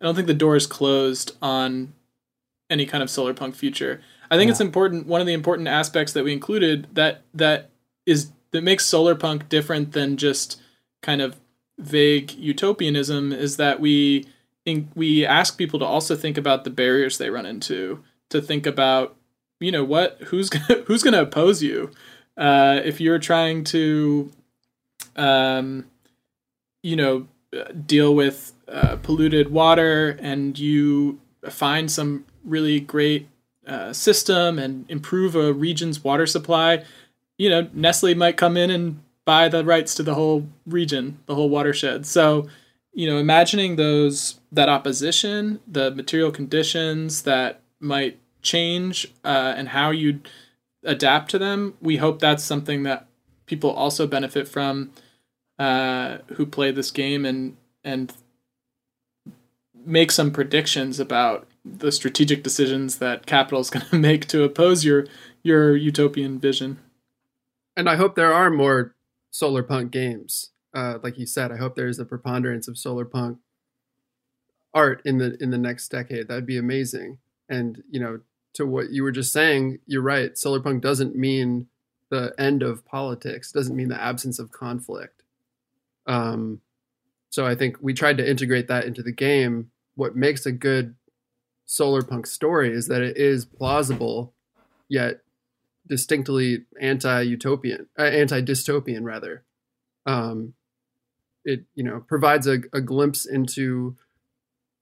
I 0.01 0.05
don't 0.05 0.15
think 0.15 0.27
the 0.27 0.35
door 0.35 0.57
is 0.57 0.67
closed 0.67 1.37
on 1.41 1.95
any 2.69 2.87
kind 2.87 3.03
of 3.03 3.11
solar 3.11 3.35
punk 3.35 3.55
future. 3.55 4.01
I 4.31 4.37
think 4.37 4.51
it's 4.51 4.61
important 4.61 5.07
one 5.07 5.21
of 5.21 5.27
the 5.27 5.33
important 5.33 5.69
aspects 5.69 6.13
that 6.13 6.25
we 6.25 6.33
included 6.33 6.89
that 6.93 7.23
that 7.35 7.71
is 8.05 8.31
that 8.51 8.63
makes 8.63 8.85
solar 8.87 9.15
punk 9.15 9.49
different 9.49 9.93
than 9.93 10.17
just 10.17 10.61
kind 11.03 11.21
of 11.21 11.37
vague 11.79 12.33
utopianism 12.33 13.33
is 13.33 13.57
that 13.59 13.81
we 13.81 14.27
in, 14.67 14.89
we 14.95 15.25
ask 15.25 15.57
people 15.57 15.79
to 15.79 15.87
also 15.87 16.15
think 16.15 16.37
about 16.37 16.65
the 16.65 16.71
barriers 16.71 17.17
they 17.17 17.31
run 17.31 17.47
into 17.47 18.05
to 18.29 18.43
think 18.43 18.67
about 18.67 19.17
you 19.61 19.73
know 19.73 19.85
what 19.85 20.19
who's 20.27 20.51
gonna, 20.51 20.83
who's 20.83 21.03
going 21.03 21.15
to 21.15 21.23
oppose 21.23 21.63
you? 21.63 21.91
Uh, 22.37 22.81
if 22.85 23.01
you're 23.01 23.19
trying 23.19 23.65
to 23.65 24.31
um, 25.17 25.87
you 26.83 26.97
know 26.97 27.27
deal 27.87 28.15
with 28.15 28.53
uh, 28.69 28.97
polluted 28.97 29.51
water 29.51 30.19
and 30.21 30.59
you 30.59 31.19
find 31.49 31.91
some 31.91 32.27
really 32.45 32.81
great 32.81 33.29
uh, 33.67 33.93
system 33.93 34.59
and 34.59 34.85
improve 34.91 35.35
a 35.35 35.53
region's 35.53 36.05
water 36.05 36.27
supply 36.27 36.85
you 37.39 37.49
know 37.49 37.65
Nestlé 37.67 38.17
might 38.17 38.37
come 38.37 38.57
in 38.57 38.71
and 38.71 39.01
buy 39.25 39.49
the 39.49 39.65
rights 39.65 39.95
to 39.95 40.03
the 40.03 40.15
whole 40.15 40.47
region 40.67 41.19
the 41.27 41.35
whole 41.35 41.49
watershed. 41.49 42.07
So 42.07 42.49
you 42.97 43.09
know 43.09 43.19
imagining 43.19 43.77
those 43.77 44.41
that 44.53 44.71
opposition 44.71 45.61
the 45.69 45.93
material 45.93 46.33
conditions 46.33 47.23
that 47.25 47.61
might 47.81 48.19
change 48.43 49.09
uh, 49.25 49.55
and 49.57 49.71
how 49.71 49.93
you 49.93 50.21
adapt 50.85 51.31
to 51.31 51.39
them 51.39 51.75
we 51.83 51.99
hope 51.99 52.21
that's 52.21 52.45
something 52.45 52.85
that 52.85 53.07
people 53.47 53.71
also 53.71 54.09
benefit 54.09 54.49
from 54.49 54.91
uh, 55.61 56.19
who 56.37 56.47
play 56.47 56.73
this 56.73 56.91
game 56.93 57.27
and 57.27 57.57
and 57.85 58.15
make 59.85 60.11
some 60.13 60.33
predictions 60.33 60.99
about 61.01 61.47
the 61.65 61.93
strategic 61.93 62.43
decisions 62.45 62.99
that 62.99 63.27
capital 63.27 63.61
is 63.61 63.71
going 63.73 63.87
to 63.87 63.99
make 63.99 64.27
to 64.29 64.45
oppose 64.45 64.85
your 64.85 65.07
your 65.45 65.77
utopian 65.77 66.41
vision 66.41 66.79
And 67.77 67.89
I 67.89 67.97
hope 67.97 68.15
there 68.15 68.33
are 68.33 68.51
more 68.51 68.95
solar 69.31 69.63
punk 69.63 69.93
games. 69.93 70.53
Uh, 70.77 70.99
like 71.03 71.17
you 71.19 71.25
said, 71.25 71.51
I 71.51 71.57
hope 71.57 71.75
there's 71.75 71.99
a 71.99 72.05
preponderance 72.05 72.69
of 72.69 72.77
solar 72.77 73.07
punk 73.07 73.39
art 74.75 75.01
in 75.07 75.17
the 75.17 75.39
in 75.43 75.49
the 75.51 75.57
next 75.57 75.89
decade. 75.89 76.29
That'd 76.29 76.45
be 76.45 76.59
amazing. 76.59 77.17
And 77.49 77.83
you 77.91 77.99
know, 77.99 78.21
to 78.53 78.67
what 78.67 78.91
you 78.91 79.03
were 79.03 79.11
just 79.11 79.33
saying, 79.33 79.79
you're 79.87 80.03
right. 80.03 80.37
Solar 80.37 80.61
punk 80.61 80.83
doesn't 80.83 81.17
mean 81.17 81.69
the 82.11 82.35
end 82.39 82.63
of 82.63 82.85
politics. 82.85 83.51
Doesn't 83.51 83.75
mean 83.75 83.89
the 83.89 84.01
absence 84.01 84.39
of 84.39 84.53
conflict. 84.53 85.23
Um, 86.07 86.61
so 87.31 87.47
I 87.47 87.55
think 87.55 87.79
we 87.81 87.95
tried 87.95 88.19
to 88.19 88.31
integrate 88.31 88.69
that 88.69 88.85
into 88.85 89.03
the 89.03 89.13
game. 89.13 89.71
What 89.95 90.15
makes 90.15 90.45
a 90.45 90.53
good 90.53 90.95
solar 91.65 92.03
punk 92.03 92.27
story 92.27 92.71
is 92.71 92.87
that 92.89 93.01
it 93.01 93.17
is 93.17 93.47
plausible, 93.47 94.35
yet 94.89 95.23
distinctly 95.87 96.67
anti-utopian, 96.79 97.87
uh, 97.99 98.03
anti-dystopian 98.03 99.05
rather. 99.05 99.43
Um, 100.05 100.53
it 101.47 101.65
you 101.75 101.83
know 101.83 102.05
provides 102.07 102.47
a, 102.47 102.59
a 102.75 102.83
glimpse 102.83 103.25
into 103.25 103.97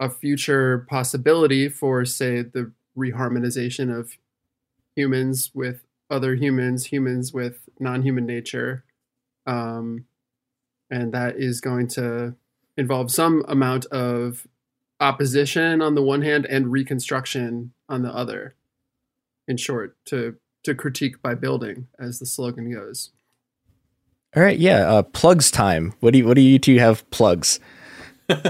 a 0.00 0.10
future 0.10 0.84
possibility 0.90 1.68
for 1.68 2.04
say 2.04 2.42
the 2.42 2.72
reharmonization 2.98 3.96
of 3.96 4.16
humans 4.96 5.50
with 5.54 5.84
other 6.10 6.34
humans, 6.34 6.86
humans 6.86 7.32
with 7.32 7.68
non-human 7.78 8.26
nature, 8.26 8.84
um, 9.46 10.04
and 10.90 11.12
that 11.12 11.36
is 11.36 11.60
going 11.60 11.88
to 11.88 12.34
involve 12.76 13.10
some 13.10 13.44
amount 13.48 13.86
of 13.86 14.46
opposition 15.00 15.82
on 15.82 15.94
the 15.94 16.02
one 16.02 16.22
hand 16.22 16.46
and 16.46 16.72
reconstruction 16.72 17.72
on 17.88 18.02
the 18.02 18.14
other. 18.14 18.54
In 19.46 19.56
short, 19.56 19.96
to 20.06 20.36
to 20.64 20.74
critique 20.74 21.20
by 21.20 21.34
building, 21.34 21.88
as 21.98 22.18
the 22.18 22.26
slogan 22.26 22.72
goes. 22.72 23.10
All 24.36 24.42
right, 24.42 24.58
yeah. 24.58 24.88
Uh, 24.88 25.02
plugs 25.02 25.50
time. 25.50 25.94
What 26.00 26.12
do 26.12 26.18
you 26.18 26.26
What 26.26 26.34
do 26.34 26.40
you 26.40 26.58
two 26.58 26.78
have 26.78 27.08
plugs? 27.10 27.60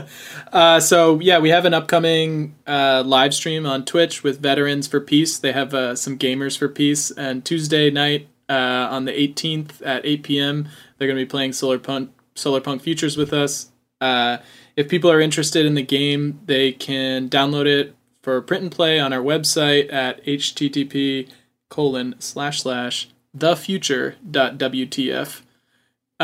Uh, 0.53 0.79
so 0.79 1.19
yeah, 1.19 1.41
we 1.41 1.49
have 1.49 1.65
an 1.65 1.75
upcoming 1.75 2.55
uh, 2.65 3.03
live 3.05 3.35
stream 3.35 3.67
on 3.67 3.85
Twitch 3.85 4.23
with 4.23 4.41
Veterans 4.41 4.87
for 4.87 5.01
Peace. 5.01 5.37
They 5.37 5.51
have 5.51 5.75
uh, 5.75 5.97
some 5.97 6.17
Gamers 6.17 6.57
for 6.57 6.69
Peace, 6.69 7.11
and 7.11 7.45
Tuesday 7.45 7.91
night 7.91 8.29
uh, 8.49 8.87
on 8.89 9.05
the 9.05 9.11
18th 9.11 9.85
at 9.85 10.07
8 10.07 10.23
p.m. 10.23 10.69
they're 10.97 11.09
going 11.09 11.19
to 11.19 11.25
be 11.25 11.29
playing 11.29 11.55
Solar 11.55 11.81
Punk 11.81 12.13
Solar 12.37 12.61
Punk 12.61 12.83
Futures 12.83 13.17
with 13.17 13.33
us. 13.33 13.73
Uh, 14.01 14.37
if 14.77 14.89
people 14.89 15.11
are 15.11 15.21
interested 15.21 15.67
in 15.67 15.75
the 15.75 15.83
game, 15.83 16.39
they 16.47 16.71
can 16.71 17.29
download 17.29 17.67
it 17.67 17.97
for 18.23 18.41
print 18.41 18.63
and 18.63 18.73
play 18.73 19.01
on 19.01 19.13
our 19.13 19.23
website 19.23 19.93
at 19.93 20.25
http 20.25 21.29
colon 21.69 22.15
slash 22.21 22.63
slash 22.63 23.09
thefuture.wtf. 23.37 25.41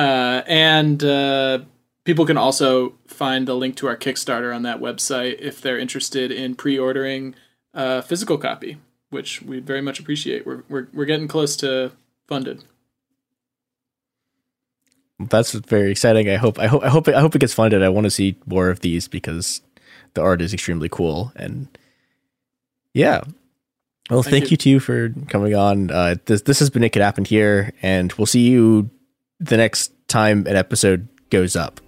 Uh, 0.01 0.43
and 0.47 1.05
uh, 1.05 1.59
people 2.05 2.25
can 2.25 2.39
also 2.39 2.95
find 3.07 3.47
the 3.47 3.53
link 3.55 3.77
to 3.77 3.87
our 3.87 3.99
Kickstarter 3.99 4.55
on 4.55 4.63
that 4.63 4.81
website 4.81 5.39
if 5.41 5.61
they're 5.61 5.79
interested 5.79 6.33
in 6.33 6.55
pre-ordering 6.55 7.35
a 7.75 8.01
physical 8.01 8.39
copy, 8.39 8.79
which 9.11 9.43
we 9.43 9.61
very 9.61 9.83
much 9.83 10.01
appreciate. 10.01 10.47
We're 10.47 10.63
we're 10.71 10.89
we're 10.95 11.05
getting 11.05 11.29
close 11.29 11.55
to 11.57 11.93
funded. 12.27 12.65
That's 15.19 15.53
very 15.53 15.91
exciting. 15.91 16.31
I 16.31 16.37
hope 16.37 16.59
I 16.59 16.67
hope 16.67 16.83
I 16.83 16.89
hope 16.89 17.07
I 17.09 17.21
hope 17.21 17.35
it 17.35 17.41
gets 17.41 17.53
funded. 17.53 17.83
I 17.83 17.91
want 17.91 18.05
to 18.05 18.11
see 18.11 18.37
more 18.47 18.71
of 18.71 18.81
these 18.81 19.07
because 19.07 19.61
the 20.15 20.23
art 20.23 20.41
is 20.41 20.55
extremely 20.55 20.89
cool 20.89 21.31
and 21.37 21.69
yeah. 22.95 23.21
Well, 24.09 24.23
thank, 24.23 24.45
Thank 24.45 24.51
you. 24.51 24.57
two 24.57 24.81
for 24.81 25.11
coming 25.29 25.55
on. 25.55 25.91
Uh, 25.91 26.15
this 26.25 26.41
this 26.41 26.59
has 26.61 26.71
been 26.71 26.83
It 26.83 26.89
Could 26.89 27.03
Happen 27.03 27.27
Here, 27.27 27.75
and 27.83 28.11
we'll 28.15 28.27
see 28.27 28.49
you 28.49 28.89
the 29.41 29.57
next 29.57 29.93
time 30.07 30.47
an 30.47 30.55
episode 30.55 31.09
goes 31.31 31.57
up. 31.57 31.81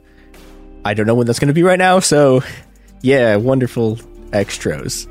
I 0.84 0.94
don't 0.94 1.06
know 1.06 1.14
when 1.14 1.26
that's 1.26 1.38
going 1.38 1.48
to 1.48 1.54
be 1.54 1.62
right 1.62 1.78
now, 1.78 2.00
so 2.00 2.42
yeah, 3.02 3.36
wonderful 3.36 3.98
extras. 4.32 5.06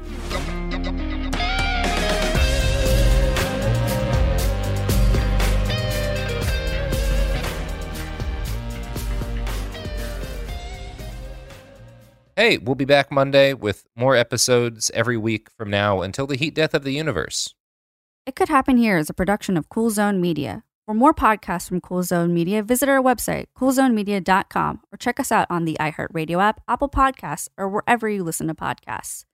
Hey, 12.35 12.57
we'll 12.57 12.75
be 12.75 12.85
back 12.85 13.11
Monday 13.11 13.53
with 13.53 13.85
more 13.95 14.15
episodes 14.15 14.89
every 14.95 15.15
week 15.15 15.49
from 15.51 15.69
now 15.69 16.01
until 16.01 16.25
the 16.25 16.35
heat 16.35 16.55
death 16.55 16.73
of 16.73 16.83
the 16.83 16.91
universe. 16.91 17.53
It 18.25 18.35
Could 18.35 18.49
Happen 18.49 18.77
Here 18.77 18.97
is 18.97 19.11
a 19.11 19.13
production 19.13 19.57
of 19.57 19.69
Cool 19.69 19.91
Zone 19.91 20.19
Media. 20.19 20.63
For 20.87 20.95
more 20.95 21.13
podcasts 21.13 21.67
from 21.67 21.79
Cool 21.79 22.03
Zone 22.03 22.33
Media, 22.33 22.63
visit 22.63 22.89
our 22.89 23.01
website, 23.01 23.45
coolzonemedia.com, 23.57 24.81
or 24.91 24.97
check 24.97 25.19
us 25.19 25.31
out 25.31 25.47
on 25.49 25.65
the 25.65 25.77
iHeartRadio 25.79 26.41
app, 26.41 26.61
Apple 26.67 26.89
Podcasts, 26.89 27.47
or 27.55 27.69
wherever 27.69 28.09
you 28.09 28.23
listen 28.23 28.47
to 28.47 28.55
podcasts. 28.55 29.25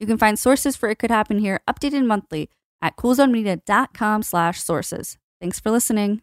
You 0.00 0.06
can 0.06 0.18
find 0.18 0.38
sources 0.38 0.74
for 0.74 0.88
It 0.88 0.98
Could 0.98 1.10
Happen 1.10 1.38
Here 1.38 1.60
updated 1.68 2.06
monthly 2.06 2.50
at 2.80 2.96
coolzonemedia.com 2.96 4.22
slash 4.22 4.62
sources. 4.62 5.18
Thanks 5.40 5.60
for 5.60 5.70
listening. 5.70 6.22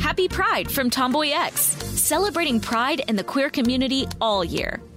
Happy 0.00 0.28
Pride 0.28 0.70
from 0.70 0.90
TomboyX, 0.90 1.52
celebrating 1.96 2.60
pride 2.60 3.02
and 3.08 3.18
the 3.18 3.24
queer 3.24 3.48
community 3.48 4.06
all 4.20 4.44
year. 4.44 4.82